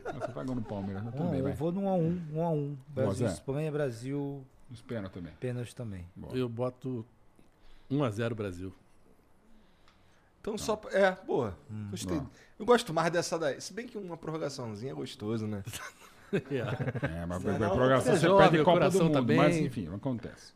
Ah, 0.05 0.11
Você 0.19 0.31
pagou 0.33 0.53
no 0.53 0.61
Palmeiras, 0.61 1.01
mas 1.01 1.13
tudo 1.13 1.23
Não, 1.23 1.31
bem, 1.31 1.39
eu 1.39 1.53
vou 1.53 1.71
no 1.71 1.81
1x1. 1.81 2.19
1x1. 2.35 2.75
Brasil. 2.89 3.27
Espanha, 3.27 3.71
Brasil. 3.71 4.45
Os 4.69 4.81
pênaltis 4.81 5.13
também. 5.13 5.31
Pênalti 5.39 5.73
também. 5.73 6.05
Eu 6.33 6.49
boto 6.49 7.05
1x0 7.89 8.33
Brasil. 8.33 8.73
Então 10.45 10.57
só. 10.59 10.75
pra- 10.75 10.91
É, 10.91 11.17
boa. 11.25 11.57
Hum. 11.71 11.87
Gostei. 11.89 12.21
Eu 12.59 12.65
gosto 12.65 12.93
mais 12.93 13.11
dessa 13.11 13.37
daí. 13.39 13.59
Se 13.59 13.73
bem 13.73 13.87
que 13.87 13.97
uma 13.97 14.15
prorrogaçãozinha 14.15 14.91
é 14.91 14.95
gostoso, 14.95 15.47
né? 15.47 15.63
É. 16.33 17.21
É, 17.21 17.25
mas 17.25 17.45
a 17.45 17.69
prorrogação 17.69 18.01
você 18.03 18.09
é 18.09 18.15
você 18.19 18.25
jovem, 18.27 18.49
perde 18.49 18.57
Copa 18.65 18.71
do 18.71 18.79
coração 18.79 19.03
Mundo. 19.05 19.13
tá 19.13 19.21
bem. 19.21 19.37
Mas 19.37 19.55
enfim, 19.57 19.87
acontece. 19.93 20.53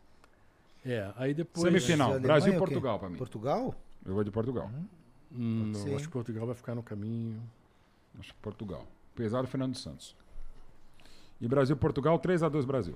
É, 0.85 1.11
aí 1.15 1.33
depois. 1.33 1.63
Semifinal. 1.63 2.19
Brasil 2.19 2.51
e 2.51 2.55
é? 2.55 2.59
Portugal 2.59 2.99
pra 2.99 3.09
mim. 3.09 3.17
Portugal? 3.17 3.75
Eu 4.05 4.13
vou 4.13 4.23
de 4.23 4.31
Portugal. 4.31 4.69
Hum, 5.31 5.71
Pode 5.73 5.85
não, 5.89 5.95
acho 5.95 6.05
que 6.05 6.11
Portugal 6.11 6.45
vai 6.47 6.55
ficar 6.55 6.75
no 6.75 6.83
caminho. 6.83 7.41
Acho 8.19 8.33
que 8.33 8.39
Portugal. 8.41 8.85
Pesado 9.15 9.47
Fernando 9.47 9.75
Santos. 9.75 10.15
E 11.39 11.47
Brasil 11.47 11.75
e 11.75 11.79
Portugal, 11.79 12.19
3x2 12.19 12.65
Brasil. 12.65 12.95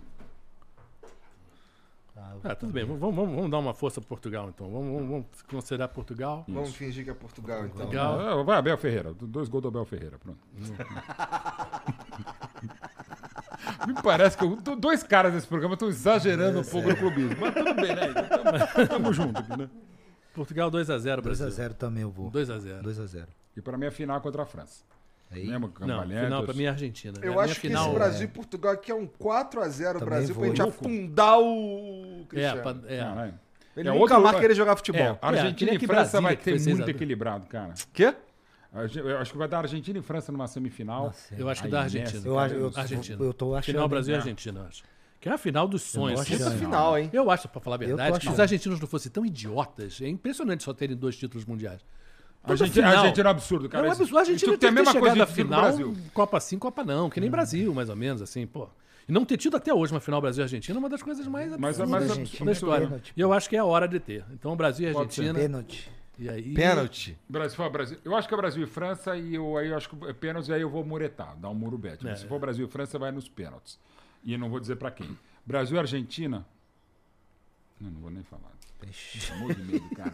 Ah, 2.16 2.36
Ah, 2.44 2.56
tudo 2.56 2.72
bem. 2.72 2.86
Vamos, 2.86 3.00
vamos, 3.16 3.36
vamos 3.36 3.50
dar 3.52 3.58
uma 3.58 3.74
força 3.74 4.00
pro 4.00 4.08
Portugal, 4.10 4.50
então. 4.50 4.70
Vamos, 4.72 4.94
vamos, 4.94 5.10
vamos 5.10 5.26
considerar 5.50 5.88
Portugal. 5.88 6.46
Vamos 6.48 6.76
fingir 6.76 7.04
que 7.04 7.10
é 7.10 7.14
Portugal, 7.14 7.66
então. 7.66 7.88
Legal. 7.88 8.20
Ah, 8.20 8.44
vai, 8.44 8.58
Abel 8.58 8.78
Ferreira. 8.78 9.14
Dois 9.14 9.50
gols 9.50 9.64
do 9.64 9.68
Abel 9.70 9.86
Ferreira. 9.86 10.20
Pronto. 10.20 10.40
Me 13.88 13.94
parece 14.02 14.38
que 14.38 14.44
eu- 14.44 14.56
do- 14.56 14.76
dois 14.76 15.04
caras 15.04 15.34
nesse 15.34 15.48
programa 15.48 15.74
estão 15.74 15.88
exagerando 15.90 16.60
um 16.60 16.64
pouco 16.64 16.90
o 16.90 16.96
clubismo. 16.96 17.36
Mas 17.40 17.54
tudo 17.54 17.74
bem, 17.76 17.96
né? 17.96 18.14
Tamo, 18.14 18.88
tamo 18.88 19.14
junto 19.14 19.40
aqui, 19.40 19.58
né? 19.58 19.70
Portugal 20.34 20.72
2x0 20.72 21.22
Brasil. 21.22 21.48
2x0 21.48 21.74
também 21.74 22.04
eu 22.04 22.12
vou. 22.12 22.32
2x0. 22.32 22.82
2x0. 22.84 23.28
E 23.56 23.62
pra 23.62 23.78
mim 23.78 23.86
é 23.86 23.92
final 23.92 24.20
contra 24.22 24.44
a 24.44 24.46
França. 24.46 24.84
Aí, 25.34 25.48
Mesmo 25.48 25.68
Não, 25.68 25.70
cambalhentos. 25.70 26.24
final 26.24 26.44
pra 26.44 26.54
mim 26.54 26.64
é 26.64 26.70
Argentina. 26.70 27.18
Eu 27.22 27.40
a 27.40 27.44
acho 27.44 27.56
que 27.56 27.68
final, 27.68 27.86
esse 27.88 27.96
Brasil 27.96 28.26
e 28.26 28.28
Portugal 28.30 28.74
aqui 28.74 28.92
é 28.92 28.96
um 28.96 29.08
4x0 29.08 29.94
Também 29.94 30.06
Brasil 30.06 30.36
pra 30.36 30.46
vou. 30.46 30.56
gente 30.56 30.62
afundar 30.62 31.40
o 31.40 32.22
É, 32.22 32.26
Cristiano. 32.28 32.62
pra- 32.62 32.76
é. 32.94 32.98
Caralho. 33.00 33.34
Ele 33.76 33.90
É 33.90 33.92
nunca 33.92 34.02
outro- 34.02 34.22
mais 34.22 34.40
querer 34.40 34.54
jogar 34.56 34.76
futebol. 34.76 35.02
É, 35.02 35.18
Argentina 35.22 35.72
nem 35.72 35.82
e 35.82 35.88
França 35.88 36.22
Brasília, 36.22 36.22
vai 36.22 36.36
ter 36.38 36.70
muito 36.70 36.88
a 36.88 36.92
equilibrado, 36.92 37.48
cara. 37.48 37.74
Quê? 37.92 38.14
Eu 38.96 39.18
acho 39.20 39.32
que 39.32 39.38
vai 39.38 39.48
dar 39.48 39.60
Argentina 39.60 40.00
e 40.00 40.02
França 40.02 40.32
numa 40.32 40.48
semifinal. 40.48 41.06
Nossa, 41.06 41.36
Eu 41.36 41.48
acho 41.50 41.62
que 41.64 41.68
dá 41.68 41.82
Argentina. 41.82 42.22
eu, 42.26 42.40
acho, 42.40 42.56
eu, 42.56 42.72
Argentina. 42.76 43.24
eu 43.24 43.34
tô 43.34 43.54
achando. 43.56 43.66
Final 43.76 43.88
Brasil 43.88 44.14
e? 44.14 44.18
Argentina, 44.18 44.60
eu 44.62 44.66
acho. 44.66 44.84
Que 45.20 45.30
é 45.30 45.32
a 45.32 45.38
final 45.38 45.68
dos 45.68 45.84
sonhos. 45.84 46.30
Essa 46.30 46.52
final, 46.52 46.98
hein? 46.98 47.10
Eu 47.14 47.30
acho, 47.32 47.48
pra 47.48 47.62
falar 47.62 47.76
a 47.76 47.80
verdade, 47.80 48.20
que 48.20 48.26
se 48.26 48.32
os 48.32 48.40
argentinos 48.40 48.80
não 48.80 48.88
fossem 48.88 49.12
tão 49.12 49.26
idiotas, 49.26 50.02
é 50.02 50.08
impressionante 50.08 50.64
só 50.64 50.74
terem 50.74 50.96
dois 50.98 51.16
títulos 51.16 51.46
mundiais. 51.46 51.80
A 52.44 52.52
Argentina, 52.52 52.88
a 52.90 53.00
Argentina 53.00 53.30
é 53.30 53.32
um 53.32 53.32
absurdo, 53.32 53.66
É 53.66 53.70
cara. 53.70 53.84
um 53.88 53.92
Isso- 53.92 54.02
absurdo. 54.02 54.18
A 54.18 54.22
Argentina 54.22 54.52
isso 54.52 54.60
tem, 54.60 54.70
que 54.70 54.76
ter 54.84 54.92
chegado 54.92 55.22
à 55.22 55.26
que 55.26 55.32
do 55.32 55.36
final, 55.36 55.62
Brasil. 55.62 55.98
Copa 56.14 56.40
sim, 56.42 56.60
Copa 56.60 56.84
não, 56.84 57.10
que 57.10 57.20
nem 57.22 57.30
Brasil, 57.32 57.74
mais 57.74 57.90
ou 57.90 57.96
menos, 57.96 58.22
assim, 58.22 58.46
pô. 58.46 58.68
E 59.08 59.12
não 59.12 59.24
ter 59.26 59.38
tido 59.38 59.56
até 59.58 59.74
hoje 59.74 59.94
uma 59.94 60.00
final 60.02 60.20
Brasil 60.22 60.42
e 60.42 60.44
Argentina 60.44 60.78
é 60.78 60.80
uma 60.80 60.90
das 60.90 61.02
coisas 61.04 61.26
mais 61.28 61.52
Mas- 61.58 61.80
absurdas 61.80 61.90
mas 61.90 62.08
da- 62.08 62.14
Argentina 62.14 62.46
da 62.46 62.52
é 62.52 62.54
história. 62.54 62.88
pênalti. 62.88 63.14
E 63.16 63.22
eu 63.22 63.34
acho 63.34 63.50
que 63.50 63.56
é 63.56 63.60
a 63.60 63.66
hora 63.66 63.88
de 63.88 64.00
ter. 64.00 64.26
Então, 64.34 64.56
Brasil 64.58 64.90
e. 64.92 64.96
Argentina. 64.96 65.34
Pênalti. 65.34 65.90
E 66.20 66.30
aí, 66.30 66.54
Pênalti. 66.54 67.18
Brasil, 67.28 67.50
se 67.52 67.56
for 67.56 67.70
Brasil, 67.72 67.98
eu 68.06 68.16
acho 68.16 68.28
que 68.28 68.34
é 68.34 68.38
Brasil 68.38 68.64
e 68.64 68.68
França 68.68 69.18
e 69.18 69.34
eu, 69.36 69.58
aí 69.58 69.70
eu 69.70 69.76
acho 69.78 69.90
que 69.90 70.06
é 70.06 70.14
pênaltis 70.14 70.48
e 70.50 70.54
aí 70.54 70.62
eu 70.62 70.70
vou 70.70 70.86
muretar, 70.86 71.36
dar 71.38 71.50
um 71.50 71.56
muro 71.56 71.78
bet. 71.78 72.04
Mas 72.04 72.12
É. 72.12 72.16
se 72.18 72.28
for 72.28 72.40
Brasil 72.40 72.68
e 72.68 72.70
França, 72.70 73.00
vai 73.00 73.12
nos 73.12 73.28
pênaltis. 73.28 73.80
E 74.24 74.34
eu 74.34 74.38
não 74.40 74.50
vou 74.50 74.60
dizer 74.60 74.76
pra 74.76 74.92
quem. 74.92 75.18
Brasil 75.46 75.76
e 75.76 75.80
Argentina. 75.80 76.46
Não, 77.82 77.90
não 77.90 78.00
vou 78.02 78.12
nem 78.12 78.24
falar. 78.24 78.52
Eu 79.32 79.38
morro 79.38 79.56
de 79.56 79.64
medo, 79.64 79.90
cara. 79.96 80.14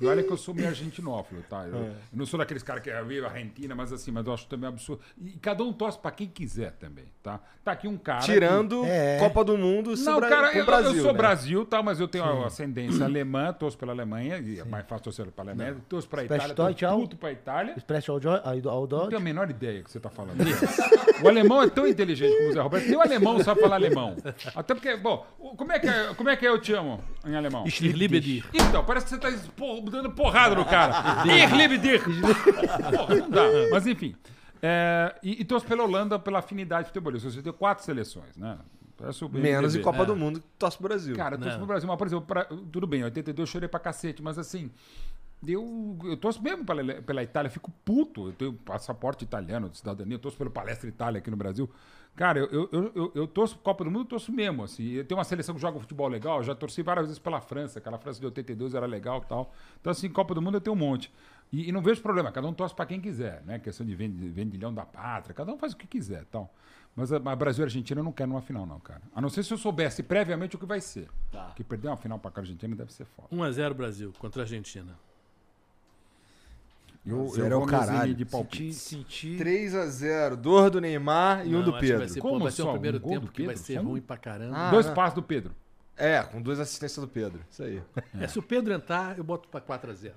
E 0.00 0.06
olha 0.06 0.22
que 0.22 0.30
eu 0.30 0.36
sou 0.36 0.54
meio 0.54 0.68
argentinófilo, 0.68 1.42
tá? 1.48 1.64
Eu, 1.66 1.74
eu 1.76 1.94
não 2.12 2.26
sou 2.26 2.38
daqueles 2.38 2.62
caras 2.62 2.82
que 2.82 2.90
é 2.90 3.02
viva 3.02 3.26
Argentina, 3.28 3.74
mas 3.74 3.92
assim, 3.92 4.10
mas 4.10 4.26
eu 4.26 4.32
acho 4.34 4.46
também 4.46 4.68
absurdo. 4.68 5.02
E 5.20 5.30
cada 5.38 5.62
um 5.64 5.72
torce 5.72 5.98
pra 5.98 6.10
quem 6.10 6.26
quiser 6.26 6.72
também, 6.72 7.04
tá? 7.22 7.40
Tá 7.64 7.72
aqui 7.72 7.88
um 7.88 7.96
cara. 7.96 8.20
que- 8.20 8.26
Tirando 8.26 8.84
É. 8.84 9.18
Copa 9.18 9.44
do 9.44 9.56
Mundo 9.58 9.96
se 9.96 10.04
Não, 10.04 10.20
cara, 10.20 10.52
eu, 10.56 10.64
Brasil. 10.66 10.92
eu 10.96 11.02
sou 11.02 11.12
né? 11.12 11.18
Brasil, 11.18 11.64
tá? 11.66 11.82
Mas 11.82 12.00
eu 12.00 12.08
tenho 12.08 12.24
a 12.24 12.46
ascendência 12.46 13.04
alemã, 13.06 13.52
torço 13.52 13.76
pela 13.78 13.92
Alemanha, 13.92 14.38
e 14.38 14.58
é 14.60 14.64
mais 14.64 14.86
fácil 14.86 15.04
torcer 15.04 15.26
pela 15.32 15.50
Alemanha. 15.50 15.76
Torço 15.88 16.08
pra 16.08 16.24
Itália, 16.24 16.74
tchau. 16.74 17.00
puto 17.00 17.16
pra 17.16 17.32
Itália. 17.32 17.74
Express 17.76 18.08
ao, 18.08 18.16
ao, 18.16 18.68
ao 18.70 18.86
Não 18.86 19.08
tenho 19.08 19.20
a 19.20 19.24
menor 19.24 19.50
ideia 19.50 19.82
que 19.82 19.90
você 19.90 19.98
tá 20.00 20.10
falando. 20.10 20.36
o 21.22 21.28
alemão 21.28 21.62
é 21.62 21.68
tão 21.68 21.86
inteligente 21.86 22.36
como 22.36 22.50
o 22.50 22.52
Zé 22.52 22.60
Roberto. 22.60 22.86
Nem 22.86 22.96
o 22.96 23.00
alemão 23.00 23.42
sabe 23.42 23.60
falar 23.60 23.76
alemão. 23.76 24.16
Até 24.54 24.74
porque, 24.74 24.96
bom, 24.96 25.26
como 25.56 25.72
é 25.72 25.78
que 25.78 25.86
é, 25.88 26.14
como 26.14 26.28
é, 26.28 26.36
que 26.36 26.46
é 26.46 26.48
eu 26.48 26.60
te 26.60 26.72
amo 26.72 27.02
em 27.24 27.34
alemão? 27.34 27.64
Ich 27.66 27.80
liebe 27.96 28.20
dich. 28.20 28.44
Então, 28.52 28.84
parece 28.84 29.06
que 29.06 29.10
você 29.10 29.18
tá 29.18 29.30
espor- 29.30 29.80
dando 29.90 30.10
porrada 30.12 30.54
no 30.54 30.64
cara. 30.64 31.22
Dich. 31.78 31.98
Porra, 32.96 33.14
não 33.16 33.30
dá. 33.30 33.42
Mas 33.70 33.86
enfim. 33.86 34.14
É, 34.62 35.14
e, 35.22 35.40
e 35.42 35.44
torço 35.44 35.66
pela 35.66 35.82
Holanda 35.84 36.18
pela 36.18 36.38
afinidade 36.38 36.88
futebolística. 36.88 37.30
Você 37.32 37.42
tem 37.42 37.52
quatro 37.52 37.84
seleções, 37.84 38.36
né? 38.36 38.58
Parece 38.96 39.24
o 39.24 39.28
Menos 39.28 39.74
em. 39.76 39.82
Copa 39.82 40.02
É. 40.02 40.06
do 40.06 40.16
Mundo, 40.16 40.42
torce 40.58 40.78
pro 40.78 40.88
Brasil. 40.88 41.14
Cara, 41.14 41.34
eu 41.34 41.40
torço 41.40 41.58
pro 41.58 41.66
Brasil. 41.66 41.86
Mas, 41.88 41.98
por 41.98 42.06
exemplo, 42.06 42.24
pra- 42.26 42.44
tudo 42.44 42.86
bem, 42.86 43.00
em 43.00 43.04
82 43.04 43.46
eu 43.48 43.52
chorei 43.52 43.68
pra 43.68 43.78
cacete, 43.78 44.22
mas 44.22 44.38
assim, 44.38 44.70
eu, 45.46 45.98
eu 46.04 46.16
torço 46.16 46.42
mesmo 46.42 46.64
pela, 46.64 46.82
pela 47.02 47.22
Itália, 47.22 47.50
fico 47.50 47.70
puto. 47.84 48.28
Eu 48.28 48.32
tenho 48.32 48.52
passaporte 48.54 49.22
italiano, 49.24 49.68
de 49.68 49.76
cidadania, 49.76 50.14
eu 50.14 50.18
torço 50.18 50.38
pelo 50.38 50.50
Palestra 50.50 50.88
Itália 50.88 51.18
aqui 51.18 51.30
no 51.30 51.36
Brasil. 51.36 51.68
Cara, 52.16 52.38
eu, 52.38 52.68
eu, 52.72 52.92
eu, 52.94 53.12
eu, 53.14 53.26
torço 53.26 53.58
Copa 53.58 53.84
do 53.84 53.90
Mundo, 53.90 54.02
eu 54.04 54.08
torço 54.08 54.32
mesmo. 54.32 54.64
Assim. 54.64 54.84
Eu 54.92 55.04
tenho 55.04 55.18
uma 55.18 55.24
seleção 55.24 55.54
que 55.54 55.60
joga 55.60 55.78
futebol 55.78 56.08
legal, 56.08 56.42
já 56.42 56.54
torci 56.54 56.82
várias 56.82 57.06
vezes 57.06 57.18
pela 57.18 57.40
França, 57.42 57.78
aquela 57.78 57.98
França 57.98 58.18
de 58.18 58.24
82 58.26 58.74
era 58.74 58.86
legal 58.86 59.20
e 59.22 59.28
tal. 59.28 59.52
Então, 59.80 59.90
assim, 59.90 60.08
Copa 60.08 60.34
do 60.34 60.40
Mundo 60.40 60.56
eu 60.56 60.60
tenho 60.60 60.74
um 60.74 60.78
monte. 60.78 61.12
E, 61.52 61.68
e 61.68 61.72
não 61.72 61.82
vejo 61.82 62.00
problema, 62.00 62.32
cada 62.32 62.48
um 62.48 62.54
torce 62.54 62.74
pra 62.74 62.86
quem 62.86 63.00
quiser, 63.00 63.42
né? 63.44 63.58
Questão 63.58 63.86
de 63.86 63.94
vend- 63.94 64.16
vendilhão 64.32 64.72
da 64.72 64.84
pátria, 64.84 65.34
cada 65.34 65.52
um 65.52 65.58
faz 65.58 65.74
o 65.74 65.76
que 65.76 65.86
quiser 65.86 66.24
tal. 66.24 66.52
Mas 66.96 67.12
a, 67.12 67.16
a 67.18 67.36
Brasil 67.36 67.62
e 67.62 67.66
Argentina 67.66 68.00
eu 68.00 68.04
não 68.04 68.12
quero 68.12 68.30
numa 68.30 68.40
final, 68.40 68.64
não, 68.64 68.80
cara. 68.80 69.02
A 69.14 69.20
não 69.20 69.28
ser 69.28 69.44
se 69.44 69.52
eu 69.52 69.58
soubesse 69.58 70.02
previamente 70.02 70.56
o 70.56 70.58
que 70.58 70.64
vai 70.66 70.80
ser. 70.80 71.08
Que 71.54 71.62
perder 71.62 71.88
uma 71.88 71.96
final 71.98 72.18
pra 72.18 72.30
cá, 72.30 72.40
Argentina 72.40 72.74
deve 72.74 72.92
ser 72.92 73.04
foda. 73.04 73.28
1x0 73.30 73.74
Brasil 73.74 74.12
contra 74.18 74.40
a 74.40 74.44
Argentina. 74.44 74.98
Eu, 77.06 77.32
eu 77.36 77.46
é 77.46 77.54
o 77.56 77.64
caralho. 77.66 78.14
de 78.14 78.24
palpite. 78.24 78.72
Senti. 78.74 79.36
3x0. 79.38 80.34
Dois 80.36 80.70
do 80.72 80.80
Neymar 80.80 81.46
e 81.46 81.50
um 81.50 81.58
Não, 81.58 81.64
do 81.64 81.70
acho 81.70 81.78
que 81.80 81.86
Pedro. 81.86 81.98
Vai 82.00 82.08
ser, 82.08 82.20
Como 82.20 82.34
pô, 82.38 82.42
vai 82.44 82.52
ser 82.52 82.62
só? 82.62 82.68
um 82.70 82.72
primeiro 82.72 82.96
Um 82.98 83.00
gol 83.00 83.10
tempo 83.12 83.26
do 83.26 83.32
que 83.32 83.46
vai 83.46 83.56
ser 83.56 83.78
um? 83.80 83.84
ruim 83.84 84.00
pra 84.00 84.16
caramba. 84.16 84.56
Ah, 84.56 84.70
Dois 84.70 84.86
né? 84.86 84.94
passos 84.94 85.14
do 85.14 85.22
Pedro. 85.22 85.52
É, 85.98 86.22
com 86.22 86.42
duas 86.42 86.60
assistências 86.60 87.02
do 87.02 87.08
Pedro. 87.10 87.40
Isso 87.50 87.62
aí. 87.62 87.80
É, 88.20 88.26
se 88.28 88.38
o 88.38 88.42
Pedro 88.42 88.74
entrar, 88.74 89.16
eu 89.16 89.24
boto 89.24 89.48
pra 89.48 89.62
4x0. 89.62 90.12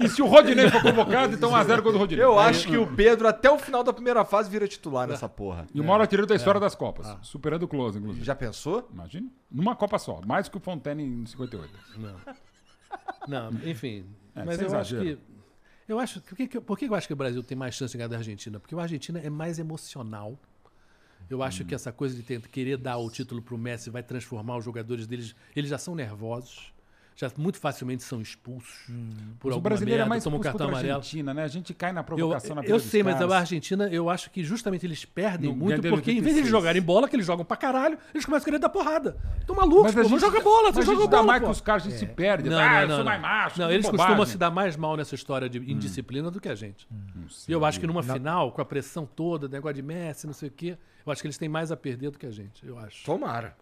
e 0.00 0.08
se 0.08 0.22
o 0.22 0.26
Rodinei 0.26 0.70
for 0.70 0.80
convocado, 0.80 1.34
então 1.34 1.50
1x0 1.50 1.82
contra 1.82 1.90
o 1.90 1.98
Rodinei. 1.98 2.24
Eu 2.24 2.38
acho 2.38 2.66
que 2.66 2.76
o 2.76 2.86
Pedro, 2.86 3.28
até 3.28 3.50
o 3.50 3.58
final 3.58 3.82
da 3.84 3.92
primeira 3.92 4.24
fase, 4.24 4.48
vira 4.50 4.66
titular 4.66 5.06
nessa 5.06 5.28
porra. 5.28 5.66
E 5.74 5.80
o 5.80 5.84
maior 5.84 6.00
artilheiro 6.00 6.26
da 6.26 6.34
história 6.34 6.60
das 6.60 6.74
Copas. 6.74 7.06
Superando 7.22 7.64
o 7.64 7.68
Close, 7.68 7.98
inclusive. 7.98 8.24
Já 8.24 8.34
pensou? 8.34 8.88
Imagina. 8.92 9.28
Numa 9.50 9.74
Copa 9.76 9.98
só. 9.98 10.20
Mais 10.26 10.48
que 10.48 10.56
o 10.56 10.60
Fontaine 10.60 11.02
em 11.04 11.26
58. 11.26 11.70
Não. 11.98 12.14
Não, 13.28 13.50
enfim. 13.68 14.04
É, 14.34 14.44
mas 14.44 14.60
eu 14.60 14.66
acho 14.66 14.94
exagero. 14.96 15.16
que. 15.16 15.36
Eu 15.88 15.98
acho. 16.00 16.20
Por 16.20 16.36
que, 16.36 16.60
por 16.60 16.78
que 16.78 16.84
eu 16.86 16.94
acho 16.94 17.06
que 17.06 17.12
o 17.12 17.16
Brasil 17.16 17.42
tem 17.42 17.56
mais 17.56 17.74
chance 17.74 17.92
de 17.92 17.98
ganhar 17.98 18.08
da 18.08 18.16
Argentina? 18.16 18.58
Porque 18.58 18.74
o 18.74 18.80
Argentina 18.80 19.18
é 19.20 19.30
mais 19.30 19.58
emocional. 19.58 20.38
Eu 21.30 21.42
acho 21.42 21.62
Hum. 21.62 21.66
que 21.66 21.74
essa 21.74 21.90
coisa 21.92 22.14
de 22.14 22.22
ter- 22.22 22.40
querer 22.48 22.76
dar 22.76 22.98
o 22.98 23.10
título 23.10 23.42
pro 23.42 23.56
Messi 23.58 23.90
vai 23.90 24.02
transformar 24.02 24.56
os 24.58 24.64
jogadores 24.64 25.06
deles. 25.06 25.34
Eles 25.54 25.70
já 25.70 25.78
são 25.78 25.94
nervosos. 25.94 26.72
Já 27.18 27.30
muito 27.38 27.58
facilmente 27.58 28.02
são 28.02 28.20
expulsos 28.20 28.74
por 28.86 28.92
Hum. 28.92 29.08
Mas 29.16 29.44
o 29.44 29.48
alguma 29.54 29.60
brasileiro 29.60 29.98
merda, 30.00 30.06
é 30.06 30.08
mais 30.10 30.22
tomam 30.22 30.38
expulso 30.38 30.58
cartão 30.58 30.68
amarelo. 30.68 30.96
Argentina, 30.98 31.32
né? 31.32 31.44
A 31.44 31.48
gente 31.48 31.72
cai 31.72 31.90
na 31.90 32.00
Eu, 32.00 32.04
provocação 32.04 32.54
na 32.54 32.60
eu 32.60 32.66
vida 32.66 32.74
dos 32.74 32.82
sei, 32.84 33.02
mas 33.02 33.22
a 33.22 33.38
Argentina, 33.38 33.88
eu 33.88 34.10
acho 34.10 34.30
que 34.30 34.44
justamente 34.44 34.84
eles 34.84 35.02
perdem 35.06 35.48
No 35.48 35.56
muito, 35.56 35.80
porque 35.88 36.10
em 36.12 36.20
vez 36.20 36.34
de 36.34 36.40
eles 36.40 36.48
86. 36.48 36.48
jogarem 36.50 36.82
bola, 36.82 37.08
que 37.08 37.16
eles 37.16 37.24
jogam 37.24 37.42
pra 37.42 37.56
caralho, 37.56 37.98
eles 38.12 38.24
começam 38.26 38.42
a 38.42 38.44
querer 38.44 38.58
dar 38.58 38.68
porrada. 38.68 39.16
Estão 39.40 39.56
malucos, 39.56 39.94
Mas 39.94 39.94
pô. 39.94 40.02
gente- 40.10 40.20
jogar 40.20 40.40
bola, 40.42 40.62
mas 40.64 40.74
vocês 40.74 40.88
a 40.88 40.92
gente 40.92 41.00
jogam 41.00 41.10
dá 41.10 41.16
bola, 41.16 41.26
mais 41.26 41.40
pô. 41.40 41.46
que 41.46 41.52
os 41.52 41.60
caras, 41.62 41.82
a 41.86 41.88
gente 41.88 41.98
se 41.98 42.06
perde. 42.06 42.50
Não, 42.50 42.58
ah, 42.58 42.68
não, 42.70 42.80
eu 42.82 42.88
não, 42.88 42.94
sou 42.96 42.98
não. 42.98 43.04
mais 43.12 43.20
macho. 43.22 43.60
Não, 43.60 43.70
eles 43.70 43.86
bobagem. 43.86 44.06
costumam 44.06 44.26
se 44.26 44.36
dar 44.38 44.50
mais 44.50 44.76
mal 44.76 44.96
nessa 44.96 45.14
história 45.14 45.48
de 45.48 45.58
indisciplina 45.72 46.30
do 46.30 46.38
que 46.38 46.50
a 46.50 46.54
gente. 46.54 46.86
E 47.48 47.52
eu 47.52 47.64
acho 47.64 47.80
que 47.80 47.86
numa 47.86 48.02
final, 48.02 48.52
com 48.52 48.60
a 48.60 48.64
pressão 48.64 49.06
toda, 49.06 49.48
negócio 49.48 49.74
de 49.74 49.82
Messi, 49.82 50.26
não 50.26 50.34
sei 50.34 50.48
o 50.50 50.52
quê, 50.52 50.76
eu 51.06 51.10
acho 51.10 51.22
que 51.22 51.26
eles 51.26 51.38
têm 51.38 51.48
mais 51.48 51.72
a 51.72 51.76
perder 51.78 52.10
do 52.10 52.18
que 52.18 52.26
a 52.26 52.30
gente. 52.30 52.66
Eu 52.66 52.78
acho. 52.78 53.04
Tomara. 53.06 53.56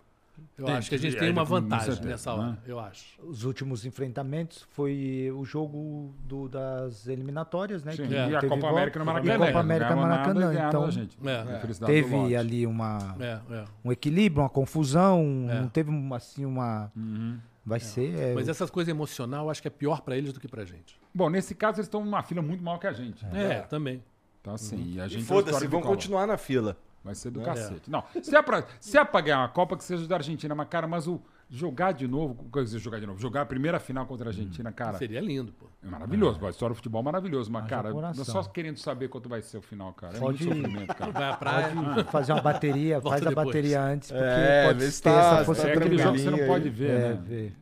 Eu 0.57 0.67
Tem, 0.67 0.75
acho 0.77 0.89
que 0.89 0.95
a 0.95 0.99
gente 0.99 1.17
é, 1.17 1.19
tem 1.19 1.31
uma 1.31 1.45
vantagem 1.45 2.01
nessa 2.05 2.37
né? 2.37 2.43
hora, 2.43 2.59
eu 2.67 2.79
acho. 2.79 3.05
Os 3.23 3.45
últimos 3.45 3.85
enfrentamentos 3.85 4.63
foi 4.71 5.33
o 5.35 5.45
jogo 5.45 6.15
do- 6.27 6.49
das 6.49 7.07
eliminatórias, 7.09 7.83
né? 7.83 7.93
Sim, 7.93 8.07
que 8.07 8.15
É. 8.15 8.31
e 8.31 8.37
a 8.37 8.41
teve 8.41 8.49
Copa 8.51 8.61
volta. 8.61 8.77
América 8.77 8.99
no 8.99 9.03
E 9.05 9.07
Maracanã. 9.07 9.39
Copa 9.39 9.53
né? 9.53 9.61
América 9.61 9.95
no 9.97 10.01
Maracanã. 10.03 10.55
Então. 10.69 10.89
É. 11.25 11.57
A 11.57 11.59
do 11.61 11.87
teve 11.87 12.37
ali 12.37 12.67
uma, 12.67 13.17
É, 13.19 13.41
é. 13.51 13.65
um 13.85 13.91
equilíbrio, 13.91 14.43
uma 14.43 14.49
confusão. 14.49 15.47
É. 15.51 15.61
Não 15.61 15.69
teve 15.69 15.91
assim 16.15 16.45
uma. 16.45 16.91
Uhum. 16.97 17.39
Vai 17.67 17.81
ser. 17.81 18.15
é, 18.15 18.35
Mas 18.35 18.49
essa 18.49 18.67
coisa 18.69 18.91
emocional, 18.91 19.47
eu 19.47 19.51
acho 19.51 19.63
que 19.63 19.69
é 19.69 19.71
pior 19.71 20.03
pra 20.03 20.17
eles 20.17 20.33
do 20.33 20.39
que 20.41 20.47
pra 20.47 20.65
gente. 20.65 21.01
Bom, 21.15 21.31
nesse 21.31 21.55
caso, 21.55 21.79
eles 21.79 21.87
estão 21.87 22.05
numa 22.05 22.23
fila 22.23 22.43
muito 22.43 22.63
maior 22.63 22.79
que 22.79 22.87
a 22.87 22.93
gente. 22.93 23.25
É, 23.33 23.61
também. 23.63 24.03
Então, 24.41 24.53
assim, 24.55 24.77
e 24.95 25.01
a 25.01 25.07
E 25.07 25.09
gente... 25.09 25.21
é 25.21 25.25
um 25.25 25.27
foda-se, 25.27 25.67
vão 25.67 25.81
continuar 25.81 26.27
na 26.27 26.37
fila. 26.37 26.77
Vai 27.05 27.15
ser 27.15 27.31
do 27.31 27.43
É. 27.43 27.45
cacete. 27.45 27.91
Não, 27.91 28.03
se 28.23 28.35
é, 28.35 28.41
pra, 28.43 28.65
se 28.81 28.97
é 28.97 29.05
pra 29.05 29.21
ganhar 29.21 29.41
uma 29.41 29.49
Copa, 29.49 29.77
que 29.77 29.85
seja 29.85 30.09
da 30.09 30.17
Argentina. 30.17 30.55
Mas, 30.55 30.69
cara, 30.69 30.87
mas 30.89 31.07
o, 31.07 31.21
Jogar 31.51 31.93
de 31.93 32.09
novo, 32.09 32.47
quer 32.51 32.65
dizer, 32.65 32.79
jogar 32.79 32.99
de 32.99 33.07
novo, 33.07 33.21
jogar 33.21 33.43
a 33.43 33.47
primeira 33.47 33.79
final 33.79 34.07
contra 34.07 34.29
a 34.29 34.31
Argentina, 34.31 34.73
cara, 34.73 34.97
Seria 34.97 35.21
lindo, 35.21 35.53
pô. 35.53 35.67
é 35.85 35.87
maravilhoso. 35.87 36.41
pô, 36.41 36.47
A 36.47 36.51
história 36.51 36.73
do 36.73 36.77
futebol 36.77 37.03
é 37.03 37.05
maravilhoso, 37.05 37.53
mas, 37.53 37.65
Haja 37.65 37.71
cara, 37.71 37.93
coração. 37.93 38.25
só 38.25 38.43
querendo 38.45 38.79
saber 38.79 39.09
quanto 39.09 39.29
vai 39.29 39.43
ser 39.43 39.59
o 39.59 39.63
final, 39.63 39.93
cara. 39.93 40.17
É 40.17 40.21
Pode- 40.21 40.43
muito 40.47 40.57
sofrimento, 40.63 40.95
cara. 40.97 41.13
Vai 41.13 41.29
à 41.29 41.37
praia. 41.37 41.73
Pode 41.75 42.11
fazer 42.11 42.33
uma 42.33 42.41
bateria, 42.41 42.99
faz 43.01 43.27
a 43.27 43.29
depois. 43.29 43.47
bateria 43.47 43.83
antes, 43.83 44.11
porque 44.11 44.25
É, 44.27 44.65
pode 44.67 44.79
ter 44.81 44.91
se 44.91 45.03
tá- 45.03 45.11
essa 45.11 45.21
tá 45.37 45.41
É 45.41 45.45
possibilidade. 45.45 45.85
aquele 45.87 46.03
jogo 46.03 46.17
que 46.17 46.23
você 46.23 46.31
não 46.31 46.47
pode 46.47 46.71
ver, 46.71 46.91
É, 46.91 47.09
né? 47.11 47.19
vê. 47.23 47.53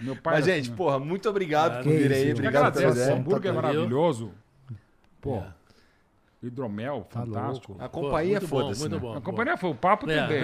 Meu 0.00 0.16
pai 0.16 0.34
Mas, 0.36 0.46
era 0.46 0.56
gente, 0.56 0.66
assim, 0.68 0.76
porra, 0.76 0.98
muito 1.00 1.28
obrigado 1.28 1.72
Ah, 1.72 1.82
por 1.82 1.90
que 1.90 1.98
vir 1.98 2.12
aí. 2.12 2.32
Obrigado 2.32 2.72
pela 2.78 2.94
o 2.94 3.12
hambúrguer 3.16 3.50
é 3.50 3.54
maravilhoso. 3.54 4.30
Pô, 5.20 5.38
É. 5.38 5.46
hidromel, 6.42 7.06
Tá 7.10 7.20
fantástico. 7.20 7.72
louco. 7.72 7.84
A 7.84 7.88
companhia, 7.88 8.32
muito 8.38 8.48
foda-se. 8.48 8.80
Muito 8.80 8.92
né? 8.94 8.98
bom. 9.00 9.14
A 9.16 9.20
companhia 9.20 9.56
foi 9.56 9.70
o 9.70 9.74
papo 9.74 10.08
É. 10.10 10.16
também. 10.22 10.42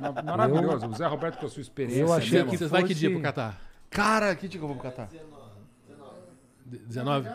Ma- 0.00 0.22
Maravilhoso. 0.36 0.86
O 0.88 0.94
Zé 0.94 1.06
Roberto 1.06 1.38
com 1.38 1.46
a 1.46 1.48
sua 1.48 1.60
experiência. 1.62 2.00
Eu 2.00 2.12
achei 2.12 2.42
né, 2.42 2.50
que 2.50 2.56
Você 2.58 2.66
vai 2.66 2.82
que 2.84 2.94
dia 2.94 3.10
pro 3.10 3.20
Catar? 3.22 3.60
Cara, 3.90 4.34
que 4.34 4.48
dia 4.48 4.58
que 4.58 4.64
eu 4.64 4.68
vou 4.68 4.76
pro 4.76 4.90
Catar? 4.90 5.08
De- 6.64 6.78
19? 6.78 7.28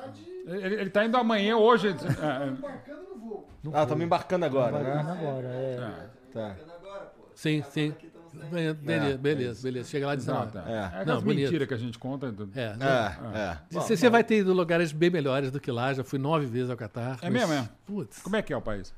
Ele, 0.45 0.75
ele 0.81 0.89
tá 0.89 1.05
indo 1.05 1.15
amanhã, 1.15 1.55
hoje. 1.55 1.87
é, 1.87 1.91
é, 1.91 2.47
Embarcando 2.47 3.01
no 3.13 3.19
voo. 3.19 3.47
Ah, 3.73 3.83
estamos 3.83 4.03
embarcando 4.03 4.45
agora, 4.45 4.79
né? 4.79 4.91
agora, 5.11 5.47
é. 5.47 5.75
é, 5.75 6.09
Tá. 6.33 6.55
Sim, 7.35 7.63
sim. 7.69 7.93
Be- 8.49 8.73
Beleza, 8.73 9.17
beleza, 9.17 9.63
beleza. 9.63 9.89
Chega 9.89 10.07
lá 10.07 10.15
de 10.15 10.21
19. 10.21 10.47
exato. 10.49 10.69
É. 10.69 10.71
É, 10.99 11.01
é 11.01 11.05
Não, 11.05 11.21
mentiras 11.21 11.67
que 11.67 11.73
a 11.73 11.77
gente 11.77 11.97
conta. 11.99 12.31
do- 12.31 12.49
É, 12.57 12.75
não. 12.75 12.87
É, 12.87 13.17
é. 13.35 13.57
Você, 13.71 13.95
você 13.97 14.09
vai 14.09 14.23
ter 14.23 14.39
ido 14.39 14.53
lugares 14.53 14.91
bem 14.91 15.09
melhores 15.09 15.51
do 15.51 15.59
que 15.59 15.71
lá. 15.71 15.93
Já 15.93 16.03
fui 16.03 16.19
nove 16.19 16.45
vezes 16.45 16.69
ao 16.69 16.77
Catar. 16.77 17.17
É 17.21 17.29
mas- 17.29 17.33
mesmo, 17.49 17.53
é? 17.53 17.69
Putz. 17.85 18.21
Como 18.21 18.35
é 18.35 18.41
que 18.41 18.51
é 18.53 18.57
o 18.57 18.61
país? 18.61 18.93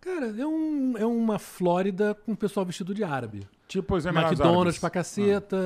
Cara, 0.00 0.34
é, 0.36 0.46
um, 0.46 0.96
é 0.96 1.04
uma 1.04 1.38
Flórida 1.38 2.14
com 2.14 2.32
o 2.32 2.36
pessoal 2.36 2.64
vestido 2.64 2.94
de 2.94 3.04
árabe. 3.04 3.46
Tipo 3.68 3.94
os 3.94 4.06
Emirados 4.06 4.30
McDonald's 4.32 4.60
Árabes. 4.62 4.78
pra 4.80 4.90
caceta, 4.90 5.56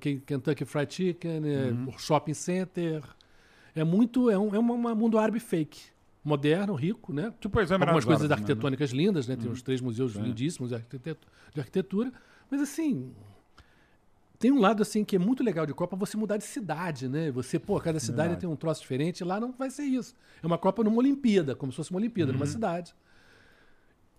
Ken- 0.00 0.18
Kentucky 0.26 0.64
Fried 0.64 0.92
Chicken, 0.92 1.42
é, 1.46 1.98
shopping 1.98 2.34
center. 2.34 3.02
É 3.74 3.84
muito. 3.84 4.28
É 4.30 4.36
um, 4.38 4.52
é 4.54 4.58
uma 4.58 4.94
mundo 4.94 5.16
árabe 5.18 5.38
fake. 5.38 5.78
Moderno, 6.24 6.74
rico, 6.74 7.12
né? 7.12 7.32
Tipo 7.40 7.60
os 7.60 7.70
Emirados 7.70 7.88
Algumas 7.88 8.04
coisas 8.04 8.24
Árabes, 8.24 8.30
né? 8.30 8.34
arquitetônicas 8.52 8.90
lindas, 8.90 9.28
né? 9.28 9.36
Tem 9.36 9.48
uns 9.50 9.62
três 9.62 9.80
museus 9.80 10.14
lindíssimos 10.14 10.70
de 10.70 11.60
arquitetura. 11.60 12.12
Mas 12.50 12.60
assim. 12.60 13.12
Tem 14.38 14.52
um 14.52 14.60
lado 14.60 14.82
assim 14.82 15.04
que 15.04 15.16
é 15.16 15.18
muito 15.18 15.42
legal 15.42 15.66
de 15.66 15.74
Copa 15.74 15.96
você 15.96 16.16
mudar 16.16 16.36
de 16.36 16.44
cidade, 16.44 17.08
né? 17.08 17.28
Você, 17.32 17.58
pô, 17.58 17.80
cada 17.80 17.98
cidade 17.98 18.36
tem 18.36 18.48
um 18.48 18.54
troço 18.54 18.80
diferente, 18.80 19.24
lá 19.24 19.40
não 19.40 19.50
vai 19.50 19.68
ser 19.68 19.82
isso. 19.82 20.14
É 20.40 20.46
uma 20.46 20.56
Copa 20.56 20.84
numa 20.84 20.98
Olimpíada, 20.98 21.56
como 21.56 21.72
se 21.72 21.76
fosse 21.76 21.90
uma 21.90 21.98
Olimpíada, 21.98 22.32
numa 22.32 22.46
cidade. 22.46 22.94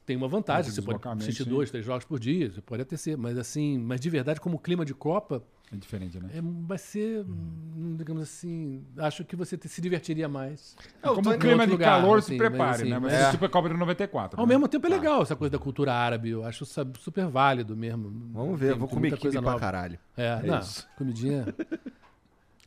Tem 0.06 0.17
uma 0.17 0.27
vantagem, 0.27 0.72
você 0.72 0.82
pode 0.82 1.08
assistir 1.08 1.43
sim. 1.43 1.49
dois, 1.49 1.69
três 1.72 1.85
jogos 1.85 2.03
por 2.03 2.19
dia, 2.19 2.51
você 2.51 2.59
pode 2.59 2.82
até 2.82 2.98
ser, 2.98 3.16
mas 3.16 3.38
assim, 3.38 3.77
mas 3.77 4.01
de 4.01 4.09
verdade, 4.09 4.41
como 4.41 4.59
clima 4.59 4.83
de 4.83 4.93
Copa, 4.93 5.41
É 5.72 5.75
diferente, 5.77 6.19
né? 6.19 6.30
é, 6.33 6.41
vai 6.41 6.77
ser, 6.80 7.23
hum, 7.25 7.95
digamos 7.95 8.23
assim, 8.23 8.83
acho 8.98 9.23
que 9.23 9.35
você 9.35 9.56
te- 9.56 9.69
se 9.69 9.80
divertiria 9.80 10.27
mais. 10.27 10.75
Eu 11.03 11.14
Como 11.14 11.31
em 11.31 11.38
clima 11.38 11.64
de 11.65 11.73
lugar, 11.73 12.01
calor, 12.01 12.17
assim, 12.17 12.33
se 12.33 12.39
mas 12.39 12.49
prepare, 12.49 12.81
assim, 12.81 12.89
né? 12.89 12.98
Mas 12.99 13.14
é. 13.14 13.22
é 13.27 13.31
tipo 13.31 13.45
a 13.45 13.49
Copa 13.49 13.69
de 13.69 13.75
94. 13.77 14.39
Ao 14.39 14.48
né? 14.48 14.53
mesmo 14.53 14.67
tempo 14.67 14.88
é 14.88 14.89
legal 14.89 15.22
essa 15.22 15.35
coisa 15.35 15.51
da 15.51 15.59
cultura 15.59 15.93
árabe, 15.93 16.30
eu 16.30 16.43
acho 16.43 16.65
super 16.65 17.27
válido 17.27 17.77
mesmo. 17.77 18.09
Vamos 18.33 18.59
ver, 18.59 18.69
Tem- 18.72 18.80
vou 18.80 18.88
comer 18.88 19.15
coisa 19.17 19.41
pra 19.41 19.59
caralho. 19.59 19.99
É, 20.17 20.39
É 20.43 20.48
não, 20.48 20.59
isso. 20.59 20.88
comidinha. 20.98 21.45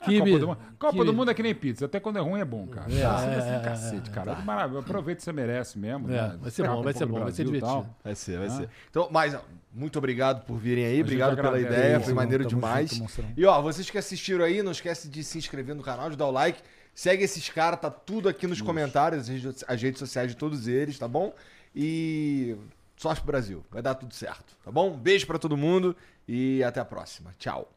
A 0.03 0.05
Copa, 0.05 0.11
Kibe- 0.25 0.39
do, 0.39 0.47
Mundo- 0.49 0.59
Copa 0.79 0.93
kibe- 0.95 1.05
do 1.05 1.13
Mundo 1.13 1.31
é 1.31 1.35
que 1.35 1.43
nem 1.43 1.55
pizza. 1.55 1.85
Até 1.87 2.01
quando 2.01 2.17
é 2.19 2.21
ruim 2.21 2.41
é 2.41 2.45
bom, 2.45 2.67
cara. 2.67 2.93
É, 2.93 3.05
Ah, 3.05 3.13
vai 3.17 3.35
é, 3.53 3.57
é, 3.57 3.61
cacete, 3.61 4.11
é, 4.11 4.13
cara. 4.13 4.35
Maravilha. 4.37 4.81
Aproveita 4.81 5.19
que 5.19 5.25
você 5.25 5.33
merece 5.33 5.79
mesmo. 5.79 6.09
É, 6.09 6.13
né? 6.13 6.39
vai 6.41 6.51
ser 6.51 6.63
Ferrar 6.63 6.77
bom, 6.77 6.83
vai 6.83 6.93
ser 6.93 7.07
bom, 7.07 7.21
vai 7.21 7.33
ser 7.33 7.45
divertido. 7.45 7.87
Vai 8.03 8.15
ser, 8.17 8.39
vai 8.39 8.47
Ah. 8.49 8.51
ser. 8.51 8.69
Então, 8.91 9.09
mas, 9.13 9.37
muito 9.73 9.97
obrigado 9.99 10.45
por 10.45 10.59
virem 10.59 10.85
aí. 10.87 11.01
Obrigado 11.01 11.37
pela 11.37 11.61
ideia. 11.61 12.01
Foi 12.01 12.13
maneiro 12.15 12.43
junto, 12.43 12.57
demais. 12.57 12.99
monstrão. 12.99 13.29
E 13.37 13.45
ó, 13.47 13.63
vocês 13.63 13.89
que 13.89 13.97
assistiram 13.97 14.45
aí, 14.45 14.61
não 14.63 14.73
esquece 14.73 15.09
de 15.09 15.23
se 15.23 15.39
inscrever 15.39 15.75
no 15.77 15.83
canal, 15.83 16.11
de 16.11 16.17
dar 16.17 16.27
o 16.27 16.31
like. 16.33 16.61
Segue 16.95 17.23
esses 17.25 17.49
caras, 17.49 17.81
tá 17.81 17.91
tudo 17.91 18.29
aqui 18.29 18.47
nos 18.47 18.61
comentários, 18.61 19.23
as 19.23 19.29
redes, 19.29 19.65
as 19.67 19.81
redes 19.83 19.99
sociais 19.99 20.31
de 20.31 20.37
todos 20.37 20.67
eles, 20.69 20.99
tá 20.99 21.07
bom? 21.09 21.33
E 21.75 22.55
sorte 22.97 23.21
pro 23.23 23.29
Brasil. 23.29 23.65
Vai 23.71 23.81
dar 23.81 23.95
tudo 23.95 24.13
certo, 24.15 24.55
tá 24.65 24.71
bom? 24.71 24.91
Beijo 24.97 25.27
pra 25.27 25.39
todo 25.39 25.57
mundo 25.57 25.97
e 26.29 26.63
até 26.65 26.81
a 26.81 26.85
próxima. 26.85 27.33
Tchau. 27.39 27.71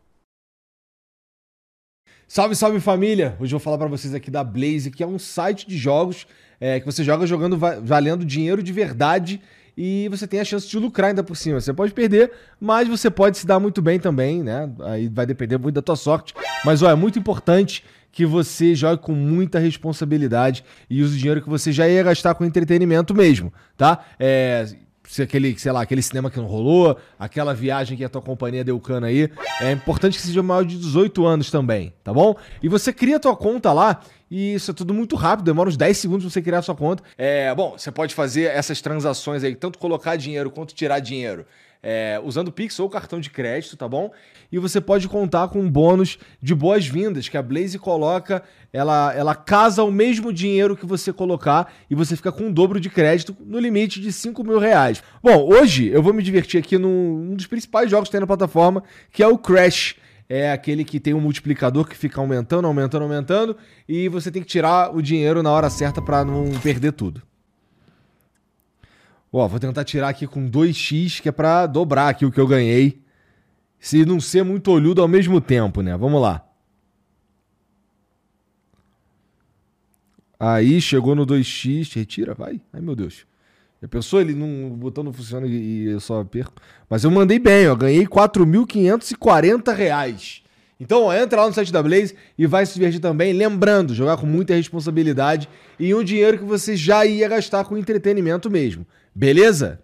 Salve, 2.27 2.55
salve 2.55 2.79
família! 2.79 3.35
Hoje 3.39 3.53
eu 3.53 3.59
vou 3.59 3.63
falar 3.63 3.77
pra 3.77 3.87
vocês 3.87 4.13
aqui 4.13 4.31
da 4.31 4.43
Blaze, 4.43 4.89
que 4.89 5.03
é 5.03 5.07
um 5.07 5.19
site 5.19 5.67
de 5.67 5.77
jogos 5.77 6.25
é, 6.59 6.79
que 6.79 6.85
você 6.85 7.03
joga 7.03 7.27
jogando 7.27 7.57
va- 7.57 7.79
valendo 7.79 8.25
dinheiro 8.25 8.63
de 8.63 8.73
verdade 8.73 9.39
e 9.77 10.07
você 10.09 10.25
tem 10.25 10.39
a 10.39 10.45
chance 10.45 10.67
de 10.67 10.77
lucrar 10.79 11.09
ainda 11.09 11.23
por 11.23 11.35
cima. 11.37 11.59
Você 11.61 11.73
pode 11.73 11.93
perder, 11.93 12.31
mas 12.59 12.87
você 12.87 13.09
pode 13.11 13.37
se 13.37 13.45
dar 13.45 13.59
muito 13.59 13.81
bem 13.81 13.99
também, 13.99 14.41
né? 14.41 14.69
Aí 14.85 15.07
vai 15.07 15.25
depender 15.25 15.57
muito 15.57 15.75
da 15.75 15.81
tua 15.81 15.95
sorte. 15.95 16.33
Mas 16.63 16.81
ó, 16.81 16.89
é 16.89 16.95
muito 16.95 17.19
importante 17.19 17.83
que 18.11 18.25
você 18.25 18.73
jogue 18.73 19.01
com 19.03 19.11
muita 19.11 19.59
responsabilidade 19.59 20.63
e 20.89 21.03
use 21.03 21.15
o 21.15 21.19
dinheiro 21.19 21.41
que 21.41 21.49
você 21.49 21.71
já 21.71 21.87
ia 21.87 22.01
gastar 22.01 22.33
com 22.33 22.45
entretenimento 22.45 23.13
mesmo, 23.13 23.53
tá? 23.77 24.03
É, 24.17 24.65
se 25.07 25.21
aquele, 25.21 25.57
sei 25.57 25.71
lá, 25.71 25.81
aquele 25.81 26.01
cinema 26.01 26.29
que 26.29 26.37
não 26.37 26.45
rolou, 26.45 26.97
aquela 27.17 27.53
viagem 27.53 27.97
que 27.97 28.03
a 28.03 28.09
tua 28.09 28.21
companhia 28.21 28.63
deu 28.63 28.79
cana 28.79 29.07
aí, 29.07 29.29
é 29.61 29.71
importante 29.71 30.17
que 30.17 30.25
seja 30.25 30.41
maior 30.43 30.65
de 30.65 30.77
18 30.77 31.25
anos 31.25 31.51
também, 31.51 31.93
tá 32.03 32.13
bom? 32.13 32.35
E 32.61 32.67
você 32.67 32.91
cria 32.91 33.17
a 33.17 33.19
tua 33.19 33.35
conta 33.35 33.71
lá 33.71 34.01
e 34.29 34.55
isso 34.55 34.71
é 34.71 34.73
tudo 34.73 34.93
muito 34.93 35.15
rápido, 35.15 35.45
demora 35.45 35.69
uns 35.69 35.77
10 35.77 35.97
segundos 35.97 36.25
pra 36.25 36.31
você 36.31 36.41
criar 36.41 36.59
a 36.59 36.61
sua 36.61 36.75
conta. 36.75 37.03
É, 37.17 37.53
bom, 37.53 37.77
você 37.77 37.91
pode 37.91 38.15
fazer 38.15 38.45
essas 38.45 38.81
transações 38.81 39.43
aí, 39.43 39.55
tanto 39.55 39.77
colocar 39.77 40.15
dinheiro 40.15 40.49
quanto 40.49 40.73
tirar 40.73 40.99
dinheiro. 40.99 41.45
É, 41.87 42.19
usando 42.23 42.51
Pix 42.51 42.79
ou 42.79 42.89
cartão 42.89 43.19
de 43.19 43.29
crédito, 43.29 43.77
tá 43.77 43.87
bom? 43.87 44.11
E 44.51 44.57
você 44.57 44.81
pode 44.81 45.07
contar 45.07 45.49
com 45.49 45.59
um 45.59 45.69
bônus 45.69 46.17
de 46.41 46.55
boas-vindas 46.55 47.29
que 47.29 47.37
a 47.37 47.43
Blaze 47.43 47.77
coloca. 47.77 48.41
Ela, 48.73 49.13
ela 49.13 49.35
casa 49.35 49.83
o 49.83 49.91
mesmo 49.91 50.33
dinheiro 50.33 50.75
que 50.75 50.83
você 50.83 51.13
colocar 51.13 51.71
e 51.87 51.93
você 51.93 52.15
fica 52.15 52.31
com 52.31 52.45
um 52.45 52.51
dobro 52.51 52.79
de 52.79 52.89
crédito 52.89 53.37
no 53.39 53.59
limite 53.59 54.01
de 54.01 54.11
5 54.11 54.43
mil 54.43 54.57
reais. 54.57 55.03
Bom, 55.21 55.47
hoje 55.47 55.87
eu 55.89 56.01
vou 56.01 56.11
me 56.11 56.23
divertir 56.23 56.59
aqui 56.59 56.75
num 56.75 57.29
um 57.31 57.35
dos 57.35 57.45
principais 57.45 57.89
jogos 57.89 58.09
que 58.09 58.13
tem 58.13 58.21
na 58.21 58.25
plataforma, 58.25 58.83
que 59.11 59.21
é 59.21 59.27
o 59.27 59.37
Crash. 59.37 59.95
É 60.27 60.51
aquele 60.51 60.83
que 60.83 60.99
tem 60.99 61.13
um 61.13 61.21
multiplicador 61.21 61.87
que 61.87 61.95
fica 61.95 62.19
aumentando, 62.19 62.65
aumentando, 62.65 63.03
aumentando, 63.03 63.55
e 63.87 64.09
você 64.09 64.31
tem 64.31 64.41
que 64.41 64.47
tirar 64.47 64.95
o 64.95 65.03
dinheiro 65.03 65.43
na 65.43 65.51
hora 65.51 65.69
certa 65.69 66.01
para 66.01 66.25
não 66.25 66.49
perder 66.63 66.93
tudo. 66.93 67.21
Ó, 69.37 69.49
vou 69.49 69.59
tentar 69.59 69.83
tirar 69.83 70.07
aqui 70.07 70.25
com 70.25 70.49
2x, 70.49 71.19
que 71.19 71.27
é 71.27 71.31
pra 71.31 71.67
dobrar 71.67 72.07
aqui 72.07 72.25
o 72.25 72.31
que 72.31 72.39
eu 72.39 72.47
ganhei. 72.47 73.01
Se 73.77 74.05
não 74.05 74.17
ser 74.21 74.45
muito 74.45 74.71
olhudo 74.71 75.01
ao 75.01 75.09
mesmo 75.09 75.41
tempo, 75.41 75.81
né? 75.81 75.97
Vamos 75.97 76.21
lá. 76.21 76.47
Aí, 80.39 80.79
chegou 80.79 81.15
no 81.15 81.27
2x. 81.27 81.93
Retira, 81.93 82.33
vai. 82.33 82.61
Ai, 82.71 82.79
meu 82.79 82.95
Deus. 82.95 83.25
Já 83.81 83.89
pensou? 83.89 84.21
Ele 84.21 84.33
não, 84.33 84.71
o 84.71 84.77
botão 84.77 85.03
não 85.03 85.11
funciona 85.11 85.45
e 85.45 85.51
e 85.51 85.85
eu 85.87 85.99
só 85.99 86.23
perco. 86.23 86.53
Mas 86.89 87.03
eu 87.03 87.11
mandei 87.11 87.37
bem, 87.37 87.67
ó. 87.67 87.75
Ganhei 87.75 88.07
4.540 88.07 89.75
reais. 89.75 90.43
Então, 90.79 91.03
ó, 91.03 91.13
entra 91.13 91.41
lá 91.41 91.47
no 91.47 91.53
site 91.53 91.73
da 91.73 91.83
Blaze 91.83 92.15
e 92.37 92.47
vai 92.47 92.65
se 92.65 92.75
divertir 92.75 93.01
também. 93.01 93.33
Lembrando, 93.33 93.93
jogar 93.93 94.15
com 94.15 94.25
muita 94.25 94.55
responsabilidade 94.55 95.49
e 95.77 95.93
um 95.93 96.05
dinheiro 96.05 96.37
que 96.37 96.45
você 96.45 96.77
já 96.77 97.05
ia 97.05 97.27
gastar 97.27 97.65
com 97.65 97.77
entretenimento 97.77 98.49
mesmo. 98.49 98.85
Beleza? 99.15 99.79